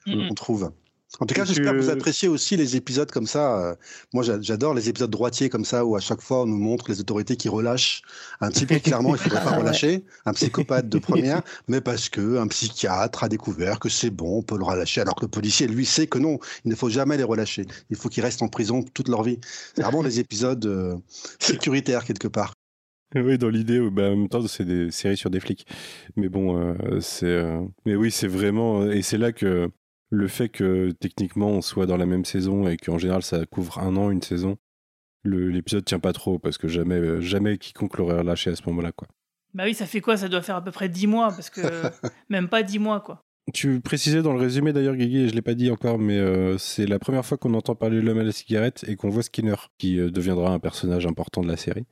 on 0.07 0.33
trouve. 0.35 0.73
En 1.21 1.27
tout 1.27 1.35
cas, 1.35 1.45
j'espère 1.45 1.73
que 1.73 1.79
vous 1.79 1.89
appréciez 1.91 2.29
aussi 2.29 2.57
les 2.57 2.77
épisodes 2.77 3.11
comme 3.11 3.27
ça. 3.27 3.59
euh, 3.71 3.75
Moi, 4.13 4.23
j'a- 4.23 4.41
j'adore 4.43 4.75
les 4.75 4.89
épisodes 4.91 5.11
droitiers 5.11 5.49
comme 5.49 5.65
ça, 5.65 5.85
où 5.87 5.97
à 5.97 6.01
chaque 6.01 6.21
fois, 6.21 6.43
on 6.43 6.47
nous 6.47 6.59
montre 6.59 6.91
les 6.91 7.01
autorités 7.01 7.35
qui 7.37 7.49
relâchent 7.49 8.03
un 8.41 8.51
type 8.51 8.69
qui, 8.69 8.81
clairement, 8.83 9.11
il 9.11 9.13
ne 9.19 9.19
faudrait 9.19 9.43
pas 9.43 9.51
relâcher, 9.59 10.05
un 10.27 10.33
psychopathe 10.35 10.89
de 10.89 10.99
première, 10.99 11.43
mais 11.67 11.81
parce 11.81 12.09
que 12.11 12.37
un 12.37 12.47
psychiatre 12.49 13.25
a 13.25 13.29
découvert 13.31 13.81
que 13.81 13.89
c'est 13.89 14.11
bon, 14.11 14.39
on 14.39 14.43
peut 14.43 14.59
le 14.59 14.65
relâcher, 14.65 15.01
alors 15.01 15.15
que 15.15 15.25
le 15.25 15.31
policier, 15.31 15.67
lui, 15.67 15.87
sait 15.87 16.07
que 16.07 16.19
non, 16.19 16.39
il 16.65 16.71
ne 16.71 16.77
faut 16.77 16.91
jamais 16.91 17.17
les 17.17 17.25
relâcher. 17.25 17.67
Il 17.91 17.97
faut 17.97 18.11
qu'ils 18.11 18.23
restent 18.23 18.43
en 18.43 18.49
prison 18.49 18.83
toute 18.83 19.09
leur 19.09 19.23
vie. 19.23 19.41
C'est 19.75 19.83
vraiment 19.83 20.03
les 20.03 20.21
épisodes 20.21 20.65
euh, 20.67 20.95
sécuritaires, 21.41 22.05
quelque 22.05 22.29
part. 22.29 22.53
Oui, 23.15 23.39
dans 23.39 23.49
l'idée, 23.49 23.81
bah, 23.91 24.09
en 24.11 24.17
même 24.17 24.29
temps, 24.29 24.47
c'est 24.47 24.67
des 24.67 24.91
séries 24.91 25.17
sur 25.17 25.31
des 25.31 25.41
flics. 25.41 25.67
Mais 26.17 26.29
bon, 26.29 26.59
euh, 26.59 27.01
c'est. 27.01 27.25
euh, 27.25 27.63
Mais 27.87 27.97
oui, 27.97 28.11
c'est 28.11 28.29
vraiment. 28.29 28.85
Et 28.91 29.01
c'est 29.01 29.17
là 29.17 29.33
que 29.33 29.71
le 30.11 30.29
fait 30.29 30.49
que 30.49 30.91
techniquement 30.93 31.49
on 31.49 31.61
soit 31.61 31.87
dans 31.87 31.97
la 31.97 32.07
même 32.07 32.25
saison 32.25 32.67
et 32.69 32.77
qu'en 32.77 32.99
général 32.99 33.23
ça 33.23 33.45
couvre 33.47 33.79
un 33.79 33.97
an, 33.97 34.11
une 34.11 34.23
saison, 34.23 34.59
l'épisode 35.25 35.85
tient 35.85 36.01
pas 36.01 36.13
trop 36.13 36.39
parce 36.39 36.59
que 36.59 36.69
jamais, 36.69 36.97
euh, 36.97 37.21
jamais 37.21 37.59
quiconque 37.59 37.99
l'aurait 37.99 38.19
relâché 38.19 38.51
à 38.51 38.57
ce 38.57 38.63
moment-là, 38.67 38.93
quoi. 38.93 39.09
Bah 39.55 39.65
oui, 39.65 39.75
ça 39.75 39.87
fait 39.87 40.01
quoi? 40.01 40.17
Ça 40.17 40.29
doit 40.29 40.43
faire 40.43 40.57
à 40.57 40.63
peu 40.63 40.71
près 40.71 40.89
10 40.89 41.07
mois, 41.07 41.29
parce 41.29 41.51
que 41.51 41.61
même 42.29 42.49
pas 42.49 42.63
10 42.63 42.79
mois, 42.79 43.01
quoi. 43.01 43.25
Tu 43.55 43.81
précisais 43.81 44.21
dans 44.21 44.35
le 44.35 44.39
résumé 44.39 44.75
d'ailleurs, 44.75 44.95
Guigui, 44.95 45.25
et 45.25 45.29
je 45.29 45.35
l'ai 45.35 45.43
pas 45.43 45.55
dit 45.55 45.71
encore, 45.71 45.99
mais 45.99 46.19
euh, 46.19 46.59
c'est 46.59 46.87
la 46.87 46.99
première 46.99 47.25
fois 47.25 47.39
qu'on 47.39 47.55
entend 47.55 47.75
parler 47.75 47.97
de 47.97 48.03
l'homme 48.03 48.19
à 48.19 48.23
la 48.23 48.33
cigarette 48.33 48.85
et 48.87 48.97
qu'on 48.97 49.09
voit 49.09 49.23
Skinner, 49.23 49.55
qui 49.79 49.99
euh, 49.99 50.11
deviendra 50.11 50.53
un 50.53 50.59
personnage 50.59 51.07
important 51.07 51.41
de 51.41 51.49
la 51.49 51.57
série. 51.57 51.87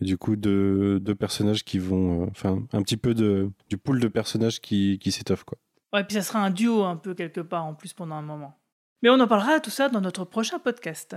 Du 0.00 0.16
coup, 0.16 0.36
deux, 0.36 1.00
deux 1.00 1.14
personnages 1.16 1.64
qui 1.64 1.78
vont, 1.78 2.22
euh, 2.22 2.26
enfin, 2.30 2.62
un 2.72 2.82
petit 2.82 2.96
peu 2.96 3.14
de, 3.14 3.50
du 3.68 3.78
pool 3.78 3.98
de 3.98 4.06
personnages 4.06 4.60
qui, 4.60 4.98
qui 5.00 5.10
s'étoffe, 5.10 5.42
quoi. 5.42 5.58
Ouais, 5.92 6.04
puis 6.04 6.14
ça 6.14 6.22
sera 6.22 6.40
un 6.40 6.50
duo 6.50 6.84
un 6.84 6.96
peu 6.96 7.14
quelque 7.14 7.40
part 7.40 7.64
en 7.64 7.74
plus 7.74 7.92
pendant 7.92 8.14
un 8.14 8.22
moment. 8.22 8.58
Mais 9.02 9.10
on 9.10 9.20
en 9.20 9.26
parlera 9.26 9.60
tout 9.60 9.70
ça 9.70 9.88
dans 9.88 10.00
notre 10.00 10.24
prochain 10.24 10.58
podcast. 10.58 11.16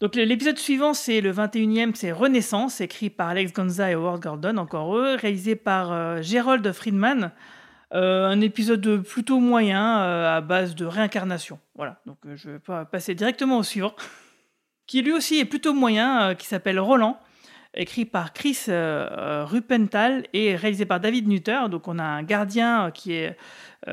Donc 0.00 0.16
l'épisode 0.16 0.58
suivant, 0.58 0.92
c'est 0.92 1.20
le 1.20 1.32
21e, 1.32 1.94
c'est 1.94 2.12
Renaissance, 2.12 2.80
écrit 2.80 3.10
par 3.10 3.28
Alex 3.28 3.52
Gonza 3.52 3.90
et 3.90 3.94
Howard 3.94 4.20
Gordon, 4.20 4.56
encore 4.56 4.96
eux, 4.96 5.14
réalisé 5.14 5.56
par 5.56 5.92
euh, 5.92 6.20
Gerald 6.20 6.70
Friedman. 6.72 7.30
Euh, 7.92 8.26
un 8.26 8.40
épisode 8.40 9.02
plutôt 9.02 9.38
moyen 9.38 10.00
euh, 10.02 10.36
à 10.36 10.40
base 10.40 10.74
de 10.74 10.84
réincarnation. 10.84 11.60
Voilà, 11.76 12.00
donc 12.06 12.18
je 12.34 12.50
vais 12.50 12.58
pas 12.58 12.84
passer 12.84 13.14
directement 13.14 13.58
au 13.58 13.62
suivant, 13.62 13.94
qui 14.86 15.00
lui 15.00 15.12
aussi 15.12 15.38
est 15.38 15.44
plutôt 15.44 15.72
moyen, 15.72 16.34
qui 16.34 16.46
s'appelle 16.46 16.80
Roland, 16.80 17.20
écrit 17.76 18.04
par 18.04 18.32
Chris 18.32 18.58
Rupenthal 18.68 20.26
et 20.32 20.56
réalisé 20.56 20.86
par 20.86 21.00
David 21.00 21.28
Nutter. 21.28 21.60
Donc 21.70 21.88
on 21.88 21.98
a 21.98 22.04
un 22.04 22.22
gardien 22.22 22.90
qui 22.90 23.12
est 23.12 23.36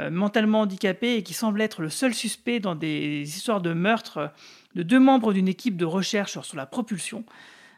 mentalement 0.09 0.61
handicapé 0.61 1.15
et 1.15 1.23
qui 1.23 1.33
semble 1.33 1.61
être 1.61 1.81
le 1.81 1.89
seul 1.89 2.13
suspect 2.13 2.59
dans 2.59 2.75
des 2.75 3.23
histoires 3.23 3.61
de 3.61 3.73
meurtre 3.73 4.31
de 4.75 4.83
deux 4.83 4.99
membres 4.99 5.33
d'une 5.33 5.47
équipe 5.47 5.77
de 5.77 5.85
recherche 5.85 6.39
sur 6.41 6.57
la 6.57 6.65
propulsion. 6.65 7.25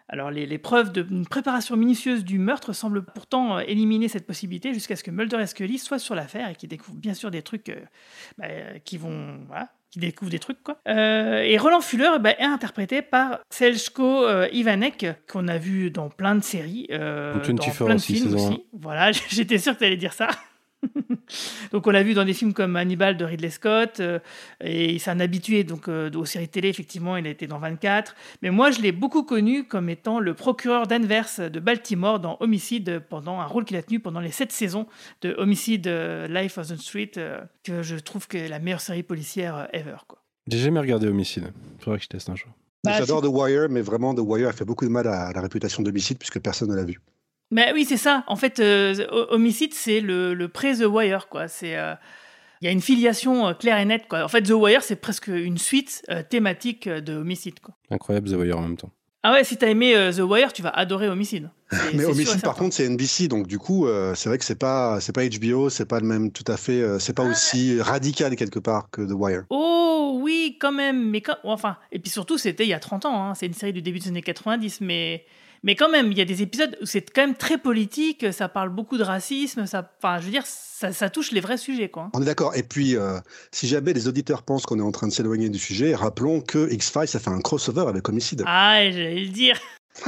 Alors 0.09 0.29
les, 0.29 0.57
preuves 0.57 0.91
d'une 0.91 1.25
préparation 1.25 1.75
minutieuse 1.75 2.23
du 2.23 2.37
meurtre 2.37 2.73
semblent 2.73 3.03
pourtant 3.03 3.57
euh, 3.57 3.61
éliminer 3.61 4.07
cette 4.09 4.27
possibilité 4.27 4.73
jusqu'à 4.73 4.95
ce 4.95 5.03
que 5.03 5.11
Mulder 5.11 5.41
et 5.41 5.47
Scully 5.47 5.79
soient 5.79 5.97
sur 5.97 6.13
l'affaire 6.13 6.49
et 6.49 6.55
qu'ils 6.55 6.69
découvrent 6.69 6.99
bien 6.99 7.13
sûr 7.13 7.31
des 7.31 7.41
trucs 7.41 7.69
euh, 7.69 7.79
bah, 8.37 8.47
qui 8.83 8.97
vont 8.97 9.39
qui 9.93 9.99
découvrent 9.99 10.31
des 10.31 10.39
trucs 10.39 10.63
quoi. 10.63 10.79
Euh, 10.87 11.43
et 11.43 11.55
Roland 11.59 11.81
Fuller 11.81 12.09
bah, 12.19 12.31
est 12.31 12.43
interprété 12.43 13.03
par 13.03 13.39
Selchko 13.51 14.27
Ivanek 14.51 15.05
qu'on 15.31 15.47
a 15.47 15.59
vu 15.59 15.91
dans 15.91 16.09
plein 16.09 16.33
de 16.33 16.43
séries, 16.43 16.87
dans 16.89 17.39
plein 17.85 17.95
de 17.95 18.01
films 18.01 18.33
aussi. 18.33 18.63
Voilà, 18.73 19.11
j'étais 19.29 19.59
sûr 19.59 19.73
que 19.73 19.79
tu 19.79 19.85
allais 19.85 19.97
dire 19.97 20.13
ça. 20.13 20.29
donc 21.71 21.87
on 21.87 21.91
l'a 21.91 22.03
vu 22.03 22.13
dans 22.13 22.25
des 22.25 22.33
films 22.33 22.53
comme 22.53 22.75
Hannibal 22.75 23.17
de 23.17 23.25
Ridley 23.25 23.49
Scott, 23.49 23.99
euh, 23.99 24.19
et 24.61 24.99
c'est 24.99 25.11
un 25.11 25.19
habitué 25.19 25.63
donc 25.63 25.87
euh, 25.87 26.11
aux 26.11 26.25
séries 26.25 26.47
télé, 26.47 26.69
effectivement, 26.69 27.17
il 27.17 27.27
a 27.27 27.29
été 27.29 27.47
dans 27.47 27.59
24. 27.59 28.15
Mais 28.41 28.49
moi, 28.49 28.71
je 28.71 28.81
l'ai 28.81 28.91
beaucoup 28.91 29.23
connu 29.23 29.65
comme 29.65 29.89
étant 29.89 30.19
le 30.19 30.33
procureur 30.33 30.87
d'Anvers 30.87 31.49
de 31.51 31.59
Baltimore 31.59 32.19
dans 32.19 32.37
Homicide, 32.39 33.01
pendant 33.09 33.39
un 33.39 33.45
rôle 33.45 33.65
qu'il 33.65 33.77
a 33.77 33.83
tenu 33.83 33.99
pendant 33.99 34.19
les 34.19 34.31
sept 34.31 34.51
saisons 34.51 34.87
de 35.21 35.35
Homicide 35.37 35.87
euh, 35.87 36.27
Life 36.27 36.57
of 36.57 36.67
the 36.67 36.77
Street, 36.77 37.11
que 37.63 37.81
je 37.81 37.95
trouve 37.95 38.27
que 38.27 38.37
est 38.37 38.47
la 38.47 38.59
meilleure 38.59 38.81
série 38.81 39.03
policière 39.03 39.67
ever. 39.73 39.97
Quoi. 40.07 40.19
J'ai 40.47 40.59
jamais 40.59 40.79
regardé 40.79 41.07
Homicide, 41.07 41.51
faudrait 41.79 41.99
que 41.99 42.03
je 42.03 42.09
teste 42.09 42.29
un 42.29 42.35
jour. 42.35 42.51
Bah, 42.83 42.97
J'adore 42.97 43.21
The 43.21 43.27
Wire, 43.29 43.69
mais 43.69 43.81
vraiment, 43.81 44.13
The 44.13 44.19
Wire 44.19 44.49
a 44.49 44.51
fait 44.51 44.65
beaucoup 44.65 44.85
de 44.85 44.89
mal 44.89 45.07
à 45.07 45.31
la 45.31 45.41
réputation 45.41 45.83
d'Homicide 45.83 46.17
puisque 46.17 46.39
personne 46.39 46.69
ne 46.69 46.75
l'a 46.75 46.83
vu. 46.83 46.99
Mais 47.53 47.71
oui, 47.71 47.85
c'est 47.85 47.97
ça. 47.97 48.23
En 48.27 48.35
fait, 48.35 48.59
euh, 48.59 48.95
Homicide, 49.29 49.75
c'est 49.75 50.01
le, 50.01 50.33
le 50.33 50.47
pré-The 50.47 50.85
Wire, 50.85 51.27
quoi. 51.29 51.47
C'est. 51.47 51.77
Euh, 51.77 51.93
il 52.61 52.65
y 52.65 52.67
a 52.67 52.71
une 52.71 52.81
filiation 52.81 53.47
euh, 53.47 53.53
claire 53.53 53.77
et 53.77 53.85
nette. 53.85 54.07
Quoi. 54.07 54.23
En 54.23 54.27
fait, 54.27 54.41
The 54.41 54.53
Wire, 54.53 54.81
c'est 54.81 54.95
presque 54.95 55.27
une 55.27 55.59
suite 55.59 56.03
thématique 56.29 56.89
de 56.89 57.13
Homicide. 57.15 57.59
Quoi. 57.59 57.75
Incroyable, 57.91 58.29
The 58.31 58.35
Wire 58.35 58.57
en 58.57 58.61
même 58.63 58.77
temps. 58.77 58.91
Ah 59.21 59.33
ouais, 59.33 59.43
si 59.43 59.55
t'as 59.55 59.67
aimé 59.67 59.93
The 60.13 60.19
Wire, 60.19 60.51
tu 60.51 60.61
vas 60.63 60.69
adorer 60.69 61.07
Homicide. 61.07 61.49
Mais 61.93 62.03
Homicide, 62.05 62.41
par 62.41 62.55
contre, 62.55 62.75
c'est 62.75 62.89
NBC, 62.89 63.27
donc 63.27 63.47
du 63.47 63.57
coup, 63.57 63.87
c'est 64.15 64.27
vrai 64.27 64.37
que 64.37 64.43
c'est 64.43 64.59
pas, 64.59 64.99
c'est 64.99 65.13
pas 65.13 65.25
HBO, 65.25 65.69
c'est 65.69 65.85
pas 65.85 66.01
le 66.01 66.05
même, 66.05 66.31
tout 66.31 66.43
à 66.47 66.57
fait, 66.57 66.83
c'est 66.99 67.13
pas 67.13 67.23
aussi 67.23 67.79
radical 67.79 68.35
quelque 68.35 68.59
part 68.59 68.89
que 68.89 69.01
The 69.01 69.13
Wire. 69.13 69.43
Oh 69.49 70.19
oui, 70.21 70.57
quand 70.59 70.73
même, 70.73 71.09
mais 71.09 71.21
quand, 71.21 71.37
enfin, 71.43 71.77
et 71.93 71.99
puis 71.99 72.09
surtout, 72.09 72.37
c'était 72.37 72.65
il 72.65 72.69
y 72.69 72.73
a 72.73 72.79
30 72.79 73.05
ans. 73.05 73.29
Hein. 73.29 73.33
C'est 73.33 73.45
une 73.45 73.53
série 73.53 73.71
du 73.71 73.81
début 73.81 73.99
des 73.99 74.09
années 74.09 74.21
90, 74.21 74.81
mais 74.81 75.25
mais 75.63 75.75
quand 75.75 75.89
même, 75.89 76.11
il 76.11 76.17
y 76.17 76.21
a 76.21 76.25
des 76.25 76.41
épisodes 76.41 76.77
où 76.81 76.85
c'est 76.85 77.09
quand 77.09 77.21
même 77.21 77.35
très 77.35 77.57
politique, 77.57 78.31
ça 78.33 78.49
parle 78.49 78.69
beaucoup 78.69 78.97
de 78.97 79.03
racisme, 79.03 79.65
ça, 79.65 79.89
enfin, 79.97 80.19
je 80.19 80.25
veux 80.25 80.31
dire, 80.31 80.45
ça, 80.45 81.09
touche 81.09 81.31
les 81.31 81.39
vrais 81.39 81.57
sujets, 81.57 81.89
quoi. 81.89 82.09
On 82.13 82.21
est 82.21 82.25
d'accord. 82.25 82.55
Et 82.55 82.63
puis, 82.63 82.97
euh, 82.97 83.19
si 83.51 83.67
jamais 83.67 83.93
les 83.93 84.09
auditeurs 84.09 84.43
pensent 84.43 84.65
qu'on 84.65 84.79
est 84.79 84.83
en 84.83 84.91
train 84.91 85.07
de 85.07 85.13
s'éloigner 85.13 85.49
du 85.49 85.59
sujet, 85.59 85.95
rappelons 85.95 86.41
que 86.41 86.69
X-Files, 86.71 87.07
ça 87.07 87.19
fait 87.19 87.29
un 87.29 87.39
crossover 87.39 87.85
avec 87.87 88.07
Homicide. 88.09 88.43
Ah, 88.45 88.79
j'allais 88.91 89.23
le 89.23 89.29
dire. 89.29 89.57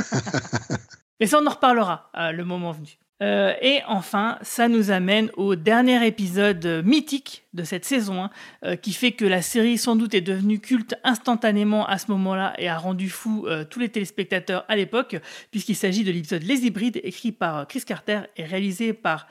Mais 1.21 1.27
ça, 1.27 1.39
on 1.41 1.47
en 1.47 1.51
reparlera 1.51 2.11
euh, 2.17 2.31
le 2.31 2.43
moment 2.43 2.73
venu. 2.73 2.97
Euh, 3.23 3.53
et 3.61 3.79
enfin, 3.87 4.37
ça 4.41 4.67
nous 4.67 4.91
amène 4.91 5.29
au 5.37 5.55
dernier 5.55 6.05
épisode 6.05 6.83
mythique 6.85 7.45
de 7.53 7.63
cette 7.63 7.85
saison, 7.85 8.23
hein, 8.23 8.29
euh, 8.65 8.75
qui 8.75 8.91
fait 8.91 9.13
que 9.13 9.23
la 9.23 9.41
série 9.41 9.77
sans 9.77 9.95
doute 9.95 10.13
est 10.13 10.21
devenue 10.21 10.59
culte 10.59 10.95
instantanément 11.03 11.87
à 11.87 11.97
ce 11.97 12.11
moment-là 12.11 12.53
et 12.57 12.67
a 12.67 12.77
rendu 12.77 13.09
fou 13.09 13.45
euh, 13.47 13.63
tous 13.63 13.79
les 13.79 13.89
téléspectateurs 13.89 14.65
à 14.67 14.75
l'époque, 14.75 15.17
puisqu'il 15.51 15.75
s'agit 15.75 16.03
de 16.03 16.11
l'épisode 16.11 16.43
Les 16.43 16.65
Hybrides, 16.65 16.99
écrit 17.03 17.31
par 17.31 17.67
Chris 17.67 17.83
Carter 17.85 18.21
et 18.35 18.43
réalisé 18.43 18.91
par... 18.93 19.27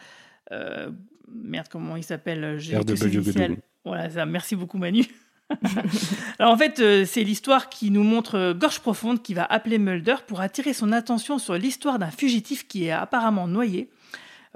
merde, 1.30 1.66
comment 1.70 1.96
il 1.96 2.04
s'appelle 2.04 2.58
Voilà, 3.84 4.08
ça, 4.08 4.24
merci 4.24 4.56
beaucoup 4.56 4.78
Manu. 4.78 5.04
Alors 6.38 6.52
en 6.52 6.56
fait, 6.56 6.80
euh, 6.80 7.04
c'est 7.04 7.22
l'histoire 7.22 7.68
qui 7.68 7.90
nous 7.90 8.02
montre 8.02 8.36
euh, 8.36 8.54
Gorge 8.54 8.80
Profonde 8.80 9.22
qui 9.22 9.34
va 9.34 9.44
appeler 9.44 9.78
Mulder 9.78 10.16
pour 10.26 10.40
attirer 10.40 10.72
son 10.72 10.92
attention 10.92 11.38
sur 11.38 11.54
l'histoire 11.54 11.98
d'un 11.98 12.10
fugitif 12.10 12.66
qui 12.66 12.86
est 12.86 12.90
apparemment 12.90 13.46
noyé. 13.46 13.90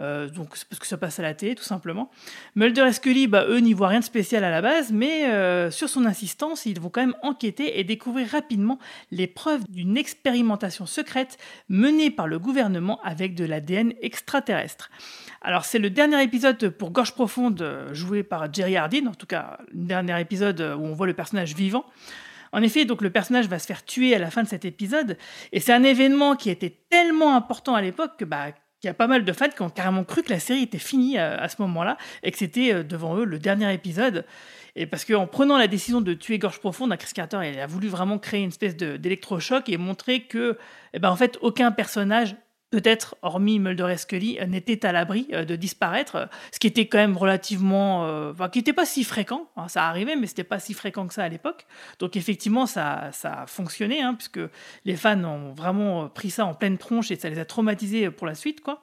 Euh, 0.01 0.29
donc 0.29 0.51
parce 0.69 0.79
que 0.79 0.87
ça 0.87 0.97
passe 0.97 1.19
à 1.19 1.23
la 1.23 1.35
télé 1.35 1.55
tout 1.55 1.65
simplement. 1.65 2.11
Mulder 2.55 2.87
et 2.89 2.93
Scully, 2.93 3.27
bah, 3.27 3.47
eux 3.49 3.59
n'y 3.59 3.73
voient 3.73 3.89
rien 3.89 4.01
de 4.01 4.05
spécial 4.05 4.45
à 4.45 4.51
la 4.51 4.63
base, 4.63 4.93
mais 4.93 5.71
sur 5.71 5.89
son 5.89 6.05
insistance, 6.07 6.67
ils 6.67 6.81
vont 6.81 6.91
quand 6.91 7.01
même 7.01 7.17
enquêter 7.23 7.79
et 7.79 7.85
découvrir 7.85 8.29
rapidement 8.29 8.79
les 9.11 9.27
preuves 9.27 9.65
d'une 9.69 9.97
expérimentation 9.97 10.87
secrète 10.87 11.39
menée 11.69 12.11
par 12.11 12.29
le 12.29 12.39
gouvernement 12.39 13.01
avec 13.03 13.35
de 13.35 13.45
l'ADN 13.45 13.93
extraterrestre. 14.03 14.91
Alors 15.41 15.65
c'est 15.65 15.79
le 15.79 15.91
dernier 15.91 16.23
épisode 16.23 16.71
pour 16.71 16.91
Gorge 16.91 17.13
Profonde 17.13 17.63
euh, 17.63 17.95
joué 17.95 18.23
par 18.23 18.53
Jerry 18.53 18.77
Hardin, 18.77 19.07
en 19.07 19.15
tout 19.15 19.27
cas 19.27 19.59
le 19.73 19.85
dernier 19.85 20.21
épisode 20.21 20.61
où 20.61 20.85
on 20.85 20.95
voit 20.95 21.07
le 21.07 21.15
personnage 21.15 21.55
vivant. 21.55 21.85
En 22.53 22.63
effet, 22.63 22.85
donc 22.87 23.03
le 23.03 23.11
personnage 23.11 23.47
va 23.47 23.59
se 23.59 23.67
faire 23.67 23.85
tuer 23.85 24.15
à 24.15 24.19
la 24.19 24.31
fin 24.31 24.43
de 24.43 24.49
cet 24.49 24.65
épisode, 24.65 25.19
et 25.53 25.61
c'est 25.61 25.73
un 25.73 25.83
événement 25.83 26.35
qui 26.35 26.51
était 26.51 26.77
tellement 26.89 27.37
important 27.37 27.75
à 27.75 27.83
l'époque 27.83 28.13
que 28.19 28.25
bah, 28.25 28.47
qu'il 28.81 28.89
y 28.89 28.91
a 28.91 28.95
pas 28.95 29.07
mal 29.07 29.25
de 29.25 29.33
fans 29.33 29.49
qui 29.49 29.63
ont 29.63 29.71
carrément 29.71 30.05
cru 30.05 30.23
que 30.23 30.31
la 30.31 30.39
série 30.39 30.63
était 30.63 30.79
finie 30.79 31.19
euh, 31.19 31.37
à, 31.39 31.49
ce 31.49 31.61
moment-là 31.63 31.97
et 32.23 32.31
que 32.31 32.39
c'était 32.39 32.73
euh, 32.73 32.83
devant 32.83 33.17
eux 33.17 33.25
le 33.25 33.39
dernier 33.39 33.73
épisode. 33.73 34.25
Et 34.77 34.87
parce 34.87 35.05
qu'en 35.05 35.27
prenant 35.27 35.59
la 35.59 35.67
décision 35.67 36.01
de 36.01 36.15
tuer 36.15 36.39
Gorge 36.39 36.61
Profonde, 36.61 36.97
Chris 36.97 37.13
Carter 37.13 37.41
il 37.53 37.59
a 37.59 37.67
voulu 37.67 37.89
vraiment 37.89 38.19
créer 38.19 38.43
une 38.43 38.49
espèce 38.49 38.77
d'électrochoc 38.77 39.69
et 39.69 39.77
montrer 39.77 40.23
que, 40.23 40.57
eh 40.95 41.01
ben, 41.01 41.11
en 41.11 41.17
fait, 41.17 41.39
aucun 41.41 41.73
personnage 41.73 42.37
peut-être, 42.71 43.17
hormis 43.23 43.59
Mulder 43.59 43.89
et 43.93 43.97
Scully, 43.97 44.39
euh, 44.41 44.47
n'était 44.47 44.85
à 44.85 44.93
l'abri 44.93 45.27
euh, 45.33 45.45
de 45.45 45.57
disparaître, 45.57 46.17
euh, 46.17 46.27
ce 46.53 46.59
qui 46.59 46.67
était 46.67 46.87
quand 46.87 46.99
même 46.99 47.17
relativement, 47.17 48.03
enfin, 48.31 48.49
qui 48.49 48.59
n'était 48.59 48.73
pas 48.73 48.87
si 48.87 49.05
fréquent. 49.05 49.49
Hein, 49.57 49.69
ça 49.69 49.87
arrivait, 49.87 50.17
mais 50.17 50.27
c'était 50.27 50.45
pas 50.45 50.59
si 50.59 50.75
fréquent 50.75 51.07
que 51.07 51.15
ça 51.15 51.25
à 51.25 51.29
l'époque. 51.29 51.67
Donc 51.99 52.17
effectivement, 52.17 52.67
ça, 52.67 53.11
ça 53.13 53.43
a 53.43 53.47
fonctionné, 53.47 54.03
hein, 54.03 54.15
puisque 54.15 54.41
les 54.85 54.97
fans 54.97 55.23
ont 55.25 55.53
vraiment 55.53 56.09
pris 56.09 56.31
ça 56.31 56.45
en 56.45 56.55
pleine 56.55 56.79
tronche 56.79 57.11
et 57.11 57.17
ça 57.17 57.29
les 57.29 57.39
a 57.39 57.45
traumatisés 57.45 58.11
pour 58.11 58.27
la 58.27 58.35
suite, 58.35 58.61
quoi. 58.61 58.83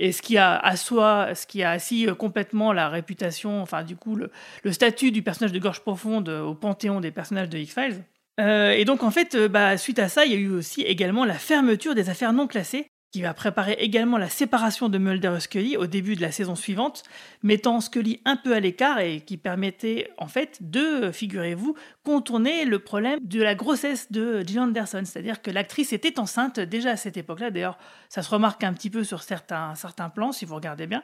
Et 0.00 0.12
ce 0.12 0.22
qui 0.22 0.38
a 0.38 0.62
ce 0.76 1.46
qui 1.46 1.62
a 1.64 1.70
assis 1.70 2.06
complètement 2.18 2.72
la 2.72 2.88
réputation, 2.88 3.60
enfin 3.60 3.82
du 3.82 3.96
coup 3.96 4.14
le, 4.14 4.30
le 4.62 4.72
statut 4.72 5.10
du 5.10 5.22
personnage 5.22 5.52
de 5.52 5.58
Gorge 5.58 5.80
Profonde 5.80 6.28
au 6.28 6.54
panthéon 6.54 7.00
des 7.00 7.10
personnages 7.10 7.48
de 7.48 7.58
X-Files. 7.58 8.04
et 8.38 8.84
donc 8.84 9.02
en 9.02 9.10
fait, 9.10 9.36
bah, 9.36 9.76
suite 9.76 9.98
à 9.98 10.08
ça, 10.08 10.24
il 10.24 10.32
y 10.32 10.36
a 10.36 10.38
eu 10.38 10.50
aussi 10.50 10.82
également 10.82 11.24
la 11.24 11.34
fermeture 11.34 11.96
des 11.96 12.10
affaires 12.10 12.32
non 12.32 12.46
classées, 12.46 12.88
qui 13.10 13.22
va 13.22 13.32
préparer 13.32 13.72
également 13.80 14.18
la 14.18 14.28
séparation 14.28 14.88
de 14.88 14.98
Mulder 14.98 15.34
et 15.36 15.40
Scully 15.40 15.76
au 15.76 15.86
début 15.86 16.14
de 16.14 16.20
la 16.20 16.30
saison 16.30 16.54
suivante, 16.54 17.04
mettant 17.42 17.80
Scully 17.80 18.20
un 18.26 18.36
peu 18.36 18.54
à 18.54 18.60
l'écart 18.60 18.98
et 19.00 19.20
qui 19.20 19.38
permettait 19.38 20.10
en 20.18 20.28
fait 20.28 20.58
de, 20.60 21.10
figurez-vous, 21.10 21.74
contourner 22.04 22.66
le 22.66 22.78
problème 22.78 23.18
de 23.22 23.42
la 23.42 23.54
grossesse 23.54 24.12
de 24.12 24.40
Jill 24.46 24.60
Anderson. 24.60 25.02
C'est-à-dire 25.04 25.40
que 25.40 25.50
l'actrice 25.50 25.94
était 25.94 26.18
enceinte 26.18 26.60
déjà 26.60 26.90
à 26.90 26.96
cette 26.96 27.16
époque-là. 27.16 27.50
D'ailleurs, 27.50 27.78
ça 28.10 28.22
se 28.22 28.30
remarque 28.30 28.62
un 28.62 28.74
petit 28.74 28.90
peu 28.90 29.04
sur 29.04 29.22
certains, 29.22 29.74
plans, 30.14 30.32
si 30.32 30.44
vous 30.44 30.54
regardez 30.54 30.86
bien. 30.86 31.02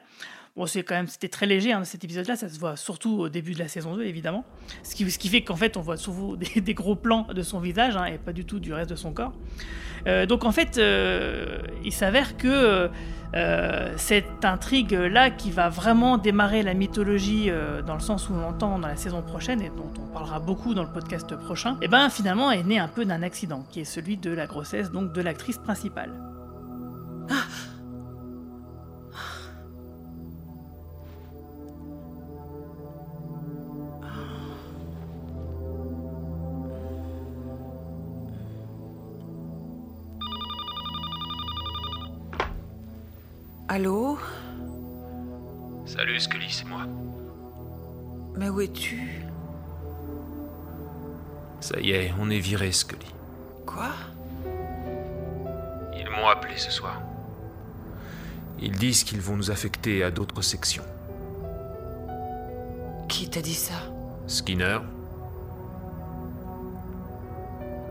Bon, 0.56 0.66
c'est 0.66 0.85
quand 0.85 0.94
même, 0.94 1.09
c'était 1.09 1.28
très 1.28 1.47
léger 1.47 1.72
hein, 1.72 1.82
cet 1.82 2.05
épisode-là, 2.05 2.36
ça 2.36 2.48
se 2.48 2.60
voit 2.60 2.76
surtout 2.76 3.18
au 3.18 3.28
début 3.28 3.55
de 3.55 3.59
la 3.59 3.66
saison 3.66 3.97
2, 3.97 4.05
évidemment. 4.05 4.44
Ce 4.85 4.94
qui, 4.94 5.10
ce 5.10 5.18
qui 5.18 5.28
fait 5.28 5.43
qu'en 5.43 5.56
fait, 5.56 5.76
on 5.76 5.81
voit 5.81 5.97
souvent 5.97 6.36
des, 6.56 6.74
gros 6.74 6.94
plans 6.94 7.26
de 7.35 7.43
son 7.43 7.59
visage 7.59 7.97
hein, 7.97 8.05
et 8.05 8.18
pas 8.18 8.32
du 8.32 8.44
tout 8.44 8.60
du 8.60 8.72
reste 8.72 8.90
de 8.90 8.94
son 8.94 9.12
corps. 9.12 9.32
Euh, 10.06 10.26
donc 10.26 10.44
en 10.44 10.52
fait, 10.52 10.78
euh, 10.78 11.59
il 11.85 11.93
s'avère 11.94 12.36
que 12.36 12.90
euh, 13.34 13.94
cette 13.96 14.44
intrigue-là, 14.44 15.30
qui 15.30 15.50
va 15.50 15.68
vraiment 15.68 16.18
démarrer 16.18 16.62
la 16.62 16.74
mythologie 16.74 17.50
dans 17.86 17.94
le 17.94 18.00
sens 18.00 18.28
où 18.28 18.34
on 18.34 18.40
l'entend 18.40 18.78
dans 18.78 18.88
la 18.88 18.96
saison 18.96 19.22
prochaine 19.22 19.60
et 19.60 19.70
dont 19.70 19.90
on 20.00 20.12
parlera 20.12 20.38
beaucoup 20.38 20.74
dans 20.74 20.82
le 20.82 20.92
podcast 20.92 21.34
prochain, 21.36 21.76
eh 21.82 21.88
ben 21.88 22.10
finalement 22.10 22.50
est 22.50 22.62
née 22.62 22.78
un 22.78 22.88
peu 22.88 23.04
d'un 23.04 23.22
accident, 23.22 23.64
qui 23.70 23.80
est 23.80 23.84
celui 23.84 24.16
de 24.16 24.30
la 24.30 24.46
grossesse 24.46 24.90
donc 24.92 25.12
de 25.12 25.20
l'actrice 25.20 25.58
principale. 25.58 26.12
Ah 27.30 27.34
Allô 43.74 44.16
Salut 45.84 46.20
Scully, 46.20 46.46
c'est 46.48 46.64
moi. 46.64 46.82
Mais 48.36 48.48
où 48.48 48.60
es-tu 48.60 49.24
Ça 51.59 51.80
y 51.80 51.90
est, 51.90 52.12
on 52.20 52.30
est 52.30 52.38
viré, 52.38 52.70
Scully. 52.70 53.12
Quoi 53.66 53.88
Ils 55.92 56.09
m'ont 56.09 56.28
appelé 56.28 56.56
ce 56.56 56.70
soir. 56.70 57.02
Ils 58.60 58.70
disent 58.78 59.02
qu'ils 59.02 59.20
vont 59.20 59.36
nous 59.36 59.51
affecter 59.51 60.05
à 60.05 60.12
d'autres 60.12 60.42
sections. 60.42 60.84
Qui 63.09 63.28
t'a 63.28 63.40
dit 63.42 63.55
ça 63.55 63.74
Skinner. 64.28 64.78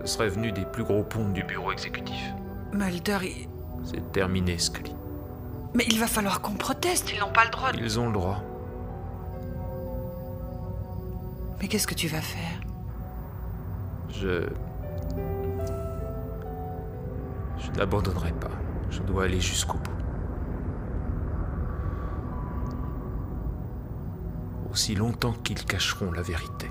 Ce 0.06 0.14
serait 0.14 0.30
venu 0.30 0.54
des 0.54 0.64
plus 0.64 0.86
gros 0.86 1.04
ponts 1.04 1.28
du 1.28 1.44
bureau 1.44 1.74
exécutif. 1.74 2.24
Mulder, 2.72 3.18
il- 3.24 3.50
C'est 3.84 4.14
terminé, 4.14 4.58
Scully. 4.58 4.96
Mais 5.76 5.86
il 5.90 6.00
va 6.00 6.08
falloir 6.08 6.42
qu'on 6.42 6.54
proteste, 6.54 7.12
ils 7.14 7.20
n'ont 7.20 7.32
pas 7.32 7.46
le 7.46 7.52
droit. 7.52 7.72
de- 7.72 7.80
Ils 7.80 8.00
ont 8.00 8.08
le 8.08 8.14
droit. 8.14 8.42
Mais 11.62 11.68
qu'est-ce 11.68 11.88
que 11.88 11.96
tu 11.96 12.08
vas 12.08 12.22
faire? 12.22 12.60
Je. 14.10 14.48
Je 17.60 17.72
n'abandonnerai 17.78 18.32
pas. 18.34 18.50
Je 18.90 19.02
dois 19.02 19.24
aller 19.24 19.40
jusqu'au 19.40 19.78
bout. 19.78 19.90
Aussi 24.72 24.96
longtemps 24.96 25.34
qu'ils 25.44 25.64
cacheront 25.66 26.12
la 26.12 26.22
vérité. 26.22 26.70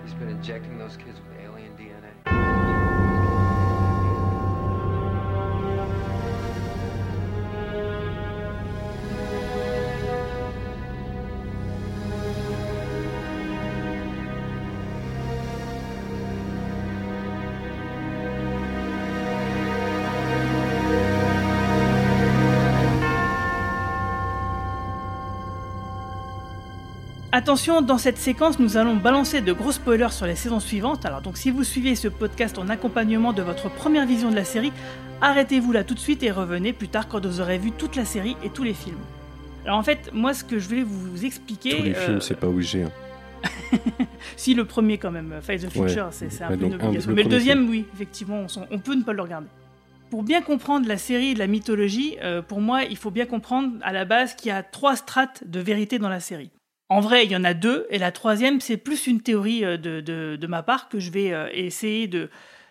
He's 0.03 0.13
been 0.13 0.29
injecting 0.29 0.77
those 0.77 0.97
kids 0.97 1.19
with 1.19 1.39
alien 1.45 1.73
DNA. 1.77 2.06
Attention, 27.37 27.83
dans 27.83 27.99
cette 27.99 28.17
séquence, 28.17 28.57
nous 28.57 28.77
allons 28.77 28.95
balancer 28.95 29.41
de 29.41 29.53
gros 29.53 29.71
spoilers 29.71 30.09
sur 30.09 30.25
les 30.25 30.35
saisons 30.35 30.59
suivantes. 30.59 31.05
Alors 31.05 31.21
donc 31.21 31.37
si 31.37 31.51
vous 31.51 31.63
suivez 31.63 31.93
ce 31.95 32.07
podcast 32.07 32.57
en 32.57 32.67
accompagnement 32.67 33.31
de 33.31 33.43
votre 33.43 33.69
première 33.69 34.07
vision 34.07 34.31
de 34.31 34.35
la 34.35 34.43
série, 34.43 34.73
arrêtez-vous 35.21 35.71
là 35.71 35.83
tout 35.83 35.93
de 35.93 35.99
suite 35.99 36.23
et 36.23 36.31
revenez 36.31 36.73
plus 36.73 36.87
tard 36.87 37.07
quand 37.07 37.23
vous 37.23 37.39
aurez 37.39 37.59
vu 37.59 37.71
toute 37.71 37.95
la 37.95 38.05
série 38.05 38.35
et 38.43 38.49
tous 38.49 38.63
les 38.63 38.73
films. 38.73 38.97
Alors 39.65 39.77
en 39.77 39.83
fait, 39.83 40.09
moi 40.13 40.33
ce 40.33 40.43
que 40.43 40.57
je 40.57 40.67
voulais 40.67 40.81
vous 40.81 41.25
expliquer... 41.25 41.77
Tous 41.77 41.83
les 41.83 41.93
euh, 41.95 42.05
films, 42.07 42.21
c'est 42.21 42.39
pas 42.39 42.47
obligé. 42.47 42.81
hein. 42.81 42.91
si 44.35 44.55
le 44.55 44.65
premier 44.65 44.97
quand 44.97 45.11
même, 45.11 45.35
Fight 45.43 45.61
the 45.61 45.69
Future, 45.71 46.05
Ouais. 46.05 46.11
c'est 46.29 46.41
un 46.41 46.49
Ouais, 46.49 46.57
peu 46.57 46.65
une 46.65 46.73
un- 46.73 46.85
obligation. 46.85 47.11
Mais 47.13 47.21
le 47.21 47.29
deuxième, 47.29 47.69
oui, 47.69 47.85
effectivement, 47.93 48.47
on, 48.71 48.79
peut 48.79 48.95
ne 48.95 49.03
pas 49.03 49.13
le 49.13 49.21
regarder. 49.21 49.47
Pour 50.09 50.23
bien 50.23 50.41
comprendre 50.41 50.87
la 50.87 50.97
série 50.97 51.35
de 51.35 51.39
la 51.39 51.45
mythologie, 51.45 52.17
euh, 52.23 52.41
pour 52.41 52.61
moi, 52.61 52.85
il 52.85 52.97
faut 52.97 53.11
bien 53.11 53.27
comprendre 53.27 53.73
à 53.83 53.93
la 53.93 54.05
base 54.05 54.33
qu'il 54.33 54.47
y 54.49 54.51
a 54.51 54.63
trois 54.63 54.95
strates 54.95 55.43
de 55.45 55.59
vérité 55.59 55.99
dans 55.99 56.09
la 56.09 56.19
série. 56.19 56.49
En 56.89 57.01
vrai, 57.01 57.25
il 57.25 57.31
y 57.31 57.35
en 57.35 57.43
a 57.43 57.53
deux, 57.53 57.85
et 57.89 57.97
la 57.97 58.11
troisième, 58.11 58.61
c'est 58.61 58.77
plus 58.77 59.07
une 59.07 59.21
théorie 59.21 59.65
euh, 59.65 59.77
de, 59.77 60.47
ma 60.47 60.63
part 60.63 60.87
que 60.87 60.99
je 60.99 61.11
vais 61.11 61.33
euh, 61.33 61.49
essayer 61.51 62.07
de, 62.07 62.29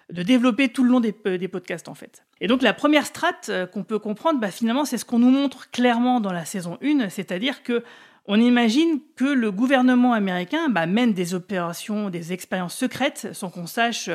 développer 0.08 0.70
tout 0.70 0.84
le 0.84 0.90
long 0.90 1.00
des, 1.00 1.14
euh, 1.26 1.36
des 1.36 1.48
podcasts, 1.48 1.88
en 1.88 1.94
fait. 1.94 2.24
Et 2.40 2.46
donc, 2.46 2.62
la 2.62 2.72
première 2.72 3.04
strate 3.04 3.50
qu'on 3.72 3.84
peut 3.84 3.98
comprendre, 3.98 4.40
bah, 4.40 4.50
finalement, 4.50 4.86
c'est 4.86 4.96
ce 4.96 5.04
qu'on 5.04 5.18
nous 5.18 5.30
montre 5.30 5.70
clairement 5.70 6.20
dans 6.20 6.32
la 6.32 6.46
saison 6.46 6.78
1, 6.82 7.10
c'est-à-dire 7.10 7.62
que 7.62 7.84
on 8.28 8.40
imagine 8.40 9.00
que 9.14 9.24
le 9.24 9.52
gouvernement 9.52 10.12
américain 10.12 10.68
bah, 10.68 10.86
mène 10.86 11.12
des 11.12 11.34
opérations, 11.34 12.10
des 12.10 12.32
expériences 12.32 12.74
secrètes 12.74 13.28
sans 13.32 13.50
qu'on 13.50 13.68
sache 13.68 14.10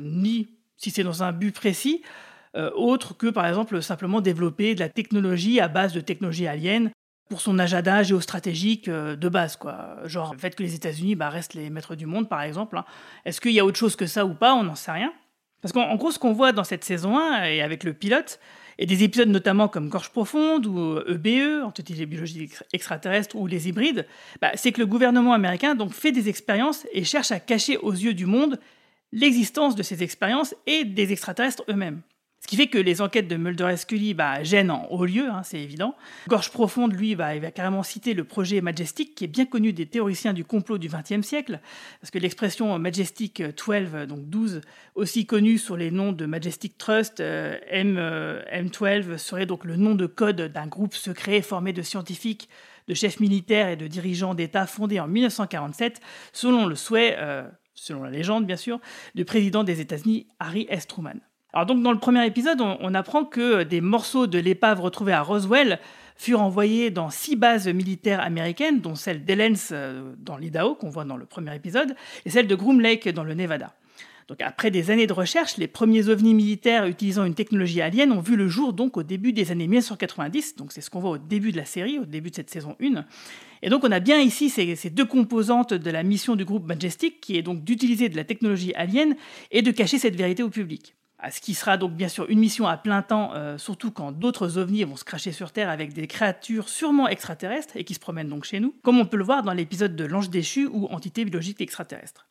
ni 0.00 0.48
si 0.76 0.90
c'est 0.90 1.02
dans 1.02 1.24
un 1.24 1.32
but 1.32 1.52
précis, 1.52 2.02
autre 2.54 3.16
que 3.16 3.26
par 3.26 3.44
exemple 3.44 3.82
simplement 3.82 4.20
développer 4.20 4.76
de 4.76 4.80
la 4.80 4.88
technologie 4.88 5.58
à 5.58 5.66
base 5.66 5.92
de 5.92 6.00
technologie 6.00 6.46
alien 6.46 6.92
pour 7.28 7.40
son 7.40 7.58
agenda 7.58 8.02
géostratégique 8.02 8.88
euh, 8.88 9.16
de 9.16 9.28
base. 9.28 9.56
Quoi. 9.56 9.96
Genre 10.04 10.32
le 10.32 10.38
fait 10.38 10.54
que 10.54 10.62
les 10.62 10.74
États-Unis 10.74 11.14
bah, 11.16 11.28
restent 11.28 11.54
les 11.54 11.70
maîtres 11.70 11.94
du 11.96 12.06
monde, 12.06 12.28
par 12.28 12.42
exemple. 12.42 12.76
hein. 12.78 12.84
Est-ce 13.24 13.40
qu'il 13.40 13.52
y 13.52 13.60
a 13.60 13.64
autre 13.64 13.78
chose 13.78 13.96
que 13.96 14.06
ça 14.06 14.24
ou 14.24 14.34
pas? 14.34 14.54
On 14.54 14.62
n'en 14.62 14.74
sait 14.74 14.92
rien. 14.92 15.12
Parce 15.62 15.72
qu'en 15.72 15.82
en 15.90 15.96
gros, 15.96 16.10
ce 16.10 16.18
qu'on 16.18 16.32
voit 16.32 16.52
dans 16.52 16.64
cette 16.64 16.84
saison 16.84 17.18
1 17.18 17.44
et 17.44 17.62
avec 17.62 17.82
le 17.82 17.92
pilote, 17.94 18.38
et 18.78 18.84
des 18.84 19.02
épisodes 19.04 19.28
notamment 19.30 19.68
comme 19.68 19.88
Gorge 19.88 20.10
Profonde 20.10 20.66
ou 20.66 20.78
euh, 20.78 21.04
EBE, 21.14 21.64
Entité 21.64 22.04
biologie 22.06 22.42
ex- 22.44 22.62
extraterrestre 22.72 23.34
ou 23.34 23.46
les 23.46 23.68
hybrides, 23.68 24.06
bah, 24.40 24.52
c'est 24.54 24.70
que 24.70 24.80
le 24.80 24.86
gouvernement 24.86 25.32
américain 25.32 25.74
donc 25.74 25.92
fait 25.92 26.12
des 26.12 26.28
expériences 26.28 26.86
et 26.92 27.02
cherche 27.02 27.32
à 27.32 27.40
cacher 27.40 27.78
aux 27.78 27.92
yeux 27.92 28.14
du 28.14 28.26
monde 28.26 28.60
l'existence 29.12 29.74
de 29.76 29.82
ces 29.82 30.02
expériences 30.02 30.54
et 30.66 30.84
des 30.84 31.10
extraterrestres 31.12 31.64
eux-mêmes. 31.70 32.02
Ce 32.46 32.48
qui 32.48 32.56
fait 32.56 32.68
que 32.68 32.78
les 32.78 33.02
enquêtes 33.02 33.26
de 33.26 33.34
Mulder 33.34 33.70
et 33.72 33.76
Scully 33.76 34.14
bah, 34.14 34.44
gênent 34.44 34.70
en 34.70 34.86
haut 34.90 35.04
lieu, 35.04 35.28
hein, 35.28 35.42
c'est 35.42 35.58
évident. 35.58 35.96
Gorge 36.28 36.52
Profonde, 36.52 36.92
lui, 36.92 37.16
bah, 37.16 37.34
il 37.34 37.42
va 37.42 37.50
carrément 37.50 37.82
citer 37.82 38.14
le 38.14 38.22
projet 38.22 38.60
Majestic, 38.60 39.16
qui 39.16 39.24
est 39.24 39.26
bien 39.26 39.46
connu 39.46 39.72
des 39.72 39.86
théoriciens 39.86 40.32
du 40.32 40.44
complot 40.44 40.78
du 40.78 40.86
XXe 40.86 41.26
siècle, 41.26 41.58
parce 42.00 42.12
que 42.12 42.20
l'expression 42.20 42.78
Majestic 42.78 43.42
12, 43.42 44.06
donc 44.06 44.28
12, 44.28 44.60
aussi 44.94 45.26
connue 45.26 45.58
sur 45.58 45.76
les 45.76 45.90
noms 45.90 46.12
de 46.12 46.24
Majestic 46.24 46.78
Trust, 46.78 47.18
euh, 47.18 47.58
M, 47.66 47.96
euh, 47.98 48.40
M12, 48.52 49.16
serait 49.16 49.46
donc 49.46 49.64
le 49.64 49.74
nom 49.74 49.96
de 49.96 50.06
code 50.06 50.42
d'un 50.42 50.68
groupe 50.68 50.94
secret 50.94 51.42
formé 51.42 51.72
de 51.72 51.82
scientifiques, 51.82 52.48
de 52.86 52.94
chefs 52.94 53.18
militaires 53.18 53.66
et 53.66 53.76
de 53.76 53.88
dirigeants 53.88 54.34
d'État 54.34 54.68
fondé 54.68 55.00
en 55.00 55.08
1947, 55.08 56.00
selon 56.32 56.66
le 56.66 56.76
souhait, 56.76 57.16
euh, 57.18 57.42
selon 57.74 58.04
la 58.04 58.10
légende 58.10 58.46
bien 58.46 58.54
sûr, 58.54 58.78
du 59.16 59.24
président 59.24 59.64
des 59.64 59.80
États-Unis, 59.80 60.28
Harry 60.38 60.68
S. 60.70 60.86
Truman. 60.86 61.18
Alors 61.56 61.64
donc 61.64 61.82
dans 61.82 61.92
le 61.92 61.98
premier 61.98 62.26
épisode, 62.26 62.60
on, 62.60 62.92
apprend 62.92 63.24
que 63.24 63.62
des 63.62 63.80
morceaux 63.80 64.26
de 64.26 64.38
l'épave 64.38 64.78
retrouvée 64.82 65.14
à 65.14 65.22
Roswell 65.22 65.78
furent 66.14 66.42
envoyés 66.42 66.90
dans 66.90 67.08
six 67.08 67.34
bases 67.34 67.66
militaires 67.66 68.20
américaines, 68.20 68.82
dont 68.82 68.94
celle 68.94 69.24
d'Helens 69.24 69.70
euh, 69.72 70.12
dans 70.18 70.36
l'Idaho, 70.36 70.74
qu'on 70.74 70.90
voit 70.90 71.06
dans 71.06 71.16
le 71.16 71.24
premier 71.24 71.56
épisode, 71.56 71.96
et 72.26 72.30
celle 72.30 72.46
de 72.46 72.54
Groom 72.54 72.82
Lake 72.82 73.08
dans 73.08 73.24
le 73.24 73.32
Nevada. 73.32 73.72
Donc 74.28 74.42
après 74.42 74.70
des 74.70 74.90
années 74.90 75.06
de 75.06 75.14
recherche, 75.14 75.56
les 75.56 75.66
premiers 75.66 76.10
ovnis 76.10 76.34
militaires 76.34 76.84
utilisant 76.84 77.24
une 77.24 77.34
technologie 77.34 77.80
alien 77.80 78.12
ont 78.12 78.20
vu 78.20 78.36
le 78.36 78.48
jour 78.48 78.74
donc 78.74 78.98
au 78.98 79.02
début 79.02 79.32
des 79.32 79.50
années 79.50 79.66
1990, 79.66 80.56
donc 80.56 80.72
c'est 80.72 80.82
ce 80.82 80.90
qu'on 80.90 81.00
voit 81.00 81.12
au 81.12 81.18
début 81.18 81.52
de 81.52 81.56
la 81.56 81.64
série, 81.64 81.98
au 81.98 82.04
début 82.04 82.28
de 82.28 82.34
cette 82.34 82.50
saison 82.50 82.76
1. 82.82 83.02
Et 83.62 83.70
donc 83.70 83.82
on 83.82 83.92
a 83.92 84.00
bien 84.00 84.20
ici 84.20 84.50
ces, 84.50 84.76
ces, 84.76 84.90
deux 84.90 85.06
composantes 85.06 85.72
de 85.72 85.90
la 85.90 86.02
mission 86.02 86.36
du 86.36 86.44
groupe 86.44 86.66
Majestic, 86.66 87.22
qui 87.22 87.38
est 87.38 87.42
donc 87.42 87.64
d'utiliser 87.64 88.10
de 88.10 88.16
la 88.16 88.24
technologie 88.24 88.74
alien 88.74 89.16
et 89.52 89.62
de 89.62 89.70
cacher 89.70 89.98
cette 89.98 90.16
vérité 90.16 90.42
au 90.42 90.50
public. 90.50 90.94
Ce 91.30 91.40
qui 91.40 91.54
sera 91.54 91.76
donc 91.76 91.92
bien 91.92 92.08
sûr 92.08 92.26
une 92.28 92.38
mission 92.38 92.66
à 92.66 92.76
plein 92.76 93.02
temps, 93.02 93.32
euh, 93.34 93.56
surtout 93.58 93.90
quand 93.90 94.12
d'autres 94.12 94.58
ovnis 94.58 94.84
vont 94.84 94.96
se 94.96 95.04
cracher 95.04 95.32
sur 95.32 95.50
Terre 95.50 95.70
avec 95.70 95.92
des 95.92 96.06
créatures 96.06 96.68
sûrement 96.68 97.08
extraterrestres 97.08 97.76
et 97.76 97.84
qui 97.84 97.94
se 97.94 98.00
promènent 98.00 98.28
donc 98.28 98.44
chez 98.44 98.60
nous, 98.60 98.74
comme 98.82 98.98
on 98.98 99.06
peut 99.06 99.16
le 99.16 99.24
voir 99.24 99.42
dans 99.42 99.54
l'épisode 99.54 99.96
de 99.96 100.04
L'Ange 100.04 100.28
déchu 100.28 100.66
ou 100.66 100.86
Entité 100.86 101.24
biologique 101.24 101.60
extraterrestre. 101.60 102.26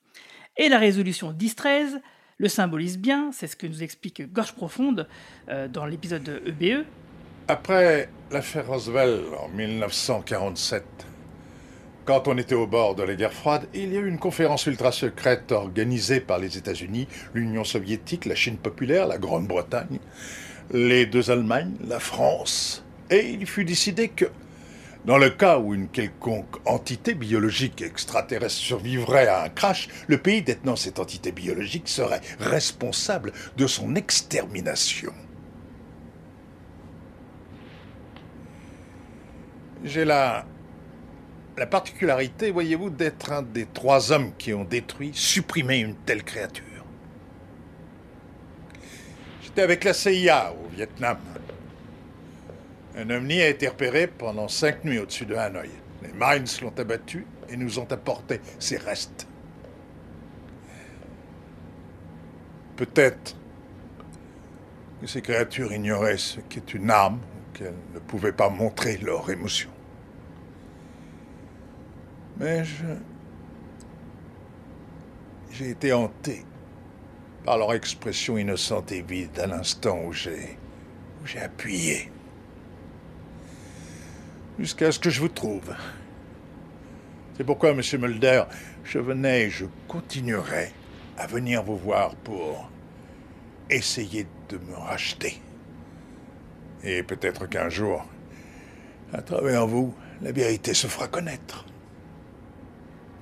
Et 0.58 0.70
la 0.70 0.78
résolution 0.78 1.34
10-13 1.34 2.00
le 2.38 2.50
symbolise 2.50 2.98
bien, 2.98 3.32
c'est 3.32 3.48
ce 3.48 3.56
que 3.56 3.66
nous 3.66 3.82
explique 3.82 4.32
Gorge 4.34 4.54
Profonde 4.54 5.08
euh, 5.50 5.68
dans 5.70 5.86
l'épisode 5.86 6.24
de 6.24 6.34
E 6.34 6.50
EBE. 6.50 6.86
Après 7.48 8.10
l'affaire 8.30 8.68
Roswell 8.68 9.22
en 9.40 9.48
1947, 9.50 10.84
quand 12.06 12.28
on 12.28 12.38
était 12.38 12.56
au 12.56 12.68
bord 12.68 12.96
de 12.96 13.04
la 13.04 13.16
guerre 13.16 13.34
froide, 13.34 13.68
il 13.74 13.92
y 13.92 13.98
a 13.98 14.00
eu 14.00 14.08
une 14.08 14.20
conférence 14.20 14.68
ultra 14.68 14.92
secrète 14.92 15.52
organisée 15.52 16.20
par 16.20 16.38
les 16.38 16.58
États-Unis, 16.58 17.08
l'Union 17.34 17.64
soviétique, 17.64 18.26
la 18.26 18.36
Chine 18.36 18.58
populaire, 18.58 19.08
la 19.08 19.18
Grande-Bretagne, 19.18 20.00
les 20.72 21.08
deux 21.08 21.32
Allemagnes, 21.32 21.74
la 21.88 22.00
France. 22.00 22.86
Et 23.10 23.32
il 23.32 23.48
fut 23.48 23.66
décidé 23.66 24.10
que, 24.10 24.26
dans 25.06 25.18
le 25.18 25.32
cas 25.32 25.58
où 25.58 25.74
une 25.74 25.88
quelconque 25.88 26.56
entité 26.66 27.16
biologique 27.16 27.82
extraterrestre 27.82 28.56
survivrait 28.56 29.28
à 29.28 29.44
un 29.44 29.50
crash, 29.50 29.88
le 30.08 30.20
pays 30.20 30.44
détenant 30.44 30.76
cette 30.76 31.00
entité 31.00 31.32
biologique 31.32 31.88
serait 31.88 32.22
responsable 32.40 33.34
de 33.58 33.66
son 33.66 33.96
extermination. 33.96 35.14
J'ai 39.84 40.06
la 40.06 40.46
la 41.58 41.66
particularité, 41.66 42.52
voyez-vous, 42.52 42.90
d'être 42.90 43.32
un 43.32 43.42
des 43.42 43.66
trois 43.66 44.12
hommes 44.12 44.34
qui 44.38 44.54
ont 44.54 44.66
détruit, 44.66 45.12
supprimé 45.14 45.80
une 45.80 45.96
telle 45.96 46.24
créature. 46.24 46.64
J'étais 49.42 49.62
avec 49.62 49.84
la 49.84 49.94
CIA 49.94 50.54
au 50.54 50.68
Vietnam. 50.76 51.18
Un 52.98 53.10
ovni 53.10 53.42
a 53.42 53.48
été 53.48 53.68
repéré 53.68 54.08
pendant 54.08 54.48
cinq 54.48 54.84
nuits 54.84 55.00
au-dessus 55.00 55.26
de 55.26 55.36
Hanoï. 55.36 55.70
Les 56.04 56.14
Marines 56.14 56.46
l'ont 56.62 56.74
abattu 56.78 57.26
et 57.50 57.58
nous 57.58 57.80
ont 57.80 57.92
apporté 57.92 58.42
ses 58.60 58.78
restes. 58.78 59.28
Peut-être 62.76 63.38
que 65.00 65.08
ces 65.08 65.22
créatures 65.22 65.72
ignoraient 65.72 66.18
ce 66.18 66.42
qu'est 66.42 66.74
une 66.74 66.90
arme, 66.90 67.20
qu'elles 67.54 67.74
ne 67.94 68.00
pouvaient 68.00 68.34
pas 68.34 68.50
montrer 68.50 68.98
leur 68.98 69.30
émotion. 69.30 69.70
Mais 72.38 72.64
je. 72.64 72.86
J'ai 75.52 75.70
été 75.70 75.94
hanté 75.94 76.44
par 77.46 77.58
leur 77.58 77.74
expression 77.74 78.38
innocente 78.38 78.92
et 78.92 79.02
vide 79.02 79.40
à 79.40 79.48
l'instant 79.48 80.02
où 80.06 80.12
j'ai. 80.12 80.58
où 81.22 81.26
j'ai 81.26 81.40
appuyé. 81.40 82.12
Jusqu'à 84.60 84.92
ce 84.92 85.00
que 85.00 85.10
je 85.10 85.22
vous 85.22 85.30
trouve. 85.30 85.74
C'est 87.38 87.44
pourquoi, 87.44 87.74
monsieur 87.74 87.98
Mulder, 87.98 88.44
je 88.86 89.00
venais 89.00 89.44
et 89.44 89.50
je 89.50 89.66
continuerai 89.88 90.72
à 91.18 91.28
venir 91.28 91.64
vous 91.64 91.78
voir 91.78 92.16
pour 92.16 92.70
essayer 93.70 94.26
de 94.50 94.58
me 94.58 94.76
racheter. 94.76 95.42
Et 96.84 97.04
peut-être 97.04 97.48
qu'un 97.48 97.68
jour, 97.68 98.06
à 99.12 99.22
travers 99.22 99.68
vous, 99.68 99.94
la 100.22 100.32
vérité 100.32 100.74
se 100.74 100.88
fera 100.88 101.08
connaître. 101.08 101.66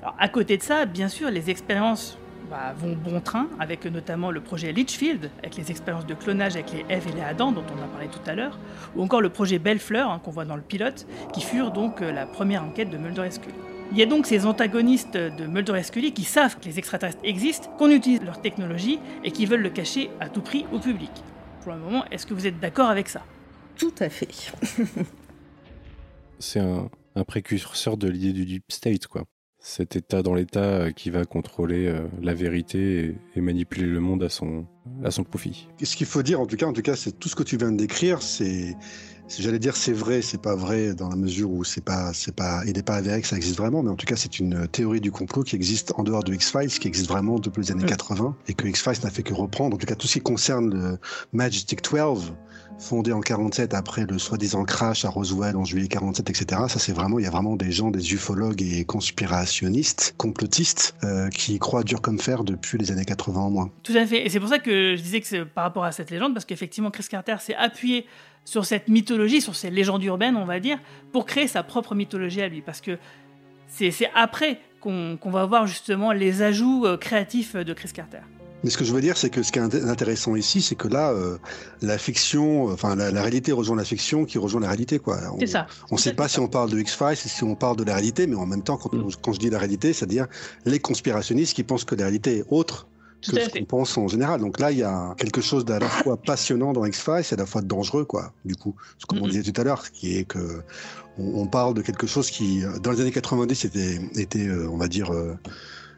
Alors, 0.03 0.17
à 0.19 0.27
côté 0.27 0.57
de 0.57 0.61
ça, 0.61 0.85
bien 0.85 1.07
sûr, 1.07 1.32
les 1.32 1.49
expériences 1.49 2.17
bah, 2.51 2.73
vont 2.77 2.93
bon 2.93 3.22
train, 3.22 3.48
avec 3.57 3.85
notamment 3.85 4.32
le 4.32 4.41
projet 4.41 4.73
Litchfield, 4.73 5.32
avec 5.40 5.56
les 5.56 5.72
expériences 5.72 6.06
de 6.06 6.14
clonage 6.14 6.56
avec 6.56 6.73
les 6.73 6.85
Eve 6.90 7.07
et 7.07 7.14
les 7.14 7.22
Adam, 7.22 7.53
dont 7.53 7.64
on 7.73 7.82
a 7.82 7.88
parlé 7.88 8.07
tout 8.09 8.19
à 8.30 8.35
l'heure, 8.35 8.59
ou 8.98 9.01
encore 9.01 9.22
le 9.22 9.30
projet 9.30 9.59
Bellefleur, 9.59 10.09
hein, 10.09 10.19
qu'on 10.22 10.32
voit 10.32 10.43
dans 10.43 10.57
le 10.57 10.61
pilote, 10.61 11.07
qui 11.32 11.40
furent 11.40 11.72
donc 11.72 12.01
euh, 12.01 12.11
la 12.11 12.25
première 12.25 12.65
enquête 12.65 12.90
de 12.90 12.98
Mulder 12.98 13.27
et 13.27 13.32
Scully. 13.32 13.53
Il 13.93 13.98
y 13.98 14.01
a 14.01 14.06
donc 14.06 14.25
ces 14.25 14.45
antagonistes 14.45 15.15
de 15.15 15.45
Mulder 15.45 15.77
et 15.80 15.83
Scully 15.83 16.11
qui 16.11 16.25
savent 16.25 16.59
que 16.59 16.65
les 16.65 16.80
extraterrestres 16.80 17.22
existent, 17.23 17.69
qu'on 17.77 17.90
utilise 17.90 18.22
leur 18.23 18.41
technologie 18.41 18.99
et 19.23 19.32
qui 19.32 19.45
veulent 19.45 19.61
le 19.61 19.69
cacher 19.69 20.09
à 20.19 20.27
tout 20.27 20.41
prix 20.41 20.65
au 20.73 20.80
public. 20.80 21.11
Pour 21.61 21.72
le 21.72 21.80
moment, 21.80 22.03
est-ce 22.11 22.25
que 22.25 22.33
vous 22.33 22.45
êtes 22.45 22.59
d'accord 22.59 22.90
avec 22.90 23.07
ça? 23.07 23.22
Tout 23.77 23.95
à 24.01 24.09
fait. 24.09 24.51
C'est 26.40 26.59
un, 26.59 26.90
un 27.15 27.23
précurseur 27.23 27.95
de 27.95 28.09
l'idée 28.09 28.33
du 28.33 28.45
deep 28.45 28.65
state, 28.69 29.07
quoi. 29.07 29.23
Cet 29.66 29.95
état 29.95 30.22
dans 30.24 30.33
l'état 30.33 30.59
euh, 30.59 30.92
qui 30.92 31.09
va 31.09 31.24
contrôler 31.24 31.88
euh, 31.88 32.06
la 32.22 32.33
vérité 32.33 33.16
et, 33.33 33.40
manipuler 33.40 33.85
le 33.85 34.01
monde 34.01 34.22
à 34.22 34.27
son, 34.27 34.66
à 35.06 35.09
son 35.09 35.24
profit. 35.24 35.69
Ce 35.82 35.95
qu'il 35.95 36.06
faut 36.06 36.22
dire, 36.22 36.42
en 36.42 36.45
tout 36.45 36.58
cas, 36.58 36.66
en 36.66 36.74
tout 36.74 36.82
cas, 36.82 36.98
c'est 36.98 37.17
tout 37.17 37.30
ce 37.30 37.35
que 37.38 37.43
tu 37.43 37.56
viens 37.56 37.72
de 37.72 37.77
décrire, 37.77 38.22
c'est, 38.22 38.75
c'est- 39.30 39.42
j'allais 39.42 39.59
dire 39.59 39.77
c'est 39.77 39.93
vrai, 39.93 40.22
c'est 40.22 40.42
pas 40.42 40.58
vrai 40.58 40.93
dans 40.93 41.08
la 41.08 41.16
mesure 41.16 41.50
où 41.50 41.64
c'est 41.64 41.83
pas, 41.83 42.11
c'est 42.14 42.35
pas, 42.35 42.61
il 42.67 42.74
n'est 42.74 42.83
pas 42.83 42.95
avéré 42.95 43.22
que 43.22 43.27
ça 43.27 43.38
existe 43.38 43.58
vraiment, 43.58 43.82
mais 43.83 43.90
en 43.90 43.95
tout 43.95 44.06
cas, 44.06 44.17
c'est 44.17 44.38
une 44.38 44.67
théorie 44.67 45.00
du 45.00 45.11
complot 45.11 45.43
qui 45.43 45.56
existe 45.56 45.93
en 45.95 46.03
dehors 46.03 46.25
de 46.25 46.33
X-Files, 46.33 46.67
qui 46.67 46.90
existe 46.90 47.08
vraiment 47.08 47.40
depuis 47.40 47.61
les 47.61 47.72
années 47.72 47.85
80, 47.85 48.35
et 48.50 48.53
que 48.53 48.67
X-Files 48.67 49.01
n'a 49.01 49.11
fait 49.11 49.24
que 49.24 49.33
reprendre. 49.33 49.75
En 49.75 49.80
tout 49.80 49.88
cas, 49.88 49.95
tout 49.95 50.08
ce 50.08 50.14
qui 50.16 50.22
concerne 50.22 50.74
le 50.74 50.98
Majestic 51.32 51.82
12, 51.90 52.33
fondé 52.80 53.11
en 53.11 53.22
47 53.22 53.74
après 53.74 54.06
le 54.06 54.19
soi-disant 54.19 54.64
crash 54.66 55.06
à 55.06 55.10
Roswell 55.10 55.56
en 55.56 55.66
juillet 55.66 55.88
47, 55.88 56.30
etc. 56.30 56.61
Ça, 56.68 56.80
c'est 56.80 56.92
vraiment, 56.92 57.19
il 57.19 57.26
y 57.26 57.27
a 57.27 57.32
vraiment 57.32 57.56
des 57.56 57.72
gens, 57.72 57.92
des 57.92 58.14
ufologues 58.14 58.61
et 58.61 58.85
conspirationnistes, 58.85 60.16
complotistes, 60.18 60.95
euh, 61.03 61.30
qui 61.30 61.60
croient 61.60 61.84
dur 61.84 62.02
comme 62.02 62.19
fer 62.19 62.43
depuis 62.43 62.77
les 62.77 62.92
années 62.92 63.06
80 63.06 63.42
au 63.42 63.50
moins. 63.50 63.72
Tout 63.84 63.93
à 63.95 64.06
fait. 64.06 64.26
Et 64.26 64.30
c'est 64.30 64.40
pour 64.40 64.50
ça 64.50 64.60
que 64.60 64.95
je 64.95 65.02
disais 65.02 65.22
que 65.22 65.27
c'est 65.27 65.45
par 65.45 65.64
rapport 65.64 65.84
à 65.84 65.92
cette 65.92 66.11
légende, 66.11 66.34
parce 66.34 66.45
qu'effectivement, 66.45 66.92
Chris 66.92 67.06
Carter 67.10 67.38
s'est 67.40 67.56
appuyé 67.56 68.06
sur 68.45 68.66
cette 68.66 68.90
mythologie, 68.90 69.42
sur 69.42 69.56
ces 69.56 69.69
légendes 69.69 70.03
urbaines, 70.03 70.35
on 70.35 70.45
va 70.45 70.60
dire, 70.60 70.80
pour 71.11 71.26
créer 71.26 71.48
sa 71.48 71.64
propre 71.64 71.95
mythologie 71.95 72.42
à 72.42 72.50
lui. 72.50 72.61
Parce 72.61 72.82
que 72.82 72.98
c'est 73.68 73.93
après 74.14 74.60
qu'on 74.82 75.18
qu'on 75.18 75.32
va 75.32 75.45
voir 75.45 75.66
justement 75.66 76.11
les 76.11 76.42
ajouts 76.42 76.85
euh, 76.85 76.98
créatifs 76.98 77.56
de 77.56 77.74
Chris 77.74 77.92
Carter. 77.93 78.19
Mais 78.64 78.69
ce 78.69 78.77
que 78.77 78.85
je 78.85 78.93
veux 78.93 79.01
dire, 79.01 79.17
c'est 79.17 79.30
que 79.30 79.43
ce 79.43 79.51
qui 79.51 79.59
est 79.59 79.61
int- 79.61 79.88
intéressant 79.90 80.35
ici, 80.35 80.61
c'est 80.61 80.75
que 80.75 80.88
là, 80.88 81.11
euh, 81.11 81.38
la 81.82 81.98
fiction, 81.98 82.66
enfin 82.67 82.95
la, 82.95 83.11
la 83.11 83.22
réalité 83.22 83.51
rejoint 83.51 83.75
la 83.75 83.83
fiction, 83.83 84.25
qui 84.25 84.38
rejoint 84.38 84.61
la 84.61 84.67
réalité, 84.69 85.00
quoi. 85.00 85.19
On- 85.33 85.40
C'est 85.40 85.48
ça. 85.48 85.67
On 85.92 85.95
ne 85.95 86.00
sait 86.00 86.14
pas 86.14 86.27
si 86.27 86.40
on 86.40 86.48
parle 86.48 86.69
de 86.69 86.80
X-Files, 86.80 87.17
si 87.17 87.43
on 87.43 87.56
parle 87.56 87.75
de 87.77 87.83
la 87.83 87.93
réalité, 87.93 88.25
mais 88.27 88.35
en 88.35 88.45
même 88.45 88.64
temps, 88.64 88.77
quand, 88.77 88.90
quand 89.22 89.33
je 89.33 89.40
dis 89.40 89.50
la 89.50 89.59
réalité, 89.59 89.92
c'est-à-dire 89.93 90.27
les 90.66 90.80
conspirationnistes 90.80 91.53
qui 91.56 91.64
pensent 91.64 91.83
que 91.83 91.95
la 91.95 92.03
réalité 92.06 92.38
est 92.38 92.45
autre 92.50 92.88
Tout 93.22 93.32
que 93.35 93.42
ce 93.42 93.50
qu'on 93.50 93.66
pense 93.66 93.98
en 93.98 94.08
général. 94.08 94.40
Donc 94.42 94.59
là, 94.59 94.72
il 94.72 94.77
y 94.77 94.83
a 94.83 95.14
quelque 95.17 95.42
chose 95.42 95.66
d'à 95.66 95.80
la 95.80 95.88
fois 95.90 96.16
passionnant 96.25 96.72
dans 96.74 96.85
X-Files 96.85 97.24
et 97.30 97.33
à 97.33 97.38
la 97.38 97.45
fois 97.45 97.61
dangereux, 97.61 98.06
quoi. 98.06 98.33
Du 98.45 98.56
coup, 98.56 98.75
ce 98.98 99.06
comme 99.06 99.19
on 99.19 99.25
Mhm. 99.25 99.32
disait 99.32 99.51
tout 99.51 99.59
à 99.61 99.64
l'heure, 99.66 99.92
qui 99.92 100.17
est 100.17 100.24
que 100.25 100.61
on, 101.17 101.42
on 101.42 101.48
parle 101.48 101.74
de 101.74 101.82
quelque 101.82 102.08
chose 102.08 102.30
qui, 102.32 102.64
euh, 102.64 102.80
dans 102.80 102.92
les 102.92 103.01
années 103.01 103.11
90, 103.11 103.66
était, 103.66 104.00
était 104.16 104.48
euh, 104.48 104.69
on 104.72 104.77
va 104.77 104.88
dire, 104.88 105.11
euh, 105.14 105.35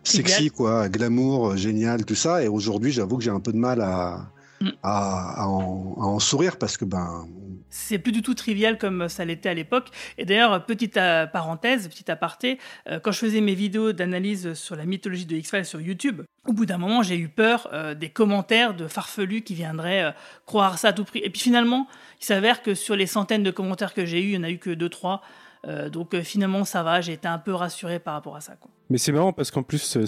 sexy, 0.06 0.50
quoi, 0.50 0.90
glamour, 0.90 1.52
euh, 1.52 1.56
génial, 1.56 2.06
tout 2.06 2.16
ça. 2.16 2.44
Et 2.44 2.48
aujourd'hui, 2.48 2.92
j'avoue 2.92 3.18
que 3.18 3.24
j'ai 3.24 3.32
un 3.32 3.40
peu 3.40 3.52
de 3.52 3.58
mal 3.58 3.82
à, 3.82 4.32
Mm. 4.62 4.70
à, 4.84 5.42
à 5.42 5.48
en, 5.48 5.96
à 5.98 6.06
en 6.06 6.20
sourire 6.20 6.58
parce 6.58 6.78
que, 6.78 6.86
ben, 6.86 7.28
C'est 7.70 8.00
plus 8.00 8.14
du 8.14 8.22
tout 8.22 8.34
trivial 8.34 8.78
comme 8.78 9.10
ça 9.10 9.26
l'était 9.26 9.50
à 9.50 9.54
l'époque. 9.54 9.90
Et 10.18 10.26
d'ailleurs, 10.26 10.66
petite 10.66 10.96
euh, 10.98 11.28
parenthèse, 11.28 11.90
petit 11.90 12.10
aparté, 12.10 12.58
euh, 12.90 13.00
quand 13.02 13.12
je 13.12 13.20
faisais 13.20 13.42
mes 13.42 13.54
vidéos 13.54 13.92
d'analyse 13.92 14.54
sur 14.54 14.76
la 14.76 14.86
mythologie 14.86 15.26
de 15.26 15.36
X-Files 15.36 15.66
sur 15.66 15.82
YouTube, 15.82 16.22
au 16.48 16.54
bout 16.54 16.66
d'un 16.66 16.78
moment, 16.78 17.04
j'ai 17.04 17.18
eu 17.18 17.28
peur 17.28 17.68
euh, 17.74 17.96
des 17.96 18.10
commentaires 18.10 18.74
de 18.74 18.88
farfelus 18.88 19.42
qui 19.42 19.56
viendraient 19.56 20.16
croire 20.46 20.78
ça 20.78 20.90
à 20.90 20.94
tout 20.94 21.04
prix. 21.04 21.20
Et 21.24 21.30
puis 21.30 21.42
finalement, 21.42 21.88
il 22.22 22.26
s'avère 22.26 22.62
que 22.62 22.76
sur 22.76 22.96
les 22.96 23.08
centaines 23.08 23.44
de 23.44 23.52
commentaires 23.52 23.94
que 23.94 24.06
j'ai 24.06 24.22
eu, 24.22 24.28
il 24.28 24.32
n'y 24.32 24.38
en 24.38 24.44
a 24.44 24.52
eu 24.52 24.58
que 24.58 24.70
deux, 24.70 24.90
trois. 24.90 25.22
Euh, 25.68 25.90
donc 25.90 26.14
euh, 26.14 26.22
finalement, 26.22 26.64
ça 26.64 26.84
va, 26.84 27.02
j'ai 27.02 27.14
été 27.14 27.28
un 27.28 27.40
peu 27.40 27.54
rassuré 27.54 28.00
par 28.00 28.14
rapport 28.14 28.36
à 28.36 28.42
ça. 28.42 28.54
Mais 28.90 28.98
c'est 28.98 29.12
marrant 29.12 29.34
parce 29.34 29.52
qu'en 29.52 29.64
plus, 29.64 29.98
euh, 29.98 30.06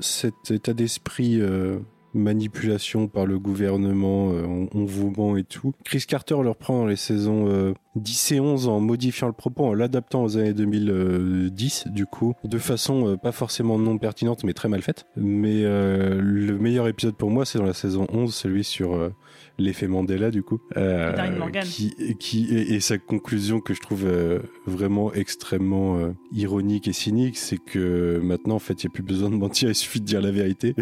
cet 0.00 0.50
état 0.50 0.72
d'esprit 0.72 1.40
manipulation 2.14 3.08
par 3.08 3.24
le 3.24 3.38
gouvernement, 3.38 4.26
on, 4.26 4.68
on 4.74 4.84
vous 4.84 5.10
ment 5.16 5.38
et 5.38 5.44
tout, 5.44 5.72
Chris 5.82 6.04
Carter 6.06 6.36
le 6.42 6.50
reprend 6.50 6.80
dans 6.80 6.86
les 6.86 6.96
saisons 6.96 7.46
euh, 7.48 7.72
10 7.96 8.32
et 8.32 8.40
11 8.40 8.68
en 8.68 8.80
modifiant 8.80 9.28
le 9.28 9.32
propos, 9.32 9.64
en 9.64 9.72
l'adaptant 9.72 10.22
aux 10.22 10.36
années 10.36 10.52
2010, 10.52 11.88
du 11.88 12.04
coup, 12.04 12.34
de 12.44 12.58
façon 12.58 13.16
pas 13.16 13.32
forcément 13.32 13.78
non 13.78 13.96
pertinente, 13.96 14.44
mais 14.44 14.52
très 14.52 14.68
mal 14.68 14.82
faite. 14.82 15.06
Mais 15.16 15.62
le 15.62 16.58
meilleur 16.58 16.86
épisode 16.86 17.16
pour 17.16 17.30
moi, 17.30 17.46
c'est 17.46 17.58
dans 17.58 17.64
la 17.64 17.72
saison 17.72 18.06
11, 18.12 18.34
celui 18.34 18.64
sur 18.64 19.10
l'effet 19.58 19.86
Mandela, 19.86 20.30
du 20.30 20.42
coup. 20.42 20.60
Euh, 20.76 21.12
qui, 21.62 21.94
qui, 22.18 22.54
et, 22.54 22.74
et 22.74 22.80
sa 22.80 22.98
conclusion 22.98 23.60
que 23.60 23.74
je 23.74 23.80
trouve 23.80 24.04
euh, 24.06 24.40
vraiment 24.66 25.12
extrêmement 25.12 25.98
euh, 25.98 26.12
ironique 26.32 26.88
et 26.88 26.92
cynique, 26.92 27.36
c'est 27.36 27.58
que 27.58 28.20
maintenant, 28.22 28.56
en 28.56 28.60
fait, 28.60 28.82
il 28.82 28.86
n'y 28.86 28.92
a 28.92 28.94
plus 28.94 29.02
besoin 29.02 29.30
de 29.30 29.36
mentir, 29.36 29.68
il 29.68 29.74
suffit 29.74 30.00
de 30.00 30.06
dire 30.06 30.20
la 30.20 30.30
vérité. 30.30 30.74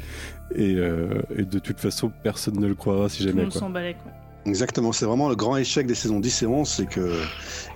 Et, 0.54 0.72
et 0.72 1.44
de 1.44 1.58
toute 1.60 1.78
façon, 1.78 2.10
personne 2.24 2.58
ne 2.58 2.66
le 2.66 2.74
croira 2.74 3.08
si 3.08 3.18
Tout 3.18 3.28
jamais. 3.28 3.42
Quoi. 3.42 3.52
s'en. 3.52 3.70
Quoi. 3.70 4.19
Exactement, 4.46 4.92
c'est 4.92 5.04
vraiment 5.04 5.28
le 5.28 5.36
grand 5.36 5.56
échec 5.58 5.86
des 5.86 5.94
saisons 5.94 6.18
10 6.18 6.42
et 6.42 6.46
11, 6.46 6.66
c'est 6.68 6.86
que 6.86 7.12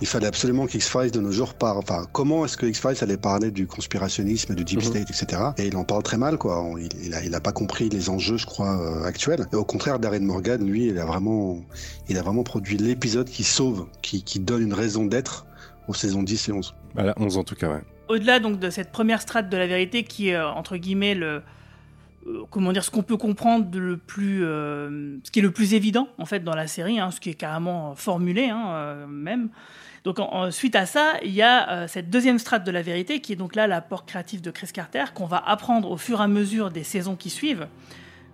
il 0.00 0.06
fallait 0.06 0.26
absolument 0.26 0.66
qu'X-Files 0.66 1.10
de 1.10 1.20
nos 1.20 1.30
jours 1.30 1.52
parle. 1.54 1.76
Enfin, 1.78 2.06
comment 2.12 2.44
est-ce 2.46 2.56
que 2.56 2.64
X-Files 2.64 2.96
allait 3.02 3.18
parler 3.18 3.50
du 3.50 3.66
conspirationnisme, 3.66 4.54
du 4.54 4.64
deep 4.64 4.78
Mhm. 4.78 4.84
state, 4.86 5.10
etc. 5.10 5.42
Et 5.58 5.66
il 5.66 5.76
en 5.76 5.84
parle 5.84 6.02
très 6.02 6.16
mal, 6.16 6.38
quoi. 6.38 6.64
Il, 6.78 6.88
il, 7.04 7.14
a, 7.14 7.22
il 7.22 7.34
a 7.34 7.40
pas 7.40 7.52
compris 7.52 7.90
les 7.90 8.08
enjeux, 8.08 8.38
je 8.38 8.46
crois, 8.46 8.80
euh, 8.80 9.04
actuels. 9.04 9.46
Et 9.52 9.56
au 9.56 9.64
contraire, 9.64 9.98
Darren 9.98 10.20
Morgan, 10.24 10.66
lui, 10.66 10.86
il 10.86 10.98
a 10.98 11.04
vraiment, 11.04 11.60
il 12.08 12.16
a 12.16 12.22
vraiment 12.22 12.44
produit 12.44 12.78
l'épisode 12.78 13.28
qui 13.28 13.44
sauve, 13.44 13.86
qui, 14.00 14.22
qui 14.22 14.40
donne 14.40 14.62
une 14.62 14.74
raison 14.74 15.04
d'être 15.04 15.46
aux 15.86 15.94
saisons 15.94 16.22
10 16.22 16.48
et 16.48 16.52
11. 16.52 16.74
Bah, 16.94 17.02
la 17.02 17.14
11 17.18 17.36
en 17.36 17.44
tout 17.44 17.56
cas, 17.56 17.68
ouais. 17.70 17.82
Au-delà 18.08 18.38
donc 18.40 18.58
de 18.58 18.70
cette 18.70 18.90
première 18.90 19.20
strate 19.20 19.50
de 19.50 19.56
la 19.56 19.66
vérité 19.66 20.02
qui 20.04 20.28
est 20.30 20.34
euh, 20.36 20.48
entre 20.48 20.76
guillemets 20.78 21.14
le 21.14 21.42
comment 22.50 22.72
dire 22.72 22.84
ce 22.84 22.90
qu'on 22.90 23.02
peut 23.02 23.16
comprendre 23.16 23.66
de 23.66 23.78
le 23.78 23.96
plus 23.96 24.44
euh, 24.44 25.18
ce 25.24 25.30
qui 25.30 25.40
est 25.40 25.42
le 25.42 25.50
plus 25.50 25.74
évident 25.74 26.08
en 26.18 26.24
fait 26.24 26.40
dans 26.40 26.54
la 26.54 26.66
série 26.66 26.98
hein, 26.98 27.10
ce 27.10 27.20
qui 27.20 27.30
est 27.30 27.34
carrément 27.34 27.90
euh, 27.90 27.94
formulé 27.94 28.48
hein, 28.48 28.66
euh, 28.68 29.06
même. 29.06 29.50
Donc 30.04 30.18
suite 30.50 30.76
à 30.76 30.84
ça 30.84 31.14
il 31.22 31.32
y 31.32 31.42
a 31.42 31.70
euh, 31.70 31.88
cette 31.88 32.10
deuxième 32.10 32.38
strate 32.38 32.64
de 32.64 32.70
la 32.70 32.82
vérité 32.82 33.20
qui 33.20 33.32
est 33.32 33.36
donc 33.36 33.54
là 33.54 33.66
l'apport 33.66 34.04
créatif 34.04 34.42
de 34.42 34.50
Chris 34.50 34.68
Carter 34.72 35.04
qu'on 35.14 35.26
va 35.26 35.38
apprendre 35.38 35.90
au 35.90 35.96
fur 35.96 36.20
et 36.20 36.24
à 36.24 36.28
mesure 36.28 36.70
des 36.70 36.84
saisons 36.84 37.16
qui 37.16 37.30
suivent. 37.30 37.66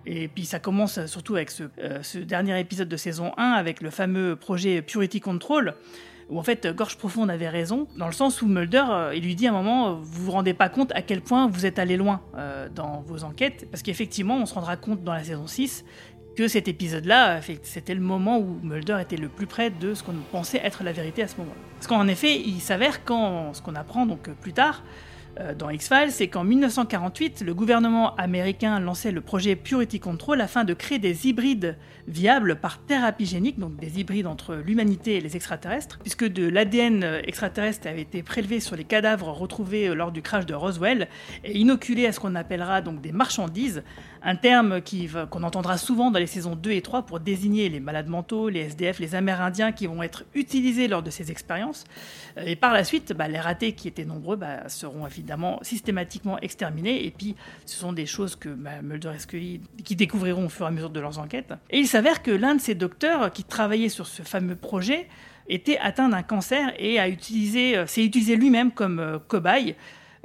Et 0.05 0.27
puis 0.27 0.45
ça 0.45 0.59
commence 0.59 0.97
euh, 0.97 1.07
surtout 1.07 1.35
avec 1.35 1.51
ce, 1.51 1.63
euh, 1.79 2.01
ce 2.01 2.17
dernier 2.17 2.59
épisode 2.59 2.89
de 2.89 2.97
saison 2.97 3.33
1 3.37 3.51
avec 3.51 3.81
le 3.81 3.89
fameux 3.89 4.35
projet 4.35 4.81
Purity 4.81 5.19
Control 5.19 5.75
où 6.31 6.39
en 6.39 6.43
fait 6.43 6.65
Gorge 6.67 6.97
Profonde 6.97 7.29
avait 7.29 7.49
raison, 7.49 7.87
dans 7.97 8.07
le 8.07 8.13
sens 8.13 8.41
où 8.41 8.47
Mulder, 8.47 8.85
euh, 8.89 9.13
il 9.13 9.23
lui 9.23 9.35
dit 9.35 9.45
à 9.47 9.49
un 9.51 9.53
moment, 9.53 9.89
euh, 9.89 9.93
vous 10.01 10.23
vous 10.23 10.31
rendez 10.31 10.53
pas 10.53 10.69
compte 10.69 10.91
à 10.95 11.01
quel 11.01 11.21
point 11.21 11.47
vous 11.47 11.65
êtes 11.65 11.77
allé 11.77 11.97
loin 11.97 12.21
euh, 12.37 12.69
dans 12.73 13.01
vos 13.05 13.23
enquêtes, 13.23 13.67
parce 13.69 13.83
qu'effectivement, 13.83 14.37
on 14.37 14.45
se 14.45 14.53
rendra 14.53 14.77
compte 14.77 15.03
dans 15.03 15.13
la 15.13 15.23
saison 15.23 15.45
6 15.45 15.85
que 16.37 16.47
cet 16.47 16.69
épisode-là, 16.69 17.41
c'était 17.63 17.93
le 17.93 17.99
moment 17.99 18.39
où 18.39 18.57
Mulder 18.63 18.99
était 19.01 19.17
le 19.17 19.27
plus 19.27 19.47
près 19.47 19.69
de 19.69 19.93
ce 19.93 20.01
qu'on 20.01 20.13
pensait 20.31 20.61
être 20.63 20.81
la 20.81 20.93
vérité 20.93 21.21
à 21.23 21.27
ce 21.27 21.35
moment-là. 21.35 21.59
Parce 21.75 21.87
qu'en 21.87 22.07
effet, 22.07 22.39
il 22.39 22.61
s'avère 22.61 23.03
quand 23.03 23.53
ce 23.53 23.61
qu'on 23.61 23.75
apprend 23.75 24.05
donc 24.05 24.29
plus 24.39 24.53
tard 24.53 24.81
dans 25.57 25.69
X-Files, 25.69 26.11
c'est 26.11 26.27
qu'en 26.27 26.43
1948, 26.43 27.41
le 27.45 27.53
gouvernement 27.53 28.15
américain 28.15 28.79
lançait 28.79 29.11
le 29.11 29.21
projet 29.21 29.55
Purity 29.55 29.99
Control 29.99 30.41
afin 30.41 30.63
de 30.63 30.73
créer 30.73 30.99
des 30.99 31.27
hybrides 31.27 31.77
viables 32.07 32.57
par 32.57 32.79
thérapie 32.79 33.25
génique, 33.25 33.59
donc 33.59 33.75
des 33.77 33.99
hybrides 33.99 34.27
entre 34.27 34.55
l'humanité 34.55 35.15
et 35.15 35.21
les 35.21 35.35
extraterrestres, 35.35 35.99
puisque 35.99 36.25
de 36.25 36.47
l'ADN 36.47 37.03
euh, 37.03 37.21
extraterrestre 37.25 37.87
avait 37.87 38.01
été 38.01 38.23
prélevé 38.23 38.59
sur 38.59 38.75
les 38.75 38.83
cadavres 38.83 39.29
retrouvés 39.29 39.87
euh, 39.87 39.93
lors 39.93 40.11
du 40.11 40.21
crash 40.21 40.45
de 40.45 40.53
Roswell 40.53 41.07
et 41.43 41.57
inoculé 41.57 42.05
à 42.05 42.11
ce 42.11 42.19
qu'on 42.19 42.35
appellera 42.35 42.81
donc 42.81 43.01
des 43.01 43.11
marchandises, 43.11 43.83
un 44.23 44.35
terme 44.35 44.81
qu'on 45.29 45.43
entendra 45.43 45.77
souvent 45.77 46.11
dans 46.11 46.19
les 46.19 46.27
saisons 46.27 46.55
2 46.55 46.71
et 46.71 46.81
3 46.81 47.03
pour 47.03 47.19
désigner 47.19 47.69
les 47.69 47.79
malades 47.79 48.07
mentaux, 48.07 48.49
les 48.49 48.61
SDF, 48.61 48.99
les 48.99 49.15
Amérindiens 49.15 49.71
qui 49.71 49.87
vont 49.87 50.03
être 50.03 50.23
utilisés 50.35 50.87
lors 50.87 51.01
de 51.01 51.09
ces 51.09 51.31
expériences. 51.31 51.85
Euh, 52.37 52.43
Et 52.45 52.55
par 52.55 52.73
la 52.73 52.83
suite, 52.83 53.13
bah, 53.13 53.27
les 53.27 53.39
ratés 53.39 53.73
qui 53.73 53.87
étaient 53.87 54.05
nombreux 54.05 54.35
bah, 54.35 54.69
seront 54.69 55.07
évidemment 55.07 55.59
systématiquement 55.63 56.37
exterminés. 56.39 57.05
Et 57.05 57.11
puis, 57.11 57.35
ce 57.65 57.77
sont 57.77 57.93
des 57.93 58.05
choses 58.05 58.35
que 58.35 58.49
bah, 58.49 58.81
Mulder 58.83 59.11
et 59.15 59.19
Scully 59.19 59.61
qui 59.83 59.95
découvriront 59.95 60.45
au 60.45 60.49
fur 60.49 60.65
et 60.65 60.69
à 60.69 60.71
mesure 60.71 60.91
de 60.91 60.99
leurs 60.99 61.17
enquêtes. 61.19 61.53
Et 61.69 61.79
il 61.79 61.87
s'avère 61.87 62.21
que 62.21 62.31
l'un 62.31 62.55
de 62.55 62.61
ces 62.61 62.75
docteurs 62.75 63.31
qui 63.33 63.43
travaillait 63.43 63.89
sur 63.89 64.05
ce 64.05 64.21
fameux 64.21 64.55
projet 64.55 65.07
était 65.47 65.77
atteint 65.79 66.09
d'un 66.09 66.23
cancer 66.23 66.73
et 66.77 66.97
utilisé, 67.09 67.77
euh, 67.77 67.87
s'est 67.87 68.05
utilisé 68.05 68.35
lui-même 68.35 68.71
comme 68.71 68.99
euh, 68.99 69.17
cobaye. 69.27 69.75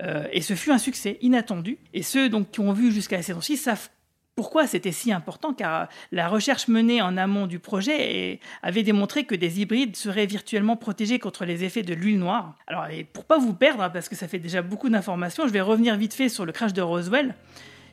Euh, 0.02 0.26
et 0.32 0.40
ce 0.40 0.54
fut 0.54 0.70
un 0.70 0.78
succès 0.78 1.18
inattendu. 1.22 1.78
Et 1.94 2.02
ceux 2.02 2.28
donc, 2.28 2.50
qui 2.50 2.60
ont 2.60 2.72
vu 2.72 2.92
jusqu'à 2.92 3.16
la 3.16 3.22
saison 3.22 3.40
6 3.40 3.56
savent 3.56 3.88
pourquoi 4.36 4.66
c'était 4.66 4.92
si 4.92 5.12
important, 5.12 5.54
car 5.54 5.88
la 6.12 6.28
recherche 6.28 6.68
menée 6.68 7.00
en 7.00 7.16
amont 7.16 7.46
du 7.46 7.58
projet 7.58 8.38
avait 8.62 8.82
démontré 8.82 9.24
que 9.24 9.34
des 9.34 9.62
hybrides 9.62 9.96
seraient 9.96 10.26
virtuellement 10.26 10.76
protégés 10.76 11.18
contre 11.18 11.46
les 11.46 11.64
effets 11.64 11.82
de 11.82 11.94
l'huile 11.94 12.18
noire. 12.18 12.54
Alors, 12.66 12.86
et 12.88 13.04
pour 13.04 13.24
pas 13.24 13.38
vous 13.38 13.54
perdre, 13.54 13.82
hein, 13.82 13.88
parce 13.88 14.10
que 14.10 14.14
ça 14.14 14.28
fait 14.28 14.38
déjà 14.38 14.60
beaucoup 14.60 14.90
d'informations, 14.90 15.46
je 15.46 15.52
vais 15.54 15.62
revenir 15.62 15.96
vite 15.96 16.12
fait 16.12 16.28
sur 16.28 16.44
le 16.44 16.52
crash 16.52 16.74
de 16.74 16.82
Roswell. 16.82 17.34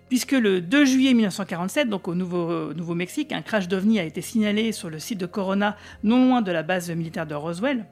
Puisque 0.09 0.33
le 0.33 0.59
2 0.59 0.83
juillet 0.83 1.13
1947, 1.13 1.87
donc 1.87 2.09
au 2.09 2.11
au 2.11 2.73
Nouveau-Mexique, 2.73 3.31
un 3.31 3.41
crash 3.41 3.69
d'OVNI 3.69 4.01
a 4.01 4.03
été 4.03 4.21
signalé 4.21 4.73
sur 4.73 4.89
le 4.89 4.99
site 4.99 5.19
de 5.19 5.25
Corona, 5.25 5.77
non 6.03 6.27
loin 6.27 6.41
de 6.41 6.51
la 6.51 6.61
base 6.61 6.91
militaire 6.91 7.25
de 7.25 7.35
Roswell. 7.35 7.85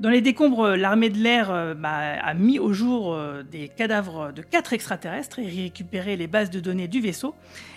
Dans 0.00 0.10
les 0.10 0.20
décombres, 0.20 0.70
l'armée 0.70 1.08
de 1.08 1.18
l'air 1.18 1.52
euh, 1.52 1.74
bah, 1.74 2.18
a 2.20 2.34
mis 2.34 2.58
au 2.58 2.72
jour 2.72 3.14
euh, 3.14 3.44
des 3.44 3.68
cadavres 3.68 4.32
de 4.32 4.42
quatre 4.42 4.72
extraterrestres 4.72 5.38
et 5.38 5.46
récupéré 5.46 6.16
les 6.16 6.26
bases 6.26 6.50
de 6.50 6.58
données 6.58 6.88
du 6.88 7.00
vaisseau. 7.00 7.34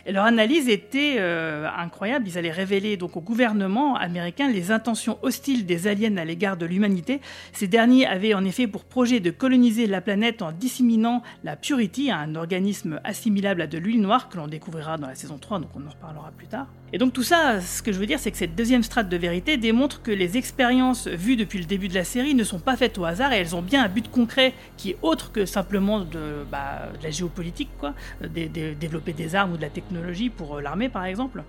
Leur 0.10 0.26
analyse 0.26 0.70
était 0.70 1.16
euh, 1.20 1.68
incroyable. 1.78 2.28
Ils 2.28 2.38
allaient 2.38 2.52
révéler 2.52 2.96
donc 2.98 3.18
au 3.18 3.22
gouvernement 3.22 3.96
américain 3.98 4.48
les 4.50 4.72
intentions 4.72 5.18
hostiles 5.22 5.66
des 5.66 5.88
aliens 5.88 6.16
à 6.18 6.24
l'égard 6.26 6.56
de 6.58 6.66
l'humanité. 6.66 7.20
Ces 7.54 7.68
derniers 7.68 8.06
avaient 8.08 8.34
en 8.34 8.46
effet 8.46 8.68
pour 8.68 8.86
projet 8.86 9.20
de 9.20 9.32
coloniser 9.32 9.86
la 9.86 10.00
planète 10.02 10.42
en 10.42 10.52
disséminant 10.52 11.24
la 11.44 11.56
Purity, 11.58 12.10
un 12.12 12.36
organisme 12.36 13.00
assimilable 13.04 13.62
à 13.62 13.68
de 13.68 13.78
l'huile 13.78 14.02
noire 14.02 14.30
que 14.30 14.38
l'on 14.38 14.48
découvrira 14.48 14.98
dans 14.98 15.08
la 15.08 15.16
saison 15.16 15.38
3, 15.38 15.60
donc 15.60 15.70
on 15.76 15.86
en 15.86 15.90
reparlera 15.90 16.32
plus 16.38 16.48
tard. 16.48 16.68
Et 16.94 16.98
donc 17.00 17.12
tout 17.12 17.24
ça, 17.24 17.60
ce 17.60 17.82
que 17.84 17.92
je 17.92 18.00
veux 18.00 18.06
dire, 18.06 18.18
c'est 18.18 18.32
que 18.32 18.38
cette 18.38 18.56
deuxième 18.56 18.82
strate 18.84 19.10
de 19.10 19.18
vérité 19.18 19.58
démontre 19.58 20.02
que 20.02 20.12
les 20.12 20.38
expériences 20.38 21.10
vues 21.10 21.36
depuis 21.36 21.60
le 21.60 21.66
début 21.66 21.90
de 21.90 21.94
la 21.96 22.06
série 22.06 22.34
ne 22.34 22.46
sont 22.46 22.60
pas 22.60 22.78
faites 22.78 22.98
au 22.98 23.04
hasard 23.04 23.34
et 23.34 23.38
elles 23.40 23.58
ont 23.58 23.62
bien 23.62 23.84
un 23.84 23.90
but 23.90 24.10
concret 24.10 24.54
qui 24.78 24.92
est 24.92 24.98
autre 25.02 25.34
que 25.34 25.46
simplement 25.46 26.00
de, 26.00 26.46
bah, 26.50 26.84
de 26.98 27.04
la 27.04 27.12
géopolitique, 27.12 27.68
quoi, 27.78 27.94
euh, 28.24 28.28
des- 28.30 28.48
des- 28.48 28.74
développer 28.74 29.12
des 29.12 29.36
armes 29.36 29.52
ou 29.52 29.58
de 29.58 29.62
la 29.64 29.70
technologie 29.70 29.97
pour 30.36 30.58
euh, 30.58 30.62
l'armée 30.62 30.90
par 30.90 31.06
exemple. 31.06 31.44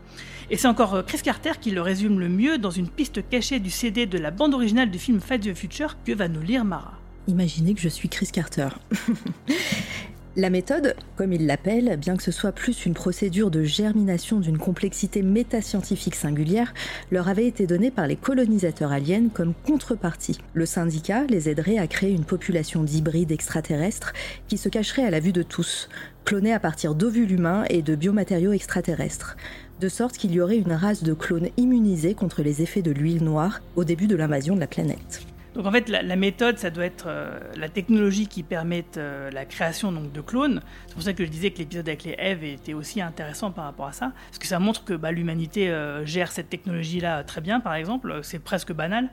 Et 0.51 0.57
c'est 0.57 0.69
encore 0.69 0.95
euh, 0.95 1.03
Chris 1.03 1.21
Carter 1.23 1.53
qui 1.61 1.71
le 1.71 1.83
résume 1.83 2.21
le 2.21 2.29
mieux 2.29 2.59
dans 2.59 2.71
une 2.71 2.89
piste 2.89 3.29
cachée 3.29 3.61
du 3.61 3.71
CD 3.71 4.07
de 4.07 4.19
la 4.19 4.31
bande 4.31 4.55
originale 4.55 4.91
du 4.91 4.99
film 4.99 5.21
Fight 5.21 5.43
the 5.43 5.55
Future 5.55 5.97
que 6.05 6.13
va 6.13 6.29
nous 6.29 6.41
lire 6.41 6.65
Mara? 6.65 6.95
Imaginez 7.27 7.75
que 7.75 7.81
je 7.81 7.89
suis 7.89 8.09
Chris 8.09 8.29
Carter. 8.33 8.69
La 10.39 10.51
méthode, 10.51 10.95
comme 11.17 11.33
il 11.33 11.47
l'appelle, 11.47 11.97
bien 11.97 12.17
que 12.17 12.23
ce 12.23 12.31
soit 12.31 12.53
plus 12.53 12.87
une 12.87 12.95
procédure 12.95 13.51
de 13.51 13.65
germination 13.65 14.39
d'une 14.39 14.57
complexité 14.57 15.21
métascientifique 15.21 16.15
singulière, 16.15 16.75
leur 17.11 17.29
avait 17.29 17.49
été 17.49 17.67
donnée 17.67 17.91
par 17.91 18.07
les 18.07 18.15
colonisateurs 18.15 18.93
aliens 18.93 19.31
comme 19.35 19.53
contrepartie. 19.67 20.39
Le 20.55 20.65
syndicat 20.65 21.25
les 21.25 21.49
aiderait 21.49 21.79
à 21.79 21.89
créer 21.89 22.13
une 22.13 22.25
population 22.25 22.85
d'hybrides 22.85 23.33
extraterrestres 23.33 24.13
qui 24.47 24.59
se 24.59 24.69
cacherait 24.69 25.03
à 25.03 25.11
la 25.11 25.19
vue 25.19 25.33
de 25.33 25.43
tous, 25.43 25.89
clonés 26.25 26.53
à 26.53 26.61
partir 26.61 26.95
d'ovules 26.95 27.33
humains 27.33 27.65
et 27.69 27.83
de 27.83 27.97
biomatériaux 27.97 28.53
extraterrestres 28.53 29.37
de 29.81 29.89
sorte 29.89 30.19
qu'il 30.19 30.31
y 30.31 30.41
aurait 30.41 30.59
une 30.59 30.73
race 30.73 31.03
de 31.03 31.15
clones 31.15 31.49
immunisés 31.57 32.15
contre 32.15 32.43
les 32.43 32.63
effets 32.63 32.83
de 32.83 32.93
l'huile 32.93 33.25
noire 33.25 33.61
au 33.75 33.83
début 33.83 34.07
de 34.07 34.15
l'invasion 34.15 34.55
de 34.55 34.61
la 34.61 34.69
planète. 34.69 35.27
Donc 35.55 35.67
en 35.67 35.73
fait, 35.73 35.89
la, 35.89 36.17
méthode, 36.17 36.59
ça 36.59 36.71
doit 36.71 36.85
être 36.85 37.07
euh, 37.09 37.39
la 37.57 37.69
technologie 37.69 38.27
qui 38.27 38.43
permette 38.43 38.97
euh, 38.97 39.31
la 39.31 39.45
création 39.45 39.91
donc, 39.93 40.13
de 40.13 40.21
clones. 40.21 40.61
C'est 40.87 40.95
pour 40.95 41.03
ça 41.03 41.13
que 41.15 41.25
je 41.25 41.31
disais 41.31 41.51
que 41.51 41.59
l'épisode 41.59 41.89
avec 41.89 42.05
les 42.05 42.15
Eve 42.19 42.45
était 42.45 42.75
aussi 42.75 43.01
intéressant 43.01 43.51
par 43.51 43.65
rapport 43.65 43.87
à 43.87 43.93
ça, 43.93 44.13
parce 44.29 44.39
que 44.39 44.47
ça 44.47 44.59
montre 44.59 44.85
que 44.85 44.95
bah, 44.95 45.11
l'humanité 45.11 45.71
euh, 45.71 46.05
gère 46.05 46.31
cette 46.33 46.51
technologie-là 46.51 47.25
très 47.25 47.41
bien, 47.41 47.61
par 47.61 47.75
exemple. 47.75 48.21
C'est 48.23 48.39
presque 48.39 48.73
banal. 48.73 49.09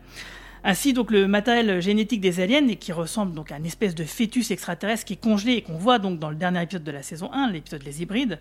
Ainsi, 0.64 0.94
donc, 0.94 1.12
le 1.12 1.28
matériel 1.28 1.82
génétique 1.82 2.22
des 2.22 2.40
aliens, 2.40 2.68
et 2.68 2.76
qui 2.76 2.92
ressemble 2.92 3.34
donc 3.34 3.52
à 3.52 3.58
une 3.58 3.66
espèce 3.66 3.96
de 3.96 4.04
fœtus 4.04 4.52
extraterrestre 4.52 5.06
qui 5.06 5.14
est 5.14 5.22
congelé 5.22 5.54
et 5.54 5.62
qu'on 5.62 5.78
voit 5.78 6.00
donc 6.00 6.20
dans 6.20 6.30
le 6.30 6.36
dernier 6.36 6.64
épisode 6.64 6.84
de 6.84 6.92
la 6.92 7.04
saison 7.04 7.32
1, 7.32 7.52
l'épisode 7.52 7.84
Les 7.84 8.02
Hybrides. 8.02 8.40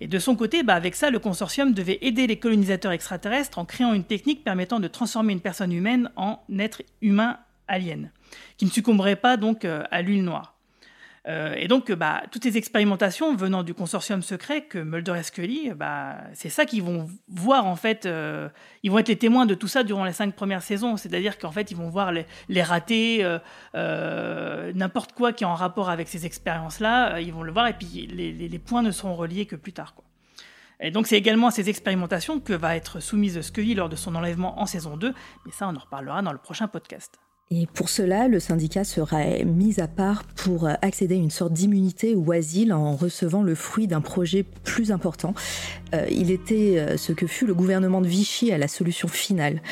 Et 0.00 0.08
de 0.08 0.18
son 0.18 0.34
côté, 0.34 0.62
bah, 0.62 0.74
avec 0.74 0.94
ça, 0.94 1.10
le 1.10 1.18
consortium 1.18 1.72
devait 1.72 1.98
aider 2.00 2.26
les 2.26 2.38
colonisateurs 2.38 2.92
extraterrestres 2.92 3.58
en 3.58 3.66
créant 3.66 3.92
une 3.92 4.04
technique 4.04 4.42
permettant 4.42 4.80
de 4.80 4.88
transformer 4.88 5.32
une 5.34 5.40
personne 5.40 5.72
humaine 5.72 6.10
en 6.16 6.40
être 6.58 6.82
humain 7.02 7.38
alien, 7.68 8.10
qui 8.56 8.64
ne 8.64 8.70
succomberait 8.70 9.16
pas 9.16 9.36
donc 9.36 9.64
euh, 9.64 9.84
à 9.90 10.02
l'huile 10.02 10.24
noire. 10.24 10.59
Euh, 11.28 11.52
et 11.58 11.68
donc, 11.68 11.92
bah, 11.92 12.22
toutes 12.30 12.44
ces 12.44 12.56
expérimentations 12.56 13.36
venant 13.36 13.62
du 13.62 13.74
consortium 13.74 14.22
secret 14.22 14.62
que 14.62 14.78
Mulder 14.78 15.16
et 15.18 15.22
Scully, 15.22 15.70
bah, 15.76 16.16
c'est 16.32 16.48
ça 16.48 16.64
qu'ils 16.64 16.82
vont 16.82 17.08
voir 17.28 17.66
en 17.66 17.76
fait. 17.76 18.06
euh, 18.06 18.48
ils 18.82 18.90
vont 18.90 18.98
être 18.98 19.08
les 19.08 19.18
témoins 19.18 19.44
de 19.44 19.54
tout 19.54 19.68
ça 19.68 19.82
durant 19.84 20.04
les 20.06 20.12
cinq 20.14 20.34
premières 20.34 20.62
saisons. 20.62 20.96
C'est-à-dire 20.96 21.38
qu'en 21.38 21.52
fait, 21.52 21.70
ils 21.70 21.76
vont 21.76 21.90
voir 21.90 22.10
les, 22.10 22.24
les 22.48 22.62
ratés, 22.62 23.22
euh, 23.22 23.38
euh, 23.74 24.72
n'importe 24.74 25.12
quoi 25.12 25.32
qui 25.32 25.44
est 25.44 25.46
en 25.46 25.54
rapport 25.54 25.90
avec 25.90 26.08
ces 26.08 26.24
expériences-là, 26.26 27.14
euh, 27.16 27.20
ils 27.20 27.32
vont 27.32 27.42
le 27.42 27.52
voir 27.52 27.66
et 27.68 27.74
puis 27.74 28.06
les, 28.10 28.32
les- 28.32 28.48
les 28.48 28.58
points 28.58 28.82
ne 28.82 28.90
seront 28.90 29.14
reliés 29.14 29.44
que 29.46 29.56
plus 29.56 29.72
tard. 29.74 29.94
Quoi. 29.94 30.04
Et 30.82 30.90
donc, 30.90 31.06
c'est 31.06 31.18
également 31.18 31.48
à 31.48 31.50
ces 31.50 31.68
expérimentations 31.68 32.40
que 32.40 32.54
va 32.54 32.74
être 32.76 33.00
soumise 33.00 33.38
Scully 33.42 33.74
lors 33.74 33.90
de 33.90 33.96
son 33.96 34.14
enlèvement 34.14 34.58
en 34.60 34.64
saison 34.64 34.96
2, 34.96 35.12
mais 35.44 35.52
ça, 35.52 35.68
on 35.68 35.76
en 35.76 35.80
reparlera 35.80 36.22
dans 36.22 36.32
le 36.32 36.38
prochain 36.38 36.68
podcast. 36.68 37.18
Et 37.52 37.66
pour 37.66 37.88
cela, 37.88 38.28
le 38.28 38.38
syndicat 38.38 38.84
sera 38.84 39.24
mis 39.44 39.80
à 39.80 39.88
part 39.88 40.22
pour 40.22 40.68
accéder 40.82 41.16
à 41.16 41.18
une 41.18 41.30
sorte 41.30 41.52
d'immunité 41.52 42.14
ou 42.14 42.30
asile 42.30 42.72
en 42.72 42.94
recevant 42.94 43.42
le 43.42 43.56
fruit 43.56 43.88
d'un 43.88 44.00
projet 44.00 44.44
plus 44.62 44.92
important. 44.92 45.34
Euh, 45.92 46.06
il 46.12 46.30
était 46.30 46.78
euh, 46.78 46.96
ce 46.96 47.12
que 47.12 47.26
fut 47.26 47.46
le 47.46 47.54
gouvernement 47.54 48.02
de 48.02 48.06
Vichy 48.06 48.52
à 48.52 48.58
la 48.58 48.68
solution 48.68 49.08
finale. 49.08 49.62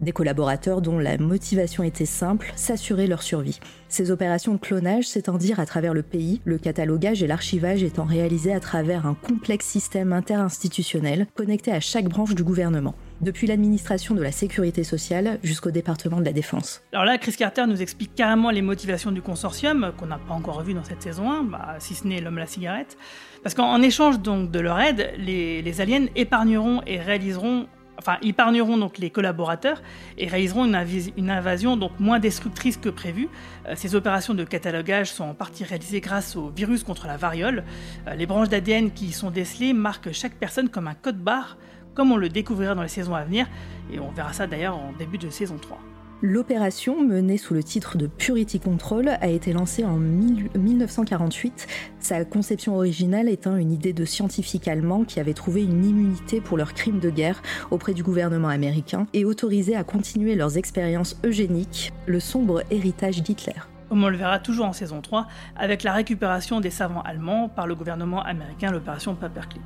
Des 0.00 0.10
collaborateurs 0.10 0.82
dont 0.82 0.98
la 0.98 1.16
motivation 1.16 1.84
était 1.84 2.06
simple, 2.06 2.52
s'assurer 2.56 3.06
leur 3.06 3.22
survie. 3.22 3.60
Ces 3.88 4.10
opérations 4.10 4.54
de 4.54 4.58
clonage 4.58 5.06
s'étendirent 5.06 5.60
à 5.60 5.66
travers 5.66 5.94
le 5.94 6.02
pays, 6.02 6.40
le 6.44 6.58
catalogage 6.58 7.22
et 7.22 7.28
l'archivage 7.28 7.84
étant 7.84 8.04
réalisés 8.04 8.52
à 8.52 8.58
travers 8.58 9.06
un 9.06 9.14
complexe 9.14 9.66
système 9.66 10.12
interinstitutionnel 10.12 11.28
connecté 11.36 11.70
à 11.70 11.78
chaque 11.78 12.08
branche 12.08 12.34
du 12.34 12.42
gouvernement. 12.42 12.96
Depuis 13.20 13.46
l'administration 13.46 14.14
de 14.14 14.22
la 14.22 14.32
sécurité 14.32 14.84
sociale 14.84 15.38
jusqu'au 15.42 15.70
département 15.70 16.18
de 16.18 16.24
la 16.24 16.32
défense. 16.32 16.82
Alors 16.92 17.04
là, 17.04 17.18
Chris 17.18 17.32
Carter 17.32 17.66
nous 17.66 17.82
explique 17.82 18.14
carrément 18.14 18.50
les 18.50 18.62
motivations 18.62 19.12
du 19.12 19.22
consortium, 19.22 19.92
qu'on 19.96 20.06
n'a 20.06 20.18
pas 20.18 20.34
encore 20.34 20.62
vu 20.62 20.74
dans 20.74 20.84
cette 20.84 21.02
saison 21.02 21.30
1, 21.30 21.42
bah, 21.44 21.76
si 21.78 21.94
ce 21.94 22.06
n'est 22.06 22.20
l'homme 22.20 22.38
la 22.38 22.46
cigarette. 22.46 22.96
Parce 23.42 23.54
qu'en 23.54 23.80
échange 23.82 24.20
donc 24.20 24.50
de 24.50 24.60
leur 24.60 24.80
aide, 24.80 25.12
les, 25.18 25.80
aliens 25.80 26.06
épargneront 26.16 26.82
et 26.86 26.98
réaliseront 26.98 27.66
enfin, 27.98 28.16
épargneront 28.22 28.78
donc 28.78 28.98
les 28.98 29.10
collaborateurs 29.10 29.82
et 30.16 30.26
réaliseront 30.26 30.64
une 30.64 31.30
invasion 31.30 31.76
donc 31.76 31.92
moins 31.98 32.18
destructrice 32.18 32.76
que 32.76 32.88
prévu. 32.88 33.28
Euh, 33.66 33.74
ces 33.76 33.94
opérations 33.94 34.34
de 34.34 34.44
catalogage 34.44 35.10
sont 35.10 35.24
en 35.24 35.34
partie 35.34 35.64
réalisées 35.64 36.00
grâce 36.00 36.36
au 36.36 36.48
virus 36.50 36.84
contre 36.84 37.06
la 37.06 37.16
variole. 37.16 37.64
Euh, 38.06 38.14
les 38.14 38.26
branches 38.26 38.48
d'ADN 38.48 38.90
qui 38.90 39.06
y 39.06 39.12
sont 39.12 39.30
décelées 39.30 39.72
marquent 39.72 40.12
chaque 40.12 40.34
personne 40.34 40.68
comme 40.68 40.88
un 40.88 40.94
code 40.94 41.18
barre, 41.18 41.58
comme 41.98 42.12
on 42.12 42.16
le 42.16 42.28
découvrira 42.28 42.76
dans 42.76 42.82
les 42.82 42.88
saisons 42.88 43.16
à 43.16 43.24
venir, 43.24 43.48
et 43.92 43.98
on 43.98 44.12
verra 44.12 44.32
ça 44.32 44.46
d'ailleurs 44.46 44.76
en 44.76 44.92
début 44.96 45.18
de 45.18 45.30
saison 45.30 45.56
3. 45.60 45.80
L'opération, 46.22 47.02
menée 47.02 47.38
sous 47.38 47.54
le 47.54 47.62
titre 47.64 47.98
de 47.98 48.06
Purity 48.06 48.60
Control, 48.60 49.08
a 49.08 49.26
été 49.26 49.52
lancée 49.52 49.84
en 49.84 49.96
1000 49.96 50.50
1948. 50.56 51.66
Sa 51.98 52.24
conception 52.24 52.76
originale 52.76 53.28
étant 53.28 53.56
une 53.56 53.72
idée 53.72 53.92
de 53.92 54.04
scientifiques 54.04 54.68
allemands 54.68 55.02
qui 55.02 55.18
avaient 55.18 55.34
trouvé 55.34 55.64
une 55.64 55.84
immunité 55.84 56.40
pour 56.40 56.56
leurs 56.56 56.72
crimes 56.72 57.00
de 57.00 57.10
guerre 57.10 57.42
auprès 57.72 57.94
du 57.94 58.04
gouvernement 58.04 58.48
américain 58.48 59.08
et 59.12 59.24
autorisés 59.24 59.74
à 59.74 59.82
continuer 59.82 60.36
leurs 60.36 60.56
expériences 60.56 61.16
eugéniques, 61.24 61.92
le 62.06 62.20
sombre 62.20 62.62
héritage 62.70 63.24
d'Hitler. 63.24 63.60
Comme 63.88 64.04
on 64.04 64.08
le 64.08 64.16
verra 64.16 64.38
toujours 64.38 64.66
en 64.66 64.72
saison 64.72 65.00
3, 65.00 65.26
avec 65.56 65.82
la 65.82 65.94
récupération 65.94 66.60
des 66.60 66.70
savants 66.70 67.02
allemands 67.02 67.48
par 67.48 67.66
le 67.66 67.74
gouvernement 67.74 68.22
américain, 68.22 68.70
l'opération 68.70 69.16
Paperclip. 69.16 69.62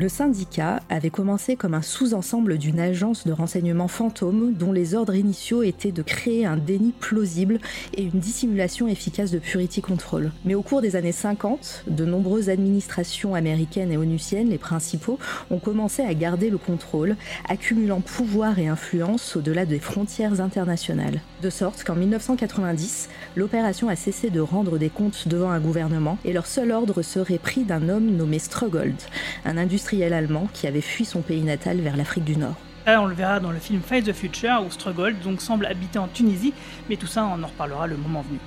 Le 0.00 0.08
syndicat 0.08 0.80
avait 0.88 1.10
commencé 1.10 1.56
comme 1.56 1.74
un 1.74 1.82
sous-ensemble 1.82 2.56
d'une 2.56 2.80
agence 2.80 3.26
de 3.26 3.32
renseignement 3.32 3.86
fantôme 3.86 4.54
dont 4.54 4.72
les 4.72 4.94
ordres 4.94 5.14
initiaux 5.14 5.62
étaient 5.62 5.92
de 5.92 6.00
créer 6.00 6.46
un 6.46 6.56
déni 6.56 6.92
plausible 6.92 7.58
et 7.92 8.04
une 8.04 8.18
dissimulation 8.18 8.88
efficace 8.88 9.30
de 9.30 9.38
Purity 9.38 9.82
Control. 9.82 10.32
Mais 10.46 10.54
au 10.54 10.62
cours 10.62 10.80
des 10.80 10.96
années 10.96 11.12
50, 11.12 11.84
de 11.86 12.06
nombreuses 12.06 12.48
administrations 12.48 13.34
américaines 13.34 13.92
et 13.92 13.98
onusiennes, 13.98 14.48
les 14.48 14.56
principaux, 14.56 15.18
ont 15.50 15.58
commencé 15.58 16.00
à 16.00 16.14
garder 16.14 16.48
le 16.48 16.56
contrôle, 16.56 17.16
accumulant 17.46 18.00
pouvoir 18.00 18.58
et 18.58 18.68
influence 18.68 19.36
au-delà 19.36 19.66
des 19.66 19.80
frontières 19.80 20.40
internationales. 20.40 21.20
De 21.42 21.50
sorte 21.50 21.84
qu'en 21.84 21.94
1990, 21.94 23.10
l'opération 23.36 23.90
a 23.90 23.96
cessé 23.96 24.30
de 24.30 24.40
rendre 24.40 24.78
des 24.78 24.88
comptes 24.88 25.28
devant 25.28 25.50
un 25.50 25.60
gouvernement 25.60 26.16
et 26.24 26.32
leur 26.32 26.46
seul 26.46 26.72
ordre 26.72 27.02
serait 27.02 27.36
pris 27.36 27.64
d'un 27.64 27.90
homme 27.90 28.16
nommé 28.16 28.38
Strogold, 28.38 28.96
un 29.44 29.58
industriel 29.58 29.89
allemand 29.98 30.48
qui 30.52 30.66
avait 30.66 30.80
fui 30.80 31.04
son 31.04 31.20
pays 31.20 31.42
natal 31.42 31.80
vers 31.80 31.96
l'Afrique 31.96 32.24
du 32.24 32.36
Nord. 32.36 32.56
Là, 32.86 33.02
on 33.02 33.06
le 33.06 33.14
verra 33.14 33.40
dans 33.40 33.50
le 33.50 33.58
film 33.58 33.80
Fight 33.82 34.06
the 34.06 34.12
Future 34.12 34.62
où 34.66 34.70
Struggle 34.70 35.16
donc 35.22 35.40
semble 35.40 35.66
habiter 35.66 35.98
en 35.98 36.08
Tunisie, 36.08 36.54
mais 36.88 36.96
tout 36.96 37.06
ça, 37.06 37.24
on 37.24 37.42
en 37.42 37.46
reparlera 37.46 37.86
le 37.86 37.96
moment 37.96 38.22
venu. 38.22 38.38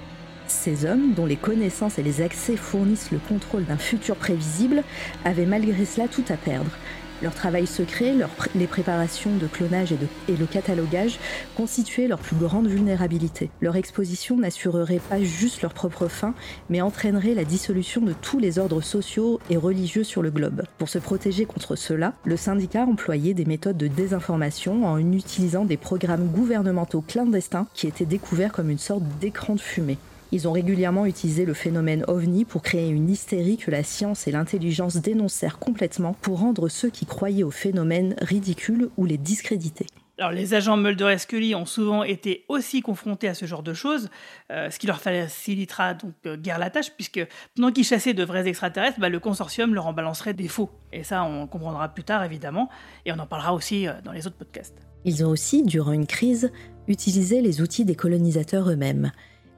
Ces 0.48 0.86
hommes, 0.86 1.14
dont 1.14 1.26
les 1.26 1.36
connaissances 1.36 2.00
et 2.00 2.04
les 2.04 2.22
accès 2.22 2.58
fournissent 2.58 3.12
le 3.12 3.20
contrôle 3.20 3.66
d'un 3.66 3.78
futur 3.78 4.16
prévisible, 4.16 4.84
avaient 5.24 5.46
malgré 5.46 5.86
cela 5.86 6.08
tout 6.08 6.26
à 6.30 6.36
perdre. 6.36 6.72
Leur 7.24 7.34
travail 7.34 7.68
secret, 7.68 8.14
les 8.53 8.68
préparations 8.68 9.34
de 9.38 9.48
clonage 9.48 9.93
et 10.27 10.35
le 10.35 10.45
catalogage 10.45 11.19
constituaient 11.56 12.10
leur 12.10 12.19
plus 12.19 12.35
grande 12.35 12.68
vulnérabilité. 12.68 13.50
Leur 13.61 13.77
exposition 13.77 14.35
n'assurerait 14.35 15.00
pas 15.00 15.24
juste 15.24 15.61
leur 15.61 15.74
propre 15.74 16.10
fin, 16.10 16.34
mais 16.69 16.82
entraînerait 16.82 17.34
la 17.34 17.45
dissolution 17.45 18.02
de 18.02 18.11
tous 18.11 18.40
les 18.40 18.60
ordres 18.60 18.82
sociaux 18.82 19.40
et 19.50 19.56
religieux 19.56 20.03
sur 20.03 20.22
le 20.22 20.32
globe. 20.32 20.64
Pour 20.77 20.90
se 20.90 21.00
protéger 21.00 21.45
contre 21.45 21.77
cela, 21.77 22.11
le 22.26 22.35
syndicat 22.35 22.84
employait 22.84 23.34
des 23.34 23.45
méthodes 23.45 23.77
de 23.77 23.88
désinformation 23.88 24.85
en 24.85 25.00
utilisant 25.14 25.64
des 25.64 25.77
programmes 25.77 26.27
gouvernementaux 26.27 27.06
clandestins 27.08 27.68
qui 27.74 27.88
étaient 27.88 28.03
découverts 28.03 28.52
comme 28.52 28.69
une 28.69 28.77
sorte 28.77 29.03
d'écran 29.22 29.56
de 29.56 29.61
fumée. 29.61 29.98
Ils 30.34 30.48
ont 30.48 30.52
régulièrement 30.52 31.06
utilisé 31.06 31.45
le 31.45 31.53
phénomène 31.53 32.06
ovni 32.08 32.44
pour 32.44 32.64
créer 32.64 32.90
une 32.90 33.08
hystérie 33.08 33.58
que 33.58 33.70
la 33.70 33.84
science 33.84 34.28
et 34.28 34.32
l'intelligence 34.32 34.95
dénoncèrent 34.95 35.60
complètement 35.60 36.16
pour 36.24 36.40
rendre 36.40 36.70
ceux 36.70 36.90
qui 36.90 37.06
croyaient 37.06 37.44
au 37.44 37.52
phénomène 37.52 38.16
ridicules 38.20 38.90
ou 38.98 39.06
les 39.06 39.20
discréditer. 39.20 39.86
Alors, 40.18 40.32
les 40.32 40.56
agents 40.56 40.76
Mulder 40.76 41.12
et 41.14 41.20
Scully 41.20 41.53
ont 41.53 41.68
souvent 41.68 42.02
été 42.02 42.45
aussi 42.48 42.82
confrontés 42.82 43.28
à 43.28 43.36
ce 43.36 43.45
genre 43.45 43.62
de 43.62 43.76
choses, 43.76 44.10
euh, 44.52 44.72
ce 44.72 44.80
qui 44.80 44.88
leur 44.88 45.00
facilitera 45.00 45.94
donc 45.94 46.14
euh, 46.26 46.36
guère 46.36 46.58
la 46.58 46.72
tâche, 46.72 46.90
puisque 46.95 47.24
pendant 47.56 47.72
qu'ils 47.72 47.86
chassaient 47.86 48.16
de 48.16 48.24
vrais 48.24 48.48
extraterrestres, 48.48 49.00
bah, 49.00 49.10
le 49.10 49.20
consortium 49.20 49.76
leur 49.76 49.86
en 49.86 49.94
balancerait 49.94 50.34
des 50.34 50.48
faux. 50.48 50.72
Et 50.92 51.03
ça, 51.03 51.24
on 51.24 51.45
comprendra 51.45 51.90
plus 51.90 52.06
tard, 52.06 52.24
évidemment, 52.24 52.70
et 53.06 53.12
on 53.12 53.20
en 53.20 53.28
parlera 53.28 53.53
aussi 53.53 53.88
euh, 53.88 53.94
dans 54.03 54.12
les 54.12 54.26
autres 54.26 54.38
podcasts. 54.38 54.80
Ils 55.06 55.24
ont 55.24 55.30
aussi, 55.30 55.62
durant 55.62 55.92
une 55.92 56.08
crise, 56.08 56.52
utilisé 56.88 57.40
les 57.42 57.62
outils 57.62 57.86
des 57.86 57.95
colonisateurs 57.95 58.68
eux-mêmes. 58.72 59.12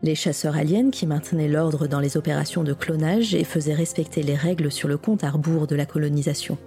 Les 0.05 0.13
chasseurs 0.13 0.55
aliens 0.55 0.91
qui 0.91 1.07
maintenaient 1.07 1.47
l'ordre 1.47 1.87
dans 1.87 1.99
les 1.99 2.15
opérations 2.15 2.63
de 2.63 2.73
clonage 2.73 3.33
et 3.33 3.43
faisaient 3.43 3.73
respecter 3.73 4.21
les 4.21 4.35
règles 4.35 4.71
sur 4.71 4.87
le 4.87 4.99
compte 4.99 5.23
à 5.23 5.31
rebours 5.31 5.65
de 5.65 5.75
la 5.75 5.87
colonisation. 5.87 6.59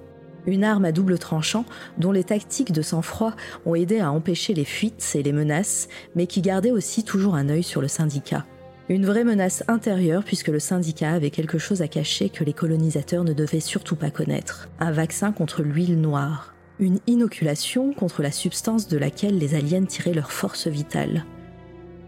Une 0.48 0.64
arme 0.64 0.84
à 0.84 0.90
double 0.90 1.20
tranchant 1.20 1.64
dont 1.98 2.10
les 2.10 2.24
tactiques 2.24 2.72
de 2.72 2.82
sang-froid 2.82 3.34
ont 3.64 3.76
aidé 3.76 4.00
à 4.00 4.10
empêcher 4.10 4.54
les 4.54 4.64
fuites 4.64 5.12
et 5.14 5.22
les 5.22 5.30
menaces, 5.30 5.86
mais 6.16 6.26
qui 6.26 6.42
gardait 6.42 6.72
aussi 6.72 7.04
toujours 7.04 7.36
un 7.36 7.48
œil 7.48 7.62
sur 7.62 7.80
le 7.80 7.86
syndicat. 7.86 8.44
Une 8.88 9.06
vraie 9.06 9.22
menace 9.22 9.62
intérieure 9.68 10.24
puisque 10.24 10.48
le 10.48 10.58
syndicat 10.58 11.12
avait 11.12 11.30
quelque 11.30 11.58
chose 11.58 11.80
à 11.80 11.86
cacher 11.86 12.30
que 12.30 12.42
les 12.42 12.52
colonisateurs 12.52 13.22
ne 13.22 13.34
devaient 13.34 13.60
surtout 13.60 13.94
pas 13.94 14.10
connaître. 14.10 14.68
Un 14.80 14.90
vaccin 14.90 15.30
contre 15.30 15.62
l'huile 15.62 16.00
noire. 16.00 16.54
Une 16.80 16.98
inoculation 17.06 17.92
contre 17.92 18.20
la 18.20 18.32
substance 18.32 18.88
de 18.88 18.98
laquelle 18.98 19.38
les 19.38 19.54
aliens 19.54 19.84
tiraient 19.84 20.12
leur 20.12 20.32
force 20.32 20.66
vitale. 20.66 21.24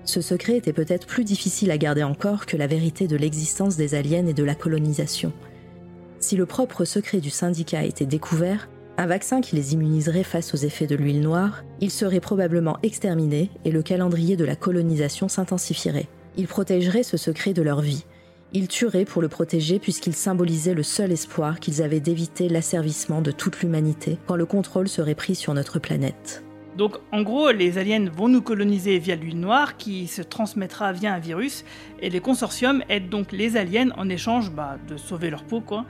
Ce 0.05 0.20
secret 0.20 0.57
était 0.57 0.73
peut-être 0.73 1.07
plus 1.07 1.25
difficile 1.25 1.70
à 1.70 1.79
garder 1.79 2.03
encore 2.03 2.47
que 2.47 2.57
la 2.57 2.67
vérité 2.67 3.07
de 3.07 3.17
l'existence 3.17 3.77
des 3.77 3.95
aliens 3.95 4.27
et 4.27 4.33
de 4.33 4.45
la 4.45 4.55
colonisation. 4.55 5.33
Si 6.20 6.37
le 6.37 6.47
propre 6.47 6.85
secret 6.85 7.19
du 7.19 7.31
syndicat 7.31 7.85
était 7.85 8.07
découvert, 8.07 8.69
un 8.99 9.07
vaccin 9.07 9.41
qui 9.41 9.57
les 9.57 9.73
immuniserait 9.73 10.25
face 10.25 10.53
aux 10.53 10.59
effets 10.59 10.87
de 10.87 10.95
l'huile 10.95 11.23
noire, 11.23 11.65
ils 11.81 11.91
seraient 11.91 12.20
probablement 12.20 12.79
exterminés 12.83 13.51
et 13.65 13.70
le 13.70 13.83
calendrier 13.83 14.37
de 14.37 14.45
la 14.45 14.57
colonisation 14.57 15.29
s'intensifierait. 15.29 16.09
Ils 16.37 16.49
protégeraient 16.49 17.03
ce 17.03 17.17
secret 17.17 17.55
de 17.55 17.62
leur 17.62 17.81
vie. 17.81 18.05
Ils 18.53 18.69
tueraient 18.69 19.05
pour 19.05 19.23
le 19.23 19.29
protéger 19.29 19.79
puisqu'il 19.79 20.15
symbolisait 20.15 20.75
le 20.75 20.83
seul 20.83 21.12
espoir 21.12 21.61
qu'ils 21.61 21.83
avaient 21.83 22.01
d'éviter 22.01 22.49
l'asservissement 22.49 23.23
de 23.23 23.31
toute 23.31 23.61
l'humanité 23.61 24.19
quand 24.27 24.37
le 24.37 24.47
contrôle 24.47 24.89
serait 24.89 25.15
pris 25.15 25.35
sur 25.35 25.55
notre 25.55 25.79
planète. 25.79 26.43
Donc, 26.81 26.97
en 27.12 27.20
gros, 27.20 27.50
les 27.50 27.76
aliens 27.76 28.07
vont 28.09 28.28
nous 28.28 28.41
coloniser 28.41 28.99
via 28.99 29.15
l'huile 29.15 29.39
noire 29.39 29.76
qui 29.76 30.07
se 30.07 30.23
transmettra 30.23 30.94
via 30.94 31.12
un 31.12 31.18
virus, 31.18 31.67
et 32.00 32.09
les 32.09 32.20
consortiums 32.20 32.83
aident 32.89 33.10
donc 33.10 33.33
les 33.33 33.59
aliens 33.59 33.91
en 33.99 34.09
échange 34.09 34.50
bah, 34.50 34.78
de 34.89 34.97
sauver 34.97 35.28
leur 35.28 35.44
peau, 35.44 35.60
quoi. 35.60 35.84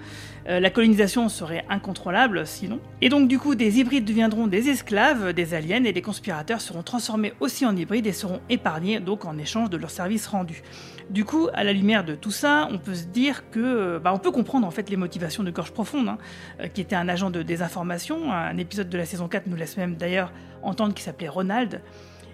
Euh, 0.48 0.58
la 0.58 0.68
colonisation 0.68 1.28
serait 1.28 1.64
incontrôlable 1.68 2.44
sinon. 2.44 2.80
Et 3.02 3.08
donc, 3.08 3.28
du 3.28 3.38
coup, 3.38 3.54
des 3.54 3.78
hybrides 3.78 4.04
deviendront 4.04 4.48
des 4.48 4.68
esclaves 4.68 5.32
des 5.32 5.54
aliens, 5.54 5.84
et 5.84 5.92
les 5.92 6.02
conspirateurs 6.02 6.60
seront 6.60 6.82
transformés 6.82 7.34
aussi 7.38 7.64
en 7.64 7.76
hybrides 7.76 8.08
et 8.08 8.12
seront 8.12 8.40
épargnés 8.48 8.98
donc 8.98 9.26
en 9.26 9.38
échange 9.38 9.70
de 9.70 9.76
leurs 9.76 9.92
services 9.92 10.26
rendus. 10.26 10.64
Du 11.08 11.24
coup, 11.24 11.46
à 11.54 11.62
la 11.62 11.72
lumière 11.72 12.02
de 12.02 12.16
tout 12.16 12.32
ça, 12.32 12.66
on 12.72 12.78
peut 12.78 12.96
se 12.96 13.04
dire 13.04 13.48
que, 13.50 13.98
bah, 13.98 14.12
on 14.12 14.18
peut 14.18 14.32
comprendre 14.32 14.66
en 14.66 14.72
fait 14.72 14.90
les 14.90 14.96
motivations 14.96 15.44
de 15.44 15.52
Gorge 15.52 15.70
Profonde, 15.70 16.08
hein, 16.08 16.18
euh, 16.60 16.66
qui 16.66 16.80
était 16.80 16.96
un 16.96 17.08
agent 17.08 17.30
de 17.30 17.42
désinformation. 17.42 18.32
Un 18.32 18.56
épisode 18.56 18.88
de 18.88 18.98
la 18.98 19.04
saison 19.04 19.28
4 19.28 19.46
nous 19.46 19.56
laisse 19.56 19.76
même 19.76 19.94
d'ailleurs 19.94 20.32
entendre 20.62 20.94
qu'il 20.94 21.04
s'appelait 21.04 21.28
Ronald. 21.28 21.80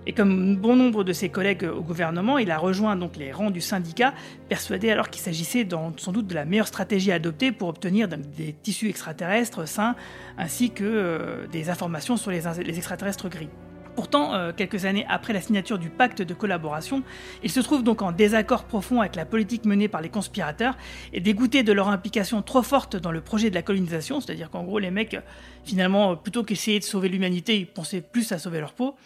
Et 0.09 0.13
comme 0.13 0.57
bon 0.57 0.77
nombre 0.77 1.03
de 1.03 1.13
ses 1.13 1.29
collègues 1.31 1.65
au 1.65 1.83
gouvernement, 1.83 2.39
il 2.39 2.53
a 2.53 2.59
rejoint 2.59 2.95
donc 2.95 3.17
les 3.17 3.33
rangs 3.33 3.51
du 3.51 3.61
syndicat, 3.61 4.15
persuadé 4.49 4.91
alors 4.91 5.11
qu'il 5.11 5.21
s'agissait 5.21 5.67
sans 5.97 6.13
doute 6.13 6.29
de 6.29 6.35
la 6.35 6.45
meilleure 6.45 6.69
stratégie 6.69 7.11
à 7.11 7.17
adopter 7.17 7.51
pour 7.51 7.69
obtenir 7.69 8.07
des 8.07 8.53
tissus 8.53 8.89
extraterrestres 8.89 9.67
sains, 9.67 9.97
ainsi 10.39 10.71
que 10.71 10.85
euh, 10.85 11.47
des 11.49 11.71
informations 11.71 12.17
sur 12.17 12.31
les 12.31 12.47
extraterrestres 12.79 13.29
gris. 13.29 13.49
Pourtant, 13.97 14.35
euh, 14.35 14.53
quelques 14.55 14.85
années 14.85 15.07
après 15.09 15.33
la 15.33 15.41
signature 15.41 15.79
du 15.79 15.89
pacte 15.89 16.21
de 16.21 16.35
collaboration, 16.35 17.03
il 17.43 17.51
se 17.51 17.61
trouve 17.61 17.83
donc 17.83 18.03
en 18.03 18.13
désaccord 18.13 18.65
profond 18.65 19.01
avec 19.01 19.17
la 19.17 19.25
politique 19.25 19.65
menée 19.65 19.89
par 19.89 20.03
les 20.03 20.11
conspirateurs 20.11 20.77
et 21.15 21.21
dégoûté 21.21 21.63
de 21.63 21.73
leur 21.73 21.89
implication 21.89 22.43
trop 22.43 22.63
forte 22.63 22.97
dans 22.97 23.11
le 23.11 23.23
projet 23.23 23.49
de 23.49 23.55
la 23.55 23.63
colonisation, 23.63 24.21
c'est-à-dire 24.21 24.51
qu'en 24.51 24.65
gros 24.65 24.79
les 24.79 24.91
mecs, 24.91 25.15
euh, 25.15 25.21
finalement, 25.65 26.13
euh, 26.13 26.15
plutôt 26.15 26.45
qu'essayer 26.45 26.79
de 26.79 26.85
sauver 26.85 27.09
l'humanité, 27.09 27.57
ils 27.57 27.67
pensaient 27.67 28.03
plus 28.03 28.31
à 28.33 28.39
sauver 28.39 28.61
leur 28.61 28.75
peau. 28.75 28.97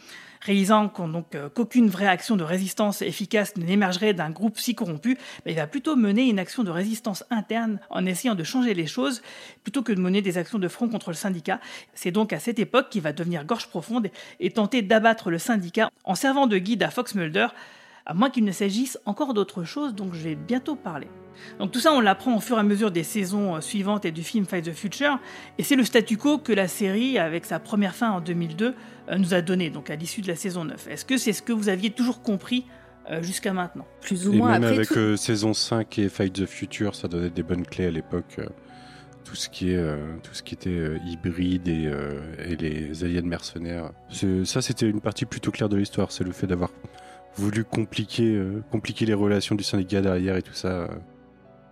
Réalisant 0.41 0.91
euh, 1.35 1.49
qu'aucune 1.51 1.89
vraie 1.89 2.07
action 2.07 2.36
de 2.36 2.44
résistance 2.44 3.02
efficace 3.02 3.57
n'émergerait 3.57 4.15
d'un 4.15 4.31
groupe 4.31 4.59
si 4.59 4.75
corrompu, 4.75 5.19
il 5.44 5.55
va 5.55 5.67
plutôt 5.67 5.97
mener 5.97 6.28
une 6.28 6.39
action 6.39 6.65
de 6.65 6.70
résistance 6.70 7.25
interne 7.31 7.78
en 7.91 8.07
essayant 8.07 8.35
de 8.35 8.44
changer 8.44 8.73
les 8.73 8.86
choses 8.86 9.23
plutôt 9.62 9.83
que 9.83 9.93
de 9.93 10.01
mener 10.01 10.23
des 10.23 10.39
actions 10.39 10.59
de 10.59 10.69
front 10.69 10.89
contre 10.89 11.10
le 11.10 11.17
syndicat. 11.17 11.60
C'est 11.94 12.10
donc 12.10 12.33
à 12.33 12.39
cette 12.39 12.59
époque 12.59 12.89
qu'il 12.89 13.02
va 13.02 13.12
devenir 13.12 13.44
gorge 13.44 13.69
profonde 13.69 14.09
et 14.41 14.51
tenter 14.51 14.81
d'abattre 14.81 15.31
le 15.31 15.39
syndicat 15.39 15.91
en 16.05 16.15
servant 16.15 16.47
de 16.47 16.57
guide 16.57 16.83
à 16.83 16.91
Fox 16.91 17.15
Mulder 17.15 17.49
à 18.07 18.15
moins 18.15 18.31
qu'il 18.31 18.44
ne 18.44 18.52
s'agisse 18.52 18.99
encore 19.05 19.35
d'autre 19.35 19.65
chose 19.65 19.94
dont 19.94 20.10
je 20.12 20.20
vais 20.20 20.35
bientôt 20.35 20.75
parler. 20.75 21.07
Donc 21.59 21.73
tout 21.73 21.81
ça, 21.81 21.92
on 21.92 22.00
l'apprend 22.00 22.36
au 22.36 22.41
fur 22.41 22.57
et 22.57 22.60
à 22.60 22.62
mesure 22.62 22.91
des 22.91 23.02
saisons 23.05 23.57
euh, 23.57 23.60
suivantes 23.60 24.05
et 24.05 24.12
du 24.12 24.23
film 24.23 24.44
Fight 24.47 24.65
the 24.65 24.73
Future, 24.73 25.18
et 25.59 25.62
c'est 25.62 25.76
le 25.76 25.84
statu 25.84 26.17
quo 26.17 26.39
que 26.39 26.52
la 26.52 26.68
série, 26.68 27.18
avec 27.18 27.44
sa 27.44 27.59
première 27.59 27.94
fin 27.94 28.10
en 28.10 28.20
2002, 28.20 28.75
euh, 29.10 29.17
nous 29.18 29.34
a 29.34 29.41
donné, 29.42 29.70
donc 29.70 29.91
à 29.91 29.97
l'issue 29.97 30.20
de 30.20 30.28
la 30.28 30.36
saison 30.36 30.65
9. 30.65 30.89
Est-ce 30.89 31.05
que 31.05 31.17
c'est 31.17 31.33
ce 31.33 31.42
que 31.42 31.52
vous 31.52 31.68
aviez 31.68 31.91
toujours 31.91 32.23
compris 32.23 32.67
euh, 33.10 33.23
jusqu'à 33.23 33.52
maintenant? 33.52 33.86
Plus 34.00 34.28
ou 34.28 34.33
Et 34.34 34.36
moins 34.36 34.52
même 34.52 34.65
après 34.65 34.75
avec 34.76 34.89
tout- 34.89 34.94
euh, 34.99 35.17
saison 35.17 35.52
5 35.55 35.99
et 35.99 36.09
Fight 36.09 36.33
the 36.33 36.47
Future, 36.47 36.94
ça 36.94 37.09
donnait 37.09 37.31
des 37.31 37.42
bonnes 37.42 37.65
clés 37.67 37.86
à 37.86 37.91
l'époque. 37.91 38.36
euh, 38.39 38.47
tout 39.23 39.36
ce 39.36 39.49
qui 39.50 39.70
est 39.70 39.76
euh, 39.76 39.99
tout 40.25 40.34
ce 40.34 40.42
qui 40.42 40.55
était 40.55 40.70
euh, 40.70 40.99
hybride 41.07 41.68
et, 41.68 41.86
euh, 41.86 42.20
et 42.49 42.57
les 42.57 43.05
aliens 43.05 43.20
mercenaires. 43.20 43.92
Ça, 44.44 44.62
c'était 44.62 44.89
une 44.89 45.00
partie 45.02 45.25
plutôt 45.26 45.50
claire 45.52 45.68
de 45.68 45.76
l'histoire. 45.76 46.10
C'est 46.10 46.25
le 46.25 46.33
fait 46.33 46.47
d'avoir 46.49 46.70
voulu 47.36 47.62
compliquer 47.62 48.34
euh, 48.34 48.62
compliquer 48.73 49.05
les 49.07 49.15
relations 49.15 49.55
du 49.55 49.62
syndicat 49.62 50.00
derrière 50.00 50.36
et 50.36 50.42
tout 50.42 50.55
ça. 50.55 50.89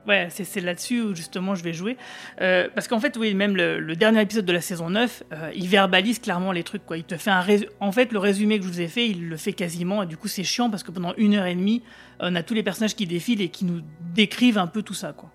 Euh. 0.09 0.25
Ouais, 0.25 0.28
c'est 0.31 0.61
là-dessus 0.61 1.03
où 1.03 1.15
justement 1.15 1.55
je 1.55 1.62
vais 1.62 1.73
jouer. 1.73 1.97
Euh, 2.41 2.69
parce 2.75 2.89
qu'en 2.89 3.01
fait, 3.01 3.17
oui, 3.17 3.35
même 3.35 3.57
le, 3.57 3.95
dernier 3.97 4.23
épisode 4.23 4.45
de 4.45 4.53
la 4.53 4.61
saison 4.61 4.91
9, 4.91 5.23
euh, 5.33 5.51
il 5.55 5.69
verbalise 5.69 6.19
clairement 6.19 6.53
les 6.53 6.62
trucs. 6.62 6.85
Quoi. 6.87 6.99
Il 6.99 7.05
te 7.05 7.17
fait 7.17 7.31
un 7.31 7.45
En 7.81 7.93
fait, 7.93 8.12
le 8.12 8.19
résumé 8.19 8.59
que 8.59 8.65
je 8.65 8.69
vous 8.69 8.81
ai 8.81 8.89
fait, 8.89 9.09
il 9.09 9.28
le 9.28 9.37
fait 9.37 9.53
quasiment. 9.53 10.03
Et 10.03 10.07
du 10.07 10.17
coup, 10.17 10.28
c'est 10.28 10.45
chiant 10.45 10.70
parce 10.70 10.83
que 10.83 10.91
pendant 10.91 11.15
une 11.17 11.35
heure 11.35 11.47
et 11.47 11.55
demie, 11.55 11.83
on 12.20 12.35
a 12.35 12.43
tous 12.43 12.55
les 12.55 12.62
personnages 12.62 12.97
qui 12.97 13.07
défilent 13.07 13.43
et 13.43 13.49
qui 13.49 13.65
nous 13.65 13.81
décrivent 14.15 14.59
un 14.59 14.67
peu 14.67 14.83
tout 14.83 14.95
ça. 14.95 15.12
Quoi. 15.12 15.31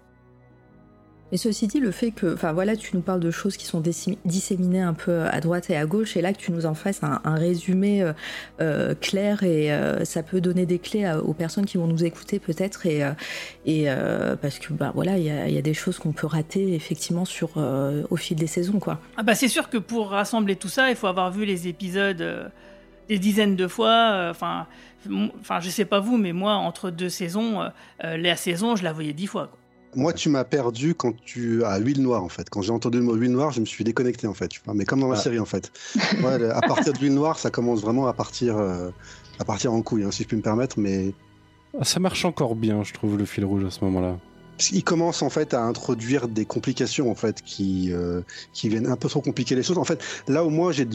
Et 1.32 1.38
ceci 1.38 1.66
dit, 1.66 1.80
le 1.80 1.90
fait 1.90 2.12
que, 2.12 2.32
enfin 2.32 2.54
voilà, 2.54 2.76
tu 2.76 2.96
nous 2.96 3.02
parles 3.02 3.20
de 3.20 3.32
choses 3.32 3.58
qui 3.58 3.66
sont 3.66 3.82
dissémi- 3.82 4.20
disséminées 4.24 4.82
un 4.82 4.94
peu 4.94 5.22
à 5.22 5.40
droite 5.40 5.72
et 5.72 5.76
à 5.76 5.88
gauche, 5.88 6.16
et 6.16 6.22
là 6.22 6.32
que 6.32 6.38
tu 6.38 6.52
nous 6.52 6.68
en 6.68 6.76
fasses 6.76 7.02
un, 7.02 7.20
résumé 7.36 8.04
euh, 8.04 8.14
euh, 8.62 8.94
clair 8.94 9.42
et 9.42 9.74
euh, 9.74 10.06
ça 10.06 10.22
peut 10.22 10.42
donner 10.42 10.68
des 10.68 10.78
clés 10.78 11.12
aux 11.24 11.34
personnes 11.34 11.66
qui 11.66 11.78
vont 11.78 11.88
nous 11.88 12.04
écouter 12.04 12.38
peut-être, 12.38 12.86
et, 12.86 13.02
parce 14.42 14.60
que 14.60 14.74
bah 14.74 14.92
voilà, 14.94 15.18
il 15.18 15.26
y 15.26 15.58
a, 15.58 15.62
des 15.64 15.74
choses 15.74 15.98
qu'on 15.98 16.12
peut 16.12 16.28
rater 16.28 16.76
effectivement 16.76 17.26
sur 17.26 17.58
au 18.10 18.16
fil 18.16 18.38
des 18.38 18.48
saisons, 18.48 18.80
quoi. 18.80 19.00
Ah 19.18 19.24
bah 19.24 19.34
c'est 19.34 19.48
sûr 19.48 19.70
que 19.70 19.78
pour 19.78 20.10
rassembler 20.10 20.56
tout 20.56 20.68
ça, 20.68 20.92
il 20.92 20.96
faut 20.96 21.08
avoir 21.08 21.32
vu 21.32 21.46
les 21.46 21.68
épisodes 21.68 22.52
des 23.08 23.18
dizaines 23.18 23.56
de 23.56 23.68
fois. 23.68 24.28
Enfin, 24.30 24.68
enfin, 25.40 25.60
je 25.62 25.70
sais 25.70 25.86
pas 25.86 26.00
vous, 26.00 26.18
mais 26.18 26.32
moi, 26.34 26.54
entre 26.54 26.92
deux 26.92 27.10
saisons, 27.10 27.72
la 28.02 28.36
saison, 28.36 28.76
je 28.76 28.84
la 28.84 28.94
voyais 28.94 29.14
dix 29.14 29.28
fois. 29.28 29.50
Moi, 29.96 30.14
tu 30.14 30.30
m'as 30.30 30.44
perdu 30.44 30.96
quand 30.96 31.14
tu 31.26 31.64
à 31.64 31.78
huile 31.78 32.02
noire 32.02 32.24
en 32.24 32.30
fait. 32.30 32.50
Quand 32.50 32.62
j'ai 32.62 32.72
entendu 32.72 32.98
le 32.98 33.04
mot 33.04 33.14
huile 33.16 33.32
noire, 33.32 33.52
je 33.52 33.60
me 33.60 33.66
suis 33.66 33.84
déconnecté 33.84 34.28
en 34.28 34.34
fait. 34.34 34.48
tu 34.48 34.62
vois, 34.66 34.74
Mais 34.74 34.86
comme 34.86 35.00
dans 35.00 35.08
la 35.10 35.18
Ah. 35.18 35.22
série 35.22 35.40
en 35.40 35.46
fait. 35.46 35.72
Ouais, 36.24 36.50
à 36.50 36.62
partir 36.62 36.94
de 36.94 36.98
l'huile 37.00 37.14
noire, 37.14 37.38
ça 37.40 37.50
commence 37.50 37.82
vraiment 37.82 38.08
à 38.08 38.14
partir, 38.14 38.58
euh, 38.58 38.90
à 39.40 39.46
partir 39.46 39.74
en 39.74 39.82
couille, 39.82 40.04
hein, 40.04 40.12
si 40.12 40.24
je 40.24 40.28
puis 40.28 40.38
me 40.38 40.42
permettre. 40.42 40.80
Mais 40.80 41.14
Ah, 41.80 41.84
ça 41.84 42.00
marche 42.00 42.24
encore 42.26 42.56
bien, 42.56 42.84
je 42.84 42.94
trouve, 42.94 43.18
le 43.18 43.26
fil 43.26 43.46
rouge 43.46 43.64
à 43.66 43.72
ce 43.72 43.84
moment-là. 43.86 44.18
Il 44.72 44.84
commence 44.84 45.22
en 45.22 45.30
fait 45.30 45.54
à 45.54 45.62
introduire 45.62 46.28
des 46.28 46.46
complications 46.46 47.10
en 47.10 47.16
fait 47.16 47.42
qui 47.42 47.92
euh, 47.92 48.22
qui 48.54 48.70
viennent 48.70 48.88
un 48.88 48.96
peu 48.96 49.10
trop 49.10 49.22
compliquer 49.22 49.56
les 49.56 49.64
choses. 49.64 49.78
En 49.78 49.84
fait, 49.84 50.04
là 50.28 50.46
où 50.46 50.50
moi 50.50 50.72
j'ai 50.72 50.88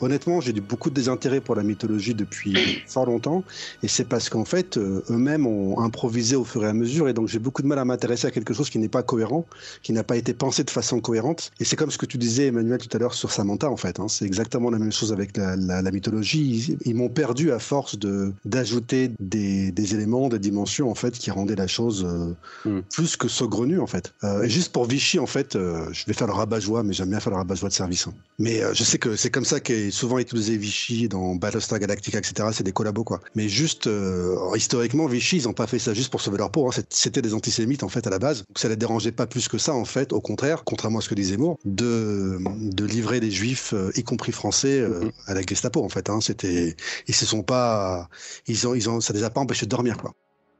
honnêtement 0.00 0.40
j'ai 0.40 0.52
beaucoup 0.52 0.90
de 0.90 0.94
désintérêt 0.94 1.40
pour 1.40 1.54
la 1.54 1.62
mythologie 1.62 2.14
depuis 2.14 2.82
fort 2.86 3.06
longtemps, 3.06 3.44
et 3.82 3.88
c'est 3.88 4.04
parce 4.04 4.28
qu'en 4.28 4.44
fait 4.44 4.76
euh, 4.76 5.02
eux-mêmes 5.10 5.46
ont 5.46 5.80
improvisé 5.80 6.36
au 6.36 6.44
fur 6.44 6.64
et 6.64 6.68
à 6.68 6.72
mesure, 6.72 7.08
et 7.08 7.12
donc 7.12 7.28
j'ai 7.28 7.38
beaucoup 7.38 7.62
de 7.62 7.66
mal 7.66 7.78
à 7.78 7.84
m'intéresser 7.84 8.26
à 8.26 8.30
quelque 8.30 8.54
chose 8.54 8.70
qui 8.70 8.78
n'est 8.78 8.88
pas 8.88 9.02
cohérent, 9.02 9.46
qui 9.82 9.92
n'a 9.92 10.04
pas 10.04 10.16
été 10.16 10.34
pensé 10.34 10.64
de 10.64 10.70
façon 10.70 11.00
cohérente. 11.00 11.50
Et 11.60 11.64
c'est 11.64 11.76
comme 11.76 11.90
ce 11.90 11.98
que 11.98 12.06
tu 12.06 12.18
disais 12.18 12.46
Emmanuel 12.46 12.78
tout 12.78 12.94
à 12.96 12.98
l'heure 12.98 13.14
sur 13.14 13.32
Samantha 13.32 13.70
en 13.70 13.76
fait. 13.76 14.00
hein. 14.00 14.08
c'est 14.08 14.24
exactement 14.24 14.70
la 14.70 14.78
même 14.78 14.92
chose 14.92 15.12
avec 15.12 15.36
la, 15.36 15.56
mythologie. 15.92 16.76
Ils, 16.84 16.94
m'ont 16.94 17.08
perdu 17.08 17.52
à 17.52 17.58
force 17.58 17.98
de 17.98 18.32
d'ajouter 18.44 19.10
des, 19.20 19.94
éléments, 19.94 20.28
des 20.28 20.38
dimensions 20.38 20.90
en 20.90 20.94
fait 20.94 21.18
qui 21.18 21.30
rendaient 21.30 21.56
la 21.56 21.66
chose 21.66 22.06
euh, 22.08 22.34
Mm. 22.64 22.80
Plus 22.92 23.16
que 23.16 23.26
saugrenu 23.28 23.80
en 23.80 23.86
fait. 23.86 24.12
Euh, 24.24 24.42
et 24.42 24.48
juste 24.50 24.72
pour 24.72 24.84
Vichy 24.86 25.18
en 25.18 25.26
fait, 25.26 25.56
euh, 25.56 25.88
je 25.92 26.04
vais 26.06 26.12
faire 26.12 26.26
le 26.26 26.32
rabat-joie, 26.32 26.82
mais 26.82 26.92
j'aime 26.92 27.08
bien 27.10 27.20
faire 27.20 27.32
le 27.32 27.38
rabat-joie 27.38 27.68
de 27.68 27.74
service. 27.74 28.06
hein. 28.06 28.14
Mais 28.38 28.62
euh, 28.62 28.74
je 28.74 28.84
sais 28.84 28.98
que 28.98 29.16
c'est 29.16 29.30
comme 29.30 29.44
ça 29.44 29.60
qu'est 29.60 29.90
souvent 29.90 30.18
utilisé 30.18 30.56
Vichy 30.56 31.08
dans 31.08 31.34
Battlestar 31.34 31.78
Galactica, 31.78 32.18
etc. 32.18 32.48
C'est 32.52 32.64
des 32.64 32.72
collabos 32.72 33.04
quoi. 33.04 33.20
Mais 33.34 33.48
juste 33.48 33.86
euh, 33.86 34.36
historiquement, 34.56 35.06
Vichy, 35.06 35.36
ils 35.36 35.48
ont 35.48 35.52
pas 35.52 35.66
fait 35.66 35.78
ça 35.78 35.94
juste 35.94 36.10
pour 36.10 36.20
sauver 36.20 36.38
leur 36.38 36.50
peau. 36.50 36.66
hein. 36.68 36.70
C'est- 36.72 36.92
C'était 36.92 37.22
des 37.22 37.34
antisémites 37.34 37.82
en 37.82 37.88
fait 37.88 38.06
à 38.06 38.10
la 38.10 38.18
base. 38.18 38.38
Donc 38.46 38.58
ça 38.58 38.68
les 38.68 38.76
dérangeait 38.76 39.12
pas 39.12 39.26
plus 39.26 39.48
que 39.48 39.58
ça 39.58 39.72
en 39.74 39.84
fait. 39.84 40.12
Au 40.12 40.20
contraire, 40.20 40.62
contrairement 40.64 40.98
à 40.98 41.02
ce 41.02 41.08
que 41.08 41.14
disait 41.14 41.36
Moore, 41.36 41.58
de 41.64 42.38
de 42.72 42.84
livrer 42.84 43.20
des 43.20 43.30
juifs, 43.30 43.72
euh, 43.74 43.90
y 43.96 44.02
compris 44.04 44.32
français, 44.32 44.80
euh, 44.80 45.10
à 45.26 45.34
la 45.34 45.42
Gestapo 45.42 45.82
en 45.82 45.88
fait. 45.88 46.10
Hein. 46.10 46.20
C'était, 46.20 46.76
ils 47.08 47.14
se 47.14 47.26
sont 47.26 47.42
pas, 47.42 48.08
ils 48.46 48.66
ont, 48.68 48.74
ils 48.74 48.88
ont, 48.90 49.00
ça 49.00 49.12
les 49.12 49.22
a 49.24 49.30
pas 49.30 49.40
empêchés 49.40 49.66
de 49.66 49.70
dormir 49.70 49.96
quoi. 49.96 50.12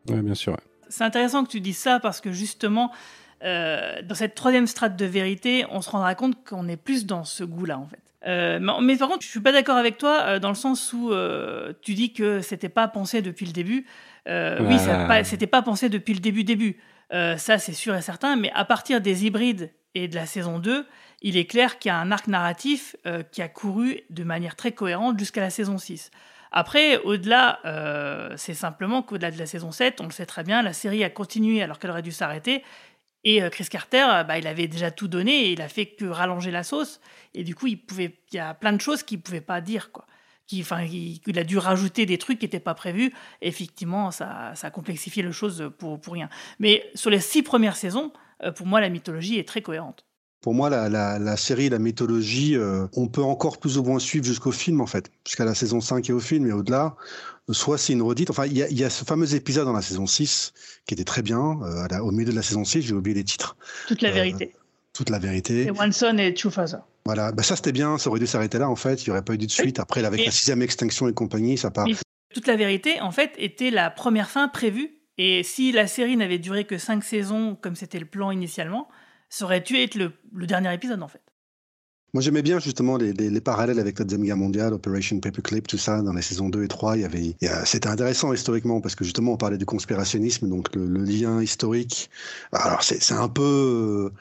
Ouais, 0.08 0.22
bien 0.22 0.34
sûr. 0.34 0.52
ouais. 0.52 0.58
C'est 0.92 1.04
intéressant 1.04 1.44
que 1.44 1.50
tu 1.50 1.60
dises 1.60 1.78
ça 1.78 2.00
parce 2.00 2.20
que 2.20 2.30
justement, 2.32 2.92
euh, 3.42 4.02
dans 4.02 4.14
cette 4.14 4.34
troisième 4.34 4.66
strate 4.66 4.94
de 4.96 5.04
vérité, 5.06 5.64
on 5.70 5.80
se 5.80 5.90
rendra 5.90 6.14
compte 6.14 6.44
qu'on 6.46 6.68
est 6.68 6.76
plus 6.76 7.06
dans 7.06 7.24
ce 7.24 7.44
goût-là 7.44 7.78
en 7.78 7.86
fait. 7.86 7.98
Euh, 8.28 8.60
mais, 8.80 8.96
par 8.96 9.08
contre, 9.08 9.22
je 9.24 9.28
suis 9.28 9.40
pas 9.40 9.50
d'accord 9.50 9.76
avec 9.76 9.98
toi 9.98 10.20
euh, 10.22 10.38
dans 10.38 10.50
le 10.50 10.54
sens 10.54 10.92
où 10.92 11.10
tu 11.80 11.94
dis 11.94 12.12
que 12.12 12.40
c'était 12.40 12.68
pas 12.68 12.86
pensé 12.88 13.22
depuis 13.22 13.46
le 13.46 13.52
début. 13.52 13.86
Oui, 14.26 14.76
Ah. 14.88 15.06
pas- 15.08 15.24
c'était 15.24 15.48
pas 15.48 15.62
pensé 15.62 15.88
depuis 15.88 16.14
le 16.14 16.20
début 16.20 16.44
début. 16.44 16.76
Ça, 17.10 17.58
c'est 17.58 17.72
sûr 17.72 17.94
et 17.94 18.02
certain. 18.02 18.36
Mais 18.36 18.50
à 18.54 18.64
partir 18.64 19.00
des 19.00 19.26
hybrides 19.26 19.70
et 19.94 20.08
de 20.08 20.14
la 20.14 20.24
saison 20.26 20.58
2, 20.58 20.86
il 21.22 21.36
est 21.36 21.44
clair 21.46 21.78
qu'il 21.78 21.88
y 21.88 21.92
a 21.92 21.96
un 21.98 22.10
arc 22.12 22.26
narratif 22.28 22.96
qui 23.32 23.42
a 23.42 23.48
couru 23.48 24.00
de 24.10 24.24
manière 24.24 24.56
très 24.56 24.72
cohérente 24.72 25.18
jusqu'à 25.18 25.40
la 25.40 25.50
saison 25.50 25.76
6. 25.78 26.10
Après, 26.52 26.98
au-delà, 26.98 27.60
euh, 27.64 28.34
c'est 28.36 28.54
simplement 28.54 29.02
qu'au-delà 29.02 29.30
de 29.30 29.38
la 29.38 29.46
saison 29.46 29.72
7, 29.72 30.02
on 30.02 30.04
le 30.04 30.10
sait 30.10 30.26
très 30.26 30.44
bien, 30.44 30.62
la 30.62 30.74
série 30.74 31.02
a 31.02 31.08
continué 31.08 31.62
alors 31.62 31.78
qu'elle 31.78 31.90
aurait 31.90 32.02
dû 32.02 32.12
s'arrêter. 32.12 32.62
Et 33.24 33.42
euh, 33.42 33.48
Chris 33.48 33.66
Carter, 33.70 34.06
euh, 34.10 34.24
bah, 34.24 34.38
il 34.38 34.46
avait 34.46 34.68
déjà 34.68 34.90
tout 34.90 35.08
donné 35.08 35.46
et 35.46 35.52
il 35.52 35.62
a 35.62 35.68
fait 35.68 35.86
que 35.86 36.04
rallonger 36.04 36.50
la 36.50 36.62
sauce. 36.62 37.00
Et 37.32 37.42
du 37.42 37.54
coup, 37.54 37.68
il, 37.68 37.78
pouvait, 37.78 38.18
il 38.32 38.36
y 38.36 38.38
a 38.38 38.52
plein 38.52 38.74
de 38.74 38.80
choses 38.80 39.02
qu'il 39.02 39.18
ne 39.18 39.22
pouvait 39.22 39.40
pas 39.40 39.62
dire. 39.62 39.92
Quoi. 39.92 40.06
Qui, 40.46 40.60
enfin, 40.60 40.82
il, 40.82 41.38
a 41.38 41.44
dû 41.44 41.56
rajouter 41.56 42.04
des 42.04 42.18
trucs 42.18 42.38
qui 42.38 42.44
n'étaient 42.44 42.60
pas 42.60 42.74
prévus. 42.74 43.14
Effectivement, 43.40 44.10
ça, 44.10 44.52
ça 44.54 44.66
a 44.66 44.70
complexifié 44.70 45.22
le 45.22 45.32
chose 45.32 45.70
pour, 45.78 45.98
pour 46.00 46.12
rien. 46.12 46.28
Mais 46.58 46.84
sur 46.94 47.08
les 47.08 47.20
six 47.20 47.42
premières 47.42 47.76
saisons, 47.76 48.12
pour 48.56 48.66
moi, 48.66 48.80
la 48.80 48.90
mythologie 48.90 49.38
est 49.38 49.48
très 49.48 49.62
cohérente. 49.62 50.04
Pour 50.42 50.54
moi, 50.54 50.68
la, 50.68 50.88
la, 50.88 51.18
la 51.18 51.36
série, 51.36 51.68
la 51.68 51.78
mythologie, 51.78 52.56
euh, 52.56 52.86
on 52.94 53.06
peut 53.06 53.22
encore 53.22 53.58
plus 53.58 53.78
ou 53.78 53.84
moins 53.84 53.98
suivre 54.00 54.24
jusqu'au 54.24 54.50
film, 54.52 54.80
en 54.80 54.86
fait, 54.86 55.10
jusqu'à 55.26 55.44
la 55.44 55.54
saison 55.54 55.80
5 55.80 56.10
et 56.10 56.12
au 56.12 56.20
film, 56.20 56.46
et 56.48 56.52
au-delà. 56.52 56.96
Soit 57.50 57.78
c'est 57.78 57.92
une 57.92 58.02
redite. 58.02 58.30
Enfin, 58.30 58.46
il 58.46 58.56
y 58.56 58.62
a, 58.62 58.68
il 58.68 58.78
y 58.78 58.84
a 58.84 58.90
ce 58.90 59.04
fameux 59.04 59.34
épisode 59.34 59.66
dans 59.66 59.72
la 59.72 59.82
saison 59.82 60.06
6 60.06 60.52
qui 60.86 60.94
était 60.94 61.04
très 61.04 61.22
bien. 61.22 61.58
euh, 61.62 61.86
la- 61.90 62.02
au 62.04 62.10
milieu 62.10 62.30
de 62.30 62.36
la 62.36 62.42
saison 62.42 62.64
6, 62.64 62.82
j'ai 62.82 62.94
oublié 62.94 63.14
les 63.14 63.24
titres. 63.24 63.56
Toute 63.88 64.02
la 64.02 64.10
Euh, 64.10 64.12
vérité. 64.14 64.52
Toute 64.92 65.10
la 65.10 65.18
vérité. 65.18 65.66
Et 65.66 65.70
One 65.70 65.92
Son 65.92 66.18
et 66.18 66.34
Father. 66.36 66.78
Voilà. 67.04 67.32
Bah, 67.32 67.42
ça, 67.42 67.56
c'était 67.56 67.72
bien. 67.72 67.96
Ça 67.98 68.10
aurait 68.10 68.20
dû 68.20 68.26
s'arrêter 68.26 68.58
là, 68.58 68.68
en 68.68 68.76
fait. 68.76 69.04
Il 69.06 69.10
n'y 69.10 69.12
aurait 69.12 69.24
pas 69.24 69.34
eu 69.34 69.38
de 69.38 69.48
suite. 69.50 69.78
Après, 69.80 70.04
avec 70.04 70.20
Et- 70.20 70.24
la 70.26 70.30
sixième 70.30 70.60
extinction 70.62 71.08
et 71.08 71.12
compagnie, 71.14 71.56
ça 71.56 71.70
part. 71.70 71.86
Toute 72.34 72.46
la 72.46 72.56
vérité, 72.56 73.00
en 73.00 73.10
fait, 73.12 73.32
était 73.38 73.70
la 73.70 73.90
première 73.90 74.30
fin 74.30 74.48
prévue. 74.48 74.90
Et 75.18 75.42
si 75.44 75.72
la 75.72 75.86
série 75.86 76.16
n'avait 76.16 76.38
duré 76.38 76.64
que 76.64 76.78
cinq 76.78 77.04
saisons, 77.04 77.56
comme 77.60 77.74
c'était 77.76 77.98
le 77.98 78.06
plan 78.06 78.30
initialement, 78.30 78.88
ça 79.32 79.46
aurait 79.46 79.62
dû 79.62 79.76
être 79.76 79.94
le, 79.94 80.12
dernier 80.46 80.74
épisode, 80.74 81.02
en 81.02 81.08
fait. 81.08 81.22
Moi, 82.12 82.22
j'aimais 82.22 82.42
bien 82.42 82.58
justement 82.58 82.98
les, 82.98 83.14
les, 83.14 83.30
les 83.30 83.40
parallèles 83.40 83.78
avec 83.78 83.98
la 83.98 84.04
Deuxième 84.04 84.26
Guerre 84.26 84.36
mondiale, 84.36 84.74
Operation 84.74 85.18
Paperclip, 85.20 85.66
tout 85.66 85.78
ça, 85.78 86.02
dans 86.02 86.12
les 86.12 86.20
saisons 86.20 86.50
2 86.50 86.64
et 86.64 86.68
3. 86.68 86.98
Il 86.98 87.00
y 87.00 87.04
avait, 87.06 87.34
c'était 87.64 87.88
intéressant 87.88 88.34
historiquement 88.34 88.82
parce 88.82 88.94
que 88.94 89.04
justement, 89.04 89.32
on 89.32 89.36
parlait 89.38 89.56
du 89.56 89.64
conspirationnisme, 89.64 90.50
donc 90.50 90.74
le, 90.76 90.84
lien 90.84 91.42
historique. 91.42 92.10
Alors, 92.52 92.82
c'est 92.82 93.14
un 93.14 93.28
peu. 93.28 94.12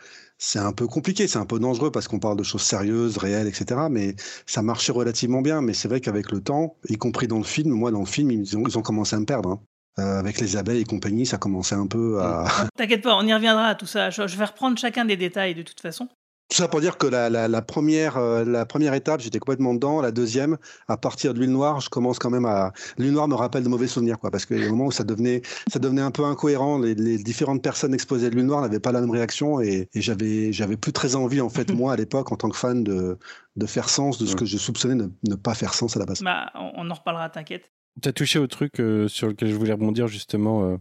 C'est 0.44 0.58
un 0.58 0.72
peu 0.72 0.88
compliqué, 0.88 1.28
c'est 1.28 1.38
un 1.38 1.46
peu 1.46 1.60
dangereux 1.60 1.92
parce 1.92 2.08
qu'on 2.08 2.18
parle 2.18 2.38
de 2.38 2.44
choses 2.44 2.64
sérieuses, 2.64 3.18
réelles, 3.18 3.48
etc. 3.48 3.82
Mais 3.92 4.16
ça 4.48 4.64
marchait 4.64 4.92
relativement 4.92 5.42
bien. 5.42 5.62
Mais 5.62 5.74
c'est 5.74 5.88
vrai 5.88 6.02
qu'avec 6.02 6.32
le 6.32 6.42
temps, 6.42 6.78
y 6.90 6.96
compris 6.98 7.28
dans 7.28 7.38
le 7.38 7.44
film, 7.44 7.70
moi 7.72 7.92
dans 7.92 8.00
le 8.00 8.08
film, 8.08 8.32
ils 8.32 8.58
ont, 8.58 8.64
ils 8.66 8.78
ont 8.78 8.82
commencé 8.82 9.16
à 9.16 9.20
me 9.20 9.26
perdre. 9.26 9.52
hein. 9.52 9.62
Euh, 10.00 10.20
avec 10.20 10.40
les 10.40 10.56
abeilles 10.56 10.82
et 10.82 10.86
compagnie, 10.86 11.26
ça 11.26 11.38
commençait 11.38 11.76
un 11.76 11.88
peu 11.88 12.22
à. 12.22 12.46
T'inquiète 12.78 13.02
pas, 13.02 13.16
on 13.16 13.26
y 13.28 13.34
reviendra 13.34 13.66
à 13.68 13.76
tout 13.76 13.86
ça. 13.86 14.10
Je, 14.10 14.26
je 14.26 14.38
vais 14.38 14.46
reprendre 14.46 14.78
chacun 14.78 15.04
des 15.06 15.18
détails 15.18 15.54
de 15.54 15.64
toute 15.64 15.82
façon. 15.82 16.08
Tout 16.50 16.58
ça 16.58 16.68
pour 16.68 16.82
dire 16.82 16.98
que 16.98 17.08
la, 17.08 17.30
la, 17.30 17.48
la 17.48 17.62
première, 17.62 18.18
euh, 18.18 18.44
la 18.44 18.66
première 18.66 18.94
étape, 18.94 19.22
j'étais 19.22 19.40
complètement 19.40 19.74
dedans. 19.74 20.02
La 20.02 20.12
deuxième, 20.12 20.58
à 20.90 20.98
partir 20.98 21.34
de 21.34 21.40
l'huile 21.40 21.52
noire, 21.52 21.80
je 21.80 21.90
commence 21.90 22.20
quand 22.20 22.30
même 22.30 22.46
à. 22.46 22.74
L'huile 22.98 23.12
noire 23.12 23.28
me 23.28 23.36
rappelle 23.36 23.64
de 23.64 23.70
mauvais 23.70 23.88
souvenirs, 23.88 24.18
quoi, 24.18 24.32
parce 24.32 24.46
qu'il 24.46 24.60
y 24.60 24.64
a 24.64 24.68
un 24.68 24.70
moment 24.70 24.88
où 24.88 24.92
ça 24.92 25.04
devenait, 25.04 25.42
ça 25.72 25.80
devenait 25.80 26.02
un 26.02 26.12
peu 26.12 26.24
incohérent. 26.26 26.80
Les, 26.80 26.96
les 26.96 27.18
différentes 27.18 27.62
personnes 27.62 27.94
exposées 27.94 28.28
à 28.28 28.30
l'huile 28.30 28.46
noire 28.46 28.62
n'avaient 28.62 28.80
pas 28.82 28.92
la 28.94 29.02
même 29.02 29.12
réaction 29.12 29.62
et, 29.62 29.90
et 29.94 30.02
j'avais, 30.02 30.52
j'avais 30.54 30.78
plus 30.78 30.94
très 30.94 31.16
envie, 31.16 31.42
en 31.42 31.50
fait, 31.50 31.72
moi, 31.74 31.94
à 31.94 31.96
l'époque, 31.96 32.32
en 32.32 32.38
tant 32.38 32.50
que 32.50 32.58
fan, 32.58 32.84
de, 32.84 33.18
de 33.58 33.66
faire 33.66 33.90
sens 33.90 34.18
de 34.18 34.26
ce 34.26 34.36
que 34.36 34.46
je 34.46 34.58
soupçonnais 34.58 34.96
ne, 34.96 35.08
ne 35.28 35.36
pas 35.36 35.54
faire 35.54 35.74
sens 35.74 35.96
à 35.96 36.00
la 36.00 36.06
base. 36.06 36.22
Bah, 36.22 36.52
on 36.56 36.90
en 36.90 36.94
reparlera, 36.94 37.30
t'inquiète. 37.30 37.72
T'as 38.00 38.14
touché 38.14 38.40
au 38.40 38.48
truc 38.48 38.80
euh, 38.80 39.10
sur 39.10 39.28
lequel 39.28 39.50
je 39.50 39.54
voulais 39.54 39.74
rebondir 39.74 40.08
justement. 40.08 40.64
euh, 40.64 40.78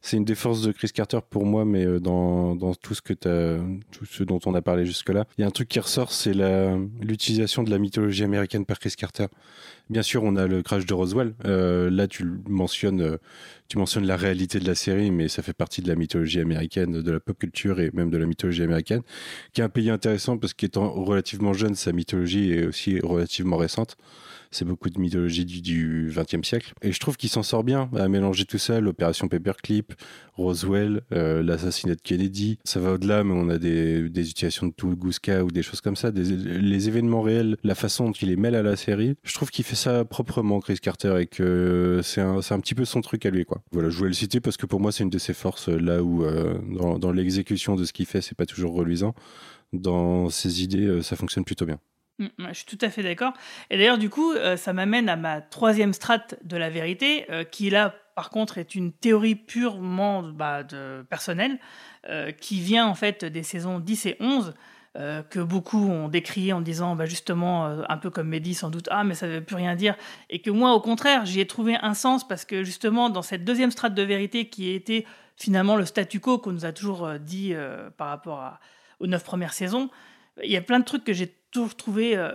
c'est 0.00 0.16
une 0.16 0.24
des 0.24 0.34
forces 0.34 0.62
de 0.62 0.72
Chris 0.72 0.88
Carter 0.88 1.18
pour 1.28 1.44
moi, 1.44 1.66
mais 1.66 1.84
euh, 1.84 2.00
dans, 2.00 2.56
tout 2.80 2.94
ce 2.94 3.02
que 3.02 3.12
tout 3.12 4.06
ce 4.06 4.24
dont 4.24 4.40
on 4.46 4.54
a 4.54 4.62
parlé 4.62 4.86
jusque-là, 4.86 5.26
il 5.36 5.42
y 5.42 5.44
a 5.44 5.46
un 5.46 5.50
truc 5.50 5.68
qui 5.68 5.78
ressort, 5.80 6.12
c'est 6.12 6.32
l'utilisation 7.02 7.62
de 7.62 7.70
la 7.70 7.78
mythologie 7.78 8.24
américaine 8.24 8.64
par 8.64 8.78
Chris 8.78 8.94
Carter. 8.96 9.26
Bien 9.90 10.02
sûr, 10.02 10.22
on 10.24 10.34
a 10.36 10.46
le 10.46 10.62
crash 10.62 10.86
de 10.86 10.94
Roswell. 10.94 11.34
Là, 11.44 12.08
tu 12.08 12.24
mentionnes, 12.48 13.18
tu 13.68 13.78
mentionnes 13.78 14.06
la 14.06 14.16
réalité 14.16 14.58
de 14.58 14.66
la 14.66 14.74
série, 14.74 15.10
mais 15.10 15.28
ça 15.28 15.42
fait 15.42 15.52
partie 15.52 15.82
de 15.82 15.88
la 15.88 15.94
mythologie 15.94 16.40
américaine, 16.40 17.02
de 17.02 17.12
la 17.12 17.20
pop 17.20 17.38
culture 17.38 17.80
et 17.80 17.90
même 17.92 18.10
de 18.10 18.16
la 18.16 18.26
mythologie 18.26 18.62
américaine, 18.62 19.02
qui 19.52 19.60
est 19.60 19.64
un 19.64 19.68
pays 19.68 19.90
intéressant 19.90 20.38
parce 20.38 20.54
qu'étant 20.54 20.90
relativement 20.90 21.52
jeune, 21.52 21.74
sa 21.74 21.92
mythologie 21.92 22.52
est 22.52 22.66
aussi 22.66 22.98
relativement 23.00 23.58
récente. 23.58 23.96
C'est 24.50 24.64
beaucoup 24.64 24.90
de 24.90 24.98
mythologie 24.98 25.44
du 25.44 26.12
XXe 26.14 26.46
siècle. 26.46 26.72
Et 26.82 26.92
je 26.92 27.00
trouve 27.00 27.16
qu'il 27.16 27.28
s'en 27.28 27.42
sort 27.42 27.64
bien 27.64 27.90
à 27.96 28.08
mélanger 28.08 28.44
tout 28.44 28.58
ça, 28.58 28.80
l'opération 28.80 29.28
Paperclip, 29.28 29.94
Roswell, 30.34 31.02
euh, 31.12 31.42
l'assassinat 31.42 31.94
de 31.94 32.00
Kennedy. 32.00 32.58
Ça 32.64 32.80
va 32.80 32.92
au-delà, 32.92 33.24
mais 33.24 33.34
on 33.34 33.48
a 33.48 33.58
des, 33.58 34.08
des 34.08 34.30
utilisations 34.30 34.66
de 34.66 34.72
Tunguska 34.72 35.44
ou 35.44 35.50
des 35.50 35.62
choses 35.62 35.80
comme 35.80 35.96
ça. 35.96 36.10
Des, 36.10 36.24
les 36.24 36.88
événements 36.88 37.22
réels, 37.22 37.56
la 37.64 37.74
façon 37.74 38.06
dont 38.06 38.12
il 38.12 38.28
les 38.28 38.36
mêle 38.36 38.54
à 38.54 38.62
la 38.62 38.76
série. 38.76 39.16
Je 39.22 39.34
trouve 39.34 39.50
qu'il 39.50 39.64
fait 39.64 39.76
ça 39.76 40.04
proprement, 40.04 40.60
Chris 40.60 40.78
Carter, 40.80 41.16
et 41.20 41.26
que 41.26 42.00
c'est 42.02 42.20
un, 42.20 42.40
petit 42.60 42.74
peu 42.74 42.84
son 42.84 43.00
truc 43.00 43.26
à 43.26 43.30
lui. 43.30 43.44
Quoi. 43.44 43.62
Voilà, 43.72 43.90
je 43.90 43.96
voulais 43.96 44.10
le 44.10 44.14
citer 44.14 44.40
parce 44.40 44.56
que 44.56 44.66
pour 44.66 44.80
moi, 44.80 44.92
c'est 44.92 45.04
une 45.04 45.10
de 45.10 45.18
ses 45.18 45.34
forces, 45.34 45.68
là 45.68 46.02
où 46.02 46.24
euh, 46.24 46.58
dans, 46.70 46.98
dans 46.98 47.12
l'exécution 47.12 47.76
de 47.76 47.84
ce 47.84 47.92
qu'il 47.92 48.06
fait, 48.06 48.20
c'est 48.20 48.36
pas 48.36 48.46
toujours 48.46 48.74
reluisant. 48.74 49.14
Dans 49.72 50.30
ses 50.30 50.62
idées, 50.62 50.86
euh, 50.86 51.02
ça 51.02 51.16
fonctionne 51.16 51.44
plutôt 51.44 51.66
bien. 51.66 51.78
Mm, 52.18 52.26
Je 52.48 52.54
suis 52.54 52.64
tout 52.64 52.78
à 52.80 52.90
fait 52.90 53.02
d'accord. 53.02 53.32
Et 53.70 53.76
d'ailleurs, 53.76 53.98
du 53.98 54.10
coup, 54.10 54.32
euh, 54.32 54.56
ça 54.56 54.72
m'amène 54.72 55.08
à 55.08 55.16
ma 55.16 55.40
troisième 55.40 55.92
strate 55.92 56.36
de 56.44 56.56
la 56.56 56.70
vérité, 56.70 57.26
euh, 57.30 57.44
qui 57.44 57.70
là, 57.70 57.94
par 58.14 58.30
contre, 58.30 58.58
est 58.58 58.74
une 58.74 58.92
théorie 58.92 59.34
purement 59.34 60.22
bah, 60.22 60.62
personnelle, 61.10 61.58
euh, 62.08 62.32
qui 62.32 62.60
vient 62.60 62.86
en 62.86 62.94
fait 62.94 63.24
des 63.24 63.42
saisons 63.42 63.78
10 63.78 64.06
et 64.06 64.16
11, 64.20 64.54
euh, 64.96 65.22
que 65.22 65.40
beaucoup 65.40 65.90
ont 65.90 66.08
décrié 66.08 66.54
en 66.54 66.62
disant 66.62 66.96
bah, 66.96 67.04
justement, 67.04 67.66
un 67.66 67.96
peu 67.98 68.08
comme 68.08 68.28
Mehdi 68.28 68.54
sans 68.54 68.70
doute, 68.70 68.88
ah 68.90 69.04
mais 69.04 69.14
ça 69.14 69.26
ne 69.26 69.32
veut 69.32 69.44
plus 69.44 69.56
rien 69.56 69.74
dire, 69.74 69.96
et 70.30 70.40
que 70.40 70.50
moi, 70.50 70.72
au 70.72 70.80
contraire, 70.80 71.26
j'y 71.26 71.40
ai 71.40 71.46
trouvé 71.46 71.76
un 71.82 71.92
sens, 71.92 72.26
parce 72.26 72.46
que 72.46 72.64
justement, 72.64 73.10
dans 73.10 73.20
cette 73.20 73.44
deuxième 73.44 73.70
strate 73.70 73.94
de 73.94 74.02
vérité 74.02 74.48
qui 74.48 74.70
été 74.70 75.06
finalement 75.36 75.76
le 75.76 75.84
statu 75.84 76.18
quo 76.18 76.38
qu'on 76.38 76.52
nous 76.52 76.64
a 76.64 76.72
toujours 76.72 77.10
dit 77.20 77.54
par 77.98 78.08
rapport 78.08 78.58
aux 79.00 79.06
neuf 79.06 79.22
premières 79.22 79.52
saisons, 79.52 79.90
il 80.42 80.50
y 80.50 80.56
a 80.56 80.62
plein 80.62 80.78
de 80.78 80.84
trucs 80.84 81.04
que 81.04 81.12
j'ai 81.12 81.34
toujours 81.56 81.74
trouvé 81.74 82.16
euh, 82.16 82.32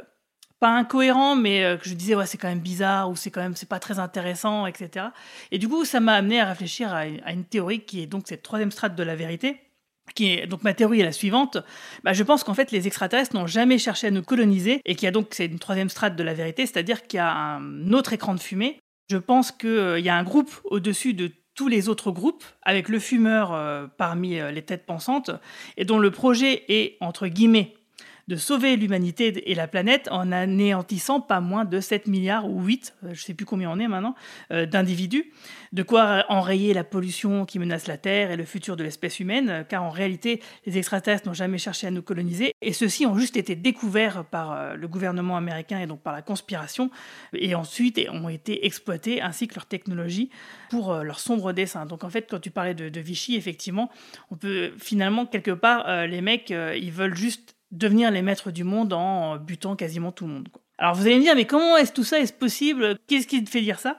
pas 0.59 0.69
incohérents, 0.69 1.35
mais 1.35 1.63
euh, 1.63 1.77
que 1.77 1.87
je 1.87 1.93
disais 1.93 2.15
ouais 2.15 2.25
c'est 2.25 2.37
quand 2.39 2.47
même 2.47 2.59
bizarre 2.59 3.09
ou 3.09 3.15
c'est 3.15 3.29
quand 3.29 3.41
même 3.41 3.55
c'est 3.55 3.69
pas 3.69 3.79
très 3.79 3.99
intéressant, 3.99 4.65
etc. 4.65 5.07
Et 5.51 5.59
du 5.59 5.67
coup 5.67 5.85
ça 5.85 5.99
m'a 5.99 6.13
amené 6.13 6.39
à 6.39 6.45
réfléchir 6.45 6.91
à, 6.93 7.05
une 7.05 7.45
théorie 7.45 7.81
qui 7.81 8.01
est 8.01 8.07
donc 8.07 8.23
cette 8.25 8.41
troisième 8.41 8.71
strate 8.71 8.95
de 8.95 9.03
la 9.03 9.15
vérité. 9.15 9.61
Qui 10.15 10.33
est, 10.33 10.47
donc 10.47 10.63
ma 10.63 10.73
théorie 10.73 10.99
est 10.99 11.05
la 11.05 11.11
suivante. 11.11 11.57
Bah, 12.03 12.11
je 12.11 12.23
pense 12.23 12.43
qu'en 12.43 12.55
fait 12.55 12.71
les 12.71 12.87
extraterrestres 12.87 13.35
n'ont 13.35 13.47
jamais 13.47 13.77
cherché 13.77 14.07
à 14.07 14.11
nous 14.11 14.23
coloniser 14.23 14.81
et 14.83 14.95
qu'il 14.95 15.05
y 15.05 15.07
a 15.07 15.11
donc 15.11 15.27
c'est 15.31 15.45
une 15.45 15.59
troisième 15.59 15.89
strate 15.89 16.15
de 16.15 16.23
la 16.23 16.33
vérité, 16.33 16.65
c'est-à-dire 16.65 17.03
qu'il 17.03 17.17
y 17.17 17.21
a 17.21 17.31
un 17.31 17.93
autre 17.93 18.11
écran 18.11 18.33
de 18.33 18.39
fumée. 18.39 18.79
Je 19.09 19.17
pense 19.17 19.51
qu'il 19.51 19.99
y 19.99 20.09
a 20.09 20.15
un 20.15 20.23
groupe 20.23 20.51
au-dessus 20.65 21.13
de 21.13 21.31
tous 21.53 21.67
les 21.67 21.89
autres 21.89 22.11
groupes, 22.11 22.43
avec 22.63 22.89
le 22.89 22.99
fumeur 22.99 23.53
euh, 23.53 23.85
parmi 23.97 24.39
euh, 24.39 24.51
les 24.51 24.61
têtes 24.63 24.85
pensantes, 24.85 25.31
et 25.77 25.85
dont 25.85 25.99
le 25.99 26.09
projet 26.09 26.63
est, 26.69 26.97
entre 27.01 27.27
guillemets, 27.27 27.75
de 28.31 28.37
sauver 28.37 28.77
l'humanité 28.77 29.51
et 29.51 29.55
la 29.55 29.67
planète 29.67 30.07
en 30.09 30.31
anéantissant 30.31 31.19
pas 31.19 31.41
moins 31.41 31.65
de 31.65 31.81
7 31.81 32.07
milliards 32.07 32.49
ou 32.49 32.63
8, 32.63 32.93
euh, 33.03 33.09
je 33.11 33.21
sais 33.21 33.33
plus 33.33 33.45
combien 33.45 33.69
on 33.69 33.77
est 33.77 33.89
maintenant, 33.89 34.15
euh, 34.53 34.65
d'individus, 34.65 35.33
de 35.73 35.83
quoi 35.83 36.23
enrayer 36.29 36.73
la 36.73 36.85
pollution 36.85 37.45
qui 37.45 37.59
menace 37.59 37.87
la 37.87 37.97
Terre 37.97 38.31
et 38.31 38.37
le 38.37 38.45
futur 38.45 38.77
de 38.77 38.85
l'espèce 38.85 39.19
humaine, 39.19 39.49
euh, 39.49 39.63
car 39.63 39.83
en 39.83 39.89
réalité, 39.89 40.41
les 40.65 40.77
extraterrestres 40.77 41.27
n'ont 41.27 41.33
jamais 41.33 41.57
cherché 41.57 41.87
à 41.87 41.91
nous 41.91 42.01
coloniser, 42.01 42.53
et 42.61 42.71
ceux-ci 42.71 43.05
ont 43.05 43.17
juste 43.17 43.35
été 43.35 43.57
découverts 43.57 44.23
par 44.23 44.77
le 44.77 44.87
gouvernement 44.87 45.35
américain 45.35 45.81
et 45.81 45.85
donc 45.85 45.99
par 45.99 46.13
la 46.13 46.21
conspiration, 46.21 46.89
et 47.33 47.53
ensuite 47.53 47.99
ont 48.13 48.29
été 48.29 48.65
exploités, 48.65 49.21
ainsi 49.21 49.49
que 49.49 49.55
leur 49.55 49.65
technologie, 49.65 50.29
pour 50.69 50.93
leurs 51.03 51.19
sombres 51.19 51.51
desseins. 51.51 51.85
Donc 51.85 52.05
en 52.05 52.09
fait, 52.09 52.27
quand 52.29 52.39
tu 52.39 52.51
parlais 52.51 52.75
de, 52.75 52.99
Vichy, 53.01 53.35
effectivement, 53.35 53.89
on 54.29 54.37
peut 54.37 54.71
finalement, 54.77 55.25
quelque 55.25 55.51
part, 55.51 56.05
les 56.05 56.21
mecs, 56.21 56.51
ils 56.51 56.91
veulent 56.91 57.15
juste 57.15 57.55
devenir 57.71 58.11
les 58.11 58.21
maîtres 58.21 58.51
du 58.51 58.63
monde 58.63 58.93
en 58.93 59.37
butant 59.37 59.75
quasiment 59.75 60.11
tout 60.11 60.27
le 60.27 60.33
monde. 60.33 60.49
Alors 60.77 60.95
vous 60.95 61.05
allez 61.05 61.17
me 61.17 61.21
dire, 61.21 61.35
mais 61.35 61.45
comment 61.45 61.77
est-ce 61.77 61.93
tout 61.93 62.03
ça 62.03 62.19
est-ce 62.19 62.33
possible? 62.33 62.97
Qu'est-ce 63.07 63.27
qui 63.27 63.43
te 63.43 63.49
fait 63.49 63.61
dire 63.61 63.79
ça? 63.79 63.97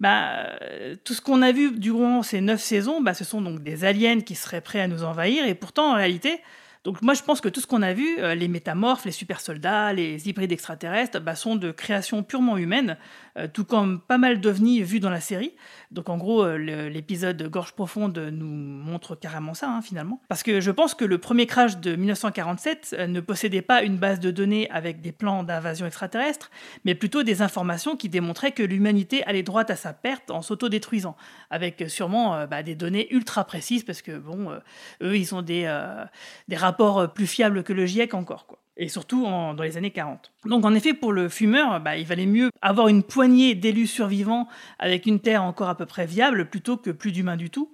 Bah, 0.00 0.48
euh, 0.62 0.96
tout 1.04 1.14
ce 1.14 1.20
qu'on 1.20 1.42
a 1.42 1.52
vu 1.52 1.70
durant 1.72 2.22
ces 2.22 2.40
neuf 2.40 2.60
saisons, 2.60 3.00
bah, 3.00 3.14
ce 3.14 3.24
sont 3.24 3.40
donc 3.40 3.62
des 3.62 3.84
aliens 3.84 4.20
qui 4.20 4.34
seraient 4.34 4.60
prêts 4.60 4.80
à 4.80 4.88
nous 4.88 5.04
envahir. 5.04 5.46
Et 5.46 5.54
pourtant, 5.54 5.92
en 5.92 5.94
réalité, 5.94 6.40
donc 6.84 7.00
moi 7.00 7.14
je 7.14 7.22
pense 7.22 7.40
que 7.40 7.48
tout 7.48 7.60
ce 7.60 7.66
qu'on 7.66 7.82
a 7.82 7.92
vu, 7.92 8.18
euh, 8.18 8.34
les 8.34 8.48
métamorphes, 8.48 9.04
les 9.04 9.12
super 9.12 9.40
soldats, 9.40 9.92
les 9.92 10.28
hybrides 10.28 10.50
extraterrestres, 10.50 11.20
bah, 11.20 11.36
sont 11.36 11.54
de 11.54 11.70
création 11.70 12.24
purement 12.24 12.56
humaine, 12.56 12.96
euh, 13.38 13.46
tout 13.50 13.64
comme 13.64 14.00
pas 14.00 14.18
mal 14.18 14.40
d'ovnis 14.40 14.82
vus 14.82 14.98
dans 14.98 15.08
la 15.08 15.20
série. 15.20 15.54
Donc 15.92 16.08
en 16.08 16.18
gros, 16.18 16.42
euh, 16.42 16.88
l'épisode 16.88 17.40
Gorge 17.48 17.72
profonde 17.72 18.18
nous 18.18 18.46
montre 18.46 19.14
carrément 19.14 19.54
ça 19.54 19.70
hein, 19.70 19.80
finalement. 19.80 20.20
Parce 20.28 20.42
que 20.42 20.60
je 20.60 20.70
pense 20.72 20.94
que 20.94 21.04
le 21.04 21.18
premier 21.18 21.46
crash 21.46 21.78
de 21.78 21.94
1947 21.94 22.96
euh, 22.98 23.06
ne 23.06 23.20
possédait 23.20 23.62
pas 23.62 23.84
une 23.84 23.96
base 23.96 24.18
de 24.18 24.32
données 24.32 24.68
avec 24.70 25.00
des 25.00 25.12
plans 25.12 25.44
d'invasion 25.44 25.86
extraterrestre, 25.86 26.50
mais 26.84 26.96
plutôt 26.96 27.22
des 27.22 27.42
informations 27.42 27.96
qui 27.96 28.08
démontraient 28.08 28.52
que 28.52 28.62
l'humanité 28.64 29.22
allait 29.24 29.44
droit 29.44 29.64
à 29.70 29.76
sa 29.76 29.92
perte 29.92 30.32
en 30.32 30.42
s'autodétruisant, 30.42 31.16
avec 31.48 31.84
sûrement 31.86 32.46
bah, 32.46 32.64
des 32.64 32.74
données 32.74 33.12
ultra 33.14 33.44
précises, 33.44 33.84
parce 33.84 34.02
que 34.02 34.18
bon, 34.18 34.50
eux, 35.02 35.16
ils 35.16 35.34
ont 35.34 35.42
des, 35.42 35.72
des 36.48 36.56
rapports 36.56 36.71
euh, 36.80 37.06
plus 37.06 37.26
fiables 37.26 37.62
que 37.62 37.72
le 37.72 37.86
GIEC 37.86 38.14
encore, 38.14 38.46
quoi. 38.46 38.58
Et 38.78 38.88
surtout 38.88 39.24
dans 39.24 39.62
les 39.62 39.76
années 39.76 39.90
40. 39.90 40.32
Donc 40.46 40.64
en 40.64 40.74
effet, 40.74 40.94
pour 40.94 41.12
le 41.12 41.28
fumeur, 41.28 41.78
bah, 41.80 41.98
il 41.98 42.06
valait 42.06 42.24
mieux 42.24 42.48
avoir 42.62 42.88
une 42.88 43.02
poignée 43.02 43.54
d'élus 43.54 43.86
survivants 43.86 44.48
avec 44.78 45.04
une 45.04 45.20
terre 45.20 45.42
encore 45.42 45.68
à 45.68 45.76
peu 45.76 45.84
près 45.84 46.06
viable 46.06 46.48
plutôt 46.48 46.78
que 46.78 46.90
plus 46.90 47.12
d'humains 47.12 47.36
du 47.36 47.50
tout. 47.50 47.70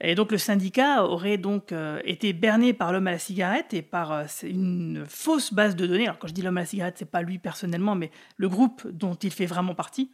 Et 0.00 0.14
donc 0.14 0.30
le 0.30 0.38
syndicat 0.38 1.04
aurait 1.04 1.38
donc 1.38 1.72
euh, 1.72 2.00
été 2.04 2.32
berné 2.32 2.72
par 2.72 2.92
l'homme 2.92 3.08
à 3.08 3.12
la 3.12 3.18
cigarette 3.18 3.74
et 3.74 3.82
par 3.82 4.12
euh, 4.12 4.24
une 4.44 5.04
fausse 5.08 5.52
base 5.52 5.74
de 5.74 5.86
données. 5.86 6.04
Alors 6.04 6.18
quand 6.18 6.28
je 6.28 6.34
dis 6.34 6.42
l'homme 6.42 6.56
à 6.56 6.60
la 6.60 6.66
cigarette, 6.66 6.96
c'est 6.98 7.10
pas 7.10 7.22
lui 7.22 7.38
personnellement, 7.38 7.94
mais 7.94 8.10
le 8.36 8.48
groupe 8.48 8.86
dont 8.90 9.14
il 9.14 9.32
fait 9.32 9.46
vraiment 9.46 9.74
partie. 9.74 10.10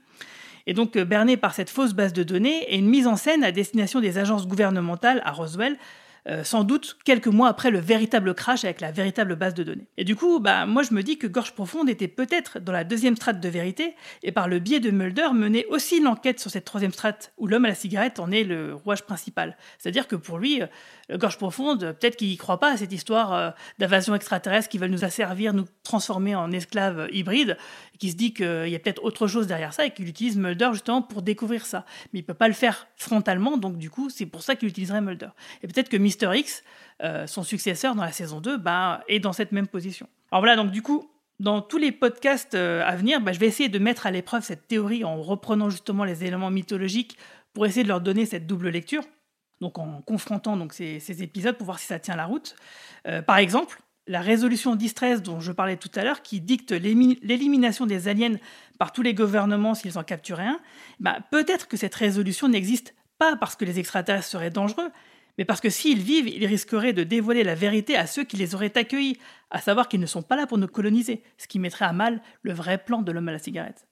Et 0.66 0.72
donc 0.72 0.96
berné 0.96 1.36
par 1.36 1.52
cette 1.54 1.68
fausse 1.68 1.92
base 1.92 2.14
de 2.14 2.22
données 2.22 2.64
et 2.72 2.78
une 2.78 2.88
mise 2.88 3.06
en 3.06 3.16
scène 3.16 3.44
à 3.44 3.52
destination 3.52 4.00
des 4.00 4.16
agences 4.16 4.48
gouvernementales 4.48 5.20
à 5.24 5.32
Roswell, 5.32 5.76
euh, 6.27 6.43
sans 6.43 6.65
doute 6.65 6.97
quelques 7.05 7.27
mois 7.27 7.49
après 7.49 7.70
le 7.70 7.78
véritable 7.78 8.35
crash 8.35 8.65
avec 8.65 8.81
la 8.81 8.91
véritable 8.91 9.36
base 9.36 9.53
de 9.55 9.62
données. 9.62 9.86
Et 9.99 10.05
du 10.05 10.17
coup, 10.17 10.41
bah, 10.41 10.65
moi 10.65 10.83
je 10.83 10.94
me 10.94 11.03
dis 11.03 11.19
que 11.19 11.27
Gorge 11.27 11.53
Profonde 11.53 11.91
était 11.91 12.09
peut-être 12.09 12.61
dans 12.61 12.73
la 12.73 12.85
deuxième 12.85 13.15
strate 13.17 13.41
de 13.41 13.49
vérité, 13.49 13.94
et 14.23 14.33
par 14.33 14.49
le 14.49 14.59
biais 14.59 14.81
de 14.81 14.91
Mulder 14.91 15.28
menait 15.35 15.67
aussi 15.67 16.01
l'enquête 16.01 16.41
sur 16.41 16.51
cette 16.51 16.65
troisième 16.65 16.93
strate 16.93 17.33
où 17.36 17.47
l'homme 17.47 17.67
à 17.67 17.69
la 17.69 17.75
cigarette 17.75 18.20
en 18.20 18.31
est 18.31 18.44
le 18.44 18.75
rouage 18.75 19.03
principal. 19.03 19.57
C'est-à-dire 19.78 20.09
que 20.09 20.17
pour 20.17 20.39
lui, 20.39 20.62
euh, 20.62 21.19
Gorge 21.19 21.36
Profonde, 21.36 21.94
peut-être 22.01 22.17
qu'il 22.17 22.28
n'y 22.28 22.36
croit 22.36 22.59
pas 22.59 22.73
à 22.73 22.77
cette 22.77 22.93
histoire 22.93 23.35
euh, 23.35 23.51
d'invasion 23.78 24.15
extraterrestre 24.15 24.69
qui 24.69 24.78
veulent 24.78 24.91
nous 24.91 25.05
asservir, 25.05 25.53
nous 25.53 25.67
transformer 25.83 26.35
en 26.35 26.51
esclaves 26.53 27.09
hybrides, 27.12 27.59
qui 27.98 28.10
se 28.10 28.16
dit 28.16 28.34
qu'il 28.34 28.68
y 28.68 28.74
a 28.74 28.78
peut-être 28.78 29.05
autre 29.05 29.26
chose 29.26 29.47
derrière 29.47 29.73
ça 29.73 29.86
et 29.86 29.90
qu'il 29.90 30.08
utilise 30.08 30.36
Mulder 30.36 30.70
justement 30.73 31.02
pour 31.02 31.23
découvrir 31.23 31.66
ça. 31.66 31.84
Mais 32.12 32.20
il 32.20 32.23
peut 32.23 32.34
pas 32.34 32.48
le 32.48 32.55
faire 32.55 32.89
frontalement, 32.97 33.56
donc 33.56 33.78
du 33.78 33.90
coup, 33.90 34.10
c'est 34.10 34.26
pour 34.26 34.42
ça 34.42 34.56
qu'il 34.56 34.68
utiliserait 34.68 35.00
Mulder. 35.00 35.28
Et 35.62 35.68
peut-être 35.68 35.89
que 35.89 35.97
Mister 35.97 36.31
X, 36.34 36.62
euh, 37.02 37.26
son 37.26 37.42
successeur 37.42 37.94
dans 37.94 38.02
la 38.02 38.12
saison 38.12 38.40
2, 38.40 38.56
bah, 38.56 39.02
est 39.08 39.20
dans 39.20 39.32
cette 39.32 39.52
même 39.52 39.66
position. 39.66 40.08
Alors 40.31 40.42
voilà, 40.42 40.56
donc 40.56 40.70
du 40.70 40.82
coup, 40.82 41.10
dans 41.40 41.60
tous 41.60 41.78
les 41.78 41.92
podcasts 41.92 42.55
euh, 42.55 42.82
à 42.84 42.97
venir, 42.97 43.20
bah, 43.20 43.32
je 43.32 43.39
vais 43.39 43.47
essayer 43.47 43.68
de 43.68 43.78
mettre 43.78 44.06
à 44.06 44.10
l'épreuve 44.10 44.42
cette 44.42 44.68
théorie 44.68 45.05
en 45.05 45.20
reprenant 45.20 45.70
justement 45.70 46.05
les 46.05 46.24
éléments 46.24 46.50
mythologiques 46.50 47.16
pour 47.52 47.66
essayer 47.66 47.82
de 47.82 47.89
leur 47.89 48.00
donner 48.00 48.26
cette 48.26 48.47
double 48.47 48.68
lecture. 48.68 49.05
Donc 49.60 49.78
en 49.78 50.02
confrontant 50.02 50.56
donc 50.56 50.73
ces, 50.73 51.00
ces 51.00 51.23
épisodes 51.23 51.56
pour 51.56 51.66
voir 51.66 51.78
si 51.78 51.86
ça 51.86 51.98
tient 51.98 52.16
la 52.16 52.26
route. 52.26 52.56
Euh, 53.06 53.23
par 53.23 53.39
exemple, 53.39 53.81
la 54.07 54.20
résolution 54.20 54.76
1013 54.76 55.23
dont 55.23 55.41
je 55.41 55.52
parlais 55.52 55.76
tout 55.76 55.91
à 55.94 56.05
l'heure, 56.05 56.23
qui 56.23 56.41
dicte 56.41 56.73
l'élimination 56.73 57.86
des 57.86 58.08
aliens 58.08 58.36
par 58.78 58.92
tous 58.92 59.02
les 59.02 59.15
gouvernements 59.15 59.74
s'ils 59.74 59.99
en 59.99 60.05
capturaient 60.05 60.47
un, 60.47 60.60
bah, 61.00 61.18
peut-être 61.31 61.68
que 61.68 61.76
cette 61.76 61.94
résolution 61.94 62.49
n'existe 62.49 62.94
pas 63.18 63.36
parce 63.36 63.57
que 63.57 63.65
les 63.65 63.78
extraterrestres 63.78 64.26
seraient 64.26 64.50
dangereux, 64.50 64.91
mais 65.39 65.44
parce 65.44 65.60
que 65.60 65.70
s'ils 65.70 66.00
vivent, 66.00 66.28
ils 66.28 66.47
risqueraient 66.47 66.92
de 66.92 67.02
dévoiler 67.02 67.44
la 67.44 67.55
vérité 67.55 67.97
à 67.97 68.07
ceux 68.07 68.24
qui 68.24 68.36
les 68.36 68.55
auraient 68.55 68.76
accueillis, 68.76 69.18
à 69.50 69.60
savoir 69.60 69.89
qu'ils 69.89 70.00
ne 70.00 70.07
sont 70.07 70.23
pas 70.23 70.36
là 70.36 70.47
pour 70.47 70.58
nous 70.58 70.68
coloniser, 70.68 71.23
ce 71.39 71.49
qui 71.49 71.58
mettrait 71.58 71.86
à 71.86 71.92
mal 71.92 72.20
le 72.42 72.52
vrai 72.52 72.78
plan 72.78 73.02
de 73.02 73.10
l'homme 73.10 73.28
à 73.28 73.33
la 73.33 73.39
cigarette. 73.39 73.86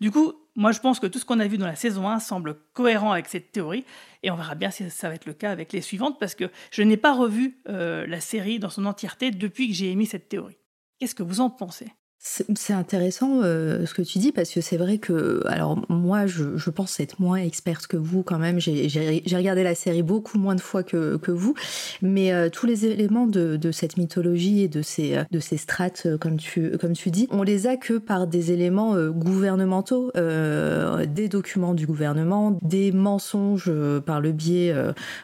Du 0.00 0.10
coup, 0.10 0.32
moi 0.60 0.72
je 0.72 0.80
pense 0.80 1.00
que 1.00 1.06
tout 1.06 1.18
ce 1.18 1.24
qu'on 1.24 1.40
a 1.40 1.46
vu 1.46 1.56
dans 1.56 1.66
la 1.66 1.74
saison 1.74 2.06
1 2.06 2.20
semble 2.20 2.54
cohérent 2.74 3.12
avec 3.12 3.28
cette 3.28 3.50
théorie, 3.50 3.86
et 4.22 4.30
on 4.30 4.36
verra 4.36 4.54
bien 4.54 4.70
si 4.70 4.90
ça 4.90 5.08
va 5.08 5.14
être 5.14 5.24
le 5.24 5.32
cas 5.32 5.50
avec 5.50 5.72
les 5.72 5.80
suivantes, 5.80 6.20
parce 6.20 6.34
que 6.34 6.50
je 6.70 6.82
n'ai 6.82 6.98
pas 6.98 7.14
revu 7.14 7.62
euh, 7.70 8.06
la 8.06 8.20
série 8.20 8.58
dans 8.58 8.68
son 8.68 8.84
entièreté 8.84 9.30
depuis 9.30 9.68
que 9.68 9.74
j'ai 9.74 9.90
émis 9.90 10.04
cette 10.04 10.28
théorie. 10.28 10.58
Qu'est-ce 10.98 11.14
que 11.14 11.22
vous 11.22 11.40
en 11.40 11.48
pensez? 11.48 11.90
C'est 12.22 12.74
intéressant 12.74 13.40
euh, 13.42 13.86
ce 13.86 13.94
que 13.94 14.02
tu 14.02 14.18
dis 14.18 14.30
parce 14.30 14.50
que 14.50 14.60
c'est 14.60 14.76
vrai 14.76 14.98
que, 14.98 15.42
alors 15.46 15.82
moi 15.88 16.26
je, 16.26 16.68
pense 16.68 17.00
être 17.00 17.18
moins 17.18 17.38
experte 17.38 17.86
que 17.86 17.96
vous 17.96 18.22
quand 18.22 18.38
même, 18.38 18.60
j'ai 18.60 19.22
regardé 19.34 19.62
la 19.62 19.74
série 19.74 20.02
beaucoup 20.02 20.38
moins 20.38 20.54
de 20.54 20.60
fois 20.60 20.82
que, 20.82 21.16
que 21.16 21.30
vous, 21.30 21.54
mais 22.02 22.34
euh, 22.34 22.50
tous 22.50 22.66
les 22.66 22.84
éléments 22.84 23.26
de, 23.26 23.56
de, 23.56 23.72
cette 23.72 23.96
mythologie 23.96 24.64
et 24.64 24.68
de 24.68 24.82
ces, 24.82 25.16
euh, 25.16 25.24
de 25.30 25.40
ces 25.40 25.56
strates, 25.56 26.08
comme 26.20 26.36
tu, 26.36 26.76
comme 26.76 26.92
tu 26.92 27.10
dis, 27.10 27.26
on 27.30 27.42
les 27.42 27.66
a 27.66 27.78
que 27.78 27.94
par 27.94 28.26
des 28.26 28.52
éléments 28.52 28.96
gouvernementaux, 29.08 30.12
des 30.14 31.28
documents 31.28 31.72
du 31.72 31.86
gouvernement, 31.86 32.58
des 32.60 32.92
mensonges 32.92 33.72
par 34.04 34.20
le 34.20 34.32
biais 34.32 34.74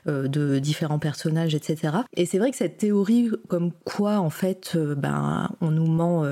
de 0.07 0.59
différents 0.59 0.99
personnages, 0.99 1.55
etc. 1.55 1.99
Et 2.15 2.25
c'est 2.25 2.39
vrai 2.39 2.51
que 2.53 2.57
cette 2.57 2.79
théorie 2.79 3.31
comme 3.49 3.73
quoi 3.85 4.17
en 4.19 4.31
fait 4.31 4.79
ben, 4.97 5.51
on 5.61 5.71
nous 5.71 5.87
ment, 5.87 6.25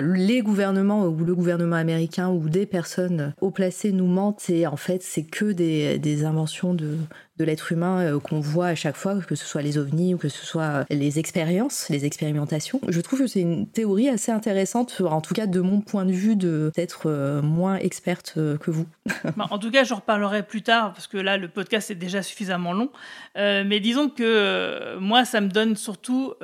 les 0.00 0.42
gouvernements 0.42 1.06
ou 1.06 1.24
le 1.24 1.34
gouvernement 1.34 1.76
américain 1.76 2.28
ou 2.28 2.48
des 2.48 2.66
personnes 2.66 3.34
haut 3.40 3.50
placées 3.50 3.92
nous 3.92 4.06
mentent 4.06 4.48
et 4.50 4.66
en 4.66 4.76
fait 4.76 5.02
c'est 5.02 5.24
que 5.24 5.52
des, 5.52 5.98
des 5.98 6.24
inventions 6.24 6.74
de, 6.74 6.96
de 7.38 7.44
l'être 7.44 7.72
humain 7.72 8.00
euh, 8.00 8.18
qu'on 8.18 8.40
voit 8.40 8.66
à 8.66 8.74
chaque 8.74 8.96
fois, 8.96 9.16
que 9.20 9.34
ce 9.34 9.44
soit 9.44 9.62
les 9.62 9.78
ovnis 9.78 10.14
ou 10.14 10.18
que 10.18 10.28
ce 10.28 10.44
soit 10.44 10.62
euh, 10.62 10.84
les 10.90 11.18
expériences, 11.18 11.88
les 11.88 12.04
expérimentations. 12.04 12.80
Je 12.88 13.00
trouve 13.00 13.20
que 13.20 13.26
c'est 13.26 13.40
une 13.40 13.66
théorie 13.66 14.08
assez 14.08 14.32
intéressante, 14.32 15.00
en 15.00 15.20
tout 15.20 15.34
cas 15.34 15.46
de 15.46 15.60
mon 15.60 15.80
point 15.80 16.04
de 16.04 16.12
vue, 16.12 16.36
de 16.36 16.72
d'être 16.74 17.02
euh, 17.06 17.40
moins 17.40 17.76
experte 17.76 18.34
que 18.34 18.70
vous. 18.70 18.86
Bah, 19.36 19.46
en 19.50 19.58
tout 19.58 19.70
cas, 19.70 19.84
j'en 19.84 19.96
reparlerai 19.96 20.42
plus 20.42 20.62
tard 20.62 20.92
parce 20.92 21.06
que 21.06 21.18
là, 21.18 21.36
le 21.36 21.48
podcast 21.48 21.90
est 21.90 21.94
déjà 21.94 22.22
suffisamment 22.22 22.72
long. 22.72 22.90
mais 23.36 23.78
disons 23.78 24.08
que 24.08 24.96
moi, 24.98 25.24
ça 25.24 25.40
me 25.40 25.48
donne 25.48 25.76
surtout 25.76 26.34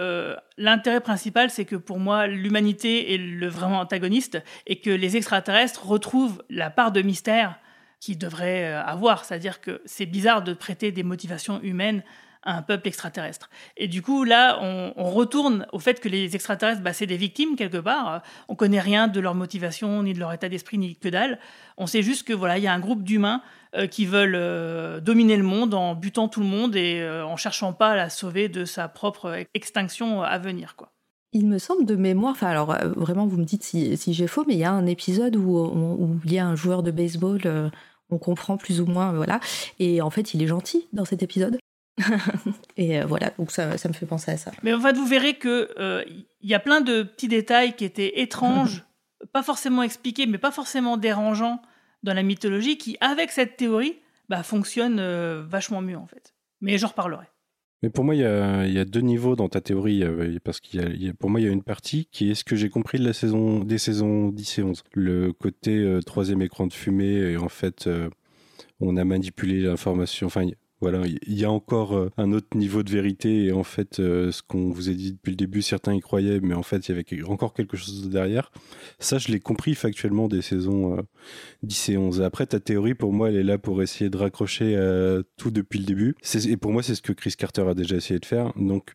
l'intérêt 0.58 1.00
principal, 1.00 1.50
c'est 1.50 1.64
que 1.64 1.76
pour 1.76 1.98
moi, 1.98 2.26
l'humanité 2.26 3.14
est 3.14 3.18
le 3.18 3.48
vraiment 3.48 3.81
antagoniste 3.81 4.42
et 4.66 4.81
que 4.81 4.90
les 4.90 5.16
extraterrestres 5.16 5.86
retrouvent 5.86 6.42
la 6.50 6.70
part 6.70 6.92
de 6.92 7.02
mystère 7.02 7.58
qui 8.05 8.16
devrait 8.16 8.65
euh, 8.65 8.83
avoir. 8.84 9.24
C'est-à-dire 9.24 9.62
que 9.62 9.81
c'est 9.86 10.05
bizarre 10.05 10.42
de 10.42 10.52
prêter 10.52 10.92
des 10.92 11.02
motivations 11.02 11.58
humaines 11.62 12.02
à 12.42 12.55
un 12.58 12.60
peuple 12.60 12.89
extraterrestre. 12.89 13.49
Et 13.78 13.89
du 13.89 14.02
coup, 14.02 14.24
là, 14.24 14.58
on, 14.60 15.05
retourne 15.10 15.66
au 15.73 15.78
fait 15.78 16.00
que 16.00 16.10
les 16.10 16.34
extraterrestres, 16.34 16.83
bah, 16.83 16.92
c'est 16.92 17.07
des 17.07 17.16
victimes 17.16 17.57
quelque 17.57 17.78
part. 17.78 18.23
On 18.49 18.57
connaît 18.57 18.81
rien 18.81 19.08
de 19.08 19.18
leur 19.20 19.34
motivation, 19.34 20.02
ni 20.02 20.12
de 20.12 20.18
leur 20.18 20.34
état 20.34 20.50
d'esprit, 20.50 20.76
ni 20.76 20.97
que 20.97 21.08
dalle. 21.08 21.39
On 21.78 21.86
sait 21.86 22.02
juste 22.02 22.28
que 22.28 22.34
voilà, 22.34 22.58
il 22.58 22.65
y 22.65 22.66
a 22.66 22.74
un 22.74 22.78
groupe 22.78 23.02
d'humains 23.02 23.41
euh, 23.74 23.86
qui 23.86 24.05
veulent 24.05 24.36
euh, 24.36 25.00
dominer 25.00 25.39
le 25.39 25.42
monde 25.42 25.73
en 25.73 25.94
butant 25.94 26.28
tout 26.28 26.41
le 26.41 26.47
monde 26.47 26.76
et 26.76 27.02
en 27.08 27.36
cherchant 27.39 27.73
pas 27.73 27.92
à 27.92 27.97
la 27.97 28.10
sauver 28.10 28.50
de 28.50 28.66
sa 28.66 28.89
propre 28.89 29.47
extinction 29.55 30.20
à 30.20 30.36
venir, 30.36 30.76
quoi. 30.76 30.91
Il 31.33 31.49
me 31.49 31.58
semble 31.58 31.84
de 31.84 31.97
mémoire, 31.97 32.31
enfin 32.31 32.47
alors 32.47 32.76
vraiment 32.94 33.26
vous 33.26 33.39
me 33.39 33.44
dites 33.44 33.65
si, 33.65 33.97
j'ai 33.97 34.26
faux, 34.28 34.44
mais 34.47 34.55
il 34.55 34.60
y 34.60 34.65
a 34.65 34.70
un 34.70 34.86
épisode 34.86 35.34
où, 35.34 35.58
où, 35.58 36.20
il 36.24 36.33
y 36.33 36.39
a 36.39 36.47
un 36.47 36.55
joueur 36.55 36.84
de 36.84 36.92
baseball 36.92 37.73
on 38.15 38.18
comprend 38.18 38.57
plus 38.57 38.81
ou 38.81 38.86
moins, 38.86 39.12
voilà. 39.12 39.41
Et 39.78 40.01
en 40.01 40.10
fait, 40.10 40.34
il 40.34 40.43
est 40.43 40.47
gentil 40.47 40.86
dans 40.93 41.05
cet 41.05 41.23
épisode. 41.23 41.59
et 42.76 43.01
euh, 43.01 43.07
voilà, 43.07 43.31
donc 43.39 43.51
ça, 43.51 43.78
ça, 43.78 43.89
me 43.89 43.94
fait 43.94 44.07
penser 44.07 44.31
à 44.33 44.36
ça. 44.36 44.52
Mais 44.62 44.73
en 44.73 44.81
fait, 44.81 44.97
vous 44.97 45.07
verrez 45.07 45.34
que 45.34 45.70
euh, 45.78 46.02
il 46.09 46.49
y 46.49 46.55
a 46.55 46.60
plein 46.60 46.81
de 46.81 47.02
petits 47.02 47.28
détails 47.28 47.75
qui 47.75 47.84
étaient 47.84 48.20
étranges, 48.20 48.84
pas 49.33 49.43
forcément 49.43 49.83
expliqués, 49.83 50.26
mais 50.26 50.39
pas 50.39 50.51
forcément 50.51 50.97
dérangeants 50.97 51.62
dans 52.02 52.15
la 52.15 52.23
mythologie, 52.23 52.78
qui, 52.78 52.97
avec 53.01 53.31
cette 53.31 53.57
théorie, 53.57 53.97
bah, 54.28 54.43
fonctionnent 54.43 55.01
euh, 55.01 55.44
vachement 55.47 55.83
mieux 55.83 55.97
en 55.97 56.07
fait. 56.07 56.34
Mais 56.60 56.78
j'en 56.78 56.89
reparlerai. 56.89 57.26
Mais 57.84 57.90
pour 57.90 58.02
moi, 58.02 58.14
il 58.14 58.22
y, 58.22 58.24
a, 58.24 58.84
deux 58.86 59.02
niveaux 59.02 59.36
dans 59.36 59.50
ta 59.50 59.60
théorie, 59.60 60.02
parce 60.42 60.58
qu'il 60.58 61.02
y, 61.02 61.10
a, 61.10 61.12
pour 61.12 61.28
moi, 61.28 61.38
il 61.38 61.44
y 61.44 61.48
a 61.50 61.52
une 61.52 61.62
partie 61.62 62.08
qui 62.10 62.30
est 62.30 62.34
ce 62.34 62.42
que 62.42 62.56
j'ai 62.56 62.70
compris 62.70 62.98
de 62.98 63.04
la 63.04 63.12
saison, 63.12 63.58
des 63.58 63.76
saisons 63.76 64.28
10 64.28 64.58
et 64.58 64.62
11. 64.62 64.84
Le 64.94 65.34
côté 65.34 65.98
troisième 66.06 66.40
écran 66.40 66.66
de 66.66 66.72
fumée, 66.72 67.32
et 67.32 67.36
en 67.36 67.50
fait, 67.50 67.86
on 68.80 68.96
a 68.96 69.04
manipulé 69.04 69.60
l'information. 69.60 70.28
Enfin, 70.28 70.48
voilà, 70.84 71.06
il 71.06 71.32
y 71.32 71.46
a 71.46 71.50
encore 71.50 71.96
euh, 71.96 72.10
un 72.18 72.30
autre 72.32 72.54
niveau 72.54 72.82
de 72.82 72.90
vérité 72.90 73.46
et 73.46 73.52
en 73.52 73.64
fait, 73.64 74.00
euh, 74.00 74.30
ce 74.30 74.42
qu'on 74.42 74.68
vous 74.68 74.90
a 74.90 74.92
dit 74.92 75.12
depuis 75.12 75.30
le 75.30 75.36
début, 75.36 75.62
certains 75.62 75.94
y 75.94 76.00
croyaient, 76.00 76.40
mais 76.40 76.52
en 76.52 76.62
fait, 76.62 76.86
il 76.86 76.90
y 76.90 76.92
avait 76.92 77.22
encore 77.24 77.54
quelque 77.54 77.78
chose 77.78 78.10
derrière. 78.10 78.52
Ça, 78.98 79.16
je 79.16 79.28
l'ai 79.28 79.40
compris 79.40 79.74
factuellement 79.74 80.28
des 80.28 80.42
saisons 80.42 81.02
10 81.62 81.88
euh, 81.88 81.92
et 81.92 81.96
11. 81.96 82.20
Après, 82.20 82.44
ta 82.44 82.60
théorie, 82.60 82.92
pour 82.92 83.14
moi, 83.14 83.30
elle 83.30 83.36
est 83.36 83.42
là 83.42 83.56
pour 83.56 83.82
essayer 83.82 84.10
de 84.10 84.16
raccrocher 84.18 84.78
tout 85.38 85.50
depuis 85.50 85.78
le 85.78 85.86
début. 85.86 86.16
Et 86.46 86.58
pour 86.58 86.70
moi, 86.70 86.82
c'est 86.82 86.94
ce 86.94 87.00
que 87.00 87.14
Chris 87.14 87.32
Carter 87.38 87.62
a 87.66 87.72
déjà 87.72 87.96
essayé 87.96 88.20
de 88.20 88.26
faire. 88.26 88.52
Donc, 88.56 88.92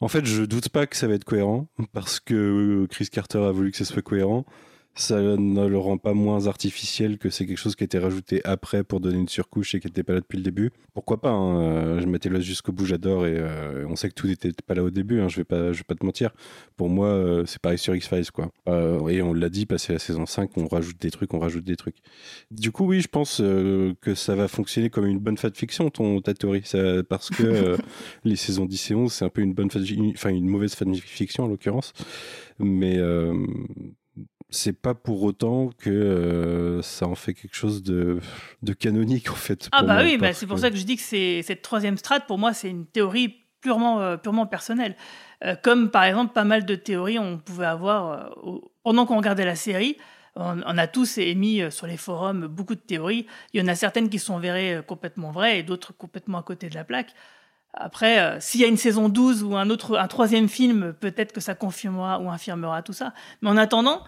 en 0.00 0.06
fait, 0.06 0.24
je 0.26 0.44
doute 0.44 0.68
pas 0.68 0.86
que 0.86 0.96
ça 0.96 1.08
va 1.08 1.14
être 1.14 1.24
cohérent 1.24 1.66
parce 1.92 2.20
que 2.20 2.86
Chris 2.88 3.08
Carter 3.10 3.38
a 3.38 3.50
voulu 3.50 3.72
que 3.72 3.78
ce 3.78 3.84
soit 3.84 4.02
cohérent 4.02 4.46
ça 4.96 5.20
ne 5.20 5.66
le 5.66 5.78
rend 5.78 5.98
pas 5.98 6.14
moins 6.14 6.46
artificiel 6.46 7.18
que 7.18 7.28
c'est 7.28 7.44
quelque 7.44 7.58
chose 7.58 7.76
qui 7.76 7.84
a 7.84 7.86
été 7.86 7.98
rajouté 7.98 8.40
après 8.44 8.82
pour 8.82 8.98
donner 8.98 9.18
une 9.18 9.28
surcouche 9.28 9.74
et 9.74 9.80
qui 9.80 9.88
n'était 9.88 10.02
pas 10.02 10.14
là 10.14 10.20
depuis 10.20 10.38
le 10.38 10.42
début. 10.42 10.72
Pourquoi 10.94 11.20
pas 11.20 11.30
hein, 11.30 11.60
euh, 11.60 12.00
Je 12.00 12.06
mettais 12.06 12.30
là 12.30 12.40
jusqu'au 12.40 12.72
bout, 12.72 12.86
j'adore 12.86 13.26
et 13.26 13.36
euh, 13.36 13.86
on 13.90 13.94
sait 13.94 14.08
que 14.08 14.14
tout 14.14 14.26
n'était 14.26 14.52
pas 14.66 14.74
là 14.74 14.82
au 14.82 14.88
début. 14.88 15.20
Hein, 15.20 15.28
je 15.28 15.36
vais 15.36 15.44
pas, 15.44 15.72
je 15.72 15.78
vais 15.78 15.84
pas 15.84 15.94
te 15.94 16.04
mentir. 16.04 16.30
Pour 16.78 16.88
moi, 16.88 17.08
euh, 17.08 17.44
c'est 17.44 17.60
pareil 17.60 17.76
sur 17.78 17.94
X 17.94 18.08
Files 18.08 18.30
quoi. 18.30 18.50
et 18.66 19.20
on 19.20 19.34
l'a 19.34 19.50
dit, 19.50 19.66
passé 19.66 19.92
la 19.92 19.98
saison 19.98 20.24
5, 20.24 20.56
on 20.56 20.66
rajoute 20.66 20.98
des 20.98 21.10
trucs, 21.10 21.34
on 21.34 21.40
rajoute 21.40 21.64
des 21.64 21.76
trucs. 21.76 21.96
Du 22.50 22.72
coup, 22.72 22.86
oui, 22.86 23.02
je 23.02 23.08
pense 23.08 23.36
que 23.36 24.14
ça 24.14 24.34
va 24.34 24.48
fonctionner 24.48 24.88
comme 24.88 25.06
une 25.06 25.18
bonne 25.18 25.36
fiction 25.36 25.90
ton 25.90 26.22
ta 26.22 26.32
théorie, 26.32 26.62
parce 27.08 27.28
que 27.28 27.76
les 28.24 28.36
saisons 28.36 28.64
10 28.64 28.90
et 28.90 28.94
11, 28.94 29.12
c'est 29.12 29.24
un 29.26 29.28
peu 29.28 29.42
une 29.42 29.52
bonne, 29.52 29.68
enfin 30.14 30.30
une 30.30 30.48
mauvaise 30.48 30.74
fiction 31.04 31.44
en 31.44 31.48
l'occurrence, 31.48 31.92
mais 32.58 32.98
c'est 34.50 34.72
pas 34.72 34.94
pour 34.94 35.22
autant 35.22 35.70
que 35.76 35.90
euh, 35.90 36.82
ça 36.82 37.06
en 37.06 37.14
fait 37.14 37.34
quelque 37.34 37.56
chose 37.56 37.82
de, 37.82 38.20
de 38.62 38.72
canonique 38.72 39.30
en 39.30 39.34
fait. 39.34 39.68
Ah 39.72 39.82
bah 39.82 40.00
oui, 40.02 40.18
bah 40.18 40.32
c'est 40.32 40.46
pour 40.46 40.58
ça 40.58 40.70
que 40.70 40.76
je 40.76 40.84
dis 40.84 40.96
que 40.96 41.02
c'est 41.02 41.42
cette 41.42 41.62
troisième 41.62 41.96
strate 41.96 42.26
pour 42.26 42.38
moi 42.38 42.52
c'est 42.52 42.70
une 42.70 42.86
théorie 42.86 43.34
purement 43.60 44.00
euh, 44.00 44.16
purement 44.16 44.46
personnelle. 44.46 44.96
Euh, 45.44 45.56
comme 45.60 45.90
par 45.90 46.04
exemple 46.04 46.32
pas 46.32 46.44
mal 46.44 46.64
de 46.64 46.76
théories 46.76 47.18
on 47.18 47.38
pouvait 47.38 47.66
avoir 47.66 48.30
pendant 48.84 49.04
qu'on 49.06 49.16
regardait 49.16 49.44
la 49.44 49.56
série. 49.56 49.96
On, 50.38 50.76
a 50.76 50.86
tous 50.86 51.16
émis 51.16 51.62
sur 51.70 51.86
les 51.86 51.96
forums 51.96 52.46
beaucoup 52.46 52.74
de 52.74 52.80
théories. 52.80 53.26
Il 53.54 53.60
y 53.60 53.64
en 53.64 53.68
a 53.68 53.74
certaines 53.74 54.10
qui 54.10 54.18
sont 54.18 54.36
avérées 54.36 54.82
complètement 54.86 55.30
vraies 55.32 55.60
et 55.60 55.62
d'autres 55.62 55.96
complètement 55.96 56.36
à 56.36 56.42
côté 56.42 56.68
de 56.68 56.74
la 56.74 56.84
plaque. 56.84 57.14
Après, 57.72 58.38
s'il 58.38 58.60
y 58.60 58.64
a 58.64 58.66
une 58.66 58.76
saison 58.76 59.08
12 59.08 59.42
ou 59.44 59.56
un 59.56 59.70
autre, 59.70 59.96
un 59.96 60.08
troisième 60.08 60.50
film, 60.50 60.92
peut-être 60.92 61.32
que 61.32 61.40
ça 61.40 61.54
confirmera 61.54 62.20
ou 62.20 62.28
infirmera 62.28 62.82
tout 62.82 62.92
ça. 62.92 63.14
Mais 63.40 63.48
en 63.48 63.56
attendant, 63.56 64.02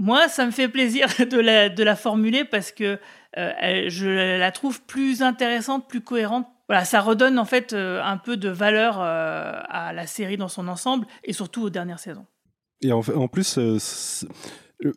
moi, 0.00 0.28
ça 0.28 0.46
me 0.46 0.50
fait 0.50 0.68
plaisir 0.68 1.06
de 1.30 1.38
la, 1.38 1.68
de 1.68 1.84
la 1.84 1.94
formuler 1.94 2.44
parce 2.44 2.72
que 2.72 2.98
euh, 3.36 3.84
je 3.88 4.38
la 4.38 4.50
trouve 4.50 4.82
plus 4.82 5.22
intéressante, 5.22 5.88
plus 5.88 6.00
cohérente. 6.00 6.46
Voilà, 6.68 6.84
ça 6.84 7.00
redonne 7.00 7.38
en 7.38 7.44
fait 7.44 7.72
euh, 7.72 8.02
un 8.02 8.16
peu 8.16 8.36
de 8.36 8.48
valeur 8.48 8.98
euh, 9.00 9.60
à 9.68 9.92
la 9.92 10.06
série 10.06 10.36
dans 10.36 10.48
son 10.48 10.68
ensemble 10.68 11.06
et 11.24 11.32
surtout 11.32 11.62
aux 11.62 11.70
dernières 11.70 11.98
saisons. 11.98 12.26
Et 12.80 12.92
en, 12.92 13.00
en 13.00 13.28
plus, 13.28 13.58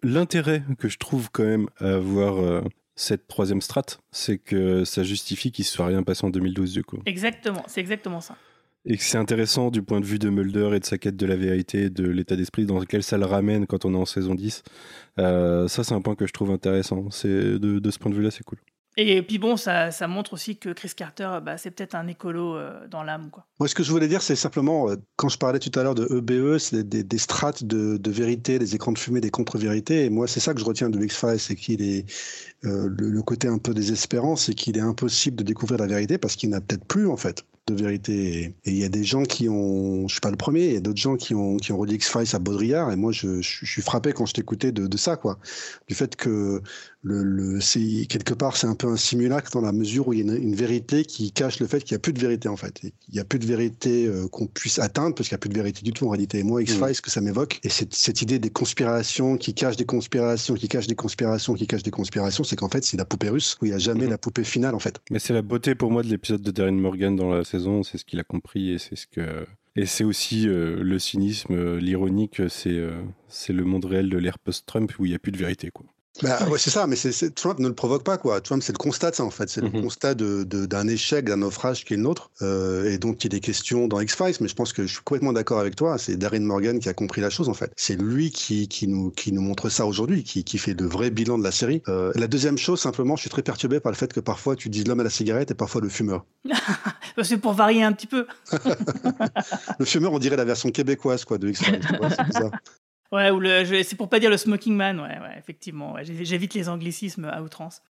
l'intérêt 0.04 0.64
que 0.80 0.88
je 0.88 0.98
trouve 0.98 1.30
quand 1.32 1.44
même 1.44 1.68
à 1.80 1.96
avoir 1.96 2.64
cette 2.96 3.28
troisième 3.28 3.60
strate, 3.60 4.00
c'est 4.12 4.38
que 4.38 4.86
ça 4.86 5.04
justifie 5.04 5.52
qu'il 5.52 5.64
ne 5.64 5.68
soit 5.68 5.88
rien 5.88 6.04
passé 6.04 6.26
en 6.26 6.30
2012 6.30 6.72
du 6.72 6.84
coup. 6.86 7.00
Exactement, 7.06 7.64
c'est 7.68 7.82
exactement 7.82 8.22
ça 8.22 8.38
et 8.86 8.98
que 8.98 9.04
c'est 9.04 9.18
intéressant 9.18 9.72
du 9.72 9.82
point 9.82 10.00
de 10.00 10.06
vue 10.06 10.20
de 10.20 10.30
Mulder 10.30 10.72
et 10.76 10.80
de 10.80 10.86
sa 10.86 10.98
quête 10.98 11.16
de 11.16 11.26
la 11.26 11.36
vérité, 11.36 11.90
de 11.90 12.08
l'état 12.08 12.36
d'esprit 12.36 12.66
dans 12.66 12.80
lequel 12.80 13.04
ça 13.04 13.18
le 13.18 13.26
ramène 13.26 13.66
quand 13.66 13.86
on 13.86 13.94
est 13.94 13.98
en 13.98 14.06
saison 14.06 14.36
10. 14.36 14.64
Euh, 15.20 15.68
ça, 15.68 15.84
c'est 15.84 15.94
un 15.94 16.02
point 16.02 16.16
que 16.16 16.28
je 16.28 16.34
trouve 16.34 16.52
intéressant. 16.52 17.10
C'est 17.10 17.30
de, 17.30 17.80
de 17.80 17.92
ce 17.92 18.00
point 18.00 18.12
de 18.12 18.16
vue-là, 18.16 18.32
c'est 18.32 18.44
cool. 18.44 18.60
Et 18.96 19.24
puis 19.24 19.40
bon, 19.40 19.58
ça, 19.58 19.90
ça, 19.90 20.08
montre 20.08 20.34
aussi 20.34 20.58
que 20.58 20.70
Chris 20.70 20.92
Carter, 20.96 21.40
bah, 21.44 21.58
c'est 21.58 21.72
peut-être 21.72 21.96
un 21.96 22.08
écolo 22.08 22.56
euh, 22.56 22.88
dans 22.88 23.02
l'âme. 23.02 23.30
Quoi. 23.32 23.44
Moi, 23.60 23.68
ce 23.68 23.74
que 23.74 23.82
je 23.82 23.90
voulais 23.90 24.08
dire, 24.08 24.22
c'est 24.22 24.36
simplement, 24.36 24.88
euh, 24.90 24.98
quand 25.16 25.30
je 25.30 25.40
parlais 25.40 25.58
tout 25.58 25.72
à 25.80 25.82
l'heure 25.82 25.96
de 25.96 26.06
EBE, 26.16 26.60
c'est 26.60 26.88
des, 26.88 27.04
des, 27.04 27.18
strates 27.18 27.64
de, 27.64 27.98
de, 27.98 28.12
vérité, 28.12 28.60
des 28.60 28.76
écrans 28.76 28.92
de 28.92 29.00
fumée, 29.00 29.20
des 29.20 29.32
contre-vérités. 29.32 30.06
Et 30.06 30.10
moi, 30.12 30.28
c'est 30.28 30.40
ça 30.40 30.54
que 30.54 30.60
je 30.60 30.66
retiens 30.66 30.90
de 30.90 31.04
X-Files, 31.04 31.40
c'est 31.40 31.56
qu'il 31.56 31.82
est, 31.82 32.06
le, 32.62 32.88
le, 32.88 33.22
côté 33.24 33.48
un 33.48 33.58
peu 33.58 33.74
désespérant, 33.74 34.36
c'est 34.36 34.54
qu'il 34.54 34.78
est 34.78 34.82
impossible 34.82 35.38
de 35.38 35.44
découvrir 35.44 35.80
la 35.80 35.88
vérité 35.88 36.20
parce 36.20 36.36
qu'il 36.36 36.52
n'a 36.52 36.62
peut-être 36.62 36.86
plus, 36.86 37.08
en 37.08 37.18
fait 37.18 37.44
de 37.68 37.76
vérité. 37.76 38.56
Et 38.66 38.72
il 38.72 38.78
y 38.78 38.84
a 38.84 38.90
des 38.90 39.04
gens 39.04 39.24
qui 39.24 39.48
ont, 39.48 40.08
je 40.08 40.14
suis 40.14 40.22
pas 40.22 40.32
le 40.32 40.38
premier, 40.38 40.68
il 40.68 40.74
y 40.74 40.78
a 40.78 40.82
d'autres 40.82 41.00
gens 41.00 41.16
qui 41.16 41.34
ont, 41.34 41.56
qui 41.58 41.72
ont 41.72 41.78
relié 41.78 41.96
X-Files 41.96 42.36
à 42.36 42.40
Baudrillard. 42.40 42.92
Et 42.92 42.98
moi, 42.98 43.12
je, 43.14 43.42
je, 43.42 43.66
suis 43.66 43.82
frappé 43.82 44.12
quand 44.12 44.26
je 44.26 44.34
t'écoutais 44.34 44.72
de, 44.72 44.88
de, 44.88 44.98
ça, 44.98 45.16
quoi. 45.16 45.40
Du 45.88 45.96
fait 45.96 46.16
que 46.18 46.62
le, 47.04 47.24
le 47.24 47.62
c'est, 47.62 48.06
quelque 48.10 48.34
part, 48.34 48.58
c'est 48.58 48.68
un 48.68 48.76
peu 48.76 48.88
un 48.88 48.98
simulacre 48.98 49.52
dans 49.52 49.62
la 49.62 49.72
mesure 49.72 50.10
où 50.10 50.14
il 50.14 50.26
y 50.26 50.30
a 50.30 50.36
une, 50.36 50.56
vérité 50.56 51.06
qui 51.06 51.32
cache 51.32 51.60
le 51.60 51.68
fait 51.68 51.84
qu'il 51.84 51.96
n'y 51.96 51.98
a 51.98 52.00
plus 52.00 52.14
de 52.14 52.20
vérité, 52.20 52.50
en 52.50 52.58
fait. 52.58 52.82
Il 52.84 53.14
n'y 53.14 53.20
a 53.20 53.24
plus 53.24 53.40
de 53.40 53.46
vérité 53.46 54.08
euh, 54.08 54.28
qu'on 54.28 54.48
puisse 54.48 54.80
atteindre 54.80 55.16
parce 55.16 55.30
qu'il 55.30 55.36
n'y 55.36 55.40
a 55.40 55.44
plus 55.44 55.50
de 55.50 55.56
vérité 55.56 55.82
du 55.84 55.94
tout, 55.94 56.06
en 56.06 56.10
réalité. 56.10 56.40
Et 56.40 56.44
moi, 56.44 56.62
X-Files, 56.62 56.84
mmh. 56.84 56.94
ce 56.96 57.02
que 57.02 57.12
ça 57.12 57.22
m'évoque, 57.22 57.62
et 57.64 57.70
cette, 57.70 57.94
cette 57.94 58.22
idée 58.22 58.40
des 58.40 58.50
conspirations 58.50 59.38
qui 59.38 59.54
cachent 59.54 59.78
des 59.78 59.86
conspirations, 59.86 60.56
qui 60.56 60.68
cachent 60.68 60.88
des 60.88 60.96
conspirations, 60.96 61.54
qui 61.54 61.66
cachent 61.66 61.84
des 61.84 61.92
conspirations, 61.92 62.44
c'est 62.44 62.58
qu'en 62.58 62.70
fait, 62.70 62.84
c'est 62.84 62.98
la 62.98 63.06
poupée 63.06 63.30
russe 63.30 63.58
où 63.62 63.66
il 63.66 63.70
n'y 63.70 63.76
a 63.76 63.80
jamais 63.80 64.08
mmh. 64.08 64.10
la 64.10 64.18
poupée 64.18 64.44
finale, 64.44 64.76
en 64.76 64.80
fait. 64.80 65.00
Mais 65.12 65.20
c'est 65.20 65.34
la 65.34 65.42
beauté 65.42 65.76
pour 65.76 65.92
moi 65.92 66.04
de 66.04 66.10
l'épisode 66.10 66.42
de 66.42 66.52
Darren 66.52 66.74
Morgan 66.74 67.16
dans 67.16 67.30
la 67.30 67.44
c'est 67.84 67.98
ce 67.98 68.06
qu'il 68.06 68.20
a 68.20 68.24
compris 68.24 68.72
et 68.72 68.78
c'est 68.78 68.96
ce 68.96 69.08
que 69.08 69.46
Et 69.76 69.86
c'est 69.86 70.04
aussi 70.04 70.48
euh, 70.48 70.84
le 70.84 71.00
cynisme, 71.00 71.54
euh, 71.54 71.80
l'ironique, 71.80 72.42
c'est 72.50 72.78
euh, 72.78 73.02
c'est 73.28 73.54
le 73.54 73.64
monde 73.64 73.86
réel 73.86 74.10
de 74.10 74.18
l'ère 74.18 74.40
post-Trump 74.40 74.92
où 75.00 75.06
il 75.06 75.10
n'y 75.10 75.16
a 75.16 75.20
plus 75.20 75.32
de 75.32 75.38
vérité. 75.38 75.72
Quoi. 75.72 75.86
Bah, 76.22 76.48
ouais, 76.48 76.60
c'est 76.60 76.70
ça, 76.70 76.86
mais 76.86 76.96
c'est- 76.96 77.34
Trump 77.34 77.58
ne 77.58 77.68
le 77.68 77.74
provoque 77.74 78.04
pas, 78.04 78.18
quoi. 78.20 78.40
Trump, 78.40 78.62
c'est 78.62 78.72
le 78.72 78.78
constat 78.78 79.10
de 79.12 79.16
ça, 79.16 79.24
en 79.24 79.32
fait. 79.32 79.50
C'est 79.50 79.64
Mhm. 79.64 79.72
le 79.74 79.82
constat 79.82 80.14
de- 80.14 80.44
d'un 80.44 80.88
échec, 80.88 81.26
d'un 81.26 81.38
naufrage 81.38 81.86
qui 81.86 81.96
est 81.96 81.98
le 81.98 82.04
nôtre. 82.04 82.30
Euh, 82.44 82.86
et 82.92 83.00
donc, 83.00 83.26
il 83.26 83.34
est 83.34 83.40
question 83.40 83.88
dans 83.88 84.00
X-Files, 84.00 84.36
mais 84.40 84.48
je 84.48 84.54
pense 84.54 84.74
que 84.74 84.84
je 84.86 84.94
suis 84.94 85.02
complètement 85.04 85.34
d'accord 85.34 85.60
avec 85.60 85.76
toi. 85.76 85.98
C'est 85.98 86.16
Darren 86.16 86.42
Morgan 86.42 86.78
qui 86.80 86.88
a 86.88 86.94
compris 86.94 87.20
la 87.20 87.32
chose, 87.32 87.50
en 87.50 87.56
fait. 87.56 87.72
C'est 87.76 88.00
lui 88.00 88.30
qui, 88.30 88.68
qui, 88.68 88.88
nous, 88.88 89.10
qui 89.10 89.32
nous 89.32 89.42
montre 89.42 89.70
ça 89.70 89.88
aujourd'hui, 89.88 90.24
qui, 90.24 90.44
qui 90.44 90.60
fait 90.60 90.80
le 90.80 90.86
vrai 90.88 91.10
bilan 91.10 91.40
de 91.40 91.44
la 91.44 91.52
série. 91.52 91.82
Euh, 91.88 92.12
la 92.14 92.28
deuxième 92.28 92.60
chose, 92.60 92.80
simplement, 92.80 93.16
je 93.16 93.22
suis 93.22 93.32
très 93.32 93.42
perturbé 93.42 93.80
par 93.80 93.92
le 93.92 93.98
fait 93.98 94.14
que 94.14 94.20
parfois, 94.20 94.56
tu 94.56 94.70
dis 94.70 94.84
l'homme 94.84 95.00
à 95.00 95.04
la 95.04 95.10
cigarette 95.10 95.50
et 95.50 95.56
parfois 95.56 95.82
le 95.82 95.90
fumeur. 95.90 96.26
Bah, 97.18 97.24
C'est 97.24 97.38
pour 97.38 97.54
varier 97.54 97.84
un 97.84 97.92
petit 97.92 98.08
peu. 98.08 98.26
Le 99.80 99.86
fumeur, 99.86 100.14
on 100.14 100.20
dirait 100.20 100.36
la 100.36 100.46
version 100.46 100.72
québécoise, 100.72 101.26
quoi, 101.26 101.38
de 101.38 101.50
X-Files. 101.50 101.80
Ouais, 103.14 103.30
ou 103.30 103.40
c'est 103.84 103.96
pour 103.96 104.10
pas 104.10 104.20
dire 104.20 104.32
le 104.32 104.38
smoking 104.38 104.76
man, 104.76 105.00
ouais, 105.00 105.20
ouais 105.20 105.38
effectivement. 105.38 105.94
ouais, 105.94 106.04
J'évite 106.04 106.56
les 106.56 106.68
anglicismes 106.68 107.26
à 107.26 107.44
outrance. 107.44 107.84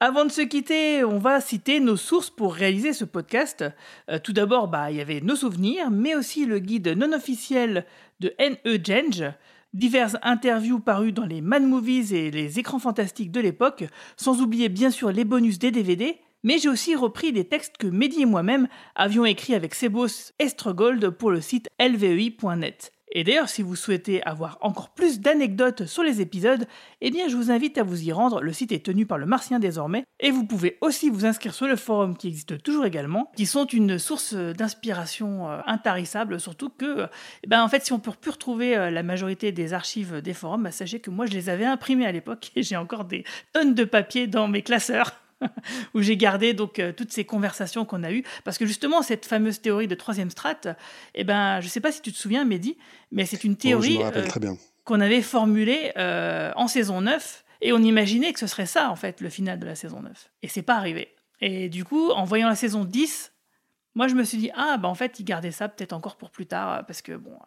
Avant 0.00 0.24
de 0.24 0.32
se 0.32 0.40
quitter, 0.40 1.04
on 1.04 1.18
va 1.18 1.40
citer 1.40 1.78
nos 1.78 1.96
sources 1.96 2.30
pour 2.30 2.52
réaliser 2.52 2.92
ce 2.92 3.04
podcast. 3.04 3.64
Euh, 4.10 4.18
tout 4.18 4.32
d'abord, 4.32 4.66
bah, 4.66 4.90
il 4.90 4.96
y 4.96 5.00
avait 5.00 5.20
nos 5.20 5.36
souvenirs, 5.36 5.88
mais 5.92 6.16
aussi 6.16 6.46
le 6.46 6.58
guide 6.58 6.88
non 6.88 7.12
officiel 7.12 7.86
de 8.18 8.34
N.E. 8.38 8.78
Genge, 8.82 9.22
diverses 9.72 10.16
interviews 10.22 10.80
parues 10.80 11.12
dans 11.12 11.26
les 11.26 11.40
Mad 11.40 11.62
Movies 11.62 12.12
et 12.12 12.32
les 12.32 12.58
écrans 12.58 12.80
fantastiques 12.80 13.30
de 13.30 13.40
l'époque, 13.40 13.84
sans 14.16 14.42
oublier 14.42 14.68
bien 14.68 14.90
sûr 14.90 15.12
les 15.12 15.24
bonus 15.24 15.60
des 15.60 15.70
DVD. 15.70 16.18
Mais 16.42 16.58
j'ai 16.58 16.68
aussi 16.68 16.96
repris 16.96 17.32
des 17.32 17.44
textes 17.44 17.76
que 17.76 17.86
Mehdi 17.86 18.22
et 18.22 18.26
moi-même 18.26 18.66
avions 18.96 19.24
écrits 19.24 19.54
avec 19.54 19.76
Sebos 19.76 20.32
Estregold 20.40 21.10
pour 21.10 21.30
le 21.30 21.40
site 21.40 21.70
lvei.net. 21.78 22.93
Et 23.12 23.22
d'ailleurs, 23.22 23.48
si 23.48 23.62
vous 23.62 23.76
souhaitez 23.76 24.22
avoir 24.24 24.58
encore 24.60 24.90
plus 24.90 25.20
d'anecdotes 25.20 25.86
sur 25.86 26.02
les 26.02 26.20
épisodes, 26.20 26.66
eh 27.00 27.10
bien 27.10 27.28
je 27.28 27.36
vous 27.36 27.50
invite 27.50 27.78
à 27.78 27.82
vous 27.82 28.02
y 28.02 28.12
rendre, 28.12 28.40
le 28.40 28.52
site 28.52 28.72
est 28.72 28.84
tenu 28.84 29.06
par 29.06 29.18
le 29.18 29.26
Martien 29.26 29.58
désormais, 29.58 30.04
et 30.20 30.30
vous 30.30 30.44
pouvez 30.44 30.78
aussi 30.80 31.10
vous 31.10 31.26
inscrire 31.26 31.54
sur 31.54 31.66
le 31.66 31.76
forum 31.76 32.16
qui 32.16 32.28
existe 32.28 32.62
toujours 32.62 32.86
également, 32.86 33.30
qui 33.36 33.46
sont 33.46 33.66
une 33.66 33.98
source 33.98 34.34
d'inspiration 34.34 35.50
euh, 35.50 35.60
intarissable, 35.66 36.40
surtout 36.40 36.70
que, 36.70 37.02
euh, 37.02 37.06
eh 37.42 37.46
ben, 37.46 37.62
en 37.62 37.68
fait, 37.68 37.84
si 37.84 37.92
on 37.92 38.00
peut 38.00 38.12
plus 38.18 38.32
retrouver 38.32 38.76
euh, 38.76 38.90
la 38.90 39.02
majorité 39.02 39.52
des 39.52 39.74
archives 39.74 40.20
des 40.20 40.34
forums, 40.34 40.62
bah, 40.62 40.72
sachez 40.72 41.00
que 41.00 41.10
moi 41.10 41.26
je 41.26 41.32
les 41.32 41.48
avais 41.48 41.66
imprimés 41.66 42.06
à 42.06 42.12
l'époque, 42.12 42.50
et 42.56 42.62
j'ai 42.62 42.76
encore 42.76 43.04
des 43.04 43.24
tonnes 43.52 43.74
de 43.74 43.84
papier 43.84 44.26
dans 44.26 44.48
mes 44.48 44.62
classeurs 44.62 45.12
où 45.94 46.02
j'ai 46.02 46.16
gardé 46.16 46.54
donc 46.54 46.78
euh, 46.78 46.92
toutes 46.92 47.12
ces 47.12 47.24
conversations 47.24 47.84
qu'on 47.84 48.02
a 48.02 48.12
eues. 48.12 48.24
Parce 48.44 48.58
que 48.58 48.66
justement 48.66 49.02
cette 49.02 49.26
fameuse 49.26 49.60
théorie 49.60 49.88
de 49.88 49.94
troisième 49.94 50.30
strate 50.30 50.68
eh 51.14 51.24
ben 51.24 51.60
je 51.60 51.68
sais 51.68 51.80
pas 51.80 51.92
si 51.92 52.02
tu 52.02 52.12
te 52.12 52.16
souviens 52.18 52.44
Mehdi 52.44 52.76
mais 53.10 53.26
c'est 53.26 53.44
une 53.44 53.52
Oh, 53.52 53.56
théorie 53.56 53.98
euh, 54.02 54.26
qu'on 54.84 55.00
avait 55.00 55.22
formulée 55.22 55.92
euh, 55.96 56.52
en 56.56 56.68
saison 56.68 57.00
9 57.00 57.44
et 57.62 57.72
on 57.72 57.78
imaginait 57.78 58.32
que 58.32 58.40
ce 58.40 58.46
serait 58.46 58.66
ça 58.66 58.90
en 58.90 58.96
fait 58.96 59.20
le 59.20 59.30
final 59.30 59.58
de 59.58 59.66
la 59.66 59.74
saison 59.74 60.02
9 60.02 60.30
et 60.42 60.48
c'est 60.48 60.62
pas 60.62 60.76
arrivé. 60.76 61.14
Et 61.40 61.68
du 61.68 61.84
coup 61.84 62.10
en 62.10 62.24
voyant 62.24 62.48
la 62.48 62.56
saison 62.56 62.84
10 62.84 63.32
moi 63.94 64.08
je 64.08 64.14
me 64.14 64.24
suis 64.24 64.38
dit 64.38 64.50
ah 64.54 64.76
bah 64.76 64.88
en 64.88 64.94
fait 64.94 65.20
ils 65.20 65.24
gardaient 65.24 65.52
ça 65.52 65.68
peut-être 65.68 65.92
encore 65.92 66.16
pour 66.16 66.30
plus 66.30 66.46
tard 66.46 66.84
parce 66.86 67.02
que 67.02 67.12
bon 67.12 67.38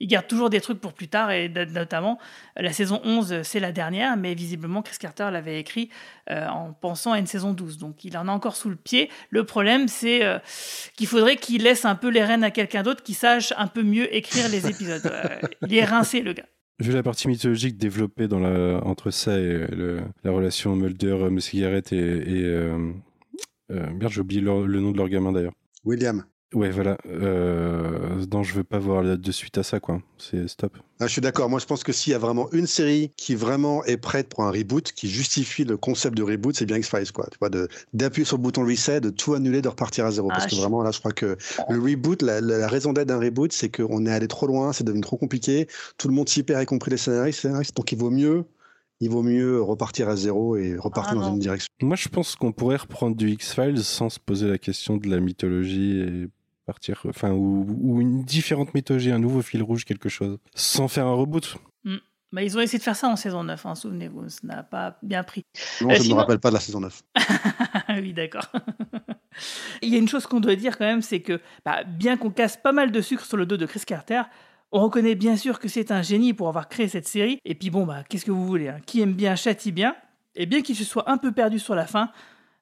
ils 0.00 0.08
gardent 0.08 0.26
toujours 0.26 0.50
des 0.50 0.60
trucs 0.60 0.80
pour 0.80 0.92
plus 0.92 1.08
tard 1.08 1.30
et 1.30 1.48
notamment 1.48 2.18
euh, 2.58 2.62
la 2.62 2.72
saison 2.72 3.00
11 3.04 3.32
euh, 3.32 3.42
c'est 3.44 3.60
la 3.60 3.70
dernière 3.72 4.16
mais 4.16 4.34
visiblement 4.34 4.82
Chris 4.82 4.96
Carter 4.98 5.28
l'avait 5.32 5.60
écrit 5.60 5.88
euh, 6.30 6.46
en 6.48 6.72
pensant 6.72 7.12
à 7.12 7.18
une 7.18 7.26
saison 7.26 7.52
12 7.52 7.78
donc 7.78 8.04
il 8.04 8.16
en 8.18 8.26
a 8.28 8.32
encore 8.32 8.56
sous 8.56 8.68
le 8.70 8.76
pied 8.76 9.08
le 9.30 9.44
problème 9.44 9.86
c'est 9.88 10.24
euh, 10.24 10.38
qu'il 10.96 11.06
faudrait 11.06 11.36
qu'il 11.36 11.62
laisse 11.62 11.84
un 11.84 11.94
peu 11.94 12.08
les 12.08 12.24
rênes 12.24 12.44
à 12.44 12.50
quelqu'un 12.50 12.82
d'autre 12.82 13.02
qui 13.02 13.14
sache 13.14 13.52
un 13.56 13.66
peu 13.68 13.82
mieux 13.82 14.12
écrire 14.14 14.48
les 14.48 14.66
épisodes 14.68 15.02
Euh, 15.04 15.28
il 15.66 15.74
est 15.74 15.84
rincé 15.84 16.20
le 16.22 16.32
gars 16.32 16.46
Vu 16.80 16.90
la 16.92 17.04
partie 17.04 17.28
mythologique 17.28 17.76
développée 17.76 18.26
dans 18.26 18.40
la, 18.40 18.82
entre 18.84 19.12
ça 19.12 19.38
et 19.38 19.64
le- 19.68 20.00
la 20.24 20.32
relation 20.32 20.74
Mulder, 20.74 21.28
cigarette 21.38 21.92
et. 21.92 21.96
et 21.98 22.42
euh, 22.44 22.90
euh, 23.70 23.86
merde, 23.92 24.10
j'ai 24.12 24.20
oublié 24.20 24.40
leur- 24.40 24.66
le 24.66 24.80
nom 24.80 24.90
de 24.90 24.96
leur 24.98 25.08
gamin 25.08 25.30
d'ailleurs. 25.30 25.52
William. 25.84 26.24
Ouais, 26.54 26.70
voilà. 26.70 26.96
Euh, 27.06 28.24
non, 28.32 28.42
je 28.42 28.54
veux 28.54 28.64
pas 28.64 28.78
voir 28.78 29.02
de 29.02 29.32
suite 29.32 29.58
à 29.58 29.62
ça, 29.62 29.80
quoi. 29.80 30.00
C'est 30.18 30.46
stop. 30.48 30.76
Ah, 31.00 31.06
je 31.08 31.12
suis 31.12 31.20
d'accord. 31.20 31.50
Moi, 31.50 31.58
je 31.58 31.66
pense 31.66 31.82
que 31.82 31.92
s'il 31.92 32.12
y 32.12 32.14
a 32.14 32.18
vraiment 32.18 32.48
une 32.52 32.66
série 32.68 33.10
qui 33.16 33.34
vraiment 33.34 33.84
est 33.84 33.96
prête 33.96 34.28
pour 34.28 34.44
un 34.44 34.50
reboot, 34.52 34.92
qui 34.92 35.08
justifie 35.08 35.64
le 35.64 35.76
concept 35.76 36.16
de 36.16 36.22
reboot, 36.22 36.54
c'est 36.54 36.66
bien 36.66 36.76
X-Files, 36.76 37.10
quoi. 37.12 37.26
Tu 37.30 37.38
vois, 37.40 37.50
de- 37.50 37.68
d'appuyer 37.92 38.24
sur 38.24 38.36
le 38.36 38.42
bouton 38.42 38.64
reset, 38.64 39.00
de 39.00 39.10
tout 39.10 39.34
annuler, 39.34 39.62
de 39.62 39.68
repartir 39.68 40.06
à 40.06 40.10
zéro. 40.12 40.28
Parce 40.28 40.44
Ah, 40.44 40.48
que 40.48 40.54
vraiment, 40.54 40.82
là, 40.82 40.92
je 40.92 41.00
crois 41.00 41.12
que 41.12 41.36
le 41.68 41.80
reboot, 41.80 42.22
la, 42.22 42.40
la- 42.40 42.58
la 42.58 42.68
raison 42.68 42.92
d'être 42.92 43.08
d'un 43.08 43.18
reboot, 43.18 43.52
c'est 43.52 43.68
qu'on 43.74 44.06
est 44.06 44.12
allé 44.12 44.28
trop 44.28 44.46
loin, 44.46 44.72
c'est 44.72 44.84
devenu 44.84 45.00
trop 45.02 45.16
compliqué. 45.16 45.66
Tout 45.98 46.06
le 46.08 46.14
monde 46.14 46.28
s'y 46.28 46.42
perd, 46.44 46.62
y 46.62 46.66
compris 46.66 46.92
les 46.92 46.96
scénaristes, 46.96 47.40
scénaristes. 47.40 47.76
Donc, 47.76 47.90
il 47.90 47.98
vaut 47.98 48.10
mieux, 48.10 48.44
il 49.00 49.10
vaut 49.10 49.24
mieux 49.24 49.60
repartir 49.60 50.08
à 50.08 50.14
zéro 50.14 50.56
et 50.56 50.76
repartir 50.76 51.18
Ah, 51.18 51.20
dans 51.22 51.28
non. 51.30 51.34
une 51.34 51.40
direction. 51.40 51.68
Moi, 51.82 51.96
je 51.96 52.08
pense 52.08 52.36
qu'on 52.36 52.52
pourrait 52.52 52.76
reprendre 52.76 53.16
du 53.16 53.28
X-Files 53.30 53.82
sans 53.82 54.08
se 54.08 54.20
poser 54.20 54.46
la 54.48 54.58
question 54.58 54.96
de 54.96 55.08
la 55.08 55.18
mythologie 55.18 55.98
et 55.98 56.28
partir. 56.64 57.02
Enfin, 57.08 57.30
ou, 57.32 57.66
ou 57.80 58.00
une 58.00 58.22
différente 58.24 58.74
mythologie, 58.74 59.10
un 59.12 59.18
nouveau 59.18 59.42
fil 59.42 59.62
rouge, 59.62 59.84
quelque 59.84 60.08
chose. 60.08 60.38
Sans 60.54 60.88
faire 60.88 61.06
un 61.06 61.14
reboot. 61.14 61.56
Bah, 62.32 62.42
ils 62.42 62.58
ont 62.58 62.60
essayé 62.60 62.78
de 62.80 62.82
faire 62.82 62.96
ça 62.96 63.06
en 63.06 63.14
saison 63.14 63.44
9 63.44 63.64
hein, 63.64 63.76
souvenez-vous 63.76 64.28
ça 64.28 64.40
n'a 64.42 64.64
pas 64.64 64.98
bien 65.04 65.22
pris 65.22 65.44
Non, 65.80 65.90
Euh, 65.90 65.94
je 65.94 65.98
ne 65.98 66.02
sinon- 66.02 66.16
me 66.16 66.20
rappelle 66.20 66.40
pas 66.40 66.48
de 66.48 66.54
la 66.54 66.60
saison 66.60 66.80
9. 66.80 67.02
Ah 67.14 67.94
oui, 68.00 68.12
d'accord. 68.12 68.48
Il 69.82 69.88
y 69.90 69.94
a 69.94 69.98
une 69.98 70.08
chose 70.08 70.26
qu'on 70.26 70.40
doit 70.40 70.56
dire 70.56 70.76
quand 70.76 70.84
même, 70.84 71.00
c'est 71.02 71.20
que 71.20 71.40
bah, 71.64 71.84
bien 71.84 72.16
qu'on 72.16 72.30
casse 72.30 72.56
pas 72.56 72.72
mal 72.72 72.90
de 72.90 73.00
sucre 73.00 73.24
sur 73.24 73.36
le 73.36 73.46
dos 73.46 73.56
de 73.56 73.66
Chris 73.66 73.82
Carter, 73.86 74.22
on 74.72 74.80
reconnaît 74.82 75.14
bien 75.14 75.36
sûr 75.36 75.60
que 75.60 75.68
c'est 75.68 75.92
un 75.92 76.02
génie 76.02 76.34
pour 76.34 76.48
avoir 76.48 76.68
créé 76.68 76.88
cette 76.88 77.06
série. 77.06 77.38
Et 77.44 77.54
puis 77.54 77.70
bon, 77.70 77.86
bah, 77.86 78.02
qu'est-ce 78.08 78.24
que 78.24 78.32
vous 78.32 78.46
voulez 78.46 78.66
hein 78.68 78.78
Qui 78.84 79.00
aime 79.00 79.12
bien 79.12 79.36
châtie 79.36 79.70
bien. 79.70 79.94
Et 80.34 80.46
bien 80.46 80.60
qu'il 80.62 80.74
se 80.74 80.82
soit 80.82 81.08
un 81.08 81.18
peu 81.18 81.30
perdu 81.30 81.60
sur 81.60 81.76
la 81.76 81.86
fin, 81.86 82.10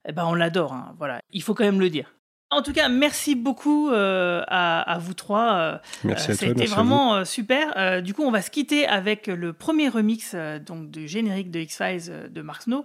eh 0.07 0.13
ben, 0.13 0.27
on 0.27 0.35
l'adore. 0.35 0.75
hein, 0.75 0.95
voilà, 0.99 1.21
il 1.33 1.43
faut 1.43 1.55
quand 1.55 1.65
même 1.65 1.81
le 1.81 1.89
dire. 1.89 2.15
En 2.53 2.63
tout 2.63 2.73
cas, 2.73 2.89
merci 2.89 3.35
beaucoup 3.35 3.91
euh, 3.91 4.43
à, 4.47 4.81
à 4.83 4.99
vous 4.99 5.15
trois. 5.15 5.53
euh, 5.55 5.77
Merci 6.05 6.31
euh, 6.31 6.35
à 6.35 6.37
toi, 6.37 6.49
C'était 6.49 6.63
à 6.71 6.75
vraiment 6.75 7.15
euh, 7.15 7.25
super. 7.25 7.73
Euh, 7.77 8.01
du 8.01 8.13
coup, 8.15 8.23
on 8.23 8.31
va 8.31 8.43
se 8.43 8.51
quitter 8.51 8.87
avec 8.87 9.27
le 9.27 9.53
premier 9.53 9.89
remix 9.89 10.37
donc 10.67 10.91
du 10.91 11.09
générique 11.09 11.51
de 11.51 11.61
X-Files 11.61 12.11
euh, 12.11 12.29
de 12.29 12.43
Mark 12.43 12.63
Snow, 12.63 12.85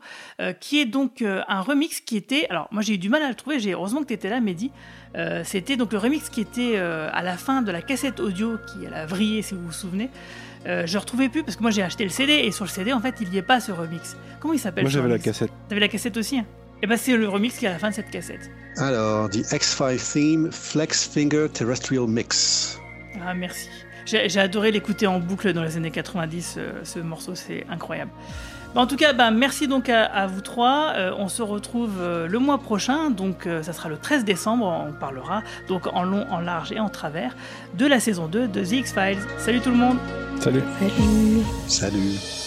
qui 0.60 0.80
est 0.80 0.86
donc 0.86 1.22
un 1.22 1.62
remix 1.62 2.00
qui 2.00 2.18
était. 2.18 2.48
Alors, 2.50 2.68
moi, 2.72 2.82
j'ai 2.82 2.94
eu 2.94 2.98
du 2.98 3.10
mal 3.10 3.22
à 3.22 3.30
le 3.30 3.36
trouver. 3.36 3.60
J'ai 3.60 3.74
heureusement 3.74 4.02
que 4.02 4.08
tu 4.08 4.14
étais 4.14 4.30
là, 4.30 4.40
Mehdi. 4.40 4.72
C'était 5.44 5.76
donc 5.78 5.92
le 5.94 5.98
remix 6.00 6.30
qui 6.30 6.42
était 6.42 6.78
à 6.78 7.22
la 7.24 7.38
fin 7.38 7.62
de 7.62 7.72
la 7.72 7.82
cassette 7.82 8.20
audio 8.20 8.58
qui 8.68 8.86
elle 8.86 8.94
a 8.94 9.06
vrillé, 9.06 9.42
si 9.42 9.54
vous 9.56 9.66
vous 9.66 9.72
souvenez. 9.72 10.10
Euh, 10.66 10.86
je 10.86 10.98
retrouvais 10.98 11.30
plus 11.30 11.44
parce 11.44 11.56
que 11.56 11.62
moi 11.62 11.72
j'ai 11.72 11.84
acheté 11.84 12.04
le 12.04 12.10
CD 12.10 12.34
et 12.34 12.52
sur 12.52 12.66
le 12.66 12.70
CD 12.70 12.92
en 12.92 13.00
fait 13.00 13.16
il 13.22 13.30
n'y 13.30 13.38
est 13.38 13.42
pas 13.44 13.60
ce 13.60 13.72
remix. 13.72 14.18
Comment 14.42 14.54
il 14.54 14.60
s'appelle 14.60 14.84
Moi, 14.84 14.92
j'avais 14.92 15.08
la 15.08 15.20
cassette. 15.20 15.52
T'avais 15.70 15.80
la 15.80 15.88
cassette 15.88 16.18
aussi 16.18 16.40
hein? 16.40 16.46
Et 16.82 16.88
ben 16.88 16.98
c'est 16.98 17.16
le 17.16 17.28
remix 17.28 17.58
qui 17.58 17.66
est 17.66 17.70
à 17.70 17.74
la 17.74 17.80
fin 17.80 17.90
de 17.90 17.96
cette 17.96 18.12
cassette. 18.12 18.50
Alors, 18.78 19.30
The 19.30 19.52
X-Files 19.52 20.00
Theme 20.00 20.52
Flex 20.52 21.08
Finger 21.08 21.48
Terrestrial 21.52 22.08
Mix. 22.08 22.80
Ah, 23.26 23.34
merci. 23.34 23.70
J'ai 24.06 24.40
adoré 24.40 24.72
l'écouter 24.72 25.06
en 25.08 25.20
boucle 25.20 25.52
dans 25.52 25.64
les 25.64 25.76
années 25.76 25.92
90, 25.92 26.56
euh, 26.58 26.72
ce 26.84 27.00
morceau, 27.00 27.36
c'est 27.36 27.66
incroyable. 27.70 28.12
Bah, 28.74 28.82
en 28.82 28.88
tout 28.88 28.96
cas, 28.96 29.14
bah, 29.14 29.32
merci 29.32 29.68
donc 29.68 29.90
à, 29.90 30.04
à 30.04 30.28
vous 30.28 30.42
trois. 30.42 30.94
Euh, 30.96 31.12
on 31.18 31.28
se 31.28 31.42
retrouve 31.42 31.96
euh, 32.00 32.28
le 32.28 32.40
mois 32.40 32.58
prochain, 32.60 33.10
donc 33.10 33.48
euh, 33.48 33.64
ça 33.64 33.74
sera 33.74 33.90
le 33.90 33.98
13 33.98 34.24
décembre. 34.24 34.66
On 34.88 34.94
parlera 34.94 35.42
donc 35.68 35.88
en 35.94 36.04
long, 36.04 36.26
en 36.30 36.40
large 36.40 36.72
et 36.72 36.80
en 36.80 36.90
travers 36.90 37.36
de 37.78 37.86
la 37.86 38.00
saison 38.00 38.28
2 38.28 38.48
de 38.48 38.64
The 38.64 38.72
X-Files. 38.74 39.20
Salut 39.40 39.62
tout 39.62 39.72
le 39.72 39.78
monde 39.78 39.98
Salut. 40.40 40.62
Salut. 40.80 41.44
Salut. 41.68 42.47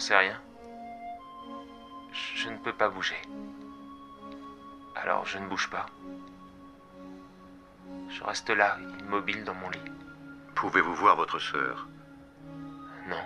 Sais 0.00 0.16
rien. 0.16 0.40
Je, 2.12 2.42
je 2.42 2.48
ne 2.50 2.58
peux 2.58 2.72
pas 2.72 2.88
bouger. 2.88 3.20
Alors 4.96 5.24
je 5.26 5.38
ne 5.38 5.46
bouge 5.46 5.70
pas. 5.70 5.86
Je 8.08 8.22
reste 8.24 8.50
là, 8.50 8.76
immobile 9.00 9.44
dans 9.44 9.54
mon 9.54 9.70
lit. 9.70 9.92
Pouvez-vous 10.54 10.94
voir 10.94 11.16
votre 11.16 11.38
sœur? 11.38 11.86
Non. 13.08 13.22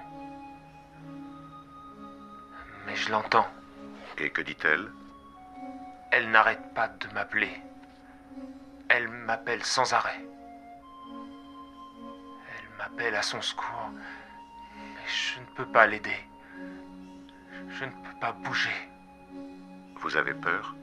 Mais 2.87 2.95
je 2.95 3.11
l'entends. 3.11 3.49
Et 4.19 4.31
que 4.31 4.43
dit-elle? 4.43 4.91
Elle 6.11 6.31
n'arrête 6.31 6.75
pas 6.75 6.89
de 6.89 7.09
m'appeler. 7.09 7.51
Elle 8.89 9.09
m'appelle 9.09 9.65
sans 9.65 9.93
arrêt. 9.93 10.25
Elle 12.57 12.79
m'appelle 12.79 13.17
à 13.17 13.23
son 13.23 13.43
secours. 13.43 13.91
Mais 14.77 15.09
je 15.09 15.41
ne 15.41 15.47
peux 15.57 15.67
pas 15.67 15.87
l'aider. 15.87 16.17
Je 17.77 17.85
ne 17.85 17.91
peux 17.91 18.19
pas 18.21 18.31
bouger. 18.31 18.71
Vous 19.97 20.17
avez 20.17 20.33
peur? 20.33 20.77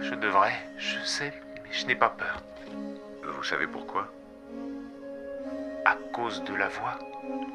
Je 0.00 0.14
devrais, 0.14 0.58
je 0.78 0.98
sais, 1.00 1.34
mais 1.62 1.70
je 1.70 1.86
n'ai 1.86 1.94
pas 1.94 2.08
peur. 2.08 2.42
Vous 3.22 3.42
savez 3.42 3.66
pourquoi? 3.66 4.08
À 5.84 5.96
cause 6.14 6.42
de 6.44 6.54
la 6.54 6.68
voix. 6.68 6.98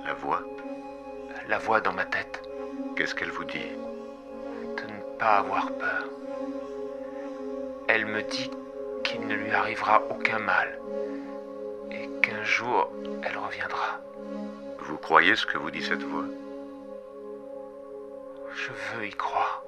La 0.06 0.14
voix? 0.14 0.44
La 1.48 1.58
voix 1.58 1.82
dans 1.82 1.94
ma 1.94 2.06
tête. 2.06 2.48
Qu'est-ce 2.96 3.16
qu'elle 3.16 3.32
vous 3.32 3.44
dit? 3.44 3.72
De 4.78 4.84
ne 4.84 5.18
pas 5.18 5.38
avoir 5.38 5.72
peur. 5.72 6.04
Elle 7.88 8.06
me 8.06 8.22
dit 8.22 8.52
qu'il 9.04 9.26
ne 9.26 9.34
lui 9.34 9.52
arrivera 9.52 10.04
aucun 10.12 10.38
mal. 10.38 10.80
Et 11.90 12.08
qu'un 12.22 12.44
jour, 12.44 12.92
elle 13.24 13.38
reviendra. 13.38 14.00
Vous 14.78 14.98
croyez 14.98 15.36
ce 15.36 15.48
que 15.48 15.58
vous 15.58 15.72
dit 15.72 15.84
cette 15.84 16.04
voix? 16.04 16.26
Je 18.56 18.72
veux 18.98 19.08
y 19.08 19.12
croire. 19.12 19.64